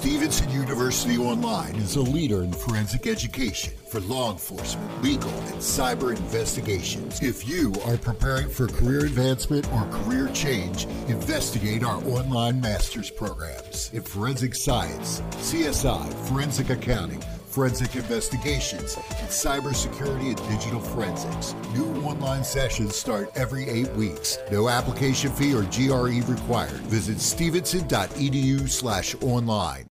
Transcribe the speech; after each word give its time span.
Stevenson 0.00 0.48
University 0.48 1.18
Online 1.18 1.76
is 1.76 1.96
a 1.96 2.00
leader 2.00 2.42
in 2.42 2.50
forensic 2.54 3.06
education 3.06 3.74
for 3.86 4.00
law 4.00 4.32
enforcement, 4.32 5.02
legal, 5.02 5.28
and 5.28 5.56
cyber 5.56 6.16
investigations. 6.16 7.20
If 7.20 7.46
you 7.46 7.74
are 7.84 7.98
preparing 7.98 8.48
for 8.48 8.66
career 8.66 9.04
advancement 9.04 9.70
or 9.74 9.84
career 9.90 10.28
change, 10.32 10.86
investigate 11.08 11.84
our 11.84 12.02
online 12.04 12.62
master's 12.62 13.10
programs 13.10 13.90
in 13.92 14.00
forensic 14.00 14.54
science, 14.54 15.20
CSI, 15.32 16.10
forensic 16.26 16.70
accounting, 16.70 17.20
forensic 17.50 17.94
investigations, 17.94 18.96
and 18.96 19.28
cybersecurity 19.28 20.28
and 20.28 20.48
digital 20.48 20.80
forensics. 20.80 21.54
New 21.74 21.84
online 22.04 22.42
sessions 22.42 22.96
start 22.96 23.30
every 23.34 23.68
eight 23.68 23.92
weeks. 23.92 24.38
No 24.50 24.70
application 24.70 25.30
fee 25.30 25.52
or 25.52 25.64
GRE 25.64 26.26
required. 26.26 26.80
Visit 26.88 27.20
stevenson.edu 27.20 28.66
slash 28.66 29.14
online. 29.20 29.89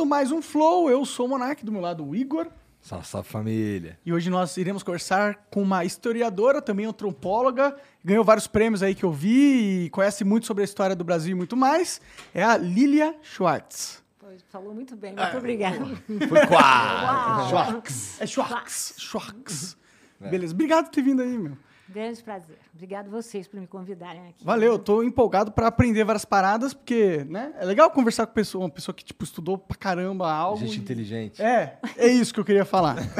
Começando 0.00 0.06
mais 0.06 0.32
um 0.32 0.40
Flow. 0.40 0.90
Eu 0.90 1.04
sou 1.04 1.26
o 1.26 1.28
Monark, 1.28 1.64
do 1.64 1.70
meu 1.72 1.80
lado 1.80 2.06
o 2.06 2.14
Igor. 2.14 2.46
Salve, 2.80 3.06
salve 3.06 3.28
família. 3.28 3.98
E 4.04 4.12
hoje 4.12 4.30
nós 4.30 4.56
iremos 4.56 4.82
conversar 4.82 5.46
com 5.50 5.62
uma 5.62 5.84
historiadora, 5.84 6.62
também 6.62 6.86
antropóloga, 6.86 7.76
ganhou 8.02 8.24
vários 8.24 8.46
prêmios 8.46 8.82
aí 8.82 8.94
que 8.94 9.04
eu 9.04 9.12
vi 9.12 9.84
e 9.84 9.90
conhece 9.90 10.24
muito 10.24 10.46
sobre 10.46 10.62
a 10.62 10.64
história 10.64 10.96
do 10.96 11.04
Brasil 11.04 11.32
e 11.32 11.34
muito 11.34 11.56
mais. 11.56 12.00
É 12.32 12.42
a 12.42 12.56
Lilia 12.56 13.14
Schwartz. 13.22 14.02
Falou 14.48 14.74
muito 14.74 14.96
bem, 14.96 15.14
muito 15.14 15.36
obrigada. 15.36 15.84
Foi 16.06 16.46
quase. 16.46 17.48
Schwartz. 17.50 18.20
É 18.20 18.26
Schwartz. 18.26 18.94
Schwartz. 18.96 19.76
Beleza. 20.18 20.54
Obrigado 20.54 20.86
por 20.86 20.92
ter 20.92 21.02
vindo 21.02 21.20
aí, 21.20 21.38
meu. 21.38 21.56
Grande 21.92 22.22
prazer. 22.22 22.56
Obrigado 22.72 23.10
vocês 23.10 23.48
por 23.48 23.58
me 23.58 23.66
convidarem 23.66 24.28
aqui. 24.28 24.44
Valeu, 24.44 24.72
eu 24.72 24.78
tô 24.78 25.02
empolgado 25.02 25.50
pra 25.50 25.66
aprender 25.66 26.04
várias 26.04 26.24
paradas, 26.24 26.72
porque, 26.72 27.24
né? 27.28 27.52
É 27.58 27.64
legal 27.64 27.90
conversar 27.90 28.26
com 28.26 28.32
pessoa, 28.32 28.64
uma 28.64 28.70
pessoa 28.70 28.94
que, 28.94 29.04
tipo, 29.04 29.24
estudou 29.24 29.58
pra 29.58 29.76
caramba 29.76 30.30
algo. 30.30 30.58
Gente 30.60 30.76
e- 30.76 30.80
inteligente. 30.80 31.42
É, 31.42 31.78
é 31.96 32.06
isso 32.06 32.32
que 32.32 32.38
eu 32.38 32.44
queria 32.44 32.64
falar. 32.64 32.96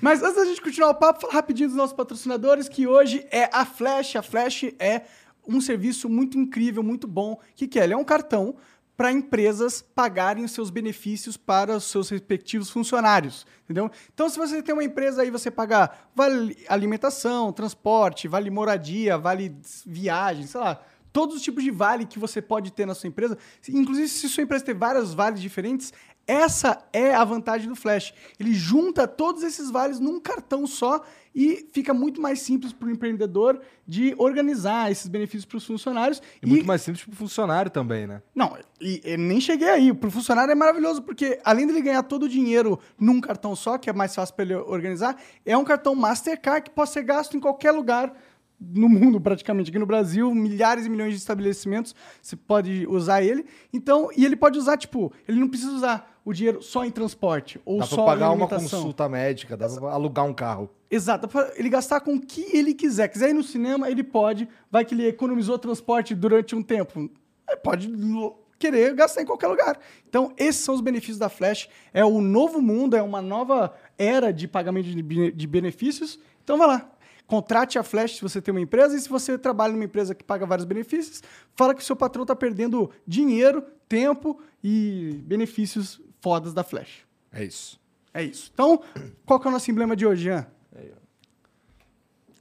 Mas 0.00 0.20
antes 0.20 0.34
da 0.34 0.44
gente 0.44 0.60
continuar 0.60 0.90
o 0.90 0.94
papo, 0.96 1.20
falar 1.20 1.34
rapidinho 1.34 1.68
dos 1.68 1.76
nossos 1.76 1.94
patrocinadores, 1.94 2.68
que 2.68 2.88
hoje 2.88 3.24
é 3.30 3.48
a 3.52 3.64
Flash. 3.64 4.16
A 4.16 4.22
Flash 4.22 4.64
é 4.80 5.02
um 5.46 5.60
serviço 5.60 6.08
muito 6.08 6.36
incrível, 6.36 6.82
muito 6.82 7.06
bom. 7.06 7.34
O 7.34 7.38
que, 7.54 7.68
que 7.68 7.78
é? 7.78 7.84
Ele 7.84 7.92
é 7.92 7.96
um 7.96 8.02
cartão 8.04 8.56
para 9.02 9.10
empresas 9.10 9.82
pagarem 9.82 10.44
os 10.44 10.52
seus 10.52 10.70
benefícios 10.70 11.36
para 11.36 11.78
os 11.78 11.82
seus 11.82 12.08
respectivos 12.08 12.70
funcionários, 12.70 13.44
entendeu? 13.64 13.90
Então, 14.14 14.28
se 14.28 14.38
você 14.38 14.62
tem 14.62 14.72
uma 14.72 14.84
empresa 14.84 15.22
aí, 15.22 15.28
você 15.28 15.50
paga 15.50 15.90
vale 16.14 16.56
alimentação, 16.68 17.52
transporte, 17.52 18.28
vale 18.28 18.48
moradia, 18.48 19.18
vale 19.18 19.56
viagem, 19.84 20.46
sei 20.46 20.60
lá, 20.60 20.80
todos 21.12 21.34
os 21.34 21.42
tipos 21.42 21.64
de 21.64 21.72
vale 21.72 22.06
que 22.06 22.16
você 22.16 22.40
pode 22.40 22.72
ter 22.72 22.86
na 22.86 22.94
sua 22.94 23.08
empresa, 23.08 23.36
inclusive 23.68 24.06
se 24.06 24.28
sua 24.28 24.44
empresa 24.44 24.66
tem 24.66 24.74
vários 24.76 25.12
vales 25.12 25.40
diferentes, 25.40 25.92
essa 26.24 26.80
é 26.92 27.12
a 27.12 27.24
vantagem 27.24 27.68
do 27.68 27.74
Flash. 27.74 28.14
Ele 28.38 28.54
junta 28.54 29.08
todos 29.08 29.42
esses 29.42 29.68
vales 29.68 29.98
num 29.98 30.20
cartão 30.20 30.64
só 30.64 31.02
e 31.34 31.66
fica 31.72 31.94
muito 31.94 32.20
mais 32.20 32.40
simples 32.40 32.72
para 32.72 32.88
o 32.88 32.90
empreendedor 32.90 33.60
de 33.86 34.14
organizar 34.18 34.90
esses 34.90 35.08
benefícios 35.08 35.44
para 35.44 35.58
os 35.58 35.66
funcionários. 35.66 36.22
E 36.42 36.46
muito 36.46 36.66
mais 36.66 36.82
simples 36.82 37.04
pro 37.04 37.14
funcionário 37.14 37.70
também, 37.70 38.06
né? 38.06 38.22
Não, 38.34 38.56
e, 38.80 39.00
e 39.04 39.16
nem 39.16 39.40
cheguei 39.40 39.68
aí. 39.68 39.94
Para 39.94 40.08
o 40.08 40.10
funcionário 40.10 40.52
é 40.52 40.54
maravilhoso, 40.54 41.02
porque 41.02 41.40
além 41.44 41.66
dele 41.66 41.80
ganhar 41.80 42.02
todo 42.02 42.24
o 42.24 42.28
dinheiro 42.28 42.78
num 42.98 43.20
cartão 43.20 43.56
só, 43.56 43.78
que 43.78 43.88
é 43.88 43.92
mais 43.92 44.14
fácil 44.14 44.34
para 44.34 44.44
ele 44.44 44.54
organizar, 44.54 45.16
é 45.44 45.56
um 45.56 45.64
cartão 45.64 45.94
Mastercard 45.94 46.62
que 46.62 46.70
pode 46.70 46.90
ser 46.90 47.02
gasto 47.02 47.36
em 47.36 47.40
qualquer 47.40 47.70
lugar 47.70 48.14
no 48.60 48.88
mundo, 48.88 49.20
praticamente. 49.20 49.70
Aqui 49.70 49.78
no 49.78 49.86
Brasil, 49.86 50.32
milhares 50.34 50.86
e 50.86 50.88
milhões 50.88 51.12
de 51.12 51.18
estabelecimentos, 51.18 51.94
você 52.20 52.36
pode 52.36 52.86
usar 52.86 53.22
ele. 53.22 53.44
Então, 53.72 54.08
e 54.16 54.24
ele 54.24 54.36
pode 54.36 54.58
usar, 54.58 54.76
tipo, 54.76 55.12
ele 55.26 55.40
não 55.40 55.48
precisa 55.48 55.72
usar 55.72 56.11
o 56.24 56.32
dinheiro 56.32 56.62
só 56.62 56.84
em 56.84 56.90
transporte 56.90 57.60
ou 57.64 57.78
Dá 57.80 57.86
só 57.86 57.96
pra 57.96 58.04
pagar 58.04 58.32
em 58.32 58.36
uma 58.36 58.48
consulta 58.48 59.08
médica, 59.08 59.56
dá 59.56 59.68
pra 59.68 59.90
alugar 59.90 60.24
um 60.24 60.32
carro. 60.34 60.70
Exato, 60.90 61.26
pra 61.26 61.52
ele 61.56 61.68
gastar 61.68 62.00
com 62.00 62.14
o 62.14 62.20
que 62.20 62.56
ele 62.56 62.74
quiser. 62.74 63.08
Quiser 63.08 63.30
ir 63.30 63.32
no 63.32 63.42
cinema, 63.42 63.90
ele 63.90 64.04
pode. 64.04 64.48
Vai 64.70 64.84
que 64.84 64.94
ele 64.94 65.06
economizou 65.06 65.58
transporte 65.58 66.14
durante 66.14 66.54
um 66.54 66.62
tempo. 66.62 67.10
Ele 67.48 67.56
pode 67.62 67.88
lo- 67.88 68.38
querer 68.58 68.94
gastar 68.94 69.22
em 69.22 69.26
qualquer 69.26 69.48
lugar. 69.48 69.78
Então, 70.08 70.32
esses 70.36 70.62
são 70.62 70.74
os 70.74 70.80
benefícios 70.80 71.18
da 71.18 71.28
Flash. 71.28 71.68
É 71.92 72.04
o 72.04 72.20
novo 72.20 72.60
mundo, 72.60 72.94
é 72.94 73.02
uma 73.02 73.20
nova 73.22 73.74
era 73.98 74.32
de 74.32 74.46
pagamento 74.46 74.88
de 75.34 75.46
benefícios. 75.46 76.18
Então, 76.44 76.56
vai 76.58 76.68
lá. 76.68 76.88
Contrate 77.26 77.78
a 77.78 77.82
Flash 77.82 78.16
se 78.16 78.22
você 78.22 78.42
tem 78.42 78.52
uma 78.52 78.60
empresa 78.60 78.94
e 78.94 79.00
se 79.00 79.08
você 79.08 79.38
trabalha 79.38 79.72
numa 79.72 79.84
empresa 79.86 80.14
que 80.14 80.22
paga 80.22 80.44
vários 80.44 80.66
benefícios, 80.66 81.22
fala 81.56 81.74
que 81.74 81.80
o 81.80 81.84
seu 81.84 81.96
patrão 81.96 82.22
está 82.24 82.36
perdendo 82.36 82.90
dinheiro, 83.06 83.64
tempo 83.88 84.38
e 84.62 85.18
benefícios 85.24 86.00
fodas 86.22 86.54
da 86.54 86.64
Flash. 86.64 87.04
É 87.30 87.44
isso. 87.44 87.78
É 88.14 88.22
isso. 88.22 88.50
Então, 88.54 88.82
qual 89.26 89.38
que 89.38 89.46
é 89.46 89.50
o 89.50 89.52
nosso 89.52 89.70
emblema 89.70 89.94
de 89.94 90.06
hoje, 90.06 90.22
Jean? 90.24 90.46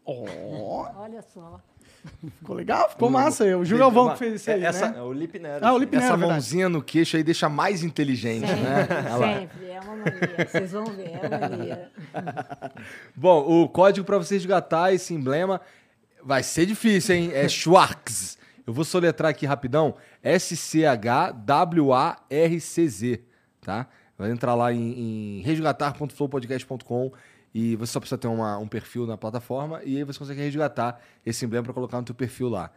Ó, 0.06 0.25
Olha 0.97 1.22
só. 1.22 1.59
ficou 2.40 2.56
legal? 2.56 2.90
Ficou 2.90 3.09
massa. 3.09 3.46
O 3.58 3.64
Gil 3.64 3.78
Galvão 3.78 4.09
que 4.12 4.18
fez 4.18 4.42
isso 4.42 4.50
aí, 4.52 4.64
essa, 4.64 4.90
né? 4.90 4.97
É 4.97 5.02
o 5.02 5.14
Lip 5.14 5.38
Nero. 5.40 5.66
Ah, 5.66 5.74
o 5.74 5.78
Lip 5.78 5.96
Essa 5.96 6.06
Nero, 6.06 6.18
verdade. 6.18 6.31
mãozinha 6.34 6.68
no 6.69 6.81
queixo 6.81 7.16
aí 7.18 7.24
deixa 7.24 7.47
mais 7.47 7.84
inteligente, 7.84 8.47
né? 8.47 8.88
Olha 8.90 9.16
lá. 9.16 9.40
Sempre, 9.40 9.69
é 9.69 9.80
uma 9.80 9.96
mania. 9.96 10.48
Vocês 10.50 10.72
vão 10.72 10.86
ver, 10.86 11.12
é 11.13 11.28
uma 11.28 11.40
mania. 11.50 11.92
Bom, 13.16 13.62
o 13.63 13.69
código 13.69 14.06
pra 14.06 14.18
você 14.18 14.34
resgatar 14.36 14.92
esse 14.94 15.13
emblema 15.13 15.62
vai 16.24 16.42
ser 16.44 16.66
difícil, 16.66 17.16
hein? 17.16 17.31
É 17.34 17.48
Schwarz. 17.48 18.38
Eu 18.66 18.74
vou 18.74 18.84
soletrar 18.84 19.30
aqui 19.30 19.46
rapidão. 19.46 19.96
S-C-H-W-A-R-C-Z, 20.24 23.24
tá? 23.62 23.88
Vai 24.18 24.32
entrar 24.32 24.54
lá 24.56 24.74
em, 24.74 25.40
em 25.40 25.42
resgatar.flowpodcast.com 25.42 27.12
e 27.54 27.76
você 27.76 27.92
só 27.94 28.00
precisa 28.00 28.18
ter 28.18 28.28
uma- 28.28 28.58
um 28.58 28.68
perfil 28.68 29.06
na 29.08 29.18
plataforma 29.18 29.82
e 29.84 29.98
aí 29.98 30.04
você 30.04 30.20
consegue 30.20 30.42
resgatar 30.42 31.00
esse 31.26 31.44
emblema 31.46 31.64
pra 31.64 31.74
colocar 31.74 31.98
no 31.98 32.04
teu 32.04 32.16
perfil 32.16 32.50
lá. 32.50 32.72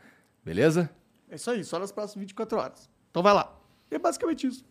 Beleza? 0.45 0.91
É 1.29 1.37
isso 1.37 1.51
aí, 1.51 1.65
só 1.65 1.79
nas 1.79 1.91
próximas 1.93 2.21
24 2.23 2.59
horas. 2.59 2.89
Então 3.11 3.23
vai 3.23 3.33
lá. 3.33 3.57
É 3.91 3.99
basicamente 3.99 4.47
isso. 4.47 4.65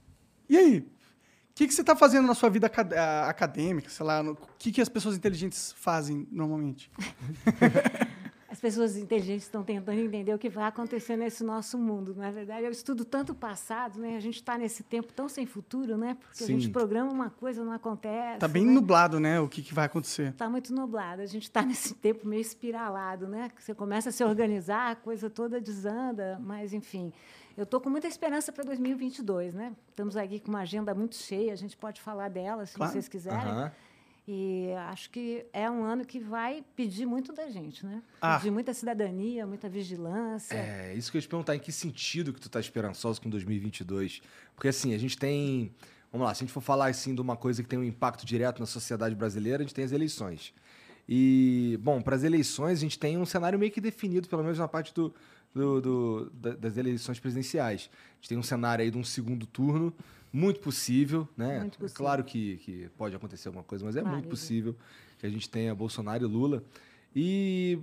E 0.50 0.57
aí? 0.57 0.79
O 0.79 1.56
que, 1.56 1.68
que 1.68 1.74
você 1.74 1.81
está 1.81 1.96
fazendo 1.96 2.25
na 2.28 2.34
sua 2.34 2.50
vida 2.50 2.66
acad- 2.68 2.94
ah, 2.94 3.28
acadêmica? 3.30 3.88
Sei 3.90 4.06
lá, 4.06 4.22
o 4.24 4.35
que, 4.57 4.72
que 4.72 4.81
as 4.81 4.90
pessoas 4.90 5.16
inteligentes 5.16 5.74
fazem 5.78 6.28
normalmente? 6.31 6.90
As 8.63 8.72
pessoas 8.75 8.96
inteligentes 8.96 9.44
estão 9.44 9.62
tentando 9.62 10.00
entender 10.00 10.34
o 10.34 10.40
que 10.40 10.47
vai 10.47 10.63
acontecer 10.63 11.18
nesse 11.18 11.44
nosso 11.44 11.78
mundo. 11.78 12.16
Na 12.16 12.31
verdade, 12.31 12.63
eu 12.66 12.72
estudo 12.72 13.03
tanto 13.03 13.34
o 13.34 13.35
passado, 13.35 14.00
né? 14.00 14.16
A 14.16 14.22
gente 14.22 14.35
está 14.35 14.57
nesse 14.57 14.84
tempo 14.84 15.12
tão 15.12 15.28
sem 15.28 15.46
futuro, 15.46 15.97
né? 15.97 16.16
Porque 16.18 16.46
a 16.46 16.47
Sim. 16.47 16.57
gente 16.62 16.72
programa 16.72 17.12
uma 17.12 17.29
coisa, 17.29 17.62
não 17.62 17.74
acontece. 17.74 18.40
Tá 18.40 18.47
bem 18.47 18.66
né? 18.66 18.72
nublado, 18.72 19.19
né? 19.19 19.38
O 19.41 19.50
que, 19.50 19.62
que 19.62 19.74
vai 19.74 19.88
acontecer. 19.88 20.29
Está 20.29 20.50
muito 20.50 20.74
nublado. 20.74 21.22
A 21.22 21.25
gente 21.25 21.44
está 21.44 21.62
nesse 21.62 21.94
tempo 21.94 22.25
meio 22.25 22.40
espiralado, 22.40 23.28
né? 23.28 23.51
Que 23.53 23.62
Você 23.62 23.75
começa 23.75 24.07
a 24.07 24.12
se 24.13 24.24
organizar, 24.24 24.91
a 24.91 24.95
coisa 24.95 25.30
toda 25.30 25.59
desanda, 25.59 26.40
mas 26.41 26.72
enfim. 26.74 27.12
Eu 27.57 27.66
estou 27.66 27.81
com 27.81 27.90
muita 27.90 28.07
esperança 28.07 28.50
para 28.54 28.63
2022, 28.63 29.54
né? 29.54 29.74
Estamos 29.89 30.16
aqui 30.16 30.39
com 30.39 30.48
uma 30.48 30.62
agenda 30.62 30.95
muito 30.95 31.16
cheia, 31.18 31.51
a 31.51 31.57
gente 31.57 31.75
pode 31.75 32.00
falar 32.00 32.30
dela 32.30 32.66
se 32.66 32.75
Claro. 32.75 32.94
vocês 32.94 33.09
quiserem. 33.09 33.39
Aham. 33.39 33.71
E 34.25 34.71
acho 34.89 35.09
que 35.09 35.45
é 35.51 35.69
um 35.69 35.83
ano 35.83 36.05
que 36.05 36.17
vai 36.17 36.63
pedir 36.75 37.05
muito 37.05 37.33
da 37.33 37.49
gente, 37.49 37.85
né? 37.85 38.01
Ah. 38.21 38.37
Pedir 38.37 38.51
muita 38.51 38.73
cidadania, 38.73 39.45
muita 39.45 39.67
vigilância. 39.67 40.55
É, 40.55 40.93
isso 40.95 41.11
que 41.11 41.17
eu 41.17 41.19
ia 41.19 41.23
te 41.23 41.27
perguntar, 41.27 41.55
em 41.55 41.59
que 41.59 41.71
sentido 41.71 42.31
que 42.31 42.39
tu 42.39 42.49
tá 42.49 42.59
esperançoso 42.59 43.21
com 43.21 43.29
2022? 43.29 44.21
Porque 44.55 44.69
assim, 44.69 44.93
a 44.93 44.97
gente 44.97 45.17
tem... 45.17 45.73
Vamos 46.11 46.25
lá, 46.27 46.33
se 46.33 46.43
a 46.43 46.45
gente 46.45 46.53
for 46.53 46.61
falar 46.61 46.87
assim 46.87 47.13
de 47.13 47.21
uma 47.21 47.35
coisa 47.35 47.61
que 47.61 47.67
tem 47.67 47.77
um 47.77 47.83
impacto 47.83 48.25
direto 48.25 48.59
na 48.59 48.65
sociedade 48.65 49.13
brasileira, 49.15 49.57
a 49.57 49.65
gente 49.65 49.73
tem 49.73 49.83
as 49.83 49.91
eleições. 49.91 50.53
E, 51.09 51.77
bom, 51.81 52.01
para 52.01 52.15
as 52.15 52.23
eleições 52.23 52.77
a 52.77 52.81
gente 52.81 52.97
tem 52.97 53.17
um 53.17 53.25
cenário 53.25 53.59
meio 53.59 53.71
que 53.71 53.81
definido, 53.81 54.29
pelo 54.29 54.43
menos 54.43 54.57
na 54.57 54.67
parte 54.67 54.93
do, 54.93 55.13
do- 55.53 55.81
do- 55.81 56.29
da- 56.31 56.55
das 56.55 56.77
eleições 56.77 57.19
presidenciais. 57.19 57.89
A 57.94 58.15
gente 58.15 58.29
tem 58.29 58.38
um 58.38 58.44
cenário 58.44 58.83
aí 58.83 58.89
de 58.91 58.97
um 58.97 59.03
segundo 59.03 59.45
turno, 59.45 59.94
muito 60.31 60.59
possível, 60.59 61.27
né? 61.38 61.59
Muito 61.59 61.75
É 61.75 61.79
possível. 61.79 61.95
claro 61.95 62.23
que, 62.23 62.57
que 62.57 62.89
pode 62.97 63.15
acontecer 63.15 63.47
alguma 63.50 63.63
coisa, 63.63 63.85
mas 63.85 63.95
é 63.95 64.01
muito 64.03 64.25
né? 64.25 64.29
possível 64.29 64.75
que 65.19 65.25
a 65.25 65.29
gente 65.29 65.50
tenha 65.50 65.75
Bolsonaro 65.75 66.23
e 66.23 66.27
Lula. 66.27 66.63
E 67.15 67.79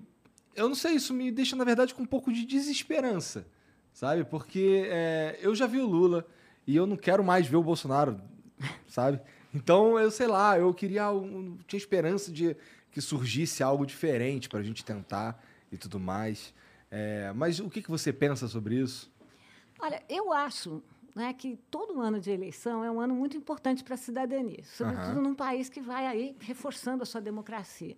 eu 0.57 0.69
não 0.69 0.75
sei, 0.75 0.95
isso 0.95 1.15
me 1.15 1.31
deixa, 1.31 1.55
na 1.55 1.63
verdade, 1.65 1.95
com 1.95 2.03
um 2.03 2.07
pouco 2.07 2.33
de 2.33 2.45
desesperança. 2.45 3.47
sabe? 3.93 4.25
Porque 4.25 4.85
é, 4.87 5.39
eu 5.43 5.55
já 5.55 5.67
vi 5.67 5.79
o 5.79 5.87
Lula 5.87 6.27
e 6.67 6.75
eu 6.77 6.87
não 6.87 6.97
quero 6.97 7.23
mais 7.25 7.47
ver 7.47 7.57
o 7.57 7.63
Bolsonaro, 7.63 8.21
sabe? 8.89 9.21
Então, 9.55 9.99
eu 9.99 10.11
sei 10.11 10.27
lá, 10.29 10.59
eu 10.59 10.73
queria. 10.73 11.11
Um, 11.13 11.57
tinha 11.67 11.79
esperança 11.79 12.31
de 12.33 12.57
que 12.93 13.01
surgisse 13.01 13.63
algo 13.63 13.85
diferente 13.87 14.49
pra 14.49 14.63
gente 14.63 14.85
tentar 14.85 15.41
e 15.73 15.77
tudo 15.77 15.99
mais. 16.01 16.53
É, 16.91 17.33
mas 17.35 17.61
o 17.61 17.71
que, 17.71 17.83
que 17.83 17.91
você 17.91 18.13
pensa 18.13 18.49
sobre 18.49 18.75
isso? 18.77 19.11
Olha, 19.79 20.03
eu 20.09 20.33
acho 20.33 20.83
né, 21.15 21.33
que 21.33 21.57
todo 21.71 22.01
ano 22.01 22.21
de 22.21 22.31
eleição 22.31 22.85
é 22.85 22.91
um 22.91 23.01
ano 23.01 23.15
muito 23.15 23.37
importante 23.37 23.83
para 23.85 23.95
a 23.95 23.99
cidadania, 23.99 24.63
sobretudo 24.65 25.13
Aham. 25.13 25.21
num 25.23 25.35
país 25.35 25.69
que 25.69 25.81
vai 25.81 26.07
aí 26.07 26.37
reforçando 26.41 27.03
a 27.03 27.07
sua 27.07 27.21
democracia. 27.21 27.97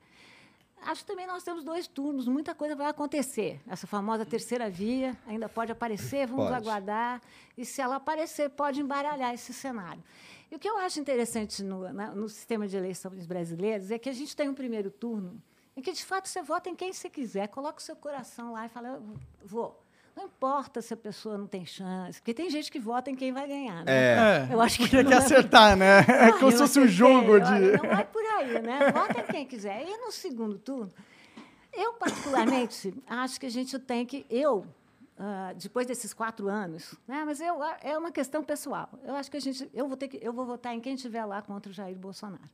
Acho 0.85 1.03
que 1.03 1.07
também 1.07 1.29
nós 1.29 1.45
temos 1.45 1.63
dois 1.63 1.87
turnos, 1.87 2.27
muita 2.27 2.55
coisa 2.57 2.75
vai 2.75 2.89
acontecer. 2.89 3.61
Essa 3.69 3.87
famosa 3.87 4.27
terceira 4.27 4.69
via 4.69 5.17
ainda 5.27 5.49
pode 5.49 5.71
aparecer, 5.71 6.27
vamos 6.27 6.47
Pode. 6.47 6.57
aguardar. 6.57 7.23
E 7.57 7.65
se 7.65 7.81
ela 7.81 7.97
aparecer, 7.97 8.51
pode 8.51 8.81
embaralhar 8.81 9.33
esse 9.33 9.53
cenário. 9.55 10.03
E 10.51 10.57
o 10.57 10.59
que 10.59 10.69
eu 10.69 10.77
acho 10.79 10.99
interessante 10.99 11.63
no, 11.63 11.93
na- 11.93 12.13
no 12.13 12.29
sistema 12.29 12.67
de 12.67 12.77
eleições 12.77 13.25
brasileiros 13.27 13.93
é 13.93 13.99
que 13.99 14.09
a 14.09 14.13
gente 14.13 14.35
tem 14.35 14.49
um 14.49 14.55
primeiro 14.55 14.91
turno 14.91 15.41
em 15.77 15.81
que, 15.83 15.93
de 15.93 16.05
fato, 16.05 16.29
você 16.29 16.43
vota 16.43 16.69
em 16.69 16.75
quem 16.77 16.93
você 16.93 17.09
quiser, 17.09 17.49
coloca 17.49 17.79
o 17.79 17.83
seu 17.83 17.97
coração 17.97 18.53
lá 18.53 18.67
e 18.67 18.69
fala, 18.69 18.89
eu 18.89 19.03
vou. 19.45 19.79
Não 20.15 20.25
importa 20.27 20.83
se 20.83 20.93
a 20.93 20.97
pessoa 20.97 21.39
não 21.39 21.47
tem 21.47 21.65
chance, 21.65 22.21
porque 22.21 22.35
tem 22.35 22.51
gente 22.51 22.71
que 22.71 22.79
vota 22.79 23.11
em 23.11 23.15
quem 23.15 23.33
vai 23.33 23.49
ganhar. 23.49 23.83
Né? 23.83 23.85
É, 23.89 24.49
Eu 24.51 24.61
acho 24.61 24.77
que 24.77 24.83
porque 24.85 25.03
não 25.03 25.09
quer 25.11 25.17
é- 25.17 25.19
acertar, 25.19 25.75
né? 25.75 26.01
É 26.07 26.25
Ah, 26.27 26.33
como 26.39 26.53
se 26.53 26.59
fosse 26.59 26.79
um 26.79 26.87
jogo 26.87 27.41
de. 27.41 27.51
Olha, 27.51 27.77
Não 27.79 27.89
vai 27.89 28.05
por 28.05 28.23
aí, 28.23 28.61
né? 28.61 28.91
Vota 28.93 29.21
em 29.23 29.25
quem 29.25 29.47
quiser. 29.47 29.83
E 29.89 29.97
no 29.97 30.13
segundo 30.13 30.59
turno, 30.59 30.93
eu, 31.73 31.95
particularmente, 31.95 32.93
acho 33.07 33.41
que 33.41 33.47
a 33.47 33.51
gente 33.51 33.79
tem 33.79 34.05
que. 34.05 34.27
Eu, 34.29 34.67
ah, 35.19 35.55
depois 35.57 35.87
desses 35.87 36.13
quatro 36.13 36.47
anos, 36.47 36.95
né? 37.09 37.23
mas 37.25 37.41
eu, 37.41 37.57
é 37.81 37.97
uma 37.97 38.13
questão 38.13 38.45
pessoal. 38.45 38.91
Eu 39.05 39.15
acho 39.15 39.31
que 39.31 39.39
a 39.39 39.41
gente. 39.41 39.71
Eu 39.73 39.89
vou, 39.89 39.97
ter 39.97 40.09
que, 40.09 40.19
eu 40.21 40.35
vou 40.35 40.45
votar 40.45 40.75
em 40.75 40.81
quem 40.81 40.93
estiver 40.95 41.25
lá 41.25 41.41
contra 41.41 41.71
o 41.71 41.73
Jair 41.73 41.97
Bolsonaro. 41.97 42.51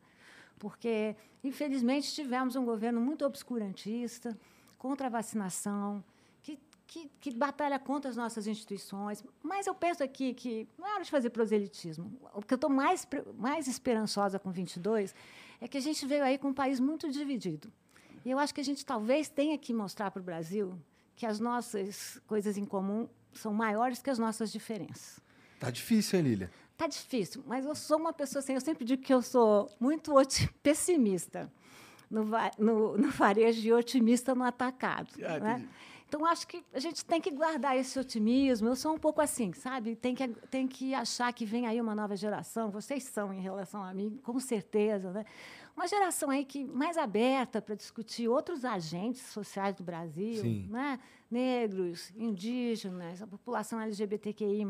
Porque, 0.58 1.16
infelizmente, 1.42 2.12
tivemos 2.12 2.56
um 2.56 2.64
governo 2.64 3.00
muito 3.00 3.24
obscurantista, 3.24 4.36
contra 4.78 5.08
a 5.08 5.10
vacinação, 5.10 6.02
que, 6.42 6.58
que, 6.86 7.10
que 7.20 7.34
batalha 7.34 7.78
contra 7.78 8.10
as 8.10 8.16
nossas 8.16 8.46
instituições. 8.46 9.24
Mas 9.42 9.66
eu 9.66 9.74
penso 9.74 10.02
aqui 10.02 10.32
que 10.32 10.68
não 10.78 10.86
é 10.86 10.94
hora 10.94 11.04
de 11.04 11.10
fazer 11.10 11.30
proselitismo. 11.30 12.12
O 12.32 12.40
que 12.40 12.54
eu 12.54 12.56
estou 12.56 12.70
mais, 12.70 13.06
mais 13.36 13.66
esperançosa 13.66 14.38
com 14.38 14.50
22 14.50 15.14
é 15.60 15.66
que 15.66 15.76
a 15.76 15.80
gente 15.80 16.06
veio 16.06 16.22
aí 16.22 16.38
com 16.38 16.48
um 16.48 16.54
país 16.54 16.78
muito 16.78 17.10
dividido. 17.10 17.70
E 18.24 18.30
eu 18.30 18.38
acho 18.38 18.54
que 18.54 18.60
a 18.60 18.64
gente 18.64 18.86
talvez 18.86 19.28
tenha 19.28 19.58
que 19.58 19.74
mostrar 19.74 20.10
para 20.10 20.20
o 20.20 20.24
Brasil 20.24 20.78
que 21.16 21.26
as 21.26 21.40
nossas 21.40 22.20
coisas 22.26 22.56
em 22.56 22.64
comum 22.64 23.08
são 23.32 23.52
maiores 23.52 24.00
que 24.00 24.10
as 24.10 24.18
nossas 24.18 24.52
diferenças. 24.52 25.20
Tá 25.58 25.70
difícil, 25.70 26.18
hein, 26.18 26.24
Lília? 26.24 26.50
Tá 26.78 26.86
difícil, 26.86 27.42
mas 27.44 27.66
eu 27.66 27.74
sou 27.74 27.98
uma 27.98 28.12
pessoa 28.12 28.38
assim, 28.38 28.54
eu 28.54 28.60
sempre 28.60 28.84
digo 28.84 29.02
que 29.02 29.12
eu 29.12 29.20
sou 29.20 29.68
muito 29.80 30.14
pessimista 30.62 31.52
no, 32.08 32.24
no, 32.56 32.96
no 32.96 33.10
varejo 33.10 33.66
e 33.66 33.72
otimista 33.72 34.32
no 34.32 34.44
atacado. 34.44 35.12
Ah, 35.24 35.40
né? 35.40 35.68
Então, 36.06 36.24
acho 36.24 36.46
que 36.46 36.64
a 36.72 36.78
gente 36.78 37.04
tem 37.04 37.20
que 37.20 37.32
guardar 37.32 37.76
esse 37.76 37.98
otimismo. 37.98 38.68
Eu 38.68 38.76
sou 38.76 38.94
um 38.94 38.98
pouco 38.98 39.20
assim, 39.20 39.52
sabe? 39.52 39.96
Tem 39.96 40.14
que, 40.14 40.28
tem 40.50 40.68
que 40.68 40.94
achar 40.94 41.30
que 41.32 41.44
vem 41.44 41.66
aí 41.66 41.80
uma 41.80 41.96
nova 41.96 42.16
geração. 42.16 42.70
Vocês 42.70 43.02
são 43.02 43.34
em 43.34 43.40
relação 43.40 43.82
a 43.82 43.92
mim, 43.92 44.18
com 44.22 44.38
certeza. 44.38 45.10
Né? 45.10 45.26
Uma 45.76 45.86
geração 45.86 46.30
aí 46.30 46.44
que 46.46 46.64
mais 46.64 46.96
aberta 46.96 47.60
para 47.60 47.74
discutir 47.74 48.26
outros 48.26 48.64
agentes 48.64 49.20
sociais 49.20 49.74
do 49.74 49.82
Brasil, 49.82 50.42
Sim. 50.42 50.68
né? 50.70 50.98
negros, 51.30 52.10
indígenas, 52.16 53.20
a 53.20 53.26
população 53.26 53.78
LGBTQI+. 53.80 54.64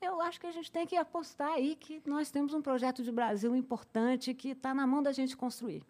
Eu 0.00 0.20
acho 0.20 0.40
que 0.40 0.46
a 0.46 0.52
gente 0.52 0.70
tem 0.70 0.86
que 0.86 0.96
apostar 0.96 1.52
aí 1.52 1.74
que 1.74 2.00
nós 2.06 2.30
temos 2.30 2.54
um 2.54 2.62
projeto 2.62 3.02
de 3.02 3.10
Brasil 3.10 3.54
importante 3.56 4.32
que 4.32 4.50
está 4.50 4.72
na 4.72 4.86
mão 4.86 5.02
da 5.02 5.12
gente 5.12 5.36
construir. 5.36 5.82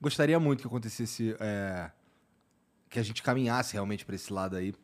Gostaria 0.00 0.38
muito 0.40 0.62
que 0.62 0.66
acontecesse. 0.66 1.36
é, 1.38 1.90
que 2.92 2.98
a 2.98 3.02
gente 3.02 3.22
caminhasse 3.22 3.72
realmente 3.72 4.04
para 4.04 4.14
esse 4.14 4.32
lado 4.32 4.54
aí. 4.54 4.74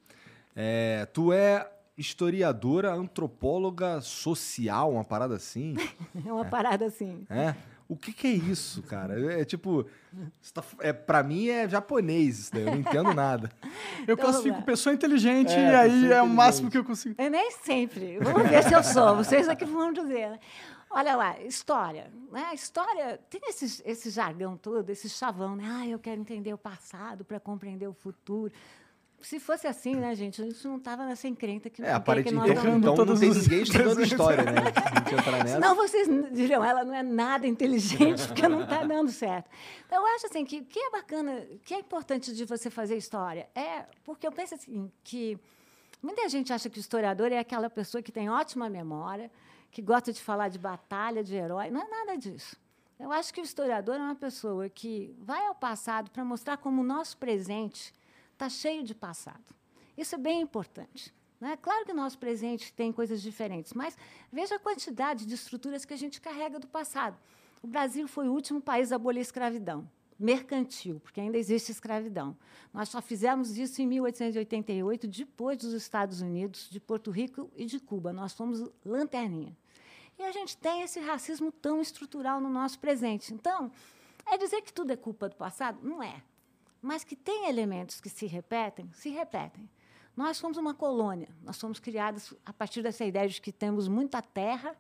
É, 0.57 1.07
tu 1.13 1.33
é 1.33 1.71
historiadora, 1.97 2.93
antropóloga 2.93 4.01
social, 4.01 4.93
uma 4.93 5.05
parada 5.05 5.37
assim? 5.37 5.75
É 6.27 6.33
uma 6.33 6.45
parada 6.45 6.87
assim. 6.87 7.27
É? 7.29 7.55
O 7.89 7.97
que, 7.97 8.13
que 8.13 8.27
é 8.27 8.31
isso, 8.33 8.83
cara? 8.83 9.41
É 9.41 9.45
tipo. 9.47 9.87
você 10.43 10.53
tá- 10.53 10.63
é, 10.81 10.93
pra 10.93 11.23
mim 11.23 11.49
é 11.49 11.67
japonês 11.67 12.39
isso 12.39 12.53
daí, 12.53 12.65
eu 12.67 12.73
não 12.73 12.79
entendo 12.81 13.15
nada. 13.15 13.51
Eu 14.07 14.13
Então, 14.13 14.17
classifico 14.17 14.61
pessoa 14.63 14.95
inteligente 14.95 15.53
É, 15.55 15.71
e 15.73 15.75
aí 15.75 16.13
é 16.13 16.21
o 16.21 16.29
máximo 16.29 16.71
que 16.71 16.77
eu 16.77 16.85
consigo. 16.85 17.15
Eu 17.17 17.31
nem 17.31 17.51
sempre. 17.51 18.19
Vamos 18.19 18.47
ver 18.49 18.63
se 18.63 18.75
eu 18.75 18.83
sou. 18.85 19.17
Vocês 19.17 19.49
é 19.49 19.57
que 19.57 19.65
vão 19.65 19.91
dizer. 19.91 20.31
né? 20.33 20.39
Olha 20.91 21.17
lá, 21.17 21.41
história. 21.41 22.11
Né? 22.31 22.51
História 22.55 23.19
tem 23.31 23.41
esse, 23.49 23.83
esse 23.85 24.11
jargão 24.11 24.57
todo, 24.57 24.89
esse 24.91 25.09
chavão, 25.09 25.57
né? 25.57 25.65
Ah, 25.67 25.87
eu 25.87 25.99
quero 25.99 26.21
entender 26.21 26.53
o 26.53 26.59
passado 26.59 27.25
para 27.25 27.41
compreender 27.41 27.87
o 27.89 27.95
futuro. 27.95 28.53
Se 29.21 29.41
fosse 29.41 29.67
assim, 29.67 29.95
né, 29.97 30.15
gente? 30.15 30.41
A 30.41 30.45
gente 30.45 30.65
não 30.67 30.77
estava 30.77 31.05
nessa 31.05 31.27
encrenca 31.27 31.69
que, 31.69 31.83
É, 31.83 31.85
com 31.87 31.91
que 31.91 31.97
aparentemente. 31.97 32.37
nós 32.37 32.51
Então, 32.51 32.63
vamos- 32.63 32.79
então 32.79 32.91
não 32.91 32.97
todos 32.97 33.21
tem 33.21 33.31
ninguém 33.31 33.63
estudando 33.63 34.01
história, 34.03 34.45
né? 34.45 34.61
Senão 35.49 35.75
vocês 35.75 36.09
diriam, 36.33 36.65
ela 36.65 36.85
não 36.85 36.95
é 36.95 37.03
nada 37.03 37.47
inteligente, 37.47 38.27
porque 38.29 38.47
não 38.47 38.63
está 38.63 38.85
dando 38.85 39.11
certo. 39.11 39.51
Então, 39.87 40.01
eu 40.07 40.15
acho 40.15 40.27
assim 40.27 40.45
que 40.45 40.61
o 40.61 40.65
que 40.65 40.79
é 40.79 40.91
bacana, 40.91 41.33
o 41.53 41.59
que 41.59 41.75
é 41.75 41.79
importante 41.81 42.33
de 42.35 42.45
você 42.45 42.71
fazer 42.71 42.97
história 42.97 43.49
é 43.55 43.85
porque 44.05 44.27
eu 44.27 44.33
penso 44.33 44.55
assim 44.55 44.91
que 45.03 45.39
muita 46.03 46.29
gente 46.29 46.53
acha 46.53 46.71
que 46.71 46.79
o 46.79 46.81
historiador 46.81 47.33
é 47.33 47.39
aquela 47.39 47.69
pessoa 47.69 48.01
que 48.03 48.13
tem 48.13 48.29
ótima 48.31 48.69
memória, 48.71 49.31
que 49.71 49.83
gosta 49.83 50.13
de 50.13 50.23
falar 50.23 50.49
de 50.49 50.59
batalha, 50.59 51.23
de 51.25 51.35
herói. 51.35 51.71
Não 51.71 51.83
é 51.83 51.89
nada 51.89 52.17
disso. 52.17 52.57
Eu 52.99 53.13
acho 53.13 53.33
que 53.35 53.41
o 53.41 53.45
historiador 53.45 53.97
é 53.97 53.99
uma 53.99 54.15
pessoa 54.17 54.69
que 54.69 55.15
vai 55.21 55.45
ao 55.47 55.55
passado 55.55 56.11
para 56.11 56.25
mostrar 56.25 56.57
como 56.57 56.83
o 56.83 56.85
nosso 56.85 57.17
presente 57.17 57.93
está 58.39 58.49
cheio 58.49 58.85
de 58.85 58.95
passado. 58.95 59.45
Isso 59.97 60.15
é 60.15 60.19
bem 60.19 60.41
importante. 60.41 61.13
Né? 61.41 61.57
Claro 61.61 61.85
que 61.85 61.93
o 61.93 61.95
nosso 61.95 62.19
presente 62.19 62.73
tem 62.73 62.93
coisas 62.93 63.21
diferentes, 63.21 63.73
mas 63.73 63.99
veja 64.33 64.55
a 64.55 64.59
quantidade 64.59 65.27
de 65.27 65.35
estruturas 65.35 65.85
que 65.85 65.93
a 65.93 65.97
gente 65.97 66.21
carrega 66.21 66.59
do 66.59 66.69
passado. 66.69 67.19
O 67.61 67.67
Brasil 67.67 68.07
foi 68.07 68.29
o 68.29 68.33
último 68.33 68.61
país 68.61 68.93
a 68.93 68.97
abolir 68.97 69.19
a 69.19 69.23
escravidão 69.23 69.89
mercantil, 70.19 70.99
porque 70.99 71.21
ainda 71.21 71.39
existe 71.39 71.71
escravidão. 71.71 72.37
Nós 72.73 72.89
só 72.89 73.01
fizemos 73.01 73.57
isso 73.57 73.81
em 73.81 73.87
1888, 73.87 75.07
depois 75.07 75.59
dos 75.59 75.73
Estados 75.73 76.21
Unidos, 76.21 76.69
de 76.69 76.81
Porto 76.81 77.11
Rico 77.11 77.51
e 77.57 77.65
de 77.65 77.79
Cuba. 77.79 78.13
Nós 78.13 78.33
fomos 78.33 78.69
lanterninha. 78.85 79.57
E 80.19 80.25
a 80.25 80.33
gente 80.33 80.57
tem 80.57 80.83
esse 80.83 80.99
racismo 80.99 81.53
tão 81.53 81.81
estrutural 81.81 82.41
no 82.41 82.49
nosso 82.49 82.81
presente. 82.81 83.33
Então, 83.33 83.71
é 84.27 84.37
dizer 84.37 84.63
que 84.63 84.73
tudo 84.73 84.93
é 84.93 84.97
culpa 84.97 85.29
do 85.29 85.37
passado? 85.37 85.79
Não 85.83 86.03
é. 86.03 86.21
Mas 86.89 87.05
que 87.05 87.15
tem 87.15 87.51
elementos 87.51 88.01
que 88.01 88.09
se 88.09 88.25
repetem, 88.25 88.91
se 88.95 89.11
repetem. 89.11 89.69
Nós 90.17 90.39
somos 90.39 90.57
uma 90.57 90.73
colônia, 90.73 91.29
nós 91.43 91.59
somos 91.59 91.79
criados 91.79 92.33
a 92.47 92.51
partir 92.51 92.81
dessa 92.83 93.05
ideia 93.05 93.29
de 93.29 93.43
que 93.43 93.53
temos 93.53 93.89
muita 93.89 94.23
terra 94.23 94.75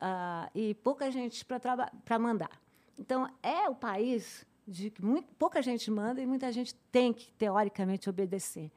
ah, 0.00 0.50
e 0.52 0.74
pouca 0.74 1.08
gente 1.08 1.44
para 1.44 2.18
mandar. 2.18 2.50
Então, 2.98 3.32
é 3.44 3.68
o 3.68 3.76
país 3.76 4.44
de 4.66 4.90
que 4.90 5.04
muito, 5.04 5.32
pouca 5.36 5.62
gente 5.62 5.88
manda 5.88 6.20
e 6.20 6.26
muita 6.26 6.50
gente 6.50 6.74
tem 6.90 7.12
que, 7.12 7.30
teoricamente, 7.34 8.10
obedecer. 8.10 8.68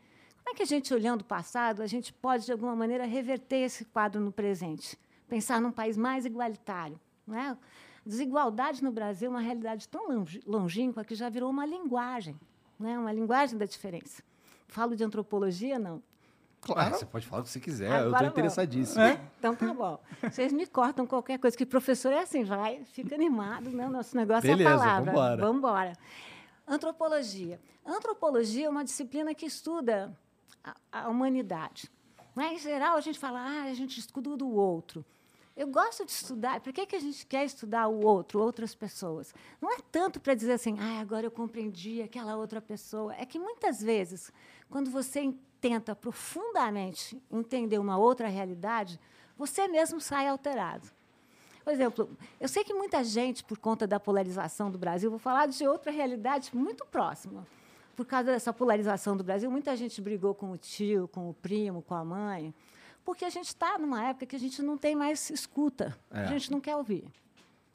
Como 0.44 0.54
é 0.54 0.54
que 0.54 0.62
a 0.62 0.68
gente, 0.68 0.94
olhando 0.94 1.22
o 1.22 1.26
passado, 1.26 1.82
a 1.82 1.88
gente 1.88 2.14
pode, 2.14 2.46
de 2.46 2.52
alguma 2.52 2.76
maneira, 2.76 3.04
reverter 3.04 3.62
esse 3.62 3.84
quadro 3.84 4.22
no 4.22 4.32
presente? 4.32 4.96
Pensar 5.28 5.60
num 5.60 5.72
país 5.72 5.98
mais 5.98 6.24
igualitário. 6.24 7.00
Não 7.26 7.36
é? 7.36 7.58
Desigualdade 8.10 8.84
no 8.84 8.92
Brasil 8.92 9.28
é 9.28 9.30
uma 9.30 9.40
realidade 9.40 9.88
tão 9.88 10.08
longínqua 10.48 11.06
que 11.06 11.14
já 11.14 11.30
virou 11.30 11.48
uma 11.48 11.64
linguagem, 11.64 12.36
né? 12.80 12.98
uma 12.98 13.14
linguagem 13.14 13.56
da 13.56 13.68
diferença. 13.68 14.24
Falo 14.68 14.96
de 14.96 15.04
antropologia, 15.04 15.78
não. 15.78 16.02
Ah, 16.76 16.90
você 16.90 17.06
pode 17.06 17.28
falar 17.28 17.44
o 17.44 17.46
que 17.46 17.52
você 17.52 17.60
quiser, 17.60 17.92
eu 17.92 18.10
tô 18.10 18.16
Agora 18.16 18.26
interessadíssimo. 18.26 19.04
vamos. 19.04 19.20
Então 19.38 19.56
tá 19.56 19.72
bom. 19.72 20.00
Vocês 20.24 20.52
me 20.52 20.66
cortam 20.66 21.06
qualquer 21.06 21.38
coisa, 21.38 21.56
que 21.56 21.68
professor 21.68 22.12
é 22.12 22.24
assim, 22.24 22.44
vai, 22.44 22.84
fica 22.84 23.14
animado, 23.14 23.70
né? 23.70 23.88
Nosso 23.88 24.18
negócio 24.18 24.42
Beleza, 24.42 24.72
é 24.72 24.74
a 24.74 24.78
palavra. 24.78 25.12
vambora. 25.12 25.42
Vamos 25.42 25.58
embora. 25.58 25.94
Antropologia. 26.68 27.62
Antropologia 27.86 28.66
é 28.66 28.70
uma 28.70 28.84
disciplina 28.84 29.36
que 29.36 29.46
estuda 29.46 30.18
a, 30.64 31.04
a 31.04 31.10
humanidade. 31.10 31.92
Mas, 32.34 32.54
em 32.54 32.58
geral, 32.58 32.98
a 32.98 33.02
gente 33.02 33.20
fala, 33.20 33.40
ah, 33.40 33.64
a 33.66 33.74
gente 33.76 34.00
estuda 34.00 34.32
o 34.32 34.36
do 34.36 34.50
outro. 34.50 35.06
Eu 35.60 35.68
gosto 35.68 36.06
de 36.06 36.12
estudar. 36.14 36.62
Por 36.62 36.72
que, 36.72 36.86
que 36.86 36.96
a 36.96 37.00
gente 37.02 37.26
quer 37.26 37.44
estudar 37.44 37.90
o 37.90 38.06
outro, 38.06 38.40
outras 38.40 38.74
pessoas? 38.74 39.34
Não 39.60 39.70
é 39.74 39.78
tanto 39.92 40.18
para 40.18 40.34
dizer 40.34 40.54
assim, 40.54 40.78
ah, 40.80 41.02
agora 41.02 41.26
eu 41.26 41.32
compreendi 41.32 42.02
aquela 42.02 42.38
outra 42.38 42.62
pessoa. 42.62 43.14
É 43.16 43.26
que 43.26 43.38
muitas 43.38 43.82
vezes, 43.82 44.32
quando 44.70 44.90
você 44.90 45.20
en- 45.20 45.38
tenta 45.60 45.94
profundamente 45.94 47.22
entender 47.30 47.78
uma 47.78 47.98
outra 47.98 48.30
realidade, 48.30 48.98
você 49.38 49.68
mesmo 49.68 50.00
sai 50.00 50.30
alterado. 50.30 50.88
Por 51.62 51.74
exemplo, 51.74 52.10
eu 52.40 52.48
sei 52.48 52.64
que 52.64 52.74
muita 52.74 53.04
gente, 53.04 53.44
por 53.44 53.58
conta 53.58 53.86
da 53.86 54.00
polarização 54.00 54.72
do 54.72 54.78
Brasil, 54.78 55.10
vou 55.10 55.20
falar 55.20 55.48
de 55.48 55.68
outra 55.68 55.92
realidade 55.92 56.56
muito 56.56 56.86
próxima. 56.86 57.46
por 57.98 58.06
causa 58.06 58.32
dessa 58.32 58.54
polarização 58.54 59.18
do 59.18 59.26
Brasil, 59.26 59.52
muita 59.52 59.76
gente 59.76 60.02
brigou 60.02 60.34
com 60.34 60.52
o 60.52 60.58
tio, 60.58 61.10
com 61.10 61.30
o 61.30 61.34
primo, 61.34 61.82
com 61.82 61.94
a 61.94 62.06
mãe, 62.06 62.54
porque 63.10 63.26
a 63.26 63.30
gente 63.32 63.48
está 63.48 63.76
numa 63.80 64.08
época 64.08 64.28
que 64.28 64.36
a 64.36 64.40
gente 64.40 64.62
não 64.62 64.78
tem 64.78 64.96
mais 64.96 65.32
escuta. 65.32 65.98
É. 66.12 66.20
A 66.20 66.26
gente 66.28 66.52
não 66.52 66.62
quer 66.62 66.76
ouvir. 66.76 67.04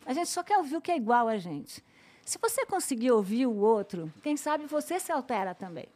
A 0.06 0.12
gente 0.14 0.28
só 0.30 0.44
quer 0.44 0.56
ouvir 0.58 0.76
o 0.76 0.80
que 0.80 0.92
é 0.92 0.96
igual 0.96 1.26
a 1.26 1.36
gente. 1.38 1.82
Se 2.24 2.38
você 2.40 2.64
conseguir 2.64 3.10
ouvir 3.10 3.44
o 3.44 3.56
outro, 3.56 4.12
quem 4.22 4.36
sabe 4.36 4.64
você 4.66 5.00
se 5.00 5.10
altera 5.10 5.52
também. 5.52 5.86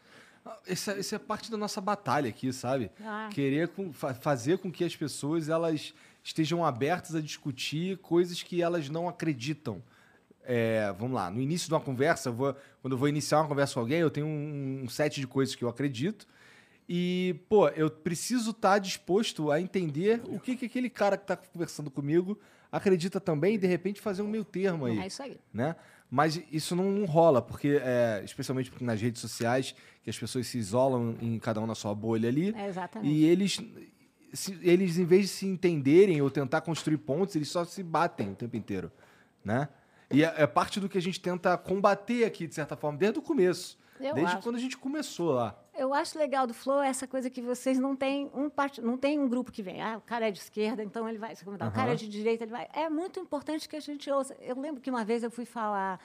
Essa, 0.67 0.91
essa 0.99 1.15
é 1.15 1.19
parte 1.21 1.53
da 1.53 1.57
nossa 1.57 1.81
batalha 1.81 2.29
aqui, 2.29 2.53
sabe? 2.53 2.91
Ah. 3.01 3.29
Querer 3.33 3.69
com- 3.69 3.93
fa- 3.93 4.13
fazer 4.13 4.59
com 4.59 4.73
que 4.73 4.83
as 4.83 4.97
pessoas 4.97 5.49
elas 5.49 5.95
estejam 6.25 6.65
abertas 6.65 7.15
a 7.15 7.21
discutir 7.21 7.97
coisas 7.99 8.43
que 8.43 8.61
elas 8.61 8.89
não 8.89 9.09
acreditam. 9.09 9.81
É, 10.43 10.93
vamos 10.99 11.15
lá, 11.15 11.31
no 11.31 11.41
início 11.41 11.69
de 11.69 11.75
uma 11.75 11.81
conversa, 11.81 12.31
eu 12.31 12.33
vou- 12.33 12.57
quando 12.83 12.95
eu 12.95 12.99
vou 12.99 13.09
iniciar 13.09 13.39
uma 13.41 13.47
conversa 13.49 13.75
com 13.75 13.81
alguém, 13.81 14.01
eu 14.01 14.11
tenho 14.11 14.27
um, 14.27 14.81
um 14.83 14.89
set 14.89 15.21
de 15.21 15.29
coisas 15.29 15.55
que 15.55 15.63
eu 15.63 15.69
acredito. 15.69 16.27
E, 16.89 17.39
pô, 17.49 17.69
eu 17.69 17.91
preciso 17.91 18.51
estar 18.53 18.79
disposto 18.79 19.51
a 19.51 19.61
entender 19.61 20.23
o 20.25 20.41
que, 20.41 20.57
que 20.57 20.67
aquele 20.67 20.89
cara 20.89 21.17
que 21.19 21.25
está 21.25 21.37
conversando 21.37 21.91
comigo 21.91 22.39
acredita 22.73 23.21
também 23.21 23.55
e, 23.55 23.59
de 23.59 23.67
repente, 23.67 24.01
fazer 24.01 24.23
um 24.23 24.29
meio 24.29 24.45
termo 24.45 24.87
aí 24.87 24.99
É 24.99 25.07
isso 25.07 25.23
aí. 25.23 25.39
né? 25.53 25.77
Mas 26.11 26.41
isso 26.51 26.75
não 26.75 27.05
rola, 27.05 27.43
porque, 27.43 27.79
é, 27.83 28.23
especialmente 28.25 28.71
porque 28.71 28.85
nas 28.85 28.99
redes 29.01 29.21
sociais, 29.21 29.75
que 30.03 30.09
as 30.09 30.19
pessoas 30.19 30.47
se 30.47 30.57
isolam 30.57 31.15
em 31.21 31.39
cada 31.39 31.61
um 31.61 31.67
na 31.67 31.75
sua 31.75 31.95
bolha 31.95 32.29
ali, 32.31 32.55
É, 32.57 32.67
exatamente. 32.69 33.13
e 33.13 33.25
eles, 33.27 33.59
se- 34.33 34.59
eles, 34.63 34.97
em 34.97 35.05
vez 35.05 35.23
de 35.25 35.29
se 35.29 35.47
entenderem 35.47 36.23
ou 36.23 36.31
tentar 36.31 36.63
construir 36.63 36.97
pontos, 36.97 37.37
eles 37.37 37.49
só 37.51 37.63
se 37.67 37.83
batem 37.83 38.31
o 38.33 38.35
tempo 38.35 38.57
inteiro, 38.57 38.91
né? 39.45 39.69
E 40.11 40.25
é, 40.25 40.33
é 40.39 40.47
parte 40.47 40.81
do 40.81 40.89
que 40.89 40.97
a 40.97 41.03
gente 41.03 41.21
tenta 41.21 41.59
combater 41.59 42.25
aqui, 42.25 42.47
de 42.47 42.55
certa 42.55 42.75
forma, 42.75 42.97
desde 42.97 43.19
o 43.19 43.23
começo. 43.23 43.79
Eu 44.01 44.15
desde 44.15 44.33
acho. 44.35 44.43
quando 44.43 44.57
a 44.57 44.61
gente 44.61 44.79
começou 44.79 45.33
lá. 45.33 45.63
Eu 45.79 45.95
acho 45.95 46.19
legal 46.19 46.45
do 46.45 46.53
Flow 46.53 46.83
essa 46.83 47.07
coisa 47.07 47.31
que 47.31 47.41
vocês 47.41 47.79
não 47.79 47.95
têm 47.95 48.29
um 48.35 48.51
part... 48.51 48.81
não 48.81 48.99
tem 48.99 49.17
um 49.17 49.29
grupo 49.29 49.53
que 49.53 49.63
vem. 49.63 49.81
Ah, 49.81 49.97
o 49.97 50.01
cara 50.01 50.27
é 50.27 50.31
de 50.33 50.41
esquerda, 50.41 50.83
então 50.83 51.09
ele 51.09 51.19
vai 51.19 51.37
se 51.37 51.45
comentar. 51.45 51.69
O 51.69 51.73
cara 51.73 51.93
é 51.93 51.95
de 51.95 52.09
direita, 52.09 52.43
ele 52.43 52.51
vai. 52.51 52.69
É 52.73 52.91
muito 52.91 53.21
importante 53.21 53.69
que 53.69 53.77
a 53.77 53.81
gente 53.81 54.11
ouça. 54.11 54.37
Eu 54.41 54.59
lembro 54.59 54.81
que 54.81 54.91
uma 54.91 55.05
vez 55.05 55.23
eu 55.23 55.31
fui 55.31 55.45
falar, 55.45 56.01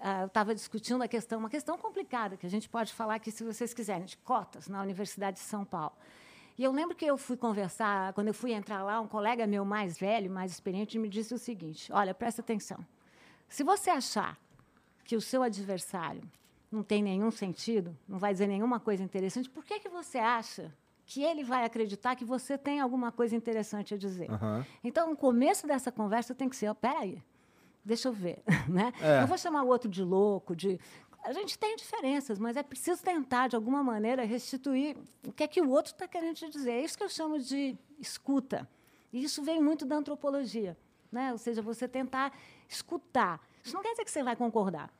ah, 0.00 0.22
eu 0.22 0.28
estava 0.28 0.54
discutindo 0.54 1.02
a 1.02 1.08
questão, 1.08 1.40
uma 1.40 1.50
questão 1.50 1.76
complicada 1.76 2.38
que 2.38 2.46
a 2.46 2.48
gente 2.48 2.70
pode 2.70 2.94
falar 2.94 3.16
aqui 3.16 3.30
se 3.30 3.44
vocês 3.44 3.74
quiserem, 3.74 4.06
de 4.06 4.16
cotas 4.16 4.66
na 4.66 4.80
Universidade 4.80 5.36
de 5.36 5.42
São 5.42 5.62
Paulo. 5.62 5.92
E 6.56 6.64
eu 6.64 6.72
lembro 6.72 6.96
que 6.96 7.04
eu 7.04 7.18
fui 7.18 7.36
conversar, 7.36 8.14
quando 8.14 8.28
eu 8.28 8.34
fui 8.34 8.52
entrar 8.52 8.82
lá, 8.82 8.98
um 8.98 9.06
colega 9.06 9.46
meu 9.46 9.62
mais 9.62 9.98
velho, 9.98 10.30
mais 10.30 10.52
experiente, 10.52 10.98
me 10.98 11.08
disse 11.08 11.34
o 11.34 11.38
seguinte: 11.38 11.92
olha, 11.92 12.14
presta 12.14 12.40
atenção. 12.40 12.78
Se 13.46 13.62
você 13.62 13.90
achar 13.90 14.38
que 15.04 15.16
o 15.16 15.20
seu 15.20 15.42
adversário 15.42 16.22
não 16.70 16.82
tem 16.82 17.02
nenhum 17.02 17.30
sentido, 17.30 17.96
não 18.06 18.18
vai 18.18 18.32
dizer 18.32 18.46
nenhuma 18.46 18.78
coisa 18.78 19.02
interessante, 19.02 19.48
por 19.48 19.64
que, 19.64 19.80
que 19.80 19.88
você 19.88 20.18
acha 20.18 20.74
que 21.06 21.22
ele 21.22 21.42
vai 21.42 21.64
acreditar 21.64 22.14
que 22.14 22.24
você 22.24 22.58
tem 22.58 22.80
alguma 22.80 23.10
coisa 23.10 23.34
interessante 23.34 23.94
a 23.94 23.96
dizer? 23.96 24.30
Aham. 24.30 24.66
Então, 24.84 25.12
o 25.12 25.16
começo 25.16 25.66
dessa 25.66 25.90
conversa 25.90 26.34
tem 26.34 26.48
que 26.48 26.56
ser, 26.56 26.68
ó, 26.68 26.74
peraí, 26.74 27.22
deixa 27.82 28.08
eu 28.08 28.12
ver, 28.12 28.42
né? 28.68 28.92
É. 29.00 29.22
Eu 29.22 29.26
vou 29.26 29.38
chamar 29.38 29.62
o 29.62 29.68
outro 29.68 29.88
de 29.88 30.02
louco, 30.02 30.54
de... 30.54 30.78
A 31.24 31.32
gente 31.32 31.58
tem 31.58 31.74
diferenças, 31.76 32.38
mas 32.38 32.56
é 32.56 32.62
preciso 32.62 33.02
tentar, 33.02 33.48
de 33.48 33.56
alguma 33.56 33.82
maneira, 33.82 34.24
restituir 34.24 34.96
o 35.26 35.32
que 35.32 35.42
é 35.42 35.48
que 35.48 35.60
o 35.60 35.70
outro 35.70 35.92
está 35.92 36.06
querendo 36.06 36.36
te 36.36 36.48
dizer. 36.48 36.72
É 36.72 36.84
isso 36.84 36.96
que 36.96 37.02
eu 37.02 37.08
chamo 37.08 37.38
de 37.40 37.76
escuta. 37.98 38.68
E 39.12 39.24
isso 39.24 39.42
vem 39.42 39.60
muito 39.60 39.84
da 39.84 39.96
antropologia. 39.96 40.76
Né? 41.10 41.32
Ou 41.32 41.38
seja, 41.38 41.60
você 41.60 41.88
tentar 41.88 42.32
escutar. 42.68 43.40
Isso 43.64 43.74
não 43.74 43.82
quer 43.82 43.90
dizer 43.90 44.04
que 44.04 44.10
você 44.10 44.22
vai 44.22 44.36
concordar. 44.36 44.90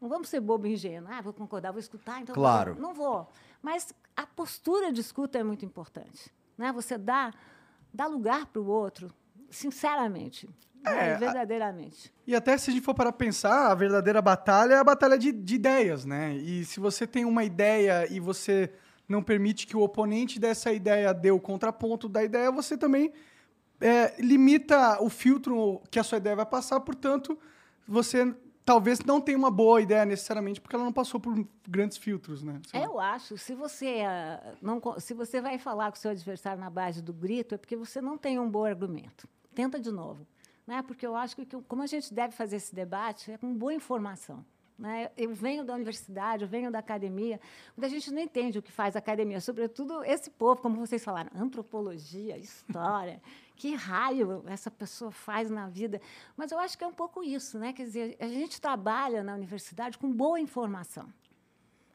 Não 0.00 0.08
vamos 0.08 0.28
ser 0.28 0.40
bobo 0.40 0.66
e 0.66 0.72
ingênuo. 0.72 1.08
Ah, 1.12 1.20
vou 1.20 1.32
concordar, 1.32 1.72
vou 1.72 1.80
escutar, 1.80 2.20
então 2.22 2.34
Claro. 2.34 2.76
não 2.78 2.94
vou. 2.94 3.28
Mas 3.62 3.92
a 4.16 4.26
postura 4.26 4.90
de 4.92 5.00
escuta 5.00 5.38
é 5.38 5.42
muito 5.42 5.64
importante. 5.64 6.30
Né? 6.56 6.72
Você 6.72 6.96
dá, 6.96 7.32
dá 7.92 8.06
lugar 8.06 8.46
para 8.46 8.60
o 8.62 8.66
outro, 8.66 9.12
sinceramente, 9.50 10.48
né? 10.82 11.10
É, 11.10 11.14
a- 11.14 11.18
verdadeiramente. 11.18 12.12
E 12.26 12.34
até 12.34 12.56
se 12.56 12.70
a 12.70 12.72
gente 12.72 12.82
for 12.84 12.94
para 12.94 13.12
pensar, 13.12 13.70
a 13.70 13.74
verdadeira 13.74 14.22
batalha 14.22 14.74
é 14.74 14.78
a 14.78 14.84
batalha 14.84 15.18
de, 15.18 15.30
de 15.32 15.54
ideias, 15.56 16.04
né? 16.06 16.34
E 16.36 16.64
se 16.64 16.80
você 16.80 17.06
tem 17.06 17.24
uma 17.24 17.44
ideia 17.44 18.10
e 18.10 18.18
você 18.18 18.72
não 19.08 19.22
permite 19.22 19.66
que 19.66 19.76
o 19.76 19.80
oponente 19.80 20.38
dessa 20.38 20.72
ideia 20.72 21.12
dê 21.12 21.30
o 21.30 21.40
contraponto 21.40 22.08
da 22.08 22.22
ideia, 22.24 22.50
você 22.50 22.78
também 22.78 23.12
é, 23.80 24.14
limita 24.22 25.02
o 25.02 25.10
filtro 25.10 25.82
que 25.90 25.98
a 25.98 26.02
sua 26.04 26.18
ideia 26.18 26.36
vai 26.36 26.46
passar, 26.46 26.78
portanto, 26.80 27.36
você 27.86 28.34
talvez 28.64 29.00
não 29.00 29.20
tenha 29.20 29.38
uma 29.38 29.50
boa 29.50 29.80
ideia 29.80 30.04
necessariamente, 30.04 30.60
porque 30.60 30.76
ela 30.76 30.84
não 30.84 30.92
passou 30.92 31.20
por 31.20 31.46
grandes 31.68 31.96
filtros, 31.96 32.42
né? 32.42 32.60
Sei 32.66 32.80
lá. 32.80 32.86
Eu 32.86 33.00
acho, 33.00 33.38
se 33.38 33.54
você, 33.54 34.02
ah, 34.06 34.54
não, 34.60 34.80
se 34.98 35.14
você 35.14 35.40
vai 35.40 35.58
falar 35.58 35.90
com 35.90 35.96
o 35.96 36.00
seu 36.00 36.10
adversário 36.10 36.60
na 36.60 36.70
base 36.70 37.02
do 37.02 37.12
grito, 37.12 37.54
é 37.54 37.58
porque 37.58 37.76
você 37.76 38.00
não 38.00 38.16
tem 38.16 38.38
um 38.38 38.48
bom 38.48 38.64
argumento. 38.64 39.28
Tenta 39.54 39.78
de 39.78 39.90
novo. 39.90 40.26
Né? 40.66 40.82
Porque 40.82 41.06
eu 41.06 41.16
acho 41.16 41.34
que 41.34 41.44
que 41.44 41.60
como 41.62 41.82
a 41.82 41.86
gente 41.86 42.14
deve 42.14 42.32
fazer 42.32 42.56
esse 42.56 42.74
debate 42.74 43.32
é 43.32 43.38
com 43.38 43.52
boa 43.52 43.74
informação. 43.74 44.44
Né? 44.78 45.10
Eu 45.14 45.34
venho 45.34 45.62
da 45.62 45.74
universidade, 45.74 46.42
eu 46.42 46.48
venho 46.48 46.70
da 46.70 46.78
academia, 46.78 47.38
onde 47.76 47.86
a 47.86 47.88
gente 47.88 48.10
não 48.10 48.22
entende 48.22 48.58
o 48.58 48.62
que 48.62 48.72
faz 48.72 48.96
a 48.96 48.98
academia, 48.98 49.38
sobretudo 49.38 50.02
esse 50.02 50.30
povo, 50.30 50.62
como 50.62 50.76
vocês 50.76 51.04
falaram, 51.04 51.30
antropologia, 51.34 52.38
história, 52.38 53.20
que 53.60 53.74
raio 53.74 54.42
essa 54.46 54.70
pessoa 54.70 55.10
faz 55.10 55.50
na 55.50 55.68
vida. 55.68 56.00
Mas 56.34 56.50
eu 56.50 56.58
acho 56.58 56.78
que 56.78 56.82
é 56.82 56.86
um 56.86 56.94
pouco 56.94 57.22
isso, 57.22 57.58
né? 57.58 57.74
Quer 57.74 57.84
dizer, 57.84 58.16
a 58.18 58.26
gente 58.26 58.58
trabalha 58.58 59.22
na 59.22 59.34
universidade 59.34 59.98
com 59.98 60.10
boa 60.10 60.40
informação. 60.40 61.12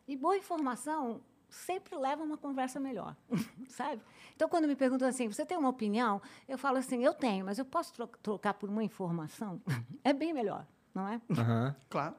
E 0.07 0.15
boa 0.15 0.37
informação 0.37 1.21
sempre 1.49 1.97
leva 1.97 2.21
a 2.21 2.25
uma 2.25 2.37
conversa 2.37 2.79
melhor, 2.79 3.15
sabe? 3.67 3.99
Então, 4.35 4.47
quando 4.47 4.67
me 4.67 4.75
perguntam 4.75 5.07
assim, 5.07 5.27
você 5.27 5.43
tem 5.43 5.57
uma 5.57 5.69
opinião? 5.69 6.21
Eu 6.47 6.55
falo 6.59 6.77
assim, 6.77 7.03
eu 7.03 7.15
tenho, 7.15 7.43
mas 7.45 7.57
eu 7.57 7.65
posso 7.65 7.91
tro- 7.93 8.07
trocar 8.21 8.53
por 8.53 8.69
uma 8.69 8.83
informação? 8.83 9.59
É 10.03 10.13
bem 10.13 10.31
melhor, 10.33 10.67
não 10.93 11.07
é? 11.07 11.19
Aham. 11.31 11.75
Claro. 11.89 12.13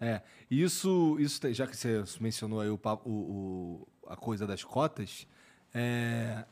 É, 0.00 0.22
e 0.50 0.62
isso, 0.62 1.16
isso 1.20 1.38
tem- 1.38 1.52
já 1.52 1.66
que 1.66 1.76
você 1.76 2.02
mencionou 2.20 2.58
aí 2.62 2.70
o, 2.70 2.78
papo- 2.78 3.06
o- 3.10 3.82
o- 3.82 3.88
a 4.10 4.16
coisa 4.16 4.46
das 4.46 4.64
cotas, 4.64 5.26
é, 5.74 6.46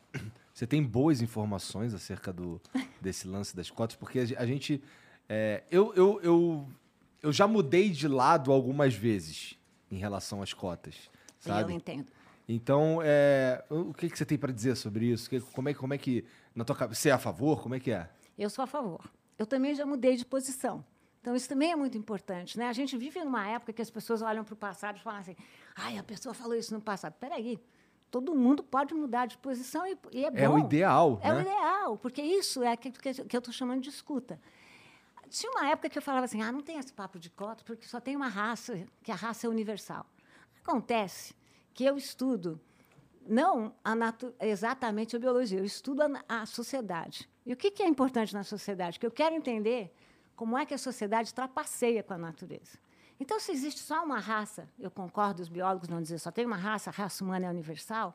você 0.57 0.67
tem 0.67 0.83
boas 0.83 1.21
informações 1.21 1.93
acerca 1.93 2.33
do, 2.33 2.59
desse 2.99 3.29
lance 3.29 3.55
das 3.55 3.71
cotas, 3.71 3.95
porque 3.95 4.21
a 4.21 4.25
ge- 4.25 4.37
a 4.37 4.47
gente. 4.47 4.83
é, 5.29 5.63
eu, 5.71 5.93
eu, 5.95 6.19
eu, 6.23 6.69
eu 7.23 7.31
já 7.33 7.47
mudei 7.47 7.91
de 7.91 8.09
lado 8.09 8.51
algumas 8.51 8.95
vezes 8.95 9.59
em 9.91 9.99
relação 9.99 10.41
às 10.41 10.55
cotas, 10.55 10.95
Eu 11.45 11.53
sabe? 11.53 11.75
entendo. 11.75 12.07
Então, 12.49 13.01
é, 13.03 13.63
o 13.69 13.93
que, 13.93 14.09
que 14.09 14.17
você 14.17 14.25
tem 14.25 14.39
para 14.39 14.51
dizer 14.53 14.77
sobre 14.77 15.05
isso? 15.07 15.29
Como, 15.53 15.69
é, 15.69 15.75
como 15.75 15.93
é 15.93 15.99
que. 15.99 16.25
Na 16.55 16.65
tua, 16.65 16.87
você 16.87 17.11
é 17.11 17.13
a 17.13 17.19
favor? 17.19 17.61
Como 17.63 17.75
é 17.75 17.81
que 17.81 17.91
é? 17.91 18.09
Eu 18.39 18.49
sou 18.49 18.63
a 18.63 18.67
favor. 18.67 19.01
Eu 19.39 19.45
também 19.47 19.75
já 19.75 19.85
mudei 19.85 20.17
de 20.17 20.25
posição. 20.25 20.83
Então, 21.21 21.35
isso 21.37 21.49
também 21.49 21.73
é 21.73 21.77
muito 21.77 21.99
importante. 21.99 22.57
Né? 22.57 22.67
A 22.69 22.73
gente 22.73 22.97
vive 22.97 23.23
numa 23.23 23.47
época 23.47 23.73
que 23.75 23.83
as 23.83 23.91
pessoas 23.91 24.23
olham 24.23 24.43
para 24.45 24.55
o 24.55 24.57
passado 24.57 24.97
e 24.97 25.01
falam 25.01 25.21
assim: 25.21 25.37
ai, 25.75 25.99
a 25.99 26.03
pessoa 26.03 26.33
falou 26.33 26.55
isso 26.55 26.73
no 26.73 26.81
passado. 26.81 27.13
Peraí, 27.21 27.59
todo 28.11 28.35
mundo 28.35 28.63
pode 28.63 28.95
mudar 28.95 29.27
de 29.27 29.37
posição 29.39 29.87
e, 29.87 29.99
e 30.13 30.25
é 30.25 30.31
bom. 30.31 30.39
É 30.39 30.49
o 30.49 30.59
ideal, 30.59 31.21
É 31.23 31.33
o 31.33 31.35
né? 31.37 31.41
ideal, 31.43 31.97
porque 31.99 32.23
isso 32.23 32.63
é 32.63 32.73
aquilo 32.73 32.95
que, 32.95 33.13
que 33.25 33.37
eu 33.37 33.39
estou 33.39 33.53
chamando 33.53 33.81
de 33.81 33.91
escuta. 33.91 34.41
Tinha 35.29 35.51
uma 35.51 35.69
época 35.69 35.89
que 35.89 35.99
eu 35.99 36.03
falava 36.03 36.25
assim: 36.25 36.41
ah, 36.43 36.53
não 36.53 36.61
tem 36.61 36.79
esse 36.79 36.93
papo 36.93 37.19
de 37.19 37.31
cota, 37.31 37.65
porque 37.65 37.87
só 37.87 38.01
tem 38.01 38.15
uma 38.17 38.29
raça, 38.29 38.87
que 39.03 39.11
a 39.11 39.15
raça 39.17 39.47
é 39.47 39.51
universal. 39.51 40.07
Acontece 40.63 41.35
que 41.75 41.85
eu 41.85 41.97
estudo 41.97 42.61
não 43.29 43.75
exatamente 44.41 45.17
a 45.17 45.19
biologia, 45.19 45.59
eu 45.59 45.65
estudo 45.65 46.03
a, 46.03 46.43
a 46.43 46.47
sociedade. 46.47 47.29
E 47.45 47.53
o 47.53 47.57
que, 47.57 47.71
que 47.71 47.83
é 47.83 47.89
importante 47.89 48.33
na 48.35 48.45
sociedade? 48.45 48.99
Que 48.99 49.07
eu 49.07 49.11
quero 49.11 49.35
entender 49.35 49.93
como 50.35 50.57
é 50.57 50.65
que 50.65 50.75
a 50.75 50.79
sociedade 50.79 51.35
trapaceia 51.35 52.03
com 52.03 52.15
a 52.15 52.19
natureza. 52.19 52.79
Então, 53.18 53.40
se 53.40 53.50
existe 53.52 53.80
só 53.80 54.04
uma 54.04 54.18
raça, 54.18 54.68
eu 54.78 54.90
concordo, 54.90 55.40
os 55.42 55.49
biólogos 55.49 55.88
vão 55.88 56.02
dizer 56.02 56.18
só 56.18 56.30
tem 56.30 56.44
uma 56.44 56.56
raça, 56.56 56.90
a 56.90 56.92
raça 56.92 57.25
humana 57.25 57.46
é 57.46 57.50
universal, 57.50 58.14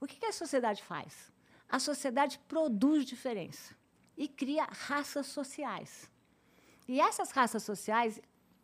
o 0.00 0.06
que, 0.06 0.16
que 0.16 0.26
a 0.26 0.32
sociedade 0.32 0.82
faz? 0.82 1.32
A 1.68 1.78
sociedade 1.78 2.38
produz 2.46 3.04
diferença 3.04 3.74
e 4.16 4.28
cria 4.28 4.66
raças 4.70 5.26
sociais. 5.26 6.08
E 6.86 7.00
essas 7.00 7.32
raças 7.32 7.62
sociais 7.64 8.20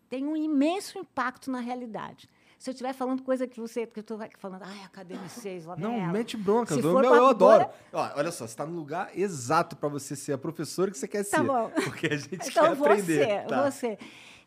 têm 0.09 0.25
um 0.27 0.37
imenso 0.37 0.99
impacto 0.99 1.51
na 1.51 1.59
realidade. 1.59 2.29
Se 2.59 2.71
eu 2.71 2.73
estiver 2.73 2.93
falando 2.93 3.25
coisa 3.25 3.45
que 3.49 3.59
você. 3.59 3.85
Porque 3.85 3.99
eu 3.99 4.03
estou 4.03 4.21
falando, 4.39 4.63
ai, 4.63 4.85
academicês, 4.85 5.65
lá 5.65 5.75
Não, 5.77 5.95
ela." 5.95 6.13
mete 6.13 6.37
bronca. 6.37 6.73
Eu, 6.73 6.81
for 6.81 7.05
eu, 7.05 7.27
adoro. 7.27 7.69
Ó, 7.93 8.11
olha 8.15 8.31
só, 8.31 8.47
você 8.47 8.53
está 8.53 8.65
no 8.65 8.77
lugar 8.77 9.11
exato 9.19 9.75
para 9.75 9.89
você 9.89 10.15
ser 10.15 10.33
a 10.35 10.39
professora 10.39 10.89
que 10.93 10.97
você 10.97 11.09
quer 11.09 11.25
Tá 11.29 11.39
ser. 11.39 11.43
bom. 11.45 11.69
Porque 11.83 12.07
a 12.07 12.17
gente 12.17 12.37
Então, 12.49 12.63
quer 12.63 12.73
aprender. 12.73 13.19
você, 13.27 13.41
tá? 13.49 13.69
você. 13.71 13.99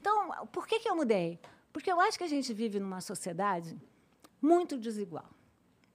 Então, 0.05 0.45
por 0.51 0.67
que, 0.67 0.79
que 0.79 0.88
eu 0.88 0.95
mudei? 0.95 1.39
Porque 1.74 1.91
eu 1.91 2.00
acho 2.00 2.15
que 2.15 2.24
a 2.24 2.27
gente 2.27 2.53
vive 2.53 2.79
numa 2.79 3.01
sociedade 3.01 3.75
muito 4.39 4.77
desigual. 4.77 5.27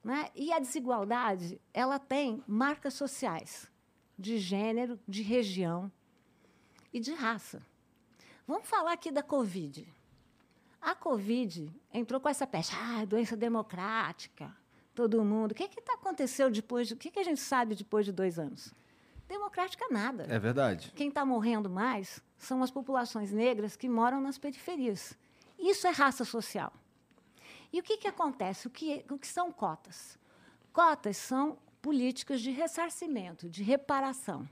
Né? 0.03 0.29
E 0.35 0.53
a 0.53 0.59
desigualdade, 0.59 1.61
ela 1.73 1.97
tem 1.97 2.43
marcas 2.45 2.95
sociais 2.95 3.71
de 4.19 4.37
gênero, 4.37 4.99
de 5.07 5.23
região 5.23 5.93
e 6.93 6.99
de 6.99 7.13
raça. 7.13 7.63
Vamos 8.49 8.69
falar 8.69 8.95
aqui 8.95 9.13
da 9.13 9.23
Covid. 9.23 9.87
A 10.83 10.93
Covid 10.97 11.73
entrou 11.95 12.21
com 12.21 12.29
essa 12.29 12.49
peste, 12.49 12.75
ah, 12.75 13.05
doença 13.05 13.37
democrática, 13.37 14.53
todo 14.93 15.25
mundo. 15.25 15.53
O 15.53 15.55
que 15.55 15.69
que 15.69 15.81
tá 15.81 15.95
aconteceu 15.95 16.51
depois? 16.51 16.89
De, 16.89 16.95
o 16.95 16.97
que, 16.97 17.13
que 17.13 17.21
a 17.21 17.25
gente 17.25 17.41
sabe 17.41 17.77
depois 17.77 18.05
de 18.05 18.11
dois 18.11 18.41
anos? 18.41 18.75
Democrática 19.29 19.87
nada. 19.89 20.27
É 20.29 20.39
verdade. 20.41 20.93
Quem 20.97 21.11
está 21.11 21.25
morrendo 21.25 21.71
mais 21.71 22.21
são 22.41 22.63
as 22.63 22.71
populações 22.71 23.31
negras 23.31 23.77
que 23.77 23.89
moram 23.89 24.21
nas 24.21 24.39
periferias. 24.39 25.17
Isso 25.59 25.87
é 25.87 25.91
raça 25.91 26.25
social. 26.25 26.73
E 27.71 27.79
o 27.79 27.83
que, 27.83 27.99
que 27.99 28.09
acontece? 28.09 28.67
O 28.67 28.71
que, 28.71 29.05
o 29.11 29.19
que 29.19 29.27
são 29.27 29.53
cotas? 29.53 30.19
Cotas 30.73 31.19
são 31.19 31.59
políticas 31.83 32.41
de 32.41 32.51
ressarcimento, 32.51 33.49
de 33.49 33.63
reparação. 33.63 34.49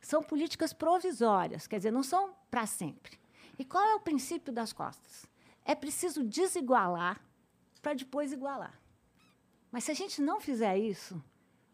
São 0.00 0.22
políticas 0.22 0.72
provisórias, 0.72 1.66
quer 1.66 1.76
dizer, 1.76 1.92
não 1.92 2.02
são 2.02 2.34
para 2.50 2.66
sempre. 2.66 3.18
E 3.58 3.64
qual 3.64 3.82
é 3.84 3.94
o 3.94 4.00
princípio 4.00 4.52
das 4.52 4.72
cotas? 4.72 5.24
É 5.64 5.74
preciso 5.74 6.24
desigualar 6.24 7.20
para 7.80 7.94
depois 7.94 8.32
igualar. 8.32 8.78
Mas 9.70 9.84
se 9.84 9.92
a 9.92 9.94
gente 9.94 10.20
não 10.20 10.40
fizer 10.40 10.76
isso, 10.76 11.22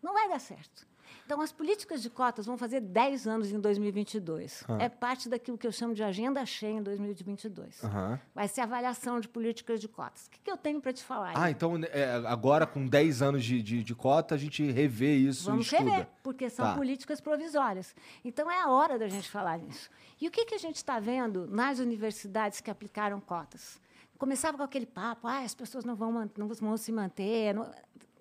não 0.02 0.12
vai 0.12 0.28
dar 0.28 0.38
certo. 0.38 0.86
Então, 1.30 1.40
as 1.40 1.52
políticas 1.52 2.02
de 2.02 2.10
cotas 2.10 2.44
vão 2.44 2.58
fazer 2.58 2.80
10 2.80 3.28
anos 3.28 3.52
em 3.52 3.60
2022. 3.60 4.64
Ah. 4.68 4.78
É 4.80 4.88
parte 4.88 5.28
daquilo 5.28 5.56
que 5.56 5.64
eu 5.64 5.70
chamo 5.70 5.94
de 5.94 6.02
agenda 6.02 6.44
cheia 6.44 6.72
em 6.72 6.82
2022. 6.82 7.84
Aham. 7.84 8.20
Vai 8.34 8.48
ser 8.48 8.62
avaliação 8.62 9.20
de 9.20 9.28
políticas 9.28 9.80
de 9.80 9.86
cotas. 9.86 10.26
O 10.26 10.30
que, 10.30 10.40
que 10.40 10.50
eu 10.50 10.56
tenho 10.56 10.80
para 10.80 10.92
te 10.92 11.04
falar? 11.04 11.34
Ah, 11.36 11.44
aí? 11.44 11.52
então 11.52 11.76
é, 11.92 12.20
agora 12.26 12.66
com 12.66 12.84
10 12.84 13.22
anos 13.22 13.44
de, 13.44 13.62
de, 13.62 13.84
de 13.84 13.94
cota, 13.94 14.34
a 14.34 14.38
gente 14.38 14.68
revê 14.72 15.14
isso 15.14 15.48
Vamos 15.48 15.70
e 15.70 15.76
rever, 15.76 16.08
porque 16.20 16.50
são 16.50 16.66
Tá. 16.66 16.74
políticas 16.74 17.20
provisórias. 17.20 17.94
Então, 18.24 18.50
é 18.50 18.60
a 18.60 18.68
hora 18.68 18.98
da 18.98 19.06
gente 19.06 19.30
falar 19.30 19.56
nisso. 19.56 19.88
E 20.20 20.26
o 20.26 20.32
que, 20.32 20.44
que 20.44 20.56
a 20.56 20.58
gente 20.58 20.78
está 20.78 20.98
vendo 20.98 21.46
nas 21.46 21.78
universidades 21.78 22.60
que 22.60 22.72
aplicaram 22.72 23.20
cotas? 23.20 23.80
Começava 24.18 24.56
com 24.56 24.64
aquele 24.64 24.84
papo, 24.84 25.28
ah, 25.28 25.44
as 25.44 25.54
pessoas 25.54 25.84
não 25.84 25.94
vão, 25.94 26.28
não 26.36 26.48
vão 26.48 26.76
se 26.76 26.90
manter. 26.90 27.54
Não, 27.54 27.70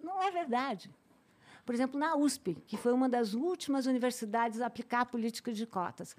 não 0.03 0.21
é 0.21 0.29
verdade. 0.29 0.91
Por 1.69 1.75
exemplo, 1.75 1.99
na 1.99 2.15
USP, 2.15 2.55
que 2.65 2.75
foi 2.75 2.91
uma 2.91 3.07
das 3.07 3.35
últimas 3.35 3.85
universidades 3.85 4.59
a 4.59 4.65
aplicar 4.65 5.01
a 5.01 5.05
política 5.05 5.53
de 5.53 5.67
cotas, 5.67 6.17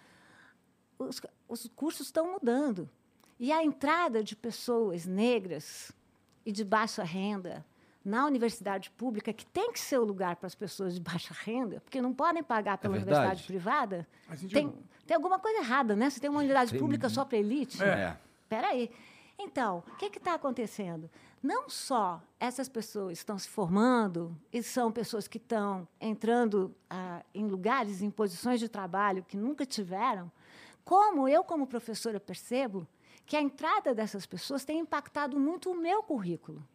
os, 0.96 1.20
os 1.48 1.66
cursos 1.74 2.06
estão 2.06 2.30
mudando. 2.30 2.88
E 3.36 3.50
a 3.50 3.60
entrada 3.60 4.22
de 4.22 4.36
pessoas 4.36 5.06
negras 5.06 5.90
e 6.46 6.52
de 6.52 6.62
baixa 6.62 7.02
renda 7.02 7.66
na 8.04 8.26
universidade 8.26 8.92
pública, 8.92 9.32
que 9.32 9.44
tem 9.44 9.72
que 9.72 9.80
ser 9.80 9.98
o 9.98 10.04
lugar 10.04 10.36
para 10.36 10.46
as 10.46 10.54
pessoas 10.54 10.94
de 10.94 11.00
baixa 11.00 11.34
renda, 11.34 11.80
porque 11.80 12.00
não 12.00 12.14
podem 12.14 12.44
pagar 12.44 12.78
pela 12.78 12.94
verdade. 12.94 13.18
universidade 13.18 13.46
privada, 13.48 14.08
tem, 14.52 14.72
tem 15.04 15.16
alguma 15.16 15.40
coisa 15.40 15.58
errada, 15.58 15.96
né? 15.96 16.10
Se 16.10 16.20
tem 16.20 16.30
uma 16.30 16.38
unidade 16.38 16.70
Tem- 16.70 16.78
pública 16.78 17.08
só 17.08 17.24
para 17.24 17.38
elite. 17.38 17.82
É. 17.82 18.16
Espera 18.44 18.68
aí. 18.68 18.88
Então, 19.36 19.82
o 19.88 19.96
que 19.96 20.16
está 20.16 20.34
acontecendo? 20.34 21.10
Não 21.42 21.70
só 21.70 22.22
essas 22.38 22.68
pessoas 22.68 23.18
estão 23.18 23.38
se 23.38 23.48
formando 23.48 24.36
e 24.52 24.62
são 24.62 24.92
pessoas 24.92 25.26
que 25.26 25.38
estão 25.38 25.88
entrando 25.98 26.74
ah, 26.88 27.24
em 27.34 27.46
lugares, 27.46 28.02
em 28.02 28.10
posições 28.10 28.60
de 28.60 28.68
trabalho 28.68 29.24
que 29.24 29.38
nunca 29.38 29.64
tiveram, 29.64 30.30
como 30.84 31.26
eu, 31.26 31.42
como 31.42 31.66
professora, 31.66 32.20
percebo 32.20 32.86
que 33.24 33.36
a 33.36 33.40
entrada 33.40 33.94
dessas 33.94 34.26
pessoas 34.26 34.64
tem 34.64 34.80
impactado 34.80 35.38
muito 35.38 35.70
o 35.70 35.76
meu 35.76 36.02
currículo. 36.02 36.66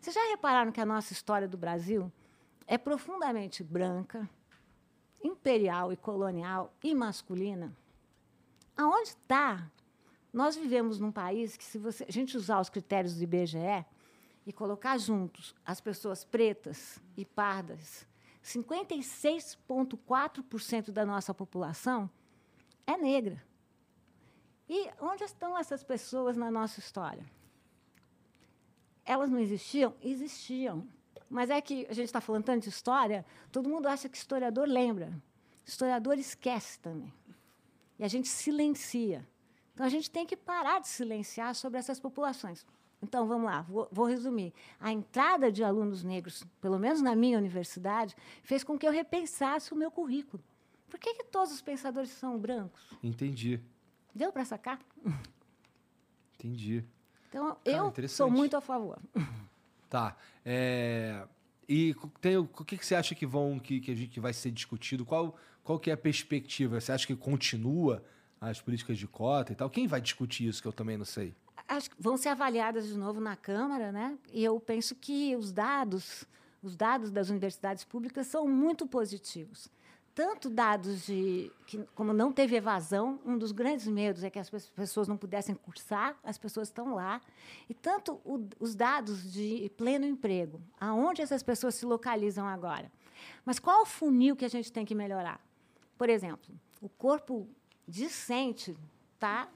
Vocês 0.00 0.14
já 0.14 0.30
repararam 0.30 0.72
que 0.72 0.80
a 0.80 0.86
nossa 0.86 1.12
história 1.12 1.46
do 1.46 1.56
Brasil 1.56 2.10
é 2.66 2.76
profundamente 2.76 3.62
branca, 3.62 4.28
imperial 5.22 5.92
e 5.92 5.96
colonial 5.96 6.74
e 6.82 6.92
masculina? 6.92 7.76
Aonde 8.76 9.10
está 9.10 9.70
nós 10.32 10.56
vivemos 10.56 10.98
num 10.98 11.12
país 11.12 11.56
que, 11.56 11.64
se 11.64 11.78
você, 11.78 12.04
a 12.08 12.12
gente 12.12 12.36
usar 12.36 12.60
os 12.60 12.70
critérios 12.70 13.14
do 13.16 13.22
IBGE 13.22 13.84
e 14.46 14.52
colocar 14.52 14.98
juntos 14.98 15.54
as 15.64 15.80
pessoas 15.80 16.24
pretas 16.24 17.00
e 17.16 17.24
pardas, 17.24 18.06
56,4% 18.42 20.90
da 20.90 21.06
nossa 21.06 21.32
população 21.34 22.10
é 22.86 22.96
negra. 22.96 23.42
E 24.68 24.88
onde 25.00 25.24
estão 25.24 25.58
essas 25.58 25.82
pessoas 25.84 26.36
na 26.36 26.50
nossa 26.50 26.80
história? 26.80 27.24
Elas 29.04 29.30
não 29.30 29.38
existiam? 29.38 29.94
Existiam. 30.00 30.88
Mas 31.28 31.50
é 31.50 31.60
que 31.60 31.86
a 31.88 31.92
gente 31.92 32.06
está 32.06 32.20
falando 32.20 32.44
tanto 32.44 32.62
de 32.62 32.70
história, 32.70 33.24
todo 33.50 33.68
mundo 33.68 33.86
acha 33.86 34.08
que 34.08 34.16
historiador 34.16 34.66
lembra. 34.66 35.12
Historiador 35.64 36.18
esquece 36.18 36.78
também. 36.78 37.12
E 37.98 38.04
a 38.04 38.08
gente 38.08 38.28
silencia. 38.28 39.28
Então, 39.82 39.88
a 39.88 39.90
gente 39.90 40.08
tem 40.12 40.24
que 40.24 40.36
parar 40.36 40.78
de 40.80 40.86
silenciar 40.86 41.56
sobre 41.56 41.76
essas 41.76 41.98
populações. 41.98 42.64
Então, 43.02 43.26
vamos 43.26 43.46
lá, 43.46 43.62
vou, 43.62 43.88
vou 43.90 44.06
resumir. 44.06 44.54
A 44.78 44.92
entrada 44.92 45.50
de 45.50 45.64
alunos 45.64 46.04
negros, 46.04 46.44
pelo 46.60 46.78
menos 46.78 47.02
na 47.02 47.16
minha 47.16 47.36
universidade, 47.36 48.14
fez 48.44 48.62
com 48.62 48.78
que 48.78 48.86
eu 48.86 48.92
repensasse 48.92 49.72
o 49.72 49.76
meu 49.76 49.90
currículo. 49.90 50.40
Por 50.88 51.00
que, 51.00 51.14
que 51.14 51.24
todos 51.24 51.52
os 51.52 51.60
pensadores 51.60 52.10
são 52.10 52.38
brancos? 52.38 52.96
Entendi. 53.02 53.60
Deu 54.14 54.30
para 54.30 54.44
sacar? 54.44 54.78
Entendi. 56.38 56.84
Então, 57.28 57.48
Cara, 57.48 57.58
eu 57.64 57.88
interessante. 57.88 58.16
sou 58.16 58.30
muito 58.30 58.56
a 58.56 58.60
favor. 58.60 59.00
Tá. 59.90 60.16
É, 60.44 61.26
E 61.68 61.92
tem, 62.20 62.36
o 62.36 62.42
o 62.42 62.64
que, 62.64 62.78
que 62.78 62.86
você 62.86 62.94
acha 62.94 63.16
que 63.16 63.26
vão 63.26 63.58
que, 63.58 63.80
que 63.80 63.90
a 63.90 63.96
gente 63.96 64.10
que 64.10 64.20
vai 64.20 64.32
ser 64.32 64.52
discutido? 64.52 65.04
Qual, 65.04 65.36
qual 65.64 65.76
que 65.80 65.90
é 65.90 65.94
a 65.94 65.96
perspectiva? 65.96 66.80
Você 66.80 66.92
acha 66.92 67.04
que 67.04 67.16
continua 67.16 68.00
as 68.50 68.60
políticas 68.60 68.98
de 68.98 69.06
cota 69.06 69.52
e 69.52 69.54
tal? 69.56 69.70
Quem 69.70 69.86
vai 69.86 70.00
discutir 70.00 70.48
isso 70.48 70.60
que 70.60 70.68
eu 70.68 70.72
também 70.72 70.96
não 70.96 71.04
sei? 71.04 71.34
Acho 71.68 71.90
que 71.90 71.96
vão 71.98 72.16
ser 72.16 72.30
avaliadas 72.30 72.86
de 72.88 72.98
novo 72.98 73.20
na 73.20 73.36
Câmara, 73.36 73.92
né? 73.92 74.18
E 74.32 74.42
eu 74.42 74.58
penso 74.58 74.94
que 74.94 75.34
os 75.36 75.52
dados, 75.52 76.24
os 76.62 76.76
dados 76.76 77.10
das 77.10 77.28
universidades 77.30 77.84
públicas 77.84 78.26
são 78.26 78.46
muito 78.48 78.86
positivos. 78.86 79.68
Tanto 80.14 80.50
dados 80.50 81.06
de 81.06 81.50
que, 81.66 81.82
como 81.94 82.12
não 82.12 82.30
teve 82.32 82.56
evasão, 82.56 83.18
um 83.24 83.38
dos 83.38 83.50
grandes 83.50 83.86
medos 83.86 84.22
é 84.22 84.28
que 84.28 84.38
as 84.38 84.50
pe- 84.50 84.58
pessoas 84.74 85.08
não 85.08 85.16
pudessem 85.16 85.54
cursar, 85.54 86.18
as 86.22 86.36
pessoas 86.36 86.68
estão 86.68 86.94
lá, 86.94 87.18
e 87.66 87.72
tanto 87.72 88.20
o- 88.24 88.46
os 88.60 88.74
dados 88.74 89.32
de 89.32 89.70
pleno 89.74 90.04
emprego, 90.04 90.60
aonde 90.78 91.22
essas 91.22 91.42
pessoas 91.42 91.76
se 91.76 91.86
localizam 91.86 92.46
agora. 92.46 92.92
Mas 93.42 93.58
qual 93.58 93.82
o 93.82 93.86
funil 93.86 94.36
que 94.36 94.44
a 94.44 94.48
gente 94.50 94.70
tem 94.70 94.84
que 94.84 94.94
melhorar? 94.94 95.40
Por 95.96 96.10
exemplo, 96.10 96.54
o 96.82 96.90
corpo 96.90 97.48
discente 97.86 98.76
está 99.14 99.48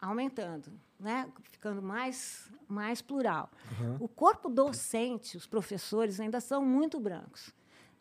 aumentando, 0.00 0.72
né? 0.98 1.30
ficando 1.50 1.80
mais, 1.80 2.50
mais 2.68 3.00
plural. 3.00 3.50
O 3.98 4.08
corpo 4.08 4.48
docente, 4.50 5.36
os 5.36 5.46
professores, 5.46 6.20
ainda 6.20 6.40
são 6.40 6.64
muito 6.64 7.00
brancos. 7.00 7.50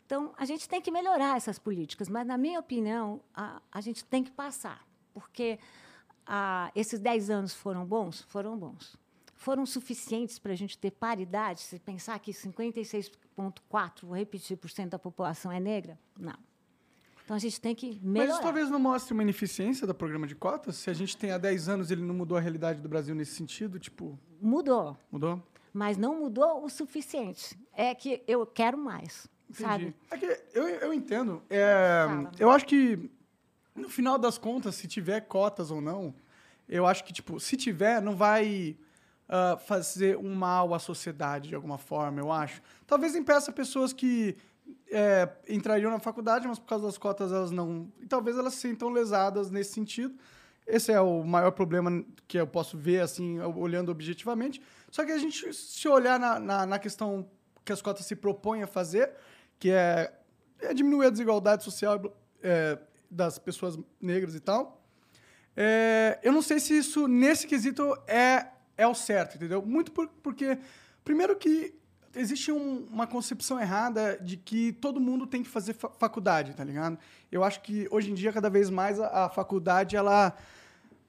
Então, 0.06 0.34
a 0.38 0.46
gente 0.46 0.68
tem 0.68 0.82
que 0.82 0.92
melhorar 0.92 1.38
essas 1.38 1.58
políticas, 1.58 2.10
mas, 2.10 2.28
na 2.28 2.38
minha 2.38 2.60
opinião, 2.60 3.22
a, 3.34 3.62
a 3.72 3.80
gente 3.80 4.04
tem 4.04 4.24
que 4.24 4.32
passar, 4.32 4.86
porque 5.14 5.58
ah, 6.26 6.72
esses 6.76 7.00
10 7.00 7.30
anos 7.30 7.54
foram 7.54 7.86
bons? 7.86 8.22
Foram 8.22 8.58
bons. 8.58 8.98
Foram 9.34 9.66
suficientes 9.66 10.40
para 10.40 10.54
a 10.54 10.56
gente 10.56 10.78
ter 10.78 10.92
paridade? 10.92 11.62
Se 11.62 11.80
pensar 11.80 12.20
que 12.20 12.32
56,4%, 12.32 14.04
vou 14.04 14.16
repetir, 14.16 14.58
por 14.58 14.70
cento 14.70 14.92
da 14.92 15.00
população 15.00 15.52
é 15.52 15.60
negra? 15.60 15.98
Não. 16.18 16.38
Então, 17.24 17.36
a 17.36 17.40
gente 17.40 17.60
tem 17.60 17.74
que 17.74 17.88
Mas 17.88 18.02
melhorar. 18.04 18.34
isso 18.34 18.42
talvez 18.42 18.70
não 18.70 18.80
mostre 18.80 19.14
uma 19.14 19.24
ineficiência 19.24 19.88
do 19.88 19.94
programa 19.94 20.28
de 20.28 20.36
cotas? 20.36 20.76
Se 20.76 20.90
a 20.90 20.94
gente 20.94 21.16
tem 21.16 21.32
há 21.32 21.38
10 21.38 21.70
anos 21.70 21.92
ele 21.92 22.02
não 22.02 22.14
mudou 22.14 22.38
a 22.38 22.42
realidade 22.42 22.82
do 22.82 22.90
Brasil 22.90 23.16
nesse 23.16 23.36
sentido, 23.36 23.80
tipo, 23.80 24.20
Mudou. 24.42 24.98
mudou? 25.12 25.42
mas 25.74 25.98
não 25.98 26.20
mudou 26.20 26.64
o 26.64 26.70
suficiente. 26.70 27.58
É 27.74 27.96
que 27.96 28.22
eu 28.28 28.46
quero 28.46 28.78
mais, 28.78 29.28
Entendi. 29.50 29.64
sabe? 29.64 29.96
É 30.12 30.18
que 30.18 30.42
eu, 30.54 30.68
eu 30.68 30.94
entendo. 30.94 31.42
É, 31.50 32.06
eu 32.38 32.52
acho 32.52 32.66
que, 32.66 33.10
no 33.76 33.90
final 33.90 34.20
das 34.20 34.38
contas, 34.38 34.76
se 34.76 34.88
tiver 34.88 35.22
cotas 35.22 35.72
ou 35.72 35.82
não, 35.82 36.14
eu 36.70 36.86
acho 36.86 37.04
que, 37.04 37.12
tipo, 37.12 37.40
se 37.40 37.58
tiver, 37.58 38.02
não 38.02 38.16
vai 38.16 38.78
ah, 39.28 39.58
fazer 39.58 40.18
um 40.18 40.36
mal 40.36 40.74
à 40.74 40.80
sociedade 40.80 41.50
de 41.50 41.56
alguma 41.56 41.78
forma, 41.80 42.20
eu 42.20 42.32
acho. 42.32 42.62
Talvez 42.86 43.16
impeça 43.16 43.52
pessoas 43.52 43.92
que 43.94 44.36
é, 44.92 45.30
entrariam 45.50 45.92
na 45.92 46.00
faculdade, 46.00 46.48
mas 46.48 46.60
por 46.60 46.68
causa 46.68 46.86
das 46.86 46.98
cotas 46.98 47.32
elas 47.32 47.52
não. 47.52 47.92
E 48.00 48.06
talvez 48.06 48.38
elas 48.38 48.54
se 48.54 48.62
sintam 48.62 48.90
lesadas 48.90 49.50
nesse 49.50 49.74
sentido. 49.74 50.16
Esse 50.66 50.92
é 50.92 51.02
o 51.02 51.24
maior 51.24 51.52
problema 51.52 52.04
que 52.28 52.38
eu 52.38 52.48
posso 52.48 52.78
ver, 52.78 53.02
assim, 53.02 53.40
olhando 53.42 53.92
objetivamente. 53.92 54.62
Só 54.90 55.04
que 55.06 55.12
a 55.12 55.18
gente, 55.18 55.54
se 55.54 55.88
olhar 55.88 56.20
na, 56.20 56.40
na, 56.40 56.66
na 56.66 56.80
questão 56.80 57.30
que 57.66 57.74
as 57.74 57.82
cotas 57.82 58.06
se 58.06 58.16
propõem 58.16 58.64
a 58.64 58.68
fazer, 58.68 59.12
que 59.60 59.70
é, 59.72 60.14
é 60.60 60.74
diminuir 60.74 61.08
a 61.08 61.10
desigualdade 61.10 61.64
social 61.64 62.02
é, 62.42 62.78
das 63.10 63.38
pessoas 63.38 63.78
negras 64.00 64.36
e 64.36 64.40
tal, 64.40 64.82
é, 65.56 66.20
eu 66.24 66.32
não 66.32 66.42
sei 66.42 66.60
se 66.60 66.78
isso, 66.78 67.08
nesse 67.08 67.46
quesito, 67.46 67.96
é, 68.08 68.48
é 68.78 68.88
o 68.88 68.96
certo, 68.96 69.36
entendeu? 69.36 69.62
Muito 69.62 69.92
por- 69.92 70.08
porque, 70.22 70.58
primeiro 71.04 71.36
que 71.36 71.76
existe 72.16 72.52
um- 72.52 72.86
uma 72.92 73.08
concepção 73.08 73.60
errada 73.60 74.18
de 74.22 74.38
que 74.38 74.72
todo 74.74 75.00
mundo 75.00 75.26
tem 75.28 75.42
que 75.44 75.50
fazer 75.50 75.74
fa- 75.74 75.90
faculdade, 75.90 76.54
tá 76.54 76.64
ligado? 76.64 76.98
Eu 77.32 77.44
acho 77.44 77.62
que, 77.62 77.88
hoje 77.92 78.12
em 78.12 78.14
dia, 78.14 78.32
cada 78.32 78.50
vez 78.50 78.70
mais, 78.70 79.00
a, 79.00 79.26
a 79.26 79.30
faculdade, 79.30 79.96
ela 79.96 80.36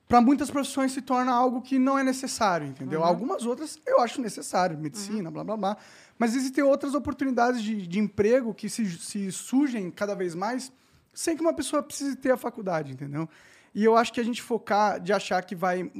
para 0.06 0.20
muitas 0.20 0.50
profissões 0.50 0.92
se 0.92 1.00
torna 1.00 1.32
algo 1.32 1.62
que 1.62 1.78
não 1.78 1.98
é 1.98 2.04
necessário, 2.04 2.66
entendeu? 2.66 3.00
Uhum. 3.00 3.06
Algumas 3.06 3.46
outras 3.46 3.78
eu 3.86 4.00
acho 4.00 4.20
necessário, 4.20 4.78
medicina, 4.78 5.30
blá 5.30 5.42
blá 5.42 5.56
blá. 5.56 5.76
Mas 6.18 6.34
existem 6.36 6.62
outras 6.62 6.94
oportunidades 6.94 7.62
de, 7.62 7.86
de 7.86 7.98
emprego 7.98 8.52
que 8.54 8.68
se, 8.68 8.88
se 8.98 9.32
surgem 9.32 9.90
cada 9.90 10.14
vez 10.14 10.34
mais 10.34 10.70
sem 11.12 11.34
que 11.36 11.40
uma 11.42 11.54
pessoa 11.54 11.82
precise 11.82 12.16
ter 12.16 12.30
a 12.32 12.36
faculdade, 12.36 12.92
entendeu? 12.92 13.28
E 13.74 13.82
eu 13.84 13.96
acho 13.96 14.12
que 14.12 14.20
a 14.20 14.22
gente 14.24 14.40
focar 14.40 15.00
de 15.00 15.12
achar 15.12 15.42
que 15.42 15.56
vai 15.56 15.90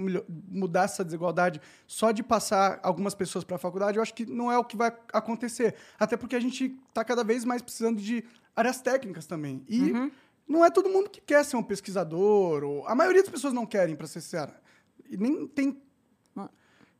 mudar 0.49 0.85
essa 0.85 1.05
desigualdade 1.05 1.61
só 1.89 2.13
de 2.13 2.23
passar 2.23 2.79
algumas 2.83 3.15
pessoas 3.15 3.43
para 3.45 3.57
a 3.57 3.59
faculdade, 3.59 3.97
eu 3.99 4.03
acho 4.03 4.15
que 4.15 4.25
não 4.25 4.51
é 4.53 4.57
o 4.57 4.65
que 4.65 4.77
vai 4.77 4.93
acontecer. 5.13 5.75
Até 5.99 6.17
porque 6.17 6.37
a 6.37 6.41
gente 6.41 6.77
está 6.89 7.05
cada 7.05 7.25
vez 7.25 7.45
mais 7.45 7.61
precisando 7.61 8.01
de 8.01 8.25
áreas 8.55 8.81
técnicas 8.81 9.27
também. 9.27 9.65
E 9.69 9.91
não 10.47 10.65
é 10.65 10.71
todo 10.71 10.89
mundo 10.89 11.11
que 11.11 11.21
quer 11.21 11.45
ser 11.45 11.57
um 11.57 11.63
pesquisador, 11.65 12.63
ou 12.63 12.87
a 12.87 12.95
maioria 12.95 13.23
das 13.23 13.31
pessoas 13.31 13.53
não 13.53 13.67
querem, 13.67 13.97
para 13.97 14.07
ser 14.07 14.21
sincera. 14.21 14.55
E 15.11 15.17
nem 15.17 15.47
tem. 15.49 15.83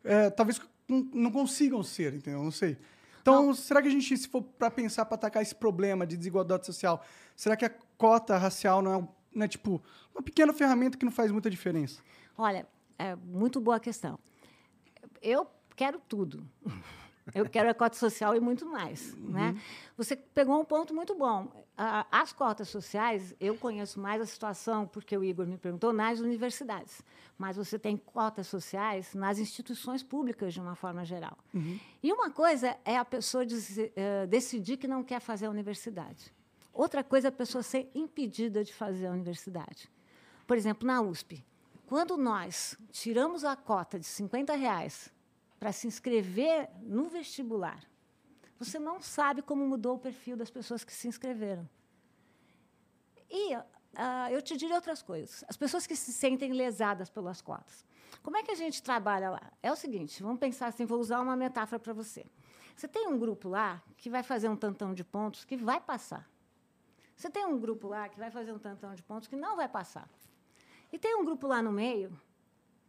é, 0.03 0.29
talvez 0.31 0.61
não- 0.89 1.09
não 1.15 1.31
consigam 1.31 1.83
ser, 1.83 2.15
entendeu? 2.15 2.43
Não 2.43 2.51
sei. 2.51 2.77
Então, 3.23 3.55
será 3.55 3.81
que 3.81 3.89
a 3.89 3.91
gente, 3.91 4.17
se 4.19 4.29
for 4.29 4.43
para 4.43 4.71
pensar 4.71 5.07
para 5.07 5.15
atacar 5.15 5.43
esse 5.43 5.55
problema 5.55 6.07
de 6.07 6.17
desigualdade 6.17 6.67
social, 6.67 7.03
será 7.35 7.57
que 7.57 7.65
a 7.65 7.71
cota 7.97 8.37
racial 8.37 8.83
não 8.83 8.95
é, 9.01 9.09
um- 9.35 9.39
não 9.39 9.45
é, 9.45 9.49
tipo 9.49 9.83
uma 10.15 10.23
pequena 10.23 10.53
ferramenta 10.53 10.97
que 10.99 11.05
não 11.05 11.13
faz 11.13 11.31
muita 11.31 11.51
diferença? 11.51 12.01
Olha, 12.37 12.67
é 12.99 13.15
muito 13.17 13.61
boa 13.61 13.81
questão. 13.81 14.19
Eu 15.21 15.47
quero 15.77 15.99
tudo. 16.09 16.47
Eu 17.35 17.49
quero 17.49 17.71
a 17.71 17.75
cota 17.75 17.97
social 17.97 18.37
e 18.37 18.41
muito 18.41 18.67
mais. 18.67 19.15
Né? 19.17 19.59
Você 19.97 20.15
pegou 20.15 20.61
um 20.61 20.65
ponto 20.65 20.95
muito 20.95 21.15
bom. 21.15 21.65
As 22.11 22.33
cotas 22.35 22.69
sociais, 22.69 23.35
eu 23.41 23.57
conheço 23.57 23.99
mais 23.99 24.21
a 24.21 24.27
situação, 24.27 24.87
porque 24.87 25.17
o 25.17 25.25
Igor 25.25 25.47
me 25.47 25.57
perguntou, 25.57 25.91
nas 25.93 26.21
universidades. 26.21 27.03
Mas 27.39 27.57
você 27.57 27.79
tem 27.79 27.97
cotas 27.97 28.47
sociais 28.47 29.15
nas 29.15 29.39
instituições 29.39 30.03
públicas, 30.03 30.53
de 30.53 30.61
uma 30.61 30.75
forma 30.77 31.03
geral. 31.05 31.37
E 32.03 32.13
uma 32.13 32.31
coisa 32.31 32.77
é 32.85 32.97
a 32.99 33.05
pessoa 33.05 33.45
eh, 33.97 34.27
decidir 34.27 34.77
que 34.77 34.87
não 34.87 35.03
quer 35.03 35.19
fazer 35.21 35.47
a 35.47 35.51
universidade. 35.51 36.33
Outra 36.75 37.05
coisa 37.05 37.29
é 37.29 37.31
a 37.31 37.33
pessoa 37.33 37.63
ser 37.63 37.89
impedida 37.95 38.65
de 38.65 38.75
fazer 38.75 39.07
a 39.07 39.13
universidade. 39.13 39.89
Por 40.45 40.57
exemplo, 40.57 40.85
na 40.85 41.01
USP, 41.01 41.47
quando 41.87 42.17
nós 42.17 42.77
tiramos 42.91 43.45
a 43.45 43.55
cota 43.55 43.97
de 43.97 44.05
50 44.05 44.57
reais 44.57 45.13
para 45.61 45.71
se 45.71 45.87
inscrever 45.87 46.69
no 46.83 47.09
vestibular, 47.09 47.81
você 48.59 48.79
não 48.79 49.01
sabe 49.01 49.41
como 49.41 49.65
mudou 49.65 49.95
o 49.95 49.99
perfil 49.99 50.37
das 50.37 50.51
pessoas 50.51 50.83
que 50.83 50.93
se 50.93 51.07
inscreveram. 51.07 51.69
E 53.31 53.55
ah, 53.95 54.31
eu 54.33 54.43
te 54.43 54.57
diria 54.57 54.75
outras 54.75 55.01
coisas. 55.01 55.45
As 55.49 55.57
pessoas 55.57 55.87
que 55.87 55.95
se 55.95 56.13
sentem 56.13 56.53
lesadas 56.53 57.09
pelas 57.09 57.41
cotas. 57.41 57.85
Como 58.21 58.37
é 58.37 58.43
que 58.43 58.51
a 58.51 58.57
gente 58.57 58.83
trabalha 58.83 59.31
lá? 59.31 59.53
É 59.63 59.71
o 59.71 59.77
seguinte, 59.77 60.23
vamos 60.23 60.41
pensar 60.41 60.67
assim, 60.67 60.85
vou 60.85 60.99
usar 60.99 61.21
uma 61.21 61.37
metáfora 61.37 61.79
para 61.79 61.93
você. 61.93 62.27
Você 62.75 62.89
tem 62.89 63.07
um 63.07 63.19
grupo 63.19 63.49
lá 63.49 63.81
que 63.97 64.11
vai 64.11 64.25
fazer 64.25 64.49
um 64.49 64.57
tantão 64.57 64.93
de 64.93 65.05
pontos 65.05 65.45
que 65.45 65.57
vai 65.57 65.81
passar. 65.81 66.29
Você 67.17 67.31
tem 67.31 67.47
um 67.47 67.59
grupo 67.59 67.89
lá 67.89 68.09
que 68.09 68.19
vai 68.19 68.31
fazer 68.31 68.53
um 68.53 68.59
tantão 68.59 68.95
de 68.95 69.03
pontos 69.03 69.29
que 69.29 69.37
não 69.37 69.57
vai 69.57 69.69
passar. 69.69 70.09
E 70.93 70.99
tem 70.99 71.17
um 71.17 71.25
grupo 71.25 71.47
lá 71.47 71.63
no 71.63 71.73
meio 71.73 72.19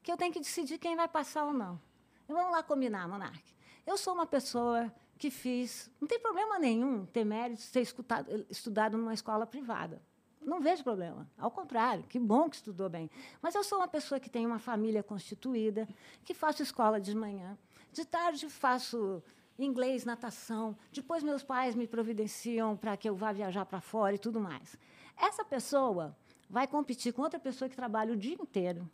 que 0.03 0.11
eu 0.11 0.17
tenho 0.17 0.31
que 0.33 0.39
decidir 0.39 0.77
quem 0.77 0.95
vai 0.95 1.07
passar 1.07 1.45
ou 1.45 1.53
não. 1.53 1.79
E 2.27 2.33
vamos 2.33 2.51
lá 2.51 2.61
combinar, 2.63 3.07
Monark. 3.07 3.43
Eu 3.85 3.97
sou 3.97 4.13
uma 4.13 4.25
pessoa 4.25 4.91
que 5.17 5.29
fiz. 5.31 5.89
Não 5.99 6.07
tem 6.07 6.19
problema 6.19 6.59
nenhum 6.59 7.05
ter 7.05 7.23
mérito 7.23 7.61
de 7.61 7.71
ter 7.71 7.81
escutado- 7.81 8.45
estudado 8.49 8.97
numa 8.97 9.13
escola 9.13 9.45
privada. 9.45 10.01
Não 10.41 10.59
vejo 10.61 10.83
problema. 10.83 11.27
Ao 11.37 11.49
contrário, 11.49 12.03
que 12.03 12.19
bom 12.19 12.49
que 12.49 12.55
estudou 12.57 12.87
bem. 12.89 13.09
Mas 13.41 13.55
eu 13.55 13.63
sou 13.63 13.79
uma 13.79 13.87
pessoa 13.87 14.19
que 14.19 14.29
tem 14.29 14.45
uma 14.45 14.59
família 14.59 15.01
constituída, 15.01 15.87
que 16.23 16.33
faço 16.35 16.61
escola 16.61 16.99
de 17.01 17.15
manhã. 17.15 17.57
De 17.91 18.05
tarde 18.05 18.47
faço 18.49 19.23
inglês, 19.57 20.03
natação. 20.05 20.75
Depois 20.91 21.23
meus 21.23 21.43
pais 21.43 21.75
me 21.75 21.87
providenciam 21.87 22.75
para 22.75 22.97
que 22.97 23.07
eu 23.09 23.15
vá 23.15 23.31
viajar 23.31 23.65
para 23.65 23.79
fora 23.81 24.15
e 24.15 24.19
tudo 24.19 24.39
mais. 24.39 24.77
Essa 25.17 25.45
pessoa 25.45 26.15
vai 26.49 26.67
competir 26.67 27.13
com 27.13 27.21
outra 27.21 27.39
pessoa 27.39 27.69
que 27.69 27.75
trabalha 27.75 28.13
o 28.13 28.17
dia 28.17 28.35
inteiro, 28.35 28.89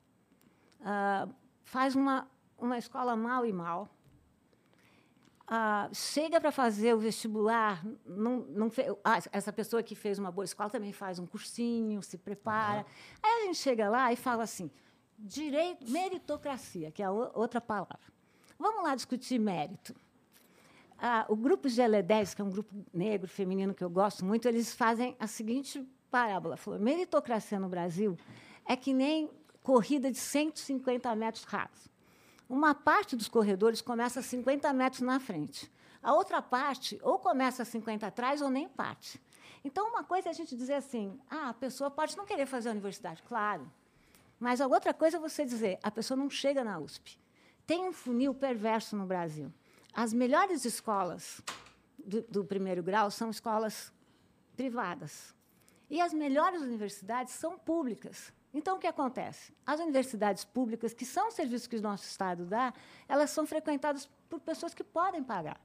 ah, 0.81 1.27
faz 1.63 1.95
uma, 1.95 2.27
uma 2.57 2.77
escola 2.77 3.15
mal 3.15 3.45
e 3.45 3.51
mal, 3.51 3.89
ah, 5.47 5.89
chega 5.93 6.39
para 6.39 6.51
fazer 6.51 6.93
o 6.95 6.99
vestibular, 6.99 7.83
não, 8.05 8.37
não 8.49 8.69
fe- 8.69 8.87
ah, 9.03 9.19
essa 9.31 9.51
pessoa 9.51 9.83
que 9.83 9.95
fez 9.95 10.17
uma 10.17 10.31
boa 10.31 10.45
escola 10.45 10.69
também 10.69 10.93
faz 10.93 11.19
um 11.19 11.25
cursinho, 11.25 12.01
se 12.01 12.17
prepara. 12.17 12.85
Aí 13.21 13.43
a 13.43 13.45
gente 13.47 13.57
chega 13.57 13.89
lá 13.89 14.13
e 14.13 14.15
fala 14.15 14.43
assim, 14.43 14.71
direito, 15.19 15.89
meritocracia, 15.91 16.89
que 16.91 17.03
é 17.03 17.05
a 17.05 17.11
outra 17.11 17.59
palavra. 17.59 17.99
Vamos 18.57 18.83
lá 18.83 18.95
discutir 18.95 19.39
mérito. 19.39 19.93
Ah, 21.03 21.25
o 21.27 21.35
grupo 21.35 21.67
GL10, 21.67 22.35
que 22.35 22.43
é 22.43 22.45
um 22.45 22.51
grupo 22.51 22.75
negro, 22.93 23.27
feminino, 23.27 23.73
que 23.73 23.83
eu 23.83 23.89
gosto 23.89 24.23
muito, 24.23 24.47
eles 24.47 24.71
fazem 24.71 25.15
a 25.19 25.25
seguinte 25.25 25.83
parábola. 26.11 26.55
Falou, 26.55 26.79
meritocracia 26.79 27.59
no 27.59 27.67
Brasil 27.67 28.15
é 28.67 28.75
que 28.75 28.93
nem 28.93 29.27
corrida 29.63 30.11
de 30.11 30.19
150 30.19 31.15
metros 31.15 31.43
rasos. 31.43 31.89
Uma 32.47 32.75
parte 32.75 33.15
dos 33.15 33.27
corredores 33.27 33.81
começa 33.81 34.19
a 34.19 34.23
50 34.23 34.71
metros 34.73 35.01
na 35.01 35.19
frente. 35.19 35.71
A 36.03 36.13
outra 36.13 36.39
parte 36.39 36.99
ou 37.01 37.17
começa 37.17 37.63
a 37.63 37.65
50 37.65 38.05
atrás 38.05 38.39
ou 38.39 38.51
nem 38.51 38.69
parte. 38.69 39.19
Então, 39.63 39.89
uma 39.89 40.03
coisa 40.03 40.29
é 40.29 40.31
a 40.31 40.33
gente 40.33 40.55
dizer 40.55 40.75
assim, 40.75 41.19
ah, 41.27 41.49
a 41.49 41.53
pessoa 41.55 41.89
pode 41.89 42.15
não 42.15 42.27
querer 42.27 42.45
fazer 42.45 42.69
a 42.69 42.73
universidade, 42.73 43.23
claro. 43.23 43.71
Mas 44.39 44.61
a 44.61 44.67
outra 44.67 44.93
coisa 44.93 45.17
é 45.17 45.19
você 45.19 45.45
dizer, 45.45 45.79
a 45.81 45.89
pessoa 45.89 46.15
não 46.15 46.29
chega 46.29 46.63
na 46.63 46.77
USP. 46.77 47.19
Tem 47.65 47.87
um 47.87 47.91
funil 47.91 48.35
perverso 48.35 48.95
no 48.95 49.07
Brasil. 49.07 49.51
As 49.93 50.13
melhores 50.13 50.65
escolas 50.65 51.41
do, 51.97 52.21
do 52.23 52.45
primeiro 52.45 52.81
grau 52.81 53.11
são 53.11 53.29
escolas 53.29 53.91
privadas. 54.55 55.35
E 55.89 55.99
as 55.99 56.13
melhores 56.13 56.61
universidades 56.61 57.33
são 57.33 57.57
públicas. 57.57 58.33
Então, 58.53 58.77
o 58.77 58.79
que 58.79 58.87
acontece? 58.87 59.53
As 59.65 59.79
universidades 59.79 60.43
públicas, 60.43 60.93
que 60.93 61.05
são 61.05 61.31
serviços 61.31 61.67
que 61.67 61.77
o 61.77 61.81
nosso 61.81 62.05
Estado 62.05 62.45
dá, 62.45 62.73
elas 63.07 63.29
são 63.29 63.45
frequentadas 63.45 64.09
por 64.29 64.39
pessoas 64.39 64.73
que 64.73 64.83
podem 64.83 65.23
pagar. 65.23 65.59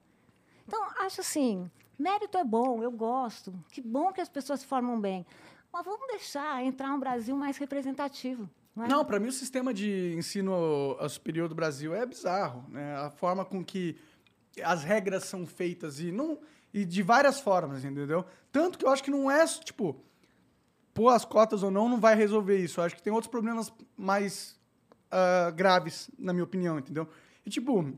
Então, 0.67 0.85
acho 0.99 1.21
assim, 1.21 1.71
mérito 1.99 2.39
é 2.39 2.45
bom, 2.45 2.83
eu 2.83 2.91
gosto. 2.91 3.53
Que 3.71 3.81
bom 3.81 4.12
que 4.12 4.21
as 4.21 4.29
pessoas 4.29 4.61
se 4.61 4.67
formam 4.67 5.01
bem. 5.01 5.25
Mas 5.73 5.85
vamos 5.85 6.07
deixar 6.09 6.65
entrar 6.65 6.93
um 6.93 6.99
Brasil 6.99 7.37
mais 7.37 7.57
representativo. 7.57 8.49
Não, 8.75 8.85
é? 8.85 8.89
Não, 8.89 9.05
para 9.05 9.19
mim 9.19 9.29
o 9.29 9.33
sistema 9.33 9.73
de 9.73 10.15
ensino 10.17 10.97
superior 11.09 11.49
do 11.49 11.55
Brasil 11.55 11.95
é 11.95 12.05
bizarro, 12.05 12.65
né? 12.69 12.97
A 12.97 13.11
forma 13.11 13.45
com 13.45 13.65
que 13.65 13.97
as 14.62 14.85
regras 14.85 15.25
são 15.25 15.47
feitas 15.47 16.01
e 16.01 16.11
não 16.11 16.38
e 16.73 16.85
de 16.85 17.03
várias 17.03 17.40
formas, 17.40 17.85
entendeu? 17.85 18.25
Tanto 18.53 18.79
que 18.79 18.85
eu 18.85 18.90
acho 18.90 19.03
que 19.03 19.11
não 19.11 19.31
é 19.31 19.45
tipo 19.47 20.03
pôr 20.92 21.09
as 21.11 21.25
cotas 21.25 21.62
ou 21.62 21.71
não 21.71 21.88
não 21.88 22.01
vai 22.01 22.14
resolver 22.14 22.59
isso. 22.59 22.81
Eu 22.81 22.85
acho 22.85 22.97
que 22.97 23.03
tem 23.03 23.12
outros 23.12 23.31
problemas 23.31 23.73
mais 23.97 24.59
ah, 25.11 25.51
graves, 25.51 26.11
na 26.19 26.33
minha 26.33 26.45
opinião, 26.45 26.79
entendeu? 26.79 27.09
E 27.45 27.51
tipo, 27.51 27.92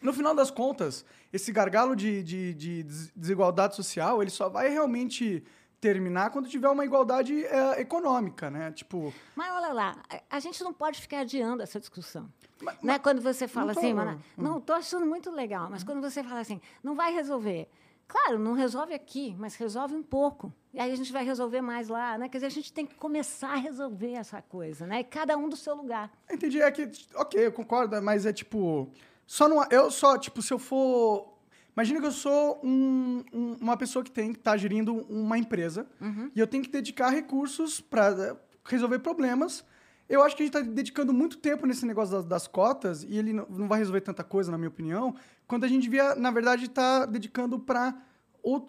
no 0.00 0.12
final 0.12 0.34
das 0.34 0.50
contas, 0.50 1.04
esse 1.32 1.50
gargalo 1.52 1.96
de, 1.96 2.22
de, 2.22 2.54
de 2.54 2.82
des- 2.82 3.12
desigualdade 3.14 3.74
social, 3.74 4.22
ele 4.22 4.30
só 4.30 4.48
vai 4.48 4.68
realmente 4.68 5.42
terminar 5.80 6.30
quando 6.30 6.48
tiver 6.48 6.68
uma 6.68 6.84
igualdade 6.84 7.44
eh, 7.44 7.80
econômica, 7.80 8.50
né? 8.50 8.72
Tipo, 8.72 9.12
Mas 9.36 9.50
olha 9.52 9.72
lá, 9.72 9.96
a- 10.30 10.40
gente 10.40 10.62
não 10.64 10.72
pode 10.72 11.00
ficar 11.00 11.20
adiando 11.20 11.62
essa 11.62 11.78
discussão. 11.78 12.28
Mas- 12.60 12.76
não 12.82 12.94
é 12.94 12.98
quando 12.98 13.20
você 13.22 13.46
fala 13.46 13.66
não 13.68 13.74
tô- 13.74 13.80
assim, 13.80 13.94
Mana, 13.94 14.18
não, 14.36 14.58
estou 14.58 14.74
achando 14.74 15.06
muito 15.06 15.30
legal, 15.30 15.68
mas 15.70 15.84
quando 15.84 16.00
você 16.00 16.22
fala 16.24 16.40
assim, 16.40 16.60
não 16.82 16.94
vai 16.94 17.12
resolver. 17.12 17.68
Claro, 18.08 18.38
não 18.38 18.54
resolve 18.54 18.94
aqui, 18.94 19.36
mas 19.38 19.54
resolve 19.54 19.94
um 19.94 20.02
pouco. 20.02 20.50
E 20.72 20.80
aí 20.80 20.90
a 20.90 20.96
gente 20.96 21.12
vai 21.12 21.22
resolver 21.24 21.60
mais 21.60 21.88
lá, 21.88 22.16
né? 22.16 22.26
Quer 22.28 22.38
dizer, 22.38 22.46
a 22.46 22.50
gente 22.50 22.72
tem 22.72 22.86
que 22.86 22.94
começar 22.94 23.50
a 23.50 23.56
resolver 23.56 24.12
essa 24.14 24.40
coisa, 24.40 24.86
né? 24.86 25.00
E 25.00 25.04
cada 25.04 25.36
um 25.36 25.46
do 25.48 25.56
seu 25.56 25.74
lugar. 25.76 26.10
Entendi, 26.30 26.60
é 26.62 26.70
que, 26.70 26.90
ok, 27.14 27.46
eu 27.46 27.52
concordo, 27.52 28.00
mas 28.02 28.24
é 28.24 28.32
tipo. 28.32 28.88
Só 29.26 29.46
não. 29.46 29.62
Eu 29.70 29.90
só, 29.90 30.16
tipo, 30.16 30.40
se 30.40 30.52
eu 30.54 30.58
for. 30.58 31.37
Imagina 31.78 32.00
que 32.00 32.06
eu 32.06 32.10
sou 32.12 32.60
um- 32.64 33.22
um- 33.32 33.56
uma 33.60 33.76
pessoa 33.76 34.04
que 34.04 34.10
tem 34.10 34.32
que 34.32 34.40
estar 34.40 34.56
gerindo 34.56 34.96
uma 35.08 35.38
empresa 35.38 35.86
e 36.34 36.40
eu 36.40 36.46
tenho 36.48 36.64
que 36.64 36.70
dedicar 36.70 37.08
recursos 37.08 37.80
para 37.80 38.36
resolver 38.64 38.98
problemas. 38.98 39.64
Eu 40.08 40.20
acho 40.24 40.34
que 40.34 40.42
a 40.42 40.46
gente 40.46 40.56
está 40.56 40.68
dedicando 40.68 41.12
muito 41.12 41.38
tempo 41.38 41.66
nesse 41.68 41.86
negócio 41.86 42.16
das, 42.16 42.24
das 42.24 42.48
cotas 42.48 43.04
e 43.04 43.16
ele 43.16 43.32
não, 43.32 43.46
não 43.48 43.68
vai 43.68 43.78
resolver 43.78 44.00
tanta 44.00 44.24
coisa, 44.24 44.50
na 44.50 44.58
minha 44.58 44.70
opinião, 44.70 45.14
quando 45.46 45.62
a 45.62 45.68
gente 45.68 45.84
devia, 45.84 46.16
na 46.16 46.32
verdade, 46.32 46.64
estar 46.64 47.06
dedicando 47.06 47.60
para 47.60 47.94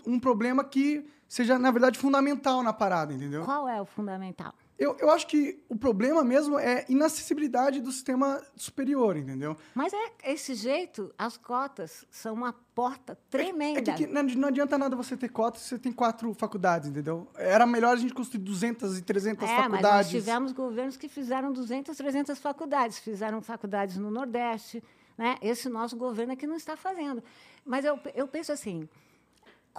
um 0.06 0.20
problema 0.20 0.64
que 0.64 1.04
seja, 1.28 1.58
na 1.58 1.72
verdade, 1.72 1.98
fundamental 1.98 2.62
na 2.62 2.74
parada, 2.74 3.12
entendeu? 3.12 3.44
Qual 3.44 3.68
é 3.68 3.82
o 3.82 3.86
fundamental? 3.86 4.54
Eu, 4.80 4.96
eu 4.98 5.10
acho 5.12 5.28
que 5.28 5.62
o 5.68 5.76
problema 5.76 6.24
mesmo 6.24 6.58
é 6.58 6.86
inacessibilidade 6.88 7.82
do 7.82 7.92
sistema 7.92 8.42
superior, 8.56 9.18
entendeu? 9.18 9.58
Mas 9.76 9.92
é 9.92 10.32
esse 10.32 10.56
jeito, 10.56 11.14
as 11.18 11.36
cotas 11.36 12.06
são 12.10 12.34
uma 12.34 12.54
porta 12.74 13.18
tremenda. 13.30 13.80
É 13.80 13.84
que, 13.84 14.06
que 14.06 14.08
não, 14.08 14.24
não 14.24 14.48
adianta 14.48 14.78
nada 14.78 14.96
você 14.96 15.18
ter 15.18 15.28
cotas 15.28 15.64
se 15.64 15.70
você 15.70 15.80
tem 15.80 15.92
quatro 15.92 16.34
faculdades, 16.34 16.88
entendeu? 16.88 17.28
Era 17.36 17.68
melhor 17.68 17.92
a 17.92 18.00
gente 18.00 18.14
construir 18.14 18.42
200 18.42 18.98
e 18.98 19.02
300 19.02 19.44
é, 19.44 19.48
faculdades. 19.48 19.82
Mas 19.84 19.98
nós 19.98 20.10
tivemos 20.10 20.52
governos 20.54 20.96
que 20.96 21.10
fizeram 21.10 21.52
200, 21.52 21.98
300 21.98 22.40
faculdades, 22.40 23.00
fizeram 23.00 23.42
faculdades 23.42 23.98
no 23.98 24.10
Nordeste, 24.10 24.82
né? 25.18 25.36
Esse 25.42 25.68
nosso 25.68 25.98
governo 25.98 26.32
aqui 26.32 26.48
não 26.48 26.56
está 26.56 26.78
fazendo. 26.78 27.22
Mas 27.66 27.84
eu, 27.84 28.00
eu 28.16 28.30
penso 28.30 28.54
assim, 28.54 28.88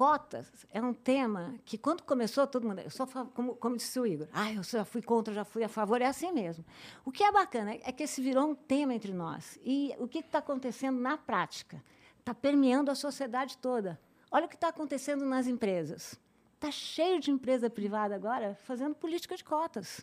cotas 0.00 0.50
é 0.70 0.80
um 0.80 0.94
tema 0.94 1.56
que, 1.62 1.76
quando 1.76 2.02
começou, 2.04 2.46
todo 2.46 2.66
mundo. 2.66 2.80
Eu 2.80 2.88
sou, 2.88 3.06
como, 3.06 3.54
como 3.56 3.76
disse 3.76 4.00
o 4.00 4.06
Igor, 4.06 4.28
ah, 4.32 4.50
eu 4.50 4.62
já 4.62 4.82
fui 4.82 5.02
contra, 5.02 5.34
já 5.34 5.44
fui 5.44 5.62
a 5.62 5.68
favor, 5.68 6.00
é 6.00 6.06
assim 6.06 6.32
mesmo. 6.32 6.64
O 7.04 7.12
que 7.12 7.22
é 7.22 7.30
bacana 7.30 7.74
é 7.74 7.92
que 7.92 8.04
esse 8.04 8.22
virou 8.22 8.48
um 8.48 8.54
tema 8.54 8.94
entre 8.94 9.12
nós. 9.12 9.58
E 9.62 9.94
o 9.98 10.08
que 10.08 10.20
está 10.20 10.38
acontecendo 10.38 10.98
na 10.98 11.18
prática? 11.18 11.84
Está 12.18 12.32
permeando 12.32 12.90
a 12.90 12.94
sociedade 12.94 13.58
toda. 13.58 14.00
Olha 14.30 14.46
o 14.46 14.48
que 14.48 14.54
está 14.54 14.68
acontecendo 14.68 15.26
nas 15.26 15.46
empresas. 15.46 16.18
Está 16.54 16.70
cheio 16.70 17.20
de 17.20 17.30
empresa 17.30 17.68
privada 17.68 18.14
agora 18.14 18.58
fazendo 18.64 18.94
política 18.94 19.36
de 19.36 19.44
cotas. 19.44 20.00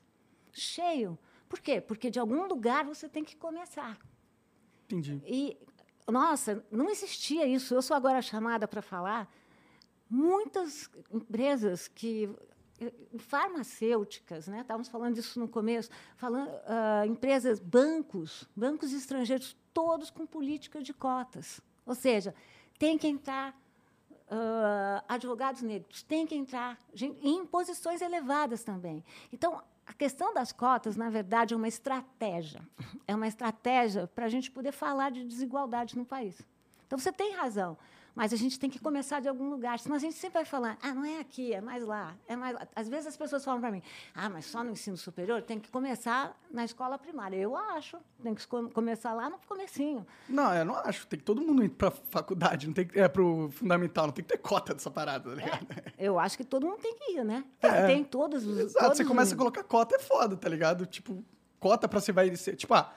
Cheio. 0.54 1.18
Por 1.50 1.60
quê? 1.60 1.82
Porque 1.82 2.12
de 2.12 2.20
algum 2.20 2.46
lugar 2.46 2.86
você 2.86 3.10
tem 3.10 3.24
que 3.24 3.36
começar. 3.36 3.98
Entendi. 4.86 5.20
E, 5.26 5.58
nossa, 6.08 6.64
não 6.70 6.88
existia 6.88 7.48
isso. 7.48 7.74
Eu 7.74 7.82
sou 7.82 7.98
agora 7.98 8.22
chamada 8.22 8.68
para 8.68 8.84
falar 8.84 9.28
muitas 10.10 10.90
empresas 11.12 11.88
que 11.88 12.30
farmacêuticas, 13.18 14.48
né? 14.48 14.62
Estávamos 14.62 14.88
falando 14.88 15.16
disso 15.16 15.40
no 15.40 15.48
começo, 15.48 15.90
falando 16.16 16.50
uh, 16.50 17.06
empresas, 17.08 17.60
bancos, 17.60 18.48
bancos 18.56 18.94
estrangeiros, 18.94 19.58
todos 19.74 20.10
com 20.10 20.26
política 20.28 20.82
de 20.82 20.94
cotas. 20.94 21.60
Ou 21.86 21.96
seja, 21.96 22.36
tem 22.78 22.98
que 22.98 23.08
entrar 23.08 23.52
uh, 24.30 25.04
advogados 25.08 25.62
negros, 25.62 26.04
tem 26.04 26.28
que 26.28 26.36
entrar 26.36 26.78
gente, 26.94 27.20
em 27.26 27.46
posições 27.46 28.02
elevadas 28.02 28.64
também. 28.64 29.04
Então, 29.34 29.62
a 29.86 29.94
questão 29.94 30.34
das 30.34 30.52
cotas, 30.52 30.96
na 30.96 31.10
verdade, 31.10 31.54
é 31.54 31.58
uma 31.58 31.68
estratégia. 31.68 32.62
É 33.08 33.16
uma 33.16 33.28
estratégia 33.28 34.06
para 34.08 34.26
a 34.26 34.30
gente 34.30 34.52
poder 34.52 34.72
falar 34.72 35.10
de 35.10 35.24
desigualdade 35.24 35.98
no 35.98 36.06
país. 36.06 36.40
Então, 36.86 37.00
você 37.00 37.12
tem 37.12 37.34
razão. 37.34 37.78
Mas 38.18 38.34
a 38.34 38.36
gente 38.36 38.60
tem 38.60 38.68
que 38.68 38.80
começar 38.80 39.20
de 39.20 39.30
algum 39.30 39.48
lugar, 39.48 39.78
senão 39.78 39.96
a 39.96 40.00
gente 40.00 40.16
sempre 40.16 40.40
vai 40.40 40.46
falar, 40.46 40.76
ah, 40.82 40.92
não 40.92 41.06
é 41.06 41.20
aqui, 41.20 41.54
é 41.54 41.62
mais 41.62 41.86
lá, 41.86 42.16
é 42.28 42.36
mais 42.36 42.56
lá. 42.56 42.68
Às 42.76 42.90
vezes 42.90 43.06
as 43.06 43.16
pessoas 43.16 43.46
falam 43.46 43.62
para 43.62 43.70
mim, 43.70 43.84
ah, 44.16 44.28
mas 44.28 44.48
só 44.48 44.64
no 44.64 44.72
ensino 44.72 44.98
superior 44.98 45.44
tem 45.44 45.60
que 45.60 45.70
começar 45.70 46.36
na 46.50 46.66
escola 46.66 46.98
primária. 46.98 47.38
Eu 47.38 47.56
acho, 47.56 47.96
tem 48.24 48.34
que 48.34 48.48
começar 48.74 49.14
lá 49.14 49.30
no 49.30 49.38
comecinho. 49.48 50.04
Não, 50.28 50.52
eu 50.52 50.66
não 50.66 50.76
acho, 50.78 51.06
tem 51.06 51.20
que 51.20 51.26
todo 51.26 51.44
mundo 51.44 51.64
ir 51.64 51.70
para 51.70 51.92
faculdade, 51.92 52.66
não 52.66 52.74
tem 52.74 52.88
que, 52.88 53.00
é 53.00 53.08
pro 53.08 53.52
fundamental, 53.52 54.08
não 54.08 54.14
tem 54.14 54.26
que 54.26 54.32
ter 54.32 54.40
cota 54.40 54.74
dessa 54.74 54.90
parada, 54.90 55.30
tá 55.30 55.36
ligado? 55.36 55.68
É, 55.72 55.92
eu 56.00 56.18
acho 56.18 56.38
que 56.38 56.44
todo 56.44 56.66
mundo 56.66 56.80
tem 56.80 56.96
que 56.96 57.12
ir, 57.20 57.24
né? 57.24 57.46
Tem, 57.60 57.70
é, 57.70 57.86
tem 57.86 58.04
todos 58.04 58.48
os 58.48 58.58
Exato, 58.58 58.84
todos 58.84 58.98
você 58.98 59.06
começa 59.06 59.36
a 59.36 59.38
colocar 59.38 59.64
cota 59.64 59.96
é 59.96 60.00
foda, 60.00 60.36
tá 60.36 60.50
ligado? 60.50 60.88
Tipo, 60.88 61.24
cota 61.60 61.88
para 61.88 62.02
você 62.02 62.12
vai 62.12 62.36
ser, 62.36 62.56
tipo, 62.56 62.74
ah, 62.74 62.92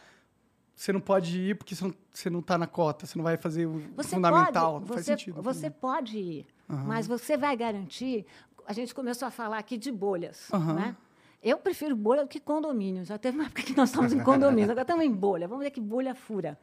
você 0.81 0.95
não 0.95 1.01
pode 1.01 1.39
ir 1.39 1.57
porque 1.57 1.77
você 1.77 1.85
não, 1.85 1.95
você 2.11 2.31
não 2.31 2.41
tá 2.41 2.57
na 2.57 2.67
cota, 2.67 3.05
você 3.05 3.19
não 3.19 3.23
vai 3.23 3.37
fazer 3.37 3.67
o 3.67 3.83
você 3.95 4.15
fundamental, 4.17 4.73
pode, 4.73 4.81
não 4.81 4.87
você, 4.87 4.95
faz 4.95 5.07
sentido. 5.07 5.43
Você 5.43 5.71
pode 5.71 6.19
ir, 6.19 6.47
uhum. 6.67 6.85
mas 6.87 7.07
você 7.07 7.37
vai 7.37 7.55
garantir. 7.55 8.25
A 8.65 8.73
gente 8.73 8.95
começou 8.95 9.29
a 9.29 9.31
falar 9.31 9.59
aqui 9.59 9.77
de 9.77 9.93
bolhas, 9.93 10.49
uhum. 10.51 10.73
né? 10.73 10.97
Eu 11.43 11.59
prefiro 11.59 11.95
bolha 11.95 12.23
do 12.23 12.29
que 12.29 12.41
condomínio. 12.41 13.05
Já 13.05 13.19
teve 13.19 13.37
uma 13.37 13.45
época 13.45 13.63
que 13.63 13.77
nós 13.77 13.91
estamos 13.91 14.11
em 14.15 14.25
condomínio, 14.25 14.71
agora 14.71 14.81
estamos 14.81 15.05
em 15.05 15.13
bolha. 15.13 15.47
Vamos 15.47 15.63
ver 15.63 15.71
que 15.71 15.83
bolha 15.83 16.15
fura. 16.15 16.59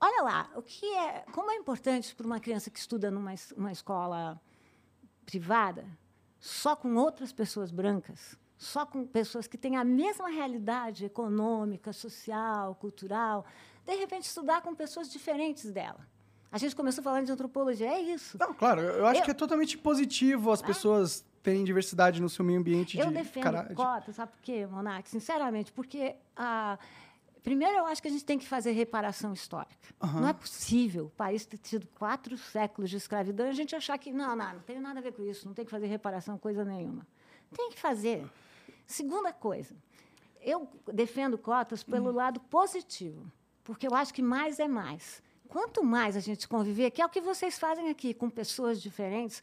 Olha 0.00 0.22
lá, 0.24 0.50
o 0.56 0.62
que 0.62 0.84
é, 0.84 1.24
como 1.30 1.52
é 1.52 1.54
importante 1.54 2.12
para 2.16 2.26
uma 2.26 2.40
criança 2.40 2.68
que 2.68 2.80
estuda 2.80 3.12
numa 3.12 3.32
uma 3.56 3.70
escola 3.70 4.40
privada, 5.24 5.86
só 6.40 6.74
com 6.74 6.96
outras 6.96 7.32
pessoas 7.32 7.70
brancas, 7.70 8.36
só 8.56 8.86
com 8.86 9.06
pessoas 9.06 9.46
que 9.46 9.58
têm 9.58 9.76
a 9.76 9.84
mesma 9.84 10.28
realidade 10.28 11.04
econômica, 11.04 11.92
social, 11.92 12.74
cultural, 12.76 13.44
de 13.84 13.94
repente 13.94 14.24
estudar 14.24 14.62
com 14.62 14.74
pessoas 14.74 15.10
diferentes 15.10 15.70
dela. 15.70 16.06
A 16.50 16.58
gente 16.58 16.76
começou 16.76 17.02
falando 17.02 17.26
de 17.26 17.32
antropologia, 17.32 17.88
é 17.88 18.00
isso. 18.00 18.38
Não, 18.38 18.54
claro, 18.54 18.80
eu 18.80 19.06
acho 19.06 19.20
eu, 19.20 19.24
que 19.24 19.30
é 19.32 19.34
totalmente 19.34 19.76
positivo 19.76 20.52
as 20.52 20.62
ah, 20.62 20.66
pessoas 20.66 21.24
terem 21.42 21.64
diversidade 21.64 22.22
no 22.22 22.28
seu 22.28 22.44
meio 22.44 22.60
ambiente. 22.60 22.96
Eu 22.98 23.08
de 23.08 23.14
defendo 23.14 23.74
cotas, 23.74 24.16
sabe 24.16 24.32
por 24.32 24.40
quê, 24.40 24.66
Monark? 24.66 25.08
Sinceramente, 25.08 25.72
porque 25.72 26.14
a. 26.36 26.78
Primeiro, 27.42 27.76
eu 27.76 27.84
acho 27.84 28.00
que 28.00 28.08
a 28.08 28.10
gente 28.10 28.24
tem 28.24 28.38
que 28.38 28.46
fazer 28.46 28.70
reparação 28.70 29.34
histórica. 29.34 29.76
Uhum. 30.02 30.20
Não 30.20 30.28
é 30.28 30.32
possível 30.32 31.06
o 31.06 31.10
país 31.10 31.44
ter 31.44 31.58
tido 31.58 31.86
quatro 31.88 32.38
séculos 32.38 32.88
de 32.88 32.96
escravidão 32.96 33.46
e 33.46 33.50
a 33.50 33.52
gente 33.52 33.76
achar 33.76 33.98
que, 33.98 34.10
não, 34.10 34.34
não, 34.34 34.54
não 34.54 34.60
tem 34.60 34.80
nada 34.80 35.00
a 35.00 35.02
ver 35.02 35.12
com 35.12 35.22
isso, 35.22 35.46
não 35.46 35.52
tem 35.52 35.62
que 35.62 35.70
fazer 35.70 35.86
reparação, 35.86 36.38
coisa 36.38 36.64
nenhuma. 36.64 37.06
Tem 37.54 37.68
que 37.68 37.78
fazer. 37.78 38.24
Segunda 38.86 39.32
coisa, 39.32 39.74
eu 40.40 40.68
defendo 40.92 41.38
cotas 41.38 41.82
pelo 41.82 42.10
hum. 42.10 42.14
lado 42.14 42.40
positivo, 42.40 43.30
porque 43.62 43.86
eu 43.86 43.94
acho 43.94 44.12
que 44.12 44.22
mais 44.22 44.58
é 44.58 44.68
mais. 44.68 45.22
Quanto 45.48 45.82
mais 45.82 46.16
a 46.16 46.20
gente 46.20 46.48
conviver, 46.48 46.90
que 46.90 47.00
é 47.00 47.06
o 47.06 47.08
que 47.08 47.20
vocês 47.20 47.58
fazem 47.58 47.88
aqui, 47.88 48.12
com 48.12 48.28
pessoas 48.28 48.80
diferentes, 48.80 49.42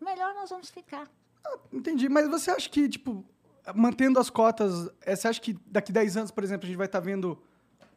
melhor 0.00 0.34
nós 0.34 0.50
vamos 0.50 0.70
ficar. 0.70 1.08
Ah, 1.44 1.58
entendi, 1.72 2.08
mas 2.08 2.28
você 2.28 2.50
acha 2.50 2.68
que, 2.68 2.88
tipo, 2.88 3.24
mantendo 3.74 4.18
as 4.18 4.28
cotas, 4.28 4.90
é, 5.02 5.14
você 5.14 5.28
acha 5.28 5.40
que 5.40 5.56
daqui 5.66 5.92
10 5.92 6.16
anos, 6.16 6.30
por 6.30 6.42
exemplo, 6.42 6.64
a 6.64 6.68
gente 6.68 6.76
vai 6.76 6.86
estar 6.86 7.00
tá 7.00 7.04
vendo 7.04 7.38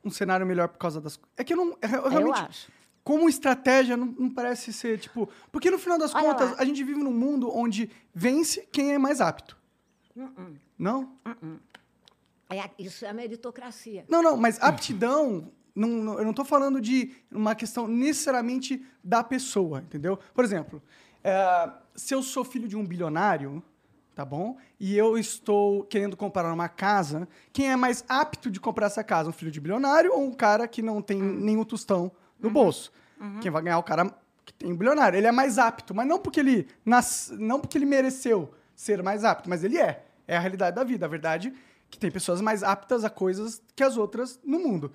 um 0.04 0.10
cenário 0.10 0.46
melhor 0.46 0.68
por 0.68 0.78
causa 0.78 1.02
das... 1.02 1.20
É 1.36 1.44
que 1.44 1.54
eu 1.54 1.58
não... 1.58 1.78
Eu, 1.82 2.10
realmente, 2.10 2.40
eu 2.40 2.46
acho. 2.46 2.72
Como 3.04 3.30
estratégia, 3.30 3.98
não, 3.98 4.08
não, 4.08 4.30
parece 4.30 4.72
ser, 4.72 5.00
tipo... 5.00 5.30
Porque, 5.52 5.70
no 5.70 5.78
final 5.78 5.98
das 5.98 6.14
Olha 6.14 6.26
contas, 6.26 6.52
lá. 6.52 6.58
a 6.60 6.66
gente 6.66 6.84
vive 6.84 7.04
num 7.04 7.14
mundo 7.14 7.52
onde 7.56 7.90
vence 8.14 8.68
quem 8.72 8.94
é 8.94 8.98
mais 8.98 9.22
apto. 9.22 9.58
Uh 10.16 10.22
-uh. 10.22 10.64
Não? 10.78 11.18
Uh 11.26 11.60
é, 12.50 12.70
isso 12.78 13.06
é 13.06 13.14
meritocracia. 13.14 14.06
Não, 14.08 14.22
não, 14.22 14.38
mas 14.38 14.62
aptidão. 14.62 15.52
não, 15.76 15.90
não, 15.90 16.18
eu 16.20 16.24
não 16.24 16.30
estou 16.30 16.46
falando 16.46 16.80
de 16.80 17.12
uma 17.32 17.56
questão 17.56 17.88
necessariamente 17.88 18.86
da 19.04 19.24
pessoa, 19.24 19.80
entendeu? 19.80 20.20
Por 20.34 20.44
exemplo, 20.46 20.82
é, 21.24 21.70
se 21.96 22.14
eu 22.14 22.22
sou 22.22 22.44
filho 22.46 22.68
de 22.68 22.78
um 22.78 22.86
bilionário, 22.86 23.64
tá 24.14 24.24
bom? 24.24 24.58
E 24.80 24.96
eu 24.96 25.18
estou 25.18 25.84
querendo 25.86 26.16
comprar 26.16 26.52
uma 26.54 26.70
casa, 26.70 27.28
quem 27.52 27.72
é 27.72 27.76
mais 27.76 28.06
apto 28.08 28.52
de 28.52 28.60
comprar 28.60 28.86
essa 28.86 29.04
casa? 29.04 29.30
Um 29.30 29.34
filho 29.34 29.52
de 29.52 29.60
bilionário 29.60 30.14
ou 30.14 30.24
um 30.24 30.32
cara 30.32 30.68
que 30.68 30.82
não 30.82 31.02
tem 31.02 31.22
uhum. 31.22 31.40
nenhum 31.40 31.64
tostão 31.64 32.12
no 32.40 32.48
uhum. 32.48 32.54
bolso? 32.54 32.92
Uhum. 33.20 33.40
Quem 33.40 33.50
vai 33.50 33.62
ganhar 33.64 33.76
é 33.76 33.80
o 33.80 33.84
cara 33.84 34.16
que 34.46 34.54
tem 34.54 34.72
um 34.72 34.78
bilionário. 34.78 35.18
Ele 35.18 35.28
é 35.28 35.32
mais 35.32 35.58
apto, 35.58 35.96
mas 35.96 36.08
não 36.08 36.20
porque 36.20 36.40
ele 36.40 36.68
nas... 36.86 37.34
não 37.38 37.60
porque 37.60 37.78
ele 37.78 37.86
mereceu 37.86 38.54
ser 38.76 39.02
mais 39.02 39.24
apto, 39.24 39.50
mas 39.50 39.64
ele 39.64 39.80
é. 39.80 40.05
É 40.28 40.38
a 40.38 40.40
realidade 40.40 40.76
da 40.76 40.84
vida. 40.84 41.06
A 41.06 41.10
verdade 41.10 41.50
é 41.50 41.54
que 41.90 42.00
tem 42.00 42.12
pessoas 42.12 42.42
mais 42.42 42.64
aptas 42.64 43.04
a 43.04 43.10
coisas 43.10 43.62
que 43.76 43.84
as 43.84 43.98
outras 43.98 44.40
no 44.44 44.60
mundo. 44.60 44.92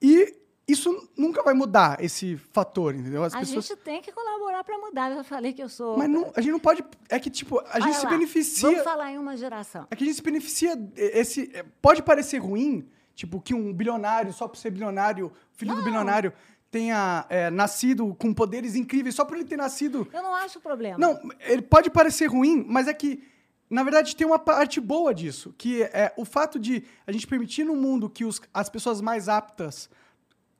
E 0.00 0.34
isso 0.66 1.08
nunca 1.16 1.42
vai 1.42 1.52
mudar 1.52 2.02
esse 2.02 2.36
fator, 2.36 2.94
entendeu? 2.94 3.24
As 3.24 3.34
a 3.34 3.40
pessoas... 3.40 3.66
gente 3.66 3.78
tem 3.80 4.00
que 4.00 4.12
colaborar 4.12 4.62
para 4.62 4.78
mudar. 4.78 5.10
Eu 5.10 5.16
já 5.16 5.24
falei 5.24 5.52
que 5.52 5.62
eu 5.62 5.68
sou. 5.68 5.98
Mas 5.98 6.08
não, 6.08 6.32
a 6.34 6.40
gente 6.40 6.52
não 6.52 6.60
pode. 6.60 6.84
É 7.08 7.18
que, 7.18 7.28
tipo, 7.28 7.58
a 7.58 7.64
Olha 7.74 7.82
gente 7.82 7.94
lá, 7.94 8.00
se 8.00 8.06
beneficia. 8.06 8.68
Vamos 8.68 8.84
falar 8.84 9.12
em 9.12 9.18
uma 9.18 9.36
geração. 9.36 9.86
É 9.90 9.96
que 9.96 10.04
a 10.04 10.06
gente 10.06 10.16
se 10.16 10.22
beneficia. 10.22 10.78
Esse, 10.96 11.52
pode 11.82 12.02
parecer 12.02 12.38
ruim, 12.38 12.88
tipo, 13.14 13.40
que 13.40 13.52
um 13.52 13.72
bilionário, 13.72 14.32
só 14.32 14.46
por 14.46 14.56
ser 14.56 14.70
bilionário, 14.70 15.32
filho 15.52 15.72
não. 15.72 15.78
do 15.78 15.84
bilionário, 15.84 16.32
tenha 16.70 17.26
é, 17.28 17.50
nascido 17.50 18.14
com 18.14 18.32
poderes 18.32 18.76
incríveis, 18.76 19.14
só 19.14 19.24
por 19.24 19.36
ele 19.36 19.44
ter 19.44 19.56
nascido. 19.56 20.06
Eu 20.12 20.22
não 20.22 20.34
acho 20.34 20.60
problema. 20.60 20.98
Não, 20.98 21.20
ele 21.40 21.62
pode 21.62 21.90
parecer 21.90 22.26
ruim, 22.26 22.64
mas 22.68 22.86
é 22.86 22.94
que 22.94 23.22
na 23.70 23.84
verdade, 23.84 24.16
tem 24.16 24.26
uma 24.26 24.38
parte 24.38 24.80
boa 24.80 25.14
disso, 25.14 25.54
que 25.56 25.84
é 25.84 26.12
o 26.16 26.24
fato 26.24 26.58
de 26.58 26.84
a 27.06 27.12
gente 27.12 27.26
permitir 27.26 27.62
no 27.62 27.76
mundo 27.76 28.10
que 28.10 28.24
os, 28.24 28.42
as 28.52 28.68
pessoas 28.68 29.00
mais 29.00 29.28
aptas 29.28 29.88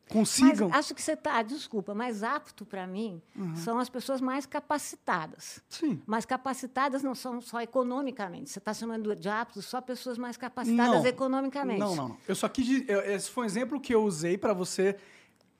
consigam. 0.08 0.68
Mas 0.68 0.78
acho 0.78 0.94
que 0.94 1.02
você 1.02 1.12
está, 1.12 1.42
desculpa, 1.42 1.92
mais 1.92 2.22
apto 2.22 2.64
para 2.64 2.86
mim 2.86 3.20
uhum. 3.34 3.56
são 3.56 3.78
as 3.78 3.88
pessoas 3.88 4.20
mais 4.20 4.46
capacitadas. 4.46 5.60
Sim. 5.68 6.00
Mais 6.06 6.24
capacitadas 6.24 7.02
não 7.02 7.14
são 7.14 7.40
só 7.40 7.60
economicamente. 7.60 8.50
Você 8.50 8.58
está 8.58 8.72
chamando 8.72 9.14
de 9.16 9.28
aptos 9.28 9.64
só 9.66 9.80
pessoas 9.80 10.16
mais 10.16 10.36
capacitadas 10.36 11.02
não. 11.02 11.06
economicamente. 11.06 11.80
Não, 11.80 11.96
não, 11.96 12.08
não. 12.10 12.18
Eu 12.28 12.34
só 12.36 12.48
quis. 12.48 12.88
Eu, 12.88 13.00
esse 13.00 13.30
foi 13.30 13.44
um 13.44 13.46
exemplo 13.46 13.80
que 13.80 13.94
eu 13.94 14.04
usei 14.04 14.38
para 14.38 14.52
você 14.52 14.96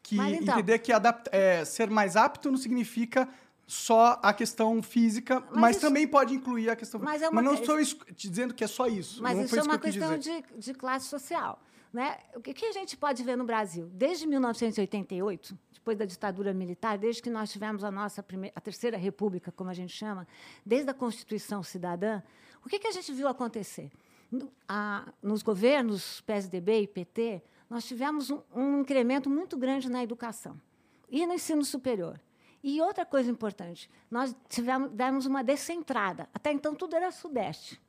que 0.03 0.17
então, 0.17 0.55
entender 0.57 0.79
que 0.79 0.93
adapt, 0.93 1.29
é, 1.33 1.65
ser 1.65 1.91
mais 1.91 2.17
apto 2.17 2.51
não 2.51 2.59
significa 2.59 3.29
só 3.73 4.19
a 4.21 4.33
questão 4.35 4.83
física, 4.83 5.41
mas, 5.51 5.61
mas 5.61 5.77
isso, 5.77 5.87
também 5.87 6.07
pode 6.09 6.35
incluir 6.35 6.69
a 6.71 6.75
questão. 6.75 7.01
Mas, 7.01 7.23
é 7.23 7.29
uma, 7.29 7.41
mas 7.41 7.45
não 7.45 7.55
estou 7.55 7.79
te 8.15 8.29
dizendo 8.29 8.53
que 8.53 8.65
é 8.65 8.67
só 8.67 8.89
isso. 8.89 9.23
Mas 9.23 9.39
isso 9.39 9.57
é 9.59 9.63
uma 9.63 9.79
que 9.79 9.93
questão 9.93 10.19
de, 10.19 10.45
de 10.59 10.75
classe 10.75 11.07
social. 11.07 11.63
Né? 11.93 12.19
O 12.35 12.41
que, 12.41 12.53
que 12.53 12.65
a 12.67 12.73
gente 12.73 12.97
pode 12.97 13.23
ver 13.23 13.37
no 13.37 13.45
Brasil? 13.45 13.89
Desde 13.93 14.27
1988, 14.27 15.57
depois 15.73 15.97
da 15.97 16.05
ditadura 16.05 16.53
militar, 16.53 16.99
desde 16.99 17.23
que 17.23 17.31
nós 17.31 17.51
tivemos 17.53 17.85
a 17.85 17.91
nossa 17.91 18.23
primeira, 18.23 18.53
a 18.57 18.61
terceira 18.61 18.97
república, 18.97 19.53
como 19.53 19.71
a 19.71 19.75
gente 19.75 19.93
chama, 19.93 20.27
desde 20.67 20.91
a 20.91 20.95
Constituição 20.95 21.63
Cidadã, 21.63 22.23
o 22.65 22.69
que, 22.69 22.79
que 22.79 22.89
a 22.89 22.93
gente 22.93 23.13
viu 23.13 23.29
acontecer? 23.29 23.91
No- 24.31 24.51
a- 24.69 25.13
nos 25.23 25.43
governos 25.43 26.21
PSDB 26.23 26.83
e 26.83 26.87
PT, 26.89 27.43
nós 27.69 27.85
tivemos 27.85 28.31
um, 28.31 28.41
um 28.55 28.81
incremento 28.81 29.31
muito 29.31 29.57
grande 29.57 29.89
na 29.89 30.03
educação 30.03 30.61
e 31.09 31.25
no 31.27 31.35
ensino 31.35 31.65
superior. 31.65 32.21
E 32.63 32.81
outra 32.81 33.07
coisa 33.07 33.31
importante, 33.31 33.91
nós 34.11 34.37
tivemos, 34.49 34.91
demos 34.91 35.27
uma 35.27 35.43
descentrada. 35.43 36.29
Até 36.35 36.53
então, 36.53 36.75
tudo 36.75 36.95
era 36.95 37.11
Sudeste. 37.11 37.81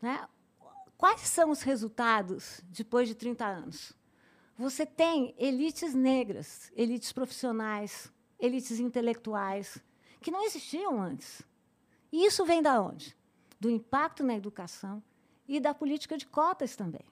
Né? 0.00 0.26
Quais 0.96 1.20
são 1.22 1.50
os 1.50 1.62
resultados 1.62 2.60
depois 2.68 3.08
de 3.08 3.14
30 3.14 3.44
anos? 3.44 3.92
Você 4.56 4.84
tem 4.84 5.34
elites 5.38 5.94
negras, 5.94 6.72
elites 6.76 7.12
profissionais, 7.12 8.12
elites 8.38 8.80
intelectuais, 8.80 9.78
que 10.20 10.30
não 10.30 10.44
existiam 10.44 11.00
antes. 11.00 11.42
E 12.10 12.24
isso 12.24 12.44
vem 12.44 12.62
da 12.62 12.80
onde? 12.80 13.16
Do 13.60 13.70
impacto 13.70 14.22
na 14.24 14.34
educação 14.34 15.02
e 15.46 15.60
da 15.60 15.74
política 15.74 16.16
de 16.16 16.26
cotas 16.26 16.74
também. 16.74 17.04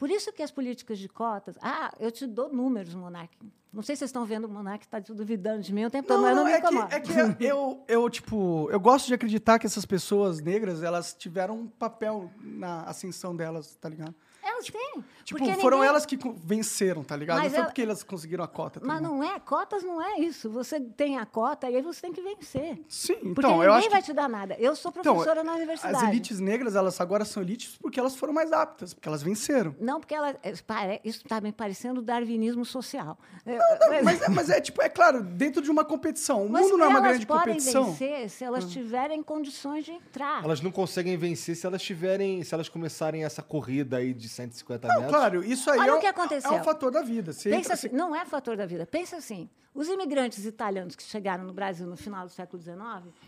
Por 0.00 0.10
isso 0.10 0.32
que 0.32 0.42
as 0.42 0.50
políticas 0.50 0.98
de 0.98 1.10
cotas. 1.10 1.58
Ah, 1.60 1.92
eu 2.00 2.10
te 2.10 2.26
dou 2.26 2.50
números, 2.50 2.94
Monark. 2.94 3.36
Não 3.70 3.82
sei 3.82 3.94
se 3.94 3.98
vocês 3.98 4.08
estão 4.08 4.24
vendo 4.24 4.46
o 4.46 4.48
Monark 4.48 4.82
está 4.82 4.98
duvidando 4.98 5.60
de 5.60 5.74
mim 5.74 5.84
o 5.84 5.90
tempo 5.90 6.08
todo, 6.08 6.22
mas 6.22 6.34
não, 6.34 6.42
não 6.42 6.50
me 6.50 6.56
é 6.56 6.60
que, 6.98 7.12
é 7.12 7.34
que 7.34 7.44
eu, 7.44 7.84
eu, 7.86 8.08
tipo, 8.08 8.66
eu 8.70 8.80
gosto 8.80 9.08
de 9.08 9.12
acreditar 9.14 9.58
que 9.58 9.66
essas 9.66 9.84
pessoas 9.84 10.40
negras, 10.40 10.82
elas 10.82 11.12
tiveram 11.12 11.54
um 11.58 11.66
papel 11.68 12.30
na 12.40 12.84
ascensão 12.84 13.36
delas, 13.36 13.76
tá 13.76 13.90
ligado? 13.90 14.14
Elas 14.60 14.66
têm. 14.70 15.04
Tipo, 15.24 15.38
porque 15.38 15.54
foram 15.60 15.78
ninguém- 15.78 15.88
elas 15.90 16.06
que 16.06 16.18
venceram, 16.44 17.02
tá 17.04 17.16
ligado? 17.16 17.38
Mas 17.38 17.44
não 17.44 17.50
foi 17.52 17.60
eu- 17.60 17.64
porque 17.66 17.82
elas 17.82 18.02
conseguiram 18.02 18.44
a 18.44 18.48
cota, 18.48 18.80
tá 18.80 18.86
Mas 18.86 18.98
ligado? 18.98 19.12
não 19.12 19.22
é, 19.24 19.38
cotas 19.40 19.82
não 19.82 20.02
é 20.02 20.18
isso. 20.20 20.50
Você 20.50 20.80
tem 20.80 21.18
a 21.18 21.26
cota 21.26 21.68
e 21.70 21.76
aí 21.76 21.82
você 21.82 22.00
tem 22.02 22.12
que 22.12 22.20
vencer. 22.20 22.80
Sim, 22.88 23.14
Porque 23.14 23.28
então, 23.40 23.50
ninguém 23.52 23.66
eu 23.66 23.72
acho 23.74 23.90
vai 23.90 24.00
que 24.00 24.06
te 24.06 24.12
dar 24.12 24.28
nada. 24.28 24.56
Eu 24.58 24.74
sou 24.76 24.90
então, 24.90 25.14
professora 25.14 25.42
na 25.44 25.54
universidade. 25.54 25.96
as 25.96 26.02
elites 26.02 26.40
negras, 26.40 26.74
elas 26.74 27.00
agora 27.00 27.24
são 27.24 27.42
elites 27.42 27.76
porque 27.80 27.98
elas 28.00 28.16
foram 28.16 28.32
mais 28.32 28.52
aptas, 28.52 28.92
porque 28.94 29.08
elas 29.08 29.22
venceram. 29.22 29.74
Não, 29.80 30.00
porque 30.00 30.14
ela, 30.14 30.30
é, 30.42 31.00
isso 31.04 31.22
está 31.24 31.40
me 31.40 31.52
parecendo 31.52 32.02
darwinismo 32.02 32.64
social. 32.64 33.18
É, 33.46 33.58
mas- 34.02 34.10
Mas 34.10 34.22
é, 34.22 34.28
mas 34.28 34.50
é 34.50 34.60
tipo, 34.60 34.82
é 34.82 34.88
claro, 34.88 35.22
dentro 35.22 35.62
de 35.62 35.70
uma 35.70 35.84
competição. 35.84 36.44
O 36.46 36.50
mas 36.50 36.62
mundo 36.62 36.76
não 36.78 36.86
é 36.86 36.88
uma 36.88 36.98
elas 36.98 37.10
grande 37.10 37.26
podem 37.26 37.54
competição. 37.54 37.92
vencer 37.92 38.28
se 38.30 38.44
elas 38.44 38.64
tiverem 38.70 39.22
condições 39.22 39.84
de 39.84 39.92
entrar. 39.92 40.42
Elas 40.44 40.60
não 40.60 40.70
conseguem 40.72 41.16
vencer 41.16 41.54
se 41.56 41.66
elas 41.66 41.80
tiverem, 41.82 42.42
se 42.42 42.52
elas 42.54 42.68
começarem 42.68 43.24
essa 43.24 43.42
corrida 43.42 43.96
aí 43.98 44.12
de 44.12 44.28
150 44.50 44.88
Não, 44.88 44.94
metros. 44.96 45.10
claro, 45.16 45.44
isso 45.44 45.70
aí 45.70 45.78
Olha 45.80 45.90
é, 45.90 45.92
o 45.94 45.96
um- 45.96 46.00
que 46.00 46.06
aconteceu. 46.06 46.50
é 46.52 46.60
um 46.60 46.64
fator 46.64 46.90
da 46.90 47.02
vida. 47.02 47.32
Pensa 47.32 47.48
entra- 47.50 47.74
assim, 47.74 47.88
você- 47.88 47.96
não 47.96 48.14
é 48.14 48.24
fator 48.26 48.56
da 48.56 48.66
vida. 48.66 48.86
Pensa 48.86 49.16
assim, 49.16 49.48
os 49.74 49.88
imigrantes 49.88 50.44
italianos 50.44 50.94
que 50.96 51.02
chegaram 51.02 51.44
no 51.44 51.52
Brasil 51.52 51.86
no 51.86 51.96
final 51.96 52.26
do 52.26 52.30
século 52.32 52.62
XIX, 52.62 52.78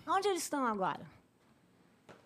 onde 0.07 0.29
eles 0.29 0.43
estão 0.43 0.67
agora? 0.67 1.01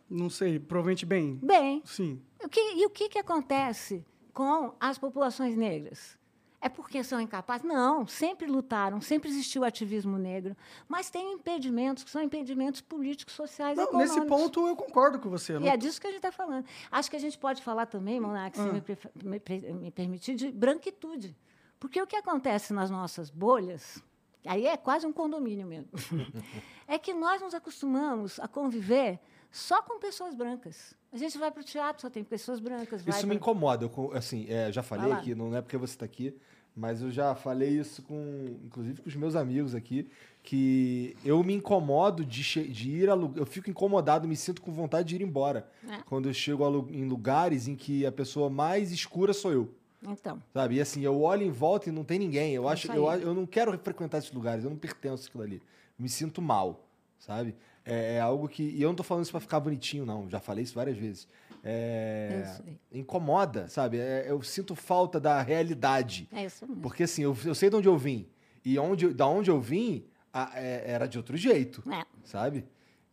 Não 0.09 0.31
sei, 0.31 0.59
provavelmente 0.59 1.05
bem. 1.05 1.39
Bem, 1.43 1.83
Sim. 1.85 2.23
O 2.43 2.49
que- 2.49 2.61
e 2.75 2.87
o 2.87 2.91
que, 2.91 3.09
que 3.09 3.19
acontece 3.19 4.05
com 4.33 4.73
as 4.79 4.99
populações 4.99 5.57
negras? 5.57 6.16
É 6.61 6.69
porque 6.69 7.05
são 7.05 7.21
incapazes? 7.21 7.65
Não, 7.67 8.07
sempre 8.07 8.47
lutaram, 8.47 9.01
sempre 9.01 9.29
existiu 9.29 9.63
ativismo 9.63 10.17
negro, 10.19 10.57
mas 10.89 11.11
tem 11.11 11.33
impedimentos 11.35 12.03
que 12.03 12.11
são 12.11 12.23
impedimentos 12.23 12.81
políticos, 12.81 13.35
sociais 13.35 13.75
e 13.77 13.81
Não, 13.81 13.89
econômicos. 13.89 14.17
nesse 14.17 14.27
ponto 14.29 14.67
eu 14.67 14.75
concordo 14.75 15.19
com 15.19 15.29
você. 15.29 15.55
E 15.55 15.59
não- 15.61 15.69
é 15.69 15.77
disso 15.77 16.01
que 16.01 16.07
a 16.07 16.11
gente 16.11 16.19
está 16.19 16.33
falando. 16.33 16.65
Acho 16.91 17.11
que 17.11 17.17
a 17.17 17.21
gente 17.21 17.39
pode 17.39 17.63
falar 17.63 17.87
também, 17.87 18.19
Monark, 18.19 18.57
se 18.57 18.63
Ah. 18.63 18.73
me, 18.73 18.83
me 19.23 19.73
me 19.75 19.91
permitir, 19.91 20.35
de 20.35 20.51
branquitude. 20.51 21.37
Porque 21.79 22.01
o 22.01 22.07
que 22.07 22.17
acontece 22.17 22.73
nas 22.73 22.91
nossas 22.91 23.29
bolhas, 23.29 24.03
aí 24.47 24.67
é 24.67 24.77
quase 24.79 25.07
um 25.07 25.13
condomínio 25.13 25.67
mesmo, 25.67 25.89
é 26.89 26.99
que 26.99 27.13
nós 27.13 27.41
nos 27.43 27.53
acostumamos 27.55 28.41
a 28.41 28.49
conviver 28.49 29.21
só 29.51 29.83
com 29.83 29.99
pessoas 29.99 30.35
brancas. 30.35 30.95
A 31.13 31.17
gente 31.17 31.39
vai 31.39 31.51
para 31.51 31.61
o 31.61 31.65
teatro, 31.65 32.03
só 32.03 32.11
tem 32.11 32.23
pessoas 32.25 32.61
brancas. 32.61 33.07
Isso 33.07 33.27
me 33.27 33.35
incomoda. 33.37 33.85
Eu, 33.85 34.13
assim, 34.15 34.47
é, 34.49 34.71
já 34.71 34.83
falei 34.83 35.11
aqui, 35.13 35.35
não 35.35 35.55
é 35.57 35.63
porque 35.63 35.77
você 35.77 35.95
está 35.95 36.05
aqui, 36.05 36.35
mas 36.75 37.01
eu 37.01 37.11
já 37.11 37.35
falei 37.35 37.71
isso 37.71 38.03
com, 38.03 38.59
inclusive 38.65 39.01
com 39.03 39.09
os 39.09 39.17
meus 39.17 39.35
amigos 39.35 39.75
aqui, 39.75 40.09
que 40.43 41.17
eu 41.25 41.43
me 41.43 41.55
incomodo 41.55 42.25
de, 42.25 42.43
de 42.69 42.91
ir 42.91 43.09
a 43.11 43.15
lugar, 43.15 43.41
eu 43.41 43.47
fico 43.47 43.69
incomodado, 43.71 44.29
me 44.29 44.37
sinto 44.37 44.61
com 44.63 44.71
vontade 44.73 45.09
de 45.09 45.17
ir 45.17 45.23
embora 45.23 45.69
É. 45.89 46.03
quando 46.07 46.29
eu 46.29 46.35
chego 46.35 46.69
lu- 46.69 46.89
em 46.91 47.05
lugares 47.07 47.67
em 47.67 47.75
que 47.75 48.05
a 48.07 48.13
pessoa 48.13 48.49
mais 48.51 48.93
escura 48.93 49.33
sou 49.33 49.53
eu. 49.53 49.75
Então, 50.07 50.41
Sabe? 50.53 50.77
E 50.77 50.81
assim, 50.81 51.01
eu 51.03 51.21
olho 51.23 51.43
em 51.43 51.51
volta 51.51 51.89
e 51.89 51.93
não 51.93 52.05
tem 52.05 52.19
ninguém. 52.19 52.53
Eu 52.55 52.69
acho, 52.69 52.93
eu, 52.93 53.11
eu 53.15 53.35
não 53.35 53.45
quero 53.47 53.77
frequentar 53.79 54.19
esses 54.19 54.31
lugares, 54.31 54.63
eu 54.63 54.71
não 54.71 54.77
pertenço 54.77 55.27
àquilo 55.29 55.43
ali. 55.43 55.63
Me 55.99 56.09
sinto 56.09 56.41
mal, 56.43 56.87
sabe? 57.19 57.57
É, 57.87 58.15
é 58.17 58.21
algo 58.21 58.49
que. 58.49 58.63
E 58.65 58.83
eu 58.83 58.89
não 58.89 58.97
tô 58.97 59.03
falando 59.05 59.23
isso 59.23 59.31
pra 59.33 59.41
ficar 59.41 59.61
bonitinho, 59.61 60.05
não. 60.05 60.29
Já 60.29 60.41
falei 60.41 60.65
isso 60.65 60.75
várias 60.75 60.97
vezes. 60.99 61.29
É, 61.65 62.45
incomoda, 62.93 63.69
sabe? 63.69 63.99
É, 63.99 64.27
eu 64.29 64.43
sinto 64.43 64.75
falta 64.75 65.19
da 65.21 65.41
realidade. 65.43 66.29
é 66.33 66.45
isso 66.45 66.67
mesmo. 66.67 66.83
Porque 66.83 67.03
assim, 67.05 67.23
eu, 67.23 67.37
eu 67.45 67.55
sei 67.55 67.69
de 67.71 67.77
onde 67.77 67.89
eu 67.89 67.97
vim. 67.99 68.29
E 68.65 68.79
onde, 68.79 69.13
da 69.13 69.27
onde 69.27 69.51
eu 69.51 69.61
vim, 69.61 70.05
a- 70.33 70.53
é- 70.55 70.85
era 70.91 71.07
de 71.07 71.17
outro 71.19 71.37
jeito, 71.37 71.83
É. 71.93 72.05
sabe? 72.25 72.65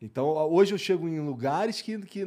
Então, 0.02 0.28
hoje 0.52 0.74
eu 0.74 0.78
chego 0.78 1.08
em 1.08 1.20
lugares 1.20 1.82
que, 1.82 1.98
que 2.00 2.26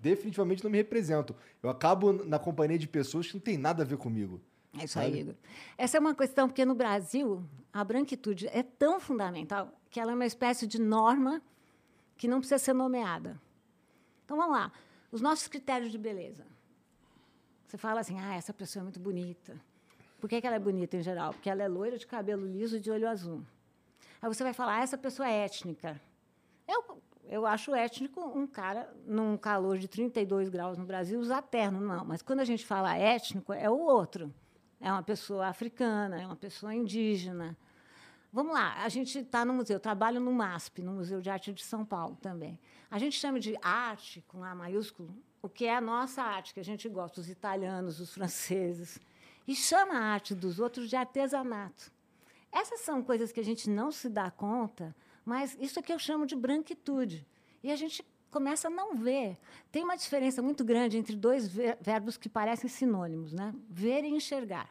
definitivamente 0.00 0.64
não 0.64 0.70
me 0.70 0.78
representam. 0.78 1.36
Eu 1.62 1.68
acabo 1.68 2.12
na 2.12 2.38
companhia 2.38 2.78
de 2.78 2.88
pessoas 2.88 3.26
que 3.26 3.34
não 3.34 3.40
tem 3.40 3.58
nada 3.58 3.82
a 3.82 3.86
ver 3.86 3.96
comigo. 3.98 4.40
É 4.78 4.84
isso 4.84 4.94
Sabe? 4.94 5.06
aí, 5.06 5.20
Igor. 5.20 5.34
Essa 5.76 5.98
é 5.98 6.00
uma 6.00 6.14
questão, 6.14 6.48
porque 6.48 6.64
no 6.64 6.74
Brasil, 6.74 7.42
a 7.72 7.84
branquitude 7.84 8.48
é 8.48 8.62
tão 8.62 8.98
fundamental 8.98 9.70
que 9.90 10.00
ela 10.00 10.12
é 10.12 10.14
uma 10.14 10.26
espécie 10.26 10.66
de 10.66 10.80
norma 10.80 11.42
que 12.16 12.28
não 12.28 12.38
precisa 12.38 12.58
ser 12.58 12.72
nomeada. 12.72 13.40
Então, 14.24 14.36
vamos 14.36 14.56
lá. 14.56 14.72
Os 15.10 15.20
nossos 15.20 15.46
critérios 15.48 15.92
de 15.92 15.98
beleza. 15.98 16.46
Você 17.66 17.76
fala 17.76 18.00
assim, 18.00 18.18
ah, 18.20 18.34
essa 18.34 18.52
pessoa 18.52 18.82
é 18.82 18.84
muito 18.84 19.00
bonita. 19.00 19.60
Por 20.20 20.28
que, 20.28 20.40
que 20.40 20.46
ela 20.46 20.56
é 20.56 20.60
bonita 20.60 20.96
em 20.96 21.02
geral? 21.02 21.32
Porque 21.32 21.50
ela 21.50 21.62
é 21.62 21.68
loira, 21.68 21.98
de 21.98 22.06
cabelo 22.06 22.46
liso 22.46 22.76
e 22.76 22.80
de 22.80 22.90
olho 22.90 23.08
azul. 23.08 23.42
Aí 24.22 24.28
você 24.28 24.42
vai 24.42 24.52
falar, 24.52 24.78
ah, 24.78 24.82
essa 24.82 24.96
pessoa 24.96 25.28
é 25.28 25.44
étnica. 25.44 26.00
Eu, 26.66 27.02
eu 27.28 27.46
acho 27.46 27.74
étnico 27.74 28.20
um 28.20 28.46
cara, 28.46 28.90
num 29.06 29.36
calor 29.36 29.76
de 29.76 29.86
32 29.86 30.48
graus 30.48 30.78
no 30.78 30.84
Brasil, 30.84 31.18
usar 31.20 31.42
terno. 31.42 31.80
Não, 31.80 32.04
mas 32.04 32.22
quando 32.22 32.40
a 32.40 32.44
gente 32.44 32.64
fala 32.64 32.96
étnico, 32.96 33.52
é 33.52 33.68
o 33.68 33.78
outro. 33.78 34.32
É 34.80 34.90
uma 34.90 35.02
pessoa 35.02 35.48
africana, 35.48 36.20
é 36.20 36.26
uma 36.26 36.36
pessoa 36.36 36.74
indígena. 36.74 37.56
Vamos 38.34 38.52
lá, 38.52 38.82
a 38.82 38.88
gente 38.88 39.16
está 39.16 39.44
no 39.44 39.52
museu, 39.54 39.76
eu 39.76 39.80
trabalho 39.80 40.18
no 40.18 40.32
MASP, 40.32 40.82
no 40.82 40.90
Museu 40.94 41.20
de 41.20 41.30
Arte 41.30 41.52
de 41.52 41.62
São 41.62 41.84
Paulo 41.84 42.18
também. 42.20 42.58
A 42.90 42.98
gente 42.98 43.16
chama 43.16 43.38
de 43.38 43.56
arte, 43.62 44.24
com 44.26 44.42
A 44.42 44.52
maiúsculo, 44.56 45.16
o 45.40 45.48
que 45.48 45.66
é 45.66 45.76
a 45.76 45.80
nossa 45.80 46.20
arte, 46.20 46.52
que 46.52 46.58
a 46.58 46.64
gente 46.64 46.88
gosta, 46.88 47.20
os 47.20 47.30
italianos, 47.30 48.00
os 48.00 48.12
franceses. 48.12 48.98
E 49.46 49.54
chama 49.54 49.94
a 49.94 50.02
arte 50.14 50.34
dos 50.34 50.58
outros 50.58 50.88
de 50.90 50.96
artesanato. 50.96 51.92
Essas 52.50 52.80
são 52.80 53.04
coisas 53.04 53.30
que 53.30 53.38
a 53.38 53.44
gente 53.44 53.70
não 53.70 53.92
se 53.92 54.08
dá 54.08 54.28
conta, 54.32 54.96
mas 55.24 55.56
isso 55.60 55.78
é 55.78 55.82
que 55.82 55.92
eu 55.92 55.98
chamo 56.00 56.26
de 56.26 56.34
branquitude. 56.34 57.24
E 57.62 57.70
a 57.70 57.76
gente 57.76 58.04
começa 58.32 58.66
a 58.66 58.70
não 58.70 58.96
ver. 58.96 59.38
Tem 59.70 59.84
uma 59.84 59.94
diferença 59.96 60.42
muito 60.42 60.64
grande 60.64 60.98
entre 60.98 61.14
dois 61.14 61.46
ver- 61.46 61.78
verbos 61.80 62.16
que 62.16 62.28
parecem 62.28 62.68
sinônimos, 62.68 63.32
né? 63.32 63.54
Ver 63.70 64.02
e 64.02 64.08
enxergar. 64.08 64.68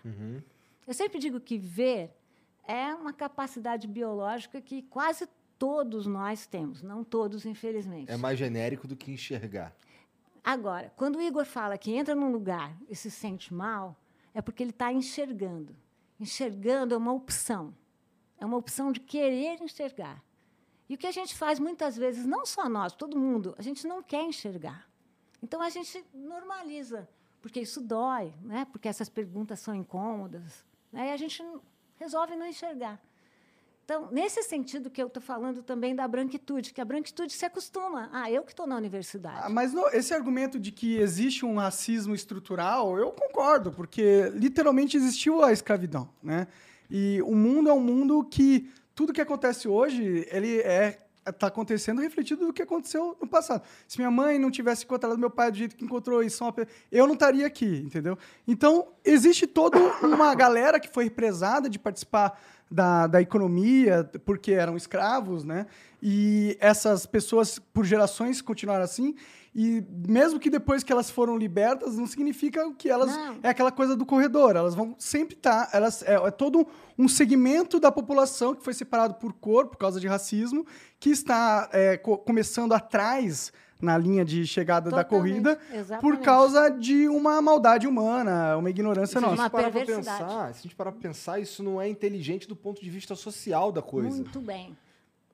Eu 0.85 0.93
sempre 0.93 1.17
digo 1.17 1.39
que 1.39 1.57
ver 1.57 2.13
é 2.67 2.93
uma 2.93 3.13
capacidade 3.13 3.87
biológica 3.87 4.61
que 4.61 4.81
quase 4.83 5.27
todos 5.57 6.05
nós 6.05 6.45
temos, 6.45 6.81
não 6.81 7.03
todos, 7.03 7.45
infelizmente. 7.45 8.11
É 8.11 8.17
mais 8.17 8.37
genérico 8.37 8.87
do 8.87 8.95
que 8.95 9.11
enxergar. 9.11 9.75
Agora, 10.43 10.91
quando 10.97 11.17
o 11.17 11.21
Igor 11.21 11.45
fala 11.45 11.77
que 11.77 11.93
entra 11.93 12.13
num 12.13 12.31
lugar 12.31 12.75
e 12.89 12.95
se 12.95 13.09
sente 13.09 13.53
mal, 13.53 13.95
é 14.33 14.41
porque 14.41 14.61
ele 14.61 14.71
está 14.71 14.91
enxergando. 14.91 15.75
Enxergando 16.19 16.93
é 16.93 16.97
uma 16.97 17.13
opção. 17.13 17.73
É 18.37 18.45
uma 18.45 18.57
opção 18.57 18.91
de 18.91 18.99
querer 18.99 19.61
enxergar. 19.61 20.21
E 20.89 20.95
o 20.95 20.97
que 20.97 21.07
a 21.07 21.11
gente 21.11 21.33
faz 21.33 21.59
muitas 21.59 21.95
vezes, 21.95 22.25
não 22.25 22.45
só 22.45 22.67
nós, 22.67 22.93
todo 22.93 23.17
mundo, 23.17 23.55
a 23.57 23.61
gente 23.61 23.87
não 23.87 24.03
quer 24.03 24.23
enxergar. 24.23 24.87
Então 25.41 25.61
a 25.61 25.69
gente 25.69 26.03
normaliza, 26.13 27.07
porque 27.41 27.61
isso 27.61 27.79
dói, 27.79 28.33
né? 28.41 28.65
porque 28.71 28.87
essas 28.87 29.07
perguntas 29.07 29.59
são 29.59 29.73
incômodas. 29.73 30.65
Né? 30.91 31.07
E 31.07 31.11
a 31.11 31.17
gente 31.17 31.41
resolve 31.99 32.35
não 32.35 32.45
enxergar. 32.47 32.99
Então, 33.85 34.07
nesse 34.11 34.41
sentido 34.43 34.89
que 34.89 35.01
eu 35.03 35.07
estou 35.07 35.21
falando 35.21 35.61
também 35.61 35.93
da 35.93 36.07
branquitude, 36.07 36.73
que 36.73 36.79
a 36.79 36.85
branquitude 36.85 37.33
se 37.33 37.45
acostuma. 37.45 38.09
Ah, 38.13 38.31
eu 38.31 38.43
que 38.43 38.51
estou 38.53 38.65
na 38.65 38.77
universidade. 38.77 39.41
Ah, 39.43 39.49
Mas 39.49 39.73
no- 39.73 39.87
esse 39.89 40.13
argumento 40.13 40.57
de 40.57 40.71
que 40.71 40.95
existe 40.97 41.45
um 41.45 41.57
racismo 41.57 42.15
estrutural, 42.15 42.97
eu 42.97 43.11
concordo, 43.11 43.73
porque 43.73 44.29
literalmente 44.35 44.95
existiu 44.95 45.43
a 45.43 45.51
escravidão, 45.51 46.09
né? 46.23 46.47
E 46.89 47.21
o 47.23 47.35
mundo 47.35 47.69
é 47.69 47.73
um 47.73 47.79
mundo 47.81 48.23
que 48.23 48.71
tudo 48.95 49.11
que 49.11 49.19
acontece 49.19 49.67
hoje, 49.67 50.25
ele 50.31 50.59
é 50.61 51.02
tá 51.31 51.47
acontecendo 51.47 52.01
refletido 52.01 52.45
do 52.45 52.53
que 52.53 52.61
aconteceu 52.61 53.17
no 53.21 53.27
passado. 53.27 53.63
Se 53.87 53.97
minha 53.97 54.11
mãe 54.11 54.37
não 54.37 54.51
tivesse 54.51 54.83
encontrado 54.85 55.17
meu 55.17 55.29
pai 55.29 55.51
do 55.51 55.57
jeito 55.57 55.75
que 55.75 55.85
encontrou 55.85 56.21
Paulo, 56.51 56.67
eu 56.91 57.05
não 57.05 57.13
estaria 57.13 57.45
aqui, 57.45 57.83
entendeu? 57.85 58.17
Então, 58.47 58.87
existe 59.05 59.47
toda 59.47 59.77
uma 60.01 60.33
galera 60.35 60.79
que 60.79 60.89
foi 60.89 61.05
represada 61.05 61.69
de 61.69 61.79
participar 61.79 62.39
da, 62.73 63.05
da 63.05 63.21
economia, 63.21 64.09
porque 64.25 64.51
eram 64.51 64.75
escravos, 64.75 65.43
né? 65.43 65.67
E 66.01 66.57
essas 66.59 67.05
pessoas, 67.05 67.59
por 67.59 67.85
gerações, 67.85 68.41
continuaram 68.41 68.83
assim. 68.83 69.13
E 69.55 69.85
mesmo 70.07 70.39
que 70.39 70.49
depois 70.49 70.83
que 70.83 70.91
elas 70.91 71.11
foram 71.11 71.37
libertas, 71.37 71.95
não 71.95 72.07
significa 72.07 72.59
que 72.73 72.89
elas. 72.89 73.15
Não. 73.15 73.37
É 73.43 73.49
aquela 73.49 73.71
coisa 73.71 73.95
do 73.95 74.03
corredor. 74.05 74.55
Elas 74.55 74.73
vão 74.73 74.95
sempre 74.97 75.35
estar. 75.35 75.69
elas, 75.71 76.01
é, 76.01 76.15
é 76.15 76.31
todo 76.31 76.67
um 76.97 77.07
segmento 77.07 77.79
da 77.79 77.91
população 77.91 78.55
que 78.55 78.63
foi 78.63 78.73
separado 78.73 79.13
por 79.15 79.31
cor, 79.33 79.67
por 79.67 79.77
causa 79.77 79.99
de 79.99 80.07
racismo, 80.07 80.65
que 80.99 81.11
está 81.11 81.69
é, 81.71 81.97
co- 81.97 82.17
começando 82.17 82.73
atrás 82.73 83.53
na 83.83 83.97
linha 83.97 84.23
de 84.23 84.47
chegada 84.47 84.89
da 84.89 85.03
Totalmente, 85.03 85.33
corrida 85.43 85.55
por 85.57 85.75
exatamente. 85.75 86.21
causa 86.23 86.69
de 86.69 87.07
uma 87.09 87.41
maldade 87.41 87.85
humana, 87.85 88.55
uma 88.57 88.69
ignorância 88.69 89.19
Se 89.19 89.25
a 89.25 89.29
gente 89.29 89.37
nossa. 89.37 89.49
Parar 89.49 89.69
pra 89.71 89.81
perversidade. 89.81 90.23
pensar, 90.23 90.53
se 90.53 90.59
a 90.59 90.63
gente 90.63 90.75
parar 90.75 90.91
pra 90.93 91.01
pensar, 91.01 91.39
isso 91.39 91.61
não 91.61 91.81
é 91.81 91.89
inteligente 91.89 92.47
do 92.47 92.55
ponto 92.55 92.81
de 92.81 92.89
vista 92.89 93.13
social 93.15 93.71
da 93.71 93.81
coisa. 93.81 94.09
Muito 94.15 94.39
bem. 94.39 94.75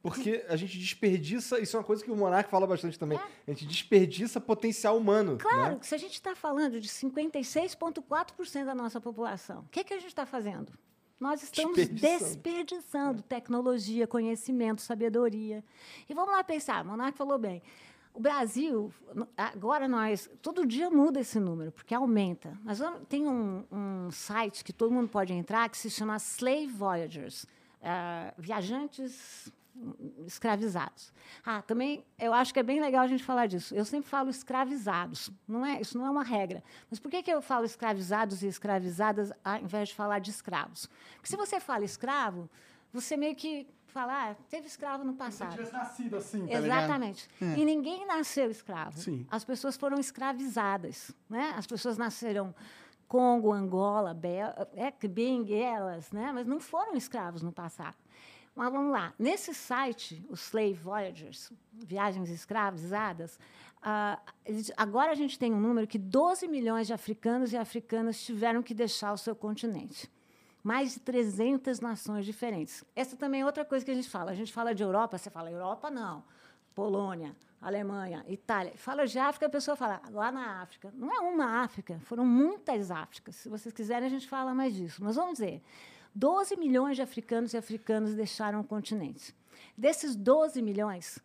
Porque 0.02 0.44
a 0.48 0.56
gente 0.56 0.78
desperdiça, 0.80 1.60
isso 1.60 1.76
é 1.76 1.80
uma 1.80 1.86
coisa 1.86 2.04
que 2.04 2.10
o 2.10 2.16
Monark 2.16 2.50
fala 2.50 2.66
bastante 2.66 2.98
também. 2.98 3.20
A 3.48 3.52
gente 3.52 3.66
desperdiça 3.66 4.40
potencial 4.40 4.98
humano. 4.98 5.38
Claro, 5.38 5.74
né? 5.74 5.78
que 5.80 5.86
se 5.86 5.94
a 5.94 5.98
gente 5.98 6.14
está 6.14 6.34
falando 6.36 6.80
de 6.80 6.88
56,4% 6.88 8.66
da 8.66 8.74
nossa 8.74 9.00
população, 9.02 9.60
o 9.60 9.70
que, 9.70 9.84
que 9.84 9.94
a 9.94 9.98
gente 10.00 10.08
está 10.08 10.26
fazendo? 10.26 10.72
Nós 11.20 11.44
estamos 11.44 11.76
Desperdiçando. 11.76 12.24
desperdiçando 12.24 13.22
tecnologia, 13.24 14.08
conhecimento, 14.08 14.82
sabedoria. 14.82 15.62
E 16.08 16.14
vamos 16.14 16.32
lá 16.32 16.42
pensar, 16.46 16.84
o 16.86 16.88
Monark 16.88 17.18
falou 17.18 17.38
bem. 17.38 17.62
O 18.20 18.22
Brasil, 18.22 18.94
agora 19.38 19.88
nós, 19.88 20.30
todo 20.42 20.66
dia 20.66 20.90
muda 20.90 21.22
esse 21.22 21.40
número, 21.40 21.72
porque 21.72 21.96
aumenta. 21.96 22.52
Mas 22.66 22.82
tem 23.08 23.26
um, 23.26 23.64
um 23.72 24.12
site 24.12 24.62
que 24.62 24.74
todo 24.74 24.92
mundo 24.92 25.08
pode 25.08 25.32
entrar 25.32 25.70
que 25.70 25.78
se 25.78 25.90
chama 25.90 26.18
Slave 26.18 26.68
Voyagers, 26.68 27.46
ah, 27.82 28.34
viajantes 28.38 29.50
escravizados. 30.28 31.14
Ah, 31.46 31.62
também 31.62 32.04
eu 32.20 32.34
acho 32.34 32.54
que 32.54 32.60
é 32.60 32.64
bem 32.64 32.82
legal 32.82 33.06
a 33.06 33.08
gente 33.08 33.24
falar 33.24 33.46
disso. 33.46 33.74
Eu 33.74 33.86
sempre 33.86 34.10
falo 34.10 34.30
escravizados, 34.30 35.32
não 35.48 35.66
é? 35.66 35.80
Isso 35.80 35.98
não 35.98 36.06
é 36.06 36.10
uma 36.10 36.24
regra. 36.24 36.62
Mas 36.92 37.00
por 37.00 37.10
que, 37.10 37.24
que 37.24 37.32
eu 37.32 37.42
falo 37.42 37.64
escravizados 37.64 38.44
e 38.44 38.48
escravizadas 38.48 39.32
ao 39.46 39.62
invés 39.62 39.88
de 39.88 39.96
falar 39.96 40.20
de 40.20 40.30
escravos? 40.30 40.90
Porque 41.16 41.30
se 41.30 41.38
você 41.38 41.58
fala 41.62 41.86
escravo, 41.86 42.50
você 42.92 43.16
meio 43.16 43.34
que 43.34 43.66
fala, 43.90 44.32
ah, 44.32 44.36
teve 44.50 44.68
escravo 44.68 45.04
no 45.04 45.14
Se 45.14 45.18
passado. 45.18 45.52
tivesse 45.52 45.74
nascido 45.74 46.18
assim, 46.18 46.48
tá? 46.48 46.54
Exatamente. 46.54 47.30
E 47.42 47.66
ninguém 47.66 48.06
nasceu 48.06 48.50
escravo. 48.50 48.98
Sim. 48.98 49.26
As 49.30 49.44
pessoas 49.44 49.76
foram 49.78 50.00
escravizadas. 50.00 51.12
Né? 51.30 51.54
As 51.56 51.68
pessoas 51.68 51.98
nasceram 51.98 52.54
Congo, 53.08 53.52
Angola, 53.52 54.14
Bel 54.14 54.54
é, 54.76 55.08
Benguelas, 55.08 56.12
né? 56.12 56.32
mas 56.34 56.46
não 56.48 56.60
foram 56.60 56.96
escravos 56.96 57.42
no 57.42 57.52
passado. 57.52 57.98
Mas 58.56 58.72
vamos 58.72 58.92
lá. 58.92 59.14
Nesse 59.18 59.54
site, 59.54 60.26
o 60.30 60.34
Slave 60.34 60.74
Voyagers, 60.74 61.52
Viagens 61.72 62.30
Escravizadas, 62.30 63.40
ah, 63.82 64.20
agora 64.76 65.12
a 65.12 65.16
gente 65.16 65.40
tem 65.40 65.54
um 65.54 65.60
número 65.60 65.88
que 65.88 65.98
12 65.98 66.48
milhões 66.48 66.88
de 66.88 66.94
africanos 66.94 67.54
e 67.54 67.58
africanas 67.58 68.22
tiveram 68.22 68.62
que 68.62 68.74
deixar 68.74 69.14
o 69.14 69.18
seu 69.18 69.36
continente 69.36 70.12
mais 70.64 70.94
de 70.94 71.00
300 71.00 71.80
nações 71.80 72.26
diferentes. 72.26 72.84
Essa 72.96 73.16
também 73.16 73.42
é 73.42 73.46
outra 73.46 73.64
coisa 73.64 73.84
que 73.84 73.92
a 73.92 73.96
gente 73.96 74.10
fala. 74.10 74.32
A 74.32 74.36
gente 74.36 74.52
fala 74.52 74.74
de 74.74 74.84
Europa, 74.84 75.18
você 75.18 75.30
fala 75.30 75.52
Europa, 75.52 75.90
não. 75.90 76.24
Polônia, 76.76 77.36
Alemanha, 77.62 78.24
Itália. 78.28 78.74
Fala 78.76 79.06
de 79.06 79.18
África, 79.20 79.48
a 79.48 79.50
pessoa 79.50 79.76
fala 79.76 80.02
lá 80.12 80.32
na 80.32 80.62
África. 80.62 80.94
Não 80.96 81.14
é 81.14 81.20
uma 81.20 81.62
África, 81.62 82.00
foram 82.04 82.26
muitas 82.26 82.92
Áfricas. 82.92 83.36
Se 83.36 83.50
vocês 83.50 83.74
quiserem, 83.74 84.08
a 84.08 84.10
gente 84.10 84.28
fala 84.28 84.54
mais 84.54 84.74
disso. 84.74 85.04
Mas 85.04 85.16
vamos 85.16 85.34
dizer, 85.34 85.62
12 86.14 86.56
milhões 86.58 86.96
de 86.96 87.02
africanos 87.02 87.54
e 87.54 87.58
africanas 87.58 88.14
deixaram 88.14 88.62
o 88.62 88.64
continente. 88.64 89.36
Desses 89.78 90.16
12 90.16 90.62
milhões, 90.62 91.20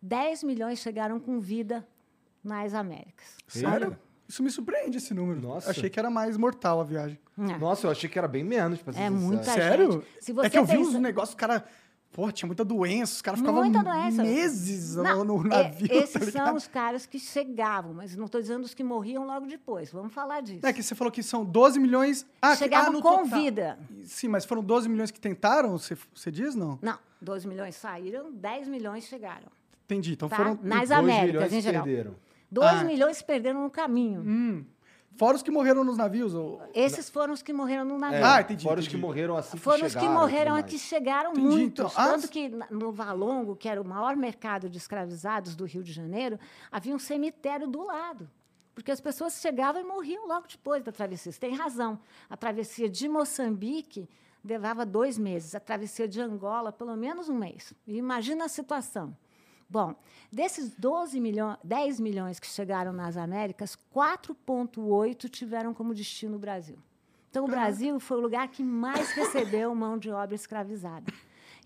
10 0.00 0.42
milhões 0.42 0.78
chegaram 0.78 1.18
com 1.18 1.40
vida 1.40 1.86
nas 2.42 2.74
Américas. 2.74 3.36
Sério? 3.46 3.98
Isso 4.28 4.42
me 4.42 4.50
surpreende 4.50 4.96
esse 4.98 5.12
número. 5.12 5.40
Nossa. 5.40 5.70
Achei 5.70 5.90
que 5.90 5.98
era 5.98 6.08
mais 6.10 6.36
mortal 6.36 6.80
a 6.80 6.84
viagem. 6.84 7.18
É. 7.38 7.58
Nossa, 7.58 7.86
eu 7.86 7.90
achei 7.90 8.08
que 8.08 8.18
era 8.18 8.26
bem 8.28 8.42
menos, 8.44 8.80
pra 8.80 8.92
ser 8.92 9.00
É 9.00 9.08
sincero. 9.08 9.20
muita 9.26 9.44
Sério? 9.44 9.92
gente. 9.92 10.06
Se 10.20 10.32
você 10.32 10.46
é 10.46 10.50
que 10.50 10.58
eu 10.58 10.64
vi 10.64 10.76
pensa- 10.76 10.88
uns 10.90 10.94
negócios, 11.00 11.34
cara. 11.34 11.64
Pô, 12.12 12.30
tinha 12.30 12.46
muita 12.46 12.64
doença, 12.64 13.14
os 13.14 13.22
caras 13.22 13.40
ficavam 13.40 13.64
meses 14.22 14.94
Não, 14.94 15.24
no, 15.24 15.44
é- 15.46 15.64
navio. 15.64 15.88
esses 15.90 16.32
tá 16.32 16.46
são 16.46 16.54
os 16.54 16.66
caras 16.68 17.06
que 17.06 17.18
chegavam, 17.18 17.92
mas 17.92 18.14
não 18.16 18.26
estou 18.26 18.40
dizendo 18.40 18.64
os 18.64 18.72
que 18.72 18.84
morriam 18.84 19.26
logo 19.26 19.46
depois. 19.46 19.90
Vamos 19.90 20.12
falar 20.12 20.40
disso. 20.40 20.64
É 20.64 20.72
que 20.72 20.80
você 20.82 20.94
falou 20.94 21.10
que 21.10 21.22
são 21.22 21.44
12 21.44 21.78
milhões. 21.80 22.24
Ah, 22.40 22.52
que- 22.52 22.58
Chegavam 22.58 22.88
ah, 22.88 22.92
no 22.92 23.02
com 23.02 23.22
total. 23.24 23.40
vida. 23.40 23.78
Sim, 24.04 24.28
mas 24.28 24.44
foram 24.44 24.62
12 24.62 24.88
milhões 24.88 25.10
que 25.10 25.20
tentaram, 25.20 25.76
você, 25.76 25.96
você 26.14 26.30
diz, 26.30 26.54
não? 26.54 26.78
Não, 26.80 26.98
12 27.20 27.46
milhões 27.48 27.74
saíram, 27.74 28.32
10 28.32 28.68
milhões 28.68 29.04
chegaram. 29.04 29.48
Entendi. 29.84 30.12
Então 30.12 30.28
Tá? 30.28 30.36
foram. 30.36 30.58
Nas 30.62 30.90
Américas, 30.92 31.26
milhões 31.34 31.52
em 31.52 31.60
geral. 31.60 31.82
perderam. 31.84 32.14
2 32.54 32.80
Ah. 32.80 32.84
milhões 32.84 33.16
se 33.18 33.24
perderam 33.24 33.62
no 33.64 33.70
caminho. 33.70 34.20
Hum. 34.24 34.64
Fora 35.16 35.36
os 35.36 35.42
que 35.42 35.50
morreram 35.50 35.84
nos 35.84 35.96
navios. 35.96 36.34
Ou... 36.34 36.60
Esses 36.74 37.08
foram 37.08 37.32
os 37.34 37.42
que 37.42 37.52
morreram 37.52 37.84
no 37.84 37.98
navio. 37.98 38.18
É, 38.18 38.22
Ah, 38.22 38.40
entendi, 38.40 38.64
Fora 38.64 38.80
os 38.80 38.86
entendi. 38.86 38.96
que 39.00 39.06
morreram 39.06 39.36
assim 39.36 39.56
que 39.56 39.62
Foram 39.62 39.86
os 39.86 39.94
que 39.94 40.00
chegaram 40.00 40.12
morreram 40.20 40.54
aqui, 40.56 40.78
chegaram 40.78 41.30
Entendi, 41.32 41.46
muitos. 41.46 41.92
então. 41.92 41.92
Ah, 41.96 42.12
Tanto 42.12 42.28
que 42.28 42.48
na- 42.48 42.66
no 42.70 42.90
Valongo, 42.92 43.54
que 43.54 43.68
era 43.68 43.80
o 43.80 43.86
maior 43.86 44.16
mercado 44.16 44.68
de 44.68 44.76
escravizados 44.78 45.54
do 45.54 45.64
Rio 45.64 45.82
de 45.84 45.92
Janeiro, 45.92 46.38
havia 46.70 46.94
um 46.94 46.98
cemitério 46.98 47.66
do 47.68 47.82
lado. 47.84 48.28
Porque 48.74 48.90
as 48.90 49.00
pessoas 49.00 49.40
chegavam 49.40 49.80
e 49.80 49.84
morriam 49.84 50.26
logo 50.26 50.46
depois 50.48 50.82
da 50.82 50.90
travessia. 50.90 51.30
Você 51.30 51.38
tem 51.38 51.54
razão. 51.54 51.96
A 52.28 52.36
travessia 52.36 52.88
de 52.88 53.08
Moçambique 53.08 54.08
levava 54.44 54.84
dois 54.84 55.16
meses. 55.16 55.54
A 55.54 55.60
travessia 55.60 56.08
de 56.08 56.20
Angola, 56.20 56.72
pelo 56.72 56.96
menos 56.96 57.28
um 57.28 57.36
mês. 57.38 57.72
E 57.86 57.96
imagina 57.96 58.46
a 58.46 58.48
situação. 58.48 59.16
Bom, 59.74 59.92
desses 60.30 60.70
12 60.76 61.18
milhões, 61.18 61.56
10 61.64 61.98
milhões 61.98 62.38
que 62.38 62.46
chegaram 62.46 62.92
nas 62.92 63.16
Américas, 63.16 63.76
4,8 63.92 65.28
tiveram 65.28 65.74
como 65.74 65.92
destino 65.92 66.36
o 66.36 66.38
Brasil. 66.38 66.78
Então, 67.28 67.44
o 67.44 67.48
Brasil 67.48 67.98
foi 67.98 68.18
o 68.18 68.20
lugar 68.20 68.46
que 68.46 68.62
mais 68.62 69.10
recebeu 69.10 69.74
mão 69.74 69.98
de 69.98 70.12
obra 70.12 70.36
escravizada. 70.36 71.12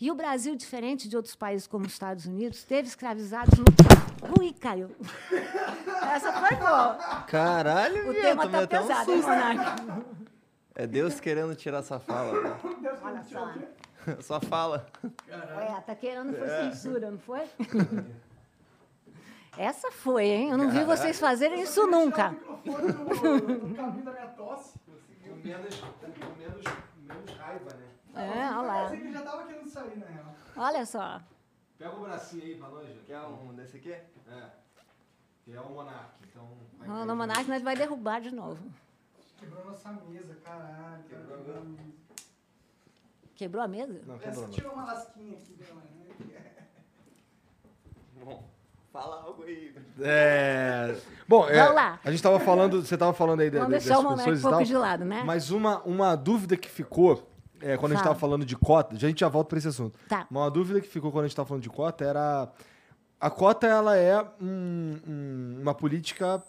E 0.00 0.10
o 0.10 0.14
Brasil, 0.14 0.56
diferente 0.56 1.06
de 1.06 1.16
outros 1.18 1.36
países 1.36 1.66
como 1.66 1.84
os 1.84 1.92
Estados 1.92 2.24
Unidos, 2.24 2.64
teve 2.64 2.88
escravizados 2.88 3.58
no. 3.58 3.66
Ui, 4.40 4.54
caiu. 4.54 4.90
Essa 6.10 6.32
foi 6.32 6.56
boa. 6.56 6.94
Caralho, 7.26 8.08
O 8.08 8.14
tema 8.14 8.48
tá 8.48 8.60
até 8.62 8.80
um 8.80 8.86
pesado, 8.86 9.12
hein. 9.12 9.20
Monark? 9.20 9.82
É 10.74 10.86
Deus 10.86 11.20
querendo 11.20 11.54
tirar 11.54 11.80
essa 11.80 12.00
fala. 12.00 12.40
né? 12.40 12.56
Olha 13.02 13.22
só. 13.24 13.52
Só 14.22 14.40
fala. 14.40 14.86
É, 15.28 15.80
tá 15.80 15.94
querendo 15.94 16.36
foi 16.36 16.48
censura, 16.48 17.10
não 17.10 17.18
foi? 17.18 17.48
Essa 19.56 19.90
foi, 19.90 20.26
hein? 20.26 20.50
Eu 20.50 20.58
não 20.58 20.70
vi 20.70 20.84
vocês 20.84 21.18
fazerem 21.18 21.62
isso 21.62 21.84
nunca. 21.86 22.30
no 22.30 23.74
caminho 23.74 24.04
da 24.04 24.12
minha 24.12 24.28
tosse. 24.28 24.78
Com 25.28 25.34
menos, 25.44 25.74
com 25.80 26.38
menos, 26.38 26.64
menos 27.02 27.30
raiva, 27.38 27.70
né? 27.74 27.86
É, 28.14 28.50
olha 28.50 28.62
lá. 28.62 28.90
que 28.90 29.12
já 29.12 29.22
tava 29.22 29.46
querendo 29.46 29.68
sair, 29.68 29.98
na 29.98 30.06
real. 30.06 30.34
Olha 30.56 30.86
só. 30.86 31.20
Pega 31.76 31.94
o 31.94 32.00
bracinho 32.00 32.44
aí 32.44 32.54
pra 32.56 32.68
nós. 32.68 32.88
Quer 33.06 33.20
um 33.20 33.54
desse 33.54 33.76
aqui? 33.76 33.92
É. 33.92 34.50
Que 35.44 35.52
é 35.54 35.60
o 35.60 35.68
Monark, 35.68 36.12
então... 36.22 36.48
vai 36.78 36.88
No 36.88 37.04
no 37.04 37.14
Monark 37.14 37.46
nós 37.46 37.62
vai 37.62 37.76
derrubar 37.76 38.20
de 38.20 38.34
novo. 38.34 38.58
Quebrou 39.38 39.66
nossa 39.66 39.92
mesa, 39.92 40.34
caralho. 40.36 41.04
Quebrou 41.04 41.36
a 41.36 41.60
mesa. 41.60 42.07
Quebrou 43.38 43.62
a 43.62 43.68
mesa? 43.68 44.00
Não, 44.04 44.16
Essa 44.16 44.30
quebrou 44.30 44.48
tirou 44.48 44.72
uma 44.72 44.84
lasquinha 44.84 45.38
aqui 45.38 45.52
dela, 45.54 45.80
né? 45.80 46.34
Bom, 48.24 48.44
fala 48.92 49.22
algo 49.22 49.44
aí. 49.44 49.72
É... 50.00 50.96
Bom, 51.28 51.48
é, 51.48 51.58
Vamos 51.60 51.74
lá. 51.76 52.00
a 52.04 52.10
gente 52.10 52.20
tava 52.22 52.40
falando, 52.40 52.82
você 52.84 52.98
tava 52.98 53.12
falando 53.12 53.40
aí 53.40 53.48
da- 53.50 53.60
Vamos 53.60 53.74
das 53.74 53.84
deixar 53.84 54.00
o 54.00 54.02
pessoas 54.16 54.26
um 54.26 54.38
e 54.38 54.42
pouco 54.50 54.64
de 54.64 54.74
lado, 54.74 55.04
né? 55.04 55.22
mas 55.24 55.50
uma, 55.52 55.80
uma 55.82 56.16
dúvida 56.16 56.56
que 56.56 56.68
ficou, 56.68 57.28
é, 57.60 57.76
quando 57.76 57.92
a 57.92 57.94
gente 57.94 58.02
Fala. 58.04 58.14
tava 58.14 58.18
falando 58.18 58.44
de 58.44 58.56
cota, 58.56 58.96
a 58.96 58.98
gente 58.98 59.20
já 59.20 59.28
volta 59.28 59.50
pra 59.50 59.58
esse 59.58 59.68
assunto, 59.68 59.96
Tá. 60.08 60.26
mas 60.28 60.42
uma 60.42 60.50
dúvida 60.50 60.80
que 60.80 60.88
ficou 60.88 61.12
quando 61.12 61.24
a 61.24 61.28
gente 61.28 61.36
tava 61.36 61.46
falando 61.46 61.62
de 61.62 61.70
cota 61.70 62.04
era, 62.04 62.50
a 63.20 63.30
cota 63.30 63.68
ela 63.68 63.96
é 63.96 64.20
um- 64.40 64.98
um- 65.06 65.58
uma 65.62 65.74
política 65.74 66.42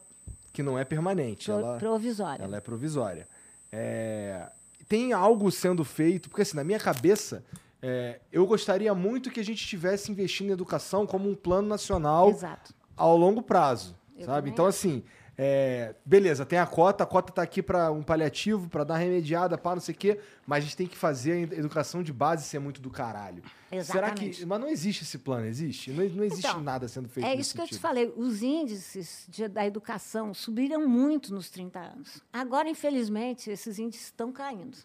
que 0.51 0.63
não 0.63 0.77
é 0.79 0.83
permanente, 0.83 1.45
Pro- 1.45 1.59
ela, 1.59 1.77
provisória. 1.77 2.43
ela 2.43 2.57
é 2.57 2.61
provisória. 2.61 3.27
É, 3.71 4.49
tem 4.89 5.13
algo 5.13 5.51
sendo 5.51 5.85
feito, 5.85 6.29
porque 6.29 6.41
assim, 6.41 6.57
na 6.57 6.63
minha 6.63 6.79
cabeça, 6.79 7.45
é, 7.79 8.19
eu 8.31 8.45
gostaria 8.47 8.93
muito 8.95 9.29
que 9.29 9.39
a 9.39 9.45
gente 9.45 9.59
estivesse 9.59 10.11
investindo 10.11 10.49
em 10.49 10.51
educação 10.51 11.05
como 11.05 11.29
um 11.29 11.35
plano 11.35 11.67
nacional 11.67 12.29
Exato. 12.29 12.73
ao 12.97 13.15
longo 13.15 13.43
prazo, 13.43 13.95
Eu 14.17 14.25
sabe? 14.25 14.49
Então, 14.49 14.65
assim, 14.65 15.03
é, 15.41 15.95
beleza, 16.05 16.45
tem 16.45 16.59
a 16.59 16.65
cota, 16.65 17.05
a 17.05 17.07
cota 17.07 17.31
tá 17.31 17.41
aqui 17.41 17.63
para 17.63 17.89
um 17.93 18.03
paliativo, 18.03 18.67
para 18.67 18.83
dar 18.83 18.97
remediada, 18.97 19.57
para 19.57 19.75
não 19.75 19.81
sei 19.81 19.95
o 19.95 19.97
quê, 19.97 20.19
mas 20.45 20.57
a 20.57 20.61
gente 20.67 20.75
tem 20.75 20.85
que 20.85 20.97
fazer 20.97 21.31
a 21.31 21.55
educação 21.55 22.03
de 22.03 22.11
base 22.11 22.43
ser 22.43 22.59
muito 22.59 22.81
do 22.81 22.89
caralho. 22.89 23.41
Será 23.69 23.77
Exatamente. 24.09 24.39
que. 24.39 24.45
Mas 24.45 24.59
não 24.59 24.67
existe 24.67 25.03
esse 25.03 25.17
plano, 25.19 25.45
existe? 25.45 25.91
Não, 25.91 26.03
não 26.09 26.25
existe 26.25 26.45
Então, 26.45 26.61
nada 26.61 26.89
sendo 26.89 27.07
feito 27.07 27.25
É 27.25 27.33
isso 27.35 27.55
que 27.55 27.61
eu 27.61 27.65
te 27.65 27.69
sentido. 27.75 27.81
falei. 27.81 28.13
Os 28.17 28.41
índices 28.43 29.25
de- 29.29 29.47
da 29.47 29.65
educação 29.65 30.33
subiram 30.33 30.85
muito 30.85 31.33
nos 31.33 31.49
30 31.49 31.79
anos. 31.79 32.21
Agora, 32.33 32.67
infelizmente, 32.69 33.49
esses 33.49 33.79
índices 33.79 34.07
estão 34.07 34.33
caindo. 34.33 34.77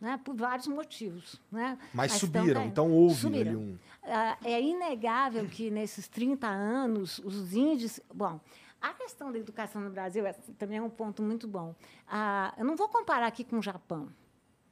Né, 0.00 0.16
por 0.24 0.32
vários 0.36 0.68
motivos. 0.68 1.40
Né? 1.50 1.76
Mas 1.92 2.12
estão 2.14 2.28
subiram, 2.40 2.64
então 2.66 2.88
houve 2.92 3.16
Subiram. 3.20 3.50
ali 3.50 3.56
um. 3.56 3.76
Ah, 4.04 4.38
é 4.44 4.62
inegável 4.62 5.44
que 5.46 5.72
nesses 5.72 6.06
30 6.06 6.46
anos 6.46 7.18
os 7.24 7.52
índices. 7.52 8.00
Bom, 8.14 8.38
A 8.80 8.92
questão 8.92 9.32
da 9.32 9.38
educação 9.38 9.82
no 9.82 9.90
Brasil 9.90 10.24
é, 10.26 10.32
também 10.32 10.78
é 10.78 10.82
um 10.82 10.90
ponto 10.90 11.22
muito 11.22 11.48
bom. 11.48 11.74
Ah, 12.06 12.54
eu 12.56 12.64
não 12.64 12.76
vou 12.76 12.88
comparar 12.88 13.26
aqui 13.26 13.44
com 13.44 13.58
o 13.58 13.62
Japão. 13.62 14.08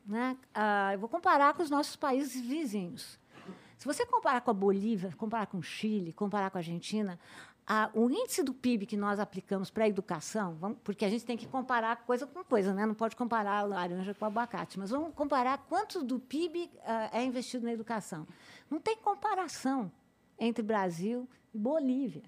Né? 0.06 0.36
Ah, 0.54 0.90
eu 0.92 0.98
vou 0.98 1.08
comparar 1.08 1.54
com 1.54 1.62
os 1.62 1.70
nossos 1.70 1.96
países 1.96 2.40
vizinhos. 2.40 3.18
Se 3.76 3.84
você 3.84 4.06
comparar 4.06 4.40
com 4.40 4.50
a 4.50 4.54
Bolívia, 4.54 5.12
comparar 5.16 5.46
com 5.46 5.58
o 5.58 5.62
Chile, 5.62 6.12
comparar 6.12 6.50
com 6.50 6.58
a 6.58 6.60
Argentina, 6.60 7.18
o 7.92 8.08
índice 8.08 8.42
do 8.42 8.54
PIB 8.54 8.86
que 8.86 8.96
nós 8.96 9.18
aplicamos 9.18 9.70
para 9.70 9.84
a 9.84 9.88
educação, 9.88 10.54
vamos, 10.54 10.78
porque 10.84 11.04
a 11.04 11.10
gente 11.10 11.24
tem 11.24 11.36
que 11.36 11.46
comparar 11.46 11.96
coisa 12.06 12.26
com 12.26 12.44
coisa, 12.44 12.72
né? 12.72 12.86
não 12.86 12.94
pode 12.94 13.16
comparar 13.16 13.62
laranja 13.62 14.14
com 14.14 14.24
abacate, 14.24 14.78
mas 14.78 14.90
vamos 14.90 15.12
comparar 15.14 15.58
quanto 15.68 16.02
do 16.04 16.18
PIB 16.18 16.70
ah, 16.84 17.10
é 17.12 17.24
investido 17.24 17.64
na 17.66 17.72
educação. 17.72 18.26
Não 18.70 18.80
tem 18.80 18.96
comparação 18.96 19.90
entre 20.38 20.62
Brasil 20.62 21.28
e 21.52 21.58
Bolívia, 21.58 22.22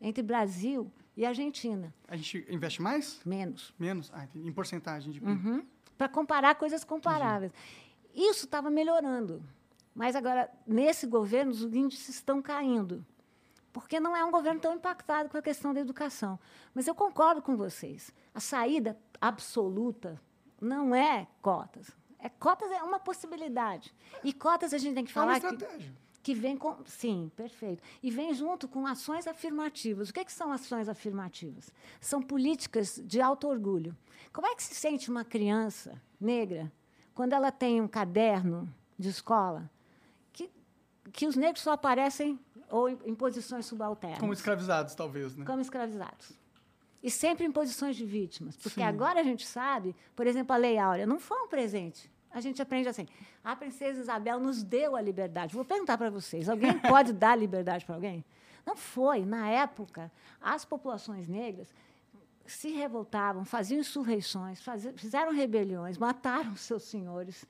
entre 0.00 0.22
Brasil 0.22 0.90
e 1.16 1.24
Argentina. 1.24 1.92
A 2.08 2.16
gente 2.16 2.46
investe 2.48 2.80
mais? 2.80 3.20
Menos. 3.24 3.74
Menos? 3.78 4.10
Ah, 4.14 4.26
em 4.34 4.52
porcentagem 4.52 5.12
de 5.12 5.20
PIB. 5.20 5.32
Uhum. 5.32 5.66
Para 5.96 6.08
comparar 6.08 6.54
coisas 6.54 6.84
comparáveis. 6.84 7.52
Entendi. 7.52 8.28
Isso 8.30 8.44
estava 8.44 8.70
melhorando. 8.70 9.42
Mas 9.94 10.16
agora, 10.16 10.50
nesse 10.66 11.06
governo, 11.06 11.52
os 11.52 11.62
índices 11.62 12.16
estão 12.16 12.40
caindo 12.40 13.04
porque 13.72 13.98
não 13.98 14.14
é 14.14 14.24
um 14.24 14.30
governo 14.30 14.60
tão 14.60 14.74
impactado 14.74 15.30
com 15.30 15.38
a 15.38 15.42
questão 15.42 15.72
da 15.72 15.80
educação. 15.80 16.38
Mas 16.74 16.86
eu 16.86 16.94
concordo 16.94 17.40
com 17.40 17.56
vocês. 17.56 18.12
A 18.34 18.40
saída 18.40 18.98
absoluta 19.20 20.20
não 20.60 20.94
é 20.94 21.26
cotas. 21.40 21.90
É, 22.18 22.28
cotas 22.28 22.70
é 22.70 22.82
uma 22.82 23.00
possibilidade. 23.00 23.92
E 24.22 24.32
cotas 24.32 24.74
a 24.74 24.78
gente 24.78 24.94
tem 24.94 25.04
que 25.04 25.12
falar. 25.12 25.38
É 25.38 25.40
uma 25.40 25.52
estratégia. 25.52 25.90
Que, 25.90 26.11
que 26.22 26.34
vem 26.34 26.56
com. 26.56 26.76
Sim, 26.84 27.30
perfeito. 27.36 27.82
E 28.02 28.10
vem 28.10 28.32
junto 28.32 28.68
com 28.68 28.86
ações 28.86 29.26
afirmativas. 29.26 30.10
O 30.10 30.14
que, 30.14 30.20
é 30.20 30.24
que 30.24 30.32
são 30.32 30.52
ações 30.52 30.88
afirmativas? 30.88 31.72
São 32.00 32.22
políticas 32.22 33.00
de 33.04 33.20
auto-orgulho. 33.20 33.96
Como 34.32 34.46
é 34.46 34.54
que 34.54 34.62
se 34.62 34.74
sente 34.74 35.10
uma 35.10 35.24
criança 35.24 36.00
negra 36.20 36.72
quando 37.14 37.32
ela 37.32 37.50
tem 37.50 37.80
um 37.80 37.88
caderno 37.88 38.72
de 38.98 39.08
escola 39.08 39.70
que, 40.32 40.50
que 41.12 41.26
os 41.26 41.36
negros 41.36 41.62
só 41.62 41.72
aparecem 41.72 42.38
ou 42.70 42.88
em, 42.88 42.98
em 43.04 43.14
posições 43.14 43.66
subalternas. 43.66 44.20
Como 44.20 44.32
escravizados, 44.32 44.94
talvez, 44.94 45.36
né? 45.36 45.44
Como 45.44 45.60
escravizados. 45.60 46.32
E 47.02 47.10
sempre 47.10 47.44
em 47.44 47.50
posições 47.50 47.96
de 47.96 48.06
vítimas. 48.06 48.56
Porque 48.56 48.80
Sim. 48.80 48.86
agora 48.86 49.20
a 49.20 49.24
gente 49.24 49.44
sabe, 49.44 49.94
por 50.14 50.26
exemplo, 50.26 50.54
a 50.54 50.56
Lei 50.56 50.78
Áurea 50.78 51.04
não 51.04 51.18
foi 51.18 51.40
um 51.42 51.48
presente. 51.48 52.10
A 52.32 52.40
gente 52.40 52.60
aprende 52.60 52.88
assim: 52.88 53.06
a 53.44 53.54
princesa 53.54 54.00
Isabel 54.00 54.40
nos 54.40 54.62
deu 54.62 54.96
a 54.96 55.00
liberdade. 55.00 55.54
Vou 55.54 55.64
perguntar 55.64 55.98
para 55.98 56.10
vocês: 56.10 56.48
alguém 56.48 56.78
pode 56.80 57.12
dar 57.12 57.36
liberdade 57.36 57.84
para 57.84 57.94
alguém? 57.94 58.24
Não 58.64 58.76
foi. 58.76 59.24
Na 59.24 59.48
época, 59.48 60.10
as 60.40 60.64
populações 60.64 61.28
negras 61.28 61.68
se 62.46 62.70
revoltavam, 62.70 63.44
faziam 63.44 63.80
insurreições, 63.80 64.62
faziam, 64.62 64.96
fizeram 64.96 65.32
rebeliões, 65.32 65.98
mataram 65.98 66.56
seus 66.56 66.84
senhores, 66.84 67.44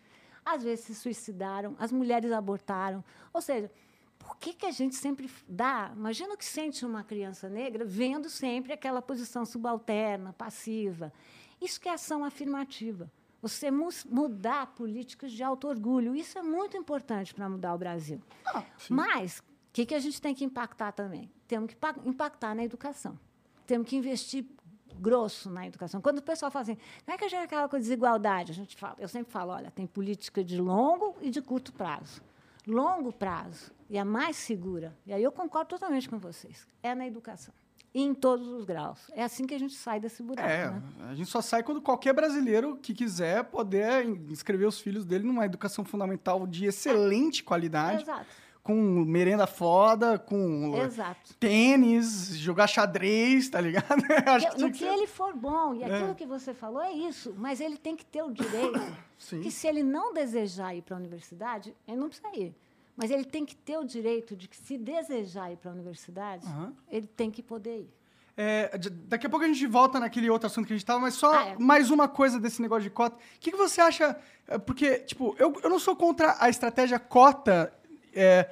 às 0.45 0.63
vezes 0.63 0.85
se 0.85 0.95
suicidaram, 0.95 1.77
as 1.79 1.93
mulheres 1.93 2.33
abortaram. 2.33 3.05
Ou 3.33 3.41
seja, 3.41 3.71
por 4.19 4.37
que, 4.37 4.53
que 4.53 4.67
a 4.67 4.71
gente 4.71 4.95
sempre 4.95 5.31
dá? 5.49 5.93
Imagina 5.97 6.35
o 6.35 6.37
que 6.37 6.45
sente 6.45 6.85
uma 6.85 7.03
criança 7.03 7.49
negra 7.49 7.85
vendo 7.85 8.29
sempre 8.29 8.73
aquela 8.73 9.03
posição 9.03 9.45
subalterna, 9.45 10.33
passiva. 10.33 11.13
Isso 11.61 11.81
que 11.81 11.89
é 11.89 11.93
ação 11.93 12.25
afirmativa. 12.25 13.11
Você 13.43 13.71
mudar 13.71 14.69
políticas 14.69 15.33
de 15.33 15.43
auto-orgulho. 15.43 16.15
Isso 16.15 16.39
é 16.39 16.43
muito 16.43 16.77
importante 16.77 17.35
para 17.35 17.49
mudar 17.49 17.75
o 17.75 17.79
Brasil. 17.79 18.23
Ah, 18.47 18.63
Mas, 18.89 19.41
o 19.41 19.43
que, 19.73 19.85
que 19.85 19.95
a 19.95 19.99
gente 19.99 20.23
tem 20.23 20.35
que 20.35 20.45
impactar 20.45 20.93
também? 20.93 21.29
Temos 21.49 21.75
que 21.75 21.77
impactar 22.07 22.55
na 22.55 22.65
educação. 22.65 23.19
Temos 23.67 23.89
que 23.89 23.97
investir 23.97 24.47
grosso 24.95 25.51
na 25.51 25.67
educação. 25.67 26.01
Quando 26.01 26.19
o 26.19 26.23
pessoal 26.23 26.51
fala 26.51 26.63
assim, 26.63 26.79
não 27.07 27.15
é 27.15 27.19
que 27.19 27.25
a 27.25 27.29
gente 27.29 27.43
acaba 27.43 27.69
com 27.69 27.77
a 27.77 27.79
desigualdade, 27.79 28.53
a 28.53 28.55
gente 28.55 28.77
fala, 28.77 28.95
eu 28.99 29.09
sempre 29.09 29.33
falo, 29.33 29.53
olha, 29.53 29.71
tem 29.71 29.87
política 29.87 30.45
de 30.45 30.61
longo 30.61 31.17
e 31.21 31.29
de 31.29 31.43
curto 31.43 31.73
prazo 31.73 32.23
longo 32.67 33.13
prazo 33.13 33.73
e 33.91 33.99
a 33.99 34.05
mais 34.05 34.37
segura, 34.37 34.97
e 35.05 35.13
aí 35.13 35.23
eu 35.23 35.33
concordo 35.33 35.71
totalmente 35.71 36.09
com 36.09 36.19
vocês, 36.19 36.67
é 36.83 36.95
na 36.95 37.07
educação. 37.07 37.53
Em 37.95 38.15
todos 38.15 38.49
os 38.49 38.65
graus. 38.65 38.99
É 39.13 39.23
assim 39.23 39.47
que 39.47 39.55
a 39.55 39.59
gente 39.59 39.75
sai 39.75 40.01
desse 40.01 40.23
buraco. 40.23 40.49
É, 40.49 40.71
né? 40.71 40.83
a 41.11 41.15
gente 41.15 41.29
só 41.29 41.43
sai 41.43 41.63
quando 41.63 41.81
qualquer 41.81 42.15
brasileiro 42.15 42.77
que 42.77 42.95
quiser 42.95 43.45
poder 43.45 44.07
inscrever 44.31 44.67
os 44.67 44.81
filhos 44.81 45.05
dele 45.05 45.25
numa 45.25 45.45
educação 45.45 45.85
fundamental 45.85 46.47
de 46.47 46.65
excelente 46.65 47.45
qualidade. 47.45 48.03
Exato 48.03 48.43
com 48.63 48.75
merenda 48.77 49.47
foda, 49.47 50.19
com 50.19 50.73
Exato. 50.85 51.35
tênis, 51.35 52.37
jogar 52.37 52.69
xadrez, 52.69 53.49
tá 53.49 53.61
ligado? 53.61 54.03
Que, 54.53 54.63
no 54.63 54.71
que, 54.71 54.79
que 54.79 54.85
ele 54.85 55.07
for 55.07 55.35
bom, 55.35 55.75
e 55.75 55.83
é. 55.83 55.87
aquilo 55.87 56.15
que 56.15 56.25
você 56.25 56.55
falou 56.55 56.81
é 56.81 56.93
isso, 56.93 57.35
mas 57.37 57.61
ele 57.61 57.77
tem 57.77 57.97
que 57.97 58.05
ter 58.05 58.23
o 58.23 58.31
direito 58.31 58.81
que 59.19 59.51
se 59.51 59.67
ele 59.67 59.83
não 59.83 60.15
desejar 60.15 60.75
ir 60.75 60.83
para 60.83 60.97
a 60.97 60.99
universidade, 60.99 61.75
ele 61.87 61.97
não 61.97 62.09
precisa 62.09 62.29
ir. 62.37 62.55
Mas 62.97 63.11
ele 63.11 63.25
tem 63.25 63.45
que 63.45 63.57
ter 63.57 63.79
o 63.79 63.85
direito 63.85 64.37
de 64.37 64.47
que, 64.49 64.57
se 64.57 64.77
desejar 64.77 65.51
ir 65.53 65.57
para 65.57 65.71
a 65.71 65.75
universidade, 65.75 66.47
uhum. 66.47 66.73
ele 66.89 67.07
tem 67.07 67.31
que 67.31 67.43
poder 67.43 67.81
ir. 67.81 67.91
É, 68.37 68.79
daqui 69.07 69.27
a 69.27 69.31
pouco 69.31 69.45
a 69.45 69.49
gente 69.49 69.67
volta 69.67 70.01
naquele 70.01 70.31
outro 70.31 70.47
assunto 70.47 70.67
que 70.67 70.73
a 70.73 70.77
gente 70.77 70.85
estava, 70.85 70.99
mas 70.99 71.15
só 71.15 71.35
ah, 71.35 71.49
é. 71.49 71.57
mais 71.59 71.91
uma 71.91 72.09
coisa 72.09 72.41
desse 72.41 72.63
negócio 72.63 72.85
de 72.85 72.91
cota. 72.91 73.17
O 73.17 73.41
que, 73.41 73.51
que 73.51 73.57
você 73.57 73.81
acha? 73.81 74.17
É, 74.49 74.59
porque, 74.59 75.01
tipo, 75.01 75.37
eu, 75.39 75.53
eu 75.63 75.69
não 75.69 75.79
sou 75.79 75.95
contra 75.95 76.37
a 76.41 76.49
estratégia 76.49 76.99
cota 76.99 77.73
é, 78.15 78.49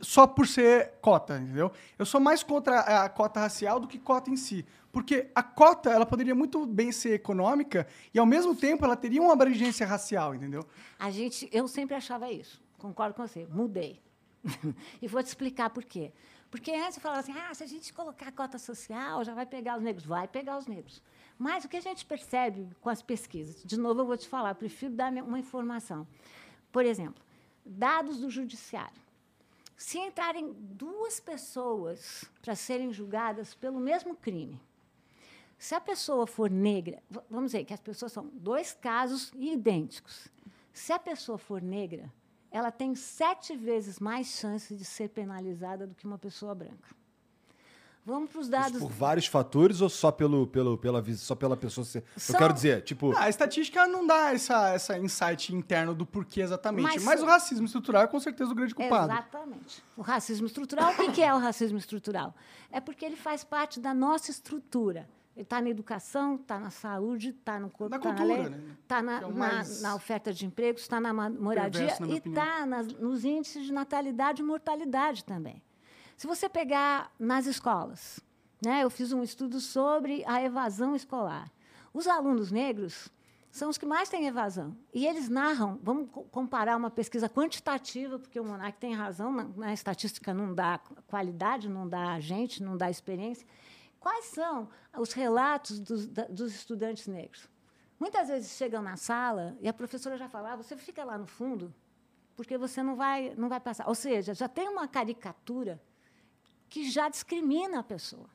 só 0.00 0.26
por 0.26 0.46
ser 0.46 0.92
cota, 1.00 1.38
entendeu? 1.38 1.72
Eu 1.98 2.04
sou 2.04 2.20
mais 2.20 2.42
contra 2.42 2.80
a 2.80 3.08
cota 3.08 3.40
racial 3.40 3.80
do 3.80 3.88
que 3.88 3.98
cota 3.98 4.30
em 4.30 4.36
si. 4.36 4.64
Porque 4.92 5.28
a 5.34 5.42
cota, 5.42 5.90
ela 5.90 6.06
poderia 6.06 6.34
muito 6.34 6.64
bem 6.64 6.90
ser 6.90 7.14
econômica 7.14 7.86
e, 8.14 8.18
ao 8.18 8.24
mesmo 8.24 8.54
tempo, 8.54 8.84
ela 8.84 8.96
teria 8.96 9.20
uma 9.20 9.32
abrangência 9.32 9.86
racial, 9.86 10.34
entendeu? 10.34 10.66
A 10.98 11.10
gente, 11.10 11.48
eu 11.52 11.68
sempre 11.68 11.94
achava 11.94 12.30
isso. 12.30 12.62
Concordo 12.78 13.14
com 13.14 13.26
você. 13.26 13.46
Mudei. 13.46 14.02
e 15.00 15.08
vou 15.08 15.22
te 15.22 15.26
explicar 15.26 15.70
por 15.70 15.84
quê. 15.84 16.12
Porque 16.50 16.70
antes 16.70 16.96
eu 16.96 17.02
falava 17.02 17.20
assim, 17.20 17.32
ah, 17.32 17.52
se 17.52 17.64
a 17.64 17.66
gente 17.66 17.92
colocar 17.92 18.30
cota 18.32 18.58
social, 18.58 19.24
já 19.24 19.34
vai 19.34 19.44
pegar 19.44 19.76
os 19.76 19.82
negros. 19.82 20.06
Vai 20.06 20.28
pegar 20.28 20.56
os 20.58 20.66
negros. 20.66 21.02
Mas 21.38 21.64
o 21.64 21.68
que 21.68 21.76
a 21.76 21.80
gente 21.80 22.06
percebe 22.06 22.68
com 22.80 22.88
as 22.88 23.02
pesquisas, 23.02 23.62
de 23.64 23.76
novo 23.76 24.00
eu 24.00 24.06
vou 24.06 24.16
te 24.16 24.28
falar, 24.28 24.54
prefiro 24.54 24.94
dar 24.94 25.12
uma 25.12 25.38
informação. 25.38 26.06
Por 26.72 26.84
exemplo, 26.84 27.22
dados 27.64 28.18
do 28.18 28.30
judiciário. 28.30 29.04
Se 29.76 29.98
entrarem 29.98 30.54
duas 30.54 31.20
pessoas 31.20 32.24
para 32.40 32.54
serem 32.54 32.92
julgadas 32.92 33.54
pelo 33.54 33.78
mesmo 33.78 34.16
crime, 34.16 34.58
se 35.58 35.74
a 35.74 35.80
pessoa 35.80 36.26
for 36.26 36.50
negra, 36.50 37.02
vamos 37.28 37.52
dizer 37.52 37.64
que 37.64 37.74
as 37.74 37.80
pessoas 37.80 38.12
são 38.12 38.30
dois 38.32 38.72
casos 38.72 39.32
idênticos. 39.34 40.28
Se 40.72 40.92
a 40.92 40.98
pessoa 40.98 41.38
for 41.38 41.60
negra, 41.60 42.12
ela 42.50 42.70
tem 42.70 42.94
sete 42.94 43.56
vezes 43.56 43.98
mais 43.98 44.26
chance 44.26 44.74
de 44.74 44.84
ser 44.84 45.08
penalizada 45.08 45.86
do 45.86 45.94
que 45.94 46.06
uma 46.06 46.18
pessoa 46.18 46.54
branca. 46.54 46.96
Vamos 48.06 48.30
para 48.30 48.40
os 48.40 48.48
dados. 48.48 48.78
por 48.78 48.88
vários 48.88 49.26
fatores 49.26 49.80
ou 49.80 49.88
só 49.88 50.12
pelo, 50.12 50.46
pelo, 50.46 50.78
pela, 50.78 51.02
só 51.16 51.34
pela 51.34 51.56
pessoa 51.56 51.84
ser. 51.84 52.04
São... 52.16 52.36
Eu 52.36 52.38
quero 52.38 52.54
dizer, 52.54 52.82
tipo. 52.82 53.10
Ah, 53.16 53.24
a 53.24 53.28
estatística 53.28 53.84
não 53.88 54.06
dá 54.06 54.32
essa, 54.32 54.68
essa 54.68 54.96
insight 54.96 55.52
interno 55.52 55.92
do 55.92 56.06
porquê 56.06 56.40
exatamente. 56.40 56.84
Mas, 56.84 57.02
mas 57.02 57.20
o 57.20 57.26
racismo 57.26 57.66
estrutural 57.66 58.04
é 58.04 58.06
com 58.06 58.20
certeza 58.20 58.52
o 58.52 58.54
grande 58.54 58.76
culpado. 58.76 59.12
Exatamente. 59.12 59.82
O 59.96 60.02
racismo 60.02 60.46
estrutural, 60.46 60.92
o 60.92 61.12
que 61.12 61.20
é 61.20 61.34
o 61.34 61.38
racismo 61.38 61.78
estrutural? 61.78 62.32
É 62.70 62.80
porque 62.80 63.04
ele 63.04 63.16
faz 63.16 63.42
parte 63.42 63.80
da 63.80 63.92
nossa 63.92 64.30
estrutura. 64.30 65.08
Está 65.36 65.60
na 65.60 65.68
educação, 65.68 66.36
está 66.36 66.58
na 66.58 66.70
saúde, 66.70 67.28
está 67.28 67.60
no 67.60 67.68
corpo, 67.68 67.94
está 67.94 68.12
na 68.12 68.24
lei, 68.24 68.48
né? 68.48 68.76
está 68.82 69.02
na, 69.02 69.20
é 69.20 69.26
mais... 69.26 69.82
na, 69.82 69.90
na, 69.90 69.94
oferta 69.94 70.32
de 70.32 70.46
empregos, 70.46 70.82
está 70.82 70.98
na 70.98 71.12
moradia 71.12 71.94
e 72.08 72.16
está 72.16 72.64
nos 72.64 73.24
índices 73.24 73.66
de 73.66 73.72
natalidade 73.72 74.40
e 74.40 74.44
mortalidade 74.44 75.24
também. 75.24 75.62
Se 76.16 76.26
você 76.26 76.48
pegar 76.48 77.12
nas 77.18 77.44
escolas, 77.44 78.18
né, 78.64 78.82
eu 78.82 78.88
fiz 78.88 79.12
um 79.12 79.22
estudo 79.22 79.60
sobre 79.60 80.24
a 80.26 80.42
evasão 80.42 80.96
escolar. 80.96 81.50
Os 81.92 82.06
alunos 82.06 82.50
negros 82.50 83.10
são 83.50 83.70
os 83.70 83.78
que 83.78 83.86
mais 83.86 84.08
têm 84.08 84.26
evasão. 84.26 84.76
E 84.92 85.06
eles 85.06 85.28
narram, 85.28 85.78
vamos 85.82 86.10
comparar 86.30 86.76
uma 86.76 86.90
pesquisa 86.90 87.28
quantitativa, 87.28 88.18
porque 88.18 88.38
o 88.38 88.44
Monark 88.44 88.78
tem 88.78 88.94
razão, 88.94 89.32
na, 89.32 89.44
na 89.44 89.72
estatística 89.72 90.34
não 90.34 90.54
dá 90.54 90.78
qualidade, 91.06 91.68
não 91.68 91.88
dá 91.88 92.20
gente, 92.20 92.62
não 92.62 92.76
dá 92.76 92.90
experiência. 92.90 93.46
Quais 94.06 94.26
são 94.26 94.68
os 94.96 95.12
relatos 95.12 95.80
dos, 95.80 96.06
da, 96.06 96.26
dos 96.26 96.54
estudantes 96.54 97.08
negros? 97.08 97.48
Muitas 97.98 98.28
vezes 98.28 98.56
chegam 98.56 98.80
na 98.80 98.96
sala 98.96 99.58
e 99.60 99.66
a 99.66 99.72
professora 99.72 100.16
já 100.16 100.28
fala: 100.28 100.52
ah, 100.52 100.56
você 100.56 100.76
fica 100.76 101.02
lá 101.02 101.18
no 101.18 101.26
fundo, 101.26 101.74
porque 102.36 102.56
você 102.56 102.84
não 102.84 102.94
vai, 102.94 103.34
não 103.36 103.48
vai 103.48 103.58
passar. 103.58 103.88
Ou 103.88 103.96
seja, 103.96 104.32
já 104.32 104.46
tem 104.46 104.68
uma 104.68 104.86
caricatura 104.86 105.82
que 106.68 106.88
já 106.88 107.08
discrimina 107.08 107.80
a 107.80 107.82
pessoa. 107.82 108.30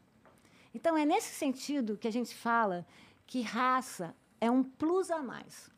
Então, 0.75 0.97
é 0.97 1.05
nesse 1.05 1.33
sentido 1.33 1.97
que 1.97 2.05
a 2.09 2.11
gente 2.11 2.35
fala 2.35 2.85
que 3.25 3.41
raça 3.41 4.13
é 4.41 4.51
um 4.51 4.61
plus 4.61 5.09
a 5.09 5.23
mais. 5.23 5.71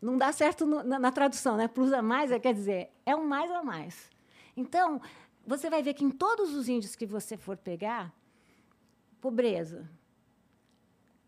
Não 0.00 0.16
dá 0.16 0.30
certo 0.30 0.64
no, 0.64 0.84
na, 0.84 0.96
na, 1.00 1.10
tradução, 1.10 1.56
né? 1.56 1.66
Plus 1.66 1.92
a 1.92 2.00
mais 2.00 2.30
é, 2.30 2.38
quer 2.38 2.54
dizer, 2.54 2.92
é 3.04 3.16
um 3.16 3.26
mais 3.26 3.50
a 3.50 3.64
mais. 3.64 4.12
Então, 4.56 5.02
você 5.44 5.68
vai 5.68 5.82
ver 5.82 5.94
que 5.94 6.04
em 6.04 6.10
todos 6.12 6.54
os 6.54 6.68
índios 6.68 6.94
que 6.94 7.04
você 7.04 7.36
for 7.36 7.56
pegar, 7.56 8.14
Pobreza. 9.20 9.88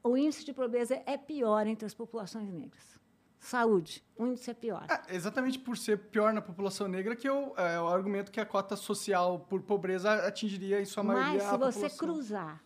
O 0.03 0.16
índice 0.16 0.45
de 0.45 0.53
pobreza 0.53 1.01
é 1.07 1.16
pior 1.16 1.66
entre 1.66 1.86
as 1.86 1.95
populações 1.95 2.49
negras. 2.53 3.01
Saúde, 3.38 4.05
o 4.16 4.26
índice 4.26 4.51
é 4.51 4.55
pior. 4.55 4.86
É, 4.88 5.14
exatamente 5.16 5.59
por 5.59 5.76
ser 5.76 5.99
pior 5.99 6.32
na 6.32 6.40
população 6.40 6.86
negra 6.86 7.16
que 7.16 7.28
eu, 7.28 7.53
é 7.57 7.80
o 7.80 7.88
argumento 7.88 8.30
que 8.30 8.40
a 8.40 8.47
cota 8.47 8.76
social 8.76 9.40
por 9.40 9.62
pobreza 9.62 10.12
atingiria 10.26 10.80
em 10.80 10.84
sua 10.84 11.03
maioria 11.03 11.32
Mas 11.32 11.43
se 11.43 11.51
você 11.51 11.80
população. 11.80 11.99
cruzar 11.99 12.62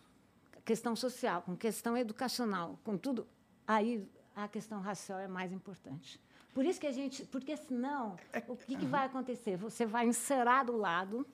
questão 0.63 0.95
social 0.95 1.41
com 1.41 1.55
questão 1.55 1.97
educacional, 1.97 2.79
com 2.83 2.97
tudo, 2.97 3.25
aí 3.65 4.07
a 4.35 4.47
questão 4.47 4.79
racial 4.79 5.17
é 5.17 5.27
mais 5.27 5.51
importante. 5.51 6.21
Por 6.53 6.65
isso 6.65 6.79
que 6.79 6.87
a 6.87 6.91
gente, 6.91 7.25
porque 7.25 7.55
senão, 7.55 8.15
É 8.33 8.43
o 8.47 8.55
que, 8.55 8.75
que 8.75 8.85
vai 8.85 9.05
acontecer? 9.05 9.57
Você 9.57 9.85
vai 9.85 10.05
encerar 10.07 10.65
do 10.65 10.75
lado, 10.75 11.25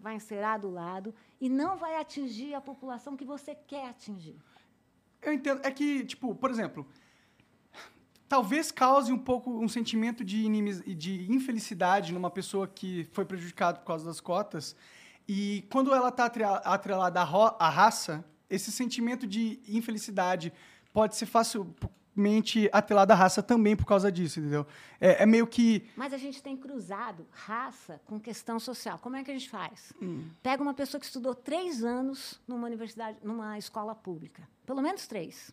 vai 0.00 0.14
encerar 0.14 0.58
do 0.58 0.70
lado 0.70 1.14
e 1.40 1.48
não 1.48 1.76
vai 1.76 2.00
atingir 2.00 2.54
a 2.54 2.60
população 2.60 3.16
que 3.16 3.24
você 3.24 3.54
quer 3.54 3.88
atingir. 3.88 4.36
Eu 5.22 5.32
entendo. 5.32 5.60
É 5.64 5.70
que, 5.70 6.04
tipo, 6.04 6.34
por 6.34 6.50
exemplo, 6.50 6.86
talvez 8.28 8.72
cause 8.72 9.12
um 9.12 9.18
pouco 9.18 9.50
um 9.50 9.68
sentimento 9.68 10.24
de, 10.24 10.38
inimiz... 10.38 10.82
de 10.82 11.30
infelicidade 11.30 12.12
numa 12.12 12.30
pessoa 12.30 12.66
que 12.66 13.08
foi 13.12 13.24
prejudicada 13.24 13.78
por 13.78 13.86
causa 13.86 14.06
das 14.06 14.20
cotas. 14.20 14.74
E 15.28 15.66
quando 15.70 15.94
ela 15.94 16.08
está 16.08 16.24
atrelada 16.24 17.20
à, 17.20 17.24
ro... 17.24 17.56
à 17.58 17.68
raça, 17.68 18.24
esse 18.48 18.72
sentimento 18.72 19.26
de 19.26 19.60
infelicidade 19.68 20.52
pode 20.92 21.14
ser 21.16 21.26
facilmente 22.20 22.68
atrelado 22.72 23.12
à 23.12 23.16
raça 23.16 23.42
também 23.42 23.74
por 23.74 23.86
causa 23.86 24.12
disso, 24.12 24.40
entendeu? 24.40 24.66
É, 25.00 25.22
é 25.22 25.26
meio 25.26 25.46
que. 25.46 25.88
Mas 25.96 26.12
a 26.12 26.18
gente 26.18 26.42
tem 26.42 26.56
cruzado 26.56 27.26
raça 27.30 28.00
com 28.04 28.20
questão 28.20 28.60
social. 28.60 28.98
Como 28.98 29.16
é 29.16 29.24
que 29.24 29.30
a 29.30 29.34
gente 29.34 29.48
faz? 29.48 29.92
Pega 30.42 30.62
uma 30.62 30.74
pessoa 30.74 31.00
que 31.00 31.06
estudou 31.06 31.34
três 31.34 31.82
anos 31.82 32.40
numa 32.46 32.66
universidade, 32.66 33.18
numa 33.22 33.58
escola 33.58 33.94
pública, 33.94 34.46
pelo 34.66 34.82
menos 34.82 35.06
três. 35.06 35.50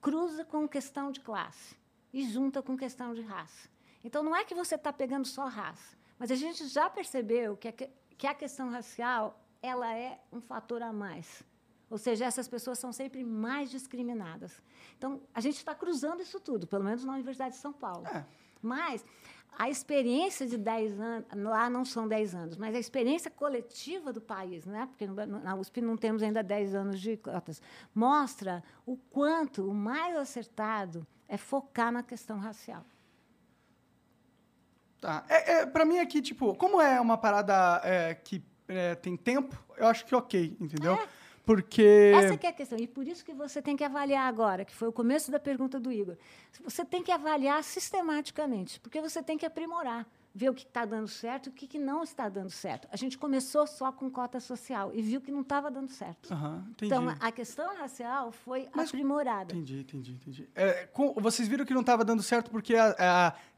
Cruza 0.00 0.44
com 0.44 0.68
questão 0.68 1.12
de 1.12 1.20
classe 1.20 1.76
e 2.12 2.28
junta 2.28 2.62
com 2.62 2.76
questão 2.76 3.14
de 3.14 3.22
raça. 3.22 3.68
Então, 4.04 4.22
não 4.22 4.34
é 4.34 4.44
que 4.44 4.54
você 4.54 4.74
está 4.74 4.92
pegando 4.92 5.26
só 5.26 5.46
raça, 5.46 5.96
mas 6.18 6.30
a 6.30 6.36
gente 6.36 6.66
já 6.68 6.88
percebeu 6.88 7.56
que 7.56 7.68
a, 7.68 7.72
que 7.72 8.26
a 8.26 8.34
questão 8.34 8.70
racial 8.70 9.40
ela 9.62 9.92
é 9.94 10.18
um 10.32 10.40
fator 10.40 10.82
a 10.82 10.92
mais. 10.92 11.42
Ou 11.88 11.98
seja, 11.98 12.24
essas 12.24 12.48
pessoas 12.48 12.78
são 12.78 12.92
sempre 12.92 13.22
mais 13.24 13.70
discriminadas. 13.70 14.60
Então, 14.98 15.20
a 15.32 15.40
gente 15.40 15.56
está 15.56 15.74
cruzando 15.74 16.20
isso 16.20 16.40
tudo, 16.40 16.66
pelo 16.66 16.84
menos 16.84 17.04
na 17.04 17.12
Universidade 17.12 17.54
de 17.54 17.60
São 17.60 17.72
Paulo. 17.72 18.06
É. 18.08 18.24
Mas 18.60 19.04
a 19.58 19.70
experiência 19.70 20.46
de 20.46 20.58
10 20.58 21.00
anos, 21.00 21.26
lá 21.34 21.70
não 21.70 21.84
são 21.84 22.06
10 22.06 22.34
anos, 22.34 22.56
mas 22.56 22.74
a 22.74 22.78
experiência 22.78 23.30
coletiva 23.30 24.12
do 24.12 24.20
país, 24.20 24.66
né? 24.66 24.86
porque 24.86 25.06
na 25.06 25.54
USP 25.54 25.80
não 25.80 25.96
temos 25.96 26.22
ainda 26.22 26.42
10 26.42 26.74
anos 26.74 27.00
de 27.00 27.16
cotas, 27.16 27.62
mostra 27.94 28.62
o 28.84 28.96
quanto 28.96 29.68
o 29.68 29.72
mais 29.72 30.16
acertado 30.16 31.06
é 31.28 31.36
focar 31.36 31.90
na 31.90 32.02
questão 32.02 32.38
racial. 32.38 32.84
Tá. 35.00 35.24
É, 35.28 35.52
é, 35.52 35.66
pra 35.66 35.84
mim 35.84 35.98
aqui, 35.98 36.20
tipo, 36.20 36.54
como 36.54 36.80
é 36.80 37.00
uma 37.00 37.16
parada 37.16 37.80
é, 37.84 38.14
que 38.14 38.42
é, 38.68 38.94
tem 38.94 39.16
tempo, 39.16 39.56
eu 39.76 39.86
acho 39.86 40.04
que 40.04 40.14
ok, 40.14 40.56
entendeu? 40.60 40.94
É. 40.94 41.08
Porque. 41.46 42.12
Essa 42.14 42.34
é 42.34 42.48
a 42.48 42.52
questão. 42.52 42.76
E 42.78 42.88
por 42.88 43.06
isso 43.06 43.24
que 43.24 43.32
você 43.32 43.62
tem 43.62 43.76
que 43.76 43.84
avaliar 43.84 44.28
agora, 44.28 44.64
que 44.64 44.74
foi 44.74 44.88
o 44.88 44.92
começo 44.92 45.30
da 45.30 45.38
pergunta 45.38 45.78
do 45.78 45.92
Igor. 45.92 46.16
Você 46.64 46.84
tem 46.84 47.02
que 47.04 47.12
avaliar 47.12 47.62
sistematicamente, 47.62 48.80
porque 48.80 49.00
você 49.00 49.22
tem 49.22 49.38
que 49.38 49.46
aprimorar, 49.46 50.04
ver 50.34 50.50
o 50.50 50.54
que 50.54 50.64
está 50.64 50.84
dando 50.84 51.06
certo 51.08 51.46
e 51.46 51.50
o 51.50 51.52
que, 51.52 51.66
que 51.68 51.78
não 51.78 52.02
está 52.02 52.28
dando 52.28 52.50
certo. 52.50 52.88
A 52.90 52.96
gente 52.96 53.16
começou 53.16 53.64
só 53.66 53.92
com 53.92 54.10
cota 54.10 54.40
social 54.40 54.90
e 54.92 55.00
viu 55.00 55.20
que 55.20 55.30
não 55.30 55.42
estava 55.42 55.70
dando 55.70 55.90
certo. 55.90 56.34
Entendi. 56.34 56.86
Então, 56.92 57.08
a 57.20 57.30
questão 57.32 57.76
racial 57.76 58.32
foi 58.32 58.68
Mas- 58.74 58.88
aprimorada. 58.88 59.54
Entendi, 59.54 59.80
entendi, 59.80 60.12
entendi. 60.12 60.48
É, 60.54 60.86
com- 60.92 61.14
vocês 61.14 61.46
viram 61.48 61.64
que 61.64 61.72
não 61.72 61.80
estava 61.82 62.04
dando 62.04 62.22
certo 62.24 62.50
porque 62.50 62.74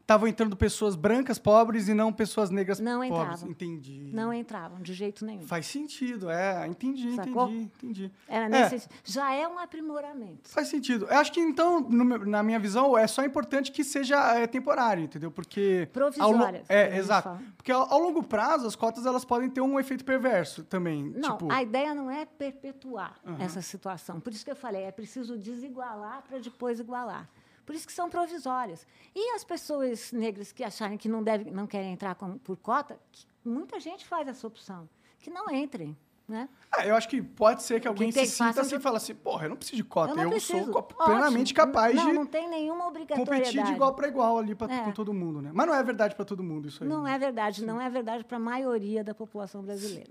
estavam 0.08 0.26
entrando 0.26 0.56
pessoas 0.56 0.96
brancas 0.96 1.38
pobres 1.38 1.86
e 1.86 1.92
não 1.92 2.10
pessoas 2.10 2.48
negras 2.48 2.80
Não 2.80 3.00
pobres. 3.06 3.20
entravam. 3.42 3.48
Entendi. 3.50 4.10
Não 4.10 4.32
entravam, 4.32 4.80
de 4.80 4.94
jeito 4.94 5.22
nenhum. 5.22 5.42
Faz 5.42 5.66
sentido, 5.66 6.30
é. 6.30 6.66
Entendi, 6.66 7.14
Sacou? 7.14 7.46
entendi, 7.50 7.70
entendi. 7.76 8.12
Era 8.26 8.46
É. 8.46 8.70
nesse, 8.70 8.88
Já 9.04 9.34
é 9.34 9.46
um 9.46 9.58
aprimoramento. 9.58 10.48
Faz 10.48 10.68
sentido. 10.68 11.06
Eu 11.10 11.18
acho 11.18 11.30
que, 11.30 11.40
então, 11.40 11.80
no 11.80 12.04
na 12.24 12.42
minha 12.42 12.58
visão, 12.58 12.96
é 12.96 13.06
só 13.06 13.22
importante 13.22 13.70
que 13.70 13.84
seja 13.84 14.16
é, 14.34 14.46
temporário, 14.46 15.04
entendeu? 15.04 15.30
Porque... 15.30 15.86
ao 16.18 16.30
lo- 16.30 16.38
Provisórias, 16.38 16.66
que 16.66 16.72
a 16.72 16.76
É, 16.76 16.96
exato. 16.96 17.24
fala. 17.24 17.42
Porque 17.58 17.70
ao, 17.70 17.92
ao 17.92 18.00
longo 18.00 18.22
prazo, 18.22 18.66
as 18.66 18.74
cotas 18.74 19.04
elas 19.04 19.26
podem 19.26 19.50
ter 19.50 19.60
um 19.60 19.78
efeito 19.78 20.06
perverso 20.06 20.64
também. 20.64 21.04
Não, 21.04 21.32
tipo, 21.32 21.52
a 21.52 21.62
ideia 21.62 21.94
não 21.94 22.10
é 22.10 22.24
perpetuar 22.24 23.14
essa 23.38 23.60
situação. 23.60 24.20
Por 24.20 24.32
isso 24.32 24.42
que 24.42 24.50
eu 24.50 24.56
falei, 24.56 24.84
é 24.84 24.90
preciso 24.90 25.36
desigualar 25.36 26.22
para 26.26 26.38
depois 26.38 26.80
igualar. 26.80 27.28
Por 27.68 27.74
isso 27.74 27.86
que 27.86 27.92
são 27.92 28.08
provisórias. 28.08 28.86
E 29.14 29.34
as 29.34 29.44
pessoas 29.44 30.10
negras 30.10 30.52
que 30.52 30.64
acharem 30.64 30.96
que 30.96 31.06
não, 31.06 31.22
devem, 31.22 31.52
não 31.52 31.66
querem 31.66 31.92
entrar 31.92 32.14
com- 32.14 32.38
por 32.38 32.56
cota, 32.56 32.98
muita 33.44 33.78
gente 33.78 34.06
faz 34.06 34.26
essa 34.26 34.46
opção, 34.46 34.88
que 35.20 35.28
não 35.28 35.50
entrem. 35.50 35.94
Né? 36.26 36.46
ah, 36.72 36.86
eu 36.86 36.94
acho 36.94 37.08
que 37.08 37.20
pode 37.22 37.62
ser 37.62 37.78
que 37.80 37.88
alguém 37.88 38.10
se 38.12 38.24
sinta 38.26 38.60
assim 38.62 38.74
e 38.74 38.78
de- 38.78 38.82
fala 38.82 38.96
assim, 38.98 39.14
porra, 39.14 39.44
eu 39.46 39.50
não 39.50 39.56
preciso 39.56 39.76
de 39.76 39.84
cota, 39.84 40.18
eu 40.18 40.30
eu, 40.30 40.40
sou 40.40 40.66
co- 40.68 40.78
Ótimo. 40.78 41.04
plenamente 41.04 41.52
capaz 41.54 41.94
não, 41.94 42.06
de 42.06 42.12
Não 42.12 42.26
tem 42.26 42.48
nenhuma 42.50 42.86
obrigatoriedade. 42.86 43.44
competir 43.44 43.64
de 43.64 43.72
igual 43.72 43.94
para 43.94 44.08
igual 44.08 44.38
ali 44.38 44.54
pra, 44.54 44.70
É. 44.74 44.84
com 44.84 44.92
todo 44.92 45.12
mundo, 45.14 45.40
né? 45.42 45.50
Mas 45.54 45.66
não 45.66 45.74
é 45.74 45.82
verdade 45.82 46.14
para 46.14 46.24
todo 46.26 46.42
mundo 46.42 46.68
isso 46.68 46.82
aí. 46.84 46.88
Não 46.88 47.02
né? 47.04 47.14
é 47.14 47.18
verdade, 47.18 47.64
não 47.64 47.78
é 47.80 47.88
verdade 47.90 48.24
para 48.24 48.36
a 48.38 48.40
maioria 48.40 49.02
da 49.04 49.14
população 49.14 49.62
brasileira. 49.62 50.08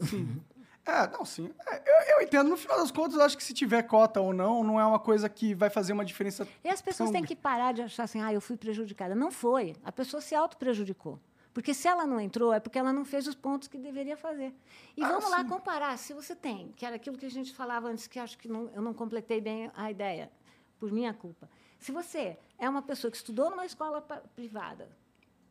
É, 0.87 1.07
não, 1.09 1.25
sim. 1.25 1.53
É, 1.67 1.75
eu, 1.85 2.15
eu 2.15 2.21
entendo. 2.21 2.49
No 2.49 2.55
final 2.57 2.77
das 2.77 2.91
contas, 2.91 3.15
eu 3.15 3.21
acho 3.21 3.35
que 3.37 3.43
se 3.43 3.53
tiver 3.53 3.83
cota 3.83 4.21
ou 4.21 4.33
não, 4.33 4.63
não 4.63 4.79
é 4.79 4.85
uma 4.85 4.99
coisa 4.99 5.27
que 5.27 5.53
vai 5.53 5.69
fazer 5.69 5.91
uma 5.93 6.05
diferença. 6.05 6.47
E 6.63 6.69
as 6.69 6.81
pessoas 6.81 7.09
tão 7.09 7.13
têm 7.13 7.25
que 7.25 7.35
parar 7.35 7.73
de 7.73 7.81
achar 7.81 8.03
assim, 8.03 8.21
ah, 8.21 8.33
eu 8.33 8.39
fui 8.39 8.55
prejudicada. 8.55 9.13
Não 9.13 9.29
foi. 9.29 9.75
A 9.83 9.91
pessoa 9.91 10.21
se 10.21 10.33
auto-prejudicou. 10.33 11.19
Porque 11.53 11.73
se 11.73 11.87
ela 11.87 12.05
não 12.05 12.19
entrou, 12.21 12.53
é 12.53 12.59
porque 12.59 12.77
ela 12.77 12.93
não 12.93 13.03
fez 13.03 13.27
os 13.27 13.33
pontos 13.35 13.67
que 13.67 13.77
deveria 13.79 14.15
fazer. 14.15 14.53
E 14.95 15.03
Ah, 15.03 15.07
vamos 15.09 15.29
lá 15.29 15.39
sim. 15.41 15.47
comparar. 15.49 15.97
Se 15.97 16.13
você 16.13 16.35
tem, 16.35 16.71
que 16.77 16.85
era 16.85 16.95
aquilo 16.95 17.17
que 17.17 17.25
a 17.25 17.31
gente 17.31 17.53
falava 17.53 17.89
antes, 17.89 18.05
que 18.07 18.19
acho 18.19 18.37
que 18.37 18.47
não- 18.47 18.69
eu 18.73 18.81
não 18.81 18.93
completei 18.93 19.41
bem 19.41 19.69
a 19.75 19.89
ideia, 19.91 20.31
por 20.79 20.91
minha 20.91 21.13
culpa. 21.13 21.49
Se 21.79 21.91
você 21.91 22.37
é 22.59 22.69
uma 22.69 22.81
pessoa 22.83 23.09
que 23.11 23.17
estudou 23.17 23.49
numa 23.49 23.65
escola 23.65 24.01
privada, 24.35 24.87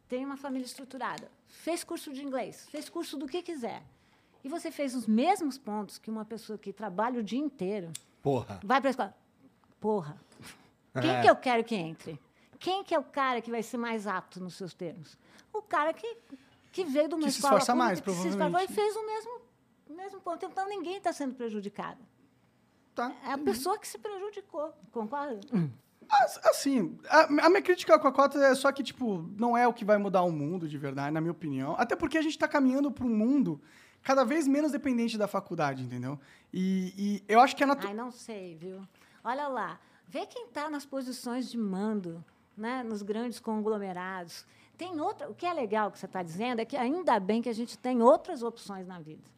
tem 0.09 0.25
uma 0.25 0.37
família 0.37 0.65
estruturada, 0.65 1.29
fez 1.49 1.83
curso 1.83 2.13
de 2.13 2.25
inglês, 2.25 2.69
fez 2.71 2.89
curso 2.89 3.17
do 3.17 3.27
que 3.27 3.43
quiser, 3.43 3.83
e 4.47 4.49
você 4.49 4.71
fez 4.71 4.95
os 4.95 5.07
mesmos 5.07 5.59
pontos 5.59 5.99
que 5.99 6.09
uma 6.11 6.25
pessoa 6.25 6.57
que 6.57 6.73
trabalha 6.73 7.19
o 7.21 7.23
dia 7.23 7.39
inteiro, 7.39 7.91
Porra. 8.23 8.59
Vai 8.65 8.81
para 8.81 8.89
a 8.89 8.93
escola. 8.93 9.15
Porra. 9.81 10.17
Quem 11.01 11.11
É. 11.11 11.21
que 11.23 11.29
eu 11.31 11.37
quero 11.37 11.63
que 11.65 11.75
entre? 11.75 12.19
Quem 12.59 12.83
que 12.83 12.95
é 12.95 12.99
o 12.99 13.05
cara 13.05 13.41
que 13.41 13.51
vai 13.51 13.63
ser 13.63 13.77
mais 13.77 14.07
apto 14.07 14.41
nos 14.41 14.55
seus 14.55 14.73
termos? 14.75 15.17
O 15.53 15.61
cara 15.63 15.93
que, 15.93 16.17
que 16.73 16.85
veio 16.85 17.07
uma 17.09 17.19
Que 17.27 17.31
se 17.33 17.39
esforça 17.39 17.73
pública, 17.73 17.75
mais, 17.75 18.01
que 18.01 18.11
se 18.11 18.17
esforçou 18.17 18.39
provavelmente. 18.39 18.73
e 18.73 18.75
fez 18.75 18.97
o 18.97 19.07
mesmo, 19.07 19.41
o 19.91 19.95
mesmo 19.95 20.21
ponto. 20.21 20.45
Então, 20.47 20.69
ninguém 20.69 20.97
está 20.97 21.13
sendo 21.13 21.35
prejudicado. 21.35 21.99
Tá? 22.95 23.13
É 23.25 23.33
a 23.33 23.39
pessoa 23.39 23.79
que 23.79 23.87
se 23.87 23.99
prejudicou. 23.99 24.73
Concorda? 24.91 25.39
As- 26.09 26.39
Assim, 26.47 26.99
a, 27.09 27.49
minha 27.51 27.63
crítica 27.63 27.99
com 27.99 28.09
a 28.09 28.13
cota 28.13 28.39
é 28.39 28.55
só 28.55 28.73
que, 28.73 28.83
tipo, 28.83 29.29
não 29.39 29.57
é 29.57 29.67
o 29.69 29.73
que 29.73 29.85
vai 29.85 29.99
mudar 29.99 30.23
o 30.23 30.33
mundo 30.33 30.69
de 30.69 30.79
verdade, 30.79 31.13
na 31.13 31.21
minha 31.21 31.33
opinião. 31.33 31.75
Até 31.79 31.95
porque 31.95 32.17
a 32.17 32.23
gente 32.23 32.39
tá 32.39 32.49
caminhando 32.49 32.91
para 32.91 33.05
um 33.05 33.15
mundo 33.15 33.61
cada 34.07 34.25
vez 34.25 34.47
menos 34.47 34.71
dependente 34.71 35.19
da 35.19 35.27
faculdade, 35.27 35.83
entendeu? 35.83 36.17
E, 36.55 36.95
e 36.97 37.25
eu 37.27 37.41
acho 37.41 37.57
que 37.57 37.65
é 37.65 37.67
natural. 37.67 37.89
Ai, 37.91 37.97
não 37.97 38.13
sei, 38.13 38.55
viu? 38.55 38.81
Olha 39.25 39.49
lá. 39.49 39.81
Vê 40.07 40.25
quem 40.27 40.45
está 40.45 40.71
nas 40.71 40.87
posições 40.87 41.51
de 41.51 41.59
mando, 41.59 42.25
né? 42.57 42.85
nos 42.85 43.03
grandes 43.03 43.41
conglomerados. 43.41 44.47
Tem 44.79 45.01
outra. 45.01 45.29
O 45.29 45.35
que 45.35 45.45
é 45.45 45.53
legal 45.53 45.91
que 45.91 45.99
você 45.99 46.07
está 46.07 46.23
dizendo 46.23 46.61
é 46.61 46.65
que 46.65 46.77
ainda 46.77 47.19
bem 47.19 47.43
que 47.43 47.49
a 47.49 47.53
gente 47.53 47.77
tem 47.77 48.01
outras 48.01 48.45
opções 48.45 48.87
na 48.87 49.01
vida. 49.01 49.29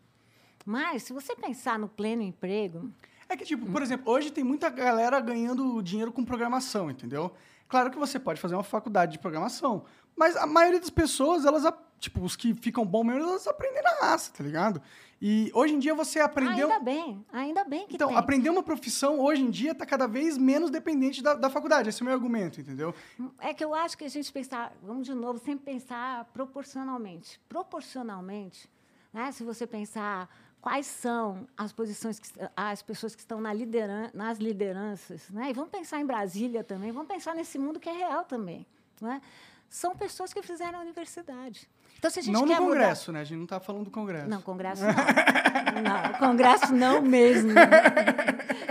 Mas, 0.66 1.05
se 1.05 1.14
você 1.14 1.35
pensar 1.35 1.79
no 1.79 1.89
pleno 1.89 2.21
emprego, 2.21 2.91
É 3.27 3.39
que, 3.39 3.47
tipo, 3.47 3.64
por 3.73 3.81
exemplo, 3.81 4.12
hoje 4.12 4.31
tem 4.31 4.45
muita 4.45 4.69
galera 4.69 5.19
ganhando 5.19 5.81
dinheiro 5.83 6.12
com 6.12 6.23
programação, 6.23 6.91
entendeu? 6.91 7.33
Claro 7.66 7.91
que 7.91 7.99
você 7.99 8.19
pode 8.19 8.39
fazer 8.39 8.55
uma 8.55 8.62
faculdade 8.62 9.12
de 9.12 9.19
programação, 9.19 9.85
mas 10.14 10.37
a 10.37 10.47
maioria 10.47 10.81
das 10.81 10.91
pessoas, 10.91 11.47
elas, 11.47 11.64
tipo, 11.99 12.22
os 12.22 12.36
que 12.36 12.55
ficam 12.55 12.84
bom 12.84 13.05
mesmo, 13.05 13.22
elas 13.22 13.46
aprendem 13.46 13.82
na 13.82 13.90
raça, 14.01 14.32
tá 14.32 14.42
ligado? 14.42 14.80
E 15.20 15.51
hoje 15.53 15.74
em 15.74 15.78
dia 15.78 15.94
você 15.94 16.20
aprendeu. 16.20 16.70
ainda 16.70 16.78
bem, 16.78 17.26
ainda 17.32 17.64
bem 17.64 17.86
que 17.88 17.96
Então, 17.96 18.09
tem. 18.09 18.16
aprender 18.16 18.51
uma 18.51 18.62
profissão 18.62 19.18
hoje 19.18 19.42
em 19.42 19.51
dia 19.51 19.72
está 19.72 19.84
cada 19.84 20.07
vez 20.07 20.38
menos 20.38 20.70
dependente 20.70 21.22
da, 21.22 21.34
da 21.34 21.51
faculdade. 21.51 21.88
Esse 21.88 22.01
é 22.01 22.03
o 22.03 22.07
meu 22.07 22.14
argumento, 22.14 22.61
entendeu? 22.61 22.94
É 23.40 23.53
que 23.53 23.64
eu 23.64 23.74
acho 23.74 23.99
que 23.99 24.05
a 24.05 24.09
gente 24.09 24.32
pensar, 24.32 24.72
vamos 24.80 25.07
de 25.07 25.14
novo, 25.14 25.38
sempre 25.38 25.64
pensar 25.64 26.24
proporcionalmente. 26.26 27.40
Proporcionalmente, 27.49 28.70
né, 29.12 29.32
se 29.32 29.42
você 29.42 29.66
pensar 29.66 30.28
quais 30.61 30.86
são 30.86 31.49
as 31.57 31.72
posições, 31.72 32.20
que, 32.20 32.28
as 32.57 32.80
pessoas 32.82 33.14
que 33.16 33.20
estão 33.20 33.40
na 33.40 33.53
lideran 33.53 34.11
nas 34.14 34.38
lideranças, 34.38 35.28
né, 35.30 35.51
e 35.51 35.53
vamos 35.53 35.70
pensar 35.70 36.01
em 36.01 36.07
Brasília 36.07 36.62
também, 36.62 36.92
vamos 36.92 37.09
pensar 37.09 37.34
nesse 37.34 37.59
mundo 37.59 37.80
que 37.80 37.88
é 37.88 37.92
real 37.92 38.24
também. 38.24 38.64
Né? 39.01 39.20
são 39.68 39.94
pessoas 39.94 40.32
que 40.32 40.42
fizeram 40.42 40.78
a 40.78 40.82
universidade. 40.82 41.68
Então, 41.99 42.11
se 42.11 42.20
a 42.20 42.22
gente 42.22 42.32
Não 42.32 42.42
no 42.42 42.46
quer 42.49 42.61
mudar- 42.61 42.74
Congresso, 42.74 43.12
né? 43.12 43.20
A 43.20 43.24
gente 43.24 43.38
não 43.38 43.46
tá 43.46 43.59
falando 43.59 43.84
do 43.84 43.90
Congresso. 43.90 44.28
Não, 44.28 44.40
Congresso 44.40 44.82
não. 44.86 45.82
não, 45.82 46.18
Congresso 46.18 46.72
não 46.72 47.03
mesmo. 47.03 47.51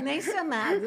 Nem 0.03 0.21
Senado. 0.21 0.85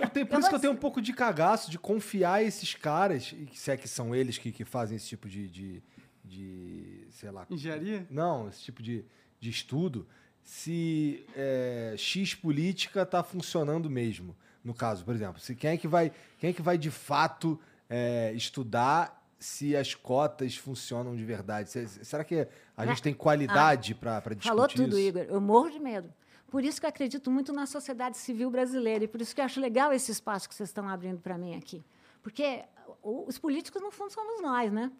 Eu 0.00 0.08
tenho- 0.10 0.26
por 0.26 0.34
Eu 0.34 0.40
isso 0.40 0.48
que 0.48 0.54
eu 0.54 0.60
tenho 0.60 0.72
um 0.72 0.76
pouco 0.76 1.02
de 1.02 1.12
cagaço 1.12 1.70
de 1.70 1.78
confiar 1.78 2.42
esses 2.44 2.74
caras, 2.74 3.34
se 3.52 3.70
é 3.70 3.76
que 3.76 3.88
são 3.88 4.14
eles 4.14 4.38
que, 4.38 4.52
que 4.52 4.64
fazem 4.64 4.96
esse 4.96 5.08
tipo 5.08 5.28
de, 5.28 5.48
de, 5.48 5.82
de, 6.24 7.06
sei 7.10 7.30
lá... 7.30 7.46
Engenharia? 7.50 8.06
Não, 8.10 8.48
esse 8.48 8.62
tipo 8.62 8.80
de, 8.82 9.04
de 9.40 9.50
estudo, 9.50 10.06
se 10.42 11.26
é, 11.34 11.94
X 11.98 12.34
política 12.34 13.02
está 13.02 13.22
funcionando 13.24 13.90
mesmo. 13.90 14.36
No 14.62 14.72
caso, 14.72 15.04
por 15.04 15.14
exemplo, 15.14 15.40
se 15.40 15.54
quem 15.54 15.70
é 15.72 15.76
que 15.76 15.88
vai, 15.88 16.12
quem 16.38 16.50
é 16.50 16.52
que 16.52 16.62
vai 16.62 16.78
de 16.78 16.90
fato 16.90 17.60
é, 17.90 18.32
estudar 18.34 19.22
se 19.38 19.76
as 19.76 19.94
cotas 19.94 20.56
funcionam 20.56 21.14
de 21.14 21.24
verdade? 21.24 21.70
Se- 21.70 22.04
será 22.04 22.24
que 22.24 22.46
a 22.76 22.86
gente 22.86 23.02
tem 23.02 23.14
qualidade 23.14 23.94
para 23.94 24.20
discutir 24.20 24.48
Falou 24.48 24.68
tudo, 24.68 24.98
isso? 24.98 25.08
Igor. 25.08 25.22
Eu 25.28 25.40
morro 25.40 25.70
de 25.70 25.78
medo. 25.78 26.12
Por 26.48 26.64
isso 26.64 26.78
que 26.80 26.86
eu 26.86 26.90
acredito 26.90 27.30
muito 27.30 27.52
na 27.52 27.66
sociedade 27.66 28.16
civil 28.16 28.50
brasileira 28.50 29.04
e 29.04 29.08
por 29.08 29.20
isso 29.20 29.34
que 29.34 29.40
eu 29.40 29.44
acho 29.44 29.60
legal 29.60 29.92
esse 29.92 30.12
espaço 30.12 30.48
que 30.48 30.54
vocês 30.54 30.68
estão 30.68 30.88
abrindo 30.88 31.20
para 31.20 31.36
mim 31.36 31.56
aqui. 31.56 31.84
Porque 32.22 32.64
os 33.02 33.38
políticos, 33.38 33.82
no 33.82 33.90
fundo, 33.90 34.12
somos 34.12 34.40
nós, 34.40 34.72
né? 34.72 34.90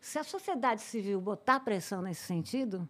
Se 0.00 0.18
a 0.18 0.24
sociedade 0.24 0.82
civil 0.82 1.20
botar 1.20 1.60
pressão 1.60 2.02
nesse 2.02 2.22
sentido, 2.22 2.88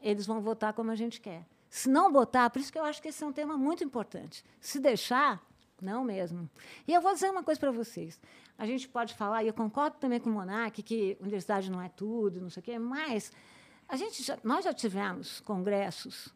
eles 0.00 0.26
vão 0.26 0.40
votar 0.40 0.72
como 0.72 0.90
a 0.90 0.94
gente 0.94 1.20
quer. 1.20 1.44
Se 1.68 1.88
não 1.88 2.10
botar, 2.10 2.48
por 2.50 2.58
isso 2.60 2.72
que 2.72 2.78
eu 2.78 2.84
acho 2.84 3.02
que 3.02 3.08
esse 3.08 3.22
é 3.22 3.26
um 3.26 3.32
tema 3.32 3.56
muito 3.56 3.84
importante. 3.84 4.44
Se 4.60 4.78
deixar, 4.80 5.42
não 5.80 6.04
mesmo. 6.04 6.48
E 6.86 6.92
eu 6.94 7.00
vou 7.00 7.12
dizer 7.12 7.30
uma 7.30 7.42
coisa 7.42 7.60
para 7.60 7.70
vocês. 7.70 8.20
A 8.58 8.64
gente 8.66 8.88
pode 8.88 9.14
falar, 9.14 9.44
e 9.44 9.48
eu 9.48 9.54
concordo 9.54 9.96
também 9.98 10.18
com 10.18 10.30
o 10.30 10.32
Monark, 10.32 10.82
que 10.82 11.16
universidade 11.20 11.70
não 11.70 11.80
é 11.80 11.88
tudo, 11.90 12.40
não 12.40 12.48
sei 12.50 12.60
o 12.60 12.64
quê, 12.64 12.78
mas 12.78 13.30
a 13.88 13.96
gente 13.96 14.22
já- 14.22 14.38
nós 14.42 14.64
já 14.64 14.72
tivemos 14.72 15.40
congressos 15.40 16.32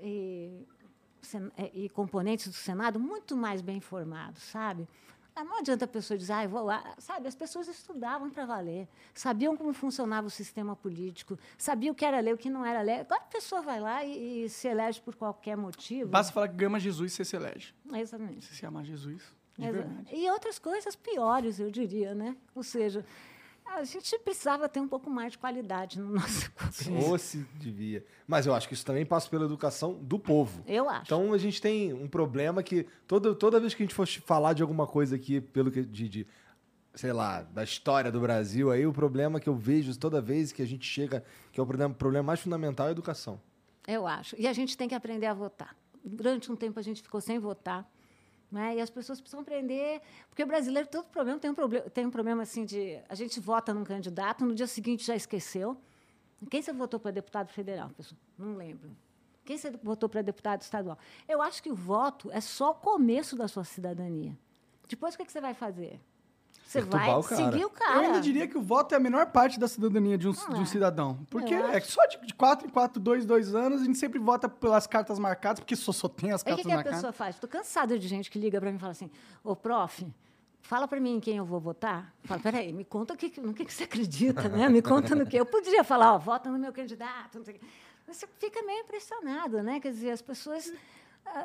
e, 0.00 0.66
eh, 1.56 1.70
e 1.74 1.88
componentes 1.88 2.46
do 2.48 2.54
Senado 2.54 2.98
muito 3.00 3.36
mais 3.36 3.60
bem 3.60 3.80
formados, 3.80 4.42
sabe? 4.42 4.88
Ah, 5.34 5.42
Não 5.44 5.58
adianta 5.60 5.86
a 5.86 5.88
pessoa 5.88 6.18
dizer, 6.18 6.32
ah, 6.34 6.46
vou 6.46 6.62
lá. 6.62 6.94
Sabe, 6.98 7.26
as 7.26 7.34
pessoas 7.34 7.66
estudavam 7.66 8.28
para 8.30 8.44
valer, 8.44 8.86
sabiam 9.14 9.56
como 9.56 9.72
funcionava 9.72 10.26
o 10.26 10.30
sistema 10.30 10.76
político, 10.76 11.38
sabiam 11.56 11.92
o 11.92 11.94
que 11.94 12.04
era 12.04 12.20
lei, 12.20 12.34
o 12.34 12.38
que 12.38 12.50
não 12.50 12.64
era 12.64 12.82
lei. 12.82 12.96
Agora 13.00 13.22
a 13.22 13.24
pessoa 13.24 13.62
vai 13.62 13.80
lá 13.80 14.04
e, 14.04 14.44
e 14.44 14.48
se 14.50 14.68
elege 14.68 15.00
por 15.00 15.14
qualquer 15.16 15.56
motivo. 15.56 16.10
Basta 16.10 16.32
falar 16.32 16.48
que 16.48 16.54
gama 16.56 16.78
Jesus 16.78 17.14
você 17.14 17.24
se 17.24 17.34
elege. 17.34 17.74
Exatamente. 17.94 18.44
Se 18.44 18.54
se 18.56 18.66
amar 18.66 18.84
Jesus, 18.84 19.22
E 20.12 20.30
outras 20.30 20.58
coisas 20.58 20.96
piores, 20.96 21.58
eu 21.58 21.70
diria, 21.70 22.14
né? 22.14 22.36
Ou 22.54 22.62
seja, 22.62 23.04
a 23.64 23.84
gente 23.84 24.18
precisava 24.18 24.68
ter 24.68 24.80
um 24.80 24.88
pouco 24.88 25.08
mais 25.08 25.32
de 25.32 25.38
qualidade 25.38 25.98
no 25.98 26.12
nosso 26.14 26.50
curso. 26.52 26.92
Ou 26.92 27.18
se 27.18 27.38
devia. 27.56 28.04
Mas 28.26 28.46
eu 28.46 28.54
acho 28.54 28.68
que 28.68 28.74
isso 28.74 28.84
também 28.84 29.04
passa 29.04 29.28
pela 29.28 29.44
educação 29.44 29.94
do 29.94 30.18
povo. 30.18 30.62
Eu 30.66 30.88
acho. 30.88 31.04
Então 31.06 31.32
a 31.32 31.38
gente 31.38 31.60
tem 31.60 31.92
um 31.92 32.08
problema 32.08 32.62
que 32.62 32.86
toda, 33.06 33.34
toda 33.34 33.60
vez 33.60 33.74
que 33.74 33.82
a 33.82 33.86
gente 33.86 33.94
for 33.94 34.06
falar 34.06 34.52
de 34.52 34.62
alguma 34.62 34.86
coisa 34.86 35.16
aqui, 35.16 35.40
pelo 35.40 35.70
que 35.70 35.82
de, 35.82 36.08
de, 36.08 36.26
sei 36.94 37.12
lá, 37.12 37.42
da 37.42 37.64
história 37.64 38.12
do 38.12 38.20
Brasil, 38.20 38.70
aí 38.70 38.86
o 38.86 38.92
problema 38.92 39.40
que 39.40 39.48
eu 39.48 39.54
vejo 39.54 39.98
toda 39.98 40.20
vez 40.20 40.52
que 40.52 40.62
a 40.62 40.66
gente 40.66 40.86
chega, 40.86 41.24
que 41.50 41.58
é 41.58 41.62
o 41.62 41.66
problema, 41.66 41.92
o 41.92 41.96
problema 41.96 42.26
mais 42.26 42.40
fundamental 42.40 42.86
é 42.86 42.88
a 42.90 42.92
educação. 42.92 43.40
Eu 43.86 44.06
acho. 44.06 44.36
E 44.38 44.46
a 44.46 44.52
gente 44.52 44.76
tem 44.76 44.88
que 44.88 44.94
aprender 44.94 45.26
a 45.26 45.34
votar. 45.34 45.76
Durante 46.04 46.50
um 46.50 46.56
tempo 46.56 46.78
a 46.78 46.82
gente 46.82 47.02
ficou 47.02 47.20
sem 47.20 47.38
votar. 47.38 47.88
Né? 48.52 48.76
E 48.76 48.80
as 48.82 48.90
pessoas 48.90 49.18
precisam 49.18 49.40
aprender. 49.40 50.02
Porque 50.28 50.42
o 50.42 50.46
brasileiro, 50.46 50.86
todo 50.86 51.06
problema 51.06 51.40
tem 51.40 51.50
um 51.50 51.54
problema, 51.54 51.90
tem 51.90 52.06
um 52.06 52.10
problema 52.10 52.42
assim 52.42 52.66
de. 52.66 53.00
A 53.08 53.14
gente 53.14 53.40
vota 53.40 53.72
num 53.72 53.82
candidato, 53.82 54.44
no 54.44 54.54
dia 54.54 54.66
seguinte 54.66 55.04
já 55.04 55.16
esqueceu. 55.16 55.76
Quem 56.50 56.60
você 56.60 56.72
votou 56.72 57.00
para 57.00 57.12
deputado 57.12 57.48
federal, 57.48 57.88
pessoal? 57.90 58.20
Não 58.36 58.54
lembro. 58.56 58.94
Quem 59.44 59.56
você 59.56 59.70
votou 59.70 60.08
para 60.08 60.20
deputado 60.20 60.60
estadual? 60.60 60.98
Eu 61.26 61.40
acho 61.40 61.62
que 61.62 61.70
o 61.70 61.74
voto 61.74 62.30
é 62.30 62.40
só 62.40 62.72
o 62.72 62.74
começo 62.74 63.36
da 63.36 63.48
sua 63.48 63.64
cidadania. 63.64 64.38
Depois, 64.86 65.14
o 65.14 65.18
que, 65.18 65.24
que 65.24 65.32
você 65.32 65.40
vai 65.40 65.54
fazer? 65.54 65.98
Você 66.72 66.78
Perturbar 66.78 67.06
vai 67.06 67.18
o 67.18 67.22
cara. 67.22 67.36
seguir 67.36 67.64
o 67.64 67.66
Eu 67.66 67.70
cara. 67.70 68.00
ainda 68.00 68.20
diria 68.20 68.48
que 68.48 68.56
o 68.56 68.62
voto 68.62 68.94
é 68.94 68.96
a 68.96 69.00
menor 69.00 69.26
parte 69.26 69.60
da 69.60 69.68
cidadania 69.68 70.16
de 70.16 70.26
um, 70.26 70.32
de 70.32 70.54
um 70.54 70.62
é. 70.62 70.64
cidadão. 70.64 71.18
Porque 71.28 71.52
Eu 71.52 71.66
é 71.66 71.78
só 71.80 72.06
de, 72.06 72.18
de 72.26 72.32
4 72.32 72.66
em 72.66 72.70
4, 72.70 72.98
2, 72.98 73.26
2 73.26 73.54
anos, 73.54 73.82
a 73.82 73.84
gente 73.84 73.98
sempre 73.98 74.18
vota 74.18 74.48
pelas 74.48 74.86
cartas 74.86 75.18
marcadas, 75.18 75.60
porque 75.60 75.76
só, 75.76 75.92
só 75.92 76.08
tem 76.08 76.32
as 76.32 76.40
Aí 76.46 76.54
o 76.54 76.56
cartas 76.56 76.62
que, 76.62 76.68
que 76.68 76.72
a 76.72 76.76
marcadas. 76.76 76.98
pessoa 76.98 77.12
faz? 77.12 77.34
Estou 77.36 77.50
cansada 77.50 77.98
de 77.98 78.08
gente 78.08 78.30
que 78.30 78.38
liga 78.38 78.58
para 78.58 78.70
mim 78.70 78.76
e 78.76 78.80
fala 78.80 78.92
assim: 78.92 79.10
Ô, 79.44 79.54
prof, 79.54 80.06
fala 80.62 80.88
para 80.88 80.98
mim 80.98 81.16
em 81.16 81.20
quem 81.20 81.36
eu 81.36 81.44
vou 81.44 81.60
votar. 81.60 82.14
Eu 82.22 82.28
falo, 82.28 82.40
peraí, 82.40 82.72
me 82.72 82.84
conta 82.84 83.12
o 83.12 83.16
que, 83.18 83.38
no 83.38 83.52
que, 83.52 83.66
que 83.66 83.74
você 83.74 83.84
acredita, 83.84 84.48
né? 84.48 84.68
Me 84.70 84.80
conta 84.80 85.14
no 85.14 85.26
que. 85.26 85.36
Eu 85.36 85.44
poderia 85.44 85.84
falar, 85.84 86.14
ó, 86.14 86.18
vota 86.18 86.50
no 86.50 86.58
meu 86.58 86.72
candidato. 86.72 87.36
Não 87.36 87.44
sei 87.44 87.56
o 87.56 87.58
quê. 87.58 87.66
Mas 88.06 88.16
Você 88.16 88.26
fica 88.38 88.62
meio 88.62 88.80
impressionado, 88.80 89.62
né? 89.62 89.78
Quer 89.78 89.90
dizer, 89.90 90.10
as 90.10 90.22
pessoas 90.22 90.72
ah, 90.74 90.78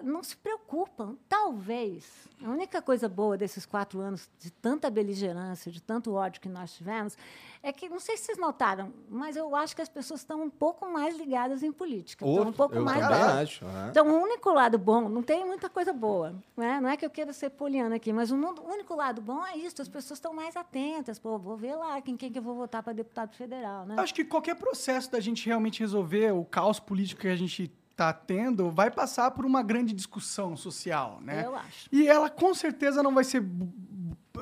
não 0.04 0.24
se 0.24 0.36
preocupam. 0.36 1.16
Talvez 1.28 2.28
a 2.44 2.50
única 2.50 2.82
coisa 2.82 3.08
boa 3.10 3.38
desses 3.38 3.66
quatro 3.66 4.00
anos 4.00 4.30
de 4.40 4.52
tanta 4.52 4.90
beligerância, 4.90 5.72
de 5.72 5.82
tanto 5.82 6.14
ódio 6.14 6.42
que 6.42 6.50
nós 6.50 6.74
tivemos, 6.74 7.18
é 7.64 7.72
que, 7.72 7.90
não 7.90 8.00
sei 8.00 8.16
se 8.16 8.26
vocês 8.26 8.38
notaram, 8.38 8.94
mas 9.10 9.36
eu 9.36 9.56
acho 9.56 9.76
que 9.76 9.82
as 9.82 9.90
pessoas 9.90 10.20
estão 10.20 10.44
um 10.44 10.50
pouco 10.50 10.88
mais 10.88 11.18
ligadas 11.18 11.64
em 11.64 11.72
política. 11.72 12.26
Estão 12.26 12.48
um 12.48 12.54
pouco 12.54 12.76
eu 12.76 12.84
mais 12.84 13.00
também 13.00 13.22
acho. 13.22 13.66
é. 13.66 13.90
então, 13.90 14.08
o 14.08 14.22
único 14.22 14.52
lado 14.52 14.78
bom, 14.78 15.10
não 15.10 15.24
tem 15.24 15.46
muita 15.46 15.70
coisa 15.70 15.92
boa, 15.92 16.36
né? 16.56 16.80
não 16.80 16.90
é 16.90 16.98
que 16.98 17.06
eu 17.06 17.10
queira 17.10 17.34
ser 17.34 17.50
poliana 17.50 17.96
aqui, 17.96 18.14
mas 18.14 18.32
o 18.32 18.36
único 18.36 18.96
lado 18.96 19.22
bom 19.22 19.46
é 19.46 19.58
isso, 19.58 19.82
as 19.82 19.88
pessoas 19.88 20.18
estão 20.18 20.34
mais 20.34 20.56
atentas. 20.56 21.18
Pô, 21.18 21.38
vou 21.38 21.58
ver 21.58 21.76
lá 21.76 22.00
quem, 22.02 22.16
quem 22.16 22.32
que 22.32 22.38
eu 22.38 22.44
vou 22.44 22.56
votar 22.56 22.84
para 22.84 22.94
deputado 22.94 23.36
federal, 23.36 23.86
né? 23.86 23.96
Acho 23.98 24.14
que 24.14 24.24
qualquer 24.24 24.56
processo 24.56 25.12
da 25.12 25.20
gente 25.20 25.46
realmente 25.46 25.80
resolver 25.80 26.32
o 26.32 26.46
caos 26.46 26.80
político 26.80 27.22
que 27.22 27.28
a 27.28 27.36
gente 27.36 27.72
está 27.98 28.14
tendo 28.14 28.70
vai 28.70 28.92
passar 28.92 29.32
por 29.32 29.44
uma 29.44 29.64
grande 29.64 29.92
discussão 29.92 30.56
social, 30.56 31.20
né? 31.20 31.44
Eu 31.44 31.56
acho. 31.56 31.90
E 31.92 32.08
ela 32.08 32.30
com 32.30 32.54
certeza 32.54 33.02
não 33.02 33.14
vai 33.14 33.24
ser 33.24 33.42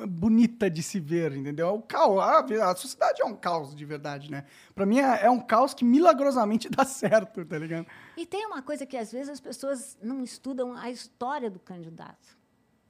bonita 0.06 0.68
de 0.68 0.82
se 0.82 1.00
ver, 1.00 1.34
entendeu? 1.34 1.68
O 1.68 1.80
caos, 1.80 2.20
a, 2.20 2.76
sociedade 2.76 3.22
é 3.22 3.24
um 3.24 3.34
caos 3.34 3.74
de 3.74 3.82
verdade, 3.86 4.30
né? 4.30 4.44
Pra 4.74 4.84
mim 4.84 4.98
é, 4.98 5.24
é 5.24 5.30
um 5.30 5.40
caos 5.40 5.72
que 5.72 5.86
milagrosamente 5.86 6.68
dá 6.70 6.84
certo, 6.84 7.46
tá 7.46 7.56
ligado? 7.56 7.86
E 8.14 8.26
tem 8.26 8.44
uma 8.46 8.60
coisa 8.60 8.84
que 8.84 8.96
às 8.96 9.10
vezes 9.10 9.30
as 9.30 9.40
pessoas 9.40 9.96
não 10.02 10.22
estudam 10.22 10.76
a 10.76 10.90
história 10.90 11.50
do 11.50 11.58
candidato. 11.58 12.36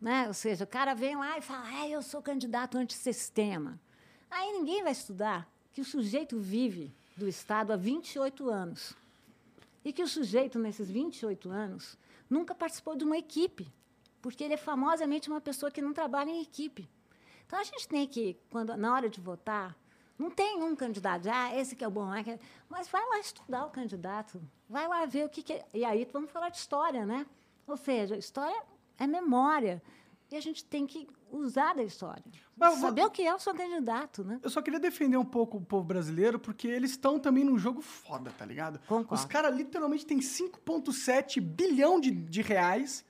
Né? 0.00 0.26
Ou 0.26 0.34
seja, 0.34 0.64
o 0.64 0.66
cara 0.66 0.94
vem 0.94 1.16
lá 1.16 1.38
e 1.38 1.42
fala, 1.42 1.62
ah, 1.64 1.88
eu 1.88 2.02
sou 2.02 2.20
candidato 2.20 2.76
antissistema. 2.76 3.80
Aí 4.28 4.52
ninguém 4.52 4.82
vai 4.82 4.92
estudar 4.92 5.48
que 5.72 5.80
o 5.80 5.84
sujeito 5.84 6.38
vive 6.38 6.92
do 7.16 7.28
Estado 7.28 7.72
há 7.72 7.76
28 7.76 8.50
anos. 8.50 8.96
E 9.86 9.92
que 9.92 10.02
o 10.02 10.08
sujeito, 10.08 10.58
nesses 10.58 10.90
28 10.90 11.48
anos, 11.48 11.96
nunca 12.28 12.56
participou 12.56 12.96
de 12.96 13.04
uma 13.04 13.16
equipe. 13.16 13.72
Porque 14.20 14.42
ele 14.42 14.54
é 14.54 14.56
famosamente 14.56 15.30
uma 15.30 15.40
pessoa 15.40 15.70
que 15.70 15.80
não 15.80 15.92
trabalha 15.92 16.28
em 16.28 16.42
equipe. 16.42 16.90
Então 17.46 17.56
a 17.56 17.62
gente 17.62 17.86
tem 17.86 18.04
que, 18.04 18.36
quando, 18.50 18.76
na 18.76 18.92
hora 18.92 19.08
de 19.08 19.20
votar, 19.20 19.78
não 20.18 20.28
tem 20.28 20.60
um 20.60 20.74
candidato, 20.74 21.28
ah, 21.28 21.54
esse 21.54 21.76
que 21.76 21.84
é 21.84 21.86
o 21.86 21.90
bom, 21.92 22.10
que 22.24 22.32
é- 22.32 22.40
mas 22.68 22.88
vai 22.88 23.00
lá 23.06 23.20
estudar 23.20 23.64
o 23.64 23.70
candidato, 23.70 24.42
vai 24.68 24.88
lá 24.88 25.06
ver 25.06 25.24
o 25.24 25.28
que, 25.28 25.40
que 25.40 25.52
é. 25.52 25.64
E 25.72 25.84
aí 25.84 26.04
vamos 26.12 26.32
falar 26.32 26.48
de 26.48 26.56
história, 26.56 27.06
né? 27.06 27.24
Ou 27.64 27.76
seja, 27.76 28.16
história 28.16 28.60
é 28.98 29.06
memória. 29.06 29.80
E 30.32 30.34
a 30.34 30.40
gente 30.40 30.64
tem 30.64 30.84
que 30.84 31.06
usar 31.38 31.74
da 31.74 31.82
história. 31.82 32.24
Mas 32.56 32.78
Saber 32.78 33.04
o 33.04 33.10
que 33.10 33.22
é 33.22 33.34
o 33.34 33.38
seu 33.38 33.54
candidato, 33.54 34.24
né? 34.24 34.40
Eu 34.42 34.50
só 34.50 34.62
queria 34.62 34.80
defender 34.80 35.16
um 35.16 35.24
pouco 35.24 35.58
o 35.58 35.60
povo 35.60 35.84
brasileiro, 35.84 36.38
porque 36.38 36.66
eles 36.68 36.92
estão 36.92 37.18
também 37.18 37.44
num 37.44 37.58
jogo 37.58 37.80
foda, 37.80 38.32
tá 38.36 38.44
ligado? 38.44 38.78
Concordo. 38.88 39.14
Os 39.14 39.24
caras 39.24 39.54
literalmente 39.54 40.06
têm 40.06 40.18
5,7 40.18 41.40
bilhão 41.40 42.00
de, 42.00 42.10
de 42.10 42.42
reais 42.42 43.04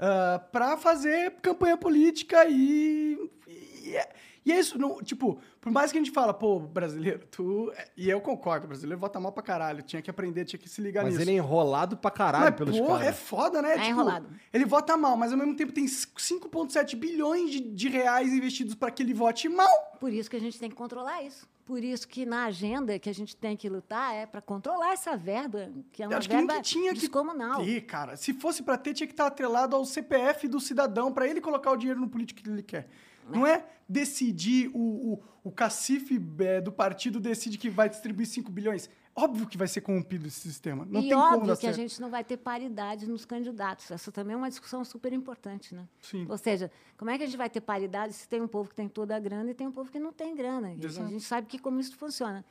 ah, 0.00 0.38
pra 0.50 0.78
fazer 0.78 1.32
campanha 1.42 1.76
política 1.76 2.46
e. 2.48 3.30
E 3.46 3.96
é, 3.96 4.12
e 4.46 4.52
é 4.52 4.58
isso, 4.58 4.78
não, 4.78 5.02
tipo, 5.02 5.38
por 5.60 5.70
mais 5.70 5.92
que 5.92 5.98
a 5.98 6.00
gente 6.00 6.10
fala, 6.12 6.32
pô, 6.32 6.58
brasileiro, 6.58 7.26
tu. 7.30 7.72
E 7.96 8.08
eu 8.08 8.20
concordo, 8.20 8.66
brasileiro 8.66 8.98
vota 9.00 9.20
mal 9.20 9.30
pra 9.32 9.42
caralho, 9.42 9.82
tinha 9.82 10.00
que 10.00 10.10
aprender, 10.10 10.44
tinha 10.44 10.58
que 10.58 10.68
se 10.68 10.80
ligar 10.80 11.02
Mas 11.04 11.14
nisso. 11.14 11.22
ele 11.24 11.32
é 11.32 11.34
enrolado 11.36 11.96
pra 11.96 12.10
caralho 12.10 12.44
Mas, 12.46 12.54
pelos 12.54 12.78
porra, 12.78 12.98
caras. 13.00 13.06
é 13.08 13.12
foda, 13.12 13.60
né? 13.62 13.74
É 13.76 13.88
enrolado. 13.90 14.28
Ele 14.52 14.64
vota 14.64 14.96
mal, 14.96 15.16
mas 15.16 15.32
ao 15.32 15.38
mesmo 15.38 15.54
tempo 15.54 15.72
tem 15.72 15.84
5,7 15.86 16.96
bilhões 16.96 17.50
de, 17.50 17.60
de 17.60 17.88
reais 17.88 18.32
investidos 18.32 18.74
pra 18.74 18.90
que 18.90 19.02
ele 19.02 19.12
vote 19.14 19.48
mal. 19.48 19.96
Por 20.00 20.12
isso 20.12 20.30
que 20.30 20.36
a 20.36 20.40
gente 20.40 20.58
tem 20.58 20.68
que 20.70 20.76
controlar 20.76 21.22
isso. 21.22 21.48
Por 21.66 21.84
isso 21.84 22.08
que 22.08 22.26
na 22.26 22.46
agenda 22.46 22.98
que 22.98 23.08
a 23.08 23.14
gente 23.14 23.36
tem 23.36 23.56
que 23.56 23.68
lutar 23.68 24.12
é 24.14 24.26
para 24.26 24.40
controlar 24.40 24.92
essa 24.92 25.16
verba, 25.16 25.70
que 25.92 26.02
é 26.02 26.06
Eu 26.06 26.10
uma 26.10 26.18
acho 26.18 26.28
que 26.28 26.34
nem 26.34 26.44
verba 26.46 26.60
que 26.62 26.68
tinha 26.68 26.92
que 26.92 26.98
descomunal. 27.00 27.64
ter, 27.64 27.80
cara. 27.82 28.16
Se 28.16 28.32
fosse 28.32 28.62
pra 28.62 28.76
ter, 28.76 28.92
tinha 28.92 29.06
que 29.06 29.12
estar 29.12 29.26
atrelado 29.26 29.76
ao 29.76 29.84
CPF 29.84 30.48
do 30.48 30.58
cidadão 30.58 31.12
pra 31.12 31.28
ele 31.28 31.40
colocar 31.40 31.70
o 31.70 31.76
dinheiro 31.76 32.00
no 32.00 32.08
político 32.08 32.42
que 32.42 32.48
ele 32.50 32.62
quer. 32.62 32.88
Não 33.30 33.46
é 33.46 33.64
decidir 33.88 34.70
o, 34.74 35.14
o, 35.14 35.22
o 35.44 35.50
cacife 35.50 36.20
é, 36.40 36.60
do 36.60 36.70
partido 36.70 37.18
decide 37.18 37.58
que 37.58 37.70
vai 37.70 37.88
distribuir 37.88 38.26
5 38.26 38.50
bilhões. 38.50 38.88
Óbvio 39.14 39.46
que 39.46 39.58
vai 39.58 39.66
ser 39.66 39.80
corrompido 39.80 40.28
esse 40.28 40.40
sistema. 40.40 40.86
Não 40.88 41.00
e 41.00 41.08
tem 41.08 41.12
como 41.12 41.24
óbvio 41.24 41.46
dar 41.48 41.56
que 41.56 41.66
a 41.66 41.70
certo. 41.70 41.76
gente 41.76 42.00
não 42.00 42.08
vai 42.08 42.22
ter 42.22 42.36
paridade 42.36 43.08
nos 43.08 43.24
candidatos. 43.24 43.90
Essa 43.90 44.12
também 44.12 44.34
é 44.34 44.36
uma 44.36 44.48
discussão 44.48 44.84
super 44.84 45.12
importante, 45.12 45.74
né? 45.74 45.88
Sim. 46.00 46.26
Ou 46.28 46.38
seja, 46.38 46.70
como 46.96 47.10
é 47.10 47.18
que 47.18 47.24
a 47.24 47.26
gente 47.26 47.36
vai 47.36 47.50
ter 47.50 47.60
paridade 47.60 48.12
se 48.12 48.28
tem 48.28 48.40
um 48.40 48.46
povo 48.46 48.70
que 48.70 48.76
tem 48.76 48.88
toda 48.88 49.16
a 49.16 49.18
grana 49.18 49.50
e 49.50 49.54
tem 49.54 49.66
um 49.66 49.72
povo 49.72 49.90
que 49.90 49.98
não 49.98 50.12
tem 50.12 50.34
grana? 50.34 50.72
Exato. 50.72 51.06
a 51.06 51.10
gente 51.10 51.24
sabe 51.24 51.48
que 51.48 51.58
como 51.58 51.80
isso 51.80 51.96
funciona. 51.96 52.44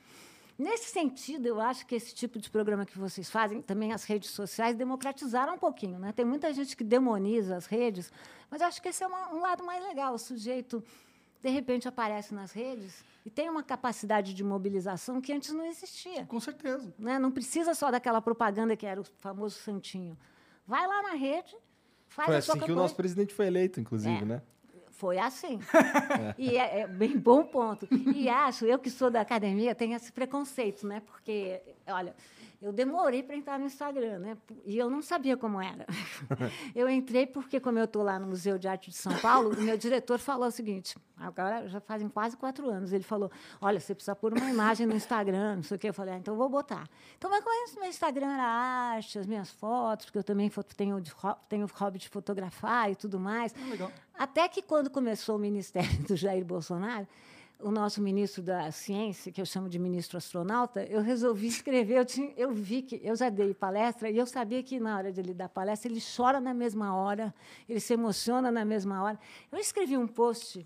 Nesse 0.59 0.89
sentido, 0.91 1.45
eu 1.45 1.61
acho 1.61 1.85
que 1.85 1.95
esse 1.95 2.13
tipo 2.13 2.37
de 2.37 2.49
programa 2.49 2.85
que 2.85 2.97
vocês 2.99 3.29
fazem, 3.29 3.61
também 3.61 3.93
as 3.93 4.03
redes 4.03 4.31
sociais, 4.31 4.75
democratizaram 4.75 5.53
um 5.55 5.57
pouquinho. 5.57 5.97
Né? 5.97 6.11
Tem 6.11 6.25
muita 6.25 6.53
gente 6.53 6.75
que 6.75 6.83
demoniza 6.83 7.55
as 7.55 7.65
redes, 7.65 8.11
mas 8.51 8.59
eu 8.59 8.67
acho 8.67 8.81
que 8.81 8.89
esse 8.89 9.01
é 9.01 9.07
uma- 9.07 9.33
um 9.33 9.39
lado 9.39 9.63
mais 9.63 9.81
legal. 9.81 10.13
O 10.13 10.19
sujeito, 10.19 10.83
de 11.41 11.49
repente, 11.49 11.87
aparece 11.87 12.33
nas 12.33 12.51
redes 12.51 13.05
e 13.25 13.29
tem 13.29 13.49
uma 13.49 13.63
capacidade 13.63 14.33
de 14.33 14.43
mobilização 14.43 15.21
que 15.21 15.31
antes 15.31 15.53
não 15.53 15.65
existia 15.65 16.25
Com 16.25 16.41
certeza. 16.41 16.93
né? 16.99 17.17
Não 17.17 17.31
precisa 17.31 17.73
só 17.73 17.89
daquela 17.89 18.21
propaganda 18.21 18.75
que 18.75 18.85
era 18.85 18.99
o 18.99 19.05
famoso 19.19 19.57
santinho. 19.59 20.17
Vai 20.67 20.85
lá 20.85 21.01
na 21.03 21.13
rede, 21.13 21.55
faz 22.09 22.25
Foi 22.27 22.35
a 22.35 22.41
sua 22.41 22.51
assim 22.55 22.59
que 22.59 22.65
o 22.65 22.67
campanha. 22.67 22.81
nosso 22.83 22.95
presidente 22.97 23.33
foi 23.33 23.47
eleito, 23.47 23.79
inclusive, 23.79 24.23
É. 24.23 24.25
né? 24.25 24.41
Foi 24.99 25.17
assim. 25.17 25.59
e 26.37 26.57
é, 26.57 26.81
é 26.81 26.87
bem 26.87 27.17
bom 27.17 27.45
ponto. 27.45 27.87
E 28.13 28.27
acho, 28.27 28.65
eu 28.65 28.77
que 28.77 28.89
sou 28.89 29.09
da 29.09 29.21
academia, 29.21 29.73
tenho 29.73 29.95
esse 29.95 30.11
preconceito, 30.11 30.85
né? 30.85 31.01
Porque, 31.05 31.61
olha, 31.87 32.13
eu 32.61 32.73
demorei 32.73 33.23
para 33.23 33.37
entrar 33.37 33.57
no 33.57 33.65
Instagram, 33.65 34.19
né? 34.19 34.37
E 34.65 34.77
eu 34.77 34.89
não 34.89 35.01
sabia 35.01 35.37
como 35.37 35.61
era. 35.61 35.85
eu 36.75 36.89
entrei 36.89 37.25
porque, 37.25 37.57
como 37.57 37.79
eu 37.79 37.85
estou 37.85 38.03
lá 38.03 38.19
no 38.19 38.27
Museu 38.27 38.57
de 38.57 38.67
Arte 38.67 38.89
de 38.89 38.97
São 38.97 39.17
Paulo, 39.19 39.51
o 39.57 39.61
meu 39.61 39.77
diretor 39.77 40.19
falou 40.19 40.47
o 40.47 40.51
seguinte, 40.51 40.97
agora 41.15 41.69
já 41.69 41.79
fazem 41.79 42.09
quase 42.09 42.35
quatro 42.35 42.69
anos, 42.69 42.91
ele 42.91 43.03
falou, 43.03 43.31
olha, 43.61 43.79
você 43.79 43.95
precisa 43.95 44.13
pôr 44.13 44.33
uma 44.33 44.49
imagem 44.49 44.85
no 44.85 44.93
Instagram, 44.93 45.55
não 45.55 45.63
sei 45.63 45.77
o 45.77 45.79
quê. 45.79 45.87
Eu 45.87 45.93
falei, 45.93 46.15
ah, 46.15 46.17
então 46.17 46.35
vou 46.35 46.49
botar. 46.49 46.89
Então, 47.17 47.31
mas 47.31 47.41
conheço 47.41 47.79
meu 47.79 47.87
Instagram 47.87 48.27
era 48.27 48.43
arte, 48.43 49.17
as 49.17 49.25
minhas 49.25 49.49
fotos, 49.49 50.07
porque 50.07 50.17
eu 50.17 50.23
também 50.23 50.51
tenho, 50.75 51.01
tenho 51.47 51.65
hobby 51.73 51.97
de 51.97 52.09
fotografar 52.09 52.91
e 52.91 52.95
tudo 52.95 53.17
mais. 53.19 53.55
legal. 53.69 53.89
Até 54.17 54.49
que 54.49 54.61
quando 54.61 54.89
começou 54.89 55.37
o 55.37 55.39
ministério 55.39 56.03
do 56.03 56.13
Jair 56.13 56.43
Bolsonaro, 56.43 57.07
o 57.61 57.71
nosso 57.71 58.01
ministro 58.01 58.41
da 58.41 58.71
Ciência, 58.71 59.31
que 59.31 59.41
eu 59.41 59.45
chamo 59.45 59.67
de 59.67 59.77
ministro 59.77 60.17
astronauta, 60.17 60.83
eu 60.85 61.01
resolvi 61.01 61.47
escrever. 61.47 61.97
Eu, 61.97 62.05
tinha, 62.05 62.33
eu 62.37 62.51
vi 62.53 62.81
que 62.81 63.01
eu 63.03 63.15
já 63.15 63.29
dei 63.29 63.53
palestra 63.53 64.09
e 64.09 64.17
eu 64.17 64.25
sabia 64.25 64.63
que 64.63 64.79
na 64.79 64.97
hora 64.97 65.11
de 65.11 65.19
ele 65.19 65.33
dar 65.33 65.49
palestra 65.49 65.91
ele 65.91 66.01
chora 66.01 66.39
na 66.39 66.53
mesma 66.53 66.95
hora, 66.95 67.33
ele 67.67 67.79
se 67.79 67.93
emociona 67.93 68.49
na 68.49 68.63
mesma 68.63 69.03
hora. 69.03 69.19
Eu 69.51 69.59
escrevi 69.59 69.97
um 69.97 70.07
post 70.07 70.65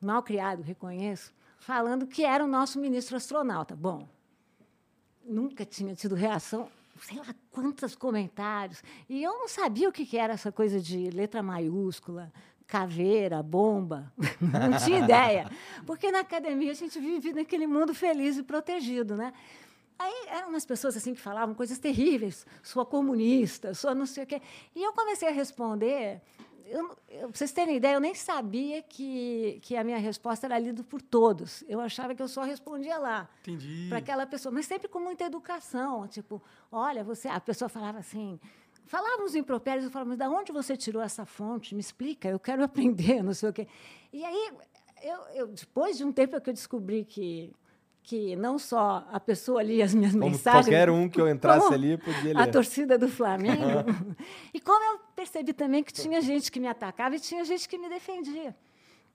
mal 0.00 0.22
criado, 0.22 0.62
reconheço, 0.62 1.32
falando 1.58 2.06
que 2.06 2.24
era 2.24 2.44
o 2.44 2.48
nosso 2.48 2.80
ministro 2.80 3.16
astronauta. 3.16 3.76
Bom, 3.76 4.08
nunca 5.24 5.64
tinha 5.64 5.94
tido 5.94 6.16
reação, 6.16 6.68
sei 7.00 7.18
lá 7.18 7.32
quantos 7.52 7.94
comentários. 7.94 8.82
E 9.08 9.22
eu 9.22 9.32
não 9.34 9.46
sabia 9.46 9.88
o 9.88 9.92
que 9.92 10.04
que 10.04 10.16
era 10.16 10.34
essa 10.34 10.50
coisa 10.50 10.80
de 10.80 11.10
letra 11.10 11.44
maiúscula, 11.44 12.32
caveira, 12.68 13.42
bomba. 13.42 14.12
Não 14.40 14.78
tinha 14.78 15.00
ideia. 15.00 15.50
Porque 15.86 16.12
na 16.12 16.20
academia 16.20 16.70
a 16.70 16.74
gente 16.74 17.00
vive 17.00 17.32
naquele 17.32 17.66
mundo 17.66 17.94
feliz 17.94 18.36
e 18.36 18.42
protegido, 18.42 19.16
né? 19.16 19.32
Aí 19.98 20.26
eram 20.28 20.50
umas 20.50 20.64
pessoas 20.64 20.96
assim 20.96 21.14
que 21.14 21.20
falavam 21.20 21.54
coisas 21.54 21.78
terríveis, 21.78 22.46
sua 22.62 22.86
comunista, 22.86 23.74
sua 23.74 23.94
não 23.94 24.06
sei 24.06 24.22
o 24.22 24.26
quê. 24.26 24.40
E 24.76 24.82
eu 24.84 24.92
comecei 24.92 25.26
a 25.26 25.32
responder. 25.32 26.20
Eu, 26.66 26.94
eu, 27.08 27.28
pra 27.28 27.38
vocês 27.38 27.50
terem 27.50 27.76
ideia, 27.76 27.94
eu 27.94 28.00
nem 28.00 28.14
sabia 28.14 28.82
que, 28.82 29.58
que 29.62 29.74
a 29.74 29.82
minha 29.82 29.96
resposta 29.96 30.46
era 30.46 30.58
lida 30.58 30.84
por 30.84 31.00
todos. 31.00 31.64
Eu 31.66 31.80
achava 31.80 32.14
que 32.14 32.22
eu 32.22 32.28
só 32.28 32.42
respondia 32.42 32.98
lá 32.98 33.26
Entendi. 33.40 33.86
para 33.88 33.98
aquela 33.98 34.26
pessoa, 34.26 34.52
mas 34.52 34.66
sempre 34.66 34.86
com 34.86 35.00
muita 35.00 35.24
educação, 35.24 36.06
tipo, 36.06 36.42
olha, 36.70 37.02
você, 37.02 37.26
a 37.26 37.40
pessoa 37.40 37.70
falava 37.70 37.98
assim, 37.98 38.38
falava 38.88 39.22
uns 39.22 39.34
impropérios, 39.34 39.84
eu 39.84 39.90
falava, 39.90 40.10
mas 40.10 40.18
da 40.18 40.28
onde 40.28 40.50
você 40.52 40.76
tirou 40.76 41.02
essa 41.02 41.24
fonte? 41.24 41.74
Me 41.74 41.80
explica, 41.80 42.28
eu 42.28 42.40
quero 42.40 42.62
aprender, 42.64 43.22
não 43.22 43.34
sei 43.34 43.50
o 43.50 43.52
quê. 43.52 43.68
E 44.12 44.24
aí, 44.24 44.50
eu, 45.02 45.18
eu, 45.34 45.46
depois 45.48 45.96
de 45.96 46.04
um 46.04 46.12
tempo 46.12 46.36
é 46.36 46.40
que 46.40 46.50
eu 46.50 46.54
descobri 46.54 47.04
que 47.04 47.52
que 48.08 48.34
não 48.36 48.58
só 48.58 49.06
a 49.12 49.20
pessoa 49.20 49.62
lia 49.62 49.84
as 49.84 49.92
minhas 49.92 50.12
Como 50.12 50.24
mensagens, 50.24 50.64
qualquer 50.64 50.88
um 50.88 51.10
que 51.10 51.20
eu 51.20 51.28
entrasse 51.28 51.74
ali 51.74 51.98
podia 51.98 52.32
a 52.38 52.46
ler. 52.46 52.50
torcida 52.50 52.96
do 52.96 53.06
Flamengo. 53.06 53.60
e 54.54 54.58
como 54.58 54.82
eu 54.82 55.00
percebi 55.14 55.52
também 55.52 55.84
que 55.84 55.92
tinha 55.92 56.18
gente 56.22 56.50
que 56.50 56.58
me 56.58 56.66
atacava 56.66 57.16
e 57.16 57.20
tinha 57.20 57.44
gente 57.44 57.68
que 57.68 57.76
me 57.76 57.86
defendia. 57.86 58.56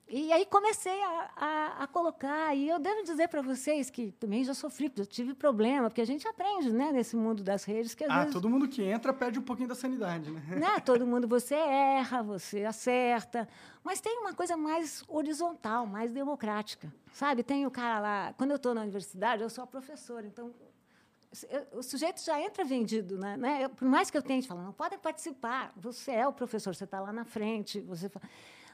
E 0.06 0.30
aí 0.32 0.44
comecei 0.44 1.02
a, 1.02 1.30
a, 1.34 1.84
a 1.84 1.86
colocar. 1.86 2.54
E 2.54 2.68
eu 2.68 2.78
devo 2.78 3.02
dizer 3.02 3.26
para 3.28 3.40
vocês 3.40 3.88
que 3.88 4.12
também 4.12 4.44
já 4.44 4.52
sofri, 4.52 4.92
eu 4.96 5.06
tive 5.06 5.32
problema, 5.34 5.88
porque 5.88 6.02
a 6.02 6.06
gente 6.06 6.28
aprende 6.28 6.70
né, 6.70 6.92
nesse 6.92 7.16
mundo 7.16 7.42
das 7.42 7.64
redes 7.64 7.94
que 7.94 8.04
Ah, 8.04 8.18
vezes 8.20 8.32
todo 8.34 8.48
mundo 8.50 8.68
que 8.68 8.82
entra 8.82 9.14
perde 9.14 9.38
um 9.38 9.42
pouquinho 9.42 9.68
da 9.68 9.74
sanidade, 9.74 10.30
né? 10.30 10.40
né? 10.56 10.80
Todo 10.84 11.06
mundo 11.06 11.26
você 11.26 11.54
erra, 11.54 12.22
você 12.22 12.64
acerta, 12.64 13.48
mas 13.82 14.00
tem 14.00 14.18
uma 14.18 14.34
coisa 14.34 14.56
mais 14.58 15.02
horizontal, 15.08 15.86
mais 15.86 16.12
democrática, 16.12 16.92
sabe? 17.14 17.42
Tem 17.42 17.64
o 17.66 17.70
cara 17.70 17.98
lá. 17.98 18.34
Quando 18.36 18.50
eu 18.50 18.56
estou 18.56 18.74
na 18.74 18.82
universidade, 18.82 19.42
eu 19.42 19.48
sou 19.50 19.64
a 19.64 19.66
professora, 19.66 20.26
então 20.26 20.52
o 21.72 21.82
sujeito 21.82 22.22
já 22.22 22.40
entra 22.40 22.62
vendido, 22.62 23.18
né? 23.18 23.36
né? 23.36 23.68
Por 23.68 23.88
mais 23.88 24.08
que 24.10 24.16
eu 24.16 24.22
tente 24.22 24.46
falar, 24.46 24.62
não 24.62 24.72
podem 24.72 24.98
participar. 24.98 25.72
Você 25.76 26.12
é 26.12 26.28
o 26.28 26.32
professor, 26.32 26.74
você 26.74 26.84
está 26.84 27.00
lá 27.00 27.12
na 27.12 27.24
frente, 27.24 27.80
você 27.80 28.08
fa- 28.08 28.20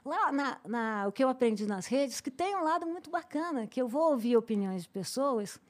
lá 0.05 0.33
na, 0.33 0.59
na- 0.67 1.07
o 1.09 1.13
que 1.13 1.23
eu 1.23 1.29
aprendi 1.29 1.67
nas 1.67 1.87
redes 1.87 2.21
que 2.21 2.31
tem 2.31 2.57
um 2.57 2.63
lado 2.65 2.87
muito 2.87 3.11
bacana, 3.11 3.67
que 3.67 3.81
eu 3.81 3.89
vou 3.89 4.11
ouvir 4.13 4.37
opiniões 4.37 4.83
de 4.85 4.89
pessoas 4.89 5.61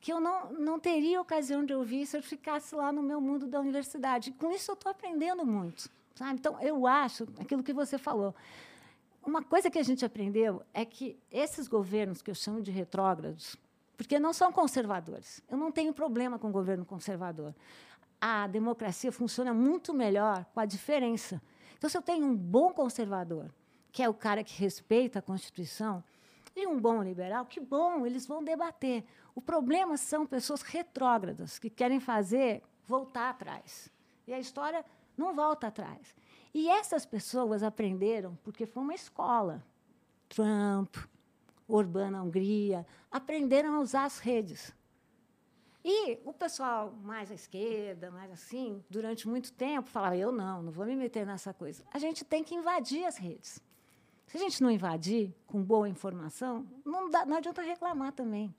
que 0.00 0.12
eu 0.12 0.20
não, 0.20 0.52
não 0.52 0.78
teria 0.78 1.18
ocasião 1.20 1.64
de 1.64 1.72
ouvir 1.72 2.04
se 2.06 2.14
eu 2.16 2.22
ficasse 2.22 2.74
lá 2.74 2.92
no 2.92 3.02
meu 3.02 3.20
mundo 3.22 3.46
da 3.46 3.58
universidade. 3.58 4.32
Com 4.32 4.50
isso, 4.50 4.70
eu 4.70 4.74
estou 4.74 4.90
aprendendo 4.92 5.46
muito. 5.46 5.88
Sabe? 6.14 6.34
Então, 6.34 6.60
eu 6.60 6.86
acho, 6.86 7.24
aquilo 7.40 7.62
que 7.62 7.72
você 7.72 7.96
falou, 7.96 8.34
uma 9.24 9.42
coisa 9.42 9.70
que 9.70 9.78
a 9.78 9.82
gente 9.82 10.04
aprendeu 10.04 10.62
é 10.74 10.84
que 10.84 11.18
esses 11.30 11.66
governos 11.66 12.20
que 12.20 12.30
eu 12.30 12.34
chamo 12.34 12.60
de 12.60 12.70
retrógrados, 12.70 13.56
porque 13.96 14.18
não 14.18 14.34
são 14.34 14.52
conservadores, 14.52 15.40
eu 15.48 15.56
não 15.56 15.72
tenho 15.72 15.94
problema 15.94 16.38
com 16.38 16.48
o 16.50 16.52
governo 16.52 16.84
conservador. 16.84 17.54
A 18.20 18.46
democracia 18.46 19.10
funciona 19.10 19.54
muito 19.54 19.94
melhor 19.94 20.44
com 20.52 20.60
a 20.60 20.66
diferença. 20.66 21.40
Então, 21.84 21.90
se 21.90 21.98
eu 21.98 22.02
tenho 22.02 22.24
um 22.24 22.34
bom 22.34 22.72
conservador, 22.72 23.50
que 23.92 24.02
é 24.02 24.08
o 24.08 24.14
cara 24.14 24.42
que 24.42 24.58
respeita 24.58 25.18
a 25.18 25.22
Constituição, 25.22 26.02
e 26.56 26.66
um 26.66 26.80
bom 26.80 27.02
liberal, 27.02 27.44
que 27.44 27.60
bom, 27.60 28.06
eles 28.06 28.26
vão 28.26 28.42
debater. 28.42 29.04
O 29.34 29.42
problema 29.42 29.98
são 29.98 30.24
pessoas 30.24 30.62
retrógradas 30.62 31.58
que 31.58 31.68
querem 31.68 32.00
fazer 32.00 32.62
voltar 32.86 33.28
atrás. 33.28 33.92
E 34.26 34.32
a 34.32 34.38
história 34.38 34.82
não 35.14 35.34
volta 35.34 35.66
atrás. 35.66 36.16
E 36.54 36.70
essas 36.70 37.04
pessoas 37.04 37.62
aprenderam 37.62 38.34
porque 38.42 38.64
foi 38.64 38.82
uma 38.82 38.94
escola. 38.94 39.62
Trump, 40.30 40.96
Orbán 41.68 42.12
na 42.12 42.22
Hungria, 42.22 42.86
aprenderam 43.10 43.74
a 43.74 43.80
usar 43.80 44.06
as 44.06 44.20
redes. 44.20 44.74
E 45.84 46.18
o 46.24 46.32
pessoal 46.32 46.92
mais 47.02 47.30
à 47.30 47.34
esquerda, 47.34 48.10
mais 48.10 48.32
assim, 48.32 48.82
durante 48.88 49.28
muito 49.28 49.52
tempo, 49.52 49.88
falava: 49.90 50.16
eu 50.16 50.32
não, 50.32 50.62
não 50.62 50.72
vou 50.72 50.86
me 50.86 50.96
meter 50.96 51.26
nessa 51.26 51.52
coisa. 51.52 51.84
A 51.92 51.98
gente 51.98 52.24
tem 52.24 52.42
que 52.42 52.54
invadir 52.54 53.04
as 53.04 53.18
redes. 53.18 53.60
Se 54.26 54.38
a 54.38 54.40
gente 54.40 54.62
não 54.62 54.70
invadir 54.70 55.34
com 55.46 55.62
boa 55.62 55.86
informação, 55.88 56.66
não, 56.84 57.10
dá, 57.10 57.26
não 57.26 57.36
adianta 57.36 57.60
reclamar 57.60 58.12
também. 58.12 58.54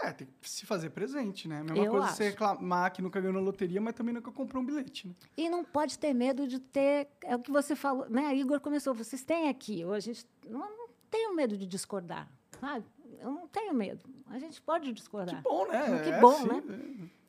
É, 0.00 0.12
tem 0.12 0.28
que 0.40 0.48
se 0.48 0.64
fazer 0.64 0.90
presente, 0.90 1.48
né? 1.48 1.60
Mesma 1.64 1.76
Eu 1.76 1.90
coisa 1.90 2.06
acho. 2.06 2.16
você 2.16 2.28
reclamar 2.28 2.92
que 2.92 3.02
nunca 3.02 3.20
ganhou 3.20 3.34
na 3.34 3.40
loteria, 3.40 3.80
mas 3.80 3.94
também 3.94 4.14
nunca 4.14 4.30
comprou 4.30 4.62
um 4.62 4.66
bilhete, 4.66 5.08
né? 5.08 5.14
E 5.36 5.48
não 5.48 5.64
pode 5.64 5.98
ter 5.98 6.14
medo 6.14 6.46
de 6.46 6.60
ter. 6.60 7.08
É 7.24 7.34
o 7.34 7.40
que 7.40 7.50
você 7.50 7.74
falou, 7.74 8.08
né? 8.08 8.32
Igor 8.36 8.60
começou, 8.60 8.94
vocês 8.94 9.24
têm 9.24 9.48
aqui. 9.48 9.84
Ou 9.84 9.92
a 9.92 9.98
gente 9.98 10.24
não, 10.48 10.60
não 10.60 10.88
tenho 11.10 11.34
medo 11.34 11.58
de 11.58 11.66
discordar. 11.66 12.30
Sabe? 12.60 12.84
Eu 13.20 13.30
não 13.30 13.46
tenho 13.48 13.74
medo. 13.74 14.00
A 14.28 14.38
gente 14.38 14.60
pode 14.60 14.92
discordar. 14.92 15.36
Que 15.36 15.42
bom, 15.42 15.66
né? 15.66 16.00
Que 16.02 16.10
É, 16.10 16.20
bom, 16.20 16.44
né? 16.46 16.62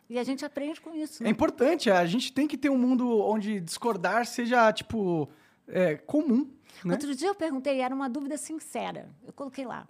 E 0.10 0.18
a 0.18 0.24
gente 0.24 0.44
aprende 0.44 0.82
com 0.82 0.94
isso. 0.96 1.22
É 1.22 1.26
Né? 1.26 1.30
importante, 1.30 1.90
a 1.92 2.06
gente 2.06 2.32
tem 2.34 2.48
que 2.48 2.58
ter 2.58 2.70
um 2.70 2.78
mundo 2.78 3.20
onde 3.22 3.60
discordar 3.60 4.26
seja, 4.26 4.72
tipo, 4.74 5.30
é, 5.68 5.96
comum, 5.98 6.52
né? 6.84 6.94
Outro 6.94 7.14
dia 7.14 7.28
eu 7.28 7.36
perguntei, 7.36 7.80
era 7.82 7.94
uma 7.94 8.10
dúvida 8.10 8.38
sincera. 8.38 9.10
Eu 9.26 9.34
coloquei 9.34 9.66
lá. 9.66 9.88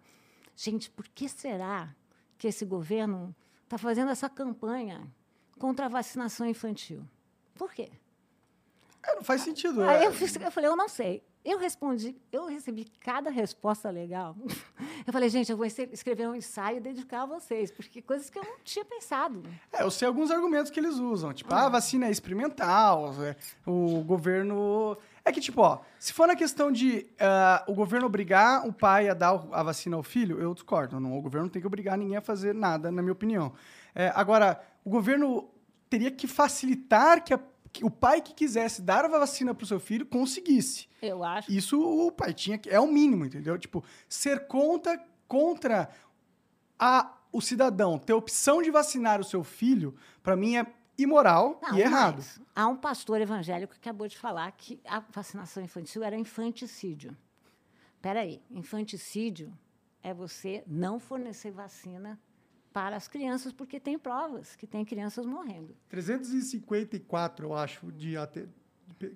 Gente, 0.55 0.89
por 0.89 1.07
que 1.07 1.29
será 1.29 1.93
que 2.37 2.47
esse 2.47 2.65
governo 2.65 3.33
está 3.63 3.77
fazendo 3.77 4.09
essa 4.11 4.27
campanha 4.29 5.07
contra 5.57 5.85
a 5.85 5.89
vacinação 5.89 6.45
infantil? 6.47 7.03
Por 7.55 7.71
quê? 7.73 7.89
É, 9.03 9.15
não 9.15 9.23
faz 9.23 9.41
sentido. 9.41 9.81
Aí 9.83 10.03
é. 10.03 10.07
eu, 10.07 10.13
fiz- 10.13 10.35
eu 10.35 10.51
falei, 10.51 10.69
eu 10.69 10.75
não 10.75 10.89
sei. 10.89 11.23
Eu 11.43 11.57
respondi, 11.57 12.15
eu 12.31 12.47
recebi 12.47 12.85
cada 12.99 13.29
resposta 13.29 13.89
legal. 13.89 14.35
Eu 15.07 15.13
falei, 15.13 15.29
gente, 15.29 15.49
eu 15.49 15.57
vou 15.57 15.65
escre- 15.65 15.89
escrever 15.91 16.27
um 16.27 16.35
ensaio 16.35 16.77
e 16.77 16.79
dedicar 16.81 17.23
a 17.23 17.25
vocês, 17.25 17.71
porque 17.71 17.99
coisas 18.01 18.29
que 18.29 18.37
eu 18.37 18.43
não 18.43 18.57
tinha 18.63 18.83
pensado. 18.85 19.41
É, 19.73 19.81
eu 19.81 19.89
sei 19.89 20.07
alguns 20.07 20.29
argumentos 20.29 20.69
que 20.69 20.79
eles 20.79 20.95
usam. 20.95 21.33
Tipo, 21.33 21.51
ah, 21.55 21.65
a 21.65 21.69
vacina 21.69 22.05
é 22.07 22.11
experimental, 22.11 23.15
é, 23.23 23.35
o 23.65 24.03
governo... 24.03 24.95
É 25.25 25.31
que, 25.31 25.39
tipo, 25.41 25.61
ó, 25.61 25.79
se 25.97 26.13
for 26.13 26.27
na 26.27 26.35
questão 26.35 26.71
de 26.71 27.07
ah, 27.19 27.63
o 27.67 27.73
governo 27.73 28.05
obrigar 28.05 28.67
o 28.67 28.73
pai 28.73 29.09
a 29.09 29.13
dar 29.15 29.43
a 29.51 29.63
vacina 29.63 29.95
ao 29.95 30.03
filho, 30.03 30.39
eu 30.39 30.53
discordo. 30.53 30.99
Não, 30.99 31.17
o 31.17 31.21
governo 31.21 31.45
não 31.47 31.51
tem 31.51 31.61
que 31.61 31.67
obrigar 31.67 31.97
ninguém 31.97 32.17
a 32.17 32.21
fazer 32.21 32.53
nada, 32.53 32.91
na 32.91 33.01
minha 33.01 33.13
opinião. 33.13 33.53
É, 33.95 34.11
agora, 34.13 34.61
o 34.85 34.89
governo 34.91 35.49
teria 35.89 36.11
que 36.11 36.27
facilitar 36.27 37.23
que, 37.23 37.33
a- 37.33 37.39
que 37.39 37.43
o 37.81 37.89
pai 37.89 38.21
que 38.21 38.33
quisesse 38.33 38.81
dar 38.81 39.05
a 39.05 39.07
vacina 39.07 39.53
para 39.53 39.63
o 39.63 39.67
seu 39.67 39.79
filho 39.79 40.05
conseguisse. 40.05 40.87
Eu 41.01 41.23
acho. 41.23 41.51
Isso 41.51 41.79
o 41.79 42.11
pai 42.11 42.33
tinha 42.33 42.57
que. 42.57 42.69
É 42.69 42.79
o 42.79 42.87
mínimo, 42.87 43.25
entendeu? 43.25 43.57
Tipo, 43.57 43.83
ser 44.07 44.47
contra, 44.47 45.03
contra 45.27 45.89
a, 46.77 47.17
o 47.31 47.41
cidadão 47.41 47.97
ter 47.97 48.13
opção 48.13 48.61
de 48.61 48.71
vacinar 48.71 49.19
o 49.19 49.23
seu 49.23 49.43
filho, 49.43 49.95
para 50.23 50.35
mim 50.35 50.57
é 50.57 50.65
imoral 50.97 51.59
Não, 51.61 51.77
e 51.77 51.81
errado. 51.81 52.17
mas 52.17 52.41
Há 52.55 52.67
um 52.67 52.75
pastor 52.75 53.21
evangélico 53.21 53.73
que 53.73 53.79
acabou 53.79 54.07
de 54.07 54.17
falar 54.17 54.51
que 54.51 54.79
a 54.85 54.99
vacinação 54.99 55.63
infantil 55.63 56.03
era 56.03 56.17
infanticídio. 56.17 57.15
Espera 57.95 58.21
aí, 58.21 58.41
infanticídio 58.49 59.53
é 60.01 60.13
você 60.13 60.63
não 60.67 60.99
fornecer 60.99 61.51
vacina 61.51 62.19
para 62.73 62.95
as 62.95 63.07
crianças, 63.07 63.51
porque 63.51 63.79
tem 63.79 63.97
provas 63.97 64.55
que 64.55 64.67
tem 64.67 64.85
crianças 64.85 65.25
morrendo. 65.25 65.75
354, 65.89 67.47
eu 67.47 67.53
acho, 67.55 67.91
de, 67.91 68.15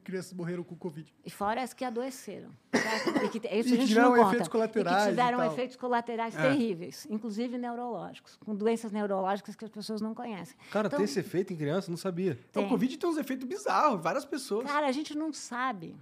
crianças 0.03 0.33
morreram 0.33 0.63
com 0.63 0.75
Covid. 0.75 1.13
E 1.25 1.29
fora 1.29 1.61
as 1.61 1.73
que 1.73 1.83
adoeceram. 1.83 2.49
certo? 2.71 3.25
E 3.25 3.29
que, 3.29 3.37
isso 3.47 3.69
E 3.69 3.73
a 3.73 3.77
gente 3.77 3.87
tiveram 3.87 4.09
não 4.09 4.15
conta. 4.17 4.29
efeitos 4.29 4.47
colaterais 4.47 4.95
E 4.97 4.99
e 4.99 5.03
que 5.03 5.09
tiveram 5.11 5.37
tal. 5.39 5.51
efeitos 5.51 5.75
colaterais 5.75 6.35
É. 6.37 6.41
terríveis, 6.41 7.07
inclusive 7.09 7.57
neurológicos, 7.57 8.37
com 8.37 8.55
doenças 8.55 8.91
neurológicas 8.91 9.55
que 9.55 9.65
as 9.65 9.71
pessoas 9.71 10.01
não 10.01 10.13
conhecem. 10.15 10.55
Cara, 10.71 10.87
Então, 10.87 10.97
tem 10.97 11.03
esse 11.05 11.19
efeito 11.19 11.53
em 11.53 11.57
criança? 11.57 11.89
Não 11.91 11.97
sabia. 11.97 12.31
Então, 12.49 12.63
Tem. 12.63 12.65
o 12.65 12.69
Covid 12.69 12.97
tem 12.97 13.09
uns 13.09 13.17
efeitos 13.17 13.47
bizarros, 13.47 14.01
várias 14.01 14.25
pessoas. 14.25 14.65
Cara, 14.65 14.87
a 14.87 14.91
gente 14.91 15.15
não 15.17 15.31
sabe. 15.33 15.95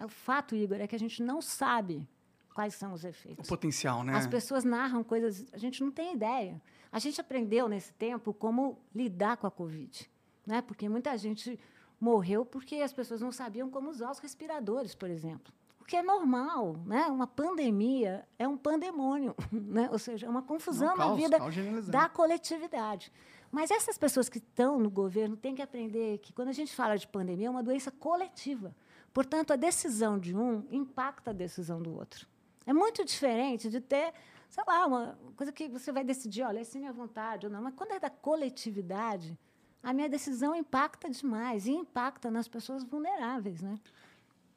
É 0.00 0.04
O 0.04 0.08
fato, 0.08 0.54
Igor, 0.54 0.80
é 0.80 0.86
que 0.86 0.94
a 0.96 0.98
gente 0.98 1.22
não 1.22 1.40
sabe 1.42 2.06
quais 2.54 2.74
são 2.74 2.92
os 2.92 3.04
O 3.04 3.08
efeitos. 3.08 3.48
potencial, 3.48 4.02
né? 4.02 4.14
As 4.14 4.26
pessoas 4.26 4.64
narram 4.64 5.04
coisas, 5.04 5.46
a 5.52 5.58
gente 5.58 5.82
não 5.82 5.90
tem 5.92 6.14
ideia. 6.14 6.60
A 6.90 6.98
gente 6.98 7.20
aprendeu 7.20 7.68
nesse 7.68 7.92
tempo 7.92 8.32
como 8.32 8.78
lidar 8.94 9.36
com 9.36 9.46
a 9.46 9.50
Covid, 9.50 10.10
né? 10.46 10.62
Porque 10.62 10.88
muita 10.88 11.16
gente 11.16 11.58
morreu 12.00 12.44
porque 12.44 12.76
as 12.76 12.92
pessoas 12.92 13.20
não 13.20 13.32
sabiam 13.32 13.70
como 13.70 13.90
usar 13.90 14.10
os 14.10 14.18
respiradores, 14.18 14.94
por 14.94 15.10
exemplo. 15.10 15.52
O 15.80 15.84
que 15.84 15.96
é 15.96 16.02
normal, 16.02 16.76
né? 16.86 17.06
Uma 17.06 17.26
pandemia 17.26 18.26
é 18.38 18.46
um 18.46 18.56
pandemônio, 18.56 19.34
né? 19.52 19.88
Ou 19.90 19.98
seja, 19.98 20.26
é 20.26 20.30
uma 20.30 20.42
confusão 20.42 20.88
Não, 20.88 20.96
na 20.96 21.04
caos, 21.04 21.16
vida 21.16 21.38
caos 21.38 21.54
generalizado. 21.54 21.92
da 21.92 22.08
coletividade. 22.08 23.12
Mas 23.50 23.70
essas 23.70 23.96
pessoas 23.96 24.28
que 24.28 24.38
estão 24.38 24.78
no 24.78 24.90
governo 24.90 25.36
têm 25.36 25.54
que 25.54 25.62
aprender 25.62 26.18
que 26.18 26.32
quando 26.32 26.48
a 26.48 26.52
gente 26.52 26.74
fala 26.74 26.96
de 26.96 27.06
pandemia 27.06 27.46
é 27.46 27.50
uma 27.50 27.62
doença 27.62 27.90
coletiva. 27.90 28.74
Portanto, 29.12 29.52
a 29.52 29.56
decisão 29.56 30.18
de 30.18 30.36
um 30.36 30.66
impacta 30.70 31.30
a 31.30 31.32
decisão 31.34 31.80
do 31.80 31.94
outro. 31.96 32.26
É 32.66 32.72
muito 32.74 33.02
diferente 33.04 33.70
de 33.70 33.80
ter, 33.80 34.12
sei 34.48 34.64
lá, 34.66 34.86
uma 34.86 35.18
coisa 35.36 35.52
que 35.52 35.68
você 35.68 35.92
vai 35.92 36.04
decidir, 36.04 36.42
olha, 36.42 36.60
essa 36.60 36.78
é 36.78 36.80
minha 36.80 36.92
vontade 36.92 37.46
ou 37.46 37.52
não. 37.52 37.62
Mas 37.62 37.74
quando 37.74 37.92
é 37.92 38.00
da 38.00 38.10
coletividade, 38.10 39.38
a 39.82 39.92
minha 39.92 40.08
decisão 40.08 40.54
impacta 40.54 41.08
demais 41.08 41.66
e 41.66 41.72
impacta 41.72 42.30
nas 42.30 42.48
pessoas 42.48 42.82
vulneráveis, 42.82 43.62
né? 43.62 43.78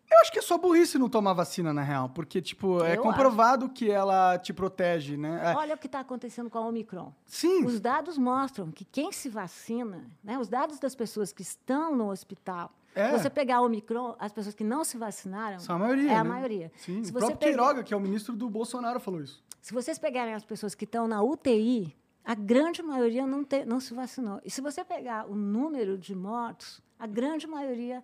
Eu 0.10 0.20
acho 0.20 0.32
que 0.32 0.39
é 0.39 0.42
só 0.42 0.58
burrice 0.58 0.98
não 0.98 1.08
tomar 1.08 1.32
vacina, 1.32 1.72
na 1.74 1.82
real. 1.82 2.10
Porque, 2.10 2.42
tipo, 2.42 2.84
é 2.84 2.98
Eu 2.98 3.02
comprovado 3.02 3.70
que 3.70 3.89
ela 3.89 4.38
te 4.38 4.52
protege, 4.52 5.16
né? 5.16 5.52
É, 5.54 5.56
Olha 5.56 5.76
o 5.76 5.78
que 5.78 5.86
está 5.88 6.02
acontecendo 6.02 6.50
com 6.50 6.58
a 6.58 6.62
Omicron. 6.68 7.14
sim, 7.26 7.64
Os 7.64 7.80
dados 7.80 8.18
mostram 8.18 8.72
que 8.72 8.84
quem 8.84 9.14
se 9.14 9.30
vacina, 9.30 10.06
né, 10.22 10.38
os 10.38 10.50
dados 10.50 10.80
das 10.80 10.94
pessoas 10.96 11.32
que 11.32 11.42
estão 11.42 11.96
no 11.96 12.10
hospital, 12.12 12.74
É. 12.96 13.08
se 13.12 13.20
você 13.24 13.30
pegar 13.30 13.58
a 13.58 13.62
Omicron, 13.62 14.16
as 14.20 14.32
pesas 14.34 14.54
que 14.54 14.64
não 14.64 14.84
se 14.84 14.98
vacinaram, 14.98 15.60
são 15.60 15.76
a 15.76 15.80
maioria. 15.80 16.12
é 16.12 16.16
a 16.16 16.24
né? 16.24 16.30
maioria. 16.30 16.72
Sim, 16.78 17.04
Se 17.04 17.10
o 17.10 17.14
você 17.14 17.20
próprio 17.20 17.38
pegar- 17.38 17.52
Queiroga, 17.58 17.84
que 17.84 17.94
é 17.94 17.98
o 17.98 18.00
ministro 18.00 18.36
do 18.36 18.50
Bolsonaro, 18.50 19.00
falou 19.00 19.22
isso. 19.22 19.44
Se 19.62 19.74
vocês 19.74 19.98
pegarem 20.00 20.34
as 20.34 20.44
pessoas 20.44 20.74
que 20.76 20.86
estão 20.86 21.08
na 21.08 21.22
UTI, 21.22 21.96
a 22.26 22.36
grande 22.36 22.82
maioria 22.84 23.26
não, 23.26 23.44
te- 23.44 23.64
não 23.66 23.80
se 23.80 23.94
vacinou. 23.94 24.42
E 24.44 24.50
se 24.52 24.60
você 24.62 24.84
pegar 24.84 25.26
o 25.30 25.36
número 25.36 25.98
de 25.98 26.14
mortos, 26.16 26.82
a 27.00 27.08
grande 27.08 27.48
maioria 27.48 28.04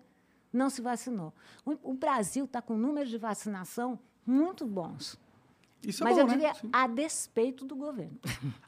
não 0.52 0.70
se 0.70 0.80
vacinou. 0.80 1.32
O, 1.64 1.90
o 1.90 1.94
Brasil 1.94 2.44
está 2.46 2.62
com 2.62 2.76
números 2.76 3.10
de 3.10 3.18
vacinação 3.18 3.98
muito 4.26 4.66
bons. 4.66 5.18
Isso 5.82 6.02
mas 6.02 6.16
é 6.18 6.22
eu 6.22 6.26
bom, 6.26 6.32
diria 6.32 6.48
né? 6.48 6.70
A 6.72 6.86
despeito 6.88 7.64
do 7.64 7.76
governo. 7.76 8.18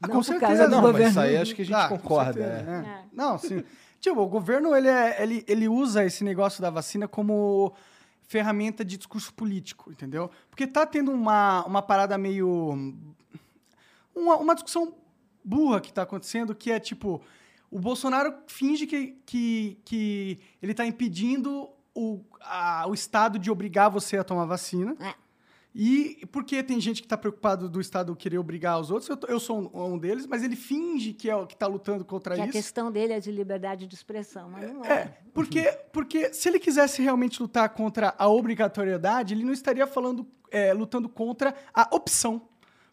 Ah, 0.01 0.07
com 0.09 0.23
certeza, 0.23 0.68
não, 0.68 0.79
mas 0.83 0.93
governo. 0.93 1.11
isso 1.11 1.21
aí 1.21 1.37
acho 1.37 1.55
que 1.57 1.62
a 1.62 1.64
gente 1.64 1.75
Ah, 1.75 1.89
concorda. 1.89 2.33
certeza, 2.35 2.71
é. 2.71 2.89
é. 2.89 3.05
Não, 3.12 3.37
sim. 3.39 3.64
Tipo, 4.01 4.21
o 4.23 4.27
governo, 4.29 4.75
ele, 4.75 4.89
é- 4.89 5.23
ele, 5.23 5.45
ele 5.47 5.69
usa 5.69 6.05
esse 6.05 6.25
negócio 6.25 6.63
da 6.63 6.71
vacina 6.71 7.07
como 7.07 7.75
ferramenta 8.23 8.85
de 8.85 8.97
discurso 8.97 9.33
político, 9.35 9.91
entendeu? 9.93 10.31
Porque 10.49 10.67
tá 10.67 10.87
tendo 10.87 11.11
uma, 11.13 11.65
uma 11.67 11.83
parada 11.83 12.17
meio... 12.17 12.95
Uma, 14.15 14.37
uma 14.37 14.55
discussão 14.55 14.95
burra 15.45 15.81
que 15.81 15.93
tá 15.93 16.03
acontecendo, 16.03 16.55
que 16.55 16.71
é 16.71 16.81
tipo... 16.81 17.21
O 17.71 17.79
Bolsonaro 17.79 18.35
finge 18.49 18.85
que, 18.87 19.17
que, 19.25 19.79
que 19.85 20.41
ele 20.61 20.75
tá 20.75 20.85
impedindo 20.85 21.69
o, 21.95 22.21
a- 22.41 22.85
o 22.89 22.95
Estado 22.95 23.39
de 23.39 23.49
obrigar 23.51 23.89
você 23.91 24.17
a 24.17 24.25
tomar 24.25 24.45
vacina. 24.45 24.97
É. 25.01 25.15
E 25.73 26.27
porque 26.33 26.62
tem 26.64 26.81
gente 26.81 27.01
que 27.01 27.07
está 27.07 27.16
preocupado 27.16 27.68
do 27.68 27.81
Estado 27.81 28.14
querer 28.16 28.39
obrigar 28.39 28.81
os 28.81 28.91
outros, 28.91 29.09
eu, 29.09 29.16
tô- 29.16 29.27
eu 29.29 29.39
sou 29.39 29.71
um, 29.73 29.93
um 29.93 29.99
deles, 29.99 30.27
mas 30.27 30.43
ele 30.43 30.57
finge 30.57 31.12
que 31.12 31.31
é 31.31 31.37
o 31.37 31.47
que 31.47 31.55
está 31.55 31.68
lutando 31.68 32.05
contra 32.05 32.35
Que 32.35 32.41
a 32.41 32.45
isso. 32.45 32.53
questão 32.53 32.91
dele 32.91 33.12
é 33.12 33.21
de 33.21 33.31
liberdade 33.31 33.87
de 33.87 33.95
expressão, 33.95 34.51
mas 34.51 34.73
não 34.73 34.85
é. 34.85 34.93
É, 34.93 35.18
porque, 35.33 35.62
porque 35.93 36.35
se 36.35 36.49
ele 36.49 36.59
quisesse 36.59 37.01
realmente 37.03 37.41
lutar 37.41 37.68
contra 37.68 38.12
a 38.18 38.29
obrigatoriedade, 38.29 39.33
ele 39.35 39.45
não 39.45 39.53
estaria 39.53 39.87
falando, 39.87 40.27
é, 40.51 40.73
lutando 40.73 41.09
contra 41.09 41.55
a 41.73 41.89
opção. 41.95 42.43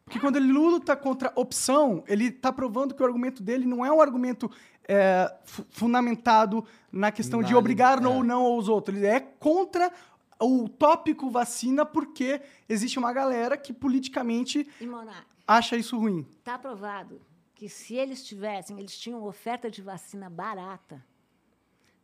Porque 0.05 0.19
quando 0.19 0.38
ele 0.38 0.51
luta 0.53 0.95
contra 0.95 1.34
a 1.36 1.39
opção, 1.41 2.03
ele 2.07 2.25
está 2.28 2.53
provando 2.53 2.93
que 2.93 3.01
o 3.01 3.05
argumento 3.05 3.43
dele 3.43 3.65
não 3.65 3.86
é 3.86 3.91
um 3.91 3.99
argumento 3.99 4.49
é, 4.88 5.30
fu- 5.43 5.65
fundamentado 5.69 6.63
na 6.89 7.11
questão 7.11 7.43
de 7.43 7.51
Na 7.51 7.57
obrigar 7.59 8.01
é. 8.01 8.07
ou 8.07 8.23
não 8.23 8.55
os 8.55 8.69
outros. 8.69 8.95
Ele 8.95 9.05
é 9.05 9.19
contra 9.19 9.91
o 10.39 10.67
tópico 10.69 11.29
vacina 11.29 11.85
porque 11.85 12.41
existe 12.69 12.99
uma 12.99 13.11
galera 13.13 13.57
que 13.57 13.73
politicamente 13.73 14.67
Monark, 14.81 15.25
acha 15.47 15.75
isso 15.75 15.97
ruim. 15.97 16.25
está 16.39 16.57
provado 16.59 17.21
que 17.55 17.67
se 17.67 17.95
eles 17.95 18.23
tivessem, 18.23 18.77
eles 18.79 18.97
tinham 18.97 19.23
oferta 19.23 19.69
de 19.71 19.81
vacina 19.81 20.29
barata, 20.29 21.03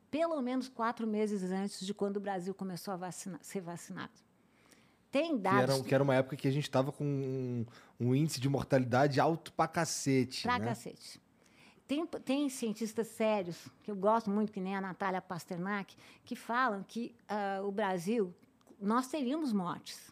pelo 0.10 0.42
menos 0.42 0.68
quatro 0.68 1.06
meses 1.06 1.44
antes 1.52 1.86
de 1.86 1.94
quando 1.94 2.18
o 2.18 2.20
Brasil 2.20 2.54
começou 2.54 2.94
a 2.94 2.98
vacina- 2.98 3.40
ser 3.42 3.62
vacinado. 3.62 4.12
Tem 5.12 5.36
Que 5.36 5.44
dados 5.44 5.76
era, 5.76 5.84
que 5.84 5.94
era 5.94 6.04
uma 6.04 6.16
época 6.16 6.36
que 6.36 6.48
a 6.48 6.52
gente 6.52 6.70
tava 6.70 6.92
com 6.92 7.04
um, 7.06 7.66
um 8.00 8.16
índice 8.16 8.40
de 8.40 8.50
mortalidade 8.50 9.20
alto 9.20 9.54
pra 9.54 9.68
cacete. 9.68 10.42
pra 10.42 10.58
né? 10.58 10.66
cacete. 10.66 11.22
Tem, 11.88 12.06
tem 12.06 12.50
cientistas 12.50 13.08
sérios, 13.08 13.68
que 13.84 13.92
eu 13.92 13.96
gosto 13.96 14.30
muito, 14.30 14.52
que 14.52 14.62
nem 14.62 14.76
a 14.76 14.82
Natália 14.82 15.22
Pasternak, 15.22 15.96
que 16.24 16.36
falam 16.36 16.84
que 16.84 17.16
ah, 17.28 17.62
o 17.64 17.72
Brasil, 17.72 18.34
nós 18.80 19.08
teríamos 19.08 19.52
mortes, 19.52 20.12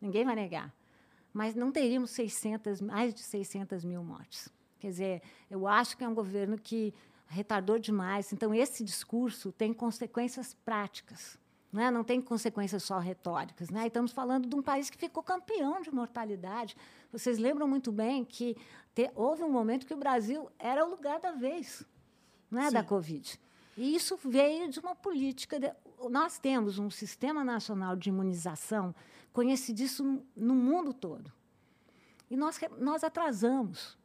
ninguém 0.00 0.24
vai 0.24 0.36
negar, 0.36 0.72
mas 1.32 1.54
não 1.54 1.72
teríamos 1.72 2.10
600, 2.10 2.80
mais 2.80 3.12
de 3.12 3.20
600 3.20 3.84
mil 3.84 4.02
mortes. 4.02 4.48
Quer 4.78 4.88
dizer, 4.88 5.22
eu 5.50 5.66
acho 5.66 5.96
que 5.96 6.04
é 6.04 6.08
um 6.08 6.14
governo 6.14 6.56
que 6.56 6.94
retardou 7.26 7.78
demais. 7.78 8.32
Então, 8.32 8.54
esse 8.54 8.84
discurso 8.84 9.52
tem 9.52 9.72
consequências 9.72 10.54
práticas. 10.64 11.38
Né? 11.72 11.90
Não 11.90 12.02
tem 12.02 12.20
consequências 12.20 12.82
só 12.82 12.98
retóricas. 12.98 13.68
Né? 13.70 13.84
E 13.84 13.86
estamos 13.88 14.10
falando 14.12 14.48
de 14.48 14.56
um 14.56 14.62
país 14.62 14.88
que 14.88 14.96
ficou 14.96 15.22
campeão 15.22 15.80
de 15.82 15.90
mortalidade. 15.94 16.76
Vocês 17.12 17.38
lembram 17.38 17.68
muito 17.68 17.92
bem 17.92 18.24
que 18.24 18.56
te- 18.94 19.10
houve 19.14 19.42
um 19.42 19.50
momento 19.50 19.86
que 19.86 19.92
o 19.94 19.96
Brasil 19.98 20.50
era 20.58 20.84
o 20.84 20.88
lugar 20.90 21.20
da 21.20 21.32
vez 21.32 21.84
né, 22.50 22.70
da 22.70 22.82
Covid. 22.82 23.38
E 23.76 23.94
isso 23.94 24.16
veio 24.24 24.70
de 24.70 24.80
uma 24.80 24.94
política. 24.94 25.60
de- 25.60 25.72
nós 26.10 26.38
temos 26.38 26.78
um 26.78 26.88
sistema 26.90 27.44
nacional 27.44 27.94
de 27.96 28.08
imunização 28.08 28.94
conhecidíssimo 29.32 30.24
no 30.34 30.54
mundo 30.54 30.92
todo. 30.94 31.30
E 32.30 32.36
nós, 32.36 32.58
nós 32.78 33.04
atrasamos. 33.04 33.96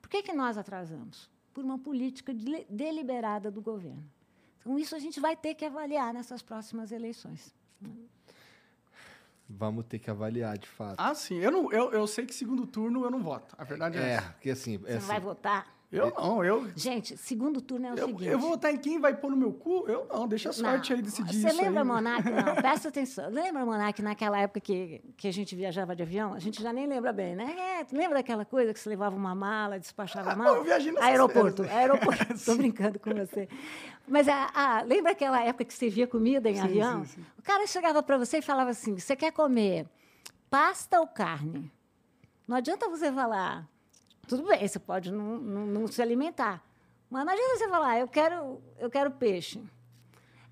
Por 0.00 0.08
que, 0.08 0.22
que 0.22 0.32
nós 0.32 0.56
atrasamos? 0.56 1.28
Por 1.52 1.64
uma 1.64 1.78
política 1.78 2.32
de- 2.32 2.64
deliberada 2.70 3.50
do 3.50 3.60
governo. 3.60 4.04
Então, 4.60 4.78
isso 4.78 4.94
a 4.94 4.98
gente 4.98 5.20
vai 5.20 5.36
ter 5.36 5.54
que 5.54 5.64
avaliar 5.64 6.12
nessas 6.12 6.42
próximas 6.42 6.92
eleições. 6.92 7.54
Vamos 9.48 9.84
ter 9.86 9.98
que 9.98 10.10
avaliar, 10.10 10.56
de 10.56 10.68
fato. 10.68 10.96
Ah, 10.98 11.14
sim. 11.14 11.38
Eu, 11.38 11.50
não, 11.50 11.72
eu, 11.72 11.90
eu 11.92 12.06
sei 12.06 12.24
que 12.24 12.34
segundo 12.34 12.66
turno 12.66 13.04
eu 13.04 13.10
não 13.10 13.22
voto. 13.22 13.54
A 13.58 13.64
verdade 13.64 13.98
é, 13.98 14.02
é, 14.02 14.12
essa. 14.12 14.30
porque 14.32 14.50
assim. 14.50 14.78
Você 14.78 14.86
é 14.86 14.90
não 14.92 14.98
assim, 14.98 15.06
vai 15.08 15.20
votar? 15.20 15.79
Eu 15.92 16.12
não, 16.16 16.44
eu, 16.44 16.70
Gente, 16.76 17.16
segundo 17.16 17.60
turno 17.60 17.88
é 17.88 17.90
o 17.92 17.98
eu, 17.98 18.06
seguinte. 18.06 18.24
eu 18.26 18.38
vou 18.38 18.50
votar 18.50 18.72
em 18.72 18.76
quem 18.78 19.00
vai 19.00 19.12
pôr 19.12 19.28
no 19.32 19.36
meu 19.36 19.52
cu? 19.52 19.84
Eu 19.88 20.06
não, 20.08 20.28
deixa 20.28 20.50
a 20.50 20.52
sorte 20.52 20.90
Não. 20.90 20.96
aí 20.96 21.02
decidir 21.02 21.34
Você 21.34 21.48
isso 21.48 21.60
lembra, 21.60 21.80
aí. 21.80 21.86
Monark? 21.86 22.30
Não, 22.30 22.54
presta 22.62 22.88
atenção. 22.90 23.28
Lembra, 23.28 23.66
Monark, 23.66 24.00
naquela 24.00 24.38
época 24.38 24.60
que, 24.60 25.02
que 25.16 25.26
a 25.26 25.32
gente 25.32 25.56
viajava 25.56 25.96
de 25.96 26.04
avião? 26.04 26.32
A 26.32 26.38
gente 26.38 26.62
já 26.62 26.72
nem 26.72 26.86
lembra 26.86 27.12
bem, 27.12 27.34
né? 27.34 27.56
É, 27.82 27.86
lembra 27.96 28.18
daquela 28.18 28.44
coisa 28.44 28.72
que 28.72 28.78
você 28.78 28.88
levava 28.88 29.16
uma 29.16 29.34
mala, 29.34 29.80
despachava 29.80 30.30
a 30.30 30.36
mala? 30.36 30.58
eu 30.58 30.62
viajei 30.62 30.92
nessas 30.92 31.08
Aeroporto, 31.08 31.64
férias. 31.64 31.76
aeroporto. 31.76 32.32
Estou 32.34 32.56
brincando 32.56 33.00
com 33.00 33.10
você. 33.12 33.48
Mas 34.06 34.28
a, 34.28 34.48
a- 34.54 34.82
lembra 34.82 35.10
aquela 35.10 35.42
época 35.42 35.64
que 35.64 35.74
você 35.74 35.88
via 35.88 36.06
comida 36.06 36.48
em 36.48 36.54
Sim, 36.54 36.60
avião? 36.62 37.04
sim, 37.04 37.16
sim. 37.16 37.26
O 37.36 37.42
cara 37.42 37.66
chegava 37.66 38.00
para 38.00 38.16
você 38.16 38.38
e 38.38 38.42
falava 38.42 38.70
assim: 38.70 38.96
você 38.96 39.16
quer 39.16 39.32
comer 39.32 39.86
pasta 40.48 41.00
ou 41.00 41.06
carne? 41.08 41.68
Não 42.46 42.56
adianta 42.56 42.88
você 42.88 43.10
falar, 43.12 43.68
tudo 44.36 44.48
bem, 44.48 44.66
você 44.66 44.78
pode 44.78 45.10
não, 45.12 45.38
não- 45.38 45.66
não 45.66 45.86
se 45.86 46.00
alimentar. 46.00 46.62
Mas 47.10 47.24
não 47.26 47.32
adianta 47.32 47.56
você 47.58 47.68
falar, 47.68 47.98
eu 47.98 48.06
quero, 48.08 48.62
eu 48.78 48.88
quero 48.88 49.10
peixe. 49.10 49.60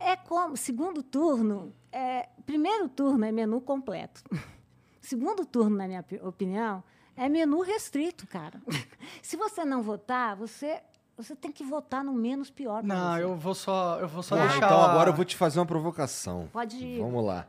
É 0.01 0.17
como, 0.17 0.57
segundo 0.57 1.03
turno, 1.03 1.73
é, 1.93 2.29
primeiro 2.45 2.89
turno 2.89 3.25
é 3.25 3.33
menu 3.33 3.61
completo. 3.61 4.23
Segundo 5.01 5.47
turno, 5.47 5.77
na 5.77 5.87
minha 5.87 6.03
pi- 6.03 6.21
opinião, 6.23 6.83
é 7.17 7.29
menu 7.29 7.61
restrito, 7.63 8.27
cara. 8.27 8.61
Se 9.23 9.37
você 9.37 9.65
não 9.65 9.81
votar, 9.83 10.37
você, 10.37 10.83
você 11.17 11.35
tem 11.35 11.51
que 11.51 11.65
votar 11.65 12.05
no 12.05 12.13
menos 12.13 12.51
pior. 12.51 12.83
Não, 12.83 13.13
você. 13.15 13.23
eu 13.23 13.37
vou 13.37 13.55
só, 13.55 13.99
eu 14.01 14.09
vou 14.09 14.23
só 14.23 14.37
Porra, 14.37 14.49
deixar. 14.49 14.67
então 14.67 14.83
agora 14.83 15.11
eu 15.11 15.15
vou 15.15 15.25
te 15.25 15.35
fazer 15.37 15.59
uma 15.61 15.67
provocação. 15.67 16.49
Pode 16.53 16.77
ir. 16.77 17.01
Vamos 17.01 17.25
lá. 17.25 17.47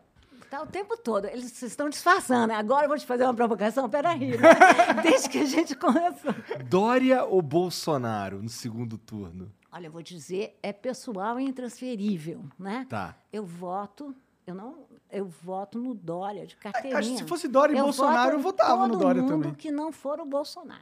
Tá 0.50 0.62
o 0.64 0.66
tempo 0.68 0.98
todo. 0.98 1.26
Eles 1.26 1.62
estão 1.62 1.90
disfarçando. 1.90 2.54
Agora 2.54 2.86
eu 2.86 2.90
vou 2.90 2.98
te 2.98 3.06
fazer 3.06 3.24
uma 3.24 3.34
provocação. 3.34 3.88
Peraí. 3.90 4.32
Né? 4.32 4.38
Desde 5.04 5.30
que 5.30 5.38
a 5.40 5.46
gente 5.46 5.76
começou. 5.76 6.34
Dória 6.68 7.24
ou 7.24 7.42
Bolsonaro 7.42 8.42
no 8.42 8.50
segundo 8.50 8.98
turno? 8.98 9.52
Olha, 9.72 9.88
eu 9.88 9.92
vou 9.92 10.02
dizer, 10.02 10.58
é 10.64 10.74
pessoal 10.74 11.40
e 11.40 11.44
intransferível, 11.44 12.44
né? 12.58 12.88
Tá. 12.90 13.16
Eu 13.32 13.46
voto, 13.46 14.16
eu 14.48 14.56
não, 14.56 14.88
eu 15.12 15.26
voto 15.28 15.78
no 15.78 15.94
Dória 15.94 16.48
de 16.48 16.56
carteirinha. 16.56 16.98
acho 16.98 17.12
que 17.12 17.18
se 17.20 17.24
fosse 17.26 17.48
Dória 17.48 17.76
e 17.76 17.78
Eu 17.78 17.84
Bolsonaro, 17.84 18.32
voto 18.32 18.34
eu 18.34 18.40
votava 18.42 18.88
no 18.88 18.94
todo 18.94 19.02
Dória 19.04 19.22
mundo 19.22 19.32
também. 19.44 19.54
que 19.54 19.72
não 19.72 19.92
for 19.92 20.20
o 20.20 20.26
Bolsonaro. 20.26 20.82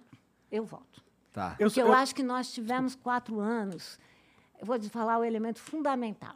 Eu 0.49 0.63
voto. 0.63 1.03
Tá. 1.33 1.57
Eu, 1.59 1.67
Porque 1.67 1.81
sou- 1.81 1.83
eu 1.83 1.87
eu- 1.89 1.93
acho 1.93 2.15
que 2.15 2.23
nós 2.23 2.53
tivemos 2.53 2.95
quatro 2.95 3.41
anos. 3.41 3.99
Eu 4.57 4.65
vou 4.65 4.79
te 4.79 4.89
falar 4.89 5.19
o 5.19 5.23
elemento 5.25 5.59
fundamental. 5.59 6.35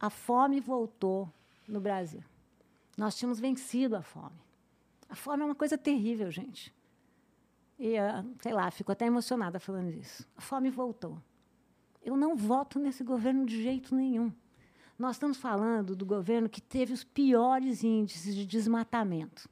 A 0.00 0.10
fome 0.10 0.58
voltou 0.60 1.32
no 1.68 1.80
Brasil. 1.80 2.20
Nós 2.98 3.16
tínhamos 3.16 3.38
vencido 3.38 3.94
a 3.94 4.02
fome. 4.02 4.36
A 5.08 5.14
fome 5.14 5.42
é 5.42 5.46
uma 5.46 5.54
coisa 5.54 5.78
terrível, 5.78 6.32
gente. 6.32 6.74
E, 7.78 7.96
ah, 7.96 8.24
sei 8.40 8.52
lá, 8.52 8.68
fico 8.72 8.90
até 8.90 9.06
emocionada 9.06 9.60
falando 9.60 9.92
disso. 9.92 10.26
A 10.36 10.40
fome 10.40 10.68
voltou. 10.68 11.22
Eu 12.02 12.16
não 12.16 12.34
voto 12.34 12.76
nesse 12.76 13.04
governo 13.04 13.46
de 13.46 13.62
jeito 13.62 13.94
nenhum. 13.94 14.32
Nós 14.98 15.14
estamos 15.14 15.38
falando 15.38 15.94
do 15.94 16.04
governo 16.04 16.48
que 16.48 16.60
teve 16.60 16.92
os 16.92 17.04
piores 17.04 17.84
índices 17.84 18.34
de 18.34 18.44
desmatamento. 18.44 19.48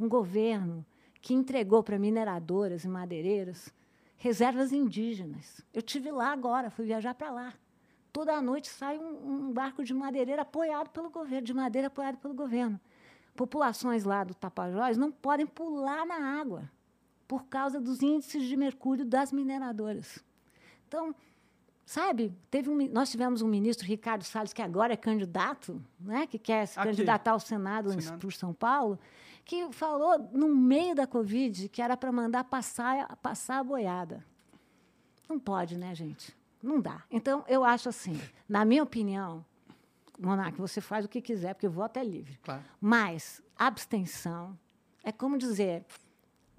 Um 0.00 0.08
governo 0.08 0.84
que 1.20 1.34
entregou 1.34 1.82
para 1.82 1.98
mineradoras 1.98 2.82
e 2.84 2.88
madeireiras 2.88 3.74
reservas 4.16 4.72
indígenas. 4.72 5.60
Eu 5.74 5.82
tive 5.82 6.10
lá 6.10 6.32
agora, 6.32 6.70
fui 6.70 6.86
viajar 6.86 7.14
para 7.14 7.30
lá. 7.30 7.54
Toda 8.10 8.40
noite 8.40 8.68
sai 8.68 8.96
um, 8.96 9.48
um 9.48 9.52
barco 9.52 9.84
de 9.84 9.92
madeireira 9.92 10.40
apoiado 10.40 10.88
pelo 10.88 11.10
governo, 11.10 11.46
de 11.46 11.52
madeira 11.52 11.88
apoiado 11.88 12.16
pelo 12.16 12.32
governo. 12.32 12.80
Populações 13.36 14.04
lá 14.04 14.24
do 14.24 14.34
Tapajós 14.34 14.96
não 14.96 15.12
podem 15.12 15.46
pular 15.46 16.04
na 16.06 16.40
água 16.40 16.70
por 17.28 17.44
causa 17.44 17.80
dos 17.80 18.02
índices 18.02 18.44
de 18.44 18.56
mercúrio 18.56 19.04
das 19.04 19.32
mineradoras. 19.32 20.24
Então, 20.88 21.14
sabe, 21.84 22.32
teve 22.50 22.70
um 22.70 22.88
nós 22.88 23.10
tivemos 23.10 23.42
um 23.42 23.48
ministro, 23.48 23.86
Ricardo 23.86 24.24
Salles, 24.24 24.52
que 24.52 24.62
agora 24.62 24.92
é 24.92 24.96
candidato, 24.96 25.82
né, 26.00 26.26
que 26.26 26.38
quer 26.38 26.66
se 26.66 26.78
Aqui. 26.78 26.88
candidatar 26.88 27.32
ao 27.32 27.40
Senado, 27.40 28.00
Senado. 28.00 28.20
por 28.20 28.32
São 28.32 28.52
Paulo, 28.52 28.98
que 29.44 29.72
falou 29.72 30.18
no 30.32 30.48
meio 30.48 30.94
da 30.94 31.06
Covid 31.06 31.68
que 31.68 31.82
era 31.82 31.96
para 31.96 32.10
mandar 32.10 32.44
passar, 32.44 33.16
passar 33.16 33.58
a 33.58 33.64
boiada. 33.64 34.24
Não 35.28 35.38
pode, 35.38 35.76
né, 35.76 35.94
gente? 35.94 36.36
Não 36.62 36.80
dá. 36.80 37.02
Então, 37.10 37.44
eu 37.48 37.64
acho 37.64 37.88
assim, 37.88 38.20
na 38.48 38.64
minha 38.64 38.82
opinião, 38.82 39.44
Monarque, 40.18 40.60
você 40.60 40.80
faz 40.80 41.04
o 41.04 41.08
que 41.08 41.20
quiser, 41.20 41.54
porque 41.54 41.66
o 41.66 41.70
voto 41.70 41.98
é 41.98 42.04
livre. 42.04 42.38
Claro. 42.42 42.62
Mas 42.80 43.42
abstenção 43.56 44.58
é 45.04 45.12
como 45.12 45.36
dizer, 45.38 45.84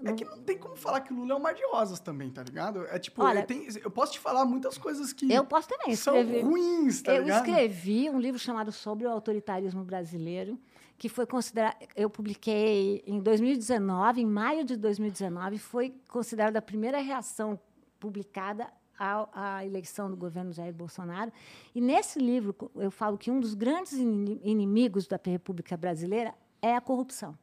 É 0.04 0.14
que 0.14 0.24
não 0.24 0.40
tem 0.44 0.58
como 0.60 0.76
falar 0.76 1.02
que 1.02 1.12
o 1.12 1.16
Lula 1.16 1.34
é 1.34 1.36
um 1.36 1.40
mar 1.40 1.56
de 1.56 1.64
rosas 1.72 2.00
também, 2.00 2.30
tá 2.30 2.44
ligado? 2.44 2.86
É 2.86 3.00
tipo, 3.00 3.24
Olha- 3.24 3.44
tem- 3.44 3.68
eu 3.84 3.90
posso 3.90 4.14
te 4.14 4.20
falar 4.20 4.46
muitas 4.46 4.78
coisas 4.78 5.12
que 5.12 5.32
eu 5.34 5.44
posso 5.44 5.68
também 5.68 5.96
são 5.96 6.16
escrever. 6.16 6.44
ruins, 6.46 7.02
tá 7.02 7.14
eu 7.16 7.24
ligado? 7.24 7.48
escrevi 7.48 8.08
um 8.10 8.20
livro 8.20 8.38
chamado 8.40 8.72
Sobre 8.72 9.08
o 9.08 9.10
Autoritarismo 9.10 9.84
Brasileiro, 9.84 10.60
que 11.00 11.10
foi 11.10 11.26
considerado. 11.26 11.76
Eu 11.96 12.10
publiquei 12.12 13.04
em 13.08 13.20
2019, 13.20 14.22
em 14.22 14.26
maio 14.28 14.64
de 14.64 14.76
2019, 14.78 15.58
foi 15.58 15.94
considerada 16.08 16.60
a 16.60 16.62
primeira 16.62 17.00
reação 17.00 17.60
publicada 18.00 18.72
ao- 18.98 19.30
à 19.34 19.66
eleição 19.66 20.10
do 20.10 20.18
governo 20.18 20.52
Jair 20.52 20.74
Bolsonaro. 20.74 21.32
E 21.76 21.80
nesse 21.82 22.20
livro 22.20 22.56
eu 22.76 22.92
falo 22.92 23.18
que 23.18 23.30
um 23.32 23.40
dos 23.40 23.54
grandes 23.54 23.94
ini- 23.94 24.40
inimigos 24.44 25.08
da 25.08 25.20
República 25.24 25.76
Brasileira 25.78 26.34
é 26.62 26.76
a 26.76 26.82
corrupção. 26.82 27.38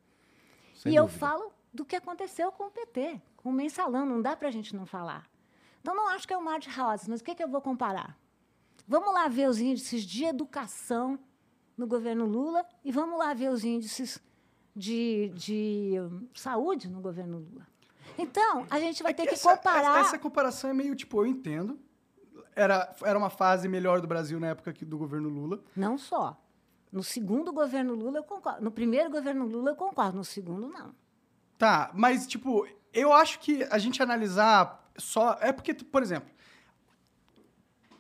Sem 0.75 0.93
e 0.93 0.97
eu 0.97 1.05
dúvida. 1.05 1.19
falo 1.27 1.53
do 1.73 1.85
que 1.85 1.97
aconteceu 1.97 2.51
com 2.53 2.65
o 2.65 2.71
PT, 2.71 3.21
com 3.37 3.51
o 3.51 3.53
mensalão, 3.53 4.05
não 4.07 4.21
dá 4.23 4.35
para 4.37 4.49
a 4.49 4.51
gente 4.51 4.75
não 4.75 4.87
falar. 4.87 5.29
Então, 5.81 5.95
não 5.95 6.09
acho 6.09 6.27
que 6.27 6.33
é 6.33 6.39
um 6.39 6.43
mar 6.43 6.59
de 6.59 6.71
rosas, 6.71 7.07
mas 7.09 7.21
o 7.21 7.25
que, 7.25 7.35
que 7.35 7.43
eu 7.45 7.49
vou 7.49 7.61
comparar? 7.61 8.19
Vamos 8.89 9.13
lá 9.13 9.29
ver 9.29 9.49
os 9.49 9.59
índices 9.61 10.03
de 10.03 10.25
educação 10.25 11.19
no 11.77 11.87
governo 11.87 12.25
Lula 12.27 12.65
e 12.85 12.93
vamos 12.93 13.19
lá 13.19 13.35
ver 13.35 13.51
os 13.51 13.65
índices 13.65 14.19
de, 14.75 15.31
de 15.35 15.95
hum, 16.01 16.27
saúde 16.35 16.89
no 16.89 17.01
governo 17.01 17.39
Lula. 17.39 17.67
Então, 18.19 18.67
a 18.71 18.79
gente 18.79 19.03
vai 19.03 19.13
É 19.13 19.15
ter 19.15 19.27
que 19.27 19.35
essa, 19.35 19.57
comparar. 19.57 20.01
Essa, 20.01 20.09
essa 20.09 20.19
comparação 20.19 20.71
é 20.71 20.75
meio 20.75 20.95
tipo, 20.95 21.21
eu 21.21 21.27
entendo. 21.27 21.79
Era, 22.57 22.95
era 23.03 23.19
uma 23.19 23.31
fase 23.31 23.67
melhor 23.69 24.01
do 24.01 24.07
Brasil 24.07 24.39
na 24.39 24.49
época 24.49 24.73
que- 24.73 24.85
do 24.85 24.97
governo 24.97 25.29
Lula. 25.29 25.61
Não 25.75 25.99
só. 25.99 26.41
No 26.93 27.03
segundo 27.03 27.53
governo 27.53 27.95
Lula, 27.95 28.19
eu 28.19 28.25
concordo. 28.25 28.63
No 28.63 28.71
primeiro 28.71 29.11
governo 29.11 29.45
Lula, 29.47 29.71
eu 29.73 29.77
concordo. 29.77 30.17
No 30.17 30.25
segundo, 30.25 30.69
não. 30.69 30.95
Tá, 31.59 31.91
mas 31.95 32.27
tipo, 32.27 32.67
eu 32.93 33.13
acho 33.13 33.41
que 33.41 33.65
a 33.71 33.79
gente 33.79 34.01
analisar 34.03 34.89
só. 34.97 35.37
É 35.41 35.53
porque, 35.53 35.75
por 35.75 36.03
exemplo, 36.03 36.31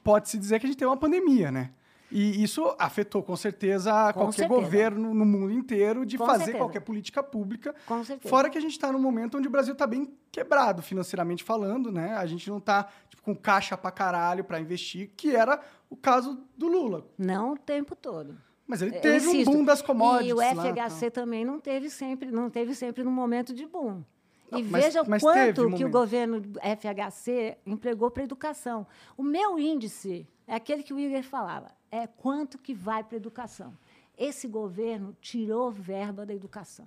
pode-se 0.02 0.38
dizer 0.38 0.60
que 0.60 0.66
a 0.66 0.68
gente 0.68 0.78
tem 0.78 0.86
uma 0.86 0.96
pandemia, 0.96 1.50
né? 1.50 1.72
E 2.16 2.44
isso 2.44 2.74
afetou 2.78 3.24
com 3.24 3.34
certeza 3.34 3.90
Com 4.12 4.20
qualquer 4.20 4.36
certeza. 4.46 4.60
governo 4.60 5.12
no 5.12 5.24
mundo 5.24 5.50
inteiro 5.52 6.06
de 6.06 6.16
Com 6.16 6.24
fazer 6.24 6.44
certeza. 6.44 6.58
qualquer 6.58 6.78
política 6.80 7.24
pública. 7.24 7.74
Com 7.86 8.04
certeza. 8.04 8.28
Fora 8.30 8.48
que 8.48 8.56
a 8.56 8.60
gente 8.60 8.70
está 8.70 8.92
num 8.92 9.00
momento 9.00 9.36
onde 9.36 9.48
o 9.48 9.50
Brasil 9.50 9.72
está 9.72 9.84
bem 9.84 10.14
quebrado 10.30 10.80
financeiramente 10.80 11.42
falando, 11.42 11.90
né? 11.90 12.14
A 12.14 12.24
gente 12.24 12.48
não 12.48 12.58
está 12.58 12.86
tipo, 13.08 13.20
com 13.22 13.34
caixa 13.34 13.76
pra 13.76 13.90
caralho 13.90 14.44
para 14.44 14.60
investir, 14.60 15.10
que 15.16 15.34
era 15.34 15.60
o 15.90 15.96
caso 15.96 16.40
do 16.56 16.68
Lula. 16.68 17.04
Não 17.18 17.54
o 17.54 17.58
tempo 17.58 17.96
todo. 17.96 18.36
Mas 18.66 18.80
ele 18.80 18.92
teve 18.92 19.26
um 19.26 19.44
boom 19.44 19.64
das 19.64 19.82
commodities. 19.82 20.30
E 20.30 20.32
o 20.32 20.36
lá, 20.36 20.54
FHC 20.54 21.10
também 21.10 21.44
não 21.44 21.58
teve 21.58 21.90
sempre, 21.90 22.30
não 22.30 22.48
teve 22.48 22.74
sempre 22.76 23.02
no 23.02 23.10
momento 23.10 23.52
de 23.52 23.66
boom. 23.66 24.02
Não, 24.50 24.58
e 24.60 24.62
mas- 24.62 24.84
veja 24.84 25.02
mas 25.06 25.20
o 25.22 25.26
quanto 25.26 25.66
um 25.66 25.72
que 25.74 25.84
o 25.84 25.90
governo 25.90 26.40
FHC 26.62 27.56
empregou 27.66 28.10
para 28.10 28.22
a 28.22 28.24
educação. 28.24 28.86
O 29.16 29.22
meu 29.22 29.58
índice 29.58 30.26
é 30.46 30.54
aquele 30.54 30.82
que 30.82 30.92
o 30.94 30.98
Igor 30.98 31.22
falava, 31.22 31.68
é 31.94 32.08
quanto 32.08 32.58
que 32.58 32.74
vai 32.74 33.04
para 33.04 33.16
a 33.16 33.18
educação. 33.18 33.72
Esse 34.18 34.48
governo 34.48 35.16
tirou 35.20 35.70
verba 35.70 36.26
da 36.26 36.34
educação. 36.34 36.86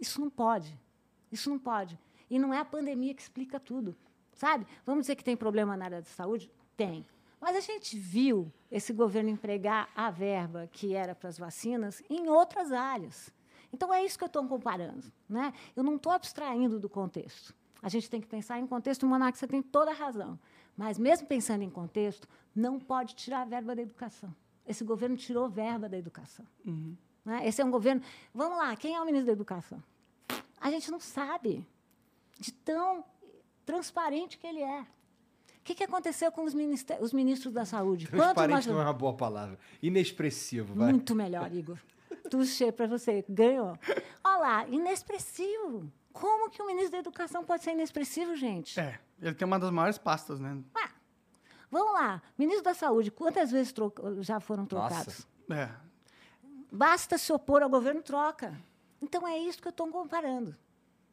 Isso 0.00 0.18
não 0.18 0.30
pode. 0.30 0.78
Isso 1.30 1.50
não 1.50 1.58
pode. 1.58 1.98
E 2.30 2.38
não 2.38 2.54
é 2.54 2.58
a 2.58 2.64
pandemia 2.64 3.12
que 3.12 3.20
explica 3.20 3.60
tudo. 3.60 3.94
Sabe? 4.32 4.66
Vamos 4.84 5.02
dizer 5.02 5.16
que 5.16 5.24
tem 5.24 5.36
problema 5.36 5.76
na 5.76 5.84
área 5.84 6.00
de 6.00 6.08
saúde? 6.08 6.50
Tem. 6.74 7.06
Mas 7.38 7.54
a 7.54 7.60
gente 7.60 7.98
viu 7.98 8.50
esse 8.70 8.94
governo 8.94 9.28
empregar 9.28 9.90
a 9.94 10.10
verba 10.10 10.68
que 10.72 10.94
era 10.94 11.14
para 11.14 11.28
as 11.28 11.38
vacinas 11.38 12.02
em 12.08 12.28
outras 12.28 12.72
áreas. 12.72 13.30
Então, 13.72 13.92
é 13.92 14.02
isso 14.02 14.16
que 14.16 14.24
eu 14.24 14.28
estou 14.28 14.46
comparando. 14.48 15.12
Né? 15.28 15.52
Eu 15.74 15.82
não 15.82 15.96
estou 15.96 16.12
abstraindo 16.12 16.80
do 16.80 16.88
contexto. 16.88 17.54
A 17.82 17.90
gente 17.90 18.08
tem 18.08 18.22
que 18.22 18.26
pensar 18.26 18.58
em 18.58 18.66
contexto, 18.66 19.06
Monarque, 19.06 19.38
você 19.38 19.46
tem 19.46 19.60
toda 19.60 19.90
a 19.90 19.94
razão. 19.94 20.38
Mas, 20.74 20.98
mesmo 20.98 21.26
pensando 21.26 21.62
em 21.62 21.70
contexto, 21.70 22.26
não 22.54 22.80
pode 22.80 23.14
tirar 23.14 23.42
a 23.42 23.44
verba 23.44 23.76
da 23.76 23.82
educação. 23.82 24.34
Esse 24.66 24.84
governo 24.84 25.16
tirou 25.16 25.48
verba 25.48 25.88
da 25.88 25.96
educação. 25.96 26.44
Né? 27.24 27.46
Esse 27.46 27.60
é 27.60 27.64
um 27.64 27.70
governo. 27.70 28.02
Vamos 28.34 28.58
lá, 28.58 28.74
quem 28.76 28.94
é 28.94 29.00
o 29.00 29.04
ministro 29.04 29.26
da 29.26 29.32
Educação? 29.32 29.82
A 30.60 30.70
gente 30.70 30.90
não 30.90 30.98
sabe 31.00 31.66
de 32.38 32.52
tão 32.52 33.04
transparente 33.64 34.38
que 34.38 34.46
ele 34.46 34.62
é. 34.62 34.80
O 34.80 34.86
que, 35.66 35.74
que 35.74 35.84
aconteceu 35.84 36.30
com 36.30 36.44
os, 36.44 36.54
ministé- 36.54 36.98
os 37.00 37.12
ministros 37.12 37.52
da 37.52 37.64
Saúde? 37.64 38.06
Quanto 38.06 38.20
Transparente 38.22 38.54
nós- 38.54 38.66
não 38.66 38.80
é 38.80 38.84
uma 38.84 38.92
boa 38.92 39.14
palavra. 39.14 39.58
Inexpressivo, 39.82 40.74
vai. 40.74 40.92
Muito 40.92 41.14
melhor, 41.14 41.52
Igor. 41.52 41.78
Tuxê 42.30 42.70
para 42.70 42.86
você. 42.86 43.24
Ganhou. 43.28 43.76
Olha 44.24 44.36
lá, 44.38 44.68
inexpressivo. 44.68 45.90
Como 46.12 46.48
que 46.50 46.62
o 46.62 46.66
ministro 46.66 46.92
da 46.92 46.98
Educação 46.98 47.44
pode 47.44 47.62
ser 47.64 47.72
inexpressivo, 47.72 48.34
gente? 48.36 48.78
É, 48.80 48.98
ele 49.20 49.34
tem 49.34 49.44
uma 49.46 49.58
das 49.58 49.70
maiores 49.70 49.98
pastas, 49.98 50.38
né? 50.40 50.56
Ah, 50.74 50.90
vamos 51.70 51.92
lá. 51.92 52.22
Ministro 52.38 52.64
da 52.64 52.74
Saúde, 52.74 53.10
quantas 53.10 53.50
vezes 53.50 53.74
já 54.20 54.40
foram 54.40 54.66
trocados? 54.66 55.26
É. 55.50 55.70
Basta 56.70 57.16
se 57.16 57.32
opor 57.32 57.62
ao 57.62 57.68
governo, 57.68 58.02
troca. 58.02 58.56
Então 59.00 59.26
é 59.26 59.38
isso 59.38 59.60
que 59.60 59.68
eu 59.68 59.70
estou 59.70 59.86
comparando. 59.88 60.56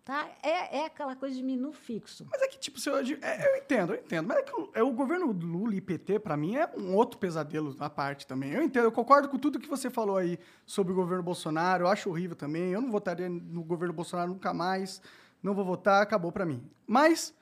Tá? 0.04 0.28
É, 0.44 0.80
é 0.80 0.86
aquela 0.86 1.16
coisa 1.16 1.34
de 1.34 1.42
menu 1.42 1.72
fixo. 1.72 2.28
Mas 2.30 2.42
é 2.42 2.48
que, 2.48 2.60
tipo, 2.60 2.78
eu, 2.90 2.98
é, 3.22 3.48
eu 3.48 3.56
entendo, 3.56 3.94
eu 3.94 4.00
entendo. 4.00 4.28
Mas 4.28 4.40
é 4.40 4.42
que 4.42 4.52
o, 4.52 4.70
é, 4.74 4.84
o 4.84 4.92
governo 4.92 5.32
Lula 5.32 5.76
e 5.76 5.80
PT, 5.80 6.20
pra 6.20 6.36
mim, 6.36 6.58
é 6.58 6.70
um 6.78 6.94
outro 6.94 7.18
pesadelo 7.18 7.74
à 7.80 7.90
parte 7.90 8.28
também. 8.28 8.52
Eu 8.52 8.62
entendo, 8.62 8.84
eu 8.84 8.92
concordo 8.92 9.30
com 9.30 9.38
tudo 9.38 9.60
que 9.60 9.70
você 9.70 9.90
falou 9.90 10.18
aí 10.18 10.38
sobre 10.66 10.92
o 10.92 10.96
governo 10.96 11.24
Bolsonaro. 11.24 11.86
Eu 11.86 11.88
acho 11.88 12.10
horrível 12.10 12.36
também. 12.36 12.74
Eu 12.74 12.82
não 12.82 12.92
votaria 12.92 13.30
no 13.30 13.64
governo 13.64 13.94
Bolsonaro 13.94 14.30
nunca 14.30 14.54
mais. 14.54 15.02
Não 15.42 15.54
vou 15.54 15.64
votar, 15.64 16.02
acabou 16.02 16.34
pra 16.34 16.46
mim. 16.46 16.70
Mas 16.86 17.34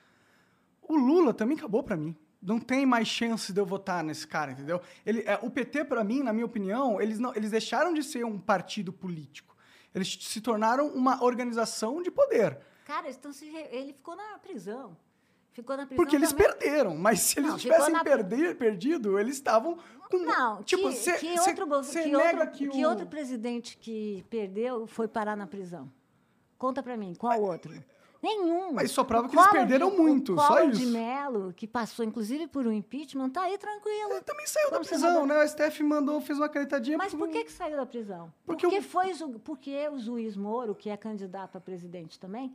o 0.84 0.96
Lula 0.96 1.34
também 1.34 1.58
acabou 1.58 1.82
pra 1.82 1.98
mim. 1.98 2.16
Não 2.42 2.60
tem 2.60 2.86
mais 2.86 3.08
chance 3.08 3.54
de 3.54 3.60
eu 3.60 3.66
votar 3.66 4.04
nesse 4.04 4.26
cara, 4.28 4.52
entendeu? 4.52 4.82
Ele, 5.06 5.22
é, 5.28 5.38
o 5.42 5.50
PT, 5.50 5.86
pra 5.86 6.04
mim, 6.04 6.24
na 6.24 6.34
minha 6.34 6.46
opinião, 6.46 7.00
eles, 7.00 7.20
não, 7.20 7.36
eles 7.36 7.52
deixaram 7.52 7.94
de 7.94 8.04
ser 8.04 8.26
um 8.26 8.40
partido 8.40 8.92
político. 8.92 9.56
Eles 9.94 10.18
se 10.22 10.42
tornaram 10.42 10.88
uma 10.88 11.24
organização 11.24 12.02
de 12.02 12.10
poder. 12.10 12.58
Cara, 12.86 13.08
eles 13.08 13.18
tão 13.18 13.32
se 13.32 13.46
ele 13.48 13.94
ficou 13.94 14.16
na 14.16 14.40
prisão. 14.40 14.98
Ficou 15.52 15.76
na 15.76 15.86
prisão. 15.86 16.02
Porque 16.04 16.16
eles 16.16 16.32
também. 16.32 16.48
perderam, 16.48 16.96
mas 16.98 17.20
se 17.20 17.40
eles 17.40 17.52
Não, 17.52 17.58
tivessem 17.58 17.94
na- 17.94 18.04
perder, 18.04 18.56
perdido, 18.58 19.20
eles 19.20 19.36
estavam 19.36 19.78
com. 20.10 20.18
Não, 20.20 20.64
tipo, 20.64 20.90
que, 20.90 20.96
cê- 20.96 21.18
que 21.18 21.38
cê- 21.38 21.50
outro, 21.50 21.84
cê 21.84 22.04
que 22.04 22.10
nega 22.12 22.40
outro, 22.40 22.52
que, 22.58 22.70
que 22.70 22.86
o... 22.86 22.90
outro 22.90 23.06
presidente 23.06 23.78
que 23.78 24.26
perdeu 24.30 24.88
foi 24.88 25.08
parar 25.10 25.36
na 25.36 25.46
prisão? 25.46 25.92
Conta 26.58 26.82
pra 26.82 26.96
mim, 26.96 27.14
qual 27.16 27.42
outro? 27.42 27.74
Nenhum. 28.22 28.72
Mas 28.74 28.92
só 28.92 29.04
prova 29.04 29.28
O 29.28 29.30
que 29.30 29.36
eles 29.36 29.50
perderam 29.50 29.90
de- 29.90 29.98
muito, 29.98 30.34
o 30.36 30.40
só 30.40 30.64
isso. 30.64 30.80
de 30.80 30.86
Mello, 30.86 31.52
que 31.54 31.66
passou 31.66 32.06
inclusive 32.06 32.48
por 32.48 32.68
um 32.68 32.72
impeachment, 32.72 33.30
tá 33.32 33.42
aí 33.44 33.58
tranquilo. 33.58 34.12
Ele 34.12 34.22
também 34.22 34.46
saiu 34.46 34.70
da 34.70 34.80
prisão, 34.80 35.26
né? 35.26 35.38
O 35.40 35.48
STF 35.48 35.82
mandou, 35.84 36.22
fez 36.22 36.38
uma 36.38 36.48
canetadinha. 36.50 36.98
Mas 36.98 37.14
por 37.16 37.28
que, 37.30 37.44
que 37.46 37.52
saiu 37.52 37.78
da 37.78 37.86
prisão? 37.86 38.32
Porque 38.46 38.68
Porque, 38.68 38.80
o- 38.80 38.84
foi, 38.84 39.12
porque 39.44 39.90
o 39.90 39.98
juiz 39.98 40.36
Moro, 40.38 40.76
que 40.76 40.90
é 40.90 40.96
candidato 40.98 41.58
a 41.58 41.62
presidente 41.62 42.20
também, 42.20 42.54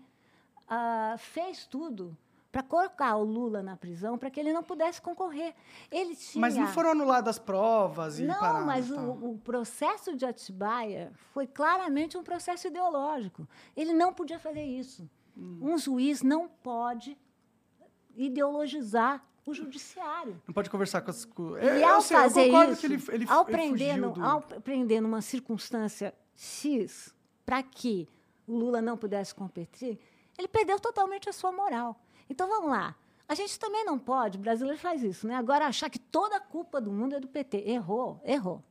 ah, 0.69 1.17
fez 1.19 1.65
tudo 1.67 2.17
para 2.53 2.63
colocar 2.63 3.17
o 3.17 3.25
Lula 3.25 3.63
na 3.63 3.77
prisão 3.77 4.17
para 4.17 4.31
que 4.31 4.41
ele 4.41 4.53
não 4.53 4.63
pudesse 4.63 5.03
concorrer. 5.03 5.53
Ele 5.91 6.17
tinha... 6.17 6.41
Mas 6.41 6.57
não 6.57 6.67
foram 6.69 6.91
anuladas 6.93 7.37
as 7.37 7.39
provas 7.39 8.19
e 8.19 8.25
Não, 8.25 8.65
mas 8.65 8.89
tá. 8.89 8.95
o, 8.99 9.33
o 9.33 9.39
processo 9.39 10.17
de 10.17 10.25
Atibaia 10.25 11.13
foi 11.35 11.47
claramente 11.47 12.17
um 12.17 12.23
processo 12.23 12.67
ideológico. 12.69 13.47
Ele 13.77 13.93
não 13.93 14.11
podia 14.15 14.39
fazer 14.39 14.63
isso. 14.65 15.07
Hum. 15.37 15.59
Um 15.61 15.79
juiz 15.79 16.23
não 16.23 16.49
pode 16.49 17.17
ideologizar 18.15 19.25
o 19.45 19.55
judiciário. 19.55 20.41
Não 20.47 20.55
pode 20.55 20.71
conversar 20.71 21.01
com 21.03 21.11
as. 21.11 21.25
Com... 21.25 21.57
E 21.59 21.83
eu, 21.83 21.89
ao 21.89 22.03
sei, 22.03 22.17
fazer 22.17 22.47
isso, 22.49 22.81
que 22.81 22.87
ele, 22.87 23.03
ele, 23.13 23.27
ao, 23.29 23.45
prender, 23.45 23.97
no- 23.99 24.13
do- 24.13 24.25
ao 24.25 24.41
prender 24.43 25.01
numa 25.01 25.21
circunstância 25.21 26.15
X, 26.35 27.15
para 27.45 27.63
que 27.63 28.09
o 28.47 28.57
Lula 28.57 28.81
não 28.83 28.97
pudesse 28.97 29.35
competir, 29.35 29.99
ele 30.39 30.49
perdeu 30.49 30.81
totalmente 30.81 31.29
a 31.29 31.33
sua 31.33 31.53
moral. 31.53 32.01
Então 32.29 32.49
vamos 32.49 32.71
lá. 32.71 32.97
A 33.29 33.35
gente 33.35 33.59
também 33.59 33.85
não 33.85 33.99
pode, 33.99 34.39
o 34.39 34.41
brasileiro 34.41 34.79
faz 34.79 35.03
isso, 35.03 35.27
né? 35.27 35.35
Agora 35.35 35.67
achar 35.67 35.91
que 35.91 35.99
toda 35.99 36.37
a 36.37 36.41
culpa 36.41 36.81
do 36.81 36.93
mundo 36.93 37.15
é 37.17 37.21
do 37.21 37.27
PT. 37.29 37.59
Errou, 37.69 38.21
errou. 38.25 38.63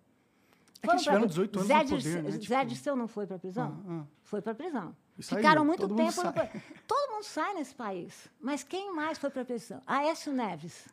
É 0.81 0.87
que 0.87 0.93
eles 0.93 1.03
pra- 1.03 1.13
tiveram 1.13 1.27
18 1.27 1.55
anos 1.59 1.67
Zé 1.67 1.73
no 1.77 1.83
poder, 1.83 1.95
Dirceu- 2.01 2.23
né? 2.23 2.31
Zé 2.31 2.37
Tipo- 2.39 2.65
Dirceu 2.65 2.95
não 2.95 3.07
foi 3.07 3.27
para 3.27 3.39
prisão? 3.39 3.83
Ah, 3.87 3.91
ah. 4.01 4.05
Foi 4.23 4.41
para 4.41 4.53
prisão. 4.55 4.95
Saiu, 5.19 5.37
Ficaram 5.39 5.63
muito 5.65 5.79
todo 5.81 5.91
mundo 5.91 5.99
tempo. 6.13 6.27
no 6.27 6.33
sai. 6.33 6.47
pa- 6.47 6.59
Todo 6.87 7.11
mundo 7.13 7.23
sai 7.23 7.53
nesse 7.53 7.73
país. 7.73 8.13
Mas 8.41 8.63
quem 8.63 8.93
mais 8.93 9.17
foi 9.17 9.29
para 9.29 9.45
prisão? 9.45 9.81
Aécio 9.87 10.33
Neves. 10.33 10.85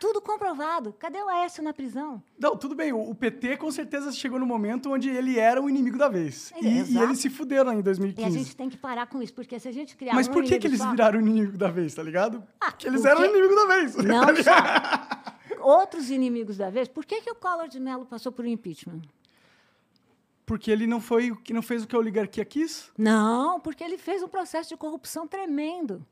Tudo 0.00 0.20
comprovado. 0.20 0.92
Cadê 0.92 1.18
o 1.20 1.28
Aécio 1.28 1.60
na 1.62 1.72
prisão? 1.72 2.22
Não, 2.38 2.56
tudo 2.56 2.74
bem. 2.74 2.92
O, 2.92 3.12
PT 3.16 3.56
com 3.56 3.68
certeza 3.72 4.12
chegou 4.12 4.38
no 4.38 4.46
momento 4.46 4.92
onde 4.92 5.08
ele 5.10 5.38
era 5.40 5.60
o 5.60 5.68
inimigo 5.68 5.98
da 5.98 6.08
vez. 6.08 6.52
E, 6.60 6.66
e 6.92 6.98
eles 6.98 7.18
se 7.18 7.28
fuderam 7.28 7.72
em 7.72 7.76
E 7.76 7.80
a 7.80 7.82
2015. 7.82 8.38
gente 8.38 8.54
tem 8.56 8.68
que 8.68 8.76
parar 8.76 9.06
com 9.08 9.20
isso, 9.20 9.34
porque 9.34 9.58
se 9.58 9.66
a 9.66 9.72
gente 9.72 9.96
criar 9.96 10.14
Mas 10.14 10.28
um 10.28 10.32
por 10.32 10.44
que, 10.44 10.56
que 10.58 10.68
eles 10.68 10.78
só- 10.78 10.90
viraram 10.92 11.18
o 11.18 11.20
inimigo 11.22 11.58
da 11.58 11.68
vez, 11.68 11.94
tá 11.94 12.02
ligado? 12.04 12.44
Ah, 12.60 12.70
porque 12.70 12.86
eles 12.86 13.00
porque- 13.02 13.08
eram 13.12 13.22
o 13.22 13.36
inimigo 13.36 13.54
da 13.56 13.66
vez. 13.66 13.96
Não 13.96 14.24
tá. 14.44 15.34
Outros 15.60 16.10
inimigos 16.10 16.56
da 16.56 16.70
vez. 16.70 16.86
Por 16.88 17.04
que, 17.04 17.20
que 17.20 17.30
o 17.30 17.34
Collor 17.34 17.66
de 17.68 17.80
Mello 17.80 18.06
passou 18.06 18.30
por 18.30 18.46
impeachment? 18.46 19.02
Porque 20.48 20.70
ele 20.70 20.86
não 20.86 21.00
foi 21.00 21.30
o 21.30 21.36
que 21.36 21.52
não 21.52 21.62
fez 21.62 21.84
o 21.84 21.86
que 21.86 21.94
a 21.94 21.98
oligarquia 21.98 22.44
quis. 22.44 22.90
Não, 22.98 23.60
porque 23.60 23.84
ele 23.84 23.98
fez 23.98 24.22
um 24.22 24.28
processo 24.28 24.70
de 24.70 24.76
corrupção 24.76 25.28
tremendo. 25.28 26.04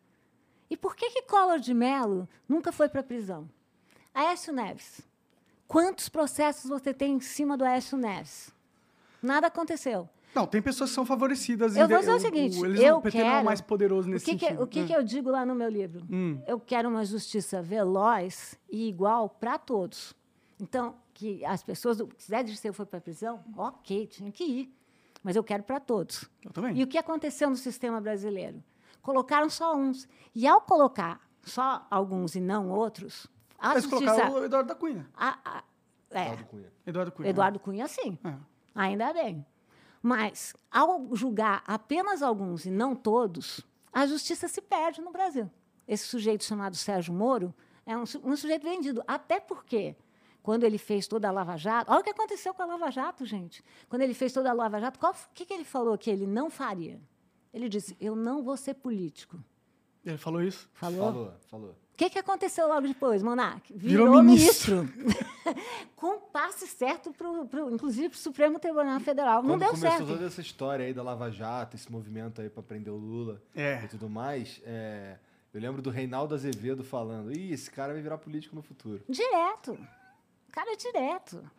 E 0.70 0.76
por 0.76 0.94
que, 0.94 1.10
que 1.10 1.22
Collor 1.22 1.58
de 1.58 1.72
Mello 1.72 2.28
nunca 2.48 2.70
foi 2.70 2.88
para 2.88 3.00
a 3.00 3.04
prisão? 3.04 3.48
Aécio 4.14 4.52
Neves. 4.52 5.00
Quantos 5.66 6.08
processos 6.08 6.68
você 6.68 6.92
tem 6.92 7.14
em 7.14 7.20
cima 7.20 7.56
do 7.56 7.64
Aécio 7.64 7.96
Neves? 7.96 8.50
Nada 9.22 9.46
aconteceu. 9.46 10.08
Não, 10.34 10.46
tem 10.46 10.60
pessoas 10.60 10.90
que 10.90 10.94
são 10.94 11.06
favorecidas. 11.06 11.74
Eu 11.76 11.88
vou 11.88 11.98
dizer 11.98 12.12
o 12.12 12.20
seguinte, 12.20 12.62
eles, 12.62 12.80
eu 12.80 12.96
o 12.98 13.00
PT 13.00 13.18
não 13.18 13.24
é 13.24 13.28
o 13.28 13.32
quero- 13.32 13.44
mais 13.46 13.60
poderoso 13.62 14.06
O 14.08 14.12
nesse 14.12 14.24
que, 14.26 14.36
que, 14.36 14.44
sentido. 14.44 14.62
o 14.62 14.66
que, 14.66 14.80
É. 14.80 14.86
que 14.86 14.92
eu 14.92 15.02
digo 15.02 15.30
lá 15.30 15.46
no 15.46 15.54
meu 15.54 15.68
livro? 15.70 16.04
Hum. 16.10 16.38
Eu 16.46 16.60
quero 16.60 16.88
uma 16.90 17.04
justiça 17.06 17.62
veloz 17.62 18.58
e 18.70 18.86
igual 18.86 19.30
para 19.30 19.56
todos. 19.56 20.14
Então, 20.60 20.94
que 21.16 21.42
as 21.46 21.62
pessoas, 21.62 21.96
se 22.18 22.28
Zé 22.30 22.42
Dirceu 22.42 22.74
foi 22.74 22.84
para 22.84 22.98
a 22.98 23.00
prisão, 23.00 23.42
ok, 23.56 24.06
tinha 24.06 24.30
que 24.30 24.44
ir. 24.44 24.76
Mas 25.22 25.34
eu 25.34 25.42
quero 25.42 25.62
para 25.62 25.80
todos. 25.80 26.28
Eu 26.44 26.50
também. 26.52 26.76
E 26.78 26.82
o 26.84 26.86
que 26.86 26.98
aconteceu 26.98 27.48
no 27.48 27.56
sistema 27.56 28.00
brasileiro? 28.00 28.62
Colocaram 29.00 29.48
só 29.48 29.74
uns. 29.74 30.06
E 30.34 30.46
ao 30.46 30.60
colocar 30.60 31.20
só 31.42 31.86
alguns 31.90 32.34
e 32.34 32.40
não 32.40 32.68
outros, 32.68 33.26
a 33.58 33.70
Mas 33.74 33.84
justiça... 33.84 34.04
colocaram 34.04 34.34
o 34.34 34.44
Eduardo 34.44 34.68
da 34.68 34.74
Cunha. 34.74 35.08
a- 35.16 35.38
a- 35.44 35.64
é, 36.10 36.20
Eduardo 36.26 36.44
Cunha. 36.46 36.72
Eduardo 36.86 37.12
Cunha. 37.12 37.28
Eduardo 37.30 37.58
Cunha, 37.60 37.88
sim. 37.88 38.18
É. 38.22 38.34
Ainda 38.74 39.12
bem. 39.12 39.44
Mas, 40.02 40.54
ao 40.70 41.08
julgar 41.16 41.64
apenas 41.66 42.22
alguns 42.22 42.64
e 42.66 42.70
não 42.70 42.94
todos, 42.94 43.60
a 43.92 44.06
justiça 44.06 44.46
se 44.48 44.60
perde 44.60 45.00
no 45.00 45.10
Brasil. 45.10 45.50
Esse 45.88 46.06
sujeito 46.06 46.44
chamado 46.44 46.76
Sérgio 46.76 47.14
Moro 47.14 47.54
é 47.86 47.96
um, 47.96 48.04
su- 48.06 48.20
um 48.22 48.36
sujeito 48.36 48.62
vendido. 48.64 49.02
Até 49.06 49.40
porque, 49.40 49.96
quando 50.46 50.62
ele 50.62 50.78
fez 50.78 51.08
toda 51.08 51.26
a 51.26 51.32
Lava 51.32 51.56
Jato. 51.56 51.90
Olha 51.90 52.00
o 52.00 52.04
que 52.04 52.10
aconteceu 52.10 52.54
com 52.54 52.62
a 52.62 52.66
Lava 52.66 52.88
Jato, 52.88 53.26
gente. 53.26 53.64
Quando 53.88 54.02
ele 54.02 54.14
fez 54.14 54.32
toda 54.32 54.48
a 54.48 54.52
Lava 54.52 54.78
Jato, 54.80 54.96
o 55.04 55.12
que, 55.34 55.44
que 55.44 55.52
ele 55.52 55.64
falou 55.64 55.98
que 55.98 56.08
ele 56.08 56.24
não 56.24 56.48
faria? 56.48 57.00
Ele 57.52 57.68
disse: 57.68 57.96
Eu 58.00 58.14
não 58.14 58.44
vou 58.44 58.56
ser 58.56 58.74
político. 58.74 59.36
Ele 60.04 60.16
falou 60.16 60.40
isso? 60.40 60.70
Falou? 60.72 61.00
Falou, 61.12 61.32
falou. 61.50 61.70
O 61.70 61.96
que, 61.96 62.08
que 62.10 62.18
aconteceu 62.20 62.68
logo 62.68 62.86
depois, 62.86 63.24
Monark? 63.24 63.72
Virou 63.76 64.22
ministro. 64.22 64.88
Com 65.96 66.20
passe 66.20 66.64
certo, 66.68 67.12
pro, 67.12 67.44
pro, 67.46 67.68
inclusive, 67.74 68.10
para 68.10 68.16
o 68.16 68.20
Supremo 68.20 68.60
Tribunal 68.60 69.00
Federal. 69.00 69.42
Não 69.42 69.50
Quando 69.50 69.60
deu 69.60 69.70
começou 69.70 69.90
certo. 69.90 70.06
toda 70.06 70.26
essa 70.26 70.40
história 70.40 70.86
aí 70.86 70.94
da 70.94 71.02
Lava 71.02 71.28
Jato, 71.28 71.74
esse 71.74 71.90
movimento 71.90 72.40
aí 72.40 72.48
pra 72.48 72.62
prender 72.62 72.92
o 72.92 72.96
Lula 72.96 73.42
É. 73.52 73.82
e 73.84 73.88
tudo 73.88 74.08
mais, 74.08 74.60
é, 74.64 75.16
eu 75.52 75.60
lembro 75.60 75.82
do 75.82 75.90
Reinaldo 75.90 76.34
Azevedo 76.36 76.84
falando, 76.84 77.32
ih, 77.36 77.50
esse 77.52 77.68
cara 77.68 77.92
vai 77.94 78.00
virar 78.02 78.18
político 78.18 78.54
no 78.54 78.62
futuro. 78.62 79.02
Direto. 79.08 79.76
Cara, 80.56 80.72
é 80.72 80.76
direto. 80.76 81.50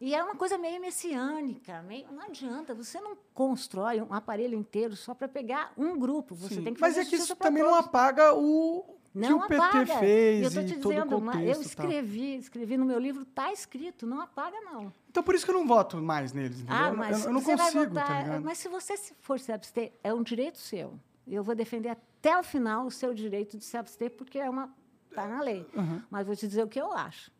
E 0.00 0.14
é 0.14 0.22
uma 0.22 0.36
coisa 0.36 0.56
meio 0.56 0.80
messiânica. 0.80 1.82
Meio, 1.82 2.06
não 2.12 2.22
adianta, 2.22 2.72
você 2.72 3.00
não 3.00 3.18
constrói 3.34 4.00
um 4.00 4.14
aparelho 4.14 4.54
inteiro 4.54 4.94
só 4.94 5.12
para 5.14 5.26
pegar 5.26 5.72
um 5.76 5.98
grupo. 5.98 6.32
Você 6.36 6.54
Sim. 6.54 6.62
tem 6.62 6.72
que 6.74 6.80
Mas 6.80 6.94
fazer 6.94 7.06
é 7.06 7.10
que 7.10 7.16
isso 7.16 7.34
também 7.34 7.64
não 7.64 7.70
todos. 7.72 7.86
apaga 7.86 8.32
o 8.34 8.84
Não 9.12 9.40
que 9.40 9.44
o 9.46 9.48
PT 9.48 9.62
apaga. 9.62 9.98
fez 9.98 10.42
eu 10.42 10.48
estou 10.48 10.62
e 10.62 10.66
te 10.66 10.76
dizendo, 10.76 11.20
mas 11.20 11.34
contexto. 11.34 11.48
eu 11.48 11.54
tal. 11.54 11.62
escrevi, 11.86 12.36
escrevi 12.36 12.76
no 12.76 12.86
meu 12.86 13.00
livro, 13.00 13.22
está 13.22 13.52
escrito, 13.52 14.06
não 14.06 14.20
apaga, 14.20 14.60
não. 14.60 14.92
Então 15.10 15.24
por 15.24 15.34
isso 15.34 15.44
que 15.44 15.50
eu 15.50 15.56
não 15.56 15.66
voto 15.66 15.96
mais 15.96 16.32
neles, 16.32 16.60
entendeu? 16.60 16.76
Ah, 16.76 16.92
mas 16.92 17.22
eu, 17.24 17.26
eu 17.26 17.32
não 17.32 17.42
consigo, 17.42 17.84
tá 17.92 18.00
votar. 18.02 18.22
ligado? 18.22 18.44
mas 18.44 18.58
se 18.58 18.68
você 18.68 18.96
for 19.18 19.40
se 19.40 19.50
abster, 19.50 19.92
é 20.04 20.14
um 20.14 20.22
direito 20.22 20.56
seu. 20.58 20.94
Eu 21.26 21.42
vou 21.42 21.54
defender 21.56 21.88
até 21.88 22.38
o 22.38 22.44
final 22.44 22.86
o 22.86 22.92
seu 22.92 23.12
direito 23.12 23.58
de 23.58 23.64
se 23.64 23.76
abster, 23.76 24.12
porque 24.12 24.38
é 24.38 24.48
uma. 24.48 24.72
Está 25.10 25.26
na 25.26 25.42
lei. 25.42 25.66
Uhum. 25.74 26.00
Mas 26.08 26.24
vou 26.24 26.36
te 26.36 26.46
dizer 26.46 26.62
o 26.62 26.68
que 26.68 26.80
eu 26.80 26.92
acho. 26.92 27.32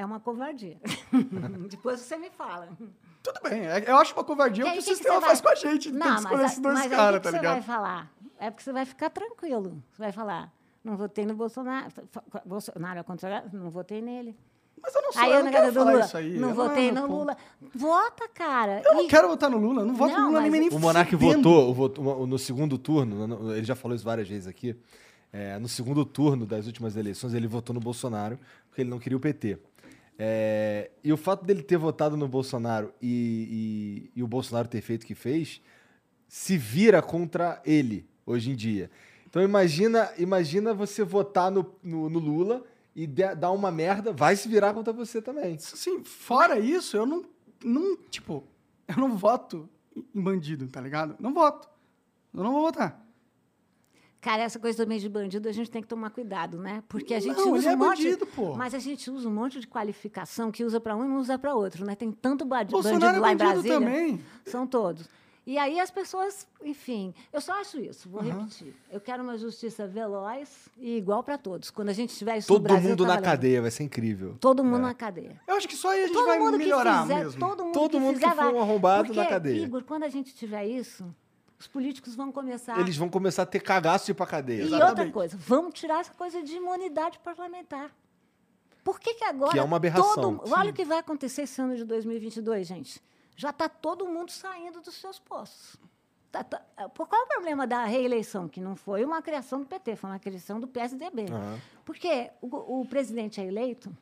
É 0.00 0.04
uma 0.06 0.18
covardia. 0.18 0.78
Depois 1.68 2.00
você 2.00 2.16
me 2.16 2.30
fala. 2.30 2.70
Tudo 3.22 3.38
bem, 3.42 3.66
é- 3.66 3.84
eu 3.86 3.96
acho 3.98 4.14
uma 4.14 4.24
covardia 4.24 4.64
o 4.64 4.66
que 4.66 4.72
o 4.72 4.76
que 4.78 4.88
que 4.88 4.94
sistema 4.96 5.16
você 5.20 5.26
faz 5.26 5.40
vai- 5.42 5.52
com 5.54 5.66
a 5.66 5.70
gente, 5.70 5.92
Não, 5.92 6.16
que 6.16 6.22
mas, 6.22 6.40
a- 6.40 6.44
esses 6.46 6.58
dois 6.58 6.74
mas 6.74 6.86
aí 6.86 6.92
o 6.92 6.96
caras, 6.96 7.18
que 7.18 7.24
tá 7.24 7.30
você 7.30 7.36
ligado? 7.36 7.52
vai 7.52 7.62
falar? 7.62 8.10
É 8.38 8.50
porque 8.50 8.62
você 8.64 8.72
vai 8.72 8.86
ficar 8.86 9.10
tranquilo. 9.10 9.82
Você 9.92 9.98
vai 10.02 10.10
falar, 10.10 10.50
não 10.82 10.96
votei 10.96 11.26
no 11.26 11.34
Bolsonaro. 11.34 11.88
Bolsonaro 12.46 12.98
é 12.98 13.02
contra, 13.02 13.44
não 13.52 13.68
votei 13.68 14.00
nele. 14.00 14.34
Mas 14.82 14.94
eu 14.94 15.02
não 15.02 15.12
sou, 15.12 15.20
Aí 15.22 15.30
eu 15.32 15.36
eu 15.40 15.44
não 15.44 15.50
quero 15.52 15.72
falar 15.74 15.92
Lula, 15.92 16.04
isso 16.06 16.16
aí. 16.16 16.38
não 16.38 16.48
eu 16.48 16.54
votei 16.54 16.90
meu 16.90 17.02
no 17.02 17.08
ponto. 17.08 17.18
Lula. 17.18 17.36
Vota, 17.74 18.28
cara. 18.32 18.80
Eu 18.82 18.94
não 18.94 19.02
E- 19.04 19.08
quero 19.08 19.28
votar 19.28 19.50
no 19.50 19.58
Lula, 19.58 19.84
não 19.84 19.94
voto 19.94 20.14
Não, 20.14 20.20
no 20.22 20.26
Lula 20.28 20.40
nem, 20.40 20.50
nem 20.52 20.68
O 20.70 20.78
Monark 20.78 21.10
fudendo. 21.14 21.42
votou, 21.42 21.74
votou 21.74 22.26
no 22.26 22.38
segundo 22.38 22.78
turno, 22.78 23.26
no- 23.26 23.36
no- 23.36 23.54
ele 23.54 23.66
já 23.66 23.74
falou 23.76 23.94
isso 23.94 24.04
várias 24.06 24.26
vezes 24.26 24.46
aqui, 24.46 24.74
é, 25.30 25.58
no 25.58 25.68
segundo 25.68 26.02
turno 26.06 26.46
das 26.46 26.66
últimas 26.66 26.96
eleições, 26.96 27.34
ele 27.34 27.46
votou 27.46 27.74
no 27.74 27.80
Bolsonaro, 27.80 28.38
porque 28.70 28.80
ele 28.80 28.88
não 28.88 28.98
queria 28.98 29.18
o 29.18 29.20
PT. 29.20 29.58
É, 30.22 30.90
e 31.02 31.10
o 31.10 31.16
fato 31.16 31.46
dele 31.46 31.62
ter 31.62 31.78
votado 31.78 32.14
no 32.14 32.28
Bolsonaro 32.28 32.92
e, 33.00 34.10
e- 34.14 34.18
e 34.20 34.22
o 34.22 34.26
Bolsonaro 34.26 34.68
ter 34.68 34.82
feito 34.82 35.04
o 35.04 35.06
que 35.06 35.14
fez, 35.14 35.62
se 36.28 36.58
vira 36.58 37.00
contra 37.00 37.60
ele 37.64 38.06
hoje 38.26 38.50
em 38.50 38.54
dia. 38.54 38.90
Então 39.26 39.40
imagina, 39.42 40.12
imagina 40.18 40.74
você 40.74 41.02
votar 41.02 41.50
no, 41.50 41.74
no- 41.82 42.10
no 42.10 42.18
Lula 42.18 42.62
e 42.94 43.06
de- 43.06 43.34
dar 43.34 43.50
uma 43.52 43.70
merda, 43.70 44.12
vai 44.12 44.36
se 44.36 44.46
virar 44.46 44.74
contra 44.74 44.92
você 44.92 45.22
também. 45.22 45.56
Sim, 45.58 46.04
fora 46.04 46.58
isso, 46.58 46.98
eu 46.98 47.06
não, 47.06 47.24
não, 47.64 47.96
tipo, 48.10 48.44
eu 48.86 48.96
não 48.98 49.16
voto 49.16 49.70
em 50.14 50.20
bandido, 50.20 50.66
tá 50.68 50.82
ligado? 50.82 51.16
Não 51.18 51.32
voto. 51.32 51.66
Eu 52.34 52.44
não 52.44 52.52
vou 52.52 52.60
votar. 52.62 53.06
Cara, 54.20 54.42
essa 54.42 54.58
coisa 54.58 54.76
também 54.84 54.98
de 54.98 55.08
bandido, 55.08 55.48
a 55.48 55.52
gente 55.52 55.70
tem 55.70 55.80
que 55.80 55.88
tomar 55.88 56.10
cuidado, 56.10 56.58
né? 56.58 56.82
Porque 56.88 57.14
a 57.14 57.20
gente 57.20 57.36
Não, 57.38 57.52
usa 57.52 57.68
ele 57.68 57.68
um 57.68 57.72
é 57.72 57.76
monte... 57.76 58.02
bandido, 58.04 58.26
pô. 58.26 58.54
Mas 58.54 58.74
a 58.74 58.78
gente 58.78 59.10
usa 59.10 59.26
um 59.28 59.32
monte 59.32 59.58
de 59.60 59.66
qualificação 59.66 60.50
que 60.52 60.62
usa 60.62 60.78
para 60.78 60.94
um 60.94 61.04
e 61.04 61.08
não 61.08 61.16
usa 61.18 61.38
para 61.38 61.54
outro, 61.54 61.86
né? 61.86 61.94
Tem 61.94 62.12
tanto 62.12 62.44
Bolsonaro 62.44 62.82
bandido 63.00 63.16
é 63.16 63.18
lá 63.18 63.32
em 63.32 63.36
bandido 63.36 63.62
Brasília. 63.62 63.78
também. 63.80 64.20
São 64.44 64.66
todos. 64.66 65.08
E 65.46 65.56
aí 65.56 65.80
as 65.80 65.90
pessoas, 65.90 66.46
enfim, 66.62 67.14
eu 67.32 67.40
só 67.40 67.58
acho 67.60 67.80
isso, 67.80 68.10
vou 68.10 68.20
repetir. 68.20 68.74
Eu 68.92 69.00
quero 69.00 69.22
uma 69.22 69.38
justiça 69.38 69.86
veloz 69.86 70.68
e 70.78 70.98
igual 70.98 71.24
para 71.24 71.38
todos. 71.38 71.70
Quando 71.70 71.88
a 71.88 71.92
gente 71.94 72.14
tiver 72.14 72.36
isso 72.36 72.52
no 72.52 72.58
Todo 72.58 72.64
Brasil, 72.64 72.90
mundo 72.90 72.98
tá 72.98 73.08
na 73.08 73.14
valendo. 73.14 73.24
cadeia, 73.24 73.62
vai 73.62 73.70
ser 73.70 73.82
incrível. 73.84 74.36
Todo 74.38 74.62
mundo 74.62 74.80
na 74.82 74.92
cadeia. 74.94 75.40
Eu 75.48 75.56
acho 75.56 75.66
que 75.66 75.74
só 75.74 75.88
aí 75.90 76.00
a 76.04 76.06
gente 76.06 76.12
Todo 76.14 76.26
vai 76.26 76.38
mundo 76.38 76.58
melhorar 76.58 76.96
que 76.98 77.02
fizer, 77.08 77.24
mesmo. 77.24 77.40
todo 77.40 77.64
mundo 77.64 77.72
Todo 77.72 77.90
que 77.92 77.98
mundo 77.98 78.18
que 78.18 78.20
fizer 78.20 78.36
for 78.36 78.44
vai. 78.44 78.52
um 78.54 78.60
arrombado 78.60 79.04
Porque, 79.06 79.18
na 79.18 79.26
cadeia. 79.26 79.64
Igor, 79.64 79.82
quando 79.84 80.02
a 80.04 80.08
gente 80.10 80.34
tiver 80.34 80.66
isso, 80.66 81.04
os 81.60 81.68
políticos 81.68 82.14
vão 82.16 82.32
começar 82.32 82.80
Eles 82.80 82.96
vão 82.96 83.08
começar 83.10 83.42
a 83.42 83.46
ter 83.46 83.60
cagaço 83.60 84.06
de 84.06 84.12
ir 84.12 84.14
pra 84.14 84.26
cadeia. 84.26 84.62
E 84.62 84.66
Exatamente. 84.66 84.88
outra 84.90 85.12
coisa, 85.12 85.36
vamos 85.36 85.74
tirar 85.78 86.00
essa 86.00 86.12
coisa 86.14 86.42
de 86.42 86.56
imunidade 86.56 87.18
parlamentar. 87.20 87.94
Por 88.82 88.98
que, 88.98 89.12
que 89.14 89.24
agora. 89.24 89.52
Que 89.52 89.58
é 89.58 89.62
uma 89.62 89.76
aberração. 89.76 90.38
todo- 90.38 90.52
olha 90.54 90.70
o 90.70 90.72
que 90.72 90.84
vai 90.86 90.98
acontecer 90.98 91.42
esse 91.42 91.60
ano 91.60 91.76
de 91.76 91.84
2022, 91.84 92.66
gente. 92.66 93.00
Já 93.36 93.50
está 93.50 93.68
todo 93.68 94.06
mundo 94.08 94.30
saindo 94.32 94.80
dos 94.80 94.94
seus 94.94 95.18
postos. 95.18 95.76
Tá- 96.32 96.42
tá- 96.44 96.62
por 96.94 97.06
qual 97.06 97.20
é 97.20 97.24
o 97.24 97.28
problema 97.28 97.66
da 97.66 97.84
reeleição? 97.84 98.48
Que 98.48 98.60
não 98.60 98.74
foi 98.74 99.04
uma 99.04 99.20
criação 99.20 99.60
do 99.60 99.66
PT, 99.66 99.96
foi 99.96 100.08
uma 100.10 100.18
criação 100.18 100.58
do 100.58 100.66
PSDB. 100.66 101.26
Aham. 101.30 101.58
Porque 101.84 102.30
o, 102.40 102.80
o 102.80 102.86
presidente 102.86 103.38
é 103.40 103.44
eleito, 103.44 103.94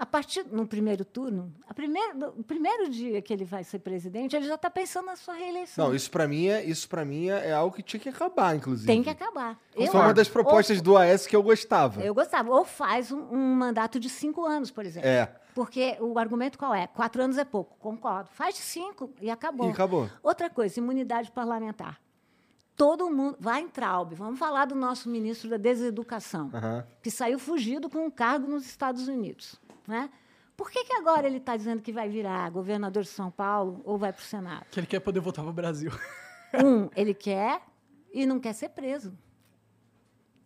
a 0.00 0.06
partir 0.06 0.46
no 0.50 0.66
primeiro 0.66 1.04
turno, 1.04 1.52
a 1.68 1.74
primeiro, 1.74 2.16
no- 2.16 2.28
o 2.28 2.42
primeiro 2.42 2.88
dia 2.88 3.20
que 3.20 3.32
ele 3.32 3.44
vai 3.44 3.62
ser 3.62 3.80
presidente, 3.80 4.34
ele 4.34 4.46
já 4.46 4.54
está 4.54 4.70
pensando 4.70 5.04
na 5.06 5.14
sua 5.16 5.34
reeleição. 5.34 5.88
Não, 5.88 5.94
isso 5.94 6.10
pra 6.10 6.26
mim 6.26 6.46
é, 6.46 6.64
isso 6.64 6.88
para 6.88 7.04
mim 7.04 7.28
é 7.28 7.48
é 7.48 7.52
algo 7.52 7.76
que 7.76 7.82
tinha 7.82 8.00
que 8.00 8.08
acabar, 8.08 8.56
inclusive. 8.56 8.86
Tem 8.86 9.02
que 9.02 9.10
acabar. 9.10 9.58
Eu 9.76 9.88
Foi 9.92 10.00
uma 10.00 10.14
das 10.14 10.28
propostas 10.28 10.78
Ou- 10.78 10.82
do 10.82 10.96
AS 10.96 11.26
que 11.26 11.36
eu 11.36 11.42
gostava. 11.42 12.00
Eu 12.00 12.14
gostava. 12.14 12.50
Ou 12.50 12.64
faz 12.64 13.12
um, 13.12 13.20
um 13.30 13.54
mandato 13.54 14.00
de 14.00 14.08
cinco 14.08 14.46
anos, 14.46 14.70
por 14.70 14.86
exemplo. 14.86 15.06
É. 15.08 15.26
Porque 15.54 15.96
o 16.00 16.18
argumento 16.18 16.56
qual 16.58 16.74
é? 16.74 16.86
Quatro 16.86 17.22
anos 17.22 17.36
é 17.36 17.44
pouco. 17.44 17.76
Concordo. 17.78 18.30
Faz 18.32 18.54
de 18.54 18.62
cinco 18.62 19.12
e 19.20 19.28
acabou. 19.30 19.68
E 19.68 19.70
acabou. 19.72 20.08
Outra 20.22 20.48
coisa, 20.48 20.80
imunidade 20.80 21.30
parlamentar. 21.30 22.00
Todo 22.76 23.10
mundo. 23.10 23.36
Vai 23.38 23.60
em 23.60 23.68
Traub. 23.68 24.14
Vamos 24.14 24.38
falar 24.38 24.64
do 24.64 24.74
nosso 24.74 25.10
ministro 25.10 25.50
da 25.50 25.58
Deseducação, 25.58 26.50
Aham. 26.54 26.86
que 27.02 27.10
saiu 27.10 27.38
fugido 27.38 27.90
com 27.90 28.06
um 28.06 28.10
cargo 28.10 28.46
nos 28.48 28.64
Estados 28.64 29.06
Unidos. 29.08 29.56
Né? 29.90 30.08
Por 30.56 30.70
que, 30.70 30.84
que 30.84 30.92
agora 30.92 31.26
ele 31.26 31.38
está 31.38 31.56
dizendo 31.56 31.82
que 31.82 31.90
vai 31.90 32.08
virar 32.08 32.48
governador 32.50 33.02
de 33.02 33.08
São 33.08 33.30
Paulo 33.30 33.82
ou 33.84 33.98
vai 33.98 34.12
para 34.12 34.20
o 34.20 34.24
Senado? 34.24 34.66
Que 34.70 34.78
ele 34.78 34.86
quer 34.86 35.00
poder 35.00 35.18
voltar 35.20 35.42
pro 35.42 35.52
Brasil. 35.52 35.90
Um, 36.52 36.90
ele 36.96 37.14
quer 37.14 37.62
e 38.12 38.26
não 38.26 38.40
quer 38.40 38.52
ser 38.54 38.70
preso. 38.70 39.16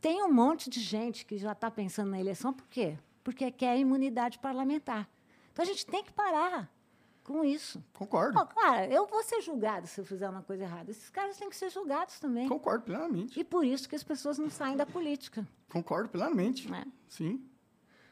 Tem 0.03 0.23
um 0.23 0.31
monte 0.31 0.69
de 0.69 0.79
gente 0.79 1.25
que 1.25 1.39
já 1.39 1.53
está 1.53 1.71
pensando 1.71 2.11
na 2.11 2.21
eleição, 2.21 2.53
por 2.53 2.67
quê? 2.69 2.99
Porque 3.23 3.51
quer 3.51 3.79
imunidade 3.79 4.39
parlamentar. 4.39 5.09
Então 5.51 5.63
a 5.63 5.67
gente 5.67 5.87
tem 5.87 6.05
que 6.05 6.13
parar 6.13 6.71
com 7.23 7.43
isso. 7.43 7.83
Concordo. 7.95 8.39
Pô, 8.39 8.45
cara, 8.45 8.87
eu 8.87 9.07
vou 9.07 9.23
ser 9.23 9.41
julgado 9.41 9.87
se 9.87 9.99
eu 9.99 10.05
fizer 10.05 10.29
uma 10.29 10.43
coisa 10.43 10.65
errada. 10.65 10.91
Esses 10.91 11.09
caras 11.09 11.39
têm 11.39 11.49
que 11.49 11.57
ser 11.57 11.71
julgados 11.71 12.21
também. 12.21 12.47
Concordo 12.51 12.85
plenamente. 12.85 13.41
E 13.41 13.43
por 13.43 13.65
isso 13.65 13.89
que 13.89 13.97
as 13.97 14.05
pessoas 14.05 14.37
não 14.37 14.51
saem 14.51 14.77
da 14.77 14.85
política. 14.85 15.49
Concordo 15.73 16.11
plenamente. 16.11 16.71
Né? 16.71 16.85
Sim. 17.09 17.43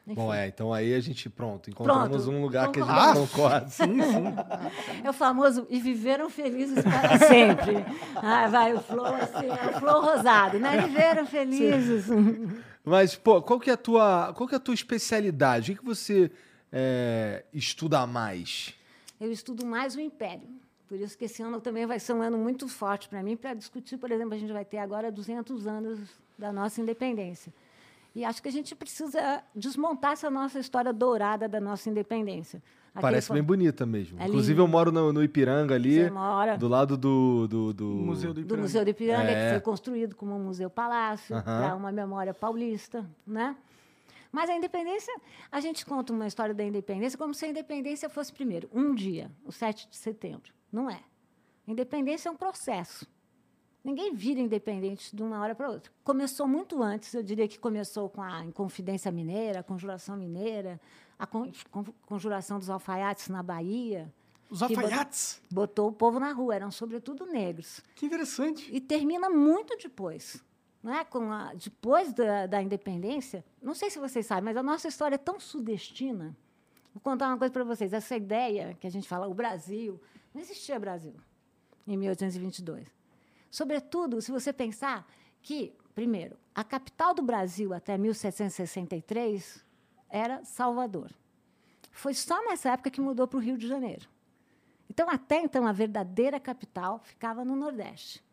Enfim, 0.05 0.15
Bom, 0.15 0.33
é, 0.33 0.47
então 0.47 0.73
aí 0.73 0.93
a 0.93 0.99
gente, 0.99 1.29
pronto, 1.29 1.69
encontramos 1.69 2.23
Pronto. 2.23 2.37
um 2.37 2.41
lugar 2.41 2.69
que 2.71 2.81
a 2.81 2.83
gente 2.83 3.31
concorda. 3.31 3.67
Sim, 3.71 4.01
sim. 4.01 5.01
é 5.01 5.09
o 5.09 5.13
famoso 5.13 5.65
e 5.69 5.79
viveram 5.79 6.29
felizes 6.29 6.83
para 6.83 7.17
sempre. 7.25 7.75
Ah, 8.15 8.49
vai 8.49 8.73
o 8.73 8.81
flor, 8.81 9.13
assim, 9.13 9.47
é 9.47 9.77
o 9.77 9.79
flor 9.79 10.03
rosado, 10.03 10.59
né? 10.59 10.81
Viveram 10.81 11.25
felizes. 11.25 12.07
Mas, 12.83 13.15
pô, 13.15 13.41
qual 13.41 13.57
que 13.57 13.69
é 13.69 13.73
a 13.73 13.77
tua, 13.77 14.33
qual 14.33 14.47
que 14.47 14.53
é 14.53 14.57
a 14.57 14.59
tua 14.59 14.73
especialidade? 14.73 15.71
O 15.71 15.75
que, 15.75 15.79
que 15.79 15.85
você 15.85 16.29
é, 16.69 17.45
estuda 17.53 18.05
mais? 18.05 18.73
Eu 19.21 19.31
estudo 19.31 19.65
mais 19.65 19.95
o 19.95 20.01
Império. 20.01 20.49
Por 20.89 20.99
isso 20.99 21.17
que 21.17 21.25
esse 21.25 21.41
ano 21.41 21.61
também 21.61 21.85
vai 21.85 21.97
ser 21.97 22.11
um 22.11 22.21
ano 22.21 22.37
muito 22.37 22.67
forte 22.67 23.07
para 23.07 23.23
mim, 23.23 23.37
para 23.37 23.53
discutir, 23.53 23.97
por 23.97 24.11
exemplo, 24.11 24.33
a 24.33 24.37
gente 24.37 24.51
vai 24.51 24.65
ter 24.65 24.79
agora 24.79 25.09
200 25.09 25.65
anos 25.65 25.99
da 26.37 26.51
nossa 26.51 26.81
independência. 26.81 27.53
E 28.15 28.23
acho 28.23 28.41
que 28.43 28.47
a 28.47 28.51
gente 28.51 28.75
precisa 28.75 29.43
desmontar 29.55 30.11
essa 30.13 30.29
nossa 30.29 30.59
história 30.59 30.93
dourada 30.93 31.47
da 31.49 31.59
nossa 31.59 31.89
independência. 31.89 32.61
Aquele 32.93 33.01
Parece 33.01 33.27
fa- 33.29 33.33
bem 33.33 33.41
bonita 33.41 33.87
mesmo. 33.87 34.21
É 34.21 34.27
Inclusive, 34.27 34.59
eu 34.61 34.67
moro 34.67 34.91
no, 34.91 35.11
no 35.11 35.23
Ipiranga 35.23 35.73
ali, 35.73 35.95
Você 36.03 36.11
mora- 36.11 36.55
do 36.55 36.67
lado 36.67 36.95
do... 36.95 37.47
do, 37.47 37.73
do... 37.73 37.85
Museu 37.85 38.29
do 38.31 38.35
do 38.35 38.41
Ipiranga. 38.41 38.61
Museu 38.61 38.83
do 38.85 38.89
Ipiranga, 38.91 39.31
É. 39.31 39.45
que 39.45 39.51
foi 39.53 39.61
construído 39.61 40.15
como 40.15 40.35
um 40.35 40.43
museu-palácio, 40.43 41.35
Aham. 41.35 41.43
para 41.43 41.75
uma 41.75 41.91
memória 41.91 42.35
paulista, 42.35 43.03
né? 43.25 43.55
Mas 44.31 44.47
a 44.49 44.55
independência, 44.55 45.11
a 45.51 45.59
gente 45.59 45.83
conta 45.85 46.13
uma 46.13 46.27
história 46.27 46.53
da 46.53 46.63
independência 46.63 47.17
como 47.17 47.33
se 47.33 47.45
a 47.45 47.47
independência 47.47 48.09
fosse 48.09 48.31
primeiro, 48.31 48.69
um 48.71 48.93
dia, 48.93 49.31
o 49.43 49.51
7 49.51 49.89
de 49.89 49.95
setembro. 49.97 50.51
Não 50.71 50.87
é. 50.89 50.99
Independência 51.67 52.29
é 52.29 52.31
um 52.31 52.35
processo. 52.35 53.07
Ninguém 53.83 54.13
vira 54.13 54.39
independente 54.39 55.13
de 55.15 55.21
uma 55.21 55.39
hora 55.41 55.53
para 55.53 55.69
outra. 55.69 55.91
Começou 56.03 56.47
muito 56.47 56.81
antes, 56.81 57.13
eu 57.13 57.21
diria 57.21 57.47
que 57.47 57.59
começou 57.59 58.09
com 58.09 58.21
a 58.21 58.43
Inconfidência 58.45 59.11
Mineira, 59.11 59.59
a 59.59 59.63
Conjuração 59.63 60.15
Mineira, 60.15 60.79
a 61.19 61.27
con- 61.27 61.51
con- 61.69 61.85
Conjuração 62.05 62.59
dos 62.59 62.69
Alfaiates 62.69 63.27
na 63.27 63.43
Bahia. 63.43 64.11
Os 64.49 64.61
alfaiates. 64.63 65.41
Botou 65.51 65.89
o 65.89 65.91
povo 65.91 66.19
na 66.19 66.31
rua, 66.31 66.55
eram 66.55 66.71
sobretudo 66.71 67.25
negros 67.25 67.81
Que 67.95 68.05
interessante. 68.05 68.69
e 68.73 68.79
termina 68.79 69.29
muito 69.29 69.75
depois. 69.77 70.41
Não 70.81 70.93
é? 70.93 71.03
Com 71.03 71.31
a, 71.31 71.53
depois 71.53 72.13
da, 72.13 72.45
da 72.45 72.61
independência, 72.61 73.43
não 73.61 73.73
sei 73.73 73.89
se 73.89 73.99
vocês 73.99 74.25
sabem, 74.25 74.43
mas 74.45 74.57
a 74.57 74.63
nossa 74.63 74.87
história 74.87 75.15
é 75.15 75.17
tão 75.17 75.39
sudestina. 75.39 76.35
Vou 76.93 77.01
contar 77.01 77.27
uma 77.29 77.37
coisa 77.37 77.51
para 77.51 77.63
vocês. 77.63 77.91
Essa 77.93 78.15
ideia 78.15 78.77
que 78.79 78.85
a 78.85 78.89
gente 78.91 79.07
fala, 79.07 79.27
o 79.27 79.33
Brasil, 79.33 79.99
não 80.33 80.41
existia 80.41 80.79
Brasil 80.79 81.15
em 81.87 81.97
1822. 81.97 82.85
Sobretudo, 83.53 84.19
se 84.19 84.31
você 84.31 84.51
pensar 84.51 85.07
que, 85.39 85.75
primeiro, 85.93 86.35
a 86.55 86.63
capital 86.63 87.13
do 87.13 87.21
Brasil 87.21 87.71
até 87.71 87.95
1763 87.99 89.63
era 90.09 90.43
Salvador. 90.43 91.11
Foi 91.91 92.15
só 92.15 92.43
nessa 92.45 92.71
época 92.71 92.89
que 92.89 92.99
mudou 92.99 93.27
para 93.27 93.37
o 93.37 93.39
Rio 93.39 93.55
de 93.55 93.67
Janeiro. 93.67 94.09
Então, 94.89 95.07
até 95.07 95.39
então, 95.39 95.67
a 95.67 95.71
verdadeira 95.71 96.39
capital 96.39 96.97
ficava 96.97 97.45
no 97.45 97.55
Nordeste. 97.55 98.23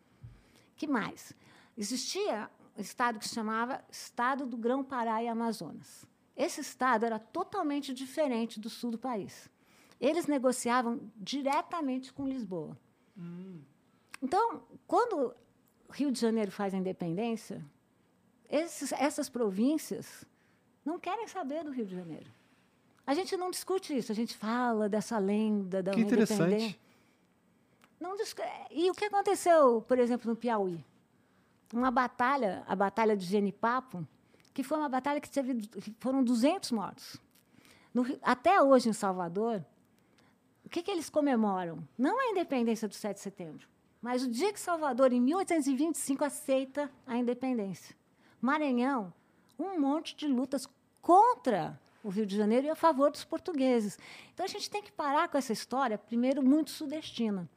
que 0.74 0.86
mais? 0.86 1.34
Existia 1.76 2.48
um 2.74 2.80
estado 2.80 3.18
que 3.18 3.28
se 3.28 3.34
chamava 3.34 3.84
Estado 3.90 4.46
do 4.46 4.56
Grão-Pará 4.56 5.22
e 5.22 5.28
Amazonas. 5.28 6.06
Esse 6.34 6.62
estado 6.62 7.04
era 7.04 7.18
totalmente 7.18 7.92
diferente 7.92 8.58
do 8.58 8.70
sul 8.70 8.90
do 8.90 8.98
país. 8.98 9.50
Eles 10.00 10.26
negociavam 10.26 10.98
diretamente 11.14 12.10
com 12.10 12.26
Lisboa. 12.26 12.74
Então, 14.22 14.62
quando 14.86 15.34
Rio 15.90 16.10
de 16.12 16.20
Janeiro 16.20 16.50
faz 16.50 16.74
a 16.74 16.76
independência, 16.76 17.64
esses- 18.48 18.92
essas 18.92 19.28
províncias 19.28 20.24
não 20.84 20.98
querem 20.98 21.26
saber 21.28 21.64
do 21.64 21.70
Rio 21.70 21.86
de 21.86 21.94
Janeiro. 21.94 22.30
A 23.06 23.14
gente 23.14 23.36
não 23.36 23.50
discute 23.50 23.96
isso, 23.96 24.12
a 24.12 24.14
gente 24.14 24.36
fala 24.36 24.88
dessa 24.88 25.18
lenda 25.18 25.82
da 25.82 25.92
Que 25.92 26.00
interessante. 26.00 26.42
independência. 26.42 26.78
Não 27.98 28.16
discu- 28.16 28.42
E 28.70 28.90
o 28.90 28.94
que 28.94 29.04
aconteceu, 29.06 29.82
por 29.82 29.98
exemplo, 29.98 30.30
no 30.30 30.36
Piauí? 30.36 30.84
Uma 31.72 31.90
batalha, 31.90 32.64
a 32.66 32.74
Batalha 32.74 33.16
de 33.16 33.24
Genipapo, 33.24 34.06
que 34.54 34.62
foi 34.62 34.78
uma 34.78 34.88
batalha 34.88 35.20
que 35.20 35.30
teve, 35.30 35.68
foram 35.98 36.22
200 36.24 36.70
mortos. 36.72 37.16
No 37.92 38.04
até 38.22 38.60
hoje, 38.62 38.88
em 38.88 38.92
Salvador, 38.92 39.64
o 40.64 40.68
que, 40.68 40.82
que 40.82 40.90
eles 40.90 41.10
comemoram? 41.10 41.86
Não 41.98 42.18
a 42.20 42.26
independência 42.30 42.88
do 42.88 42.94
7 42.94 43.16
de 43.16 43.22
setembro, 43.22 43.68
mas 44.00 44.22
o 44.22 44.30
dia 44.30 44.52
que 44.52 44.60
Salvador, 44.60 45.12
em 45.12 45.20
1825, 45.20 46.24
aceita 46.24 46.90
a 47.06 47.16
independência. 47.16 47.94
Maranhão, 48.40 49.12
um 49.58 49.78
monte 49.78 50.16
de 50.16 50.26
lutas 50.26 50.66
contra 51.02 51.78
o 52.02 52.08
Rio 52.08 52.24
de 52.24 52.36
Janeiro 52.36 52.66
e 52.66 52.70
a 52.70 52.74
favor 52.76 53.10
dos 53.10 53.24
portugueses. 53.24 53.98
Então, 54.32 54.44
a 54.44 54.48
gente 54.48 54.70
tem 54.70 54.82
que 54.82 54.90
parar 54.90 55.28
com 55.28 55.36
essa 55.36 55.52
história, 55.52 55.98
primeiro, 55.98 56.42
muito 56.42 56.70
sudestina. 56.70 57.48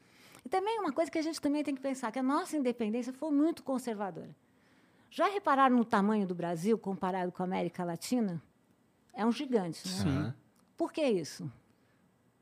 E 0.45 0.49
também 0.49 0.77
uma 0.79 0.91
coisa 0.91 1.09
que 1.09 1.17
a 1.17 1.21
gente 1.21 1.39
também 1.39 1.63
tem 1.63 1.73
que 1.73 1.81
pensar, 1.81 2.11
que 2.11 2.19
a 2.19 2.23
nossa 2.23 2.57
independência 2.57 3.13
foi 3.13 3.31
muito 3.31 3.63
conservadora. 3.63 4.35
Já 5.09 5.27
repararam 5.29 5.77
no 5.77 5.85
tamanho 5.85 6.27
do 6.27 6.35
Brasil 6.35 6.77
comparado 6.77 7.31
com 7.31 7.41
a 7.43 7.45
América 7.45 7.85
Latina? 7.85 8.41
É 9.13 9.25
um 9.25 9.31
gigante, 9.31 9.87
né? 9.87 10.11
Aham. 10.11 10.35
Por 10.75 10.91
que 10.91 11.03
isso? 11.07 11.49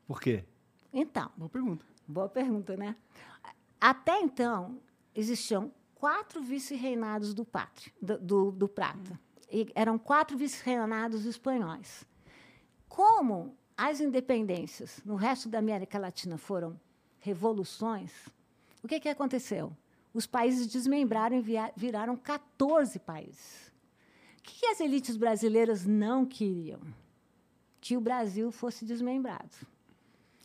Por 0.06 0.20
quê? 0.20 0.42
Então, 0.92 1.30
Boa 1.36 1.48
pergunta. 1.48 1.84
boa 2.08 2.28
pergunta, 2.28 2.76
né? 2.76 2.96
Até 3.82 4.20
então, 4.20 4.78
existiam 5.12 5.72
quatro 5.96 6.40
vice-reinados 6.40 7.34
do, 7.34 7.44
do, 8.00 8.18
do, 8.18 8.52
do 8.52 8.68
Prata. 8.68 9.18
E 9.50 9.72
eram 9.74 9.98
quatro 9.98 10.38
vice-reinados 10.38 11.24
espanhóis. 11.24 12.06
Como 12.88 13.56
as 13.76 14.00
independências 14.00 15.02
no 15.04 15.16
resto 15.16 15.48
da 15.48 15.58
América 15.58 15.98
Latina 15.98 16.38
foram 16.38 16.80
revoluções, 17.18 18.12
o 18.84 18.86
que, 18.86 19.00
que 19.00 19.08
aconteceu? 19.08 19.76
Os 20.14 20.28
países 20.28 20.68
desmembraram 20.68 21.36
e 21.36 21.44
viraram 21.76 22.16
14 22.16 23.00
países. 23.00 23.72
O 24.38 24.42
que, 24.44 24.60
que 24.60 24.66
as 24.66 24.78
elites 24.78 25.16
brasileiras 25.16 25.84
não 25.84 26.24
queriam? 26.24 26.80
Que 27.80 27.96
o 27.96 28.00
Brasil 28.00 28.52
fosse 28.52 28.84
desmembrado. 28.84 29.50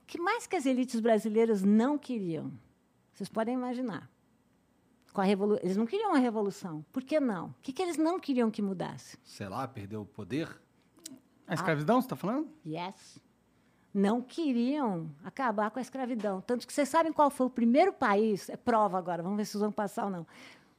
O 0.02 0.06
que 0.08 0.20
mais 0.20 0.48
que 0.48 0.56
as 0.56 0.66
elites 0.66 1.00
brasileiras 1.00 1.62
não 1.62 2.00
queriam? 2.00 2.52
Vocês 3.18 3.30
podem 3.30 3.56
imaginar. 3.56 4.07
Com 5.11 5.22
a 5.22 5.23
revolu 5.23 5.57
eles 5.64 5.76
não 5.76 5.88
queriam 5.88 6.11
uma 6.11 6.19
revolução. 6.19 6.85
Por 6.94 7.02
que 7.03 7.19
não? 7.19 7.48
O 7.48 7.56
que, 7.64 7.73
que 7.73 7.81
eles 7.81 7.98
não 7.98 8.19
queriam 8.19 8.52
que 8.52 8.61
mudasse? 8.61 9.18
Sei 9.23 9.49
lá, 9.49 9.68
perdeu 9.68 10.02
o 10.02 10.06
poder? 10.06 10.48
A 11.48 11.56
escravidão, 11.56 11.99
você 11.99 12.07
tá 12.10 12.15
falando? 12.15 12.48
Yes. 12.64 13.19
Não 13.91 14.22
queriam 14.22 15.10
acabar 15.23 15.72
com 15.72 15.80
a 15.80 15.81
escravidão. 15.81 16.41
Tanto 16.41 16.68
que 16.68 16.72
vocês 16.72 16.88
sabem 16.88 17.11
qual 17.11 17.31
foi 17.31 17.48
o 17.48 17.49
primeiro 17.49 17.91
país. 17.91 18.49
É 18.49 18.56
prova 18.56 18.99
agora, 18.99 19.23
vamos 19.23 19.38
ver 19.38 19.45
se 19.45 19.53
vocês 19.53 19.61
vão 19.64 19.72
passar 19.72 20.03
ou 20.06 20.11
não. 20.11 20.27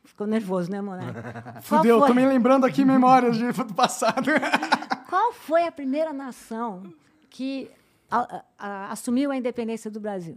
Ficou 0.05 0.25
nervoso, 0.25 0.71
né, 0.71 0.81
Monarca? 0.81 1.59
Fudeu, 1.63 1.99
foi? 1.99 2.07
tô 2.09 2.15
me 2.15 2.25
lembrando 2.25 2.65
aqui 2.65 2.85
memórias 2.85 3.37
de- 3.37 3.51
do 3.51 3.75
passado. 3.75 4.31
Qual 5.11 5.33
foi 5.33 5.67
a 5.67 5.73
primeira 5.73 6.13
nação 6.13 6.85
que 7.29 7.69
a- 8.09 8.21
a- 8.37 8.45
a- 8.59 8.93
assumiu 8.93 9.33
a 9.33 9.37
independência 9.37 9.91
do 9.91 9.99
Brasil? 9.99 10.37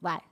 Vai. 0.00 0.22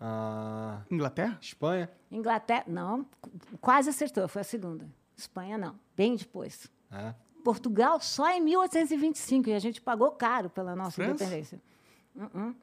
Ah, 0.00 0.80
Inglaterra? 0.90 1.38
Espanha? 1.40 1.90
Inglaterra, 2.10 2.64
não, 2.66 3.04
qu- 3.20 3.30
quase 3.60 3.90
acertou, 3.90 4.26
foi 4.28 4.40
a 4.40 4.44
segunda. 4.44 4.88
Espanha, 5.16 5.58
não, 5.58 5.78
bem 5.94 6.16
depois. 6.16 6.68
É. 6.90 7.14
Portugal 7.44 8.00
só 8.00 8.30
em 8.30 8.40
1825, 8.40 9.48
e 9.50 9.54
a 9.54 9.58
gente 9.58 9.80
pagou 9.80 10.10
caro 10.12 10.48
pela 10.48 10.74
nossa 10.74 10.92
França? 10.92 11.10
independência. 11.24 11.60
Uh-uh. 12.16 12.54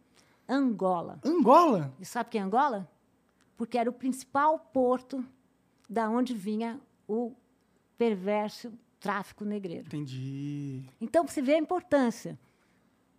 Angola. 0.49 1.19
Angola? 1.25 1.93
E 1.99 2.05
sabe 2.05 2.29
que 2.31 2.37
é 2.37 2.41
Angola? 2.41 2.89
Porque 3.55 3.77
era 3.77 3.89
o 3.89 3.93
principal 3.93 4.57
porto 4.59 5.23
da 5.89 6.09
onde 6.09 6.33
vinha 6.33 6.79
o 7.07 7.33
perverso 7.97 8.71
tráfico 8.99 9.43
negreiro. 9.45 9.85
Entendi. 9.87 10.83
Então, 10.99 11.25
você 11.27 11.41
vê 11.41 11.53
a 11.55 11.57
importância. 11.57 12.37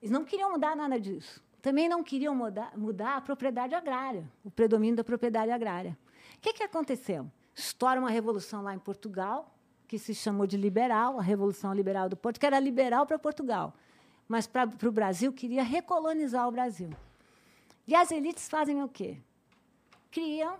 Eles 0.00 0.10
não 0.10 0.24
queriam 0.24 0.52
mudar 0.52 0.76
nada 0.76 0.98
disso. 1.00 1.42
Também 1.60 1.88
não 1.88 2.02
queriam 2.04 2.34
mudar, 2.34 2.76
mudar 2.76 3.16
a 3.16 3.20
propriedade 3.20 3.74
agrária, 3.74 4.30
o 4.44 4.50
predomínio 4.50 4.96
da 4.96 5.04
propriedade 5.04 5.50
agrária. 5.50 5.98
O 6.36 6.40
que, 6.40 6.52
que 6.52 6.62
aconteceu? 6.62 7.30
Estoura 7.54 7.98
uma 7.98 8.10
revolução 8.10 8.62
lá 8.62 8.74
em 8.74 8.78
Portugal, 8.78 9.52
que 9.88 9.98
se 9.98 10.14
chamou 10.14 10.46
de 10.46 10.56
liberal, 10.56 11.18
a 11.18 11.22
Revolução 11.22 11.72
Liberal 11.74 12.08
do 12.08 12.16
Porto, 12.16 12.38
que 12.38 12.46
era 12.46 12.60
liberal 12.60 13.06
para 13.06 13.18
Portugal, 13.18 13.74
mas 14.28 14.46
para 14.46 14.68
o 14.86 14.92
Brasil 14.92 15.32
queria 15.32 15.62
recolonizar 15.62 16.46
o 16.46 16.52
Brasil. 16.52 16.90
E 17.86 17.94
as 17.94 18.10
elites 18.12 18.48
fazem 18.48 18.82
o 18.82 18.88
quê? 18.88 19.16
Criam 20.10 20.58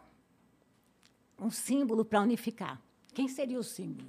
um 1.39 1.51
símbolo 1.51 2.05
para 2.05 2.21
unificar. 2.23 2.81
Quem 3.15 3.29
seria 3.29 3.59
o 3.59 3.63
símbolo? 3.63 4.09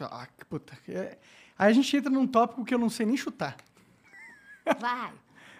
Ah, 0.00 0.26
que 0.38 0.44
puta. 0.44 0.78
é- 0.88 1.18
Aí 1.58 1.70
a 1.70 1.72
gente 1.72 1.94
entra 1.96 2.08
num 2.10 2.26
tópico 2.26 2.64
que 2.64 2.72
eu 2.72 2.78
não 2.78 2.88
sei 2.88 3.04
nem 3.04 3.16
chutar. 3.16 3.56
Vai! 4.78 5.10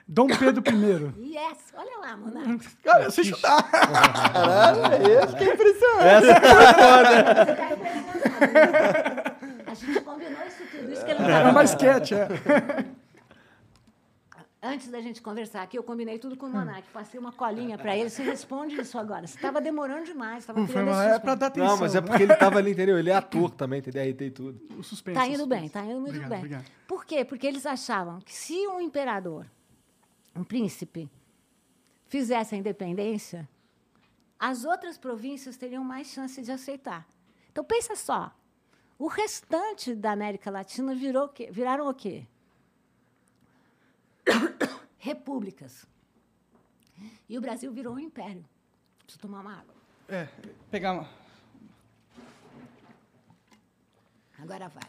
Dom 0.07 0.27
Pedro 0.27 0.63
I. 0.67 1.35
Yes! 1.35 1.73
Olha 1.75 1.99
lá, 2.01 2.17
Monarca. 2.17 2.67
Cara, 2.85 3.05
eu 3.05 3.11
sei 3.11 3.25
chutar. 3.25 3.69
Esse 5.25 5.37
que 5.37 5.45
é 5.45 5.55
impressionante. 5.55 6.29
A 9.67 9.75
gente 9.75 10.01
combinou 10.03 10.47
isso 10.47 10.63
tudo, 10.71 10.93
isso 10.93 11.05
que 11.05 11.11
ele 11.13 11.21
não 11.21 11.31
É 11.31 11.51
uma 11.51 11.65
sketch, 11.65 12.13
é. 12.13 12.29
Antes 14.65 14.89
da 14.89 15.01
gente 15.01 15.21
conversar 15.21 15.61
aqui, 15.61 15.77
eu 15.77 15.83
combinei 15.83 16.21
tudo 16.21 16.37
com 16.37 16.47
o 16.47 16.49
Monark. 16.49 16.89
Passei 16.93 17.19
uma 17.19 17.33
colinha 17.33 17.77
para 17.77 17.97
ele. 17.97 18.09
Você 18.09 18.23
responde 18.23 18.81
isso 18.81 18.97
agora. 18.97 19.27
Você 19.27 19.35
estava 19.35 19.61
demorando 19.61 20.05
demais. 20.05 20.45
Estava 20.45 20.65
Foi 20.65 20.83
é 20.83 20.85
suspense. 20.85 21.37
dar 21.37 21.47
atenção. 21.47 21.67
Não, 21.67 21.77
mas 21.79 21.97
é 21.97 22.01
porque 22.01 22.23
ele 22.23 22.37
tava 22.37 22.59
ali, 22.59 22.71
entendeu? 22.71 22.97
Ele 22.97 23.11
é 23.11 23.15
ator 23.15 23.51
também, 23.51 23.81
entendeu? 23.81 24.09
RT 24.09 24.21
e 24.23 24.31
tudo. 24.31 24.79
O 24.79 24.85
suspense. 24.85 25.19
Tá 25.19 25.25
o 25.25 25.27
indo 25.27 25.39
suspense. 25.39 25.61
bem, 25.61 25.69
tá 25.69 25.85
indo 25.85 25.95
muito 26.01 26.11
Obrigado, 26.11 26.29
bem. 26.31 26.39
obrigado. 26.39 26.65
Por 26.87 27.05
quê? 27.05 27.25
Porque 27.25 27.45
eles 27.45 27.67
achavam 27.67 28.21
que 28.21 28.33
se 28.33 28.55
um 28.69 28.81
imperador, 28.81 29.47
um 30.37 30.45
príncipe, 30.45 31.11
fizesse 32.07 32.55
a 32.55 32.59
independência, 32.59 33.49
as 34.39 34.65
outras 34.65 34.97
províncias 34.97 35.57
teriam 35.57 35.83
mais 35.83 36.07
chance 36.07 36.41
de 36.41 36.53
aceitar. 36.53 37.05
Então 37.51 37.65
pensa 37.65 37.97
só, 37.97 38.33
o 38.97 39.09
restante 39.09 39.93
da 39.93 40.13
América 40.13 40.53
Latina 40.53 40.95
virou 40.95 41.25
o 41.25 41.29
quê? 41.29 41.49
viraram 41.51 41.89
o 41.89 41.95
quê? 41.95 42.29
Repúblicas. 44.99 45.87
E 47.29 47.37
o 47.37 47.41
Brasil 47.41 47.73
virou 47.73 47.95
um 47.95 47.99
império. 47.99 48.45
Preciso 48.99 49.21
tomar 49.21 49.41
uma 49.41 49.59
água. 49.59 49.75
É, 50.09 50.29
pegar 50.71 50.93
uma... 50.93 51.09
Agora 54.39 54.69
vai. 54.69 54.85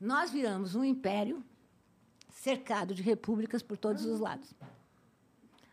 Nós 0.00 0.30
viramos 0.30 0.74
um 0.74 0.84
império 0.84 1.44
cercado 2.30 2.94
de 2.94 3.02
repúblicas 3.02 3.62
por 3.62 3.76
todos 3.76 4.04
os 4.04 4.20
lados. 4.20 4.52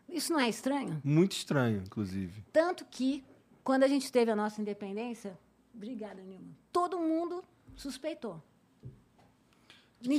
Isso 0.08 0.32
não 0.32 0.40
é 0.40 0.48
estranho? 0.48 1.00
Muito 1.04 1.32
estranho, 1.32 1.82
inclusive. 1.84 2.44
Tanto 2.52 2.84
que, 2.84 3.24
quando 3.62 3.82
a 3.82 3.88
gente 3.88 4.10
teve 4.12 4.30
a 4.30 4.36
nossa 4.36 4.60
independência, 4.60 5.38
obrigada, 5.74 6.22
Nilma, 6.22 6.52
todo 6.72 6.98
mundo 6.98 7.42
suspeitou. 7.76 8.42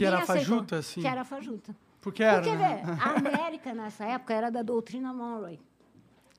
era 0.05 0.17
aceitou 0.23 0.35
fajuta, 0.35 0.77
assim? 0.77 1.01
Que 1.01 1.07
era 1.07 1.23
fajuta. 1.23 1.75
Porque 2.05 2.21
era, 2.21 2.39
Porque, 2.39 2.55
né? 2.55 2.83
vê, 2.85 2.91
a 3.01 3.15
América, 3.15 3.73
nessa 3.73 4.05
época, 4.05 4.31
era 4.31 4.51
da 4.51 4.61
doutrina 4.61 5.11
Monroe. 5.11 5.59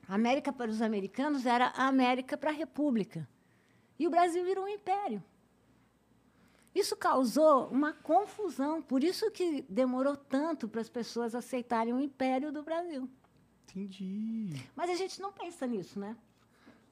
A 0.09 0.15
América 0.15 0.53
para 0.53 0.71
os 0.71 0.81
americanos 0.81 1.45
era 1.45 1.73
a 1.75 1.89
América 1.89 2.37
para 2.37 2.51
a 2.51 2.53
República. 2.53 3.29
E 3.99 4.07
o 4.07 4.11
Brasil 4.11 4.45
virou 4.45 4.67
um 4.67 4.69
império. 4.69 5.21
Isso 6.73 6.95
causou 6.95 7.67
uma 7.67 7.93
confusão. 7.93 8.81
Por 8.81 9.03
isso 9.03 9.29
que 9.33 9.67
demorou 9.69 10.17
tanto 10.17 10.69
para 10.69 10.81
as 10.81 10.89
pessoas 10.89 11.35
aceitarem 11.35 11.93
o 11.93 11.99
império 11.99 12.53
do 12.53 12.63
Brasil. 12.63 13.11
Entendi. 13.65 14.55
Mas 14.77 14.89
a 14.89 14.95
gente 14.95 15.21
não 15.21 15.33
pensa 15.33 15.67
nisso, 15.67 15.99
né? 15.99 16.17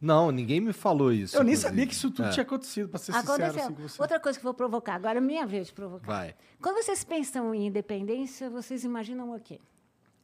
Não, 0.00 0.30
ninguém 0.30 0.60
me 0.60 0.72
falou 0.72 1.12
isso. 1.12 1.36
Eu 1.36 1.42
nem 1.42 1.52
inclusive. 1.54 1.68
sabia 1.70 1.86
que 1.86 1.94
isso 1.94 2.10
tudo 2.10 2.26
É. 2.28 2.30
tinha 2.30 2.42
acontecido, 2.42 2.88
pra 2.88 2.98
ser 2.98 3.12
sincero 3.12 3.24
Aconteceu. 3.32 3.64
assim 3.64 3.74
com 3.74 3.82
você. 3.88 4.02
Outra 4.02 4.20
coisa 4.20 4.38
que 4.38 4.44
eu 4.44 4.48
vou 4.48 4.54
provocar. 4.54 4.94
Agora 4.96 5.18
é 5.18 5.20
minha 5.20 5.46
vez 5.46 5.68
de 5.68 5.72
provocar. 5.72 6.06
Vai. 6.06 6.34
Quando 6.60 6.82
vocês 6.82 7.02
pensam 7.04 7.54
em 7.54 7.66
independência, 7.68 8.50
vocês 8.50 8.84
imaginam 8.84 9.34
o 9.34 9.40
quê? 9.40 9.60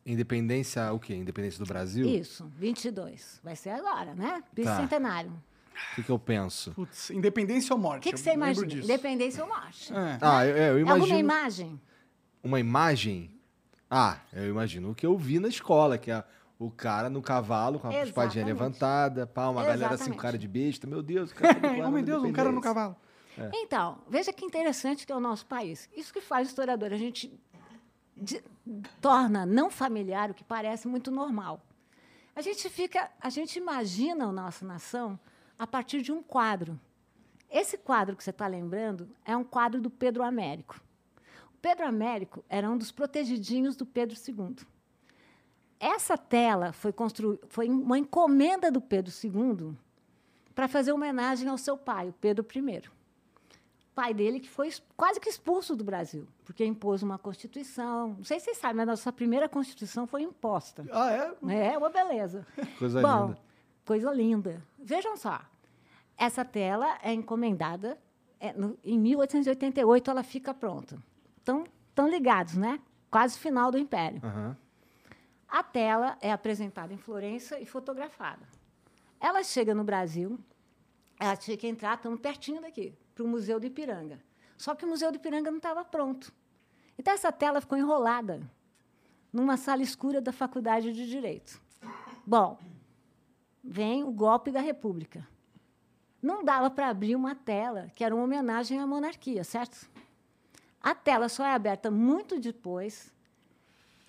Independência, 0.05 0.93
o 0.93 0.99
quê? 0.99 1.15
Independência 1.15 1.59
do 1.63 1.67
Brasil? 1.69 2.07
Isso, 2.09 2.51
22. 2.57 3.41
Vai 3.45 3.55
ser 3.55 3.71
agora, 3.71 4.15
né? 4.15 4.41
Tá. 4.41 4.47
Bicentenário. 4.53 5.31
O 5.31 5.95
que, 5.97 6.03
que 6.03 6.11
eu 6.11 6.19
penso? 6.19 6.73
Putz, 6.73 7.11
independência 7.11 7.73
ou 7.73 7.79
O 7.79 7.83
morte? 7.83 8.03
que, 8.03 8.09
que 8.11 8.15
eu 8.15 8.19
você 8.19 8.33
imagina? 8.33 8.67
disso. 8.67 8.85
Independência 8.85 9.43
ou 9.43 9.49
morte? 9.49 9.93
É. 9.93 10.19
Ah, 10.21 10.47
eu, 10.47 10.57
é, 10.57 10.71
eu 10.71 10.79
Alguma 10.79 10.97
imagino. 10.97 11.19
imagem? 11.19 11.81
Uma 12.43 12.61
imagem? 12.61 13.31
Ah, 13.91 14.19
eu 14.33 14.49
imagino 14.49 14.91
o 14.91 14.95
que 14.95 15.07
eu 15.07 15.17
vi 15.17 15.39
na 15.39 15.49
escola, 15.49 15.97
que 15.99 16.11
é 16.11 16.23
o 16.61 16.71
cara 16.71 17.09
no 17.09 17.23
cavalo 17.23 17.81
com 17.81 17.89
a 17.89 17.91
espadinha 18.05 18.43
Exatamente. 18.45 18.47
levantada, 18.47 19.27
pá, 19.27 19.49
uma 19.49 19.63
galera 19.65 19.75
assim, 19.75 19.87
com 19.87 19.95
Exatamente. 19.95 20.21
cara 20.21 20.37
de 20.39 20.47
besta. 20.47 20.87
Meu 20.87 21.03
Deus, 21.03 21.31
o 21.31 21.35
cara 21.35 21.55
tá 21.59 21.69
Oh, 21.87 21.91
meu 21.91 22.03
Deus, 22.03 22.23
um 22.23 22.33
cara 22.33 22.53
no 22.53 22.61
cavalo. 22.61 22.95
É. 23.39 23.51
Então, 23.55 23.99
veja 24.09 24.31
que 24.31 24.45
interessante 24.45 25.07
que 25.07 25.13
é 25.13 25.17
o 25.17 25.21
nosso 25.21 25.47
país. 25.47 25.89
Isso 25.97 26.13
que 26.13 26.21
faz 26.21 26.47
o 26.47 26.51
historiador. 26.51 26.93
A 26.93 26.99
gente 26.99 27.33
de- 28.15 28.43
torna 29.01 29.47
não 29.47 29.71
familiar 29.71 30.31
o 30.31 30.35
que 30.35 30.45
parece 30.45 30.87
muito 30.87 31.11
normal. 31.11 31.63
A 32.37 32.43
gente 32.43 32.69
fica, 32.69 33.11
a 33.21 33.31
gente 33.31 33.59
imagina 33.59 34.27
a 34.27 34.33
nossa 34.33 34.65
nação 34.67 35.19
a 35.59 35.67
partir 35.67 36.03
de 36.03 36.13
um 36.13 36.23
quadro. 36.23 36.79
Esse 37.51 37.79
quadro 37.79 38.15
que 38.15 38.23
você 38.23 38.31
está 38.31 38.47
lembrando 38.47 39.09
é 39.25 39.35
um 39.35 39.43
quadro 39.45 39.81
do 39.81 39.89
Pedro 39.91 40.23
Américo. 40.23 40.79
O 41.55 41.59
Pedro 41.63 41.87
Américo 41.87 42.45
era 42.51 42.71
um 42.71 42.77
dos 42.77 42.93
protegidinhos 42.93 43.75
do 43.77 43.87
Pedro 43.87 44.15
II. 44.29 44.57
Essa 45.81 46.17
tela 46.19 46.73
foi, 46.73 46.93
constru... 46.93 47.41
foi 47.49 47.69
uma 47.69 47.99
encomenda 47.99 48.71
do 48.71 48.81
Pedro 48.81 49.11
II 49.25 49.75
para 50.55 50.69
fazer 50.69 50.93
homenagem 50.93 51.49
ao 51.49 51.57
seu 51.57 51.77
pai, 51.77 52.11
o 52.11 52.13
Pedro 52.13 52.47
I 52.55 52.83
pai 53.95 54.15
dele 54.15 54.41
que 54.41 54.49
foi 54.49 54.71
quase 54.97 55.21
que 55.21 55.29
expulso 55.29 55.75
do 55.77 55.83
Brasil, 55.85 56.27
porque 56.45 56.65
impôs 56.65 57.03
uma 57.03 57.19
constituição. 57.19 58.15
Não 58.17 58.25
sei 58.25 58.39
se 58.39 58.47
vocês 58.47 58.57
sabem, 58.59 58.77
mas 58.77 58.89
a 58.89 58.93
nossa 58.93 59.13
primeira 59.13 59.49
constituição 59.49 60.07
foi 60.07 60.23
imposta. 60.23 60.87
Ah, 60.91 61.11
é? 61.11 61.73
É 61.73 61.77
uma 61.79 61.91
beleza. 61.91 62.47
Coisa 62.79 63.01
Bom, 63.03 63.27
linda. 63.29 63.39
coisa 63.85 64.11
linda. 64.13 64.63
Vejam 64.79 65.17
só, 65.19 65.41
essa 66.17 66.45
tela 66.45 66.99
é 67.03 67.13
encomendada 67.13 67.99
é, 68.39 68.53
no- 68.55 68.79
em 68.83 68.99
1888, 68.99 70.11
ela 70.11 70.23
fica 70.23 70.55
pronta. 70.55 70.97
Então, 71.43 71.65
estão 71.89 72.09
ligados, 72.09 72.55
né? 72.57 72.81
Quase 73.11 73.39
final 73.39 73.71
do 73.71 73.77
Império. 73.79 74.21
Aham. 74.25 74.57
A 75.51 75.65
tela 75.65 76.17
é 76.21 76.31
apresentada 76.31 76.95
em 76.95 76.97
Florença 76.97 77.59
e 77.59 77.67
fotografada. 77.67 78.47
Ela 79.19 79.43
chega 79.43 79.75
no 79.75 79.83
Brasil, 79.83 80.39
ela 81.19 81.37
tinha 81.37 81.57
que 81.57 81.67
entrar, 81.67 81.97
estamos 81.97 82.21
pertinho 82.21 82.63
daqui, 82.63 82.95
para 83.15 83.25
o 83.25 83.29
Museu 83.29 83.59
do 83.59 83.67
Ipiranga. 83.67 84.23
Só 84.57 84.77
que 84.77 84.85
o 84.85 84.89
Museu 84.89 85.11
do 85.11 85.17
Ipiranga 85.17 85.51
não 85.51 85.59
estava 85.59 85.85
pronto. 85.85 86.33
Então, 86.97 87.13
essa 87.13 87.33
tela 87.33 87.61
ficou 87.61 87.77
enrolada 87.77 88.41
numa 89.33 89.57
sala 89.57 89.83
escura 89.83 90.21
da 90.21 90.33
Faculdade 90.33 90.93
de 90.93 91.09
Direito. 91.09 91.61
Bom, 92.25 92.59
vem 93.63 94.05
o 94.05 94.13
golpe 94.13 94.53
da 94.53 94.61
República. 94.61 95.27
Não 96.23 96.45
dava 96.45 96.71
para 96.71 96.89
abrir 96.89 97.17
uma 97.17 97.35
tela 97.35 97.91
que 97.95 98.05
era 98.05 98.15
uma 98.15 98.25
homenagem 98.25 98.79
à 98.79 98.87
monarquia, 98.87 99.43
certo? 99.43 99.91
A 100.81 100.95
tela 100.95 101.29
só 101.29 101.45
é 101.45 101.53
aberta 101.53 101.91
muito 101.91 102.39
depois 102.39 103.13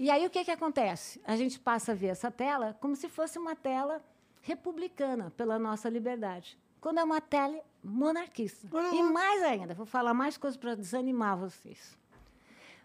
E 0.02 0.10
aí 0.10 0.26
o 0.26 0.32
que, 0.32 0.44
que 0.44 0.49
acontece? 0.49 1.22
A 1.28 1.36
gente 1.36 1.60
passa 1.60 1.91
a 1.91 1.95
ver 1.95 2.07
essa 2.07 2.32
tela 2.32 2.76
como 2.82 2.95
se 2.95 3.07
fosse 3.07 3.38
uma 3.38 3.56
tela 3.56 4.02
republicana 4.41 5.32
pela 5.38 5.60
nossa 5.60 5.88
liberdade. 5.88 6.57
Quando 6.80 6.98
é 6.98 7.03
uma 7.03 7.22
tela 7.22 7.61
monarquista. 7.84 8.68
E 8.91 9.03
mais 9.03 9.44
ainda, 9.44 9.76
vou 9.76 9.86
falar 9.86 10.15
mais 10.15 10.38
coisas 10.38 10.57
para 10.57 10.73
desanimar 10.73 11.38
vocês. 11.38 11.95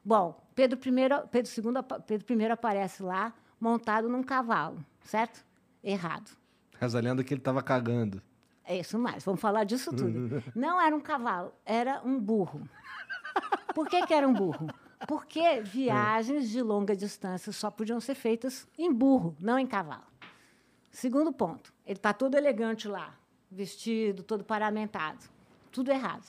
Bom, 0.05 0.39
Pedro 0.55 0.79
I, 0.79 1.27
Pedro, 1.31 1.51
II, 1.51 2.01
Pedro 2.07 2.43
I 2.43 2.51
aparece 2.51 3.03
lá 3.03 3.33
montado 3.59 4.11
num 4.11 4.23
cavalo, 4.23 4.85
certo? 5.03 5.43
Errado. 5.83 6.31
Reza 6.79 6.99
a 6.99 7.01
lenda 7.01 7.25
que 7.25 7.33
ele 7.33 7.41
tava 7.41 7.63
cagando. 7.63 8.21
É 8.63 8.77
isso 8.77 8.99
mais, 8.99 9.25
vamos 9.25 9.41
falar 9.41 9.65
disso 9.65 9.91
tudo. 9.91 10.45
Não 10.55 10.79
era 10.79 10.95
um 10.95 11.01
cavalo, 11.01 11.55
era 11.65 12.03
um 12.05 12.21
burro. 12.21 12.69
Por 13.75 13.89
que, 13.89 14.07
que 14.07 14.13
era 14.13 14.29
um 14.29 14.35
burro? 14.35 14.69
Porque 15.07 15.61
viagens 15.61 16.49
de 16.51 16.63
longa 16.63 16.97
distância 16.97 17.53
só 17.53 17.71
podiam 17.71 18.01
ser 18.01 18.15
feitas 18.15 18.67
em 18.79 18.93
burro, 18.93 19.37
não 19.39 19.59
em 19.59 19.67
cavalo. 19.67 20.05
Segundo 20.91 21.33
ponto, 21.33 21.73
ele 21.85 21.99
está 21.99 22.13
todo 22.13 22.37
elegante 22.37 22.89
lá, 22.89 23.15
vestido, 23.51 24.23
todo 24.23 24.43
paramentado. 24.45 25.19
Tudo 25.71 25.91
errado. 25.91 26.25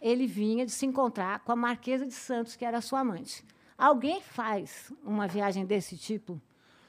Ele 0.00 0.26
vinha 0.26 0.64
de 0.64 0.70
se 0.70 0.86
encontrar 0.86 1.40
com 1.40 1.50
a 1.50 1.56
Marquesa 1.56 2.06
de 2.06 2.12
Santos, 2.14 2.54
que 2.54 2.64
era 2.64 2.80
sua 2.80 3.00
amante. 3.00 3.44
Alguém 3.76 4.20
faz 4.20 4.92
uma 5.02 5.26
viagem 5.26 5.66
desse 5.66 5.96
tipo, 5.96 6.40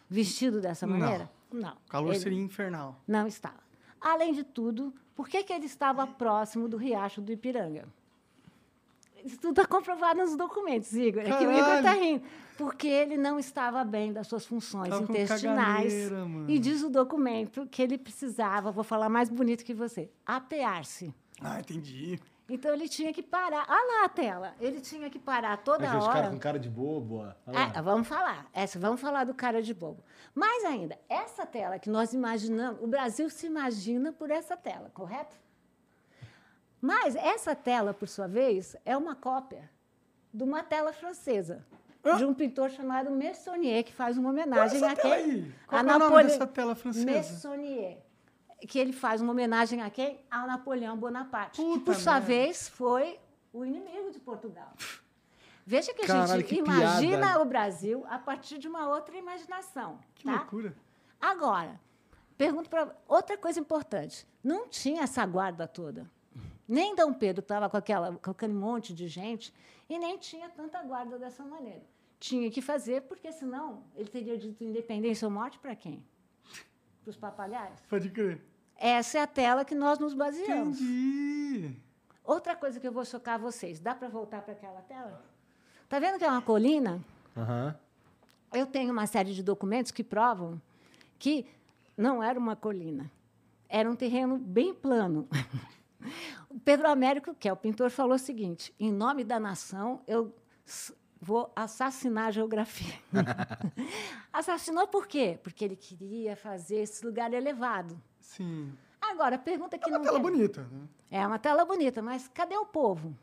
vestido 0.08 0.62
dessa 0.62 0.86
Não. 0.86 0.98
maneira? 1.00 1.32
Não. 1.52 1.74
O 1.74 1.90
calor 1.90 2.12
Ele- 2.12 2.20
seria 2.20 2.40
infernal. 2.42 3.02
não 3.08 3.26
estava. 3.26 3.64
Além 4.00 4.34
de 4.34 4.44
tudo, 4.44 4.94
por 5.16 5.28
que, 5.28 5.44
que 5.44 5.52
ele 5.54 5.66
estava 5.66 6.06
próximo 6.06 6.68
do 6.68 6.78
riacho 6.78 7.22
do 7.22 7.32
Ipiranga? 7.32 7.88
Isso 9.26 9.40
tudo 9.40 9.60
está 9.62 9.66
comprovado 9.66 10.20
nos 10.20 10.36
documentos, 10.38 10.94
Igor. 10.94 11.24
É 11.24 11.38
que 11.38 11.46
o 11.46 11.52
Igor 11.52 11.60
está 11.60 11.82
Caralho. 11.82 12.00
rindo. 12.02 12.24
Porque 12.58 12.88
ele 12.88 13.18
não 13.18 13.38
estava 13.38 13.84
bem 13.84 14.14
das 14.14 14.28
suas 14.28 14.46
funções 14.46 14.90
Tava 14.90 15.04
intestinais. 15.04 15.94
E 16.48 16.58
diz 16.60 16.84
o 16.84 16.90
documento 16.90 17.68
que 17.68 17.82
ele 17.82 17.98
precisava, 17.98 18.72
vou 18.72 18.84
falar 18.84 19.10
mais 19.10 19.28
bonito 19.30 19.66
que 19.66 19.74
você, 19.74 20.10
apear-se. 20.26 21.14
Ah, 21.42 21.60
entendi. 21.60 22.18
Então 22.48 22.72
ele 22.72 22.88
tinha 22.88 23.12
que 23.12 23.24
parar. 23.24 23.66
Olha 23.68 24.00
lá 24.02 24.06
a 24.06 24.10
tela. 24.10 24.54
Ele 24.62 24.80
tinha 24.80 25.10
que 25.10 25.18
parar 25.18 25.58
toda 25.58 25.86
Aqueles 25.88 26.06
hora. 26.06 26.14
caras 26.14 26.30
com 26.32 26.40
cara 26.40 26.60
de 26.60 26.70
bobo, 26.70 27.16
ó. 27.16 27.34
Olha 27.48 27.60
lá. 27.60 27.72
Ah, 27.76 27.82
vamos 27.82 28.08
falar. 28.08 28.48
Essa, 28.54 28.78
vamos 28.80 29.02
falar 29.02 29.24
do 29.24 29.34
cara 29.34 29.62
de 29.64 29.74
bobo. 29.74 30.04
Mais 30.34 30.64
ainda, 30.64 30.98
essa 31.10 31.46
tela 31.46 31.80
que 31.80 31.90
nós 31.90 32.14
imaginamos, 32.14 32.82
o 32.82 32.88
Brasil 32.88 33.30
se 33.32 33.48
imagina 33.48 34.14
por 34.14 34.30
essa 34.30 34.56
tela, 34.56 34.92
correto? 34.94 35.36
Mas 36.82 37.16
essa 37.16 37.56
tela, 37.56 37.94
por 37.94 38.08
sua 38.08 38.28
vez, 38.28 38.76
é 38.86 38.96
uma 38.96 39.16
cópia 39.16 39.70
de 40.34 40.44
uma 40.44 40.62
tela 40.64 40.92
francesa, 40.94 41.66
Ah. 42.04 42.14
de 42.14 42.26
um 42.26 42.34
pintor 42.34 42.70
chamado 42.70 43.10
Meissonier, 43.10 43.84
que 43.84 43.94
faz 43.94 44.18
uma 44.18 44.30
homenagem 44.30 44.78
Olha 44.84 44.92
essa 44.92 45.00
a 45.00 45.02
tela 45.02 45.16
quem? 45.16 45.24
aí. 45.32 45.56
Qual 45.68 45.82
A 45.82 45.84
que 45.84 45.90
é 45.90 45.96
o 45.96 46.00
nome 46.00 46.24
dessa 46.24 46.48
tela 46.48 46.76
francesa? 46.76 47.06
Meissonier. 47.06 47.98
Que 48.68 48.80
ele 48.80 48.94
faz 48.94 49.22
uma 49.22 49.32
homenagem 49.32 49.82
a 49.82 49.90
quem? 49.90 50.20
A 50.30 50.46
Napoleão 50.46 50.96
Bonaparte, 50.98 51.62
que, 51.62 51.68
Puta 51.68 51.86
por 51.86 51.96
sua 51.96 52.14
merda. 52.14 52.28
vez, 52.28 52.70
foi 52.70 53.20
o 53.52 53.66
inimigo 53.66 54.12
de 54.12 54.20
Portugal. 54.20 54.72
Veja 55.66 55.94
que 55.94 56.04
a 56.04 56.08
Caralho, 56.08 56.42
gente 56.42 56.46
que 56.46 56.60
imagina 56.60 57.18
piada. 57.18 57.42
o 57.42 57.46
Brasil 57.46 58.06
a 58.08 58.20
partir 58.20 58.60
de 58.60 58.68
uma 58.68 58.88
outra 58.88 59.18
imaginação. 59.18 59.98
Que 60.14 60.26
tá? 60.26 60.32
loucura. 60.34 60.76
Agora, 61.20 61.80
pergunto 62.38 62.70
para 62.70 62.96
outra 63.08 63.36
coisa 63.38 63.60
importante. 63.60 64.28
Não 64.44 64.68
tinha 64.68 65.02
essa 65.04 65.26
guarda 65.26 65.68
toda. 65.68 66.10
Nem 66.68 66.96
Dom 66.96 67.14
Pedro 67.14 67.42
estava 67.42 67.70
com, 67.70 67.78
aquela, 67.78 68.16
com 68.18 68.32
aquele 68.32 68.54
monte 68.54 68.94
de 68.94 69.08
gente 69.08 69.54
e 69.90 70.00
nem 70.00 70.18
tinha 70.18 70.50
tanta 70.50 70.82
guarda 70.82 71.20
dessa 71.20 71.44
maneira. 71.44 71.84
Tinha 72.20 72.50
que 72.50 72.62
fazer, 72.62 73.04
porque 73.04 73.32
senão 73.32 73.84
ele 73.96 74.10
teria 74.10 74.38
dito 74.38 74.64
independência 74.64 75.28
ou 75.28 75.32
morte 75.32 75.60
para 75.60 75.76
quem? 75.76 76.04
Para 77.04 77.10
os 77.10 77.16
papagaios? 77.18 77.80
Pode 77.88 78.10
crer. 78.10 78.42
Essa 78.76 79.20
é 79.20 79.22
a 79.22 79.28
tela 79.28 79.64
que 79.64 79.76
nós 79.76 80.00
nos 80.00 80.14
baseamos. 80.14 80.82
Entendi. 80.82 81.76
Outra 82.24 82.56
coisa 82.56 82.80
que 82.80 82.88
eu 82.88 82.92
vou 82.92 83.06
chocar 83.06 83.38
vocês. 83.38 83.80
Dá 83.80 83.94
para 83.94 84.10
voltar 84.10 84.42
para 84.42 84.54
aquela 84.54 84.82
tela? 84.82 85.24
Tá 85.88 86.00
vendo 86.00 86.18
que 86.18 86.26
é 86.26 86.30
uma 86.30 86.42
colina? 86.42 87.00
Aham. 87.38 87.78
Eu 88.52 88.66
tenho 88.66 88.92
uma 88.92 89.06
série 89.06 89.34
de 89.34 89.44
documentos 89.44 89.92
que 89.92 90.04
provam 90.04 90.60
que 91.20 91.46
não 91.96 92.24
era 92.24 92.40
uma 92.40 92.56
colina. 92.56 93.12
Era 93.70 93.90
um 93.90 93.96
terreno 93.96 94.38
bem 94.38 94.74
plano. 94.74 95.28
Pedro 96.64 96.88
Américo, 96.90 97.34
que 97.36 97.48
é 97.50 97.54
o 97.54 97.58
pintor, 97.58 97.90
falou 97.90 98.16
o 98.16 98.20
seguinte: 98.20 98.74
em 98.80 98.92
nome 98.92 99.24
da 99.24 99.40
nação, 99.40 100.02
eu 100.08 100.34
vou 101.20 101.52
assassinar 101.56 102.28
a 102.28 102.32
geografia. 102.32 102.94
Assassinou 104.32 104.88
por 104.88 105.08
quê? 105.08 105.40
Porque 105.44 105.64
ele 105.66 105.76
queria 105.76 106.36
fazer 106.36 106.78
esse 106.78 107.06
lugar 107.06 107.34
elevado. 107.34 108.00
Sim. 108.20 108.74
Agora, 109.02 109.36
a 109.36 109.40
pergunta 109.40 109.78
que 109.78 109.86
É 109.90 109.94
uma 109.94 109.98
não 110.00 110.06
tela 110.06 110.16
tem- 110.16 110.24
bonita. 110.32 110.62
né? 110.72 110.88
É 111.12 111.26
uma 111.28 111.40
tela 111.40 111.64
bonita, 111.66 112.02
mas 112.02 112.28
cadê 112.28 112.58
o 112.58 112.66
povo? 112.66 113.16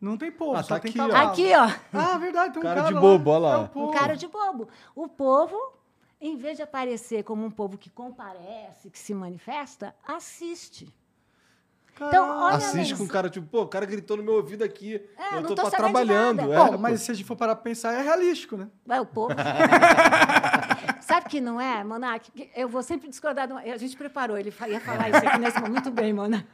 Não 0.00 0.16
tem 0.16 0.32
povo, 0.32 0.56
Ah, 0.56 0.62
só 0.62 0.74
tá 0.76 0.80
tem 0.80 0.90
aqui, 0.90 0.98
cavalo. 0.98 1.28
Aqui, 1.30 1.52
ó. 1.54 1.66
Ah, 1.92 2.16
verdade, 2.16 2.54
tem 2.54 2.60
um 2.60 2.64
Cara 2.64 2.76
cara 2.80 2.88
de 2.88 2.94
lá. 2.94 3.00
bobo, 3.00 3.30
olha 3.30 3.38
lá. 3.40 3.70
É 3.74 3.78
o 3.78 3.88
Um 3.88 3.90
cara 3.90 4.16
de 4.16 4.26
bobo. 4.26 4.68
O 4.94 5.06
povo, 5.08 5.56
em 6.20 6.36
vez 6.36 6.56
de 6.56 6.62
aparecer 6.62 7.22
como 7.22 7.44
um 7.44 7.50
povo 7.50 7.76
que 7.76 7.90
comparece, 7.90 8.88
que 8.90 8.98
se 8.98 9.12
manifesta, 9.12 9.94
assiste. 10.06 10.92
Então, 11.96 12.42
olha 12.44 12.56
Assiste 12.56 12.72
com 12.94 13.00
mensagem. 13.02 13.06
cara, 13.08 13.28
tipo, 13.30 13.46
pô, 13.46 13.62
o 13.62 13.68
cara 13.68 13.84
gritou 13.84 14.16
no 14.16 14.22
meu 14.22 14.34
ouvido 14.34 14.62
aqui. 14.64 15.00
É, 15.18 15.36
eu 15.36 15.40
não 15.42 15.48
tô, 15.54 15.54
tô 15.54 15.70
trabalhando. 15.70 16.40
É, 16.52 16.56
Bom, 16.56 16.78
mas 16.78 17.02
se 17.02 17.10
a 17.10 17.14
gente 17.14 17.26
for 17.26 17.36
parar 17.36 17.54
pra 17.54 17.62
pensar, 17.64 17.92
é 17.92 18.02
realístico, 18.02 18.56
né? 18.56 18.68
Vai 18.86 19.00
o 19.00 19.06
povo. 19.06 19.34
Sabe 21.00 21.28
que 21.28 21.40
não 21.40 21.60
é, 21.60 21.82
Monark? 21.84 22.30
Que 22.30 22.50
Eu 22.54 22.68
vou 22.68 22.82
sempre 22.82 23.08
discordar. 23.08 23.46
de 23.46 23.52
uma- 23.52 23.60
A 23.62 23.76
gente 23.76 23.96
preparou, 23.96 24.38
ele 24.38 24.52
ia 24.68 24.80
falar 24.80 25.08
isso 25.10 25.18
aqui 25.26 25.38
nesse 25.38 25.56
momento. 25.60 25.72
Muito 25.72 25.90
bem, 25.90 26.12
Monark. 26.12 26.46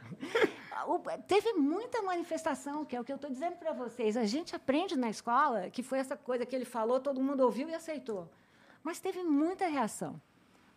O- 0.87 0.99
Teve 1.27 1.53
muita 1.53 2.01
manifestação, 2.01 2.83
que 2.85 2.95
é 2.95 2.99
o 3.01 3.03
que 3.03 3.11
eu 3.11 3.15
estou 3.17 3.29
dizendo 3.29 3.55
para 3.57 3.73
vocês. 3.73 4.15
A 4.17 4.25
gente 4.25 4.55
aprende 4.55 4.95
na 4.97 5.09
escola 5.09 5.69
que 5.69 5.83
foi 5.83 5.99
essa 5.99 6.15
coisa 6.15 6.45
que 6.45 6.55
ele 6.55 6.65
falou, 6.65 6.99
todo 6.99 7.21
mundo 7.21 7.41
ouviu 7.41 7.69
e 7.69 7.73
aceitou. 7.75 8.29
Mas 8.83 8.99
teve 8.99 9.21
muita 9.23 9.67
reação. 9.67 10.19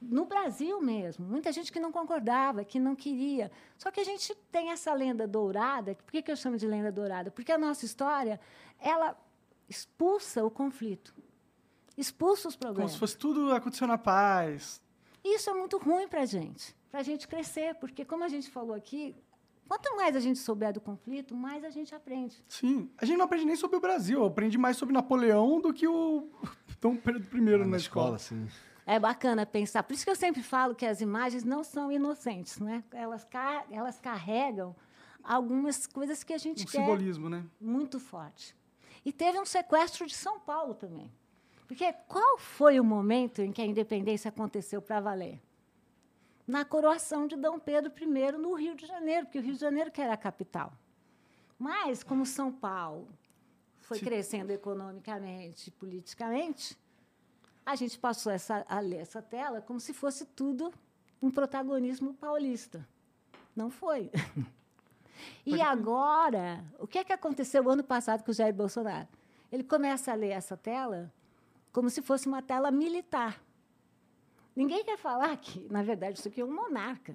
No 0.01 0.25
Brasil 0.25 0.81
mesmo, 0.81 1.27
muita 1.27 1.53
gente 1.53 1.71
que 1.71 1.79
não 1.79 1.93
concordava, 1.93 2.65
que 2.65 2.79
não 2.79 2.97
queria. 2.97 3.51
Só 3.77 3.91
que 3.91 4.01
a 4.01 4.05
gente 4.05 4.35
tem 4.51 4.71
essa 4.71 4.93
lenda 4.95 5.27
dourada. 5.27 5.95
Por 5.95 6.11
que, 6.11 6.23
que 6.23 6.31
eu 6.33 6.37
chamo 6.37 6.57
de 6.57 6.67
lenda 6.67 6.91
dourada? 6.91 7.31
Porque 7.31 7.53
a 7.53 7.59
nossa 7.59 7.85
história, 7.85 8.41
ela 8.79 9.15
expulsa 9.69 10.43
o 10.45 10.51
conflito, 10.51 11.15
expulsa 11.97 12.49
os 12.49 12.55
Como 12.57 12.67
problemas. 12.67 12.93
se 12.93 12.99
fosse 12.99 13.17
tudo 13.17 13.53
aconteceu 13.53 13.87
na 13.87 13.99
paz. 13.99 14.81
Isso 15.23 15.51
é 15.51 15.55
muito 15.55 15.77
ruim 15.77 16.09
para 16.09 16.23
a 16.23 16.27
gente, 16.27 16.75
para 16.91 17.01
a 17.01 17.03
gente 17.03 17.29
crescer, 17.29 17.75
porque, 17.75 18.05
como 18.05 18.25
a 18.25 18.29
gente 18.29 18.51
falou 18.51 18.75
aqui, 18.75 19.15
quanto 19.69 19.95
mais 19.97 20.17
a 20.17 20.21
gente 20.21 20.39
souber 20.39 20.73
do 20.73 20.81
conflito, 20.81 21.35
mais 21.37 21.63
a 21.63 21.69
gente 21.71 21.95
aprende. 21.95 22.43
Sim. 22.49 22.91
A 22.97 23.05
gente 23.05 23.19
não 23.19 23.27
aprende 23.27 23.45
nem 23.45 23.55
sobre 23.55 23.77
o 23.77 23.81
Brasil. 23.81 24.19
Eu 24.21 24.27
aprendi 24.27 24.57
mais 24.57 24.79
sobre 24.79 24.95
Napoleão 24.95 25.61
do 25.61 25.75
que 25.75 25.87
o 25.87 26.27
Dom 26.81 26.97
Pedro 26.97 27.37
I 27.37 27.41
na, 27.43 27.67
na 27.67 27.77
escola. 27.77 28.17
escola, 28.17 28.17
assim. 28.17 28.49
É 28.87 28.99
bacana 28.99 29.47
pensar. 29.47 29.83
Por 29.83 29.95
isso 29.95 30.05
que 30.05 30.11
eu 30.11 30.17
sempre 30.17 30.43
falo 30.43 30.75
que 30.75 30.87
as 30.87 31.01
imagens 31.01 31.45
não 31.45 31.63
são 31.63 31.93
inocentes, 31.93 32.59
né? 32.59 32.83
Elas, 32.93 33.25
car 33.25 33.67
elas 33.71 34.01
carregam 34.01 34.75
algumas 35.23 35.87
coisas 35.87 36.25
que 36.25 36.33
a 36.33 36.39
gente 36.39 36.63
Um 36.63 36.67
quer 36.67 36.81
simbolismo, 36.81 37.29
né? 37.29 37.45
muito 37.61 38.01
forte. 38.01 38.57
E 39.05 39.13
teve 39.13 39.39
um 39.39 39.45
sequestro 39.45 40.07
de 40.07 40.15
São 40.15 40.41
Paulo 40.41 40.75
também. 40.75 41.11
Porque 41.67 41.93
qual 42.09 42.37
foi 42.39 42.81
o 42.81 42.85
momento 42.85 43.41
em 43.41 43.53
que 43.53 43.63
a 43.63 43.65
independência 43.65 44.29
aconteceu 44.29 44.83
para 44.83 45.01
valer? 45.01 45.41
Na 46.47 46.65
coroação 46.65 47.27
de 47.29 47.37
Dom 47.37 47.59
Pedro 47.61 47.93
I 47.97 48.33
no 48.33 48.55
Rio 48.55 48.75
de 48.75 48.87
Janeiro, 48.87 49.27
porque 49.27 49.39
o 49.39 49.43
Rio 49.43 49.55
de 49.55 49.61
Janeiro 49.61 49.91
que 49.91 50.01
era 50.01 50.15
a 50.15 50.17
capital. 50.17 50.73
Mas, 51.57 52.03
como 52.03 52.27
São 52.27 52.51
Paulo 52.51 53.09
foi 53.79 54.01
crescendo 54.01 54.51
economicamente, 54.51 55.71
politicamente, 55.71 56.77
a 57.65 57.75
gente 57.77 57.99
passou 57.99 58.33
essa, 58.33 58.65
a 58.69 58.81
ler 58.81 58.99
essa 58.99 59.23
tela 59.23 59.61
como 59.61 59.81
se 59.81 59.93
fosse 59.93 60.25
tudo 60.25 60.73
um 61.23 61.31
protagonismo 61.31 62.15
paulista. 62.15 62.87
Não 63.55 63.71
foi. 63.71 64.11
E 65.45 65.61
agora, 65.61 66.65
o 66.79 66.87
que, 66.87 66.99
é 66.99 67.05
que 67.05 67.13
aconteceu 67.13 67.69
ano 67.69 67.85
passado 67.85 68.25
com 68.25 68.31
o 68.31 68.35
Jair 68.35 68.55
Bolsonaro? 68.55 69.07
Ele 69.53 69.63
começa 69.63 70.13
a 70.13 70.15
ler 70.15 70.31
essa 70.31 70.57
tela 70.57 71.13
como 71.73 71.91
se 71.91 72.01
fosse 72.01 72.27
uma 72.27 72.41
tela 72.41 72.71
militar. 72.71 73.39
Ninguém 74.55 74.85
quer 74.85 74.97
falar 74.97 75.37
que, 75.37 75.67
na 75.71 75.83
verdade, 75.83 76.19
isso 76.19 76.29
aqui 76.29 76.41
é 76.41 76.45
um 76.45 76.55
monarca. 76.55 77.15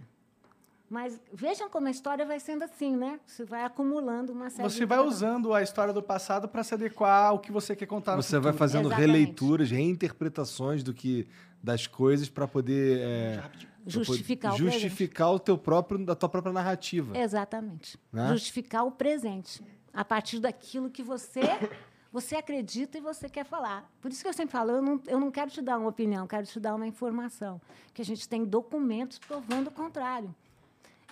Mas 0.90 1.20
vejam 1.34 1.70
como 1.70 1.88
a 1.88 1.92
história 1.92 2.26
vai 2.26 2.40
sendo 2.40 2.64
assim, 2.64 2.96
né? 2.96 3.20
Você 3.26 3.44
vai 3.44 3.64
acumulando 3.64 4.32
uma 4.32 4.50
série 4.50 4.70
Você 4.70 4.80
de 4.80 4.86
vai 4.86 5.00
usando 5.00 5.54
a 5.54 5.62
história 5.62 5.92
do 5.92 6.02
passado 6.02 6.48
para 6.48 6.64
se 6.64 6.74
adequar 6.74 7.30
ao 7.30 7.40
que 7.40 7.52
você 7.52 7.76
quer 7.76 7.88
contar 7.88 8.16
no 8.16 8.22
Você 8.22 8.40
vai 8.40 8.54
fazendo 8.54 8.88
Exatamente. 8.88 9.12
releituras, 9.12 9.72
reinterpretações 9.72 10.84
do 10.84 10.94
que 10.94 11.28
das 11.62 11.88
coisas 11.88 12.30
para 12.30 12.48
poder 12.48 13.00
é, 13.00 13.44
Justificar 13.88 14.52
poder 14.52 14.64
o 14.64 14.72
justificar 14.72 15.32
o 15.32 15.40
teu 15.40 15.58
próprio 15.58 16.04
da 16.04 16.16
tua 16.16 16.30
própria 16.30 16.54
narrativa. 16.54 17.18
Exatamente. 17.18 17.98
Né? 18.12 18.30
Justificar 18.30 18.86
o 18.86 18.92
presente 18.92 19.64
a 19.94 20.04
partir 20.04 20.40
daquilo 20.40 20.90
que 20.90 21.04
você 21.04 21.42
você 22.12 22.36
acredita 22.36 22.98
e 22.98 23.02
você 23.02 23.28
quer 23.28 23.46
falar. 23.46 23.92
Por 24.02 24.12
isso 24.12 24.22
que 24.22 24.28
eu 24.28 24.34
sempre 24.34 24.54
falo, 24.54 24.72
eu 24.72 24.82
não, 24.82 25.02
eu 25.06 25.20
não 25.20 25.30
quero 25.30 25.52
te 25.52 25.62
dar 25.62 25.78
uma 25.78 25.90
opinião, 25.90 26.26
quero 26.26 26.48
te 26.48 26.60
dar 26.60 26.76
uma 26.76 26.88
informação. 26.88 27.62
Que 27.94 28.02
a 28.02 28.06
gente 28.06 28.28
tem 28.28 28.44
documentos 28.44 29.20
provando 29.20 29.68
o 29.68 29.72
contrário. 29.72 30.34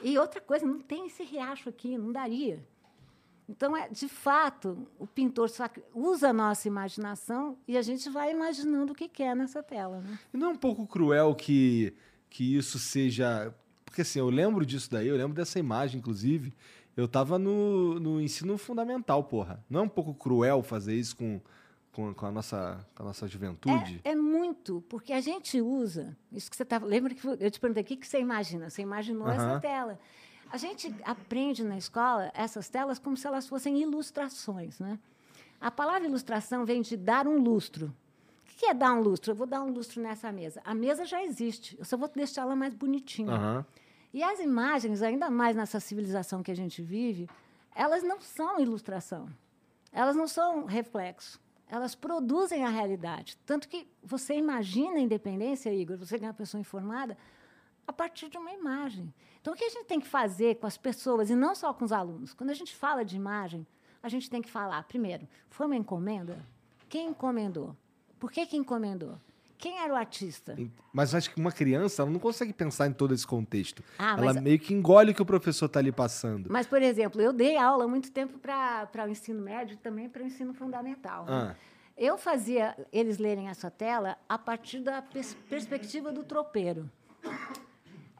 E 0.03 0.17
outra 0.17 0.41
coisa, 0.41 0.65
não 0.65 0.79
tem 0.79 1.07
esse 1.07 1.23
riacho 1.23 1.69
aqui, 1.69 1.97
não 1.97 2.11
daria. 2.11 2.63
Então, 3.47 3.75
é, 3.75 3.89
de 3.89 4.07
fato, 4.07 4.87
o 4.97 5.05
pintor 5.05 5.49
usa 5.93 6.29
a 6.29 6.33
nossa 6.33 6.67
imaginação 6.67 7.57
e 7.67 7.77
a 7.77 7.81
gente 7.81 8.09
vai 8.09 8.31
imaginando 8.31 8.93
o 8.93 8.95
que 8.95 9.07
quer 9.07 9.35
nessa 9.35 9.61
tela. 9.61 9.99
Né? 9.99 10.19
E 10.33 10.37
não 10.37 10.47
é 10.47 10.49
um 10.51 10.55
pouco 10.57 10.87
cruel 10.87 11.35
que, 11.35 11.93
que 12.29 12.57
isso 12.57 12.79
seja. 12.79 13.53
Porque 13.85 14.01
assim, 14.01 14.19
eu 14.19 14.29
lembro 14.29 14.65
disso 14.65 14.89
daí, 14.89 15.07
eu 15.07 15.15
lembro 15.15 15.33
dessa 15.33 15.59
imagem, 15.59 15.99
inclusive. 15.99 16.53
Eu 16.95 17.05
estava 17.05 17.39
no, 17.39 17.99
no 17.99 18.21
ensino 18.21 18.57
fundamental, 18.57 19.23
porra. 19.23 19.63
Não 19.69 19.81
é 19.81 19.83
um 19.83 19.89
pouco 19.89 20.13
cruel 20.13 20.61
fazer 20.61 20.95
isso 20.95 21.15
com, 21.15 21.41
com, 21.93 22.13
com, 22.13 22.25
a, 22.25 22.31
nossa, 22.31 22.85
com 22.95 23.03
a 23.03 23.05
nossa 23.05 23.27
juventude? 23.27 24.01
É, 24.03 24.11
é, 24.11 24.15
muito, 24.15 24.83
porque 24.89 25.13
a 25.13 25.21
gente 25.21 25.61
usa. 25.61 26.17
Isso 26.31 26.49
que 26.49 26.57
você 26.57 26.63
estava. 26.63 26.85
Lembra 26.85 27.13
que 27.13 27.25
eu 27.25 27.51
te 27.51 27.59
perguntei 27.59 27.83
o 27.83 27.85
que, 27.85 27.95
que 27.95 28.07
você 28.07 28.19
imagina? 28.19 28.69
Você 28.69 28.81
imaginou 28.81 29.27
uhum. 29.27 29.33
essa 29.33 29.59
tela. 29.59 29.99
A 30.51 30.57
gente 30.57 30.93
aprende 31.03 31.63
na 31.63 31.77
escola 31.77 32.31
essas 32.33 32.67
telas 32.67 32.99
como 32.99 33.15
se 33.15 33.25
elas 33.25 33.47
fossem 33.47 33.79
ilustrações. 33.81 34.79
Né? 34.79 34.99
A 35.61 35.71
palavra 35.71 36.07
ilustração 36.07 36.65
vem 36.65 36.81
de 36.81 36.97
dar 36.97 37.27
um 37.27 37.37
lustro. 37.37 37.87
O 37.87 38.55
que 38.55 38.65
é 38.65 38.73
dar 38.73 38.93
um 38.93 39.01
lustro? 39.01 39.31
Eu 39.31 39.35
vou 39.35 39.47
dar 39.47 39.63
um 39.63 39.71
lustro 39.71 40.01
nessa 40.01 40.31
mesa. 40.31 40.61
A 40.65 40.75
mesa 40.75 41.05
já 41.05 41.23
existe, 41.23 41.77
eu 41.79 41.85
só 41.85 41.97
vou 41.97 42.07
deixar 42.07 42.41
ela 42.43 42.55
mais 42.55 42.73
bonitinha. 42.73 43.33
Uhum. 43.33 43.65
E 44.13 44.21
as 44.21 44.39
imagens, 44.39 45.01
ainda 45.01 45.29
mais 45.29 45.55
nessa 45.55 45.79
civilização 45.79 46.43
que 46.43 46.51
a 46.51 46.55
gente 46.55 46.83
vive, 46.83 47.27
elas 47.73 48.03
não 48.03 48.21
são 48.21 48.59
ilustração. 48.59 49.27
Elas 49.91 50.15
não 50.15 50.27
são 50.27 50.65
reflexo. 50.65 51.41
Elas 51.67 51.95
produzem 51.95 52.63
a 52.63 52.69
realidade. 52.69 53.37
Tanto 53.45 53.67
que 53.67 53.87
você 54.03 54.35
imagina 54.35 54.97
a 54.97 55.01
independência, 55.01 55.73
Igor, 55.73 55.97
você 55.97 56.17
é 56.17 56.19
uma 56.19 56.33
pessoa 56.33 56.61
informada, 56.61 57.17
a 57.87 57.91
partir 57.91 58.29
de 58.29 58.37
uma 58.37 58.51
imagem. 58.51 59.13
Então, 59.41 59.53
o 59.53 59.57
que 59.57 59.65
a 59.65 59.69
gente 59.69 59.85
tem 59.85 59.99
que 59.99 60.07
fazer 60.07 60.55
com 60.55 60.67
as 60.67 60.77
pessoas, 60.77 61.29
e 61.29 61.35
não 61.35 61.53
só 61.53 61.73
com 61.73 61.83
os 61.83 61.91
alunos? 61.91 62.33
Quando 62.33 62.51
a 62.51 62.53
gente 62.53 62.75
fala 62.75 63.03
de 63.03 63.15
imagem, 63.15 63.67
a 64.01 64.09
gente 64.09 64.29
tem 64.29 64.41
que 64.41 64.49
falar, 64.49 64.83
primeiro, 64.83 65.27
foi 65.49 65.65
uma 65.65 65.75
encomenda? 65.75 66.45
Quem 66.87 67.09
encomendou? 67.09 67.75
Por 68.19 68.31
que, 68.31 68.45
que 68.45 68.55
encomendou? 68.55 69.17
Quem 69.63 69.79
era 69.79 69.93
o 69.93 69.95
artista? 69.95 70.57
Mas 70.91 71.15
acho 71.15 71.33
que 71.33 71.39
uma 71.39 71.49
criança 71.49 72.01
ela 72.01 72.11
não 72.11 72.19
consegue 72.19 72.51
pensar 72.51 72.87
em 72.87 72.91
todo 72.91 73.13
esse 73.13 73.25
contexto. 73.25 73.81
Ah, 73.97 74.17
ela 74.19 74.33
meio 74.33 74.59
que 74.59 74.73
engole 74.73 75.11
o 75.11 75.15
que 75.15 75.21
o 75.21 75.25
professor 75.25 75.67
está 75.67 75.79
ali 75.79 75.89
passando. 75.89 76.51
Mas, 76.51 76.67
por 76.67 76.81
exemplo, 76.81 77.21
eu 77.21 77.31
dei 77.31 77.55
aula 77.55 77.87
muito 77.87 78.11
tempo 78.11 78.37
para 78.37 79.05
o 79.05 79.07
ensino 79.07 79.41
médio 79.41 79.75
e 79.75 79.77
também 79.77 80.09
para 80.09 80.21
o 80.21 80.25
ensino 80.25 80.53
fundamental. 80.53 81.23
Né? 81.23 81.31
Ah. 81.31 81.55
Eu 81.97 82.17
fazia 82.17 82.75
eles 82.91 83.17
lerem 83.17 83.47
essa 83.47 83.71
tela 83.71 84.17
a 84.27 84.37
partir 84.37 84.81
da 84.81 85.01
pers 85.01 85.33
perspectiva 85.49 86.11
do 86.11 86.25
tropeiro. 86.25 86.91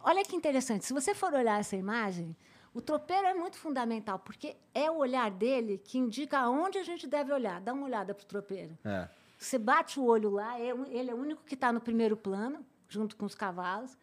Olha 0.02 0.24
que 0.24 0.38
interessante. 0.38 0.86
Se 0.86 0.94
você 0.94 1.14
for 1.14 1.34
olhar 1.34 1.60
essa 1.60 1.76
imagem, 1.76 2.34
o 2.74 2.80
tropeiro 2.80 3.28
é 3.28 3.34
muito 3.34 3.58
fundamental, 3.58 4.18
porque 4.18 4.56
é 4.74 4.90
o 4.90 4.96
olhar 4.96 5.30
dele 5.30 5.78
que 5.84 5.98
indica 5.98 6.40
aonde 6.40 6.78
a 6.78 6.84
gente 6.84 7.06
deve 7.06 7.34
olhar. 7.34 7.60
Dá 7.60 7.74
uma 7.74 7.84
olhada 7.84 8.14
para 8.14 8.24
o 8.24 8.28
tropeiro. 8.28 8.78
É. 8.86 9.10
Você 9.44 9.58
bate 9.58 10.00
o 10.00 10.06
olho 10.06 10.30
lá, 10.30 10.58
é 10.60 10.74
ele 10.90 11.12
é 11.12 11.14
o 11.14 11.18
único 11.18 11.44
que 11.44 11.54
está 11.54 11.72
no 11.72 11.82
primeiro 11.82 12.16
plano, 12.16 12.66
junto 12.88 13.16
com 13.16 13.26
os 13.26 13.36
cavalos. 13.36 13.98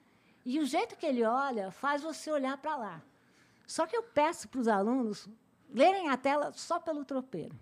E 0.45 0.59
o 0.59 0.67
jeito 0.67 0.97
que 0.97 1.07
ele 1.07 1.25
olha 1.25 1.71
faz 1.71 2.03
você 2.03 2.31
olhar 2.31 2.57
para 2.59 2.77
lá. 2.77 3.03
Só 3.67 3.87
que 3.87 3.97
eu 3.97 4.03
peço 4.03 4.49
para 4.49 4.61
os 4.61 4.69
alunos 4.69 5.29
lerem 5.73 6.09
a 6.11 6.17
tela 6.17 6.53
só 6.55 6.79
pelo 6.79 7.05
tropeiro. 7.05 7.55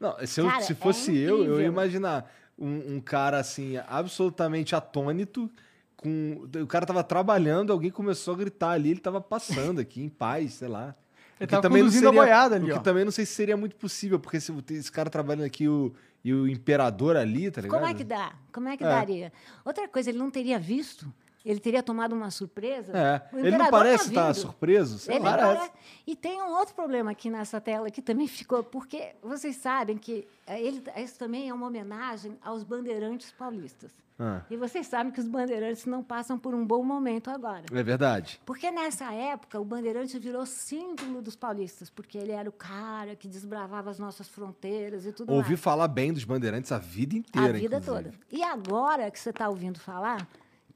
Não, 0.00 0.14
se, 0.26 0.40
eu, 0.40 0.48
cara, 0.48 0.62
se 0.62 0.74
fosse 0.74 1.16
é 1.16 1.30
eu, 1.30 1.44
eu 1.44 1.60
ia 1.60 1.66
imaginar 1.66 2.30
um, 2.58 2.96
um, 2.96 3.00
cara 3.00 3.38
assim, 3.38 3.76
absolutamente 3.86 4.74
atônito. 4.74 5.50
Com, 5.96 6.48
o 6.60 6.66
cara 6.66 6.84
tava 6.84 7.04
trabalhando, 7.04 7.72
alguém 7.72 7.90
começou 7.90 8.34
a 8.34 8.36
gritar 8.36 8.70
ali, 8.70 8.90
ele 8.90 9.00
tava 9.00 9.20
passando 9.20 9.80
aqui 9.80 10.02
em 10.02 10.08
paz, 10.08 10.54
sei 10.54 10.68
lá. 10.68 10.94
Ele 11.38 11.46
tava 11.46 11.62
também 11.62 11.82
conduzindo 11.82 12.04
seria, 12.06 12.20
a 12.20 12.24
boiada 12.24 12.56
ali, 12.56 12.72
ó. 12.72 12.78
também 12.78 13.04
não 13.04 13.12
sei 13.12 13.26
se 13.26 13.34
seria 13.34 13.56
muito 13.56 13.76
possível, 13.76 14.18
porque 14.18 14.40
se 14.40 14.52
esse 14.70 14.90
cara 14.90 15.08
trabalhando 15.10 15.44
aqui, 15.44 15.68
o, 15.68 15.94
e 16.26 16.34
o 16.34 16.48
imperador 16.48 17.16
ali, 17.16 17.52
tá 17.52 17.60
ligado? 17.60 17.78
Como 17.78 17.88
é 17.88 17.94
que 17.94 18.02
dá? 18.02 18.32
Como 18.52 18.68
é 18.68 18.76
que 18.76 18.82
é. 18.82 18.88
daria? 18.88 19.32
Outra 19.64 19.86
coisa, 19.86 20.10
ele 20.10 20.18
não 20.18 20.28
teria 20.28 20.58
visto. 20.58 21.06
Ele 21.46 21.60
teria 21.60 21.80
tomado 21.80 22.12
uma 22.12 22.28
surpresa. 22.28 22.92
É. 22.92 23.38
Ele 23.38 23.56
não 23.56 23.70
parece 23.70 24.08
estar 24.08 24.26
tá 24.26 24.34
surpreso? 24.34 24.98
Sei 24.98 25.14
ele 25.14 25.24
lá. 25.24 25.36
Parece. 25.38 25.70
E 26.04 26.16
tem 26.16 26.42
um 26.42 26.50
outro 26.50 26.74
problema 26.74 27.12
aqui 27.12 27.30
nessa 27.30 27.60
tela 27.60 27.88
que 27.88 28.02
também 28.02 28.26
ficou, 28.28 28.64
porque 28.64 29.14
vocês 29.22 29.54
sabem 29.54 29.96
que 29.96 30.26
eh, 30.44 30.60
ele, 30.60 30.82
isso 30.96 31.16
também 31.16 31.48
é 31.48 31.54
uma 31.54 31.68
homenagem 31.68 32.36
aos 32.42 32.64
bandeirantes 32.64 33.30
paulistas. 33.30 33.92
Ah. 34.18 34.40
E 34.50 34.56
vocês 34.56 34.86
sabem 34.86 35.12
que 35.12 35.20
os 35.20 35.28
bandeirantes 35.28 35.84
não 35.84 36.02
passam 36.02 36.38
por 36.38 36.54
um 36.54 36.66
bom 36.66 36.82
momento 36.82 37.30
agora. 37.30 37.64
É 37.70 37.82
verdade. 37.82 38.40
Porque 38.44 38.70
nessa 38.70 39.12
época 39.12 39.60
o 39.60 39.64
bandeirante 39.64 40.18
virou 40.18 40.44
símbolo 40.46 41.20
dos 41.22 41.36
paulistas, 41.36 41.90
porque 41.90 42.16
ele 42.16 42.32
era 42.32 42.48
o 42.48 42.52
cara 42.52 43.14
que 43.14 43.28
desbravava 43.28 43.90
as 43.90 43.98
nossas 43.98 44.26
fronteiras 44.26 45.06
e 45.06 45.12
tudo 45.12 45.32
Ouvi 45.32 45.50
mais. 45.50 45.60
falar 45.60 45.86
bem 45.86 46.12
dos 46.12 46.24
bandeirantes 46.24 46.72
a 46.72 46.78
vida 46.78 47.14
inteira. 47.14 47.50
A 47.50 47.52
vida 47.52 47.76
inclusive. 47.76 48.10
toda. 48.10 48.14
E 48.32 48.42
agora 48.42 49.10
que 49.10 49.20
você 49.20 49.30
está 49.30 49.48
ouvindo 49.48 49.78
falar 49.78 50.26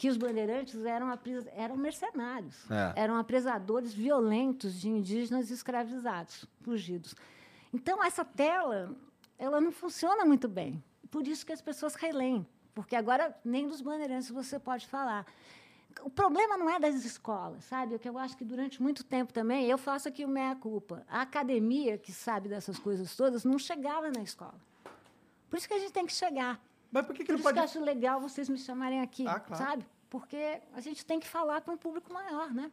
que 0.01 0.09
os 0.09 0.17
bandeirantes 0.17 0.83
eram, 0.83 1.09
eram 1.55 1.77
mercenários, 1.77 2.71
é. 2.71 3.03
eram 3.03 3.17
apresadores 3.17 3.93
violentos 3.93 4.81
de 4.81 4.89
indígenas 4.89 5.51
escravizados, 5.51 6.47
fugidos. 6.63 7.15
Então 7.71 8.03
essa 8.03 8.25
tela, 8.25 8.97
ela 9.39 9.61
não 9.61 9.71
funciona 9.71 10.25
muito 10.25 10.49
bem. 10.49 10.83
Por 11.11 11.29
isso 11.29 11.45
que 11.45 11.53
as 11.53 11.61
pessoas 11.61 11.95
releem 11.97 12.47
porque 12.75 12.97
agora 12.97 13.37
nem 13.45 13.69
dos 13.69 13.83
bandeirantes 13.83 14.31
você 14.31 14.59
pode 14.59 14.87
falar. 14.87 15.27
O 16.03 16.09
problema 16.09 16.57
não 16.57 16.71
é 16.71 16.79
das 16.79 17.05
escolas, 17.05 17.65
sabe? 17.65 17.95
O 17.95 17.99
que 17.99 18.09
eu 18.09 18.17
acho 18.17 18.37
que 18.37 18.45
durante 18.45 18.81
muito 18.81 19.05
tempo 19.05 19.35
também, 19.35 19.67
eu 19.67 19.77
faço 19.77 20.09
aqui 20.09 20.25
o 20.25 20.29
meia-culpa. 20.29 21.05
A 21.07 21.21
academia, 21.21 21.99
que 21.99 22.11
sabe 22.11 22.49
dessas 22.49 22.79
coisas 22.79 23.15
todas, 23.15 23.45
não 23.45 23.59
chegava 23.59 24.11
na 24.11 24.23
escola. 24.23 24.55
Por 25.51 25.59
isso 25.59 25.69
que 25.69 25.75
a 25.75 25.79
gente 25.79 25.93
tem 25.93 26.07
que 26.07 26.13
chegar. 26.13 26.59
Mas 26.91 27.07
por 27.07 27.15
que, 27.15 27.25
que 27.25 27.33
por 27.33 27.37
não 27.37 27.43
pode... 27.43 27.55
que 27.55 27.61
eu 27.61 27.65
acho 27.65 27.81
legal 27.81 28.21
vocês 28.21 28.49
me 28.49 28.59
chamarem 28.59 29.01
aqui, 29.01 29.27
ah, 29.27 29.41
claro. 29.41 29.65
sabe? 29.65 29.87
Porque 30.09 30.61
a 30.75 30.81
gente 30.81 31.05
tem 31.07 31.21
que 31.21 31.29
falar 31.29 31.61
para 31.61 31.73
um 31.73 31.77
público 31.77 32.13
maior, 32.13 32.53
né? 32.53 32.71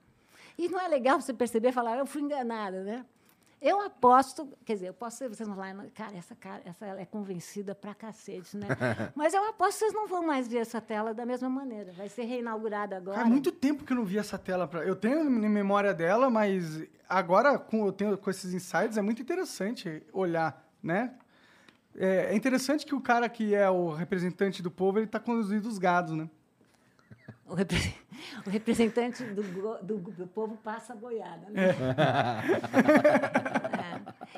E 0.58 0.68
não 0.68 0.80
é 0.80 0.88
legal 0.88 1.22
você 1.22 1.34
perceber 1.34 1.70
e 1.70 1.72
falar, 1.72 1.98
eu 1.98 2.06
fui 2.06 2.22
enganada, 2.22 2.84
né? 2.84 3.06
Eu 3.60 3.82
aposto, 3.82 4.48
quer 4.64 4.74
dizer, 4.74 4.88
eu 4.90 4.94
posso 4.94 5.18
ser, 5.18 5.28
vocês 5.28 5.48
vão 5.48 5.56
falar, 5.56 5.74
cara, 5.90 6.16
essa 6.16 6.36
cara, 6.36 6.62
essa 6.64 6.86
ela 6.86 7.02
é 7.02 7.06
convencida 7.06 7.74
pra 7.74 7.94
cacete, 7.96 8.56
né? 8.56 8.68
Mas 9.16 9.34
eu 9.34 9.44
aposto 9.50 9.74
que 9.74 9.80
vocês 9.80 9.94
não 9.94 10.08
vão 10.08 10.26
mais 10.26 10.48
ver 10.48 10.60
essa 10.60 10.80
tela 10.80 11.12
da 11.12 11.26
mesma 11.26 11.50
maneira. 11.50 11.92
Vai 11.94 12.08
ser 12.08 12.24
reinaugurada 12.24 12.96
agora. 12.96 13.22
Há 13.22 13.26
muito 13.26 13.52
tempo 13.52 13.84
que 13.84 13.92
eu 13.92 13.98
não 13.98 14.06
vi 14.06 14.20
essa 14.20 14.38
tela. 14.38 14.68
Pra... 14.68 14.84
Eu 14.84 14.96
tenho 14.96 15.22
em 15.22 15.50
memória 15.50 15.92
dela, 15.92 16.30
mas 16.30 16.84
agora 17.10 17.58
com, 17.58 17.88
eu 17.88 17.92
tenho, 17.92 18.16
com 18.16 18.30
esses 18.30 18.54
insights 18.54 18.96
é 18.96 19.02
muito 19.02 19.24
interessante 19.24 20.04
olhar, 20.14 20.64
né? 20.82 21.16
É, 21.98 22.32
é 22.32 22.36
interessante 22.36 22.86
que 22.86 22.94
o 22.94 23.02
cara 23.02 23.28
que 23.28 23.56
é 23.56 23.68
o 23.70 23.92
representante 23.92 24.62
do 24.62 24.70
povo, 24.70 25.00
ele 25.00 25.08
está 25.08 25.20
conduzindo 25.20 25.68
os 25.68 25.80
gados, 25.80 26.14
né? 26.14 26.30
O, 27.48 27.56
repre... 27.56 27.78
o 28.46 28.50
representante 28.50 29.24
do, 29.24 29.42
do, 29.82 29.98
do, 30.12 30.28
povo 30.28 30.58
passa 30.58 30.94
a 30.94 30.96
boiada. 30.96 31.50
Né? 31.50 31.64
É. 31.64 31.72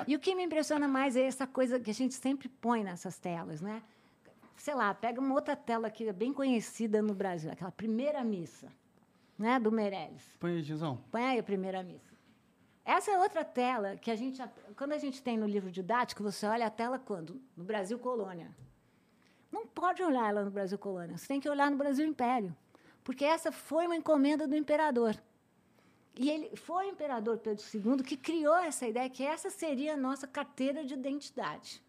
é. 0.00 0.04
E 0.08 0.16
o 0.16 0.18
que 0.18 0.34
me 0.34 0.42
impressiona 0.42 0.88
mais 0.88 1.16
é 1.16 1.22
essa 1.22 1.46
coisa 1.46 1.78
que 1.78 1.90
a 1.90 1.94
gente 1.94 2.14
sempre 2.14 2.48
põe 2.48 2.82
nessas 2.82 3.18
telas, 3.18 3.60
né? 3.60 3.82
Sei 4.56 4.74
lá, 4.74 4.94
pega 4.94 5.20
uma 5.20 5.34
outra 5.34 5.56
tela 5.56 5.90
que 5.90 6.08
é 6.08 6.12
bem 6.12 6.32
conhecida 6.32 7.02
no 7.02 7.14
Brasil, 7.14 7.50
aquela 7.50 7.72
primeira 7.72 8.22
missa, 8.22 8.68
né, 9.38 9.58
do 9.58 9.72
Meirelles. 9.72 10.22
Põe 10.38 10.52
aí, 10.52 10.62
Gizão. 10.62 10.98
Põe 11.10 11.24
aí 11.24 11.38
a 11.38 11.42
primeira 11.42 11.82
missa. 11.82 12.09
Essa 12.96 13.10
é 13.12 13.18
outra 13.18 13.44
tela 13.44 13.96
que 13.96 14.10
a 14.10 14.16
gente, 14.16 14.42
quando 14.76 14.92
a 14.92 14.98
gente 14.98 15.22
tem 15.22 15.36
no 15.36 15.46
livro 15.46 15.70
didático, 15.70 16.22
você 16.22 16.46
olha 16.46 16.66
a 16.66 16.70
tela 16.70 16.98
quando? 16.98 17.40
No 17.56 17.64
Brasil 17.64 17.98
Colônia. 17.98 18.48
Não 19.50 19.66
pode 19.66 20.02
olhar 20.02 20.28
ela 20.30 20.44
no 20.44 20.50
Brasil 20.50 20.78
Colônia, 20.78 21.16
você 21.16 21.26
tem 21.26 21.40
que 21.40 21.48
olhar 21.48 21.70
no 21.70 21.76
Brasil 21.76 22.06
Império 22.06 22.54
porque 23.04 23.24
essa 23.24 23.50
foi 23.50 23.86
uma 23.86 23.96
encomenda 23.96 24.46
do 24.46 24.54
imperador. 24.54 25.16
E 26.16 26.28
ele 26.28 26.54
foi 26.56 26.86
o 26.86 26.90
imperador 26.90 27.38
Pedro 27.38 27.64
II 27.74 28.04
que 28.04 28.16
criou 28.16 28.56
essa 28.56 28.86
ideia 28.86 29.08
que 29.08 29.24
essa 29.24 29.48
seria 29.48 29.94
a 29.94 29.96
nossa 29.96 30.26
carteira 30.26 30.84
de 30.84 30.94
identidade. 30.94 31.82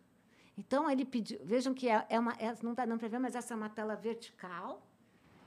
Então 0.58 0.90
ele 0.90 1.06
pediu, 1.06 1.40
vejam 1.44 1.74
que 1.74 1.90
é, 1.90 2.06
é 2.10 2.20
uma, 2.20 2.34
é, 2.34 2.54
não 2.62 2.72
está 2.72 2.86
dando 2.86 3.00
para 3.00 3.08
ver, 3.08 3.20
mas 3.20 3.36
essa 3.36 3.54
é 3.54 3.58
uma 3.58 3.70
tela 3.70 3.96
vertical. 3.96 4.82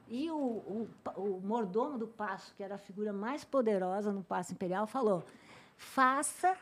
E 0.06 0.30
o, 0.30 0.36
o, 0.36 0.88
o 1.16 1.40
mordomo 1.40 1.96
do 1.96 2.06
passo, 2.06 2.54
que 2.54 2.62
era 2.62 2.74
a 2.74 2.78
figura 2.78 3.12
mais 3.12 3.42
poderosa 3.42 4.12
no 4.12 4.22
passo 4.22 4.52
imperial, 4.52 4.86
falou: 4.86 5.24
faça 5.76 6.56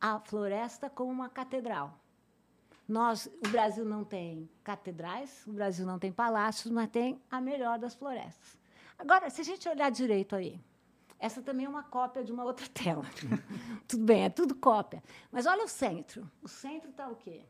a 0.00 0.18
floresta 0.20 0.88
como 0.90 1.10
uma 1.10 1.28
catedral. 1.28 1.98
Nós, 2.88 3.26
o 3.44 3.48
Brasil 3.48 3.84
não 3.84 4.04
tem 4.04 4.48
catedrais, 4.62 5.44
o 5.46 5.52
Brasil 5.52 5.84
não 5.84 5.98
tem 5.98 6.12
palácios, 6.12 6.72
mas 6.72 6.88
tem 6.88 7.20
a 7.30 7.40
melhor 7.40 7.78
das 7.78 7.94
florestas. 7.94 8.56
Agora, 8.98 9.28
se 9.28 9.40
a 9.40 9.44
gente 9.44 9.68
olhar 9.68 9.90
direito 9.90 10.36
aí, 10.36 10.60
essa 11.18 11.42
também 11.42 11.66
é 11.66 11.68
uma 11.68 11.82
cópia 11.82 12.22
de 12.22 12.32
uma 12.32 12.44
outra 12.44 12.66
tela. 12.70 13.04
tudo 13.88 14.04
bem, 14.04 14.24
é 14.24 14.30
tudo 14.30 14.54
cópia. 14.54 15.02
Mas 15.30 15.46
olha 15.46 15.64
o 15.64 15.68
centro. 15.68 16.30
O 16.40 16.48
centro 16.48 16.90
está 16.90 17.08
o 17.08 17.16
quê? 17.16 17.44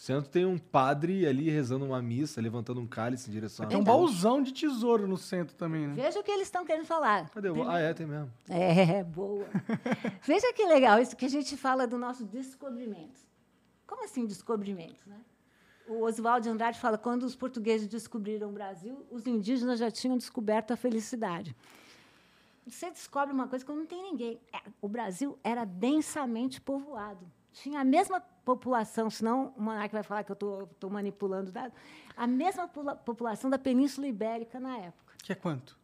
Centro 0.00 0.30
tem 0.30 0.46
um 0.46 0.56
padre 0.56 1.26
ali 1.26 1.50
rezando 1.50 1.84
uma 1.84 2.00
missa, 2.00 2.40
levantando 2.40 2.80
um 2.80 2.86
cálice 2.86 3.28
em 3.28 3.32
direção 3.32 3.66
a 3.66 3.68
Tem 3.68 3.76
um 3.76 3.82
Então. 3.82 3.94
baúzão 3.96 4.42
de 4.42 4.52
tesouro 4.52 5.06
no 5.06 5.16
centro 5.18 5.54
também, 5.54 5.86
né? 5.88 5.94
Veja 5.94 6.18
o 6.20 6.22
que 6.22 6.30
eles 6.30 6.46
estão 6.46 6.64
querendo 6.64 6.86
falar. 6.86 7.28
Cadê? 7.30 7.50
o- 7.50 7.68
Ah, 7.68 7.78
é, 7.78 7.92
tem 7.92 8.06
mesmo. 8.06 8.30
É, 8.48 9.04
boa. 9.04 9.46
Veja 10.22 10.52
que 10.52 10.64
legal 10.64 10.98
isso 11.00 11.14
que 11.16 11.26
a 11.26 11.28
gente 11.30 11.56
fala 11.56 11.86
do 11.86 11.98
nosso 11.98 12.24
descobrimento. 12.24 13.20
Como 13.86 14.04
assim 14.04 14.24
descobrimento, 14.24 15.02
né? 15.06 15.18
O 15.86 16.02
Oswald 16.04 16.44
de 16.44 16.48
Andrade 16.48 16.78
fala 16.78 16.96
quando 16.96 17.24
os 17.24 17.34
portugueses 17.34 17.88
descobriram 17.88 18.48
o 18.48 18.52
Brasil, 18.52 19.04
os 19.10 19.26
indígenas 19.26 19.78
já 19.80 19.90
tinham 19.90 20.16
descoberto 20.16 20.70
a 20.70 20.76
felicidade. 20.76 21.54
Você 22.66 22.88
descobre 22.90 23.34
uma 23.34 23.48
coisa 23.48 23.64
que 23.64 23.72
não 23.72 23.84
tem 23.84 24.00
ninguém. 24.02 24.40
É, 24.52 24.60
o 24.80 24.88
Brasil 24.88 25.36
era 25.42 25.64
densamente 25.64 26.60
povoado. 26.60 27.26
Tinha 27.52 27.80
a 27.80 27.84
mesma 27.84 28.20
população, 28.44 29.08
senão 29.10 29.52
o 29.56 29.62
monarca 29.62 29.96
vai 29.96 30.02
falar 30.02 30.24
que 30.24 30.32
eu 30.32 30.68
estou 30.70 30.90
manipulando 30.90 31.50
dados, 31.52 31.74
a 32.16 32.26
mesma 32.26 32.66
pula- 32.68 32.96
população 32.96 33.48
da 33.50 33.58
Península 33.58 34.06
Ibérica 34.06 34.58
na 34.60 34.76
época. 34.78 35.14
Que 35.22 35.32
é 35.32 35.34
quanto? 35.34 35.78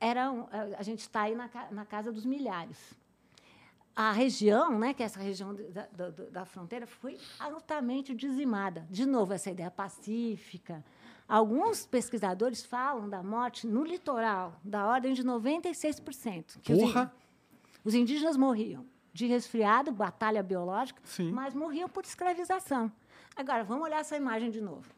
Era 0.00 0.30
um- 0.30 0.46
a 0.78 0.82
gente 0.82 1.00
está 1.00 1.22
aí 1.22 1.34
na, 1.34 1.48
na 1.70 1.84
casa 1.84 2.10
dos 2.12 2.24
milhares. 2.24 2.94
A 3.94 4.12
região, 4.12 4.78
né, 4.78 4.94
que 4.94 5.02
é 5.02 5.06
essa 5.06 5.18
região 5.20 5.54
da, 5.54 5.86
da- 5.92 6.10
da 6.30 6.44
fronteira, 6.44 6.86
foi 6.86 7.18
altamente 7.38 8.14
dizimada. 8.14 8.86
De 8.88 9.04
novo, 9.04 9.32
essa 9.32 9.50
ideia 9.50 9.70
pacífica. 9.70 10.84
Alguns 11.28 11.84
pesquisadores 11.84 12.64
falam 12.64 13.08
da 13.08 13.22
morte 13.22 13.66
no 13.66 13.84
litoral, 13.84 14.54
da 14.64 14.86
ordem 14.86 15.12
de 15.12 15.22
96%. 15.24 16.58
que 16.62 16.74
Porra! 16.74 17.12
Os 17.84 17.92
indígenas 17.94 18.36
morriam 18.36 18.86
de 19.12 19.26
resfriado, 19.26 19.90
batalha 19.90 20.42
biológica, 20.42 21.00
Sim. 21.04 21.30
mas 21.32 21.54
morriam 21.54 21.88
por 21.88 22.04
escravização. 22.04 22.90
Agora, 23.36 23.64
vamos 23.64 23.84
olhar 23.84 24.00
essa 24.00 24.16
imagem 24.16 24.50
de 24.50 24.60
novo. 24.60 24.88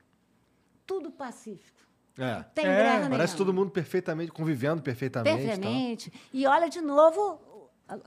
Tudo 0.87 1.11
pacífico. 1.11 1.79
É. 2.19 2.43
Tem 2.55 2.67
É, 2.67 2.69
guerra 2.77 3.09
Parece 3.11 3.33
nenhuma. 3.33 3.37
todo 3.37 3.55
mundo 3.55 3.71
perfeitamente, 3.71 4.31
convivendo 4.33 4.83
perfeitamente. 4.83 5.37
tal. 5.37 5.47
Perfeitamente. 5.47 6.13
E 6.33 6.47
olha 6.47 6.69
de 6.69 6.81
novo, 6.81 7.41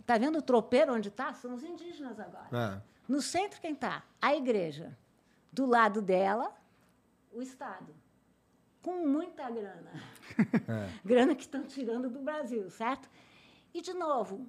tá 0.05 0.17
vendo 0.17 0.38
o 0.39 0.41
tropeiro 0.41 0.93
onde 0.93 1.09
está? 1.09 1.34
São 1.34 1.55
os 1.55 1.63
indígenas 1.63 2.19
agora. 2.19 2.47
É. 2.80 2.81
No 3.07 3.21
centro, 3.21 3.59
quem 3.61 3.73
está? 3.73 4.03
A 4.21 4.35
igreja. 4.35 4.97
Do 5.51 5.65
lado 5.65 6.01
dela, 6.01 6.51
o 7.31 7.41
Estado. 7.41 7.93
Com 8.81 9.07
muita 9.07 9.49
grana. 9.49 9.91
Grana 11.05 11.35
que 11.35 11.43
estão 11.43 11.63
tirando 11.63 12.09
do 12.09 12.19
Brasil, 12.19 12.69
certo? 12.69 13.09
E, 13.73 13.81
de 13.81 13.93
novo, 13.93 14.45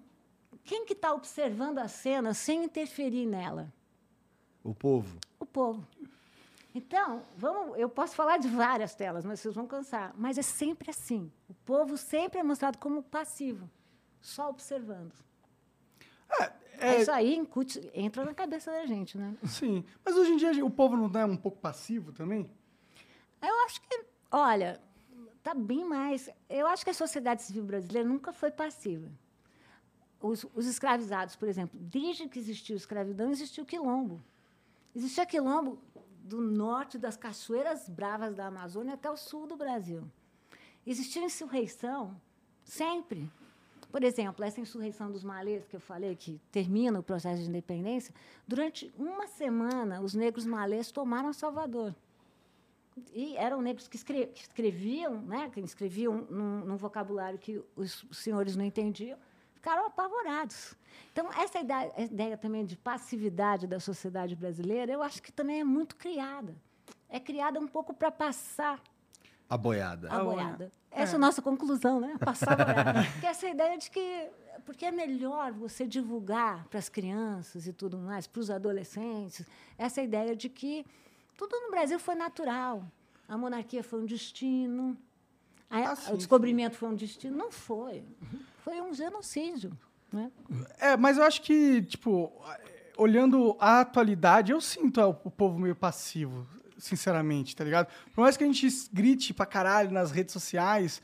quem 0.65 0.85
que 0.87 0.93
está 0.95 1.13
observando 1.13 1.79
a 1.79 1.89
cena 1.89 2.35
sem 2.35 2.65
interferir 2.65 3.27
nela? 3.27 3.73
O 4.63 4.75
povo. 4.75 5.19
O 5.39 5.45
povo. 5.47 5.87
Então, 6.75 7.23
vamos, 7.37 7.79
eu 7.79 7.89
posso 7.89 8.17
falar 8.17 8.39
de 8.39 8.49
várias 8.49 8.95
telas, 8.95 9.25
mas 9.25 9.39
vocês 9.41 9.55
vão 9.55 9.67
cansar. 9.67 10.13
Mas 10.17 10.39
é 10.39 10.43
sempre 10.43 10.91
assim. 10.91 11.31
O 11.49 11.55
povo 11.55 11.97
sempre 11.97 12.41
é 12.41 12.43
mostrado 12.43 12.79
como 12.79 13.03
passivo, 13.03 13.71
só 14.21 14.49
observando. 14.49 15.13
É, 16.79 17.01
Isso 17.01 17.13
aí 17.13 17.37
incute- 17.37 17.89
entra 17.95 18.25
na 18.25 18.35
cabeça 18.35 18.73
da 18.73 18.85
gente, 18.87 19.17
né? 19.17 19.37
sim. 19.47 19.85
Mas 20.05 20.17
hoje 20.17 20.33
em 20.33 20.37
dia 20.37 20.65
o 20.67 20.71
povo 20.71 20.97
não 20.97 21.21
é 21.21 21.25
um 21.25 21.37
pouco 21.37 21.59
passivo 21.59 22.11
também? 22.13 22.51
Eu 23.41 23.65
acho 23.67 23.81
que, 23.83 24.05
olha, 24.33 24.81
tá 25.45 25.55
bem 25.55 25.85
mais. 25.85 26.29
Eu 26.49 26.67
acho 26.67 26.83
que 26.83 26.91
a 26.91 26.95
sociedade 26.95 27.43
civil 27.43 27.63
brasileira 27.63 28.09
nunca 28.09 28.33
foi 28.33 28.51
passiva. 28.51 29.09
Os, 30.27 30.47
os 30.55 30.67
escravizados, 30.67 31.37
por 31.37 31.47
exemplo, 31.47 31.79
desde 31.79 32.27
que 32.27 32.39
existiu 32.39 32.75
escravidão, 32.77 33.31
existiu 33.31 33.63
quilombo. 33.67 34.23
Existia 34.97 35.27
quilombo 35.27 35.79
do 36.23 36.41
norte 36.41 36.97
das 36.97 37.15
cachoeiras 37.15 37.91
bravas 37.91 38.35
da 38.35 38.47
Amazônia 38.47 38.95
até 38.95 39.11
o 39.11 39.19
sul 39.19 39.47
do 39.47 39.55
Brasil. 39.55 40.03
Existiu 40.87 41.23
insurreição 41.25 42.19
sempre. 42.65 43.31
Por 43.93 44.03
exemplo, 44.03 44.43
essa 44.43 44.63
insurreição 44.63 45.13
dos 45.13 45.23
malês 45.23 45.67
que 45.67 45.77
eu 45.77 45.81
falei, 45.81 46.17
que 46.17 46.41
termina 46.51 46.99
o 46.99 47.03
processo 47.03 47.43
de 47.43 47.49
independência, 47.51 48.15
durante 48.49 48.91
uma 48.97 49.27
semana, 49.27 50.01
os 50.01 50.15
negros 50.15 50.47
malês 50.47 50.91
tomaram 50.91 51.35
Salvador. 51.35 51.95
E 53.13 53.37
eram 53.37 53.61
negros 53.61 53.87
que, 53.89 53.97
escre- 53.97 54.29
que 54.29 54.41
escreviam, 54.41 55.21
né, 55.21 55.51
que 55.51 55.61
escreviam 55.61 56.27
num, 56.31 56.65
num 56.65 56.77
vocabulário 56.79 57.39
que 57.39 57.63
os 57.77 58.07
senhores 58.11 58.57
não 58.57 58.65
entendiam, 58.65 59.19
ficaram 59.65 59.87
apavorados. 59.87 60.75
Então, 61.11 61.31
essa 61.33 61.59
ideia, 61.59 61.91
essa 61.97 62.13
ideia 62.13 62.37
também 62.37 62.67
de 62.67 62.77
passividade 62.77 63.67
da 63.67 63.81
sociedade 63.81 64.37
brasileira, 64.37 64.93
eu 64.93 65.03
acho 65.03 65.23
que 65.23 65.33
também 65.33 65.61
é 65.61 65.65
muito 65.65 65.97
criada. 65.97 66.55
É 67.09 67.19
criada 67.19 67.59
um 67.59 67.67
pouco 67.67 67.95
para 67.95 68.11
passar 68.11 68.79
A 69.49 69.57
boiada. 69.57 70.13
a 70.13 70.23
boiada. 70.23 70.71
é. 70.91 71.03
Essa 71.03 71.15
é 71.15 71.17
a 71.17 71.19
nossa 71.19 71.41
conclusão, 71.41 71.99
né? 71.99 72.15
Passar 72.23 72.61
a 72.61 72.65
boiada. 72.65 73.03
que 73.21 73.27
é 73.27 73.31
essa 73.31 73.49
ideia 73.49 73.79
de 73.79 73.91
que... 73.91 74.29
Porque 74.67 74.85
é 74.85 74.91
melhor 74.91 75.53
você 75.53 75.87
divulgar 75.87 76.67
para 76.69 76.79
as 76.79 76.89
crianças 76.91 77.67
e 77.67 77.73
tudo 77.73 77.97
mais, 77.99 78.27
para 78.27 78.41
os 78.41 78.51
adolescentes, 78.51 79.47
essa 79.79 80.01
ideia 80.03 80.37
de 80.37 80.49
que 80.51 80.85
tudo 81.39 81.59
no 81.61 81.71
Brasil 81.71 81.99
foi 81.99 82.15
natural. 82.15 82.85
A 83.27 83.37
monarquia 83.39 83.83
foi 83.83 84.01
um 84.03 84.07
destino, 84.07 84.97
a- 85.71 85.91
Ah, 85.91 85.97
sim, 85.97 86.13
o 86.13 86.17
descobrimento 86.19 86.77
foi 86.77 86.89
um 86.91 86.95
destino. 86.95 87.37
Não 87.37 87.51
foi. 87.51 88.05
Foi 88.65 88.81
um 88.81 88.95
genocídio. 88.95 89.77
Né? 90.11 90.33
É, 90.79 90.97
mas 90.97 91.19
eu 91.19 91.25
acho 91.25 91.43
que, 91.43 91.83
tipo, 91.83 92.33
olhando 92.97 93.57
a 93.61 93.81
atualidade, 93.81 94.53
eu 94.53 94.61
sinto 94.61 95.03
o 95.23 95.31
povo 95.31 95.59
meio 95.59 95.77
passivo, 95.77 96.47
sinceramente, 96.79 97.55
tá 97.55 97.63
ligado? 97.63 97.89
Por 98.15 98.23
mais 98.23 98.39
que 98.39 98.43
a 98.43 98.47
gente 98.47 98.67
grite 98.91 99.35
pra 99.35 99.45
caralho 99.45 99.91
nas 99.91 100.11
redes 100.11 100.33
sociais, 100.33 101.03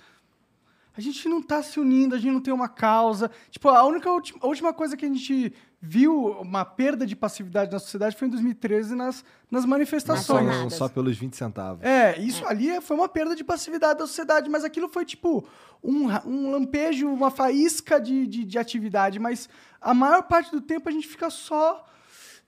a 0.97 1.01
gente 1.03 1.29
não 1.29 1.43
tá 1.43 1.63
se 1.63 1.79
unindo, 1.79 2.15
a 2.15 2.19
gente 2.19 2.33
não 2.33 2.41
tem 2.41 2.55
uma 2.55 2.69
causa. 2.69 3.31
Tipo, 3.51 3.69
a 3.69 3.85
única 3.85 4.09
a 4.09 4.47
última 4.47 4.73
coisa 4.73 4.97
que 4.97 5.05
a 5.05 5.09
gente 5.09 5.53
viu 5.83 6.33
uma 6.41 6.65
perda 6.65 7.07
de 7.07 7.17
passividade 7.17 7.73
na 7.73 7.79
sociedade 7.79 8.15
foi 8.15 8.29
em 8.29 8.31
2013 8.31 8.95
nas, 8.95 9.25
nas 9.51 9.65
manifestações. 9.65 10.45
Nacionais. 10.45 10.63
não- 10.63 10.71
só 10.71 10.89
pelos 10.89 11.17
20 11.17 11.35
centavos. 11.37 11.83
É, 11.83 12.19
isso 12.21 12.47
ali 12.47 12.81
foi 12.83 12.97
uma 12.97 13.09
perda 13.09 13.35
de 13.35 13.43
passividade 13.43 13.99
da 13.99 14.07
sociedade, 14.07 14.51
mas 14.51 14.63
aquilo 14.63 14.89
foi 14.89 15.05
tipo 15.07 15.47
um, 15.83 16.07
um 16.27 16.51
lampejo, 16.51 17.09
uma 17.09 17.31
faísca 17.31 17.99
de, 17.99 18.27
de, 18.27 18.45
de 18.45 18.59
atividade, 18.59 19.19
mas 19.19 19.49
a 19.81 19.95
maior 19.95 20.23
parte 20.25 20.51
do 20.51 20.61
tempo 20.61 20.89
a 20.89 20.93
gente 20.93 21.09
fica 21.09 21.31
só 21.31 21.87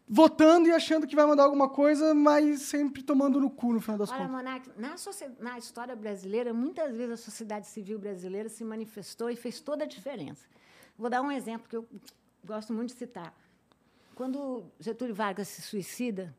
votando 0.06 0.68
e 0.68 0.72
achando 0.72 1.06
que 1.06 1.16
vai 1.16 1.24
mandar 1.24 1.44
alguma 1.44 1.70
coisa, 1.70 2.12
mas 2.14 2.60
sempre 2.62 3.02
tomando 3.02 3.40
no 3.40 3.48
cu 3.48 3.72
no 3.72 3.80
final 3.80 3.96
das 3.96 4.10
Olha, 4.10 4.18
contas. 4.18 4.32
Monark, 4.32 4.70
na, 4.76 4.94
na 5.40 5.58
história 5.58 5.96
brasileira, 5.96 6.52
muitas 6.52 6.94
vezes 6.94 7.12
a 7.12 7.16
sociedade 7.16 7.66
civil 7.66 7.98
brasileira 7.98 8.50
se 8.50 8.62
manifestou 8.62 9.30
e 9.30 9.36
fez 9.36 9.58
toda 9.60 9.84
a 9.84 9.86
diferença. 9.86 10.44
Vou 10.98 11.08
dar 11.08 11.22
um 11.22 11.30
exemplo 11.32 11.66
que 11.66 11.76
eu 11.76 11.88
gosto 12.44 12.72
muito 12.72 12.92
de 12.92 12.98
citar. 12.98 13.34
Quando 14.14 14.64
Getúlio 14.78 15.14
Vargas 15.14 15.48
se 15.48 15.62
suicida, 15.62 16.34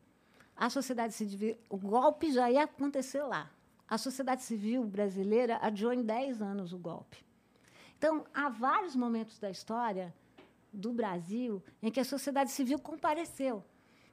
a 0.56 0.70
sociedade 0.70 1.14
civil, 1.14 1.58
o 1.70 1.78
golpe 1.78 2.32
já 2.32 2.50
ia 2.52 2.64
acontecer 2.64 3.24
lá. 3.24 3.50
A 3.88 3.98
sociedade 3.98 4.44
civil 4.44 4.84
brasileira 4.84 5.58
adiou 5.62 5.92
em 5.92 6.04
10 6.04 6.42
anos 6.42 6.74
o 6.74 6.78
golpe. 6.78 7.24
Então, 7.98 8.26
há 8.34 8.50
vários 8.50 8.96
momentos 8.96 9.40
da 9.40 9.50
história 9.50 10.14
do 10.72 10.92
Brasil 10.92 11.64
em 11.82 11.92
que 11.92 12.00
a 12.00 12.06
sociedade 12.06 12.52
civil 12.52 12.80
compareceu. 12.80 13.64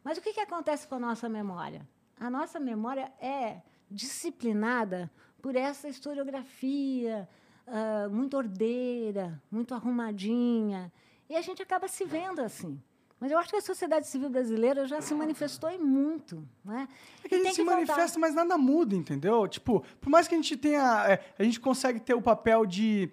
Mas 0.03 0.19
o 0.19 0.21
que, 0.21 0.33
que 0.33 0.41
acontece 0.41 0.87
com 0.87 0.95
a 0.95 1.01
nossa 1.01 1.29
memória? 1.29 1.87
A 2.19 2.31
nossa 2.31 2.59
memória 2.59 3.13
é 3.21 3.63
disciplinada 3.91 5.11
por 5.43 5.57
essa 5.57 5.89
historiografia 5.89 7.29
ah, 7.67 8.09
muito 8.11 8.37
ordeira, 8.37 9.41
muito 9.51 9.75
arrumadinha. 9.75 10.93
E 11.31 11.37
a 11.37 11.41
gente 11.41 11.63
acaba 11.63 11.87
se 11.89 12.05
vendo 12.05 12.41
assim. 12.41 12.79
Mas 13.21 13.31
eu 13.31 13.39
acho 13.39 13.51
que 13.51 13.57
a 13.57 13.61
sociedade 13.61 14.07
civil 14.07 14.29
brasileira 14.31 14.87
já 14.87 15.01
se 15.01 15.15
manifestou 15.15 15.71
e 15.71 15.79
muito. 15.79 16.43
Né? 16.65 16.89
É 17.23 17.29
que 17.29 17.35
a 17.35 17.39
E 17.39 17.41
gente 17.45 17.47
tem 17.49 17.55
se 17.55 17.63
voltar. 17.63 17.77
manifesta, 17.77 18.19
mas 18.19 18.35
nada 18.35 18.59
muda, 18.59 18.97
entendeu? 18.97 19.47
Tipo, 19.47 19.85
por 20.01 20.09
mais 20.11 20.27
que 20.27 20.35
a 20.35 20.39
gente 20.39 20.57
tenha. 20.57 21.05
é, 21.07 21.21
a 21.39 21.43
gente 21.45 21.61
consegue 21.61 22.01
ter 22.01 22.15
o 22.15 22.21
papel 22.23 22.67
de 22.67 23.11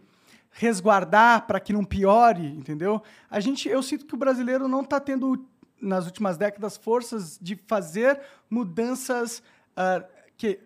resguardar 0.50 1.46
para 1.46 1.60
que 1.60 1.72
não 1.74 1.84
piore, 1.84 2.48
entendeu? 2.48 3.02
A 3.30 3.40
gente, 3.40 3.70
eu 3.70 3.84
sinto 3.84 4.06
que 4.06 4.16
o 4.16 4.18
brasileiro 4.18 4.68
não 4.68 4.82
está 4.82 5.00
tendo, 5.00 5.46
nas 5.80 6.06
últimas 6.06 6.38
décadas, 6.38 6.78
forças 6.78 7.38
de 7.40 7.56
fazer 7.68 8.20
mudanças 8.50 9.44
ah, 9.76 10.04
que 10.36 10.60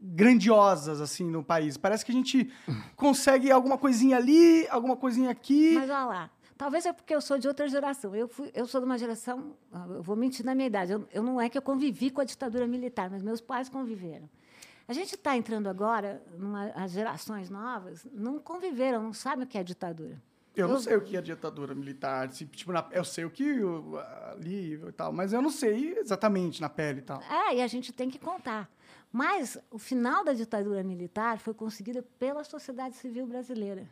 grandiosas 0.00 1.00
assim 1.00 1.30
no 1.30 1.44
país. 1.44 1.76
Parece 1.76 2.04
que 2.04 2.10
a 2.12 2.14
gente 2.14 2.50
consegue 2.96 3.50
alguma 3.52 3.76
coisinha 3.78 4.16
ali, 4.16 4.66
alguma 4.68 4.96
coisinha 4.96 5.30
aqui. 5.30 5.74
Mas 5.74 5.90
olha 5.90 6.04
lá, 6.04 6.30
talvez 6.56 6.86
é 6.86 6.92
porque 6.92 7.14
eu 7.14 7.20
sou 7.20 7.38
de 7.38 7.46
outra 7.48 7.68
geração. 7.68 8.14
Eu, 8.14 8.28
fui, 8.28 8.50
eu 8.54 8.66
sou 8.66 8.80
de 8.80 8.86
uma 8.86 8.98
geração, 8.98 9.56
ah, 9.72 9.86
eu 9.88 10.02
vou 10.02 10.16
mentir 10.16 10.44
na 10.44 10.54
minha 10.54 10.66
idade. 10.66 10.92
Eu, 10.92 11.06
eu 11.12 11.22
não 11.22 11.40
é 11.40 11.48
que 11.48 11.56
eu 11.56 11.62
convivi 11.62 12.10
com 12.10 12.20
a 12.20 12.24
ditadura 12.24 12.66
militar, 12.66 13.10
mas 13.10 13.22
meus 13.22 13.40
pais 13.40 13.68
conviveram. 13.68 14.28
A 14.88 14.92
gente 14.92 15.14
está 15.16 15.36
entrando 15.36 15.68
agora, 15.68 16.22
numa, 16.38 16.66
as 16.76 16.92
gerações 16.92 17.50
novas 17.50 18.06
não 18.12 18.38
conviveram, 18.38 19.02
não 19.02 19.12
sabem 19.12 19.44
o 19.44 19.46
que 19.48 19.58
é 19.58 19.64
ditadura. 19.64 20.22
Eu 20.54 20.68
não 20.68 20.76
Eu- 20.76 20.80
sei 20.80 20.96
o 20.96 21.00
que 21.02 21.16
é 21.16 21.20
ditadura 21.20 21.74
militar. 21.74 22.32
se, 22.32 22.46
tipo, 22.46 22.72
na- 22.72 22.86
eu 22.92 23.04
sei 23.04 23.24
o 23.26 23.30
que 23.30 23.62
o- 23.62 23.98
ali 24.32 24.74
e 24.74 24.92
tal, 24.92 25.12
mas 25.12 25.32
eu 25.32 25.42
não 25.42 25.50
sei 25.50 25.98
exatamente 25.98 26.60
na 26.60 26.68
pele 26.70 27.00
e 27.00 27.02
tal. 27.02 27.20
É, 27.22 27.56
e 27.56 27.62
a 27.62 27.66
gente 27.66 27.92
tem 27.92 28.08
que 28.08 28.18
contar. 28.18 28.70
Mas 29.12 29.58
o 29.70 29.78
final 29.78 30.24
da 30.24 30.32
ditadura 30.32 30.82
militar 30.82 31.38
foi 31.38 31.52
conseguida 31.52 32.02
pela 32.18 32.42
sociedade 32.44 32.96
civil 32.96 33.26
brasileira. 33.26 33.86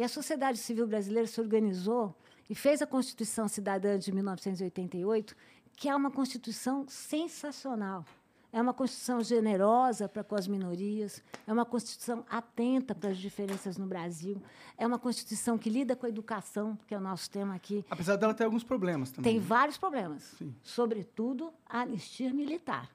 E 0.00 0.02
a 0.02 0.08
sociedade 0.08 0.56
civil 0.56 0.86
brasileira 0.86 1.26
se 1.26 1.38
organizou 1.38 2.16
e 2.48 2.54
fez 2.54 2.80
a 2.80 2.86
Constituição 2.86 3.46
Cidadã 3.46 3.98
de 3.98 4.10
1988, 4.10 5.36
que 5.76 5.90
é 5.90 5.94
uma 5.94 6.10
Constituição 6.10 6.86
sensacional. 6.88 8.06
É 8.50 8.62
uma 8.62 8.72
Constituição 8.72 9.22
generosa 9.22 10.08
para 10.08 10.24
com 10.24 10.34
as 10.36 10.48
minorias, 10.48 11.22
é 11.46 11.52
uma 11.52 11.66
Constituição 11.66 12.24
atenta 12.30 12.94
para 12.94 13.10
as 13.10 13.18
diferenças 13.18 13.76
no 13.76 13.86
Brasil, 13.86 14.42
é 14.78 14.86
uma 14.86 14.98
Constituição 14.98 15.58
que 15.58 15.68
lida 15.68 15.94
com 15.94 16.06
a 16.06 16.08
educação, 16.08 16.78
que 16.86 16.94
é 16.94 16.96
o 16.96 17.00
nosso 17.02 17.30
tema 17.30 17.54
aqui, 17.54 17.84
Apesar 17.90 18.16
dela 18.16 18.32
ter 18.32 18.44
alguns 18.44 18.64
problemas 18.64 19.10
também. 19.10 19.34
tem 19.34 19.38
vários 19.38 19.76
problemas, 19.76 20.22
Sim. 20.38 20.54
sobretudo 20.62 21.52
a 21.68 21.82
anistia 21.82 22.32
militar. 22.32 22.88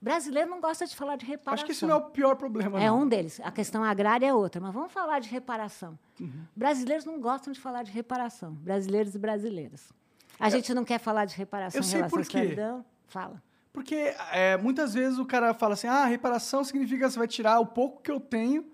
Brasileiro 0.00 0.48
não 0.48 0.60
gosta 0.60 0.86
de 0.86 0.94
falar 0.94 1.16
de 1.16 1.26
reparação. 1.26 1.54
Acho 1.54 1.64
que 1.64 1.72
esse 1.72 1.84
não 1.84 1.94
é 1.94 1.96
o 1.96 2.02
pior 2.02 2.36
problema. 2.36 2.80
É 2.80 2.86
não. 2.86 3.00
um 3.02 3.08
deles. 3.08 3.40
A 3.42 3.50
questão 3.50 3.82
agrária 3.82 4.26
é 4.26 4.32
outra. 4.32 4.60
Mas 4.60 4.72
vamos 4.72 4.92
falar 4.92 5.18
de 5.18 5.28
reparação. 5.28 5.98
Uhum. 6.20 6.44
Brasileiros 6.54 7.04
não 7.04 7.20
gostam 7.20 7.52
de 7.52 7.58
falar 7.60 7.82
de 7.82 7.90
reparação. 7.90 8.52
Brasileiros 8.54 9.14
e 9.14 9.18
brasileiras. 9.18 9.92
A 10.38 10.48
gente 10.50 10.72
não 10.72 10.84
quer 10.84 10.98
falar 11.00 11.24
de 11.24 11.34
reparação 11.34 11.80
Eu 11.80 11.82
em 11.82 11.86
sei 11.86 11.96
relação 11.98 12.16
à 12.18 12.22
por 12.22 12.28
quê. 12.28 12.38
escravidão? 12.38 12.84
Fala. 13.08 13.42
Porque 13.72 14.14
é, 14.32 14.56
muitas 14.56 14.94
vezes 14.94 15.18
o 15.18 15.24
cara 15.26 15.52
fala 15.52 15.74
assim: 15.74 15.88
ah, 15.88 16.04
reparação 16.04 16.62
significa 16.62 17.06
que 17.06 17.12
você 17.12 17.18
vai 17.18 17.28
tirar 17.28 17.58
o 17.58 17.66
pouco 17.66 18.00
que 18.00 18.10
eu 18.10 18.20
tenho 18.20 18.64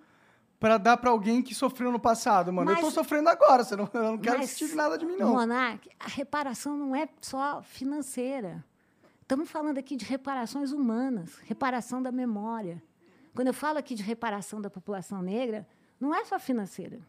para 0.61 0.77
dar 0.79 0.97
para 0.99 1.11
alguém 1.11 1.43
que 1.43 1.55
sofreu 1.55 1.91
no 1.91 1.99
passado, 1.99 2.53
mano. 2.53 2.71
eu 2.71 2.75
Mas- 2.75 2.85
tô 2.85 2.91
sofrendo 2.91 3.29
agora, 3.29 3.65
você 3.65 3.77
não, 3.77 3.89
eu 3.93 4.03
não 4.03 4.19
quero 4.19 4.39
Mas, 4.39 4.53
que 4.53 4.59
tire 4.65 4.75
nada 4.75 4.97
de 4.97 5.05
mim, 5.05 5.17
não. 5.17 5.33
Monark, 5.33 5.89
a 5.99 6.09
reparação 6.09 6.77
não 6.77 6.95
é 6.97 7.09
só 7.21 7.63
financeira. 7.63 8.65
Estamos 9.25 9.51
falando 9.51 9.79
aqui 9.79 9.97
de 9.97 10.05
reparações 10.05 10.71
humanas, 10.71 11.39
reparação 11.45 12.03
da 12.03 12.13
memória. 12.13 12.83
Quando 13.35 13.49
eu 13.49 13.55
falo 13.55 13.79
aqui 13.79 13.95
de 13.95 14.03
reparação 14.03 14.61
da 14.61 14.69
população 14.69 15.23
negra, 15.23 15.67
não 15.99 16.15
é 16.15 16.23
só 16.27 16.39
financeira. 16.39 17.01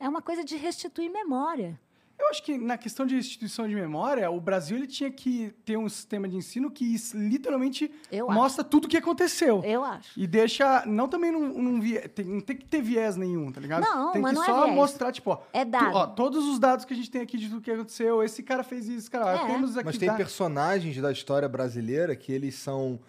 É 0.00 0.08
uma 0.08 0.20
coisa 0.20 0.42
de 0.42 0.56
restituir 0.56 1.08
memória. 1.08 1.80
Eu 2.18 2.28
acho 2.28 2.42
que 2.44 2.56
na 2.56 2.78
questão 2.78 3.04
de 3.04 3.16
instituição 3.16 3.68
de 3.68 3.74
memória, 3.74 4.30
o 4.30 4.40
Brasil 4.40 4.76
ele 4.76 4.86
tinha 4.86 5.10
que 5.10 5.52
ter 5.64 5.76
um 5.76 5.88
sistema 5.88 6.28
de 6.28 6.36
ensino 6.36 6.70
que 6.70 6.84
isso 6.94 7.16
literalmente 7.18 7.90
Eu 8.10 8.30
mostra 8.30 8.62
tudo 8.64 8.84
o 8.84 8.88
que 8.88 8.96
aconteceu. 8.96 9.62
Eu 9.64 9.84
acho. 9.84 10.18
E 10.18 10.26
deixa. 10.26 10.84
Não 10.86 11.08
também 11.08 11.32
não, 11.32 11.40
não, 11.40 11.80
tem, 12.14 12.24
não 12.24 12.40
tem 12.40 12.56
que 12.56 12.64
ter 12.66 12.80
viés 12.80 13.16
nenhum, 13.16 13.50
tá 13.50 13.60
ligado? 13.60 13.82
Não, 13.82 14.12
tem 14.12 14.22
mas 14.22 14.30
que 14.32 14.36
não 14.38 14.42
é 14.44 14.46
só 14.46 14.62
viés. 14.64 14.74
mostrar, 14.76 15.12
tipo, 15.12 15.30
ó. 15.32 15.38
É 15.52 15.64
tu- 15.64 15.70
dado. 15.72 15.96
ó, 15.96 16.06
todos 16.06 16.46
os 16.46 16.58
dados 16.58 16.84
que 16.84 16.92
a 16.94 16.96
gente 16.96 17.10
tem 17.10 17.20
aqui 17.20 17.36
de 17.36 17.48
tudo 17.48 17.60
que 17.60 17.70
aconteceu, 17.70 18.22
esse 18.22 18.42
cara 18.42 18.62
fez 18.62 18.88
isso, 18.88 19.10
cara. 19.10 19.34
É. 19.42 19.46
Temos 19.46 19.76
aqui 19.76 19.86
Mas 19.86 19.98
tem 19.98 20.08
da- 20.08 20.14
personagens 20.14 20.96
da 21.00 21.10
história 21.10 21.48
brasileira 21.48 22.14
que 22.14 22.32
eles 22.32 22.54
são 22.54 23.00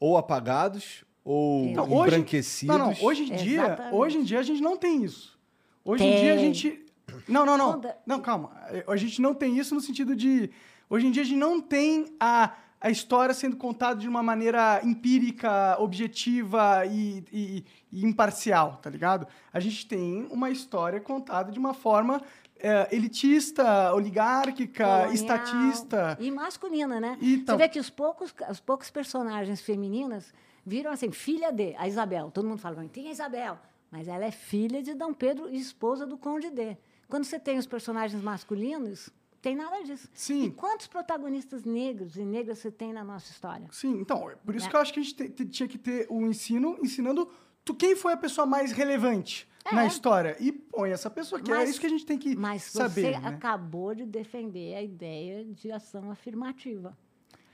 ou 0.00 0.16
apagados 0.16 1.04
ou 1.24 1.66
Não, 1.72 1.84
hoje- 1.84 2.14
embranquecidos. 2.14 2.76
Não, 2.78 2.86
não. 2.92 2.96
Hoje 3.02 3.22
em 3.24 3.36
dia, 3.36 3.62
Exatamente. 3.64 3.94
hoje 3.94 4.18
em 4.18 4.22
dia 4.24 4.38
a 4.38 4.42
gente 4.42 4.62
não 4.62 4.76
tem 4.76 5.04
isso. 5.04 5.38
Hoje 5.84 6.02
em 6.04 6.10
Tem. 6.12 6.20
dia 6.22 6.34
a 6.34 6.36
gente. 6.38 6.84
Não, 7.28 7.44
não, 7.44 7.56
não. 7.58 7.80
Não, 8.06 8.20
calma. 8.20 8.50
A 8.86 8.96
gente 8.96 9.20
não 9.20 9.34
tem 9.34 9.58
isso 9.58 9.74
no 9.74 9.80
sentido 9.80 10.16
de. 10.16 10.50
Hoje 10.90 11.06
em 11.06 11.10
dia 11.10 11.22
a 11.22 11.26
gente 11.26 11.38
não 11.38 11.60
tem 11.60 12.06
a, 12.18 12.52
a 12.80 12.90
história 12.90 13.34
sendo 13.34 13.56
contada 13.56 14.00
de 14.00 14.08
uma 14.08 14.22
maneira 14.22 14.80
empírica, 14.84 15.76
objetiva 15.78 16.86
e, 16.86 17.22
e- 17.32 17.64
e 17.92 18.04
imparcial, 18.06 18.78
tá 18.82 18.88
ligado? 18.88 19.26
A 19.52 19.60
gente 19.60 19.86
tem 19.86 20.26
uma 20.30 20.50
história 20.50 21.00
contada 21.00 21.52
de 21.52 21.58
uma 21.58 21.74
forma 21.74 22.22
é, 22.60 22.88
elitista, 22.90 23.92
oligárquica, 23.94 24.84
colonial 24.84 25.12
estatista. 25.12 26.16
E 26.20 26.30
masculina, 26.30 26.98
né? 27.00 27.16
Então- 27.20 27.54
Você 27.56 27.62
vê 27.62 27.68
que 27.68 27.78
os 27.78 27.90
poucos, 27.90 28.34
os 28.50 28.60
poucos 28.60 28.90
personagens 28.90 29.60
femininas 29.60 30.32
viram 30.66 30.90
assim, 30.90 31.10
filha 31.12 31.52
de, 31.52 31.74
a 31.78 31.86
Isabel. 31.86 32.30
Todo 32.32 32.48
mundo 32.48 32.58
fala, 32.60 32.76
"Mas 32.78 32.90
tem 32.90 33.08
a 33.08 33.10
Isabel. 33.12 33.58
Mas 33.90 34.06
ela 34.08 34.24
é 34.24 34.30
filha 34.30 34.82
de 34.82 34.92
Dom 34.94 35.14
Pedro 35.14 35.48
e 35.48 35.56
esposa 35.58 36.04
do 36.06 36.18
Conde 36.18 36.50
D. 36.50 36.76
Quando 37.08 37.24
você 37.24 37.38
tem 37.38 37.58
os 37.58 37.66
personagens 37.66 38.22
masculinos, 38.22 39.08
tem 39.40 39.56
nada 39.56 39.82
disso. 39.82 40.08
Sim. 40.12 40.44
E 40.44 40.50
quantos 40.50 40.86
protagonistas 40.86 41.64
negros 41.64 42.16
e 42.16 42.24
negras 42.24 42.58
você 42.58 42.70
tem 42.70 42.92
na 42.92 43.02
nossa 43.04 43.30
história? 43.32 43.66
Sim, 43.70 43.98
então, 44.00 44.28
é 44.30 44.34
por 44.36 44.54
isso 44.54 44.66
Né? 44.66 44.70
que 44.70 44.76
eu 44.76 44.80
acho 44.80 44.92
que 44.92 45.00
a 45.00 45.02
gente 45.02 45.14
te- 45.14 45.28
te- 45.30 45.46
tinha 45.46 45.68
que 45.68 45.78
ter 45.78 46.06
o 46.10 46.22
ensino 46.26 46.76
ensinando 46.82 47.30
tu, 47.64 47.74
quem 47.74 47.94
foi 47.96 48.12
a 48.12 48.16
pessoa 48.16 48.46
mais 48.46 48.72
relevante 48.72 49.48
É. 49.64 49.74
na 49.74 49.86
história. 49.86 50.36
E 50.40 50.52
põe 50.52 50.90
essa 50.90 51.08
pessoa, 51.10 51.40
que 51.40 51.50
é 51.50 51.54
Mas- 51.54 51.70
isso 51.70 51.80
que 51.80 51.86
a 51.86 51.90
gente 51.90 52.04
tem 52.04 52.18
que 52.18 52.34
Mas 52.36 52.62
saber. 52.64 53.14
você 53.14 53.18
né? 53.18 53.28
acabou 53.28 53.94
de 53.94 54.04
defender 54.04 54.74
a 54.74 54.82
ideia 54.82 55.44
de 55.44 55.70
ação 55.72 56.10
afirmativa. 56.10 56.96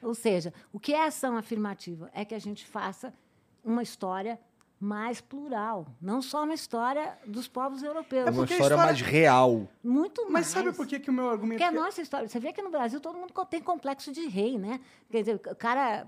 Ou 0.03 0.15
seja, 0.15 0.53
o 0.73 0.79
que 0.81 0.93
é 0.93 1.07
ação 1.07 1.37
afirmativa? 1.37 2.11
É 2.13 2.25
que 2.25 2.35
a 2.35 2.39
gente 2.39 2.67
faça 2.67 3.13
uma 3.65 3.83
história 3.83 4.39
mais 4.81 5.21
plural, 5.21 5.87
não 6.01 6.21
só 6.21 6.45
uma 6.45 6.55
história 6.55 7.17
dos 7.27 7.49
povos 7.49 7.83
europeus. 7.83 8.27
É 8.27 8.31
uma 8.31 8.45
história, 8.45 8.63
história- 8.63 8.77
mais 8.77 9.01
real. 9.01 9.69
Muito 9.83 10.23
Mas 10.25 10.33
mais. 10.33 10.47
sabe 10.49 10.73
por 10.73 10.87
que, 10.87 10.99
que 11.01 11.11
o 11.11 11.13
meu 11.13 11.31
argumento... 11.31 11.59
Porque 11.59 11.65
é 11.65 11.79
a 11.79 11.83
nossa 11.83 12.03
história. 12.03 12.29
Você 12.29 12.39
vê 12.39 12.53
que 12.53 12.61
no 12.61 12.71
Brasil 12.71 13.01
todo 13.01 13.17
mundo 13.17 13.33
tem 13.49 13.63
complexo 13.63 14.13
de 14.13 14.27
rei, 14.27 14.59
né? 14.59 14.81
Quer 15.11 15.21
dizer, 15.21 15.35
o 15.37 15.57
cara 15.57 16.07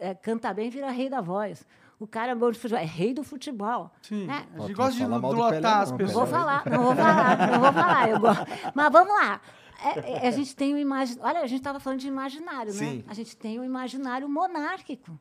é, 0.00 0.14
canta 0.14 0.52
bem, 0.52 0.70
vira 0.70 0.90
rei 0.90 1.08
da 1.08 1.20
voz. 1.20 1.64
O 2.00 2.06
cara 2.06 2.32
é 2.32 2.34
bom 2.34 2.50
de 2.50 2.58
futebol, 2.58 2.80
é 2.80 2.86
rei 2.86 3.12
do 3.12 3.24
futebol. 3.24 3.90
Sim, 4.02 4.26
né? 4.26 4.46
a 4.54 4.60
gente 4.60 4.74
gosta 4.74 4.92
de 4.92 5.04
lotar 5.04 5.80
as 5.82 5.90
não, 5.90 5.98
pessoas. 5.98 6.28
Vou 6.30 6.38
falar, 6.38 6.62
não 6.70 6.82
vou 6.84 6.94
falar, 6.94 7.50
não 7.50 7.60
vou 7.60 7.72
falar. 7.72 8.08
Eu 8.08 8.20
gosto. 8.20 8.46
Mas 8.72 8.92
vamos 8.92 9.12
lá. 9.14 9.40
É, 9.80 10.24
é, 10.24 10.28
a 10.28 10.30
gente 10.30 10.56
tem 10.56 10.74
o 10.74 10.78
imaginário. 10.78 11.24
Olha, 11.24 11.40
a 11.44 11.46
gente 11.46 11.60
estava 11.60 11.78
falando 11.78 12.00
de 12.00 12.08
imaginário, 12.08 12.72
Sim. 12.72 12.98
né? 12.98 13.04
A 13.06 13.14
gente 13.14 13.36
tem 13.36 13.60
o 13.60 13.64
imaginário 13.64 14.28
monárquico. 14.28 15.18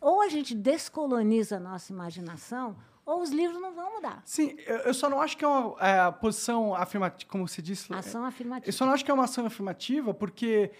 Ou 0.00 0.22
a 0.22 0.28
gente 0.28 0.54
descoloniza 0.54 1.56
a 1.56 1.60
nossa 1.60 1.92
imaginação, 1.92 2.76
ou 3.04 3.20
os 3.22 3.30
livros 3.30 3.60
não 3.60 3.72
vão 3.74 3.96
mudar. 3.96 4.22
Sim, 4.24 4.54
eu, 4.66 4.76
eu 4.78 4.94
só 4.94 5.10
não 5.10 5.20
acho 5.20 5.36
que 5.36 5.44
é 5.44 5.48
uma 5.48 5.76
é, 5.80 6.10
posição 6.12 6.74
afirmativa, 6.74 7.30
como 7.30 7.46
você 7.46 7.60
disse. 7.60 7.92
Ação 7.92 8.22
Eu 8.22 8.26
afirmativa. 8.26 8.72
só 8.72 8.86
não 8.86 8.92
acho 8.92 9.04
que 9.04 9.10
é 9.10 9.14
uma 9.14 9.24
ação 9.24 9.44
afirmativa 9.44 10.14
porque 10.14 10.70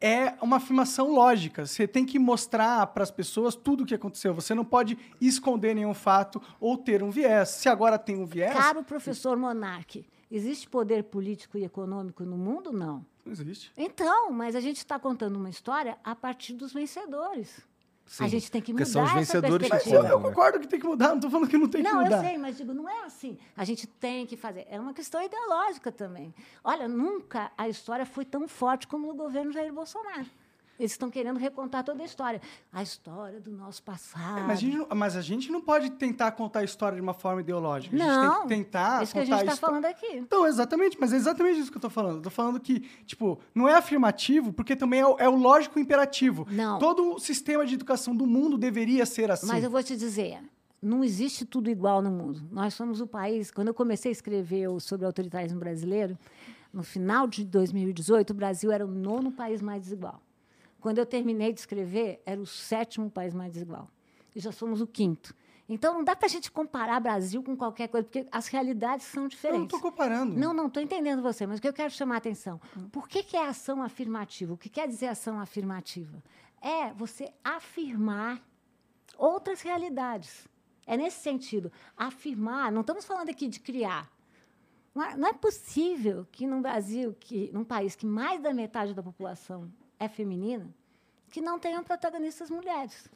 é 0.00 0.34
uma 0.42 0.56
afirmação 0.56 1.10
lógica. 1.10 1.64
Você 1.64 1.88
tem 1.88 2.04
que 2.04 2.18
mostrar 2.18 2.86
para 2.88 3.02
as 3.02 3.10
pessoas 3.10 3.54
tudo 3.54 3.84
o 3.84 3.86
que 3.86 3.94
aconteceu. 3.94 4.34
Você 4.34 4.54
não 4.54 4.64
pode 4.64 4.98
esconder 5.20 5.74
nenhum 5.74 5.94
fato 5.94 6.40
ou 6.60 6.76
ter 6.76 7.02
um 7.02 7.10
viés. 7.10 7.48
Se 7.48 7.68
agora 7.68 7.98
tem 7.98 8.16
um 8.16 8.26
viés, 8.26 8.52
Caro 8.52 8.82
professor 8.82 9.36
Monarque, 9.36 10.06
existe 10.36 10.68
poder 10.68 11.04
político 11.04 11.56
e 11.58 11.64
econômico 11.64 12.24
no 12.24 12.36
mundo? 12.36 12.72
Não. 12.72 13.04
não 13.24 13.32
existe. 13.32 13.72
Então, 13.76 14.30
mas 14.32 14.56
a 14.56 14.60
gente 14.60 14.78
está 14.78 14.98
contando 14.98 15.36
uma 15.36 15.50
história 15.50 15.96
a 16.02 16.14
partir 16.14 16.54
dos 16.54 16.72
vencedores. 16.72 17.60
Sim, 18.06 18.24
a 18.24 18.28
gente 18.28 18.50
tem 18.50 18.60
que 18.60 18.72
porque 18.72 18.84
mudar 18.84 18.92
são 18.92 19.02
os 19.02 19.08
essa 19.10 19.40
vencedores 19.40 19.66
que 19.66 19.72
Mas 19.72 19.82
perspectiva. 19.82 20.08
eu, 20.12 20.18
eu 20.18 20.20
né? 20.20 20.28
concordo 20.28 20.60
que 20.60 20.68
tem 20.68 20.78
que 20.78 20.86
mudar, 20.86 21.08
não 21.08 21.14
estou 21.16 21.30
falando 21.30 21.48
que 21.48 21.56
não 21.56 21.68
tem 21.68 21.82
que 21.82 21.88
Não, 21.90 22.02
mudar. 22.02 22.16
eu 22.22 22.28
sei, 22.28 22.36
mas 22.36 22.56
digo, 22.58 22.74
não 22.74 22.86
é 22.86 23.04
assim. 23.04 23.38
A 23.56 23.64
gente 23.64 23.86
tem 23.86 24.26
que 24.26 24.36
fazer. 24.36 24.66
É 24.68 24.78
uma 24.78 24.92
questão 24.92 25.22
ideológica 25.22 25.90
também. 25.90 26.34
Olha, 26.62 26.86
nunca 26.86 27.50
a 27.56 27.66
história 27.66 28.04
foi 28.04 28.26
tão 28.26 28.46
forte 28.46 28.86
como 28.86 29.06
no 29.06 29.14
governo 29.14 29.52
Jair 29.52 29.72
Bolsonaro. 29.72 30.26
Eles 30.78 30.92
estão 30.92 31.08
querendo 31.10 31.38
recontar 31.38 31.84
toda 31.84 32.02
a 32.02 32.06
história. 32.06 32.40
A 32.72 32.82
história 32.82 33.40
do 33.40 33.50
nosso 33.52 33.82
passado. 33.82 34.38
É, 34.38 34.42
Mas 34.42 34.58
a, 34.58 34.60
gente, 34.60 34.76
não- 34.76 34.88
mas 34.94 35.16
a 35.16 35.20
gente 35.22 35.52
não 35.52 35.60
pode 35.60 35.90
tentar 35.90 36.32
contar 36.32 36.60
a 36.60 36.64
história 36.64 36.96
de 36.96 37.02
uma 37.02 37.14
forma 37.14 37.40
ideológica. 37.40 37.94
A 37.94 37.98
gente 37.98 38.08
não, 38.08 38.46
tem 38.46 38.58
que 38.64 38.64
tentar 38.70 39.02
isso 39.02 39.12
que 39.12 39.18
a 39.20 39.24
gente 39.24 39.40
está 39.40 39.56
falando 39.56 39.84
aqui. 39.84 40.16
Então, 40.16 40.46
exatamente, 40.46 40.98
mas 41.00 41.12
é 41.12 41.16
exatamente 41.16 41.60
isso 41.60 41.70
que 41.70 41.76
eu 41.76 41.82
tô 41.82 41.90
falando. 41.90 42.16
Eu 42.16 42.22
tô 42.22 42.30
falando 42.30 42.58
que, 42.58 42.80
tipo, 43.06 43.38
não 43.54 43.68
é 43.68 43.74
afirmativo, 43.74 44.52
porque 44.52 44.74
também 44.74 45.00
é 45.00 45.06
o, 45.06 45.16
é 45.18 45.28
o 45.28 45.36
lógico 45.36 45.78
imperativo. 45.78 46.46
Não. 46.50 46.78
Todo 46.78 47.14
o 47.14 47.18
sistema 47.20 47.64
de 47.64 47.74
educação 47.74 48.14
do 48.16 48.26
mundo 48.26 48.58
deveria 48.58 49.06
ser 49.06 49.30
assim. 49.30 49.46
Mas 49.46 49.62
eu 49.62 49.70
vou 49.70 49.82
te 49.82 49.96
dizer, 49.96 50.40
não 50.82 51.04
existe 51.04 51.44
tudo 51.46 51.70
igual 51.70 52.02
no 52.02 52.10
mundo. 52.10 52.42
Nós 52.50 52.74
somos 52.74 53.00
o 53.00 53.06
país. 53.06 53.50
Quando 53.50 53.68
eu 53.68 53.74
comecei 53.74 54.10
a 54.10 54.12
escrever 54.12 54.68
sobre 54.80 55.04
o 55.04 55.08
autoritarismo 55.08 55.58
brasileiro, 55.60 56.18
no 56.72 56.82
final 56.82 57.28
de 57.28 57.44
2018, 57.44 58.30
o 58.30 58.34
Brasil 58.34 58.72
era 58.72 58.84
o 58.84 58.90
nono 58.90 59.30
país 59.30 59.62
mais 59.62 59.80
desigual. 59.82 60.20
Quando 60.84 60.98
eu 60.98 61.06
terminei 61.06 61.50
de 61.50 61.60
escrever, 61.60 62.20
era 62.26 62.38
o 62.38 62.44
sétimo 62.44 63.10
país 63.10 63.32
mais 63.32 63.50
desigual. 63.54 63.88
E 64.36 64.38
já 64.38 64.52
somos 64.52 64.82
o 64.82 64.86
quinto. 64.86 65.34
Então, 65.66 65.94
não 65.94 66.04
dá 66.04 66.14
para 66.14 66.26
a 66.26 66.28
gente 66.28 66.50
comparar 66.50 67.00
Brasil 67.00 67.42
com 67.42 67.56
qualquer 67.56 67.88
coisa, 67.88 68.04
porque 68.06 68.26
as 68.30 68.48
realidades 68.48 69.06
são 69.06 69.22
eu 69.22 69.22
não 69.22 69.28
diferentes. 69.30 69.68
tô 69.68 69.80
comparando. 69.80 70.38
Não, 70.38 70.52
não 70.52 70.66
estou 70.66 70.82
entendendo 70.82 71.22
você, 71.22 71.46
mas 71.46 71.58
o 71.58 71.62
que 71.62 71.68
eu 71.68 71.72
quero 71.72 71.90
chamar 71.90 72.16
a 72.16 72.18
atenção. 72.18 72.60
Por 72.92 73.08
que, 73.08 73.22
que 73.22 73.34
é 73.34 73.46
ação 73.46 73.82
afirmativa? 73.82 74.52
O 74.52 74.58
que 74.58 74.68
quer 74.68 74.86
dizer 74.86 75.06
ação 75.06 75.40
afirmativa? 75.40 76.22
É 76.60 76.92
você 76.92 77.32
afirmar 77.42 78.46
outras 79.16 79.62
realidades. 79.62 80.46
É 80.86 80.98
nesse 80.98 81.22
sentido. 81.22 81.72
Afirmar, 81.96 82.70
não 82.70 82.82
estamos 82.82 83.06
falando 83.06 83.30
aqui 83.30 83.48
de 83.48 83.58
criar. 83.58 84.12
Não 84.94 85.02
é, 85.02 85.16
não 85.16 85.28
é 85.28 85.32
possível 85.32 86.26
que 86.30 86.46
num 86.46 86.60
Brasil, 86.60 87.16
que, 87.18 87.50
num 87.54 87.64
país 87.64 87.96
que 87.96 88.04
mais 88.04 88.42
da 88.42 88.52
metade 88.52 88.92
da 88.92 89.02
população 89.02 89.72
é 90.04 90.08
feminina, 90.08 90.68
que 91.30 91.40
não 91.40 91.58
tenham 91.58 91.82
protagonistas 91.82 92.50
mulheres. 92.50 93.08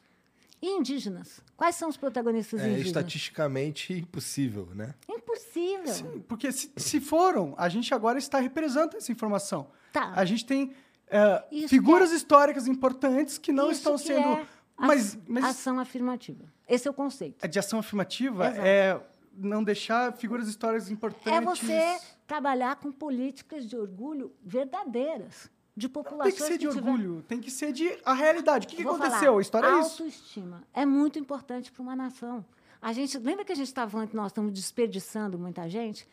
E 0.61 0.67
indígenas? 0.67 1.39
Quais 1.55 1.75
são 1.75 1.87
os 1.87 1.95
protagonistas 1.95 2.59
É 2.59 2.63
indígenas? 2.65 2.87
estatisticamente 2.87 3.93
impossível, 3.93 4.67
né? 4.75 4.93
possível. 5.29 5.93
Sim, 5.93 6.23
porque 6.27 6.51
se, 6.51 6.71
se 6.75 6.99
foram, 6.99 7.53
a 7.57 7.69
gente 7.69 7.93
agora 7.93 8.17
está 8.17 8.39
representando 8.39 8.95
essa 8.95 9.11
informação. 9.11 9.67
Tá. 9.93 10.11
A 10.15 10.25
gente 10.25 10.45
tem 10.45 10.73
é, 11.07 11.43
figuras 11.67 12.09
que 12.09 12.15
históricas 12.15 12.67
importantes 12.67 13.37
que 13.37 13.51
não 13.51 13.71
Isso 13.71 13.79
estão 13.79 13.95
que 13.95 14.03
sendo. 14.03 14.27
é 14.39 14.47
mas, 14.75 15.17
mas 15.27 15.43
ação 15.45 15.79
afirmativa. 15.79 16.45
Esse 16.67 16.87
é 16.87 16.91
o 16.91 16.93
conceito. 16.93 17.43
a 17.43 17.47
de 17.47 17.59
ação 17.59 17.79
afirmativa 17.79 18.47
Exato. 18.47 18.61
é 18.65 19.01
não 19.33 19.63
deixar 19.63 20.13
figuras 20.13 20.47
históricas 20.47 20.89
importantes. 20.89 21.33
É 21.33 21.41
você 21.41 21.99
trabalhar 22.25 22.77
com 22.77 22.91
políticas 22.91 23.65
de 23.65 23.75
orgulho 23.75 24.31
verdadeiras, 24.43 25.49
de 25.79 25.87
Tem 25.89 25.93
populações 26.03 26.35
que 26.35 26.43
ser 26.43 26.57
de 26.57 26.67
tiver- 26.67 26.77
orgulho, 26.79 27.23
tem 27.27 27.39
que 27.39 27.49
ser 27.49 27.71
de 27.73 27.97
a 28.05 28.13
realidade. 28.13 28.67
O 28.67 28.69
que, 28.69 28.75
que 28.75 28.81
aconteceu? 28.83 29.19
falar, 29.19 29.37
a 29.37 29.41
história 29.41 29.67
é 29.67 29.79
isso. 29.79 30.03
Autoestima 30.03 30.63
é 30.73 30.85
muito 30.85 31.17
importante 31.17 31.71
para 31.71 31.81
uma 31.81 31.95
nação. 31.95 32.45
A 32.81 32.93
gente 32.93 33.17
lembra 33.17 33.43
que 33.43 33.51
a 33.51 33.55
gente 33.55 33.67
estava 33.67 33.89
falando 33.89 34.09
que 34.09 34.15
nós 34.15 34.27
estamos 34.27 34.51
desperdiçando 34.53 35.37
muita 35.39 35.67
gente. 35.67 36.07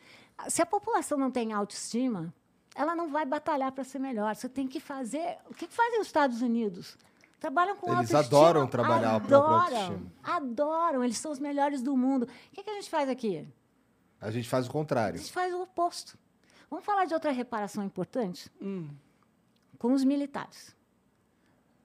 Se 0.49 0.61
a 0.61 0.65
população 0.65 1.17
não 1.17 1.29
tem 1.31 1.53
autoestima, 1.53 2.33
ela 2.75 2.95
não 2.95 3.07
vai 3.09 3.25
batalhar 3.25 3.71
para 3.71 3.83
ser 3.83 3.99
melhor. 3.99 4.35
Você 4.35 4.49
tem 4.49 4.67
que 4.67 4.79
fazer. 4.79 5.37
O 5.49 5.53
que 5.53 5.67
que 5.67 5.73
fazem 5.73 5.99
os 6.01 6.07
Estados 6.07 6.41
Unidos? 6.41 6.97
Trabalham 7.39 7.75
com 7.77 7.87
Eles 7.93 8.13
autoestima. 8.13 8.19
adoram 8.39 8.67
trabalhar 8.67 9.15
a 9.15 9.19
própria 9.19 9.37
adoram, 9.37 9.59
autoestima. 9.61 10.11
Adoram. 10.23 11.03
Eles 11.03 11.17
são 11.17 11.31
os 11.31 11.39
melhores 11.39 11.81
do 11.81 11.95
mundo. 11.95 12.23
O 12.23 12.27
que, 12.55 12.63
que 12.63 12.69
a 12.69 12.73
gente 12.73 12.89
faz 12.89 13.07
aqui? 13.09 13.47
A 14.19 14.31
gente 14.31 14.49
faz 14.49 14.65
o 14.65 14.69
A 14.69 14.73
contrário. 14.73 15.19
gente 15.19 15.31
faz 15.31 15.53
o 15.53 15.61
oposto. 15.61 16.17
Vamos 16.69 16.83
falar 16.83 17.05
de 17.05 17.13
outra 17.13 17.31
reparação 17.31 17.83
importante? 17.83 18.51
Hum. 18.61 18.89
Com 19.77 19.93
os 19.93 20.03
militares. 20.03 20.75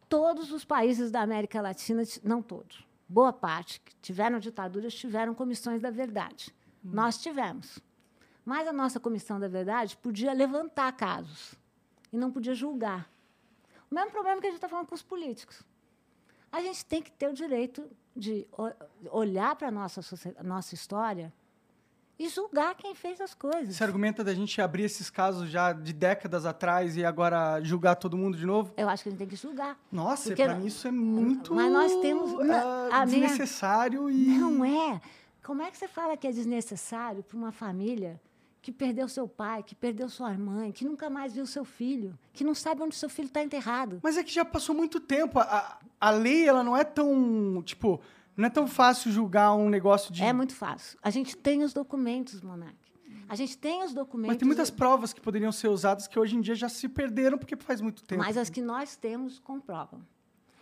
Todos 0.08 0.52
os 0.52 0.64
países 0.64 1.10
da 1.10 1.20
América 1.22 1.60
Latina, 1.60 2.04
ti- 2.04 2.20
não 2.22 2.42
todos, 2.42 2.86
boa 3.08 3.32
parte, 3.32 3.80
que 3.80 3.94
tiveram 3.96 4.38
ditaduras, 4.38 4.94
tiveram 4.94 5.34
comissões 5.34 5.80
da 5.80 5.90
verdade. 5.90 6.54
Nós 6.82 7.18
tivemos. 7.18 7.78
Mas 8.44 8.66
a 8.66 8.72
nossa 8.72 8.98
comissão 8.98 9.38
da 9.38 9.48
verdade 9.48 9.96
podia 9.96 10.32
levantar 10.32 10.92
casos 10.92 11.54
e 12.12 12.16
não 12.16 12.30
podia 12.30 12.54
julgar. 12.54 13.08
O 13.90 13.94
mesmo 13.94 14.10
problema 14.10 14.40
que 14.40 14.46
a 14.46 14.50
gente 14.50 14.58
está 14.58 14.68
falando 14.68 14.86
com 14.88 14.94
os 14.94 15.02
políticos. 15.02 15.62
A 16.50 16.60
gente 16.60 16.84
tem 16.84 17.00
que 17.00 17.10
ter 17.10 17.28
o 17.28 17.32
direito 17.32 17.88
de 18.14 18.46
olhar 19.10 19.54
para 19.56 19.68
a 19.68 19.70
nossa, 19.70 20.00
nossa 20.42 20.74
história 20.74 21.32
e 22.24 22.28
julgar 22.28 22.74
quem 22.76 22.94
fez 22.94 23.20
as 23.20 23.34
coisas. 23.34 23.74
Você 23.74 23.82
argumenta 23.82 24.22
da 24.22 24.32
gente 24.34 24.60
abrir 24.60 24.84
esses 24.84 25.10
casos 25.10 25.48
já 25.50 25.72
de 25.72 25.92
décadas 25.92 26.46
atrás 26.46 26.96
e 26.96 27.04
agora 27.04 27.60
julgar 27.62 27.96
todo 27.96 28.16
mundo 28.16 28.36
de 28.36 28.46
novo? 28.46 28.72
Eu 28.76 28.88
acho 28.88 29.02
que 29.02 29.08
a 29.08 29.12
gente 29.12 29.18
tem 29.18 29.28
que 29.28 29.36
julgar. 29.36 29.78
Nossa, 29.90 30.34
pra 30.34 30.54
mim 30.54 30.66
isso 30.66 30.86
é 30.86 30.90
muito 30.90 31.54
Mas 31.54 31.72
nós 31.72 31.94
temos- 32.00 32.30
ah, 32.50 32.88
a 33.02 33.06
minha- 33.06 33.20
desnecessário 33.28 34.08
e 34.10 34.26
Não 34.38 34.64
é. 34.64 35.00
Como 35.42 35.60
é 35.62 35.70
que 35.70 35.76
você 35.76 35.88
fala 35.88 36.16
que 36.16 36.26
é 36.26 36.30
desnecessário 36.30 37.22
para 37.22 37.36
uma 37.36 37.50
família 37.50 38.20
que 38.60 38.70
perdeu 38.70 39.08
seu 39.08 39.26
pai, 39.26 39.60
que 39.64 39.74
perdeu 39.74 40.08
sua 40.08 40.30
mãe, 40.38 40.70
que 40.70 40.84
nunca 40.84 41.10
mais 41.10 41.32
viu 41.34 41.44
seu 41.44 41.64
filho, 41.64 42.16
que 42.32 42.44
não 42.44 42.54
sabe 42.54 42.80
onde 42.80 42.94
seu 42.94 43.08
filho 43.10 43.26
está 43.26 43.42
enterrado? 43.42 43.98
Mas 44.04 44.16
é 44.16 44.22
que 44.22 44.32
já 44.32 44.44
passou 44.44 44.72
muito 44.72 45.00
tempo. 45.00 45.40
A, 45.40 45.42
a- 45.42 45.78
a 46.00 46.10
lei, 46.10 46.48
ela 46.48 46.62
não 46.62 46.76
é 46.76 46.84
tão, 46.84 47.60
tipo, 47.64 48.00
não 48.36 48.46
é 48.46 48.50
tão 48.50 48.66
fácil 48.66 49.10
julgar 49.12 49.54
um 49.54 49.68
negócio 49.68 50.12
de... 50.12 50.22
É 50.22 50.32
muito 50.32 50.54
fácil. 50.54 50.98
A 51.02 51.10
gente 51.10 51.36
tem 51.36 51.62
os 51.62 51.72
documentos, 51.72 52.40
Monark. 52.40 52.76
A 53.28 53.34
gente 53.34 53.56
tem 53.56 53.82
os 53.82 53.94
documentos. 53.94 54.34
Mas 54.34 54.38
tem 54.38 54.46
muitas 54.46 54.70
provas 54.70 55.12
que 55.12 55.20
poderiam 55.20 55.52
ser 55.52 55.68
usadas 55.68 56.06
que 56.06 56.18
hoje 56.18 56.36
em 56.36 56.40
dia 56.40 56.54
já 56.54 56.68
se 56.68 56.88
perderam 56.88 57.38
porque 57.38 57.56
faz 57.56 57.80
muito 57.80 58.02
tempo. 58.04 58.22
Mas 58.22 58.36
as 58.36 58.50
que 58.50 58.60
nós 58.60 58.96
temos 58.96 59.38
comprovam. 59.38 60.02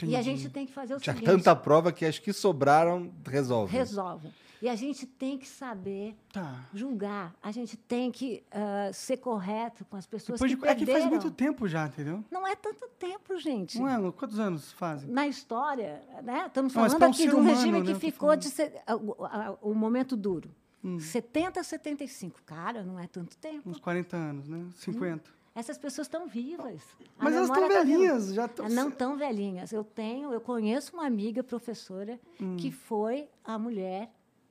E 0.03 0.17
a 0.17 0.23
gente 0.23 0.49
tem 0.49 0.67
que 0.67 0.73
fazer 0.73 0.95
o 0.95 1.01
Tinha 1.01 1.15
seguinte: 1.15 1.31
tanta 1.31 1.55
prova 1.55 1.93
que 1.93 2.05
as 2.05 2.19
que 2.19 2.33
sobraram 2.33 3.13
resolvem. 3.27 3.77
resolve. 3.77 4.29
E 4.63 4.69
a 4.69 4.77
gente 4.77 5.07
tem 5.07 5.39
que 5.39 5.49
saber 5.49 6.15
Tá. 6.33 6.67
julgar. 6.75 7.35
A 7.43 7.51
gente 7.51 7.77
tem 7.77 8.11
que 8.13 8.43
ah, 8.51 8.91
ser 8.93 9.17
correto 9.17 9.85
com 9.87 9.97
as 9.97 10.07
pessoas 10.07 10.39
Depois 10.39 10.55
que 10.55 10.61
de... 10.61 10.67
É 10.69 10.75
que 10.75 10.85
perderam. 10.85 11.01
faz 11.09 11.11
muito 11.11 11.31
tempo 11.35 11.67
já, 11.67 11.87
entendeu? 11.87 12.23
Não 12.31 12.47
é 12.47 12.55
tanto 12.55 12.87
tempo, 12.99 13.39
gente. 13.39 13.79
Um 13.81 13.87
ano, 13.87 14.13
quantos 14.13 14.39
anos 14.39 14.71
fazem? 14.73 15.11
Na 15.11 15.27
história, 15.27 16.03
né? 16.23 16.45
estamos 16.47 16.75
Não, 16.75 16.83
falando 16.83 16.99
pra 16.99 17.07
um 17.09 17.11
aqui 17.11 17.23
ser 17.23 17.29
de 17.31 17.37
um 17.37 17.43
regime 17.43 17.81
né, 17.81 17.87
que 17.87 17.95
ficou 17.99 18.37
de 18.37 18.51
se- 18.51 18.73
a- 18.87 18.97
o- 18.97 19.25
a- 19.25 19.59
o 19.63 19.75
momento 19.75 20.17
duro. 20.17 20.51
Hum. 20.85 20.99
70 21.01 21.61
a 21.61 21.65
75. 21.65 22.41
Cara, 22.45 22.83
não 22.83 22.99
é 22.99 23.07
tanto 23.07 23.37
tempo. 23.39 23.69
Uns 23.69 23.79
40 23.79 24.17
anos, 24.17 24.49
né? 24.49 24.65
50. 24.77 25.31
Essas 25.55 25.77
pessoas 25.77 26.07
estão 26.07 26.27
vivas. 26.29 26.81
A 27.19 27.25
Mas 27.25 27.35
elas 27.35 27.49
estão 27.51 27.69
tá 27.69 27.75
velhinhas, 27.75 28.33
já 28.33 28.47
estão... 28.47 28.69
Não 28.69 28.91
tão 28.91 29.17
velhinhas. 29.17 29.73
Eu 29.73 29.83
tenho, 29.85 30.33
eu 30.33 30.41
conheço 30.41 30.95
uma 30.95 31.05
amiga 31.07 31.43
professora 31.43 32.19
Hum. 32.41 32.57
que 32.57 32.71
foi 32.71 33.29
a 33.45 33.59
mulher 33.59 34.11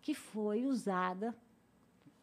que 0.10 0.16
foi 0.16 0.66
usada 0.66 1.36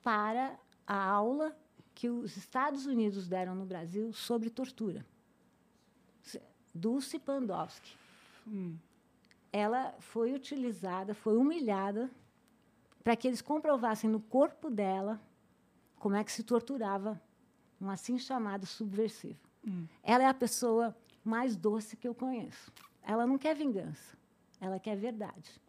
para 0.03 0.59
a 0.85 1.05
aula 1.05 1.57
que 1.95 2.09
os 2.09 2.37
Estados 2.37 2.85
Unidos 2.85 3.29
deram 3.29 3.55
no 3.55 3.65
Brasil 3.65 4.13
sobre 4.13 4.51
tortura. 4.51 5.07
Dulce 6.75 7.17
Pandowski. 7.17 7.97
Hum. 8.45 8.77
Ela 9.53 9.95
foi 10.01 10.35
utilizada, 10.35 11.15
foi 11.15 11.37
humilhada 11.37 12.11
para 13.05 13.15
que 13.15 13.29
eles 13.29 13.41
comprovassem 13.41 14.11
no 14.11 14.19
corpo 14.19 14.69
dela 14.69 15.21
como 15.95 16.17
é 16.17 16.25
que 16.25 16.33
se 16.33 16.43
torturava 16.43 17.23
um 17.81 17.89
assim 17.89 18.19
chamado 18.19 18.67
subversivo. 18.67 19.39
Ela 20.03 20.25
é 20.25 20.27
a 20.27 20.35
pessoa 20.35 20.97
mais 21.23 21.55
doce 21.55 21.97
que 21.97 22.09
eu 22.09 22.17
conheço. 22.17 22.73
Ela 23.01 23.29
não 23.29 23.39
quer 23.39 23.55
vingança, 23.55 24.19
ela 24.61 24.81
quer 24.81 24.97
verdade. 24.97 25.65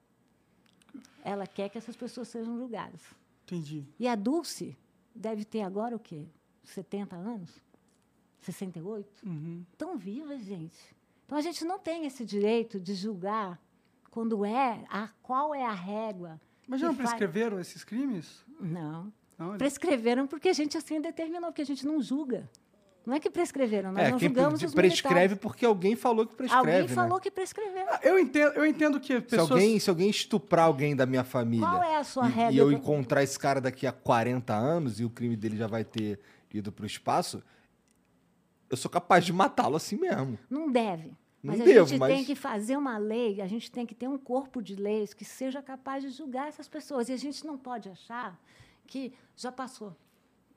Ela 1.24 1.46
quer 1.48 1.70
que 1.70 1.78
essas 1.78 1.96
pessoas 1.96 2.28
sejam 2.28 2.58
julgadas. 2.58 3.02
Entendi. 3.46 3.86
E 4.00 4.08
a 4.08 4.16
Dulce 4.16 4.78
deve 5.14 5.44
ter 5.46 5.62
agora 5.62 5.96
o 5.96 6.00
quê? 6.00 6.28
70 6.64 7.16
anos? 7.16 7.50
68? 8.40 9.26
Uhum. 9.26 9.66
Tão 9.78 9.98
viva, 9.98 10.38
gente. 10.38 10.78
Então 11.26 11.38
a 11.38 11.42
gente 11.42 11.66
não 11.66 11.80
tem 11.80 12.06
esse 12.06 12.24
direito 12.26 12.80
de 12.80 12.94
julgar 12.94 13.60
quando 14.12 14.46
é, 14.46 14.86
a, 14.90 15.10
qual 15.22 15.54
é 15.54 15.66
a 15.66 15.74
régua. 15.74 16.40
Mas 16.68 16.80
já 16.80 16.88
não 16.88 16.96
faz- 16.96 17.10
prescreveram 17.10 17.60
esses 17.60 17.84
crimes? 17.84 18.44
Não. 18.60 19.12
Não, 19.38 19.56
Prescreveram 19.58 20.26
porque 20.26 20.50
a 20.50 20.54
gente 20.54 20.78
assim 20.78 21.00
determinou, 21.00 21.52
porque 21.52 21.62
a 21.62 21.66
gente 21.66 21.86
não 21.86 22.02
julga. 22.02 22.50
Não 23.08 23.14
é 23.16 23.22
que 23.22 23.30
prescreveram, 23.30 23.94
nós 23.94 24.04
É, 24.06 24.12
não 24.12 24.20
julgamos 24.20 24.62
os 24.62 24.74
prescreve 24.74 25.16
militares. 25.16 25.40
porque 25.42 25.66
alguém 25.66 25.96
falou 25.96 26.28
que 26.28 26.36
prescreve, 26.36 26.60
Alguém 26.72 26.88
né? 26.90 26.94
falou 26.94 27.20
que 27.22 27.32
prescreveu. 27.32 27.86
Ah, 27.90 28.02
Eu 28.04 28.20
entendo, 28.20 28.52
eu 28.54 28.66
entendo 28.66 29.00
que 29.00 29.14
Se 29.16 29.22
pessoas... 29.22 29.52
alguém, 29.52 29.80
se 29.80 29.90
alguém 29.90 30.10
estuprar 30.10 30.66
alguém 30.66 30.94
da 30.94 31.06
minha 31.06 31.24
família 31.24 31.66
Qual 31.66 31.82
é 31.82 31.96
a 31.96 32.04
sua 32.04 32.28
e, 32.28 32.32
regra 32.34 32.52
e 32.54 32.58
eu 32.58 32.66
do- 32.66 32.74
encontrar 32.74 33.24
esse 33.24 33.40
cara 33.40 33.62
daqui 33.62 33.88
a 33.88 33.94
40 33.94 34.54
anos 34.54 35.00
e 35.00 35.06
o 35.06 35.10
crime 35.10 35.38
dele 35.38 35.56
já 35.56 35.68
vai 35.68 35.86
ter 35.86 36.20
ido 36.54 36.70
pro 36.70 36.86
espaço, 36.86 37.42
eu 38.70 38.76
sou 38.76 38.92
capaz 38.92 39.24
de 39.26 39.32
matá-lo 39.32 39.78
assim 39.78 39.96
mesmo. 39.96 40.38
Não 40.50 40.70
deve. 40.70 41.08
Não 41.42 41.54
Mas 41.54 41.62
a 41.62 41.64
devo, 41.64 41.88
gente 41.88 42.00
mas- 42.00 42.14
tem 42.14 42.26
que 42.26 42.36
fazer 42.36 42.76
uma 42.76 42.98
lei, 42.98 43.40
a 43.42 43.48
gente 43.48 43.72
tem 43.72 43.86
que 43.86 43.96
ter 43.96 44.10
um 44.10 44.18
corpo 44.18 44.62
de 44.62 44.76
leis 44.76 45.14
que 45.14 45.24
seja 45.24 45.62
capaz 45.62 46.04
de 46.04 46.10
julgar 46.10 46.50
essas 46.50 46.68
pessoas. 46.68 47.08
E 47.08 47.14
a 47.14 47.18
gente 47.18 47.46
não 47.48 47.58
pode 47.58 47.88
achar 47.88 48.38
que 48.86 49.14
já 49.36 49.50
passou. 49.50 49.96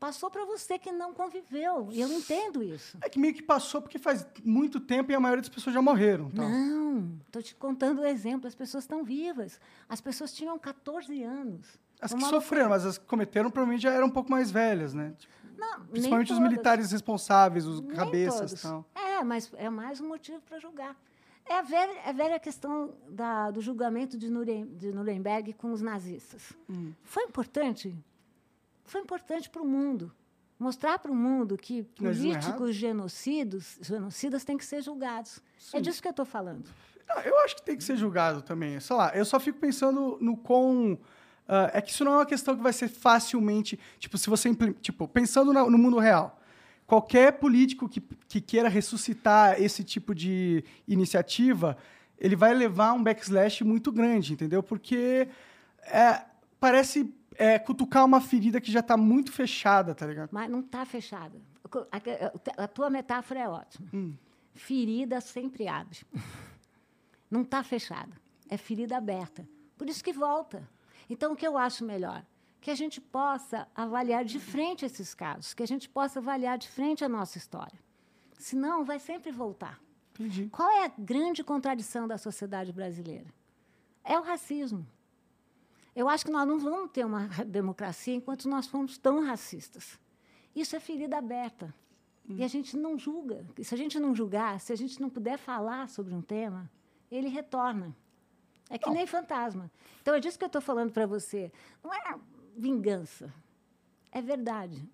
Passou 0.01 0.31
para 0.31 0.47
você 0.47 0.78
que 0.78 0.90
não 0.90 1.12
conviveu. 1.12 1.89
E 1.93 2.01
eu 2.01 2.10
entendo 2.10 2.62
isso. 2.62 2.97
É 3.02 3.09
que 3.10 3.18
meio 3.18 3.35
que 3.35 3.43
passou 3.43 3.82
porque 3.82 3.98
faz 3.98 4.27
muito 4.43 4.81
tempo 4.81 5.12
e 5.12 5.14
a 5.14 5.20
maioria 5.20 5.43
das 5.43 5.51
pessoas 5.51 5.74
já 5.74 5.82
morreram. 5.82 6.31
Então. 6.32 6.48
Não, 6.48 7.18
estou 7.27 7.43
te 7.43 7.55
contando 7.55 8.01
o 8.01 8.06
exemplo. 8.06 8.48
As 8.48 8.55
pessoas 8.55 8.85
estão 8.85 9.05
vivas. 9.05 9.60
As 9.86 10.01
pessoas 10.01 10.32
tinham 10.32 10.59
14 10.59 11.22
anos. 11.22 11.78
As 12.01 12.14
que 12.14 12.20
sofreram, 12.24 12.70
mas 12.70 12.86
as 12.86 12.97
que 12.97 13.05
cometeram 13.05 13.51
provavelmente 13.51 13.82
já 13.82 13.90
eram 13.93 14.06
um 14.06 14.10
pouco 14.10 14.31
mais 14.31 14.51
velhas, 14.51 14.94
né? 14.94 15.12
Tipo, 15.18 15.35
Não, 15.59 15.85
principalmente 15.85 16.32
os 16.32 16.39
militares 16.39 16.90
responsáveis, 16.90 17.66
os 17.66 17.82
Nem 17.82 17.94
cabeças 17.94 18.52
e 18.52 18.62
tal. 18.62 18.86
É, 18.94 19.22
mas 19.22 19.52
é 19.56 19.68
mais 19.68 20.01
um 20.01 20.09
motivo 20.09 20.40
para 20.40 20.59
julgar. 20.59 20.97
É 21.44 21.59
a 21.59 21.62
velha, 21.62 21.93
é 22.06 22.09
a 22.09 22.12
velha 22.12 22.39
questão 22.40 22.94
da- 23.10 23.51
do 23.51 23.60
julgamento 23.60 24.16
de 24.16 24.31
Nuremberg 24.31 25.52
com 25.52 25.72
os 25.72 25.82
nazistas. 25.82 26.55
Hum. 26.70 26.93
Foi 27.02 27.24
importante? 27.24 27.94
Foi 28.90 29.00
importante 29.00 29.48
para 29.48 29.62
o 29.62 29.64
mundo. 29.64 30.12
Mostrar 30.58 30.98
para 30.98 31.12
o 31.12 31.14
mundo 31.14 31.56
que 31.56 31.78
estamos 31.78 32.18
políticos 32.18 32.74
genocidas, 32.74 33.78
genocidas 33.80 34.44
têm 34.44 34.58
que 34.58 34.64
ser 34.64 34.82
julgados. 34.82 35.40
É 35.72 35.80
disso 35.80 36.02
que 36.02 36.08
eu 36.08 36.10
estou 36.10 36.26
falando. 36.26 36.68
Não, 37.08 37.20
eu 37.20 37.38
acho 37.38 37.54
que 37.54 37.62
tem 37.62 37.76
que 37.76 37.84
ser 37.84 37.96
julgado 37.96 38.42
também. 38.42 38.80
Sei 38.80 38.96
lá, 38.96 39.12
eu 39.14 39.24
só 39.24 39.38
fico 39.38 39.60
pensando 39.60 40.18
no 40.20 40.36
quão. 40.36 40.98
ah, 41.46 41.70
é 41.72 41.80
que 41.80 41.92
isso 41.92 42.04
não 42.04 42.14
é 42.14 42.16
uma 42.16 42.26
questão 42.26 42.56
que 42.56 42.62
vai 42.64 42.72
ser 42.72 42.88
facilmente. 42.88 43.78
Tipo, 44.00 44.18
se 44.18 44.28
você. 44.28 44.52
Tipo, 44.80 45.06
pensando 45.06 45.52
no 45.52 45.78
mundo 45.78 46.00
real. 46.00 46.40
Qualquer 46.84 47.34
político 47.34 47.88
que, 47.88 48.00
que 48.00 48.40
queira 48.40 48.68
ressuscitar 48.68 49.62
esse 49.62 49.84
tipo 49.84 50.12
de 50.12 50.64
iniciativa, 50.88 51.76
ele 52.18 52.34
vai 52.34 52.52
levar 52.52 52.92
um 52.94 53.04
backslash 53.04 53.62
muito 53.62 53.92
grande, 53.92 54.32
entendeu? 54.32 54.64
Porque 54.64 55.28
é, 55.84 56.24
parece 56.58 57.14
é, 57.40 57.58
cutucar 57.58 58.04
uma 58.04 58.20
ferida 58.20 58.60
que 58.60 58.70
já 58.70 58.80
está 58.80 58.98
muito 58.98 59.32
fechada, 59.32 59.94
tá 59.94 60.06
ligado? 60.06 60.28
Mas 60.30 60.50
não 60.50 60.60
está 60.60 60.84
fechada. 60.84 61.40
A, 62.58 62.68
tua 62.68 62.90
metáfora 62.90 63.40
é 63.40 63.48
ótima. 63.48 63.88
Hum. 63.94 64.14
Ferida 64.52 65.22
sempre 65.22 65.66
abre. 65.66 66.00
Não 67.30 67.40
está 67.40 67.62
fechada. 67.62 68.12
É 68.46 68.58
ferida 68.58 68.98
aberta. 68.98 69.48
Por 69.78 69.88
isso 69.88 70.04
que 70.04 70.12
volta. 70.12 70.68
Então, 71.08 71.32
o 71.32 71.36
que 71.36 71.46
eu 71.46 71.56
acho 71.56 71.84
melhor? 71.84 72.24
que 72.60 72.70
a 72.70 72.74
gente 72.74 73.00
possa 73.00 73.66
avaliar 73.74 74.22
de 74.22 74.38
frente 74.38 74.84
esses 74.84 75.14
casos, 75.14 75.54
que 75.54 75.62
a 75.62 75.66
gente 75.66 75.88
possa 75.88 76.18
avaliar 76.18 76.58
de 76.58 76.68
frente 76.68 77.02
a 77.02 77.08
nossa 77.08 77.38
história. 77.38 77.78
Senão, 78.38 78.84
vai 78.84 78.98
sempre 78.98 79.32
voltar. 79.32 79.80
Entendi. 80.12 80.50
Qual 80.52 80.68
é 80.68 80.84
a 80.84 80.92
grande 80.98 81.42
contradição 81.42 82.06
da 82.06 82.18
sociedade 82.18 82.70
brasileira? 82.70 83.32
É 84.04 84.18
o 84.18 84.22
racismo. 84.22 84.86
Eu 85.94 86.08
acho 86.08 86.24
que 86.24 86.30
nós 86.30 86.46
não 86.46 86.58
vamos 86.58 86.90
ter 86.92 87.04
uma 87.04 87.20
ra- 87.26 87.44
democracia 87.44 88.14
enquanto 88.14 88.48
nós 88.48 88.66
formos 88.66 88.96
tão 88.98 89.24
racistas. 89.24 89.98
Isso 90.54 90.74
é 90.76 90.80
ferida 90.80 91.18
aberta. 91.18 91.74
E 92.28 92.44
a 92.44 92.48
gente 92.48 92.76
não 92.76 92.96
julga. 92.96 93.44
E 93.58 93.64
se 93.64 93.74
a 93.74 93.78
gente 93.78 93.98
não 93.98 94.14
julgar, 94.14 94.60
se 94.60 94.72
a 94.72 94.76
gente 94.76 95.00
não 95.00 95.10
puder 95.10 95.36
falar 95.36 95.88
sobre 95.88 96.14
um 96.14 96.22
tema, 96.22 96.70
ele 97.10 97.28
retorna. 97.28 97.94
É 98.68 98.78
que 98.78 98.88
nem 98.88 99.04
fantasma. 99.04 99.68
Então 100.00 100.14
é 100.14 100.20
disso 100.20 100.38
que 100.38 100.44
eu 100.44 100.46
estou 100.46 100.62
falando 100.62 100.92
para 100.92 101.06
você. 101.06 101.50
Não 101.82 101.92
é 101.92 102.14
vingança. 102.56 103.34
É 104.12 104.22
verdade. 104.22 104.88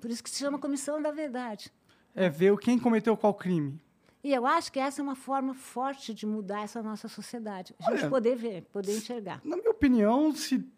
Por 0.00 0.10
isso 0.10 0.22
que 0.22 0.30
se 0.30 0.38
chama 0.38 0.60
Comissão 0.60 1.02
da 1.02 1.10
Verdade. 1.10 1.72
É 2.14 2.28
ver 2.28 2.56
quem 2.58 2.78
cometeu 2.78 3.16
qual 3.16 3.34
crime. 3.34 3.80
E 4.26 4.34
eu 4.34 4.44
acho 4.44 4.72
que 4.72 4.80
essa 4.80 5.00
é 5.00 5.04
uma 5.04 5.14
forma 5.14 5.54
forte 5.54 6.12
de 6.12 6.26
mudar 6.26 6.62
essa 6.64 6.82
nossa 6.82 7.06
sociedade. 7.06 7.72
A 7.78 7.92
gente 7.92 8.00
Olha, 8.00 8.10
poder 8.10 8.34
ver, 8.34 8.62
poder 8.72 8.96
enxergar. 8.96 9.40
Na 9.44 9.56
minha 9.56 9.70
opinião, 9.70 10.34
se. 10.34 10.68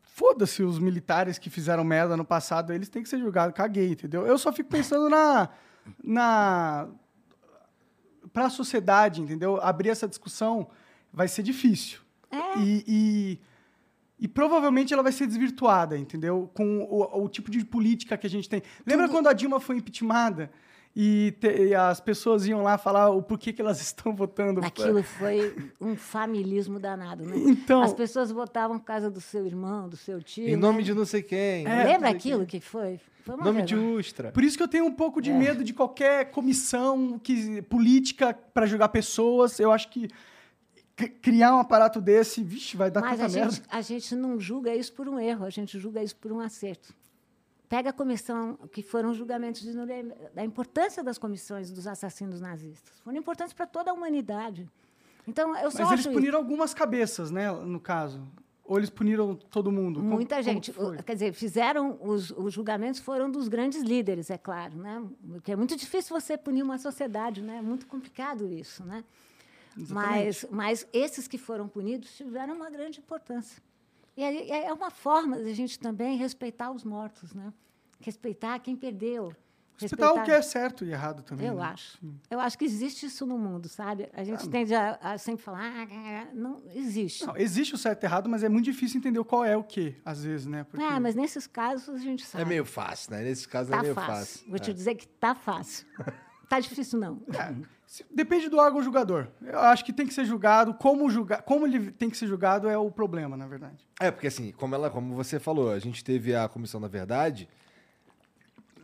Foda-se 0.00 0.62
os 0.62 0.78
militares 0.78 1.36
que 1.36 1.50
fizeram 1.50 1.84
merda 1.84 2.16
no 2.16 2.24
passado, 2.24 2.72
eles 2.72 2.88
têm 2.88 3.02
que 3.02 3.08
ser 3.10 3.18
julgados. 3.18 3.54
Caguei, 3.54 3.90
entendeu? 3.90 4.26
Eu 4.26 4.38
só 4.38 4.50
fico 4.54 4.70
pensando 4.70 5.10
na. 5.10 5.50
na 6.02 6.88
pra 8.32 8.48
sociedade, 8.48 9.20
entendeu? 9.20 9.60
Abrir 9.60 9.90
essa 9.90 10.08
discussão 10.08 10.70
vai 11.12 11.28
ser 11.28 11.42
difícil. 11.42 12.00
É. 12.30 12.58
E, 12.58 12.84
e, 12.88 13.40
e 14.18 14.26
provavelmente 14.26 14.94
ela 14.94 15.02
vai 15.02 15.12
ser 15.12 15.26
desvirtuada, 15.26 15.98
entendeu? 15.98 16.50
Com 16.54 16.78
o, 16.78 17.24
o 17.24 17.28
tipo 17.28 17.50
de 17.50 17.62
política 17.66 18.16
que 18.16 18.26
a 18.26 18.30
gente 18.30 18.48
tem. 18.48 18.62
Lembra 18.86 19.10
quando 19.10 19.26
a 19.26 19.34
Dilma 19.34 19.60
foi 19.60 19.76
impeachmentada? 19.76 20.50
E, 20.96 21.32
te- 21.40 21.48
e 21.68 21.74
as 21.74 21.98
pessoas 22.00 22.46
iam 22.46 22.62
lá 22.62 22.78
falar 22.78 23.10
o 23.10 23.20
porquê 23.20 23.52
que 23.52 23.60
elas 23.60 23.80
estão 23.82 24.14
votando. 24.14 24.64
Aquilo 24.64 25.02
foi 25.02 25.54
um 25.80 25.96
familismo 25.96 26.78
danado, 26.78 27.24
né? 27.24 27.34
Então- 27.36 27.82
As 27.82 27.92
pessoas 27.92 28.30
votavam 28.30 28.78
por 28.78 28.84
causa 28.84 29.10
do 29.10 29.20
seu 29.20 29.44
irmão, 29.44 29.88
do 29.88 29.96
seu 29.96 30.22
tio. 30.22 30.48
Em 30.48 30.54
nome 30.56 30.78
né? 30.78 30.84
de 30.84 30.94
não 30.94 31.04
sei 31.04 31.22
quem. 31.22 31.66
É, 31.66 31.84
Lembra 31.84 31.92
não 31.92 32.00
sei 32.00 32.10
aquilo 32.10 32.46
que 32.46 32.60
foi? 32.60 33.00
Foi 33.24 33.34
quem. 33.34 33.34
uma 33.34 33.44
Nome 33.44 33.62
de. 33.62 33.74
Ustra. 33.74 34.30
Por 34.30 34.44
isso 34.44 34.56
que 34.56 34.62
eu 34.62 34.68
tenho 34.68 34.84
um 34.84 34.92
pouco 34.92 35.18
É. 35.18 35.22
de 35.22 35.32
medo 35.32 35.64
de 35.64 35.72
qualquer 35.72 36.30
comissão 36.30 37.18
que, 37.18 37.60
política 37.62 38.32
para 38.32 38.64
julgar 38.66 38.88
pessoas. 38.90 39.58
Eu 39.58 39.72
acho 39.72 39.88
que 39.90 40.08
criar 41.20 41.56
um 41.56 41.58
aparato 41.58 42.00
desse, 42.00 42.40
vixe, 42.44 42.76
vai 42.76 42.88
dar 42.88 43.00
Mas 43.00 43.18
tanta 43.18 43.24
a 43.24 43.28
merda. 43.28 43.50
gente, 43.50 43.62
a 43.68 43.80
gente 43.80 44.14
não 44.14 44.38
julga 44.38 44.72
isso 44.76 44.92
por 44.92 45.08
um 45.08 45.18
erro, 45.18 45.44
a 45.44 45.50
gente 45.50 45.76
julga 45.76 46.00
isso 46.04 46.14
por 46.14 46.30
um 46.30 46.38
acerto. 46.38 46.94
Pega 47.74 47.90
a 47.90 47.92
comissão, 47.92 48.56
que 48.70 48.82
foram 48.82 49.10
os 49.10 49.16
julgamentos 49.16 49.60
de 49.60 49.72
Nuremberg, 49.74 50.32
da 50.32 50.44
importância 50.44 51.02
das 51.02 51.18
comissões 51.18 51.72
dos 51.72 51.88
assassinos 51.88 52.40
nazistas. 52.40 53.00
Foram 53.00 53.18
importantes 53.18 53.52
para 53.52 53.66
toda 53.66 53.90
a 53.90 53.94
humanidade. 53.94 54.70
Então, 55.26 55.56
eu 55.56 55.72
só 55.72 55.82
Mas 55.82 55.90
eles 55.92 56.06
puniram 56.06 56.38
algumas 56.38 56.72
cabeças, 56.72 57.32
né, 57.32 57.50
no 57.50 57.80
caso. 57.80 58.22
Ou 58.62 58.78
eles 58.78 58.90
puniram 58.90 59.34
todo 59.34 59.72
mundo? 59.72 59.98
Como- 59.98 60.10
Muita 60.12 60.36
como 60.36 60.44
gente. 60.44 60.70
que 60.70 60.76
foi? 60.76 60.96
O- 60.98 61.02
Quer 61.02 61.14
dizer, 61.14 61.32
fizeram 61.32 61.98
os, 62.00 62.30
os 62.30 62.54
julgamentos 62.54 63.00
foram 63.00 63.28
dos 63.28 63.48
grandes 63.48 63.82
líderes, 63.82 64.30
é 64.30 64.38
claro, 64.38 64.76
né? 64.76 65.04
Porque 65.32 65.50
é 65.50 65.56
muito 65.56 65.74
difícil 65.76 66.18
você 66.18 66.38
punir 66.38 66.62
uma 66.62 66.78
sociedade, 66.78 67.42
né? 67.42 67.56
É 67.56 67.62
muito 67.62 67.86
complicado 67.88 68.46
isso, 68.46 68.84
né? 68.84 69.02
Mas, 69.90 70.46
mas 70.48 70.86
esses 70.92 71.26
que 71.26 71.38
foram 71.38 71.66
punidos 71.66 72.16
tiveram 72.16 72.54
uma 72.54 72.70
grande 72.70 73.00
importância. 73.00 73.60
E 74.16 74.22
é 74.22 74.72
uma 74.72 74.90
forma 74.92 75.42
de 75.42 75.50
a 75.50 75.54
gente 75.54 75.76
também 75.76 76.16
respeitar 76.16 76.70
os 76.70 76.84
mortos, 76.84 77.34
né? 77.34 77.52
Respeitar 78.00 78.58
quem 78.60 78.76
perdeu. 78.76 79.32
Respeitar 79.76 80.12
o 80.12 80.22
que 80.22 80.30
é 80.30 80.40
certo 80.40 80.84
e 80.84 80.92
errado 80.92 81.24
também. 81.24 81.48
Eu 81.48 81.56
né? 81.56 81.62
acho. 81.64 81.98
Eu 82.30 82.38
acho 82.38 82.56
que 82.56 82.64
existe 82.64 83.06
isso 83.06 83.26
no 83.26 83.36
mundo, 83.36 83.68
sabe? 83.68 84.04
A 84.14 84.20
Ah, 84.20 84.24
gente 84.24 84.48
tende 84.48 84.72
a, 84.72 84.96
a 85.02 85.18
sempre 85.18 85.42
falar, 85.42 85.62
ah, 85.64 86.28
não 86.32 86.62
existe. 86.72 87.26
Não, 87.26 87.36
existe 87.36 87.74
o 87.74 87.78
certo 87.78 88.04
e 88.04 88.06
errado, 88.06 88.28
mas 88.30 88.44
é 88.44 88.48
muito 88.48 88.66
difícil 88.66 88.98
entender 88.98 89.22
qual 89.24 89.44
é 89.44 89.56
o 89.56 89.64
que, 89.64 89.96
às 90.04 90.22
vezes, 90.22 90.46
né? 90.46 90.62
Porque... 90.62 90.84
Ah, 90.84 91.00
mas 91.00 91.16
nesses 91.16 91.48
casos 91.48 91.88
a 91.88 91.98
gente 91.98 92.24
sabe. 92.24 92.42
É 92.42 92.46
meio 92.46 92.64
fácil, 92.64 93.10
né? 93.12 93.22
Nesse 93.24 93.48
caso 93.48 93.70
Tá 93.70 93.78
é 93.78 93.82
meio 93.82 93.94
fácil. 93.94 94.14
fácil. 94.14 94.48
Vou 94.48 94.58
te 94.60 94.70
É. 94.70 94.74
dizer 94.74 94.94
que 94.94 95.08
tá 95.08 95.34
fácil. 95.34 95.84
tá 96.48 96.60
difícil, 96.60 97.00
não. 97.00 97.20
É, 97.36 97.52
se- 97.84 98.06
depende 98.14 98.48
do 98.48 98.58
órgão 98.58 98.80
julgador. 98.80 99.26
Eu 99.42 99.58
acho 99.58 99.84
que 99.84 99.92
tem 99.92 100.06
que 100.06 100.14
ser 100.14 100.24
julgado. 100.24 100.72
Como, 100.74 101.10
julgar, 101.10 101.42
como 101.42 101.66
ele 101.66 101.90
tem 101.90 102.08
que 102.08 102.16
ser 102.16 102.28
julgado 102.28 102.68
é 102.68 102.78
o 102.78 102.92
problema, 102.92 103.36
na 103.36 103.48
verdade. 103.48 103.84
É, 103.98 104.12
porque 104.12 104.28
assim, 104.28 104.52
como, 104.52 104.72
ela, 104.72 104.88
como 104.88 105.16
você 105.16 105.40
falou, 105.40 105.72
a 105.72 105.80
gente 105.80 106.04
teve 106.04 106.32
a 106.32 106.48
Comissão 106.48 106.80
da 106.80 106.86
Verdade 106.86 107.48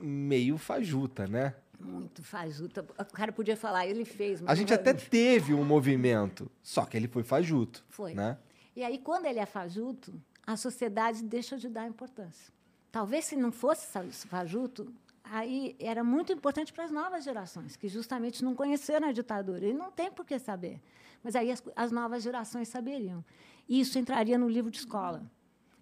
meio 0.01 0.57
fajuta, 0.59 1.27
né? 1.27 1.55
Muito 1.79 2.23
fajuta. 2.23 2.85
O 2.99 3.05
cara 3.13 3.33
podia 3.33 3.57
falar, 3.57 3.87
ele 3.87 4.05
fez. 4.05 4.43
A 4.47 4.55
gente 4.55 4.73
até 4.73 4.93
teve 4.93 5.55
um 5.55 5.65
movimento, 5.65 6.51
só 6.63 6.85
que 6.85 6.97
ele 6.97 7.09
foi 7.09 7.23
fajuto. 7.23 7.85
Foi. 7.89 8.15
Né? 8.15 8.37
E 8.77 8.85
aí, 8.85 8.99
quando 8.99 9.25
ele 9.27 9.39
é 9.39 9.47
fajuto, 9.47 10.13
a 10.47 10.57
sociedade 10.57 11.23
deixa 11.23 11.57
de 11.57 11.69
dar 11.69 11.87
importância. 11.87 12.53
Talvez 12.93 13.25
se 13.25 13.37
não 13.37 13.51
fosse 13.51 13.87
fajuto, 14.27 14.93
aí 15.25 15.75
era 15.79 16.03
muito 16.05 16.33
importante 16.33 16.73
para 16.73 16.85
as 16.85 16.91
novas 16.91 17.25
gerações, 17.25 17.77
que 17.77 17.89
justamente 17.89 18.45
não 18.45 18.55
conheceram 18.55 19.09
a 19.09 19.13
ditadura. 19.13 19.67
E 19.67 19.73
não 19.73 19.91
tem 19.91 20.11
por 20.11 20.27
que 20.27 20.39
saber. 20.39 20.81
Mas 21.23 21.35
aí 21.37 21.51
as, 21.51 21.63
as 21.77 21.91
novas 21.93 22.23
gerações 22.23 22.69
saberiam. 22.69 23.25
E 23.69 23.81
isso 23.81 23.99
entraria 23.99 24.37
no 24.37 24.49
livro 24.49 24.71
de 24.71 24.79
escola. 24.79 25.23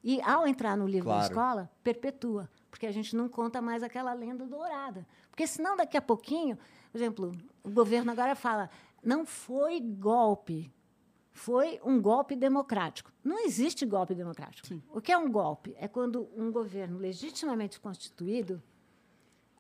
E, 0.05 0.21
ao 0.23 0.47
entrar 0.47 0.77
no 0.77 0.87
livro 0.87 1.07
Claro. 1.09 1.21
de 1.21 1.27
escola, 1.31 1.71
perpetua. 1.83 2.49
Porque 2.71 2.87
a 2.87 2.93
gente 2.93 3.17
não 3.17 3.29
conta 3.29 3.63
mais 3.63 3.83
aquela 3.83 4.13
lenda 4.13 4.47
dourada. 4.47 5.07
Porque 5.31 5.47
senão, 5.47 5.77
daqui 5.77 5.97
a 5.97 6.03
pouquinho, 6.03 6.59
por 6.91 6.99
exemplo, 6.99 7.33
o 7.63 7.71
governo 7.71 8.11
agora 8.11 8.35
fala, 8.35 8.71
não 9.03 9.25
foi 9.25 9.81
golpe, 9.81 10.73
foi 11.33 11.81
um 11.85 12.01
golpe 12.01 12.35
democrático. 12.35 13.13
Não 13.23 13.45
existe 13.45 13.87
golpe 13.87 14.15
democrático. 14.15 14.69
O 14.91 15.01
que 15.01 15.13
é 15.13 15.19
um 15.19 15.31
golpe? 15.31 15.75
É 15.79 15.87
quando 15.87 16.29
um 16.37 16.51
governo 16.51 16.99
legitimamente 16.99 17.79
constituído 17.81 18.63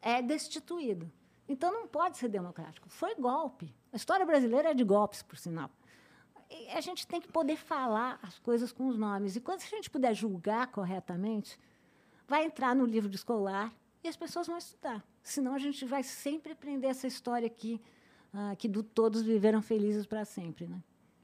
é 0.03 0.21
destituído. 0.21 1.11
Então 1.49 1.73
não 1.73 1.87
pode 1.87 2.19
ser 2.19 2.29
democrático. 2.29 2.89
Foi 2.89 3.15
golpe. 3.15 3.75
A 3.93 3.97
história 3.97 4.27
brasileira 4.27 4.71
é 4.71 4.75
de 4.75 4.85
golpes, 4.85 5.23
por 5.23 5.39
sinal. 5.39 5.71
E 6.51 6.69
a 6.71 6.81
gente 6.81 7.07
tem 7.07 7.21
que 7.21 7.29
poder 7.29 7.57
falar 7.57 8.19
as 8.23 8.39
coisas 8.39 8.73
com 8.73 8.89
os 8.89 8.99
nomes. 8.99 9.37
E 9.37 9.41
quando 9.41 9.61
a 9.61 9.67
gente 9.67 9.89
puder 9.89 10.15
julgar 10.15 10.67
corretamente, 10.69 11.59
vai 12.29 12.45
entrar 12.45 12.77
no 12.77 12.85
livro 12.85 13.13
escolar 13.13 13.73
e 14.05 14.09
as 14.09 14.17
pessoas 14.17 14.47
vão 14.47 14.59
estudar. 14.59 15.03
Senão 15.23 15.55
a 15.55 15.59
gente 15.59 15.85
vai 15.85 16.03
sempre 16.03 16.53
aprender 16.53 16.87
essa 16.87 17.07
história 17.07 17.47
aqui, 17.47 17.81
ah, 18.33 18.55
que 18.57 18.69
do 18.69 18.83
todos 18.83 19.23
viveram 19.23 19.63
felizes 19.63 20.07
para 20.07 20.25
sempre, 20.25 20.67
né? 20.67 20.83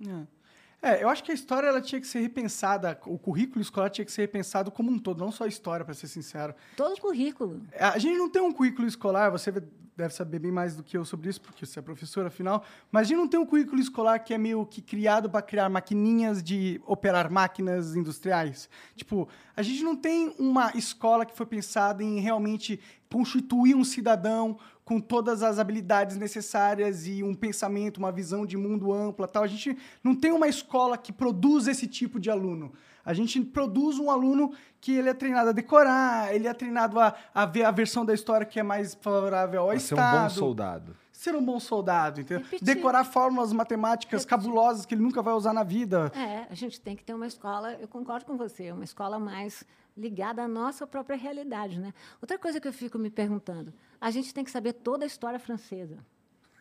É. 0.08 0.44
É, 0.82 1.02
eu 1.02 1.08
acho 1.08 1.24
que 1.24 1.30
a 1.30 1.34
história 1.34 1.66
ela 1.66 1.80
tinha 1.80 1.98
que 1.98 2.06
ser 2.06 2.20
repensada, 2.20 2.98
o 3.06 3.18
currículo 3.18 3.62
escolar 3.62 3.88
tinha 3.88 4.04
que 4.04 4.12
ser 4.12 4.20
repensado 4.20 4.70
como 4.70 4.90
um 4.90 4.98
todo, 4.98 5.18
não 5.18 5.32
só 5.32 5.44
a 5.44 5.48
história, 5.48 5.82
para 5.82 5.94
ser 5.94 6.08
sincero. 6.08 6.54
Todo 6.76 6.94
o 6.94 7.00
currículo. 7.00 7.62
A 7.78 7.98
gente 7.98 8.18
não 8.18 8.28
tem 8.28 8.42
um 8.42 8.52
currículo 8.52 8.86
escolar, 8.86 9.30
você 9.30 9.50
deve 9.96 10.12
saber 10.12 10.38
bem 10.38 10.50
mais 10.50 10.74
do 10.74 10.82
que 10.82 10.96
eu 10.96 11.04
sobre 11.04 11.30
isso, 11.30 11.40
porque 11.40 11.64
você 11.64 11.78
é 11.78 11.82
professor, 11.82 12.26
afinal, 12.26 12.64
mas 12.90 13.02
a 13.02 13.04
gente 13.04 13.18
não 13.18 13.28
tem 13.28 13.38
um 13.38 13.46
currículo 13.46 13.80
escolar 13.80 14.18
que 14.18 14.34
é 14.34 14.38
meio 14.38 14.66
que 14.66 14.82
criado 14.82 15.30
para 15.30 15.40
criar 15.42 15.68
maquininhas 15.68 16.42
de 16.42 16.80
operar 16.86 17.30
máquinas 17.30 17.94
industriais. 17.94 18.68
Tipo, 18.96 19.28
a 19.56 19.62
gente 19.62 19.82
não 19.82 19.94
tem 19.94 20.34
uma 20.38 20.72
escola 20.76 21.24
que 21.24 21.36
foi 21.36 21.46
pensada 21.46 22.02
em 22.02 22.18
realmente 22.18 22.80
constituir 23.08 23.76
um 23.76 23.84
cidadão 23.84 24.58
com 24.84 25.00
todas 25.00 25.42
as 25.42 25.58
habilidades 25.58 26.16
necessárias 26.16 27.06
e 27.06 27.22
um 27.22 27.34
pensamento, 27.34 27.98
uma 27.98 28.12
visão 28.12 28.44
de 28.44 28.56
mundo 28.56 28.92
ampla, 28.92 29.26
tal. 29.26 29.44
A 29.44 29.46
gente 29.46 29.78
não 30.02 30.14
tem 30.14 30.32
uma 30.32 30.48
escola 30.48 30.98
que 30.98 31.12
produz 31.12 31.68
esse 31.68 31.86
tipo 31.86 32.18
de 32.20 32.30
aluno. 32.30 32.72
A 33.04 33.12
gente 33.12 33.40
produz 33.40 33.98
um 33.98 34.10
aluno 34.10 34.52
que 34.80 34.92
ele 34.92 35.08
é 35.08 35.14
treinado 35.14 35.50
a 35.50 35.52
decorar, 35.52 36.34
ele 36.34 36.46
é 36.48 36.54
treinado 36.54 36.98
a, 36.98 37.14
a 37.34 37.44
ver 37.46 37.64
a 37.64 37.70
versão 37.70 38.04
da 38.04 38.14
história 38.14 38.46
que 38.46 38.58
é 38.58 38.62
mais 38.62 38.94
favorável 38.94 39.60
ao 39.60 39.68
Pra 39.68 39.78
ser 39.78 39.94
um 39.94 39.98
Estado. 39.98 40.22
bom 40.22 40.30
soldado. 40.30 40.96
Ser 41.12 41.34
um 41.36 41.44
bom 41.44 41.60
soldado, 41.60 42.20
entendeu? 42.20 42.44
Repetir. 42.44 42.64
Decorar 42.64 43.04
fórmulas 43.04 43.52
matemáticas 43.52 44.24
cabulosas 44.24 44.84
que 44.84 44.94
ele 44.94 45.02
nunca 45.02 45.22
vai 45.22 45.32
usar 45.34 45.52
na 45.52 45.62
vida. 45.62 46.10
É, 46.14 46.46
a 46.50 46.54
gente 46.54 46.80
tem 46.80 46.96
que 46.96 47.04
ter 47.04 47.14
uma 47.14 47.26
escola, 47.26 47.72
eu 47.74 47.86
concordo 47.88 48.26
com 48.26 48.36
você, 48.36 48.72
uma 48.72 48.84
escola 48.84 49.18
mais 49.18 49.64
ligada 49.96 50.42
à 50.42 50.48
nossa 50.48 50.86
própria 50.86 51.16
realidade, 51.16 51.78
né? 51.78 51.94
Outra 52.20 52.36
coisa 52.38 52.60
que 52.60 52.66
eu 52.66 52.72
fico 52.72 52.98
me 52.98 53.10
perguntando, 53.10 53.72
a 54.00 54.10
gente 54.10 54.34
tem 54.34 54.42
que 54.42 54.50
saber 54.50 54.72
toda 54.72 55.04
a 55.04 55.06
história 55.06 55.38
francesa, 55.38 55.98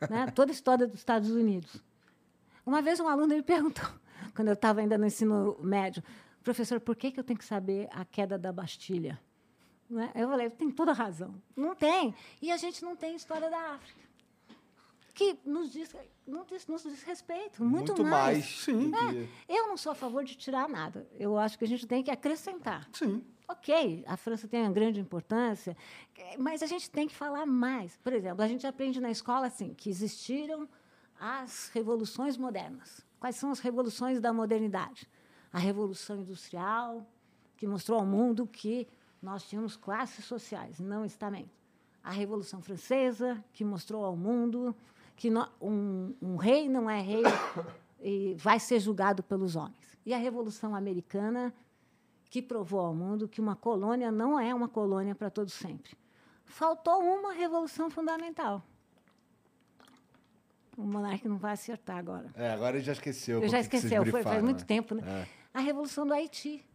né? 0.10 0.28
Toda 0.36 0.52
a 0.52 0.54
história 0.54 0.86
dos 0.86 0.98
Estados 1.00 1.32
Unidos. 1.32 1.82
Uma 2.66 2.82
vez 2.82 3.00
um 3.00 3.08
aluno 3.08 3.34
me 3.36 3.42
perguntou, 3.42 3.86
quando 4.36 4.50
eu 4.50 4.54
estava 4.54 4.82
ainda 4.82 4.98
no 4.98 5.06
ensino 5.06 5.58
médio, 5.62 6.04
professor, 6.44 6.80
por 6.80 6.96
que, 6.96 7.12
que 7.12 7.20
eu 7.20 7.24
tenho 7.24 7.40
que 7.40 7.46
saber 7.46 7.88
a 7.92 8.04
queda 8.06 8.38
da 8.38 8.52
Bastilha? 8.52 9.20
Né? 9.90 10.12
Eu 10.16 10.28
falei, 10.30 10.50
tem 10.50 10.72
toda 10.72 10.92
razão. 10.94 11.36
Não 11.56 11.76
tem. 11.76 12.14
E 12.42 12.52
a 12.52 12.58
gente 12.58 12.84
não 12.84 12.96
tem 12.96 13.16
história 13.16 13.50
da 13.50 13.74
África. 13.74 14.02
Que 15.14 15.38
nos 15.46 15.72
diz, 15.72 15.96
não 16.26 16.44
diz, 16.44 16.66
nos 16.66 16.82
diz 16.84 17.04
respeito, 17.04 17.64
muito, 17.64 18.04
mais. 18.04 18.44
Sim. 18.64 18.90
do 18.90 18.98
que- 18.98 19.30
eu 19.48 19.68
não 19.68 19.78
sou 19.78 19.92
a 19.92 19.96
favor 19.96 20.24
de 20.24 20.36
tirar 20.36 20.68
nada. 20.68 21.08
Eu 21.20 21.38
acho 21.38 21.58
que 21.58 21.64
a 21.66 21.68
gente 21.68 21.86
tem 21.86 22.02
que 22.04 22.10
acrescentar. 22.10 22.90
Sim. 22.92 23.24
Ok, 23.48 24.04
a 24.08 24.18
França 24.18 24.48
tem 24.48 24.62
uma 24.64 24.72
grande 24.72 25.00
importância, 25.00 25.78
mas 26.40 26.64
a 26.64 26.66
gente 26.66 26.90
tem 26.90 27.08
que 27.08 27.14
falar 27.16 27.46
mais. 27.46 27.96
Por 27.98 28.12
exemplo, 28.14 28.42
a 28.42 28.48
gente 28.48 28.66
aprende 28.66 29.00
na 29.00 29.12
escola 29.12 29.46
assim 29.48 29.74
que 29.76 29.90
existiram 29.90 30.68
as 31.20 31.70
revoluções 31.74 32.36
modernas. 32.36 33.06
Quais 33.20 33.36
são 33.36 33.52
as 33.52 33.60
revoluções 33.60 34.20
da 34.20 34.34
modernidade? 34.34 35.08
A 35.54 35.60
revolução 35.60 36.18
industrial, 36.18 37.06
que 37.56 37.66
mostrou 37.66 38.00
ao 38.00 38.06
mundo 38.06 38.46
que 38.46 38.88
nós 39.22 39.44
tínhamos 39.48 39.78
classes 39.78 40.26
sociais, 40.26 40.80
não 40.80 41.06
estamento. 41.06 41.52
A 42.04 42.12
revolução 42.12 42.62
francesa, 42.62 43.42
que 43.54 43.64
mostrou 43.64 44.04
ao 44.04 44.18
mundo 44.18 44.76
que 45.16 45.30
no, 45.30 45.48
um, 45.62 46.14
um 46.22 46.36
rei 46.36 46.68
não 46.68 46.90
é 46.90 47.00
rei 47.00 47.24
e 48.02 48.36
vai 48.38 48.60
ser 48.60 48.80
julgado 48.80 49.24
pelos 49.24 49.56
homens. 49.56 49.98
E 50.06 50.14
a 50.14 50.18
revolução 50.18 50.76
americana, 50.76 51.54
que 52.30 52.42
provou 52.42 52.82
ao 52.82 52.94
mundo 52.94 53.28
que 53.28 53.40
uma 53.40 53.56
colônia 53.56 54.12
não 54.12 54.40
é 54.40 54.54
uma 54.54 54.68
colônia 54.68 55.16
para 55.16 55.30
todo 55.30 55.50
sempre. 55.50 55.96
Faltou 56.44 57.00
uma 57.02 57.32
revolução 57.32 57.90
fundamental. 57.90 58.62
O 60.76 60.82
monarca 60.82 61.30
não 61.30 61.38
vai 61.38 61.54
acertar 61.54 61.98
agora. 61.98 62.32
É, 62.36 62.52
agora 62.52 62.76
ele 62.76 62.84
já 62.84 62.94
esqueceu. 62.94 63.44
Eu 63.44 63.48
já 63.48 63.60
esqueceu, 63.60 64.04
foi, 64.06 64.24
faz 64.24 64.44
muito 64.44 64.62
né? 64.62 64.66
tempo, 64.66 64.96
né? 64.96 65.28
A 65.54 65.60
Revolução 65.60 66.08
do 66.08 66.14
Haiti, 66.14 66.66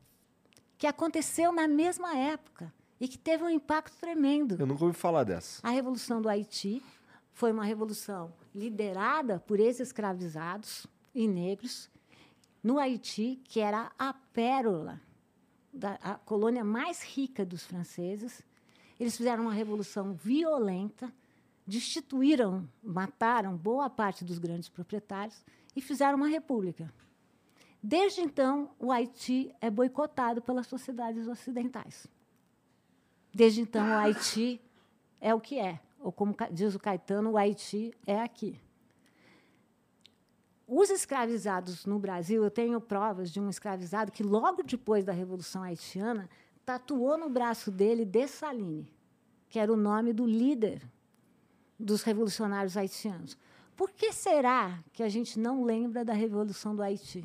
que 0.77 0.87
aconteceu 0.87 1.51
na 1.51 1.67
mesma 1.67 2.17
época 2.17 2.73
e 3.01 3.09
que 3.09 3.19
teve 3.19 3.43
um 3.43 3.51
impacto 3.51 3.97
tremendo. 3.99 4.57
Eu 4.59 4.67
nunca 4.67 4.85
ouvi 4.85 4.97
falar 4.97 5.25
dessa. 5.25 5.67
A 5.67 5.71
Revolução 5.71 6.23
do 6.23 6.29
Haiti 6.29 6.83
foi 7.33 7.53
uma 7.53 7.65
revolução 7.65 8.33
liderada 8.55 9.39
por 9.41 9.61
ex-escravizados 9.61 10.87
e 11.15 11.27
negros 11.27 11.91
no 12.63 12.79
Haiti, 12.79 13.41
que 13.45 13.61
era 13.61 13.93
a 13.99 14.13
pérola, 14.13 15.01
da, 15.73 15.95
a 16.03 16.15
colônia 16.15 16.65
mais 16.65 17.03
rica 17.03 17.45
dos 17.45 17.65
franceses. 17.65 18.43
Eles 18.99 19.17
fizeram 19.17 19.45
uma 19.45 19.53
revolução 19.53 20.15
violenta, 20.15 21.13
destituíram, 21.67 22.69
mataram 22.83 23.57
boa 23.57 23.89
parte 23.89 24.25
dos 24.25 24.39
grandes 24.39 24.69
proprietários 24.69 25.45
e 25.77 25.81
fizeram 25.81 26.17
uma 26.17 26.29
república. 26.29 26.93
Desde 27.83 28.21
então, 28.21 28.71
o 28.79 28.91
Haiti 28.91 29.55
é 29.61 29.71
boicotado 29.71 30.43
pelas 30.43 30.67
sociedades 30.67 31.29
ocidentais. 31.29 32.07
Desde 33.33 33.61
então, 33.61 33.87
o 33.87 33.93
Haiti 33.93 34.61
é 35.21 35.35
o 35.35 35.41
que 35.41 35.59
é. 35.59 35.81
Ou 36.01 36.11
como 36.11 36.35
diz 36.51 36.75
o 36.75 36.79
Caetano, 36.79 37.31
o 37.31 37.37
Haiti 37.37 37.93
é 38.07 38.21
aqui. 38.21 38.61
Os 40.67 40.91
escravizados 40.91 41.87
no 41.87 41.99
Brasil, 41.99 42.45
eu 42.45 42.51
tenho 42.51 42.81
provas 42.81 43.31
de 43.31 43.41
um 43.41 43.49
escravizado 43.49 44.13
que, 44.13 44.23
logo 44.23 44.63
depois 44.63 45.05
da 45.05 45.13
Revolução 45.13 45.63
Haitiana, 45.63 46.29
tatuou 46.65 47.17
no 47.17 47.31
braço 47.31 47.71
dele 47.71 48.05
Dessalines, 48.05 48.87
que 49.49 49.59
era 49.59 49.73
o 49.73 49.77
nome 49.77 50.13
do 50.13 50.27
líder 50.27 50.83
dos 51.79 52.03
revolucionários 52.03 52.77
haitianos. 52.77 53.39
Por 53.77 53.91
que 53.91 54.13
será 54.13 54.83
que 54.93 55.03
a 55.03 55.09
gente 55.09 55.39
não 55.39 55.65
lembra 55.65 56.05
da 56.05 56.13
Revolução 56.13 56.75
do 56.75 56.83
Haiti? 56.83 57.25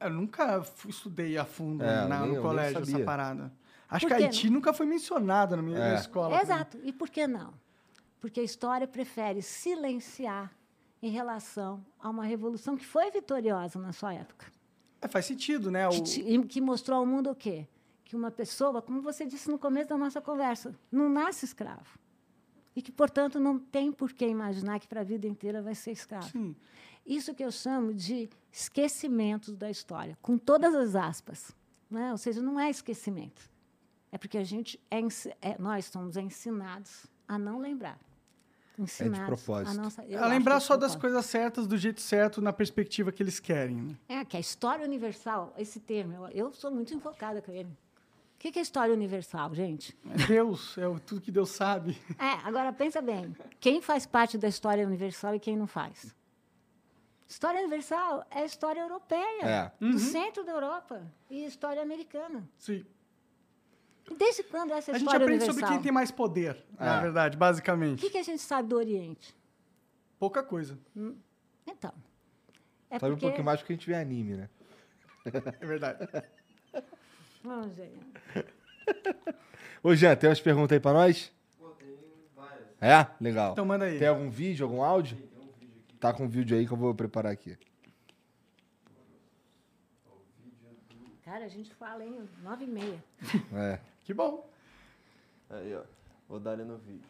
Eu 0.00 0.10
nunca 0.10 0.62
fu- 0.62 0.88
estudei 0.90 1.36
a 1.38 1.44
fundo 1.44 1.82
É, 1.84 2.06
na- 2.06 2.26
eu 2.26 2.34
no 2.34 2.42
colégio 2.42 2.80
essa 2.82 2.98
parada. 3.00 3.52
Acho 3.88 4.06
que? 4.06 4.12
Haiti 4.12 4.50
nunca 4.50 4.72
foi 4.72 4.86
mencionada 4.86 5.56
na 5.56 5.62
minha 5.62 5.78
É. 5.78 5.94
escola. 5.94 6.40
Exato. 6.40 6.78
E 6.82 6.92
por 6.92 7.08
que 7.08 7.26
não? 7.26 7.54
Porque 8.20 8.40
a 8.40 8.42
história 8.42 8.86
prefere 8.86 9.40
silenciar 9.42 10.52
em 11.02 11.10
relação 11.10 11.84
a 12.00 12.08
uma 12.08 12.24
revolução 12.24 12.76
que 12.76 12.84
foi 12.86 13.10
vitoriosa 13.10 13.78
na 13.78 13.92
sua 13.92 14.14
época. 14.14 14.46
É, 15.00 15.06
faz 15.08 15.26
sentido, 15.26 15.70
né? 15.70 15.86
Que, 15.88 15.98
O- 15.98 16.02
ti- 16.02 16.22
e 16.26 16.42
que 16.44 16.60
mostrou 16.60 16.98
ao 16.98 17.06
mundo 17.06 17.30
o 17.30 17.34
quê? 17.34 17.66
Que 18.04 18.16
uma 18.16 18.30
pessoa, 18.30 18.80
como 18.80 19.00
você 19.02 19.26
disse 19.26 19.50
no 19.50 19.58
começo 19.58 19.88
da 19.90 19.98
nossa 19.98 20.20
conversa, 20.20 20.74
não 20.90 21.08
nasce 21.08 21.44
escravo. 21.44 21.98
E 22.74 22.82
que, 22.82 22.90
portanto, 22.90 23.38
não 23.38 23.58
tem 23.58 23.92
por 23.92 24.12
que 24.12 24.26
imaginar 24.26 24.80
que 24.80 24.88
para 24.88 25.02
a 25.02 25.04
vida 25.04 25.26
inteira 25.26 25.62
vai 25.62 25.74
ser 25.74 25.92
escravo. 25.92 26.28
Sim. 26.30 26.56
Isso 27.06 27.34
que 27.34 27.44
eu 27.44 27.52
chamo 27.52 27.92
de 27.94 28.28
esquecimento 28.54 29.52
da 29.52 29.68
história, 29.70 30.16
com 30.22 30.38
todas 30.38 30.74
as 30.74 30.94
aspas. 30.94 31.50
Né? 31.90 32.12
Ou 32.12 32.18
seja, 32.18 32.40
não 32.40 32.58
é 32.58 32.70
esquecimento. 32.70 33.50
É 34.12 34.16
porque 34.16 34.38
a 34.38 34.44
gente 34.44 34.80
é, 34.90 34.98
é- 35.42 35.56
nós 35.58 35.86
somos 35.86 36.16
ensinados 36.16 37.06
a 37.26 37.36
não 37.36 37.58
lembrar. 37.58 37.98
Ensinados 38.78 39.26
propósito. 39.44 39.70
a 39.78 39.82
não 39.82 39.90
sa- 39.90 40.04
eu 40.04 40.22
a 40.22 40.26
lembrar 40.26 40.56
é 40.56 40.58
de 40.58 40.64
só 40.64 40.74
das 40.76 40.92
propósito. 40.92 41.00
coisas 41.00 41.26
certas, 41.26 41.66
do 41.66 41.76
jeito 41.76 42.00
certo, 42.00 42.40
na 42.40 42.52
perspectiva 42.52 43.12
que 43.12 43.22
eles 43.22 43.38
querem. 43.38 43.76
Né? 43.76 43.96
É, 44.08 44.24
que 44.24 44.36
a 44.36 44.40
história 44.40 44.84
universal, 44.84 45.52
esse 45.58 45.78
termo, 45.80 46.12
eu, 46.14 46.28
eu 46.28 46.52
sou 46.52 46.70
muito 46.70 46.92
enfocada 46.94 47.40
com 47.42 47.52
ele. 47.52 47.68
O 47.68 48.38
que 48.38 48.50
que 48.52 48.58
é 48.58 48.62
história 48.62 48.92
universal, 48.92 49.54
gente? 49.54 49.96
É 50.10 50.26
Deus, 50.26 50.76
é 50.76 50.86
o- 50.88 50.98
tudo 51.00 51.20
que 51.20 51.30
Deus 51.30 51.50
sabe. 51.50 51.96
É, 52.18 52.30
agora 52.46 52.72
pensa 52.72 53.00
bem, 53.00 53.34
quem 53.60 53.80
faz 53.80 54.06
parte 54.06 54.36
da 54.36 54.48
história 54.48 54.86
universal 54.86 55.34
e 55.34 55.40
quem 55.40 55.56
não 55.56 55.66
faz? 55.66 56.14
História 57.26 57.60
universal 57.60 58.26
é 58.30 58.40
a 58.40 58.44
história 58.44 58.80
europeia, 58.80 59.42
É. 59.44 59.72
do 59.80 59.98
centro 59.98 60.44
da 60.44 60.52
Europa, 60.52 61.02
e 61.30 61.44
história 61.44 61.82
americana. 61.82 62.48
Sim. 62.58 62.84
Desde 64.18 64.42
quando 64.42 64.72
essa 64.72 64.90
A 64.92 64.94
gente 64.94 65.02
história 65.06 65.24
aprende 65.24 65.44
universal? 65.44 65.54
sobre 65.54 65.74
quem 65.76 65.82
tem 65.82 65.92
mais 65.92 66.10
poder, 66.10 66.62
na 66.78 66.98
É. 66.98 67.00
verdade, 67.00 67.36
O 67.36 67.38
basicamente. 67.38 68.00
que, 68.00 68.10
que 68.10 68.18
a 68.18 68.22
gente 68.22 68.42
sabe 68.42 68.68
do 68.68 68.76
Oriente? 68.76 69.34
Pouca 70.18 70.42
coisa. 70.42 70.78
Então, 71.66 71.92
é 72.90 72.98
Sabe 72.98 73.12
um 73.12 73.14
porque... 73.14 73.26
pouquinho 73.26 73.44
mais 73.44 73.60
porque 73.60 73.72
a 73.72 73.76
gente 73.76 73.86
vê 73.86 73.94
anime, 73.94 74.36
né? 74.36 74.48
É 75.60 75.66
verdade. 75.66 76.06
Vamos 77.42 77.74
ver. 77.74 77.98
Ô, 79.82 79.94
Jean, 79.94 80.14
tem 80.16 80.28
umas 80.28 80.40
perguntas 80.40 80.72
aí 80.76 80.80
pra 80.80 80.92
nós? 80.92 81.32
É? 82.80 83.06
Legal. 83.18 83.52
Então 83.52 83.64
manda 83.64 83.86
aí. 83.86 83.98
Tem 83.98 84.08
algum 84.08 84.28
vídeo, 84.28 84.66
algum 84.66 84.82
áudio? 84.82 85.16
Tá 86.04 86.12
com 86.12 86.24
um 86.24 86.28
vídeo 86.28 86.54
aí 86.54 86.66
que 86.66 86.72
eu 86.74 86.76
vou 86.76 86.94
preparar 86.94 87.32
aqui. 87.32 87.56
Cara, 91.24 91.46
a 91.46 91.48
gente 91.48 91.72
fala 91.76 92.04
em 92.04 92.28
nove 92.42 92.64
e 92.64 92.68
meia. 92.68 93.02
É. 93.54 93.80
Que 94.04 94.12
bom. 94.12 94.46
Aí, 95.48 95.74
ó. 95.74 95.82
Vou 96.28 96.38
dar 96.38 96.50
ali 96.50 96.62
no 96.62 96.76
vídeo. 96.76 97.08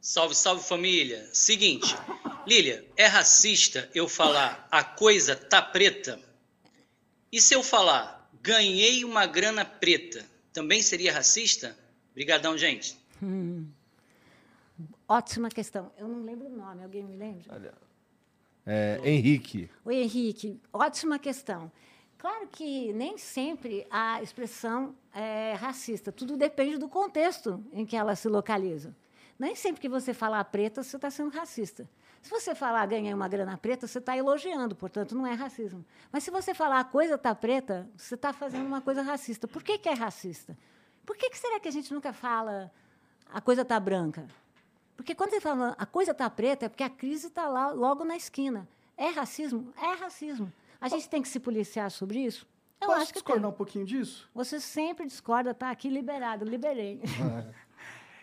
Salve, 0.00 0.36
salve 0.36 0.62
família. 0.62 1.28
Seguinte, 1.32 1.92
Lília, 2.46 2.88
é 2.96 3.06
racista 3.06 3.90
eu 3.92 4.08
falar 4.08 4.68
a 4.70 4.84
coisa 4.84 5.34
tá 5.34 5.60
preta? 5.60 6.20
E 7.32 7.40
se 7.40 7.52
eu 7.52 7.64
falar 7.64 8.30
ganhei 8.40 9.04
uma 9.04 9.26
grana 9.26 9.64
preta, 9.64 10.24
também 10.52 10.80
seria 10.80 11.12
racista? 11.12 11.76
Obrigadão, 12.12 12.56
gente. 12.56 12.96
Ótima 15.12 15.50
questão. 15.50 15.92
Eu 15.98 16.08
não 16.08 16.22
lembro 16.22 16.46
o 16.46 16.56
nome, 16.56 16.82
alguém 16.82 17.04
me 17.04 17.14
lembra? 17.14 17.44
Ó. 17.52 17.86
É, 18.64 18.98
Henrique. 19.04 19.68
Oi, 19.84 19.96
Henrique, 19.96 20.58
ótima 20.72 21.18
questão. 21.18 21.70
Claro 22.16 22.48
que 22.48 22.94
nem 22.94 23.18
sempre 23.18 23.86
a 23.90 24.22
expressão 24.22 24.94
é 25.14 25.52
racista, 25.52 26.10
tudo 26.10 26.34
depende 26.34 26.78
do 26.78 26.88
contexto 26.88 27.62
em 27.74 27.84
que 27.84 27.94
ela 27.94 28.16
se 28.16 28.26
localiza. 28.26 28.96
Nem 29.38 29.54
sempre 29.54 29.82
que 29.82 29.88
você 29.88 30.14
falar 30.14 30.42
preta, 30.44 30.82
você 30.82 30.96
está 30.96 31.10
sendo 31.10 31.28
racista. 31.28 31.86
Se 32.22 32.30
você 32.30 32.54
falar 32.54 32.86
ganhei 32.86 33.12
uma 33.12 33.28
grana 33.28 33.58
preta, 33.58 33.86
você 33.86 33.98
está 33.98 34.16
elogiando, 34.16 34.74
portanto, 34.74 35.14
não 35.14 35.26
é 35.26 35.34
racismo. 35.34 35.84
Mas 36.10 36.24
se 36.24 36.30
você 36.30 36.54
falar 36.54 36.80
a 36.80 36.84
coisa 36.84 37.16
está 37.16 37.34
preta, 37.34 37.86
você 37.94 38.14
está 38.14 38.32
fazendo 38.32 38.64
uma 38.64 38.80
coisa 38.80 39.02
racista. 39.02 39.46
Por 39.46 39.62
que, 39.62 39.76
que 39.76 39.90
é 39.90 39.92
racista? 39.92 40.56
Por 41.04 41.18
que, 41.18 41.28
que 41.28 41.36
será 41.36 41.60
que 41.60 41.68
a 41.68 41.72
gente 41.72 41.92
nunca 41.92 42.14
fala 42.14 42.72
a 43.30 43.42
coisa 43.42 43.60
está 43.60 43.78
branca? 43.78 44.26
Porque 44.96 45.14
quando 45.14 45.30
você 45.30 45.40
fala 45.40 45.74
a 45.78 45.86
coisa 45.86 46.12
está 46.12 46.28
preta, 46.30 46.66
é 46.66 46.68
porque 46.68 46.84
a 46.84 46.90
crise 46.90 47.26
está 47.28 47.48
lá 47.48 47.70
logo 47.70 48.04
na 48.04 48.16
esquina. 48.16 48.68
É 48.96 49.08
racismo? 49.08 49.72
É 49.76 49.94
racismo. 49.94 50.52
A 50.80 50.88
gente 50.88 51.08
tem 51.08 51.22
que 51.22 51.28
se 51.28 51.40
policiar 51.40 51.90
sobre 51.90 52.18
isso? 52.20 52.46
Eu 52.80 52.88
Posso 52.88 53.00
acho 53.02 53.06
que 53.12 53.18
discordar 53.20 53.42
tem. 53.42 53.50
um 53.50 53.56
pouquinho 53.56 53.84
disso? 53.86 54.28
Você 54.34 54.58
sempre 54.60 55.06
discorda, 55.06 55.54
tá 55.54 55.70
aqui 55.70 55.88
liberado, 55.88 56.44
liberei. 56.44 57.00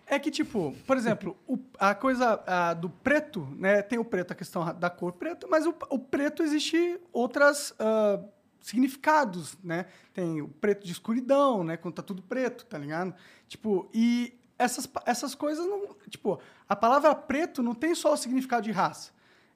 É 0.05 0.17
que, 0.17 0.31
tipo, 0.31 0.75
por 0.87 0.97
exemplo, 0.97 1.37
o- 1.47 1.59
a 1.77 1.93
coisa 1.93 2.43
ah, 2.47 2.73
do 2.73 2.89
preto, 2.89 3.47
né? 3.57 3.81
Tem 3.83 3.99
o 3.99 4.03
preto, 4.05 4.31
a 4.31 4.35
questão 4.35 4.73
da 4.73 4.89
cor 4.89 5.13
preta, 5.13 5.47
mas 5.47 5.65
o, 5.67 5.75
o 5.89 5.99
preto 5.99 6.41
existe 6.41 6.99
outras 7.13 7.73
ah, 7.77 8.19
significados, 8.59 9.55
né? 9.63 9.85
Tem 10.13 10.41
o 10.41 10.47
preto 10.47 10.83
de 10.85 10.91
escuridão, 10.91 11.63
né? 11.63 11.77
Quando 11.77 11.93
tá 11.95 12.01
tudo 12.01 12.21
preto, 12.23 12.65
tá 12.65 12.77
ligado? 12.77 13.13
Tipo, 13.47 13.87
e 13.93 14.33
essas, 14.59 14.87
essas 15.05 15.33
coisas 15.33 15.65
não. 15.65 15.95
Tipo, 16.09 16.39
a 16.67 16.75
palavra 16.75 17.15
preto 17.15 17.63
não 17.63 17.73
tem 17.73 17.95
só 17.95 18.13
o 18.13 18.17
significado 18.17 18.63
de 18.63 18.71
raça. 18.71 19.11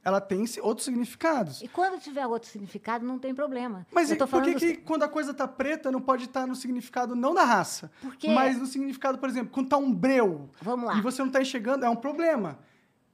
Ela 0.05 0.19
tem 0.19 0.43
outros 0.61 0.83
significados. 0.83 1.61
E 1.61 1.67
quando 1.67 1.97
tiver 2.01 2.25
outro 2.27 2.49
significado, 2.49 3.05
não 3.05 3.17
tem 3.17 3.33
problema. 3.33 3.85
Mas 3.91 4.09
Eu 4.09 4.17
e 4.17 4.27
por 4.27 4.43
que, 4.43 4.55
que 4.55 4.75
quando 4.77 5.03
a 5.03 5.07
coisa 5.07 5.33
tá 5.33 5.47
preta 5.47 5.89
não 5.91 6.01
pode 6.01 6.25
estar 6.25 6.45
no 6.45 6.55
significado 6.55 7.15
não 7.15 7.33
da 7.33 7.43
raça? 7.45 7.89
Porque- 8.01 8.27
Mas 8.27 8.57
no 8.57 8.65
significado, 8.65 9.17
por 9.17 9.29
exemplo, 9.29 9.53
quando 9.53 9.69
tá 9.69 9.77
um 9.77 9.93
breu 9.93 10.49
Vamos 10.61 10.87
lá. 10.87 10.95
e 10.97 11.01
você 11.01 11.23
não 11.23 11.31
tá 11.31 11.41
enxergando, 11.41 11.85
é 11.85 11.89
um 11.89 11.95
problema. 11.95 12.59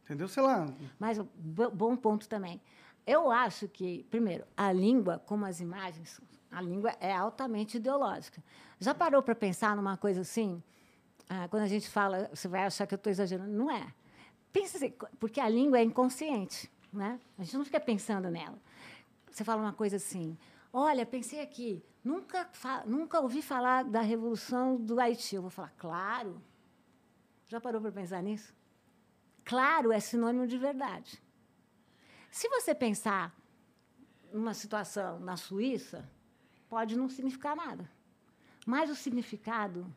Entendeu? 0.04 0.28
Sei 0.28 0.42
lá. 0.42 0.68
Mas 0.98 1.20
bo- 1.36 1.70
bom 1.70 1.96
ponto 1.96 2.28
também. 2.28 2.60
Eu 3.06 3.30
acho 3.32 3.68
que, 3.68 4.04
primeiro, 4.10 4.44
a 4.58 4.72
língua, 4.72 5.22
como 5.26 5.46
as 5.46 5.60
imagens, 5.60 6.20
A 6.52 6.60
língua 6.62 6.96
é 7.00 7.14
altamente 7.16 7.78
ideológica. 7.78 8.44
Já 8.80 8.96
parou 8.96 9.22
para 9.22 9.36
pensar 9.36 9.76
numa 9.76 9.96
coisa 9.96 10.22
assim? 10.22 10.64
Ah, 11.30 11.48
quando 11.48 11.62
a 11.62 11.68
gente 11.68 11.88
fala, 11.88 12.28
você 12.34 12.48
vai 12.48 12.66
achar 12.66 12.88
que 12.88 12.94
eu 12.96 12.98
estou 12.98 13.12
exagerando. 13.12 13.52
Não 13.52 13.70
é. 13.70 13.94
Pensa 14.52 14.78
assim, 14.78 14.92
porque 15.20 15.40
a 15.40 15.48
língua 15.48 15.78
é 15.80 15.84
inconsciente. 15.84 16.72
Né? 16.92 17.20
A 17.38 17.44
gente 17.44 17.56
não 17.56 17.64
fica 17.64 17.80
pensando 17.80 18.32
nela. 18.32 18.60
Você 19.30 19.44
fala 19.44 19.62
uma 19.62 19.74
coisa 19.74 19.98
assim: 19.98 20.36
olha, 20.74 21.06
pensei 21.06 21.40
aqui, 21.40 21.84
nunca, 22.04 22.50
nunca 22.86 23.20
ouvi 23.20 23.44
falar 23.44 23.84
da 23.84 24.02
Revolução 24.02 24.76
do 24.76 25.00
Haiti. 25.00 25.36
Eu 25.36 25.44
vou 25.44 25.52
falar, 25.52 25.72
claro. 25.78 26.42
Já 27.48 27.62
parou 27.62 27.80
para 27.80 27.92
pensar 27.92 28.24
nisso? 28.24 28.56
Claro 29.46 29.92
é 29.92 30.00
sinônimo 30.00 30.46
de 30.48 30.58
verdade. 30.58 31.22
Se 32.32 32.48
você 32.50 32.76
pensar 32.76 33.36
numa 34.32 34.54
situação 34.54 35.20
na 35.20 35.36
Suíça, 35.36 36.08
pode 36.68 36.96
não 36.96 37.10
significar 37.10 37.56
nada. 37.56 37.90
Mas 38.66 38.90
o 38.90 38.96
significado 38.96 39.92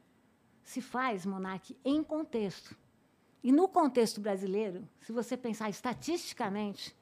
se 0.62 0.80
faz, 0.80 1.26
Monarque, 1.26 1.76
em 1.84 2.02
contexto. 2.02 2.76
E 3.42 3.50
no 3.50 3.66
contexto 3.68 4.20
brasileiro, 4.20 4.88
se 5.00 5.12
você 5.12 5.36
pensar 5.36 5.68
estatisticamente, 5.68 6.94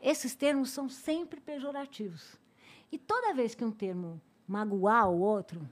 esses 0.00 0.34
termos 0.34 0.70
são 0.70 0.88
sempre 0.88 1.40
pejorativos. 1.40 2.38
E 2.92 2.98
toda 2.98 3.34
vez 3.34 3.54
que 3.54 3.64
um 3.64 3.72
termo 3.72 4.20
magoar 4.46 5.10
o 5.10 5.20
outro, 5.20 5.68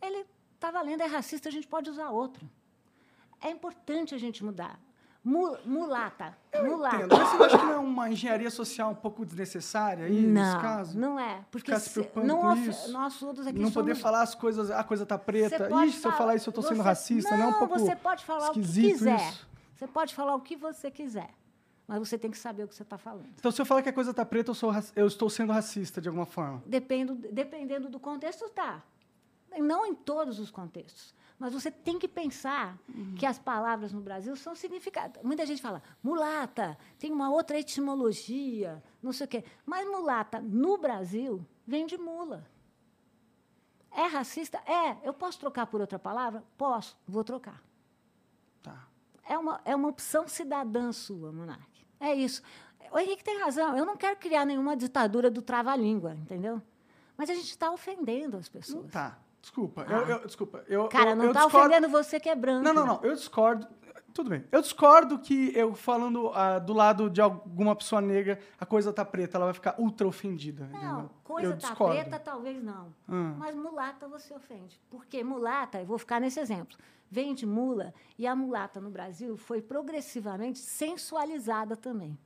ele 0.00 0.26
está 0.54 0.70
valendo, 0.70 1.00
é 1.00 1.06
racista, 1.06 1.48
a 1.48 1.52
gente 1.52 1.66
pode 1.66 1.88
usar 1.88 2.10
outro. 2.10 2.48
É 3.40 3.50
importante 3.50 4.14
a 4.14 4.18
gente 4.18 4.44
mudar. 4.44 4.78
Mulata. 5.24 6.36
Eu 6.52 6.64
mulata. 6.64 6.96
Entendo. 6.96 7.16
Mas 7.16 7.28
você 7.28 7.44
acha 7.44 7.58
que 7.58 7.64
não 7.64 7.72
é 7.72 7.78
uma 7.78 8.10
engenharia 8.10 8.50
social 8.50 8.90
um 8.90 8.94
pouco 8.94 9.24
desnecessária 9.24 10.06
aí, 10.06 10.20
não, 10.20 10.42
nesse 10.42 10.58
caso? 10.60 10.98
Não 10.98 11.18
é. 11.18 11.44
Porque 11.48 11.78
se, 11.78 12.10
não 12.16 12.56
isso, 12.56 12.90
nós 12.90 13.18
todos 13.20 13.46
aqui 13.46 13.56
Não 13.56 13.70
somos... 13.70 13.74
poder 13.74 13.94
falar 13.94 14.22
as 14.22 14.34
coisas, 14.34 14.70
a 14.70 14.82
coisa 14.82 15.06
tá 15.06 15.16
preta. 15.16 15.68
Ixi, 15.84 16.00
se 16.00 16.06
eu 16.06 16.12
falar 16.12 16.34
isso, 16.34 16.48
eu 16.48 16.50
estou 16.50 16.64
sendo 16.64 16.78
você, 16.78 16.82
racista, 16.82 17.30
não, 17.30 17.38
não 17.38 17.44
é 17.44 17.48
um 17.48 17.58
pouco 17.58 17.78
você 17.78 17.94
pode 17.94 18.24
falar 18.24 18.50
o 18.50 18.52
que 18.52 18.60
quiser. 18.60 19.28
Isso. 19.28 19.48
Você 19.76 19.86
pode 19.86 20.14
falar 20.14 20.34
o 20.34 20.40
que 20.40 20.56
você 20.56 20.90
quiser. 20.90 21.30
Mas 21.86 21.98
você 21.98 22.18
tem 22.18 22.30
que 22.30 22.38
saber 22.38 22.64
o 22.64 22.68
que 22.68 22.74
você 22.74 22.82
está 22.82 22.98
falando. 22.98 23.28
Então, 23.38 23.50
se 23.50 23.60
eu 23.60 23.66
falar 23.66 23.82
que 23.82 23.88
a 23.88 23.92
coisa 23.92 24.12
tá 24.12 24.24
preta, 24.24 24.50
eu, 24.50 24.54
sou, 24.54 24.72
eu 24.96 25.06
estou 25.06 25.28
sendo 25.30 25.52
racista 25.52 26.00
de 26.00 26.08
alguma 26.08 26.26
forma. 26.26 26.62
Dependo, 26.66 27.14
dependendo 27.14 27.88
do 27.88 28.00
contexto, 28.00 28.48
tá. 28.48 28.82
Não 29.58 29.86
em 29.86 29.94
todos 29.94 30.38
os 30.38 30.50
contextos. 30.50 31.14
Mas 31.42 31.52
você 31.52 31.72
tem 31.72 31.98
que 31.98 32.06
pensar 32.06 32.78
uhum. 32.88 33.16
que 33.16 33.26
as 33.26 33.36
palavras 33.36 33.92
no 33.92 34.00
Brasil 34.00 34.36
são 34.36 34.54
significadas. 34.54 35.20
Muita 35.24 35.44
gente 35.44 35.60
fala 35.60 35.82
mulata, 36.00 36.78
tem 37.00 37.10
uma 37.10 37.32
outra 37.32 37.58
etimologia, 37.58 38.80
não 39.02 39.12
sei 39.12 39.26
o 39.26 39.28
quê. 39.28 39.44
Mas 39.66 39.84
mulata 39.84 40.40
no 40.40 40.78
Brasil 40.78 41.44
vem 41.66 41.84
de 41.84 41.98
mula. 41.98 42.48
É 43.90 44.06
racista? 44.06 44.58
É. 44.58 44.96
Eu 45.02 45.12
posso 45.12 45.40
trocar 45.40 45.66
por 45.66 45.80
outra 45.80 45.98
palavra? 45.98 46.44
Posso. 46.56 46.96
Vou 47.08 47.24
trocar. 47.24 47.60
Tá. 48.62 48.86
É 49.28 49.36
uma, 49.36 49.60
é 49.64 49.74
uma 49.74 49.88
opção 49.88 50.28
cidadã 50.28 50.92
sua, 50.92 51.32
Monarque. 51.32 51.84
É 51.98 52.14
isso. 52.14 52.40
O 52.92 53.00
Henrique 53.00 53.24
tem 53.24 53.40
razão. 53.40 53.76
Eu 53.76 53.84
não 53.84 53.96
quero 53.96 54.16
criar 54.16 54.44
nenhuma 54.44 54.76
ditadura 54.76 55.28
do 55.28 55.42
trava-língua, 55.42 56.14
entendeu? 56.14 56.62
Mas 57.16 57.28
a 57.28 57.34
gente 57.34 57.50
está 57.50 57.72
ofendendo 57.72 58.36
as 58.36 58.48
pessoas. 58.48 58.84
Não 58.84 58.90
tá. 58.90 59.18
Desculpa, 59.42 59.84
ah. 59.88 59.92
eu, 59.92 60.06
eu, 60.06 60.26
desculpa. 60.26 60.64
Eu, 60.68 60.88
Cara, 60.88 61.10
eu, 61.10 61.16
não 61.16 61.24
eu 61.26 61.32
tá 61.32 61.42
discordo... 61.42 61.66
ofendendo 61.68 61.88
você 61.88 62.20
que 62.20 62.28
é 62.28 62.34
branco. 62.34 62.62
Não, 62.62 62.72
não, 62.72 62.86
não. 62.86 63.00
Eu 63.02 63.14
discordo. 63.14 63.66
Tudo 64.14 64.30
bem. 64.30 64.44
Eu 64.52 64.60
discordo 64.60 65.18
que 65.18 65.56
eu 65.56 65.74
falando 65.74 66.28
uh, 66.28 66.60
do 66.64 66.74
lado 66.74 67.08
de 67.08 67.20
alguma 67.20 67.74
pessoa 67.74 68.00
negra, 68.00 68.38
a 68.60 68.66
coisa 68.66 68.92
tá 68.92 69.04
preta, 69.04 69.38
ela 69.38 69.46
vai 69.46 69.54
ficar 69.54 69.74
ultra 69.78 70.06
ofendida. 70.06 70.68
Não, 70.70 71.10
coisa 71.24 71.48
eu 71.48 71.52
tá 71.52 71.68
discordo. 71.68 71.94
preta, 71.94 72.18
talvez 72.18 72.62
não. 72.62 72.94
Hum. 73.08 73.34
Mas 73.38 73.56
mulata 73.56 74.06
você 74.06 74.34
ofende. 74.34 74.78
Porque 74.90 75.24
mulata, 75.24 75.80
eu 75.80 75.86
vou 75.86 75.98
ficar 75.98 76.20
nesse 76.20 76.38
exemplo, 76.38 76.76
vem 77.10 77.34
de 77.34 77.46
mula, 77.46 77.94
e 78.18 78.26
a 78.26 78.36
mulata 78.36 78.80
no 78.80 78.90
Brasil 78.90 79.36
foi 79.38 79.62
progressivamente 79.62 80.58
sensualizada 80.58 81.74
também. 81.74 82.18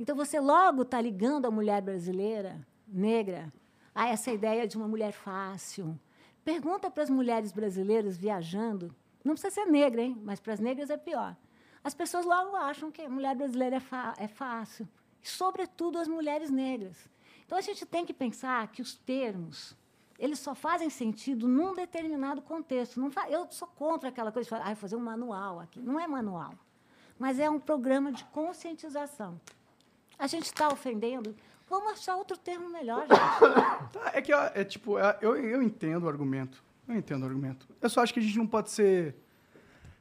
Então 0.00 0.16
você 0.16 0.40
logo 0.40 0.82
está 0.82 1.00
ligando 1.00 1.44
a 1.44 1.50
mulher 1.50 1.82
brasileira, 1.82 2.66
negra, 2.88 3.52
a 3.94 4.08
essa 4.08 4.32
ideia 4.32 4.66
de 4.66 4.78
uma 4.78 4.88
mulher 4.88 5.12
fácil, 5.12 5.98
Pergunta 6.44 6.90
para 6.90 7.02
as 7.02 7.10
mulheres 7.10 7.52
brasileiras 7.52 8.16
viajando, 8.16 8.94
não 9.24 9.32
precisa 9.32 9.54
ser 9.54 9.66
negra, 9.66 10.02
hein? 10.02 10.20
mas 10.22 10.38
para 10.38 10.52
as 10.52 10.60
negras 10.60 10.90
é 10.90 10.96
pior. 10.96 11.34
As 11.82 11.94
pessoas 11.94 12.26
logo 12.26 12.54
acham 12.56 12.90
que 12.90 13.02
a 13.02 13.08
mulher 13.08 13.34
brasileira 13.34 13.76
é, 13.76 14.24
é 14.24 14.28
fácil, 14.28 14.88
sobretudo 15.22 15.98
as 15.98 16.08
mulheres 16.08 16.50
negras. 16.50 17.08
Então 17.46 17.56
a 17.56 17.60
gente 17.60 17.86
tem 17.86 18.04
que 18.04 18.12
pensar 18.12 18.68
que 18.68 18.82
os 18.82 18.94
termos 18.94 19.76
eles 20.18 20.38
só 20.38 20.54
fazem 20.54 20.88
sentido 20.88 21.48
num 21.48 21.74
determinado 21.74 22.40
contexto. 22.42 23.00
Eu 23.28 23.50
sou 23.50 23.66
contra 23.68 24.10
aquela 24.10 24.30
coisa 24.30 24.44
de 24.44 24.50
falar, 24.50 24.70
ah, 24.70 24.76
fazer 24.76 24.96
um 24.96 25.00
manual 25.00 25.60
aqui. 25.60 25.80
Não 25.80 25.98
é 25.98 26.06
manual, 26.06 26.54
mas 27.18 27.38
é 27.38 27.50
um 27.50 27.58
programa 27.58 28.12
de 28.12 28.24
conscientização. 28.26 29.40
A 30.18 30.26
gente 30.26 30.44
está 30.44 30.68
ofendendo 30.68 31.34
Vamos 31.74 31.92
achar 31.94 32.14
outro 32.14 32.36
termo 32.36 32.70
melhor, 32.70 33.00
gente. 33.08 33.92
Tá, 33.92 34.12
é 34.14 34.22
que, 34.22 34.32
é, 34.32 34.64
tipo, 34.64 34.96
é, 34.96 35.18
eu, 35.20 35.34
eu 35.34 35.60
entendo 35.60 36.04
o 36.04 36.08
argumento. 36.08 36.62
Eu 36.86 36.94
entendo 36.94 37.24
o 37.24 37.26
argumento. 37.26 37.66
Eu 37.82 37.90
só 37.90 38.00
acho 38.00 38.14
que 38.14 38.20
a 38.20 38.22
gente 38.22 38.38
não 38.38 38.46
pode 38.46 38.70
ser... 38.70 39.16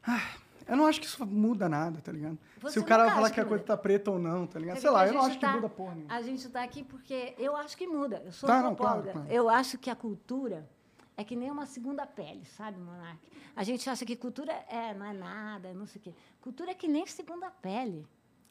Ah, 0.06 0.22
eu 0.68 0.78
não 0.78 0.86
acho 0.86 1.02
que 1.02 1.08
isso 1.08 1.26
muda 1.26 1.68
nada, 1.68 2.00
tá 2.00 2.12
ligado? 2.12 2.38
Você 2.62 2.74
Se 2.74 2.80
o 2.80 2.86
cara 2.86 3.10
falar 3.10 3.30
que, 3.30 3.36
que 3.36 3.42
a 3.42 3.46
coisa 3.46 3.64
tá 3.64 3.76
preta 3.76 4.12
ou 4.12 4.20
não, 4.20 4.46
tá 4.46 4.60
ligado? 4.60 4.78
Sei 4.78 4.90
lá, 4.90 5.08
eu 5.08 5.14
não 5.14 5.22
acho 5.22 5.40
tá, 5.40 5.50
que 5.50 5.56
muda 5.56 5.70
porra 5.70 5.96
nenhuma. 5.96 6.14
A 6.14 6.22
gente 6.22 6.48
tá 6.48 6.64
aqui 6.64 6.84
porque 6.84 7.34
eu 7.40 7.56
acho 7.56 7.76
que 7.76 7.88
muda. 7.88 8.22
Eu 8.24 8.32
sou 8.32 8.46
tá. 8.46 8.62
Não, 8.62 8.76
claro, 8.76 9.02
claro. 9.02 9.28
Eu 9.28 9.50
acho 9.50 9.80
que 9.80 9.90
a 9.90 9.96
cultura 9.96 10.70
é 11.18 11.24
que 11.24 11.36
nem 11.36 11.50
uma 11.50 11.66
segunda 11.66 12.06
pele, 12.06 12.46
sabe, 12.46 12.80
Monark? 12.80 13.20
A 13.56 13.64
gente 13.64 13.90
acha 13.90 14.06
que 14.06 14.16
cultura 14.16 14.54
é, 14.70 14.94
não 14.94 15.06
é 15.08 15.14
nada, 15.14 15.74
não 15.74 15.88
sei 15.88 16.00
o 16.00 16.04
quê. 16.04 16.14
Cultura 16.40 16.70
é 16.70 16.76
que 16.76 16.88
nem 16.88 17.08
segunda 17.08 17.50
pele, 17.50 18.06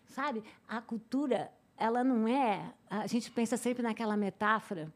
sabe? 0.07 0.43
A 0.66 0.81
cultura 0.81 1.53
ela 1.82 2.04
não 2.04 2.28
é. 2.28 2.72
A 2.88 3.09
gente 3.09 3.28
pensa 3.28 3.56
sempre 3.56 3.82
naquela 3.82 4.16
metáfora, 4.16 4.92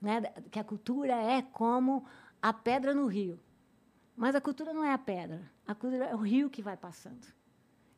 né, 0.00 0.22
que 0.52 0.58
a 0.60 0.64
cultura 0.64 1.14
é 1.14 1.42
como 1.42 2.06
a 2.40 2.52
pedra 2.52 2.94
no 2.94 3.06
rio. 3.06 3.40
Mas 4.16 4.36
a 4.36 4.40
cultura 4.40 4.72
não 4.72 4.84
é 4.84 4.92
a 4.92 4.98
pedra, 4.98 5.42
a 5.66 5.74
cultura 5.74 6.04
é 6.04 6.14
o 6.14 6.18
rio 6.18 6.48
que 6.48 6.62
vai 6.62 6.76
passando. 6.76 7.26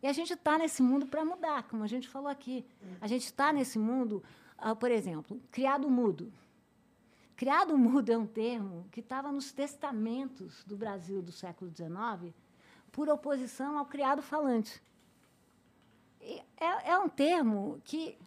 E 0.02 0.06
a 0.06 0.12
gente 0.14 0.32
está 0.32 0.56
nesse 0.56 0.82
mundo 0.82 1.06
para 1.06 1.22
mudar, 1.22 1.64
como 1.64 1.84
a 1.84 1.86
gente 1.86 2.08
falou 2.08 2.28
aqui. 2.28 2.64
A 3.02 3.06
gente 3.06 3.24
está 3.24 3.52
nesse 3.52 3.78
mundo, 3.78 4.22
uh, 4.58 4.74
por 4.74 4.90
exemplo, 4.90 5.38
criado 5.50 5.90
mudo. 5.90 6.32
Criado 7.36 7.76
mudo 7.76 8.10
é 8.10 8.16
um 8.16 8.26
termo 8.26 8.86
que 8.90 9.00
estava 9.00 9.30
nos 9.30 9.52
testamentos 9.52 10.64
do 10.64 10.76
Brasil 10.78 11.20
do 11.20 11.32
século 11.32 11.70
XIX, 11.70 12.34
por 12.90 13.10
oposição 13.10 13.76
ao 13.76 13.84
criado 13.84 14.22
falante. 14.22 14.82
É, 16.20 16.90
é, 16.92 16.98
um 16.98 17.08
termo 17.08 17.80
que 17.84 18.18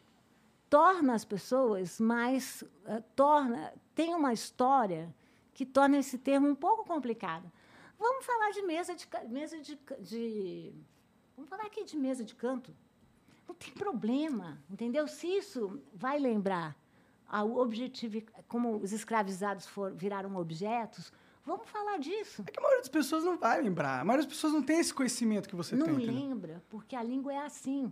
torna 0.73 1.13
as 1.13 1.23
pessoas 1.23 1.99
mais. 1.99 2.63
Uh, 2.63 3.03
torna, 3.15 3.71
tem 3.93 4.15
uma 4.15 4.33
história 4.33 5.13
que 5.53 5.67
torna 5.67 5.99
esse 5.99 6.17
termo 6.17 6.47
um 6.49 6.55
pouco 6.55 6.83
complicado. 6.83 7.51
Vamos 7.99 8.25
falar 8.25 8.49
de 8.49 8.63
mesa 8.63 8.95
de, 8.95 9.07
mesa 9.29 9.59
de, 9.59 9.77
de 9.99 10.73
Vamos 11.35 11.47
falar 11.47 11.65
aqui 11.65 11.83
de 11.83 11.95
mesa 11.95 12.23
de 12.23 12.33
canto. 12.33 12.75
Não 13.47 13.53
tem 13.53 13.71
problema, 13.71 14.57
entendeu? 14.67 15.07
Se 15.07 15.27
isso 15.27 15.79
vai 15.93 16.17
lembrar 16.17 16.75
o 17.45 17.59
objetivo, 17.59 18.23
como 18.47 18.77
os 18.77 18.91
escravizados 18.91 19.67
for, 19.67 19.93
viraram 19.93 20.35
objetos, 20.35 21.13
vamos 21.45 21.69
falar 21.69 21.99
disso. 21.99 22.43
É 22.47 22.51
que 22.51 22.59
a 22.59 22.63
maioria 22.63 22.81
das 22.81 22.89
pessoas 22.89 23.23
não 23.23 23.37
vai 23.37 23.61
lembrar. 23.61 23.99
A 23.99 24.03
maioria 24.03 24.25
das 24.25 24.35
pessoas 24.35 24.53
não 24.53 24.63
tem 24.63 24.79
esse 24.79 24.93
conhecimento 24.93 25.47
que 25.47 25.55
você 25.55 25.75
não 25.75 25.85
tem. 25.85 26.07
Não 26.07 26.13
lembra, 26.13 26.63
porque 26.67 26.95
a 26.95 27.03
língua 27.03 27.31
é 27.31 27.45
assim. 27.45 27.91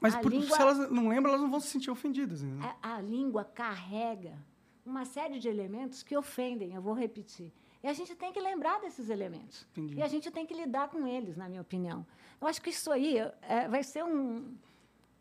Mas 0.00 0.14
por, 0.16 0.30
língua, 0.30 0.56
se 0.56 0.60
elas 0.60 0.90
não 0.90 1.08
lembram, 1.08 1.32
elas 1.32 1.42
não 1.42 1.50
vão 1.50 1.60
se 1.60 1.68
sentir 1.68 1.90
ofendidas. 1.90 2.42
Né? 2.42 2.76
A, 2.82 2.96
a, 2.96 3.00
língua 3.00 3.44
carrega 3.44 4.34
uma 4.84 5.04
série 5.04 5.38
de 5.38 5.48
elementos 5.48 6.02
que 6.02 6.16
ofendem, 6.16 6.74
eu 6.74 6.82
vou 6.82 6.94
repetir. 6.94 7.52
E 7.82 7.88
a 7.88 7.92
gente 7.92 8.14
tem 8.14 8.32
que 8.32 8.40
lembrar 8.40 8.80
desses 8.80 9.08
elementos. 9.08 9.66
Entendi. 9.72 9.96
E 9.96 10.02
a 10.02 10.08
gente 10.08 10.30
tem 10.30 10.44
que 10.44 10.54
lidar 10.54 10.88
com 10.88 11.06
eles, 11.06 11.36
na 11.36 11.48
minha 11.48 11.60
opinião. 11.60 12.06
Eu 12.40 12.46
acho 12.46 12.60
que 12.60 12.70
isso 12.70 12.90
aí 12.90 13.18
é, 13.42 13.68
vai 13.68 13.82
ser 13.82 14.04
um. 14.04 14.54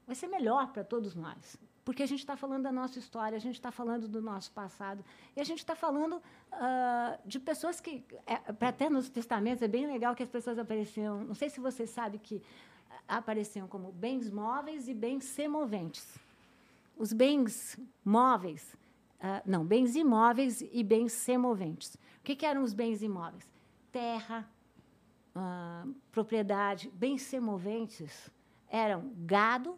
Vai 0.06 0.16
ser 0.16 0.28
melhor 0.28 0.72
para 0.72 0.84
todos 0.84 1.16
nós. 1.16 1.58
Porque 1.84 2.02
a 2.02 2.08
gente 2.08 2.20
está 2.20 2.36
falando 2.36 2.64
da 2.64 2.72
nossa 2.72 2.98
história, 2.98 3.36
a 3.36 3.40
gente 3.40 3.56
está 3.56 3.72
falando 3.72 4.08
do 4.08 4.20
nosso 4.20 4.52
passado, 4.52 5.06
e 5.36 5.40
a 5.40 5.44
gente 5.44 5.60
está 5.60 5.76
falando 5.76 6.16
uh, 6.16 7.20
de 7.24 7.40
pessoas 7.40 7.80
que. 7.80 8.04
É, 8.26 8.42
até 8.66 8.90
nos 8.90 9.10
testamentos 9.10 9.62
é 9.62 9.68
bem 9.68 9.86
legal 9.86 10.16
que 10.16 10.24
as 10.24 10.30
pessoas 10.30 10.58
apareciam. 10.58 11.24
Não 11.24 11.36
sei 11.36 11.50
se 11.50 11.60
você 11.60 11.86
sabe 11.86 12.18
que 12.18 12.42
apareciam 13.08 13.68
como 13.68 13.92
bens 13.92 14.30
móveis 14.30 14.88
e 14.88 14.94
bens 14.94 15.26
semoventes. 15.26 16.18
Os 16.98 17.12
bens 17.12 17.78
móveis, 18.04 18.76
uh, 19.20 19.42
não, 19.46 19.66
bens 19.66 19.96
imóveis 19.96 20.62
e 20.62 20.84
bens 20.84 21.14
semoventes. 21.14 21.96
O 21.96 22.24
que, 22.24 22.36
que 22.36 22.46
eram 22.46 22.64
os 22.64 22.74
bens 22.74 23.02
imóveis? 23.04 23.48
Terra, 23.92 24.50
uh, 25.36 25.94
propriedade, 26.12 26.90
bens 26.94 27.22
semoventes 27.22 28.32
eram 28.70 29.12
gado 29.26 29.76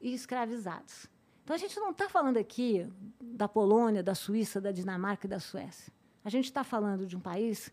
e 0.00 0.12
escravizados. 0.12 1.08
Então 1.42 1.54
a 1.54 1.58
gente 1.58 1.78
não 1.78 1.90
está 1.90 2.08
falando 2.08 2.38
aqui 2.38 2.90
da 3.20 3.46
Polônia, 3.46 4.02
da 4.02 4.14
Suíça, 4.14 4.60
da 4.60 4.72
Dinamarca 4.72 5.26
e 5.26 5.30
da 5.30 5.38
Suécia. 5.38 5.92
A 6.24 6.30
gente 6.30 6.46
está 6.46 6.64
falando 6.64 7.06
de 7.06 7.16
um 7.16 7.20
país 7.20 7.70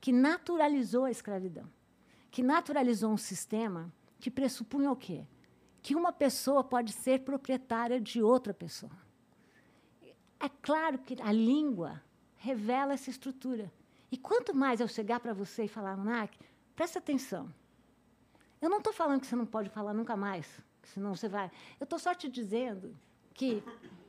que 0.00 0.12
naturalizou 0.12 1.04
a 1.04 1.10
escravidão, 1.10 1.64
que 2.30 2.42
naturalizou 2.42 3.12
um 3.12 3.16
sistema 3.16 3.92
que 4.22 4.30
pressupunha 4.30 4.88
o 4.88 4.94
quê? 4.94 5.26
Que 5.82 5.96
uma 5.96 6.12
pessoa 6.12 6.62
pode 6.62 6.92
ser 6.92 7.24
proprietária 7.24 8.00
de 8.00 8.22
outra 8.22 8.54
pessoa. 8.54 8.96
É 10.38 10.48
claro 10.48 10.96
que 10.98 11.20
a 11.20 11.32
língua 11.32 12.00
revela 12.36 12.92
essa 12.92 13.10
estrutura. 13.10 13.72
E 14.12 14.16
quanto 14.16 14.54
mais 14.54 14.78
eu 14.78 14.86
chegar 14.86 15.18
para 15.18 15.34
você 15.34 15.64
e 15.64 15.68
falar, 15.68 15.96
Mac, 15.96 16.32
presta 16.76 17.00
atenção. 17.00 17.52
Eu 18.60 18.70
não 18.70 18.78
estou 18.78 18.92
falando 18.92 19.22
que 19.22 19.26
você 19.26 19.34
não 19.34 19.44
pode 19.44 19.70
falar 19.70 19.92
nunca 19.92 20.16
mais, 20.16 20.46
senão 20.84 21.16
você 21.16 21.28
vai. 21.28 21.50
Eu 21.80 21.84
estou 21.84 21.98
só 21.98 22.14
te 22.14 22.28
dizendo 22.28 22.96
que 23.34 23.60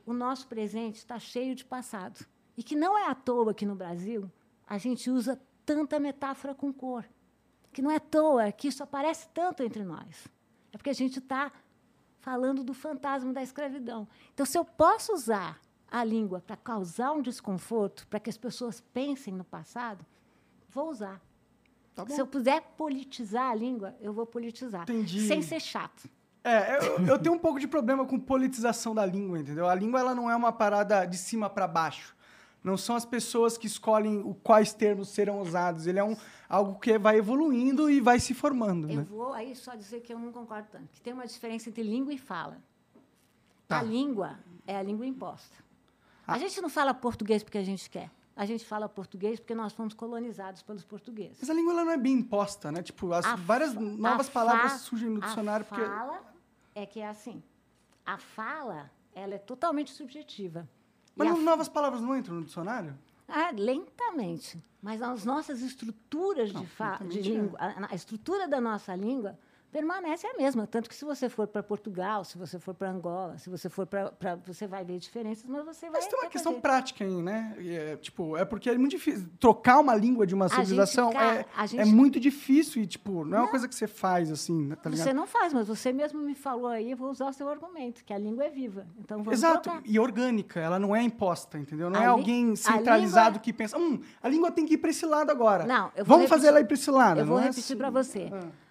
o 0.06 0.12
nosso 0.12 0.46
presente 0.46 0.94
está 0.94 1.18
cheio 1.18 1.56
de 1.56 1.64
passado. 1.64 2.24
E 2.56 2.62
que 2.62 2.76
não 2.76 2.96
é 2.96 3.08
à 3.08 3.16
toa 3.16 3.52
que 3.52 3.66
no 3.66 3.74
Brasil 3.74 4.30
a 4.64 4.78
gente 4.78 5.10
usa 5.10 5.42
tanta 5.66 5.98
metáfora 5.98 6.54
com 6.54 6.72
cor. 6.72 7.04
Que 7.74 7.82
não 7.82 7.90
é 7.90 7.96
à 7.96 8.00
toa 8.00 8.52
que 8.52 8.68
isso 8.68 8.82
aparece 8.82 9.28
tanto 9.34 9.62
entre 9.62 9.82
nós. 9.82 10.28
É 10.72 10.78
porque 10.78 10.90
a 10.90 10.94
gente 10.94 11.18
está 11.18 11.52
falando 12.20 12.62
do 12.64 12.72
fantasma 12.72 13.32
da 13.32 13.42
escravidão. 13.42 14.08
Então, 14.32 14.46
se 14.46 14.56
eu 14.56 14.64
posso 14.64 15.12
usar 15.12 15.60
a 15.90 16.02
língua 16.02 16.40
para 16.40 16.56
causar 16.56 17.12
um 17.12 17.20
desconforto, 17.20 18.06
para 18.06 18.20
que 18.20 18.30
as 18.30 18.38
pessoas 18.38 18.80
pensem 18.80 19.34
no 19.34 19.44
passado, 19.44 20.06
vou 20.70 20.88
usar. 20.88 21.20
Tá 21.94 22.06
Se 22.06 22.20
eu 22.20 22.26
puder 22.26 22.62
politizar 22.76 23.50
a 23.50 23.54
língua, 23.54 23.94
eu 24.00 24.12
vou 24.12 24.24
politizar. 24.24 24.82
Entendi. 24.82 25.26
Sem 25.26 25.42
ser 25.42 25.60
chato. 25.60 26.08
É, 26.44 26.76
eu, 26.76 27.06
eu 27.06 27.18
tenho 27.18 27.34
um 27.34 27.38
pouco 27.38 27.58
de 27.58 27.66
problema 27.66 28.06
com 28.06 28.18
politização 28.18 28.94
da 28.94 29.04
língua, 29.04 29.38
entendeu? 29.40 29.68
A 29.68 29.74
língua 29.74 29.98
ela 29.98 30.14
não 30.14 30.30
é 30.30 30.36
uma 30.36 30.52
parada 30.52 31.04
de 31.06 31.16
cima 31.16 31.50
para 31.50 31.66
baixo. 31.66 32.14
Não 32.64 32.78
são 32.78 32.96
as 32.96 33.04
pessoas 33.04 33.58
que 33.58 33.66
escolhem 33.66 34.22
o, 34.24 34.34
quais 34.34 34.72
termos 34.72 35.10
serão 35.10 35.38
usados. 35.42 35.86
Ele 35.86 35.98
é 35.98 36.04
um, 36.04 36.16
algo 36.48 36.80
que 36.80 36.98
vai 36.98 37.18
evoluindo 37.18 37.90
e 37.90 38.00
vai 38.00 38.18
se 38.18 38.32
formando. 38.32 38.90
Eu 38.90 38.96
Né? 38.96 39.02
vou 39.02 39.34
aí 39.34 39.54
só 39.54 39.74
dizer 39.74 40.00
que 40.00 40.14
eu 40.14 40.18
não 40.18 40.32
concordo 40.32 40.68
tanto. 40.72 40.88
Que 40.94 41.00
tem 41.02 41.12
uma 41.12 41.26
diferença 41.26 41.68
entre 41.68 41.82
língua 41.82 42.14
e 42.14 42.18
fala. 42.18 42.56
Tá. 43.68 43.80
A 43.80 43.82
língua 43.82 44.38
é 44.66 44.74
a 44.76 44.82
língua 44.82 45.06
imposta. 45.06 45.54
Ah. 46.26 46.34
A 46.34 46.38
gente 46.38 46.58
não 46.62 46.70
fala 46.70 46.94
português 46.94 47.42
porque 47.42 47.58
a 47.58 47.62
gente 47.62 47.88
quer. 47.90 48.10
A 48.34 48.46
gente 48.46 48.64
fala 48.64 48.88
português 48.88 49.38
porque 49.38 49.54
nós 49.54 49.74
fomos 49.74 49.92
colonizados 49.92 50.62
pelos 50.62 50.84
portugueses. 50.84 51.36
Mas 51.40 51.50
a 51.50 51.54
língua 51.54 51.72
ela 51.74 51.84
não 51.84 51.92
é 51.92 51.98
bem 51.98 52.14
imposta, 52.14 52.72
né? 52.72 52.82
Tipo, 52.82 53.12
as 53.12 53.26
várias 53.40 53.74
novas 53.74 54.28
palavras 54.28 54.80
surgem 54.80 55.10
no 55.10 55.20
dicionário 55.20 55.64
A 55.64 55.68
porque 55.68 55.84
fala 55.84 56.34
é 56.74 56.86
que 56.86 56.98
é 56.98 57.08
assim. 57.08 57.42
A 58.04 58.18
fala, 58.18 58.90
ela 59.14 59.34
é 59.34 59.38
totalmente 59.38 59.92
subjetiva. 59.92 60.68
Mas 61.16 61.28
a 61.28 61.32
as 61.32 61.38
novas 61.38 61.68
palavras 61.68 62.00
não 62.00 62.16
entram 62.16 62.36
no 62.36 62.44
dicionário? 62.44 62.96
Ah, 63.28 63.50
lentamente. 63.52 64.62
Mas 64.82 65.00
as 65.00 65.24
nossas 65.24 65.62
estruturas 65.62 66.52
de, 66.52 66.66
fa 66.66 66.98
de 66.98 67.18
é. 67.18 67.22
língua, 67.22 67.58
a, 67.58 67.92
a 67.92 67.94
estrutura 67.94 68.46
da 68.46 68.60
nossa 68.60 68.94
língua 68.94 69.38
permanece 69.78 70.24
a 70.24 70.34
mesma. 70.36 70.68
Tanto 70.68 70.88
que 70.88 70.94
se 70.94 71.04
você 71.04 71.28
for 71.28 71.48
para 71.48 71.60
Portugal, 71.60 72.24
se 72.24 72.38
você 72.38 72.60
for 72.60 72.72
para 72.74 72.88
Angola, 72.88 73.36
se 73.38 73.50
você 73.50 73.68
for 73.68 73.84
para. 73.84 74.12
Você 74.46 74.68
vai 74.68 74.84
ver 74.84 74.98
diferenças, 74.98 75.44
mas 75.48 75.64
você 75.64 75.90
vai. 75.90 76.00
Mas 76.00 76.06
tem 76.06 76.16
uma 76.20 76.28
questão 76.30 76.52
fazer. 76.52 76.62
prática 76.62 77.04
aí, 77.04 77.20
né? 77.20 77.56
É, 77.58 77.96
tipo, 77.96 78.36
é 78.36 78.44
porque 78.44 78.70
é 78.70 78.78
muito 78.78 78.92
difícil. 78.92 79.26
Trocar 79.40 79.80
uma 79.80 79.94
língua 79.96 80.24
de 80.24 80.32
uma 80.34 80.48
civilização 80.48 81.12
ca- 81.12 81.34
é, 81.34 81.46
a 81.56 81.66
gente- 81.66 81.80
é 81.80 81.84
muito 81.84 82.20
difícil 82.20 82.82
e, 82.82 82.86
tipo, 82.86 83.24
não 83.24 83.38
é 83.38 83.40
uma 83.40 83.50
coisa 83.50 83.66
que 83.66 83.74
você 83.74 83.88
faz 83.88 84.30
assim, 84.30 84.64
né, 84.68 84.76
tá 84.76 84.88
ligado? 84.88 85.04
Você 85.06 85.12
não 85.12 85.26
faz, 85.26 85.52
mas 85.52 85.66
você 85.66 85.92
mesmo 85.92 86.20
me 86.20 86.36
falou 86.36 86.68
aí, 86.68 86.92
eu 86.92 86.96
vou 86.96 87.10
usar 87.10 87.26
o 87.28 87.32
seu 87.32 87.48
argumento, 87.48 88.04
que 88.04 88.12
a 88.12 88.18
língua 88.18 88.44
é 88.44 88.50
viva. 88.50 88.86
Então 88.96 89.18
vamos 89.24 89.32
Exato, 89.40 89.62
trocar. 89.70 89.82
e 89.84 89.98
orgânica, 89.98 90.60
ela 90.60 90.78
não 90.78 90.94
é 90.94 91.02
imposta, 91.02 91.58
entendeu? 91.58 91.90
Não 91.90 91.98
A 91.98 92.04
é 92.04 92.06
alguém 92.06 92.54
centralizado 92.54 93.26
língua- 93.30 93.40
que 93.42 93.52
pensa, 93.52 93.76
hum, 93.76 94.00
a 94.22 94.28
língua 94.28 94.52
tem 94.52 94.64
que 94.64 94.74
ir 94.74 94.78
para 94.78 94.90
esse 94.90 95.04
lado 95.04 95.30
agora. 95.30 95.64
Não, 95.66 95.90
eu 95.96 96.04
vou 96.04 96.16
Vamos 96.16 96.28
fazer 96.30 96.46
repetir- 96.46 96.48
ela 96.48 96.60
ir 96.60 96.64
para 96.66 96.74
esse 96.74 96.90
lado. 96.92 97.20
Eu 97.20 97.26
vou 97.26 97.36
não 97.38 97.42
é 97.42 97.46
repetir 97.48 97.64
assim. 97.64 97.76
para 97.76 97.90
você. 97.90 98.30
Ah. 98.32 98.63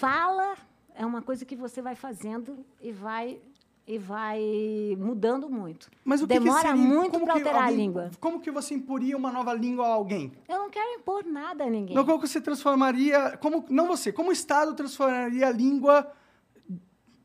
Fala 0.00 0.56
é 0.94 1.06
uma 1.06 1.22
coisa 1.22 1.44
que 1.46 1.56
você 1.56 1.80
vai 1.80 1.94
fazendo 1.96 2.64
e 2.82 2.92
vai 2.92 3.40
e 3.88 3.98
vai 3.98 4.40
mudando 4.98 5.48
muito. 5.48 5.88
Mas 6.04 6.20
o 6.20 6.26
que 6.26 6.34
que 6.34 6.40
Demora 6.40 6.68
seria- 6.68 6.76
muito 6.76 7.20
para 7.20 7.34
alterar 7.34 7.54
alguém- 7.62 7.74
a 7.74 7.76
língua. 7.76 8.10
Como 8.20 8.40
que 8.40 8.50
você 8.50 8.74
imporia 8.74 9.16
uma 9.16 9.30
nova 9.30 9.54
língua 9.54 9.86
a 9.86 9.90
alguém? 9.92 10.32
Eu 10.48 10.58
não 10.58 10.68
quero 10.70 10.98
impor 11.00 11.24
nada 11.24 11.64
a 11.64 11.70
ninguém. 11.70 11.94
Não, 11.94 12.04
como 12.04 12.20
que 12.20 12.26
você 12.28 12.40
transformaria, 12.40 13.38
como 13.40 13.64
não 13.70 13.86
você, 13.86 14.12
como 14.12 14.30
o 14.30 14.32
Estado 14.32 14.74
transformaria 14.74 15.46
a 15.46 15.52
língua 15.52 16.12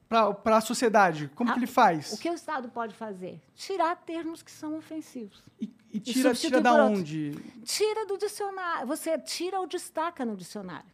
para 0.08 0.58
a 0.58 0.62
sociedade? 0.62 1.30
Como 1.36 1.50
Ah, 1.50 1.54
que 1.54 1.60
ele 1.60 1.68
faz? 1.68 2.14
O 2.14 2.18
que 2.20 2.30
o 2.30 2.34
Estado 2.34 2.70
pode 2.70 2.94
fazer? 2.94 3.42
Tirar 3.56 3.96
termos 3.98 4.44
que 4.44 4.52
são 4.52 4.78
ofensivos. 4.78 5.44
E, 5.60 5.70
e 5.92 6.00
tira, 6.00 6.30
substitui 6.30 6.50
tira 6.60 6.62
da 6.62 6.74
onde? 6.86 7.32
Tira 7.66 8.06
do 8.06 8.18
dicionário. 8.18 8.86
Você 8.88 9.18
tira 9.18 9.60
ou 9.60 9.66
destaca 9.68 10.24
no 10.24 10.38
dicionário. 10.38 10.90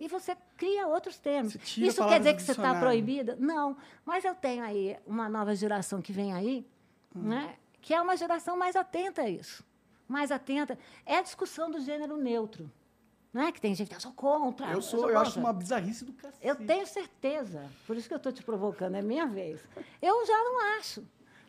E 0.00 0.08
você 0.08 0.34
cria 0.56 0.88
outros 0.88 1.18
termos. 1.18 1.54
Isso 1.76 2.02
quer 2.08 2.18
dizer 2.18 2.34
que 2.34 2.42
você 2.42 2.52
está 2.52 2.74
proibida? 2.80 3.36
Não. 3.38 3.76
Mas 4.04 4.24
eu 4.24 4.34
tenho 4.34 4.64
aí 4.64 4.96
uma 5.06 5.28
nova 5.28 5.54
geração 5.54 6.00
que 6.00 6.12
vem 6.12 6.32
aí, 6.32 6.66
Hum. 7.14 7.22
né, 7.28 7.56
que 7.82 7.92
é 7.92 8.00
uma 8.00 8.16
geração 8.16 8.56
mais 8.56 8.76
atenta 8.76 9.22
a 9.22 9.28
isso. 9.28 9.62
Mais 10.08 10.30
atenta. 10.30 10.78
É 11.04 11.18
a 11.18 11.22
discussão 11.22 11.70
do 11.70 11.80
gênero 11.80 12.16
neutro. 12.16 12.70
Não 13.32 13.42
é 13.42 13.52
que 13.52 13.60
tem 13.60 13.74
gente 13.74 13.88
que 13.88 13.94
eu 13.94 14.00
sou 14.00 14.12
contra. 14.12 14.66
Eu 14.70 14.82
sou, 14.82 15.00
sou 15.00 15.10
eu 15.10 15.18
acho 15.18 15.38
uma 15.38 15.52
bizarrice 15.52 16.04
do 16.04 16.12
cacete. 16.12 16.44
Eu 16.44 16.56
tenho 16.56 16.86
certeza. 16.86 17.70
Por 17.86 17.96
isso 17.96 18.08
que 18.08 18.14
eu 18.14 18.16
estou 18.16 18.32
te 18.32 18.42
provocando, 18.42 18.96
é 18.96 19.02
minha 19.02 19.26
vez. 19.26 19.60
Eu 20.02 20.26
já 20.26 20.36
não 20.36 20.78
acho. 20.78 21.04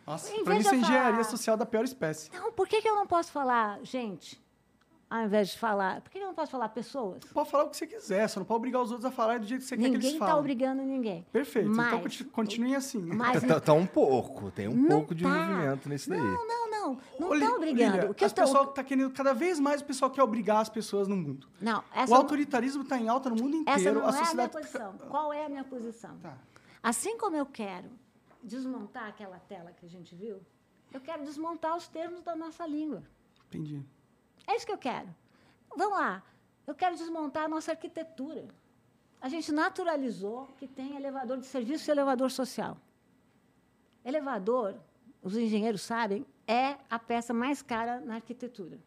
Nossa, 0.06 0.32
pra 0.44 0.54
mim 0.54 0.60
isso 0.60 0.70
é 0.70 0.74
eu 0.76 0.80
engenharia 0.80 1.24
social 1.24 1.56
da 1.58 1.66
pior 1.66 1.84
espécie. 1.84 2.30
Não, 2.34 2.52
por 2.52 2.68
que, 2.68 2.82
que 2.82 2.88
eu 2.90 2.96
não 2.96 3.08
posso 3.08 3.32
falar 3.32 3.80
gente, 3.84 4.40
ao 5.12 5.26
invés 5.26 5.50
de 5.50 5.60
falar? 5.60 6.00
Por 6.02 6.10
que, 6.10 6.18
eu 6.18 6.26
não 6.26 6.34
posso 6.34 6.50
falar 6.52 6.70
pessoas? 6.70 7.22
Pode 7.26 7.50
falar 7.52 7.66
o 7.66 7.70
que 7.70 7.76
você 7.76 7.86
quiser, 7.86 8.28
só 8.30 8.40
não 8.40 8.46
pode 8.48 8.58
obrigar 8.60 8.82
os 8.82 8.92
outros 8.92 9.06
a 9.06 9.12
falar 9.12 9.40
do 9.40 9.46
jeito 9.46 9.62
que 9.62 9.68
você 9.68 9.76
quer 9.76 9.84
que 9.84 9.90
Ninguém 9.90 10.02
eles 10.02 10.14
está 10.14 10.26
falem. 10.28 10.40
obrigando 10.40 10.82
ninguém. 10.84 11.26
Perfeito, 11.34 11.70
então 11.70 11.84
Mas- 11.92 12.02
conti- 12.02 12.24
continue 12.24 12.74
assim. 12.76 13.02
Mas 13.02 13.44
Tá, 13.44 13.60
tá 13.60 13.74
um 13.74 13.86
pouco, 13.86 14.50
tem 14.52 14.70
um 14.70 14.88
pouco 14.88 15.14
de 15.14 15.24
tá. 15.24 15.30
movimento 15.30 15.90
nisso 15.90 16.10
daí. 16.10 16.18
Não, 16.18 16.48
não, 16.48 16.72
não. 16.72 16.98
Não 17.20 17.34
está 17.36 17.56
obrigando. 17.56 18.12
O 18.12 18.14
que 18.14 18.24
as 18.26 18.32
tô- 18.32 18.42
pessoal 18.42 18.68
tá 18.68 18.84
querendo, 18.84 19.12
cada 19.12 19.34
vez 19.34 19.60
mais 19.60 19.82
o 19.82 19.86
pessoal 19.86 20.10
quer 20.10 20.24
obrigar 20.24 20.62
as 20.62 20.70
pessoas 20.70 21.08
no 21.10 21.16
mundo. 21.18 21.48
Não, 21.62 21.84
o 22.10 22.16
autoritarismo 22.16 22.84
está 22.84 22.98
em 22.98 23.08
alta 23.10 23.30
no 23.30 23.36
mundo 23.36 23.56
inteiro. 23.58 23.80
essa 23.80 23.92
não 23.92 24.02
a 24.02 24.06
é 24.06 24.08
a 24.08 24.12
minha 24.12 24.24
sociedade 24.24 24.52
posição. 24.54 24.94
Qual 25.10 25.34
é 25.34 25.46
a 25.46 25.50
minha 25.50 25.64
posição? 25.66 26.18
Tá. 26.20 26.38
Assim 26.82 27.18
como 27.18 27.36
eu 27.36 27.46
quero 27.46 27.90
desmontar 28.42 29.08
aquela 29.10 29.38
tela 29.40 29.72
que 29.72 29.86
a 29.86 29.90
gente 29.90 30.16
viu, 30.16 30.40
eu 30.94 31.00
quero 31.02 31.24
desmontar 31.24 31.76
os 31.76 31.88
termos 31.88 32.22
da 32.24 32.36
nossa 32.36 32.66
língua. 32.66 33.04
Entendi. 33.48 33.84
É 34.48 34.56
isso 34.56 34.66
que 34.66 34.72
eu 34.72 34.78
quero. 34.78 35.08
Vamos 35.76 35.98
lá. 35.98 36.24
Eu 36.68 36.76
quero 36.76 36.96
desmontar 36.96 37.46
a 37.46 37.48
nossa 37.48 37.72
arquitetura. 37.72 38.48
A 39.22 39.30
gente 39.30 39.52
naturalizou 39.52 40.48
que 40.58 40.68
tem 40.68 40.96
elevador 40.96 41.38
de 41.38 41.46
serviço 41.46 41.90
e 41.90 41.92
elevador 41.92 42.32
social. 42.32 42.78
Elevador, 44.04 44.76
os 45.22 45.36
engenheiros 45.38 45.82
sabem, 45.82 46.26
é 46.48 46.76
a 46.90 46.98
peça 46.98 47.34
mais 47.34 47.62
cara 47.62 48.00
na 48.00 48.16
arquitetura. 48.16 48.80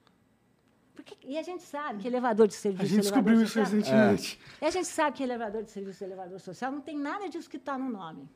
Porque- 0.94 1.16
e 1.24 1.38
a 1.38 1.42
gente 1.42 1.62
sabe 1.62 2.00
que 2.02 2.06
elevador 2.08 2.46
de 2.48 2.54
serviço 2.54 2.82
A 2.84 2.86
gente 2.86 3.00
descobriu 3.02 3.42
isso 3.42 3.52
social... 3.54 3.64
recentemente. 3.64 4.40
E 4.60 4.64
a 4.64 4.70
gente 4.70 4.86
sabe 4.86 5.16
que 5.16 5.22
elevador 5.22 5.62
de 5.62 5.70
serviço 5.70 6.02
e 6.02 6.06
elevador 6.06 6.40
social 6.40 6.70
não 6.72 6.80
tem 6.80 6.96
nada 6.96 7.28
disso 7.28 7.48
que 7.48 7.56
está 7.56 7.76
no 7.78 7.88
nome. 7.88 8.28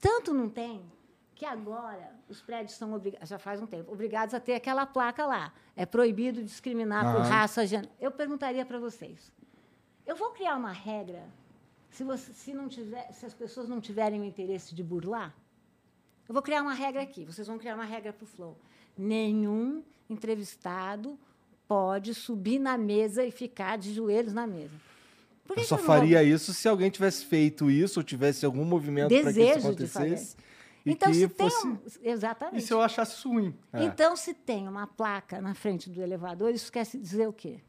Tanto 0.00 0.32
não 0.32 0.48
tem 0.48 0.84
que 1.38 1.44
agora 1.46 2.10
os 2.28 2.40
prédios 2.40 2.76
são 2.76 2.92
obrigados, 2.92 3.28
já 3.28 3.38
faz 3.38 3.62
um 3.62 3.66
tempo, 3.66 3.92
obrigados 3.92 4.34
a 4.34 4.40
ter 4.40 4.54
aquela 4.54 4.84
placa 4.84 5.24
lá. 5.24 5.52
É 5.76 5.86
proibido 5.86 6.42
discriminar 6.42 7.04
por 7.12 7.20
Aham. 7.20 7.28
raça, 7.28 7.64
gênero. 7.64 7.88
Eu 8.00 8.10
perguntaria 8.10 8.66
para 8.66 8.80
vocês: 8.80 9.30
eu 10.04 10.16
vou 10.16 10.30
criar 10.30 10.56
uma 10.56 10.72
regra 10.72 11.22
se, 11.90 12.02
você- 12.02 12.32
se 12.32 12.52
não 12.52 12.68
tiver, 12.68 13.06
se 13.12 13.24
as 13.24 13.32
pessoas 13.34 13.68
não 13.68 13.80
tiverem 13.80 14.20
o 14.20 14.24
interesse 14.24 14.74
de 14.74 14.82
burlar? 14.82 15.32
Eu 16.28 16.32
vou 16.34 16.42
criar 16.42 16.60
uma 16.60 16.74
regra 16.74 17.00
aqui. 17.02 17.24
Vocês 17.24 17.46
vão 17.46 17.56
criar 17.56 17.76
uma 17.76 17.84
regra 17.84 18.12
para 18.12 18.24
o 18.24 18.26
Flow. 18.26 18.58
Nenhum 18.96 19.82
entrevistado 20.10 21.16
pode 21.68 22.14
subir 22.14 22.58
na 22.58 22.76
mesa 22.76 23.24
e 23.24 23.30
ficar 23.30 23.78
de 23.78 23.94
joelhos 23.94 24.32
na 24.32 24.44
mesa. 24.46 24.74
Por 25.46 25.56
Eu 25.56 25.64
só 25.64 25.76
não 25.76 25.84
vou- 25.84 25.94
faria 25.94 26.22
isso 26.24 26.52
se 26.52 26.68
alguém 26.68 26.90
tivesse 26.90 27.24
feito 27.24 27.70
isso 27.70 28.00
ou 28.00 28.04
tivesse 28.04 28.44
algum 28.44 28.64
movimento 28.64 29.08
para 29.08 29.16
que 29.22 29.28
isso 29.28 29.34
Desejo 29.38 29.74
de 29.76 29.86
fazer. 29.86 30.06
acontecesse. 30.06 30.36
E 30.86 30.92
Então, 30.92 31.10
que 31.10 31.18
se 31.18 31.28
tem 31.28 31.50
fosse. 31.50 31.66
um- 31.66 31.78
E 32.02 32.08
Exatamente. 32.08 32.64
se 32.64 32.72
eu 32.72 32.80
achasse 32.80 33.26
ruim? 33.26 33.54
É. 33.72 33.84
Então, 33.84 34.16
se 34.16 34.32
tem 34.34 34.66
uma 34.68 34.86
placa 34.86 35.40
na 35.40 35.54
frente 35.54 35.90
do 35.90 36.00
elevador, 36.02 36.50
isso 36.52 36.70
quer 36.72 36.84
dizer 36.86 37.28
o 37.28 37.32
quê? 37.32 37.60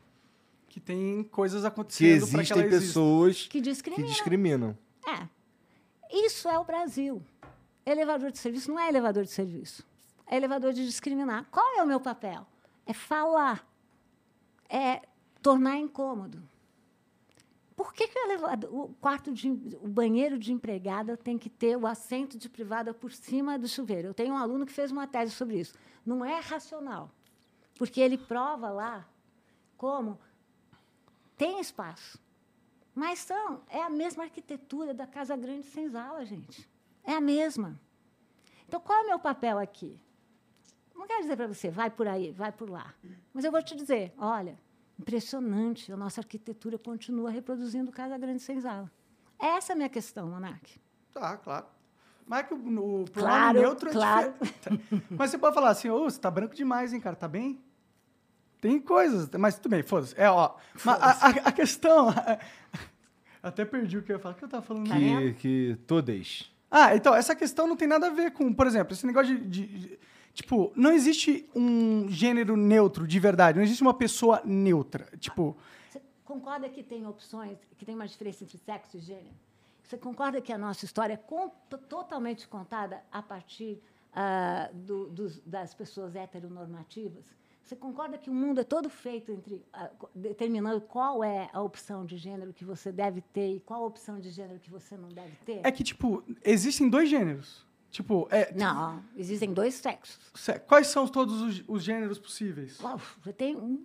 Que 0.68 0.80
tem 0.80 1.24
coisas 1.24 1.62
Que 1.62 1.68
acontecendo 1.68 2.20
para 2.28 2.30
que 2.30 2.36
existem 2.54 2.66
exista. 2.66 2.80
pessoas 2.88 3.42
Que 3.44 3.50
que 3.50 3.62
discrimina. 3.62 4.08
discriminam. 4.08 4.78
É. 5.08 5.28
Isso 6.12 6.48
é 6.48 6.58
o 6.60 6.64
Brasil. 6.64 7.22
Elevador 7.86 8.32
de 8.32 8.38
serviço 8.38 8.70
não 8.72 8.80
é 8.80 8.88
elevador 8.88 9.24
de 9.24 9.32
serviço. 9.32 9.84
É 10.28 10.38
elevador 10.38 10.72
de 10.74 10.86
discriminar. 10.86 11.46
Qual 11.52 11.78
é 11.80 11.84
o 11.84 11.88
meu 11.88 12.00
papel? 12.00 12.46
É 12.86 12.94
falar. 12.94 13.68
É 14.70 15.02
tornar 15.42 15.78
incômodo. 15.78 16.42
Por 17.80 17.94
que, 17.94 18.10
que 18.10 18.20
o, 18.20 18.24
elevador- 18.26 18.76
o 18.76 18.94
quarto 18.96 19.32
de 19.32 19.50
o 19.82 19.88
banheiro 19.88 20.38
de 20.38 20.52
empregada 20.52 21.16
tem 21.16 21.38
que 21.38 21.50
ter 21.50 21.78
o 21.78 21.88
assento 21.88 22.38
de 22.38 22.50
privada 22.50 22.94
por 22.94 23.10
cima 23.14 23.58
do 23.58 23.70
chuveiro? 23.70 24.10
Eu 24.10 24.14
tenho 24.14 24.34
um 24.34 24.38
aluno 24.38 24.66
que 24.66 24.74
fez 24.74 24.92
uma 24.92 25.08
tese 25.08 25.32
sobre 25.32 25.62
isso. 25.62 25.74
Não 26.06 26.26
é 26.26 26.42
racional, 26.42 27.10
porque 27.76 28.02
ele 28.02 28.18
prova 28.18 28.70
lá 28.70 29.08
como 29.78 30.20
tem 31.38 31.62
espaço, 31.62 32.20
mas 32.94 33.20
são 33.20 33.62
é 33.70 33.82
a 33.82 33.90
mesma 33.90 34.26
arquitetura 34.26 34.94
da 34.94 35.08
casa 35.08 35.38
grande 35.38 35.66
sem 35.68 35.90
sala, 35.90 36.26
gente. 36.26 36.70
É 37.02 37.14
a 37.14 37.22
mesma. 37.22 37.80
Então, 38.68 38.82
qual 38.82 39.00
é 39.00 39.04
o 39.04 39.08
meu 39.08 39.20
papel 39.20 39.58
aqui? 39.58 39.98
Não 40.94 41.08
quero 41.08 41.22
dizer 41.22 41.38
para 41.38 41.48
você, 41.48 41.70
vai 41.70 41.90
por 41.90 42.10
aí, 42.10 42.34
vai 42.34 42.52
por 42.52 42.70
lá. 42.70 42.94
Mas 43.34 43.46
eu 43.46 43.54
vou 43.54 43.64
te 43.64 43.74
dizer, 43.74 44.14
olha, 44.18 44.60
impressionante, 45.00 45.92
a 45.92 45.98
nossa 45.98 46.22
arquitetura 46.22 46.78
continua 46.78 47.30
reproduzindo 47.32 47.92
Casa 47.92 48.18
Grande 48.18 48.42
sem 48.42 48.60
sala. 48.62 48.92
Essa 49.40 49.72
é 49.72 49.74
a 49.74 49.78
minha 49.78 49.90
questão, 49.90 50.28
Monark. 50.30 50.80
Tá, 51.14 51.38
claro. 51.38 51.66
Mas 52.28 52.40
é 52.42 52.44
que 52.44 52.54
o, 52.54 53.02
o 53.02 53.06
Claro, 53.12 53.60
neutro 53.60 53.90
é 53.90 53.92
claro. 53.92 54.34
diferente. 54.42 55.04
Mas 55.18 55.32
você 55.32 55.38
pode 55.38 55.56
falar 55.56 55.70
assim, 55.70 55.90
ô, 55.90 56.04
você 56.04 56.20
tá 56.20 56.30
branco 56.30 56.54
demais, 56.54 56.94
hein, 56.94 57.00
cara? 57.00 57.16
Tá 57.16 57.28
bem? 57.28 57.60
Tem 58.62 58.78
coisas, 58.78 59.30
mas 59.38 59.56
tudo 59.58 59.72
bem, 59.72 59.82
foda-se. 59.84 60.14
É, 60.20 60.30
ó. 60.30 60.54
Mas 60.84 61.02
a, 61.02 61.28
a- 61.28 61.30
a 61.48 61.52
questão. 61.54 62.10
Até 63.42 63.64
perdi 63.64 63.98
o 63.98 64.04
que 64.04 64.12
eu 64.12 64.18
ia 64.18 64.20
falar. 64.22 64.36
O 64.36 64.38
que 64.38 64.44
eu 64.44 64.50
tava 64.50 64.62
falando? 64.64 64.90
Que, 64.92 65.34
que 65.36 65.78
todas. 65.88 66.52
Ah, 66.70 66.94
então, 66.94 67.16
essa 67.16 67.34
questão 67.34 67.66
não 67.66 67.78
tem 67.78 67.88
nada 67.88 68.08
a 68.08 68.10
ver 68.10 68.32
com, 68.32 68.54
por 68.54 68.68
exemplo, 68.68 68.92
esse 68.94 69.08
negócio 69.08 69.34
de, 69.40 69.46
de- 69.48 69.68
de- 69.80 70.00
Tipo, 70.40 70.72
não 70.74 70.94
existe 70.94 71.50
um 71.54 72.08
gênero 72.10 72.56
neutro 72.56 73.06
de 73.06 73.20
verdade, 73.20 73.58
não 73.58 73.64
existe 73.66 73.82
uma 73.82 73.94
pessoa 73.94 74.42
neutra. 74.46 75.06
Tipo, 75.20 75.58
Você 75.90 76.02
concorda 76.24 76.70
que 76.70 76.82
tem 76.82 77.06
opções, 77.06 77.58
que 77.78 77.84
tem 77.86 77.94
uma 77.94 78.08
diferença 78.08 78.46
entre 78.46 78.58
sexo 78.58 78.96
e 78.96 79.02
gênero? 79.02 79.36
Você 79.84 79.98
concorda 79.98 80.40
que 80.40 80.54
a 80.54 80.58
nossa 80.58 80.86
história 80.86 81.16
é 81.16 81.78
totalmente 81.90 82.48
contada 82.48 83.04
a 83.12 83.22
partir 83.22 83.82
ah, 84.14 84.70
do- 84.74 85.08
dos- 85.10 85.42
das 85.46 85.74
pessoas 85.74 86.16
heteronormativas? 86.16 87.26
Você 87.62 87.76
concorda 87.76 88.18
que 88.18 88.30
o 88.30 88.34
mundo 88.34 88.62
é 88.62 88.64
todo 88.64 88.90
feito 88.90 89.34
entre 89.34 89.62
co- 89.98 90.10
determinando 90.16 90.80
qual 90.80 91.22
é 91.22 91.50
a 91.52 91.62
opção 91.62 92.06
de 92.06 92.18
gênero 92.18 92.54
que 92.54 92.64
você 92.64 92.94
deve 92.94 93.20
ter 93.22 93.56
e 93.56 93.60
qual 93.60 93.84
a 93.84 93.86
opção 93.88 94.20
de 94.22 94.30
gênero 94.32 94.58
que 94.60 94.70
você 94.72 94.96
não 94.96 95.10
deve 95.10 95.36
ter? 95.46 95.60
é 95.66 95.70
que, 95.72 95.84
tipo, 95.84 96.24
existem 96.46 96.90
dois 96.90 97.10
gêneros. 97.10 97.68
Tipo, 97.92 98.28
é, 98.30 98.54
Não, 98.54 99.04
existem 99.18 99.52
dois 99.52 99.74
sexos. 99.76 100.20
se- 100.36 100.60
quais 100.60 100.88
são 100.88 101.08
todos 101.08 101.42
os, 101.42 101.64
os 101.68 101.84
gêneros 101.84 102.20
possíveis? 102.20 102.80
Uau, 102.80 103.00
Você 103.24 103.34
tem 103.34 103.56
um- 103.56 103.84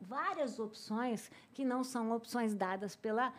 várias 0.00 0.58
opções 0.58 1.30
que 1.52 1.64
não 1.64 1.84
são 1.84 2.12
opções 2.12 2.54
dadas 2.54 2.96
pela, 2.96 3.32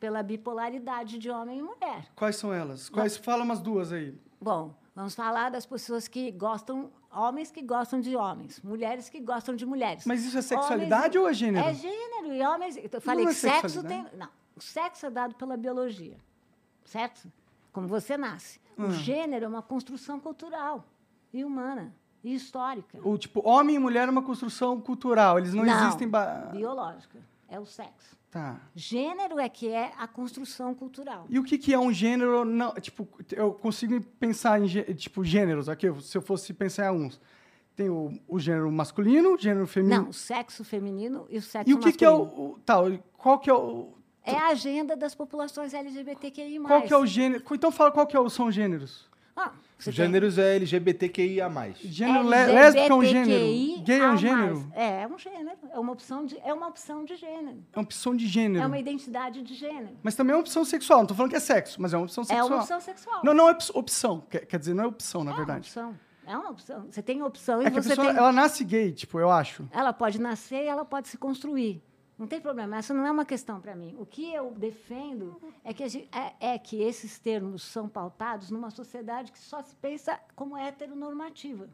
pela 0.00 0.22
bipolaridade 0.22 1.18
de 1.18 1.30
homem 1.30 1.58
e 1.60 1.62
mulher. 1.62 2.10
Quais 2.16 2.36
são 2.36 2.52
elas? 2.52 2.88
Quais? 2.88 3.16
Fala 3.16 3.44
umas 3.44 3.60
duas 3.60 3.92
aí. 3.92 4.16
Bom, 4.40 4.74
vamos 4.94 5.14
falar 5.14 5.50
das 5.50 5.66
pessoas 5.66 6.08
que 6.08 6.30
gostam, 6.32 6.90
homens 7.12 7.50
que 7.52 7.62
gostam 7.62 8.00
de 8.00 8.16
homens, 8.16 8.60
mulheres 8.62 9.08
que 9.08 9.20
gostam 9.20 9.54
de 9.54 9.64
mulheres. 9.66 10.04
Mas 10.04 10.24
isso 10.24 10.36
é 10.38 10.42
sexualidade 10.42 11.16
ou 11.18 11.28
é 11.28 11.32
gênero? 11.34 11.66
É 11.66 11.74
gênero. 11.74 12.32
E 12.32 12.42
homens. 12.42 12.76
Eu 12.76 13.00
falei 13.00 13.24
Não 13.24 13.30
é 13.30 13.34
que 13.34 13.40
sexo 13.40 13.68
sexualidade? 13.68 14.10
tem. 14.10 14.18
Não, 14.18 14.28
o 14.56 14.60
sexo 14.60 15.06
é 15.06 15.10
dado 15.10 15.34
pela 15.36 15.56
biologia, 15.56 16.16
certo? 16.84 17.30
Como 17.72 17.86
você 17.86 18.16
nasce. 18.16 18.60
Hum. 18.78 18.86
O 18.86 18.92
gênero 18.92 19.44
é 19.44 19.48
uma 19.48 19.62
construção 19.62 20.18
cultural 20.18 20.84
e 21.32 21.44
humana 21.44 21.94
e 22.22 22.34
histórica. 22.34 22.98
O 23.02 23.16
tipo, 23.16 23.46
homem 23.46 23.76
e 23.76 23.78
mulher 23.78 24.08
é 24.08 24.10
uma 24.10 24.22
construção 24.22 24.80
cultural, 24.80 25.38
eles 25.38 25.54
não, 25.54 25.64
existem. 25.64 26.08
Ba... 26.08 26.50
biológica. 26.52 27.18
É 27.48 27.58
o 27.58 27.66
sexo. 27.66 28.16
Tá. 28.30 28.60
Gênero 28.76 29.40
é 29.40 29.48
que 29.48 29.68
é 29.68 29.92
a 29.98 30.06
construção 30.06 30.72
cultural. 30.72 31.26
E 31.28 31.38
o 31.38 31.42
que, 31.42 31.58
que 31.58 31.74
é 31.74 31.78
um 31.78 31.92
gênero? 31.92 32.44
Não, 32.44 32.72
tipo, 32.74 33.08
eu 33.32 33.52
consigo 33.52 34.00
pensar 34.20 34.60
em 34.62 34.68
tipo 34.94 35.24
gêneros 35.24 35.68
aqui. 35.68 35.92
Se 36.00 36.16
eu 36.16 36.22
fosse 36.22 36.54
pensar 36.54 36.84
em 36.84 36.88
alguns, 36.88 37.20
tem 37.74 37.90
o, 37.90 38.12
o 38.28 38.38
gênero 38.38 38.70
masculino, 38.70 39.34
o 39.34 39.38
gênero 39.38 39.66
feminino. 39.66 40.02
Não, 40.02 40.10
o 40.10 40.12
sexo 40.12 40.62
feminino 40.62 41.26
e 41.28 41.38
o 41.38 41.42
sexo 41.42 41.68
e 41.68 41.74
o 41.74 41.80
que, 41.80 41.92
que 41.92 42.04
é 42.04 42.10
masculino. 42.10 42.40
o, 42.40 42.52
o 42.52 42.58
tal? 42.60 42.84
Qual 43.18 43.40
que 43.40 43.50
é 43.50 43.54
o 43.54 43.94
É 44.24 44.36
a 44.36 44.48
agenda 44.48 44.96
das 44.96 45.14
populações 45.14 45.72
LGBTQI+. 45.74 46.60
qual 46.60 46.82
que 46.82 46.92
é 46.92 46.96
o 46.96 47.06
gênero? 47.06 47.42
Então 47.52 47.70
fala 47.72 47.90
qual 47.90 48.06
que 48.06 48.16
é 48.16 48.20
o- 48.20 48.28
são 48.28 48.46
os 48.46 48.54
gêneros. 48.54 49.08
Ah, 49.36 49.52
você 49.78 49.88
Os 49.90 49.96
tem 49.96 50.04
gêneros 50.04 50.36
é 50.36 50.56
LGBTQIA. 50.56 51.48
Gênero 51.82 52.26
lésbico 52.26 52.92
é 52.92 52.94
um 52.94 53.02
gênero, 53.04 53.28
gay 53.82 54.00
é 54.00 54.10
um 54.10 54.16
gênero, 54.18 54.72
É, 54.74 55.02
é 55.02 55.06
um 55.08 55.16
gênero. 55.18 55.50
É 55.72 55.78
uma 55.78 55.92
opção 55.92 56.26
de, 56.26 56.38
é 56.44 56.52
uma 56.52 56.66
opção 56.68 57.04
de 57.04 57.16
gênero. 57.16 57.64
é 57.72 57.78
uma 57.78 57.82
opção 57.82 58.14
de 58.14 58.26
gênero. 58.26 58.62
É 58.62 58.66
uma 58.66 58.78
identidade 58.78 59.42
de 59.42 59.54
gênero. 59.54 59.96
Mas 60.02 60.14
também 60.14 60.32
é 60.32 60.36
uma 60.36 60.42
opção 60.42 60.64
sexual. 60.64 60.98
Não 61.00 61.06
tô 61.06 61.14
falando 61.14 61.30
que 61.30 61.36
é 61.36 61.40
sexo, 61.40 61.80
mas 61.80 61.94
é 61.94 61.96
uma 61.96 62.04
opção 62.04 62.22
É 62.22 62.26
sexual. 62.26 62.48
uma 62.48 62.58
opção 62.58 62.80
sexual. 62.80 63.20
Não, 63.24 63.32
não 63.32 63.48
é 63.48 63.52
op- 63.52 63.70
opção. 63.74 64.22
Quer, 64.28 64.44
quer 64.44 64.58
dizer, 64.58 64.74
não 64.74 64.84
é 64.84 64.86
opção, 64.88 65.24
na 65.24 65.32
é 65.32 65.36
verdade. 65.36 65.70
uma 65.74 65.88
opção. 65.88 65.98
É 66.26 66.36
uma 66.36 66.50
opção. 66.50 66.86
Você 66.90 67.02
tem 67.02 67.22
opção 67.22 67.62
e 67.62 67.66
É 67.66 67.70
que 67.70 67.78
a 67.78 67.82
você 67.82 67.88
pessoa, 67.90 68.08
tem... 68.08 68.16
ela 68.16 68.30
nasce 68.32 68.62
gay, 68.64 68.92
tipo, 68.92 69.18
eu 69.18 69.30
acho. 69.30 69.66
Ela 69.72 69.92
pode 69.92 70.20
nascer 70.20 70.62
e 70.64 70.66
ela 70.66 70.84
pode 70.84 71.08
se 71.08 71.16
construir. 71.16 71.82
Não 72.20 72.26
tem 72.26 72.38
problema, 72.38 72.76
essa 72.76 72.92
não 72.92 73.06
é 73.06 73.10
uma 73.10 73.24
questão 73.24 73.62
para 73.62 73.74
mim. 73.74 73.96
O 73.98 74.04
que 74.04 74.30
eu 74.30 74.50
defendo 74.50 75.40
é 75.64 75.72
que, 75.72 75.82
a 75.82 75.88
gen- 75.88 76.06
é, 76.12 76.52
é 76.52 76.58
que 76.58 76.82
esses 76.82 77.18
termos 77.18 77.62
são 77.62 77.88
pautados 77.88 78.50
numa 78.50 78.70
sociedade 78.70 79.32
que 79.32 79.38
só 79.38 79.62
se 79.62 79.74
pensa 79.76 80.20
como 80.36 80.54
heteronormativa. 80.54 81.66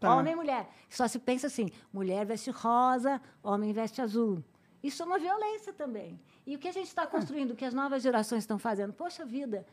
Tá. 0.00 0.12
Homem 0.16 0.32
e 0.32 0.36
mulher. 0.36 0.68
Só 0.90 1.06
se 1.06 1.20
pensa 1.20 1.46
assim: 1.46 1.70
mulher 1.92 2.26
veste 2.26 2.50
rosa, 2.50 3.22
homem 3.44 3.72
veste 3.72 4.02
azul. 4.02 4.42
Isso 4.82 5.00
é 5.04 5.06
uma 5.06 5.20
violência 5.20 5.72
também. 5.72 6.20
E 6.44 6.56
o 6.56 6.58
que 6.58 6.66
a 6.66 6.72
gente 6.72 6.88
está 6.88 7.06
construindo, 7.06 7.52
o 7.52 7.56
que 7.56 7.64
as 7.64 7.72
novas 7.72 8.02
gerações 8.02 8.42
estão 8.42 8.58
fazendo? 8.58 8.92
Poxa 8.92 9.24
vida, 9.24 9.64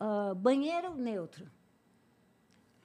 ah, 0.00 0.32
banheiro 0.34 0.94
neutro. 0.94 1.46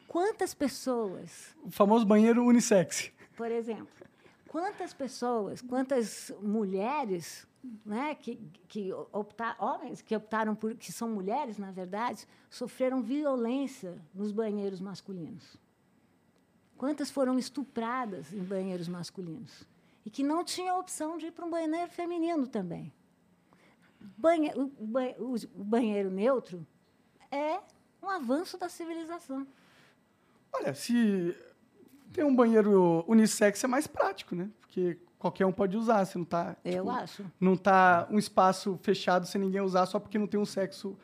Quantas 0.05 0.53
pessoas 0.53 1.55
O 1.63 1.71
famoso 1.71 2.05
banheiro 2.05 2.43
unissex. 2.43 3.09
por 3.37 3.49
exemplo, 3.49 3.87
quantas 4.49 4.93
pessoas, 4.93 5.61
quantas 5.61 6.31
mulheres, 6.41 7.47
né, 7.85 8.15
que, 8.15 8.35
que 8.67 8.91
optar, 9.11 9.55
homens 9.59 10.01
que 10.01 10.15
optaram 10.15 10.55
por, 10.55 10.75
que 10.75 10.91
são 10.91 11.09
mulheres, 11.09 11.57
na 11.57 11.71
verdade, 11.71 12.27
sofreram 12.49 13.01
violência 13.01 13.97
nos 14.13 14.31
banheiros 14.31 14.79
masculinos? 14.81 15.55
Quantas 16.77 17.11
foram 17.11 17.37
estupradas 17.37 18.33
em 18.33 18.43
banheiros 18.43 18.87
masculinos? 18.87 19.63
E 20.05 20.09
que 20.09 20.23
não 20.23 20.43
tinham 20.43 20.79
opção 20.79 21.17
de 21.17 21.27
ir 21.27 21.31
para 21.31 21.45
um 21.45 21.49
banheiro 21.49 21.91
feminino 21.91 22.47
também. 22.47 22.91
Banhe- 24.17 24.53
o, 24.55 24.67
ba- 24.87 25.15
o- 25.19 25.35
o 25.61 25.63
banheiro 25.63 26.09
neutro 26.09 26.65
é 27.29 27.59
um 28.01 28.09
avanço 28.09 28.57
da 28.57 28.69
civilização. 28.69 29.45
Olha, 30.53 30.73
se 30.73 31.35
tem 32.11 32.23
um 32.23 32.35
banheiro 32.35 33.03
unissex 33.07 33.63
é 33.63 33.67
mais 33.67 33.87
prático, 33.87 34.35
né? 34.35 34.49
Porque 34.59 34.97
qualquer 35.17 35.45
um 35.45 35.51
pode 35.51 35.77
usar, 35.77 36.05
você 36.05 36.17
não 36.17 36.25
tá. 36.25 36.55
Eu 36.63 36.85
tipo, 36.85 36.89
acho. 36.89 37.25
Não 37.39 37.55
tá 37.55 38.07
um 38.09 38.17
espaço 38.17 38.79
fechado 38.81 39.27
sem 39.27 39.41
ninguém 39.41 39.61
usar 39.61 39.85
só 39.85 39.99
porque 39.99 40.17
não 40.17 40.27
tem 40.27 40.39
um 40.39 40.45
sexo 40.45 40.97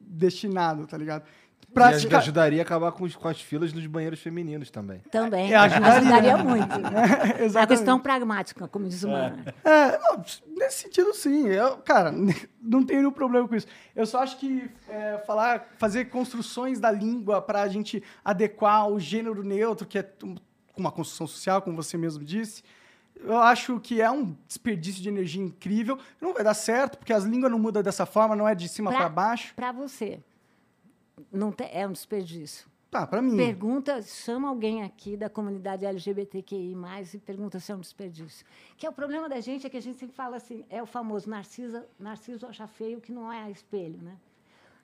destinado, 0.00 0.86
tá 0.86 0.96
ligado? 0.96 1.24
E 1.68 1.72
Prática. 1.76 2.16
ajudaria 2.18 2.60
a 2.60 2.64
acabar 2.64 2.90
com, 2.92 3.04
os- 3.04 3.14
com 3.16 3.28
as 3.28 3.40
filas 3.40 3.70
dos 3.72 3.86
banheiros 3.86 4.18
femininos 4.20 4.70
também. 4.70 5.00
Também. 5.10 5.52
É, 5.52 5.56
ajudaria. 5.56 5.96
ajudaria 5.98 6.36
muito. 6.38 6.66
É 7.58 7.60
a 7.62 7.66
questão 7.66 8.00
pragmática, 8.00 8.66
como 8.66 8.88
diz 8.88 9.02
o 9.04 9.08
Mano. 9.08 9.44
É, 9.62 9.98
não, 9.98 10.22
nesse 10.56 10.84
sentido, 10.84 11.12
sim. 11.12 11.46
Eu, 11.48 11.76
cara, 11.78 12.10
não 12.62 12.82
tenho 12.84 13.00
nenhum 13.00 13.12
problema 13.12 13.46
com 13.46 13.54
isso. 13.54 13.66
Eu 13.94 14.06
só 14.06 14.22
acho 14.22 14.38
que 14.38 14.70
é, 14.88 15.18
falar, 15.26 15.66
fazer 15.76 16.06
construções 16.06 16.80
da 16.80 16.90
língua 16.90 17.42
para 17.42 17.62
a 17.62 17.68
gente 17.68 18.02
adequar 18.24 18.88
o 18.88 18.98
gênero 18.98 19.42
neutro, 19.42 19.86
que 19.86 19.98
é 19.98 20.10
um- 20.24 20.36
uma 20.76 20.90
construção 20.90 21.26
social, 21.26 21.60
como 21.60 21.76
você 21.76 21.96
mesmo 21.98 22.24
disse, 22.24 22.62
eu 23.22 23.38
acho 23.38 23.80
que 23.80 24.00
é 24.02 24.10
um 24.10 24.34
desperdício 24.46 25.02
de 25.02 25.08
energia 25.08 25.42
incrível. 25.42 25.98
Não 26.20 26.32
vai 26.34 26.44
dar 26.44 26.52
certo, 26.54 26.98
porque 26.98 27.12
as 27.12 27.24
línguas 27.24 27.50
não 27.50 27.58
mudam 27.58 27.82
dessa 27.82 28.04
forma, 28.06 28.36
não 28.36 28.46
é 28.48 28.54
de 28.54 28.68
cima 28.68 28.90
Pra- 28.90 29.00
para 29.00 29.08
baixo. 29.08 29.54
Para 29.54 29.72
você, 29.72 30.20
não 31.32 31.52
te- 31.52 31.68
é 31.72 31.86
um 31.86 31.92
desperdício. 31.92 32.66
Tá, 32.90 33.06
para 33.06 33.20
mim. 33.20 33.36
Pergunta, 33.36 34.00
chama 34.02 34.48
alguém 34.48 34.82
aqui 34.82 35.16
da 35.16 35.28
comunidade 35.28 35.84
LGBTQI+, 35.84 36.74
e 37.14 37.18
pergunta 37.18 37.58
se 37.58 37.72
é 37.72 37.74
um 37.74 37.80
desperdício. 37.80 38.46
Que 38.76 38.86
é 38.86 38.88
o 38.88 38.92
problema 38.92 39.28
da 39.28 39.40
gente, 39.40 39.66
é 39.66 39.70
que 39.70 39.76
a 39.76 39.82
gente 39.82 39.98
sempre 39.98 40.14
fala 40.14 40.36
assim, 40.36 40.64
é 40.70 40.82
o 40.82 40.86
famoso 40.86 41.28
Narciso, 41.28 41.82
Narciso 41.98 42.46
acha 42.46 42.66
feio 42.66 43.00
que 43.00 43.12
não 43.12 43.30
é 43.32 43.50
espelho, 43.50 43.98
né? 44.00 44.16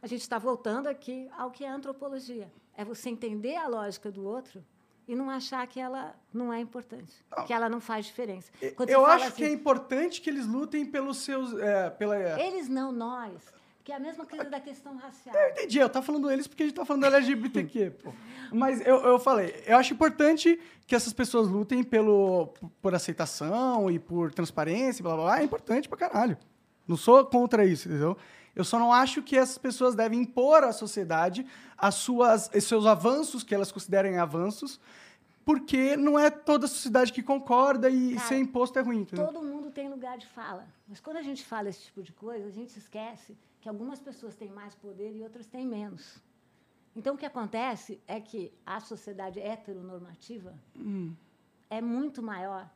A 0.02 0.06
gente 0.06 0.20
está 0.22 0.36
voltando 0.38 0.88
aqui 0.88 1.28
ao 1.38 1.50
que 1.50 1.64
é 1.64 1.68
antropologia. 1.68 2.50
É 2.76 2.84
você 2.84 3.08
entender 3.08 3.54
a 3.54 3.68
lógica 3.68 4.10
do 4.10 4.24
outro 4.26 4.64
e 5.06 5.14
não 5.14 5.30
achar 5.30 5.64
que 5.68 5.78
ela 5.78 6.14
não 6.32 6.52
é 6.52 6.58
importante, 6.60 7.14
que 7.46 7.52
ela 7.52 7.68
não 7.68 7.80
faz 7.80 8.06
diferença. 8.06 8.50
Quando 8.74 8.90
Eu 8.90 9.06
acho 9.06 9.26
assim, 9.26 9.36
que 9.36 9.44
é 9.44 9.52
importante 9.52 10.20
que 10.20 10.28
eles 10.28 10.44
lutem 10.44 10.84
pelos 10.84 11.18
seus. 11.18 11.54
é, 11.58 11.88
pela, 11.90 12.16
Eles 12.40 12.68
não, 12.68 12.90
nós. 12.90 13.32
Que 13.84 13.90
é 13.90 13.96
a 13.96 14.00
mesma 14.00 14.24
coisa 14.24 14.48
da 14.48 14.60
questão 14.60 14.96
racial. 14.96 15.34
Eu 15.34 15.50
entendi, 15.50 15.78
eu 15.78 15.88
tava 15.88 16.06
falando 16.06 16.30
eles 16.30 16.46
porque 16.46 16.62
a 16.62 16.66
gente 16.66 16.76
tá 16.76 16.84
falando 16.84 17.04
LGBTQ, 17.04 17.90
pô. 18.02 18.12
Mas 18.52 18.80
eu, 18.86 18.96
eu 19.04 19.18
falei, 19.18 19.62
eu 19.66 19.76
acho 19.76 19.92
importante 19.92 20.60
que 20.86 20.94
essas 20.94 21.12
pessoas 21.12 21.48
lutem 21.48 21.82
pelo, 21.82 22.54
por 22.80 22.94
aceitação 22.94 23.90
e 23.90 23.98
por 23.98 24.32
transparência, 24.32 25.02
blá 25.02 25.14
blá 25.14 25.24
blá. 25.24 25.40
É 25.40 25.44
importante 25.44 25.88
pra 25.88 25.98
caralho. 25.98 26.38
Não 26.86 26.96
sou 26.96 27.24
contra 27.24 27.64
isso, 27.64 27.88
entendeu? 27.88 28.16
Eu 28.54 28.64
só 28.64 28.78
não 28.78 28.92
acho 28.92 29.22
que 29.22 29.36
essas 29.36 29.58
pessoas 29.58 29.94
devem 29.94 30.20
impor 30.20 30.62
à 30.62 30.72
sociedade 30.72 31.46
as 31.76 31.96
suas, 31.96 32.50
os 32.54 32.64
seus 32.64 32.86
avanços, 32.86 33.42
que 33.42 33.54
elas 33.54 33.72
considerem 33.72 34.18
avanços, 34.18 34.78
porque 35.44 35.96
não 35.96 36.18
é 36.18 36.30
toda 36.30 36.66
a 36.66 36.68
sociedade 36.68 37.12
que 37.12 37.22
concorda 37.22 37.90
e 37.90 38.14
Cara, 38.14 38.28
ser 38.28 38.38
imposto 38.38 38.78
é 38.78 38.82
ruim. 38.82 39.00
Entendeu? 39.00 39.26
Todo 39.26 39.42
mundo 39.42 39.70
tem 39.70 39.88
lugar 39.88 40.18
de 40.18 40.26
fala. 40.28 40.66
Mas 40.86 41.00
quando 41.00 41.16
a 41.16 41.22
gente 41.22 41.44
fala 41.44 41.68
esse 41.68 41.80
tipo 41.80 42.02
de 42.02 42.12
coisa, 42.12 42.46
a 42.46 42.50
gente 42.50 42.78
esquece 42.78 43.36
que 43.62 43.68
algumas 43.68 44.00
pessoas 44.00 44.34
têm 44.34 44.50
mais 44.50 44.74
poder 44.74 45.14
e 45.16 45.22
outras 45.22 45.46
têm 45.46 45.64
menos. 45.66 46.20
Então, 46.94 47.14
o 47.14 47.18
que 47.18 47.24
acontece 47.24 48.02
é 48.06 48.20
que 48.20 48.52
a 48.66 48.80
sociedade 48.80 49.38
heteronormativa 49.40 50.52
é 51.70 51.80
muito 51.80 52.20
maior 52.22 52.68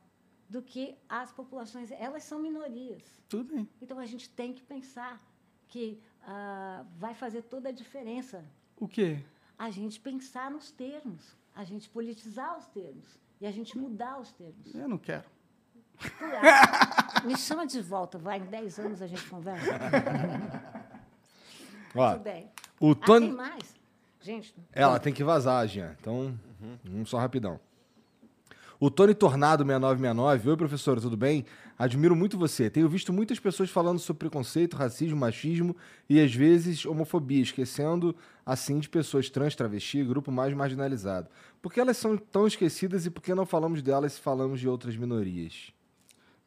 do 0.49 0.61
que 0.61 0.97
as 1.07 1.31
populações. 1.31 1.91
Elas 1.91 2.23
são 2.23 2.39
minorias. 2.39 3.03
Tudo 3.27 3.53
bem. 3.53 3.69
Então, 3.81 3.99
a 3.99 4.05
gente 4.05 4.29
tem 4.29 4.53
que 4.53 4.63
pensar 4.63 5.21
que 5.67 6.01
ah, 6.23 6.85
vai 6.97 7.13
fazer 7.13 7.43
toda 7.43 7.67
a 7.69 7.71
diferença 7.73 8.43
O 8.79 8.87
quê? 8.87 9.19
a 9.59 9.69
gente 9.69 9.99
pensar 9.99 10.49
nos 10.49 10.71
termos, 10.71 11.35
a 11.53 11.65
gente 11.65 11.89
politizar 11.89 12.57
os 12.57 12.65
termos 12.67 13.19
e 13.41 13.45
a 13.45 13.51
gente 13.51 13.77
mudar 13.77 14.19
os 14.19 14.31
termos. 14.31 14.73
Eu 14.73 14.87
não 14.87 14.97
quero. 14.97 15.25
Me 17.25 17.35
chama 17.35 17.65
de 17.65 17.81
volta, 17.81 18.17
vai, 18.17 18.37
em 18.39 18.45
10 18.45 18.79
anos 18.79 19.01
a 19.01 19.07
gente 19.07 19.27
conversa. 19.27 19.65
Ó, 21.95 22.11
Tudo 22.13 22.23
bem. 22.23 22.47
o 22.79 22.91
Ah, 22.91 22.95
tem 22.95 23.05
Tony. 23.05 23.31
mais? 23.31 23.75
Gente, 24.21 24.53
Ela 24.73 24.99
tem 24.99 25.13
que 25.13 25.23
vazar, 25.23 25.65
Jean. 25.67 25.95
Então, 25.99 26.37
um 26.89 27.05
só 27.05 27.17
rapidão. 27.17 27.59
O 28.79 28.91
Tony 28.91 29.15
Tornado 29.15 29.63
6969. 29.65 30.49
Oi, 30.51 30.57
professor, 30.57 31.01
tudo 31.01 31.17
bem? 31.17 31.45
Admiro 31.79 32.15
muito 32.15 32.37
você. 32.37 32.69
Tenho 32.69 32.87
visto 32.89 33.11
muitas 33.11 33.39
pessoas 33.39 33.69
falando 33.71 33.97
sobre 33.99 34.19
preconceito, 34.19 34.75
racismo, 34.77 35.17
machismo 35.17 35.75
e 36.09 36.19
às 36.19 36.33
vezes 36.33 36.85
homofobia, 36.85 37.41
esquecendo 37.41 38.15
assim 38.45 38.79
de 38.79 38.87
pessoas 38.89 39.29
trans, 39.29 39.55
travesti, 39.55 40.03
grupo 40.03 40.31
mais 40.31 40.53
marginalizado. 40.53 41.27
Por 41.61 41.71
que 41.73 41.79
elas 41.79 41.97
são 41.97 42.17
tão 42.17 42.45
esquecidas 42.45 43.05
e 43.05 43.09
por 43.09 43.21
que 43.21 43.33
não 43.33 43.45
falamos 43.45 43.81
delas 43.81 44.13
se 44.13 44.21
falamos 44.21 44.59
de 44.59 44.67
outras 44.67 44.95
minorias? 44.95 45.71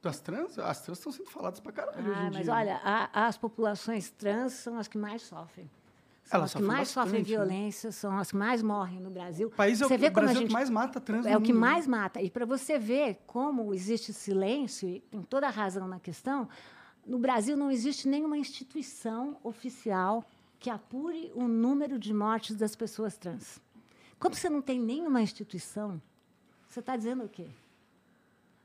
Das 0.02 0.18
trans? 0.20 0.58
As 0.58 0.80
trans 0.82 0.98
estão 0.98 1.12
sendo 1.12 1.28
faladas 1.28 1.60
pra 1.60 1.72
caralho 1.72 2.00
hoje 2.00 2.10
ah, 2.20 2.30
mas 2.32 2.44
dia. 2.44 2.54
olha, 2.54 2.80
a- 2.82 3.26
as 3.26 3.36
populações 3.36 4.08
trans 4.10 4.52
são 4.54 4.78
as 4.78 4.88
que 4.88 4.96
mais 4.96 5.22
sofrem. 5.22 5.70
São 6.24 6.38
Elas 6.38 6.50
as 6.50 6.52
que 6.54 6.58
sofrem 6.60 6.76
mais 6.76 6.88
sofrem 6.88 7.12
bastante, 7.22 7.30
né? 7.30 7.36
violência, 7.36 7.92
são 7.92 8.16
as 8.18 8.30
que 8.30 8.36
mais 8.36 8.62
morrem 8.62 8.98
no 9.00 9.10
Brasil. 9.10 9.48
O 9.48 9.50
país 9.50 9.80
é 9.80 9.84
o, 9.84 9.88
você 9.88 9.94
que- 9.96 10.00
vê 10.00 10.06
o 10.06 10.12
como 10.12 10.24
Brasil 10.26 10.30
a 10.30 10.32
é 10.32 10.38
o 10.38 10.40
gente 10.40 10.48
que 10.48 10.54
mais 10.54 10.70
mata 10.70 11.00
trans 11.00 11.26
É 11.26 11.36
o 11.36 11.40
que 11.42 11.52
mais 11.52 11.86
mata. 11.86 12.22
E 12.22 12.30
para 12.30 12.46
você 12.46 12.78
ver 12.78 13.18
como 13.26 13.74
existe 13.74 14.12
silêncio, 14.12 14.88
e 14.88 15.00
tem 15.00 15.22
toda 15.22 15.46
a 15.48 15.50
razão 15.50 15.86
na 15.86 16.00
questão, 16.00 16.48
no 17.06 17.18
Brasil 17.18 17.56
não 17.56 17.70
existe 17.70 18.08
nenhuma 18.08 18.38
instituição 18.38 19.36
oficial 19.42 20.24
que 20.58 20.70
apure 20.70 21.30
o 21.34 21.46
número 21.48 21.98
de 21.98 22.14
mortes 22.14 22.56
das 22.56 22.74
pessoas 22.76 23.16
trans. 23.18 23.60
Como 24.18 24.34
você 24.34 24.48
não 24.48 24.62
tem 24.62 24.78
nenhuma 24.80 25.20
instituição, 25.20 26.00
você 26.68 26.80
está 26.80 26.96
dizendo 26.96 27.24
o 27.24 27.28
quê? 27.28 27.48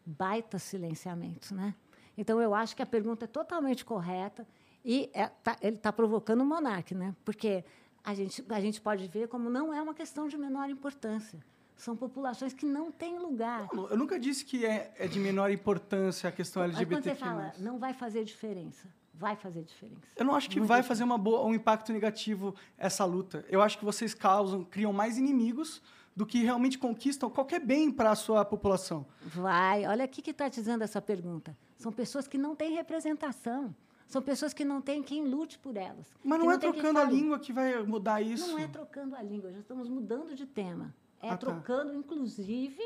Baita 0.06 0.60
silenciamento, 0.60 1.54
né? 1.56 1.74
Então, 2.18 2.40
eu 2.40 2.54
acho 2.54 2.76
que 2.76 2.82
a 2.82 2.86
pergunta 2.86 3.26
é 3.26 3.28
totalmente 3.28 3.84
correta 3.84 4.48
e 4.84 5.10
é- 5.14 5.28
tá- 5.28 5.58
ele 5.62 5.76
está 5.78 5.92
provocando 5.92 6.42
o 6.42 6.46
monarca, 6.46 6.94
né? 6.96 7.16
Porque 7.26 7.64
a 8.04 8.14
gente, 8.14 8.44
a 8.50 8.60
gente 8.62 8.80
pode 8.80 9.08
ver 9.08 9.28
como 9.28 9.50
não 9.50 9.74
é 9.74 9.82
uma 9.82 9.94
questão 9.94 10.28
de 10.28 10.38
menor 10.38 10.70
importância. 10.70 11.40
São 11.76 11.96
populações 11.96 12.54
que 12.54 12.66
não 12.66 12.90
têm 12.92 13.20
lugar. 13.20 13.68
Não, 13.74 13.90
Eu 13.90 13.98
nunca 13.98 14.18
disse 14.18 14.46
que 14.46 14.66
é, 14.66 14.94
é 14.98 15.08
de 15.08 15.20
menor 15.20 15.52
importância 15.52 16.30
a 16.30 16.32
questão 16.32 16.64
Aí 16.64 16.70
quando 16.72 17.04
você 17.04 17.10
LGBT. 17.10 17.20
fala, 17.20 17.54
não 17.60 17.78
vai 17.78 17.94
fazer 17.94 18.24
diferença, 18.24 18.88
vai 19.14 19.36
fazer 19.36 19.64
diferença. 19.64 20.00
Eu 20.16 20.24
não 20.24 20.36
acho 20.36 20.50
que 20.50 20.58
Muita 20.60 20.74
vai 20.74 20.84
fazer 20.84 21.04
uma 21.04 21.18
boa, 21.18 21.44
um 21.46 21.54
impacto 21.54 21.92
negativo 21.92 22.56
essa 22.78 23.04
luta. 23.04 23.44
Eu 23.50 23.62
acho 23.62 23.78
que 23.78 23.84
vocês 23.84 24.14
causam, 24.14 24.64
criam 24.64 24.94
mais 24.94 25.18
inimigos 25.18 25.82
do 26.16 26.26
que 26.26 26.40
realmente 26.44 26.78
conquistam 26.78 27.30
qualquer 27.30 27.60
bem 27.60 27.92
para 27.92 28.12
a 28.12 28.16
sua 28.16 28.46
população. 28.46 29.06
Vai. 29.22 29.86
Olha 29.86 30.06
o 30.06 30.08
que 30.08 30.30
está 30.32 30.48
dizendo 30.48 30.84
essa 30.84 31.02
pergunta. 31.02 31.58
São 31.78 31.92
pessoas 31.92 32.28
que 32.28 32.38
não 32.38 32.56
têm 32.56 32.74
representação. 32.74 33.76
São 34.08 34.22
pessoas 34.22 34.54
que 34.54 34.64
não 34.64 34.82
têm 34.82 35.02
quem 35.04 35.26
lute 35.28 35.58
por 35.60 35.76
elas. 35.76 36.08
Mas 36.24 36.40
que 36.40 36.46
não 36.46 36.52
é 36.52 36.58
trocando 36.58 37.00
a 37.00 37.04
língua 37.06 37.40
que 37.40 37.52
vai 37.52 37.84
mudar 37.84 38.22
isso. 38.22 38.48
Não 38.52 38.60
é 38.60 38.68
trocando 38.68 39.16
a 39.16 39.22
língua, 39.22 39.52
já 39.52 39.60
estamos 39.60 39.90
mudando 39.90 40.36
de 40.36 40.46
tema. 40.46 40.94
É 41.22 41.28
Ah, 41.28 41.32
tá. 41.32 41.38
trocando, 41.38 41.94
inclusive, 41.94 42.80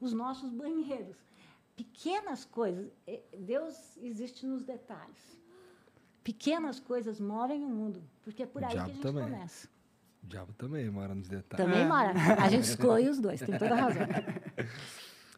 os 0.00 0.12
nossos 0.12 0.50
banheiros. 0.50 1.16
Pequenas 1.76 2.44
coisas. 2.44 2.90
eh, 3.06 3.20
Deus 3.38 3.96
existe 3.98 4.46
nos 4.46 4.64
detalhes. 4.64 5.40
Pequenas 6.24 6.78
coisas 6.80 7.20
movem 7.20 7.64
o 7.64 7.68
mundo, 7.68 8.02
porque 8.22 8.42
é 8.44 8.46
por 8.46 8.62
O 8.62 8.64
aí 8.64 8.72
que 8.72 8.78
a 8.78 8.86
gente 8.86 9.00
também. 9.00 9.24
começa. 9.24 9.68
O 10.22 10.26
diabo 10.26 10.52
também 10.54 10.88
mora 10.90 11.14
nos 11.14 11.28
detalhes. 11.28 11.64
Também 11.66 11.82
É. 11.84 11.88
mora. 11.88 12.12
A 12.42 12.48
gente 12.48 12.64
exclui 12.64 13.08
os 13.08 13.18
dois, 13.18 13.40
tem 13.40 13.58
toda 13.58 13.74
a 13.74 13.80
razão. 13.80 14.02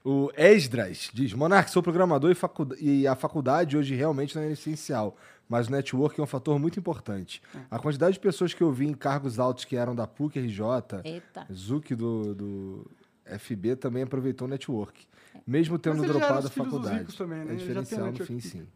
O 0.06 0.30
Esdras 0.36 1.08
diz: 1.14 1.32
Monark, 1.32 1.70
sou 1.70 1.82
programador 1.82 2.30
e, 2.30 2.34
facu- 2.34 2.76
e 2.78 3.06
a 3.06 3.14
faculdade 3.14 3.74
hoje 3.74 3.94
realmente 3.94 4.36
não 4.36 4.42
é 4.42 4.52
essencial, 4.52 5.16
mas 5.48 5.68
o 5.68 5.70
network 5.70 6.20
é 6.20 6.22
um 6.22 6.26
fator 6.26 6.58
muito 6.58 6.78
importante. 6.78 7.40
A 7.70 7.78
quantidade 7.78 8.12
de 8.12 8.20
pessoas 8.20 8.52
que 8.52 8.62
eu 8.62 8.70
vi 8.70 8.86
em 8.86 8.92
cargos 8.92 9.38
altos 9.38 9.64
que 9.64 9.76
eram 9.76 9.94
da 9.94 10.06
PUC 10.06 10.38
RJ, 10.38 10.60
Eita. 11.04 11.46
Zuc 11.50 11.94
do, 11.94 12.34
do 12.34 12.90
FB 13.38 13.76
também 13.76 14.02
aproveitou 14.02 14.46
o 14.46 14.50
network. 14.50 15.06
Mesmo 15.46 15.78
tendo 15.78 16.02
dropado 16.02 16.48
a 16.48 16.50
faculdade. 16.50 16.98
ricos 16.98 17.16
também, 17.16 17.42
né? 17.42 17.54
É 17.54 17.56
diferencial 17.56 18.12
no 18.12 18.24
fim, 18.26 18.40
sim. 18.40 18.66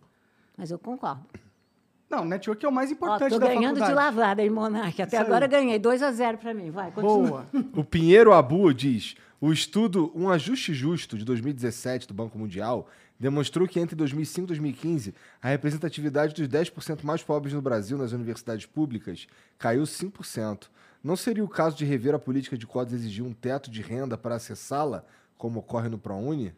Mas 0.56 0.70
eu 0.70 0.78
concordo. 0.78 1.26
Não, 2.10 2.24
network 2.24 2.64
é 2.64 2.68
o 2.68 2.72
mais 2.72 2.90
Ó, 2.90 2.94
importante 2.94 3.32
tô 3.32 3.38
da 3.38 3.46
ganhando 3.46 3.78
faculdade. 3.78 3.90
de 3.90 3.94
lavada, 3.94 4.42
hein, 4.42 4.50
Monark? 4.50 5.02
Até 5.02 5.16
Isso 5.16 5.26
agora 5.26 5.44
eu 5.44 5.48
ganhei 5.48 5.78
2 5.78 6.02
a 6.02 6.10
0 6.10 6.38
para 6.38 6.54
mim. 6.54 6.70
Vai, 6.70 6.90
continua. 6.90 7.46
Boa. 7.52 7.64
O 7.76 7.84
Pinheiro 7.84 8.32
Abu 8.32 8.72
diz: 8.72 9.14
o 9.40 9.52
estudo 9.52 10.10
Um 10.14 10.30
Ajuste 10.30 10.72
Justo 10.72 11.18
de 11.18 11.24
2017 11.24 12.08
do 12.08 12.14
Banco 12.14 12.38
Mundial 12.38 12.88
demonstrou 13.20 13.66
que 13.68 13.78
entre 13.80 13.94
2005 13.96 14.44
e 14.44 14.48
2015 14.48 15.14
a 15.42 15.48
representatividade 15.48 16.34
dos 16.34 16.48
10% 16.48 17.04
mais 17.04 17.22
pobres 17.22 17.52
no 17.52 17.60
Brasil 17.60 17.98
nas 17.98 18.12
universidades 18.12 18.64
públicas 18.64 19.26
caiu 19.58 19.82
5%. 19.82 20.68
Não 21.02 21.16
seria 21.16 21.44
o 21.44 21.48
caso 21.48 21.76
de 21.76 21.84
rever 21.84 22.14
a 22.14 22.18
política 22.18 22.56
de 22.56 22.66
cotas 22.66 22.92
e 22.92 22.96
exigir 22.96 23.24
um 23.24 23.32
teto 23.32 23.70
de 23.70 23.82
renda 23.82 24.16
para 24.16 24.36
acessá-la, 24.36 25.04
como 25.36 25.60
ocorre 25.60 25.88
no 25.88 25.98
ProUni? 25.98 26.52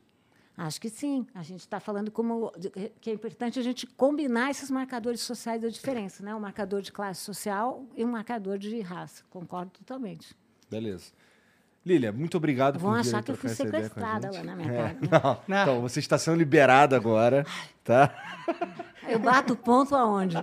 Acho 0.62 0.78
que 0.78 0.90
sim. 0.90 1.26
A 1.34 1.42
gente 1.42 1.60
está 1.60 1.80
falando 1.80 2.10
como 2.10 2.52
que 3.00 3.08
é 3.10 3.14
importante 3.14 3.58
a 3.58 3.62
gente 3.62 3.86
combinar 3.86 4.50
esses 4.50 4.70
marcadores 4.70 5.22
sociais 5.22 5.62
da 5.62 5.68
diferença, 5.68 6.22
né? 6.22 6.34
Um 6.34 6.40
marcador 6.40 6.82
de 6.82 6.92
classe 6.92 7.22
social 7.22 7.86
e 7.97 8.05
um 8.05 8.08
marcador 8.10 8.58
de 8.58 8.78
raça. 8.82 9.24
Concordo 9.30 9.70
totalmente. 9.70 10.36
Beleza. 10.70 11.12
Lília, 11.84 12.12
muito 12.12 12.36
obrigado 12.36 12.78
Vão 12.78 12.90
por 12.92 13.02
vir 13.02 13.08
achar 13.08 13.22
que 13.22 13.30
eu 13.30 13.36
fui 13.39 13.48
sequestrada 13.48 14.30
lá 14.30 14.42
na 14.44 14.55
minha 14.55 14.70
É, 14.70 14.94
casa. 14.94 14.98
Não, 15.10 15.42
Né? 15.48 15.62
então 15.62 15.80
você 15.80 15.98
está 15.98 16.18
sendo 16.18 16.36
liberada 16.36 16.94
agora, 16.94 17.47
tá? 17.82 18.14
Eu 19.08 19.18
bato 19.18 19.56
ponto 19.56 19.97
aonde? 19.97 20.36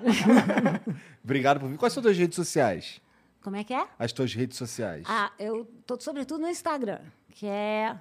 Obrigado 1.23 1.59
por 1.59 1.69
vir. 1.69 1.77
Quais 1.77 1.93
são 1.93 2.01
as 2.01 2.05
tuas 2.05 2.17
redes 2.17 2.35
sociais? 2.35 2.99
Como 3.41 3.55
é 3.55 3.63
que 3.63 3.71
é? 3.73 3.87
As 3.99 4.11
tuas 4.11 4.33
redes 4.33 4.57
sociais. 4.57 5.03
Ah, 5.07 5.31
eu 5.37 5.69
estou 5.79 5.99
sobretudo 6.01 6.41
no 6.41 6.49
Instagram, 6.49 7.01
que 7.29 7.45
é 7.45 7.95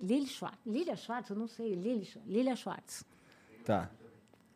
Lili 0.00 0.26
Schwartz. 0.26 0.58
Lilia 0.66 0.96
Schwartz? 0.96 1.30
Eu 1.30 1.36
não 1.36 1.48
sei. 1.48 1.74
Lili, 1.74 2.08
Lilia 2.26 2.56
Schwartz. 2.56 3.04
Tá. 3.64 3.90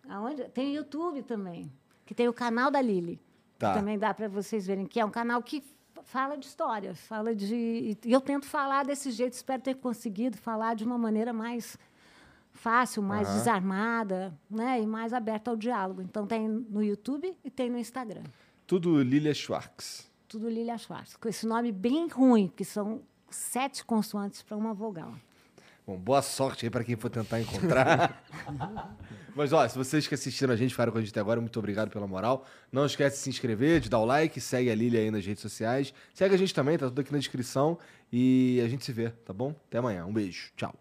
Aonde? 0.08 0.44
Tem 0.50 0.70
o 0.72 0.74
YouTube 0.76 1.22
também, 1.22 1.70
que 2.06 2.14
tem 2.14 2.28
o 2.28 2.32
canal 2.32 2.70
da 2.70 2.80
Lili. 2.80 3.20
Tá. 3.58 3.74
Também 3.74 3.98
dá 3.98 4.14
para 4.14 4.28
vocês 4.28 4.66
verem, 4.66 4.86
que 4.86 4.98
é 4.98 5.04
um 5.04 5.10
canal 5.10 5.42
que 5.42 5.62
fala 6.04 6.36
de 6.36 6.46
história, 6.46 6.94
fala 6.94 7.34
de. 7.34 7.96
E 8.04 8.12
eu 8.12 8.20
tento 8.20 8.46
falar 8.46 8.84
desse 8.84 9.10
jeito, 9.10 9.34
espero 9.34 9.62
ter 9.62 9.74
conseguido 9.74 10.36
falar 10.36 10.74
de 10.74 10.84
uma 10.84 10.96
maneira 10.98 11.32
mais 11.32 11.78
fácil, 12.52 13.02
mais 13.02 13.28
Aham. 13.28 13.38
desarmada, 13.38 14.38
né? 14.50 14.80
E 14.80 14.86
mais 14.86 15.12
aberta 15.12 15.50
ao 15.50 15.56
diálogo. 15.56 16.02
Então 16.02 16.26
tem 16.26 16.48
no 16.48 16.82
YouTube 16.82 17.36
e 17.44 17.50
tem 17.50 17.70
no 17.70 17.78
Instagram. 17.78 18.22
Tudo 18.66 19.02
Lilia 19.02 19.34
Schwartz. 19.34 20.10
Tudo 20.28 20.48
Lilia 20.48 20.78
Schwartz. 20.78 21.16
Com 21.16 21.28
esse 21.28 21.46
nome 21.46 21.72
bem 21.72 22.08
ruim, 22.08 22.48
que 22.48 22.64
são 22.64 23.02
sete 23.28 23.84
consoantes 23.84 24.42
para 24.42 24.56
uma 24.56 24.72
vogal. 24.72 25.14
Bom, 25.86 25.96
boa 25.96 26.22
sorte 26.22 26.66
aí 26.66 26.70
para 26.70 26.84
quem 26.84 26.96
for 26.96 27.10
tentar 27.10 27.40
encontrar. 27.40 28.22
Mas, 29.34 29.52
ó, 29.52 29.66
se 29.68 29.76
vocês 29.76 30.06
que 30.06 30.14
assistiram 30.14 30.52
a 30.52 30.56
gente, 30.56 30.70
ficaram 30.70 30.92
com 30.92 30.98
a 30.98 31.00
gente 31.00 31.10
até 31.10 31.20
agora, 31.20 31.40
muito 31.40 31.58
obrigado 31.58 31.90
pela 31.90 32.06
moral. 32.06 32.46
Não 32.70 32.84
esquece 32.84 33.16
de 33.16 33.22
se 33.22 33.30
inscrever, 33.30 33.80
de 33.80 33.88
dar 33.88 33.98
o 33.98 34.04
like, 34.04 34.40
segue 34.40 34.70
a 34.70 34.74
Lilia 34.74 35.00
aí 35.00 35.10
nas 35.10 35.24
redes 35.24 35.42
sociais. 35.42 35.94
Segue 36.12 36.34
a 36.34 36.38
gente 36.38 36.54
também, 36.54 36.76
tá 36.76 36.86
tudo 36.86 37.00
aqui 37.00 37.12
na 37.12 37.18
descrição. 37.18 37.78
E 38.12 38.60
a 38.64 38.68
gente 38.68 38.84
se 38.84 38.92
vê, 38.92 39.10
tá 39.10 39.32
bom? 39.32 39.54
Até 39.68 39.78
amanhã. 39.78 40.04
Um 40.04 40.12
beijo. 40.12 40.50
Tchau. 40.56 40.79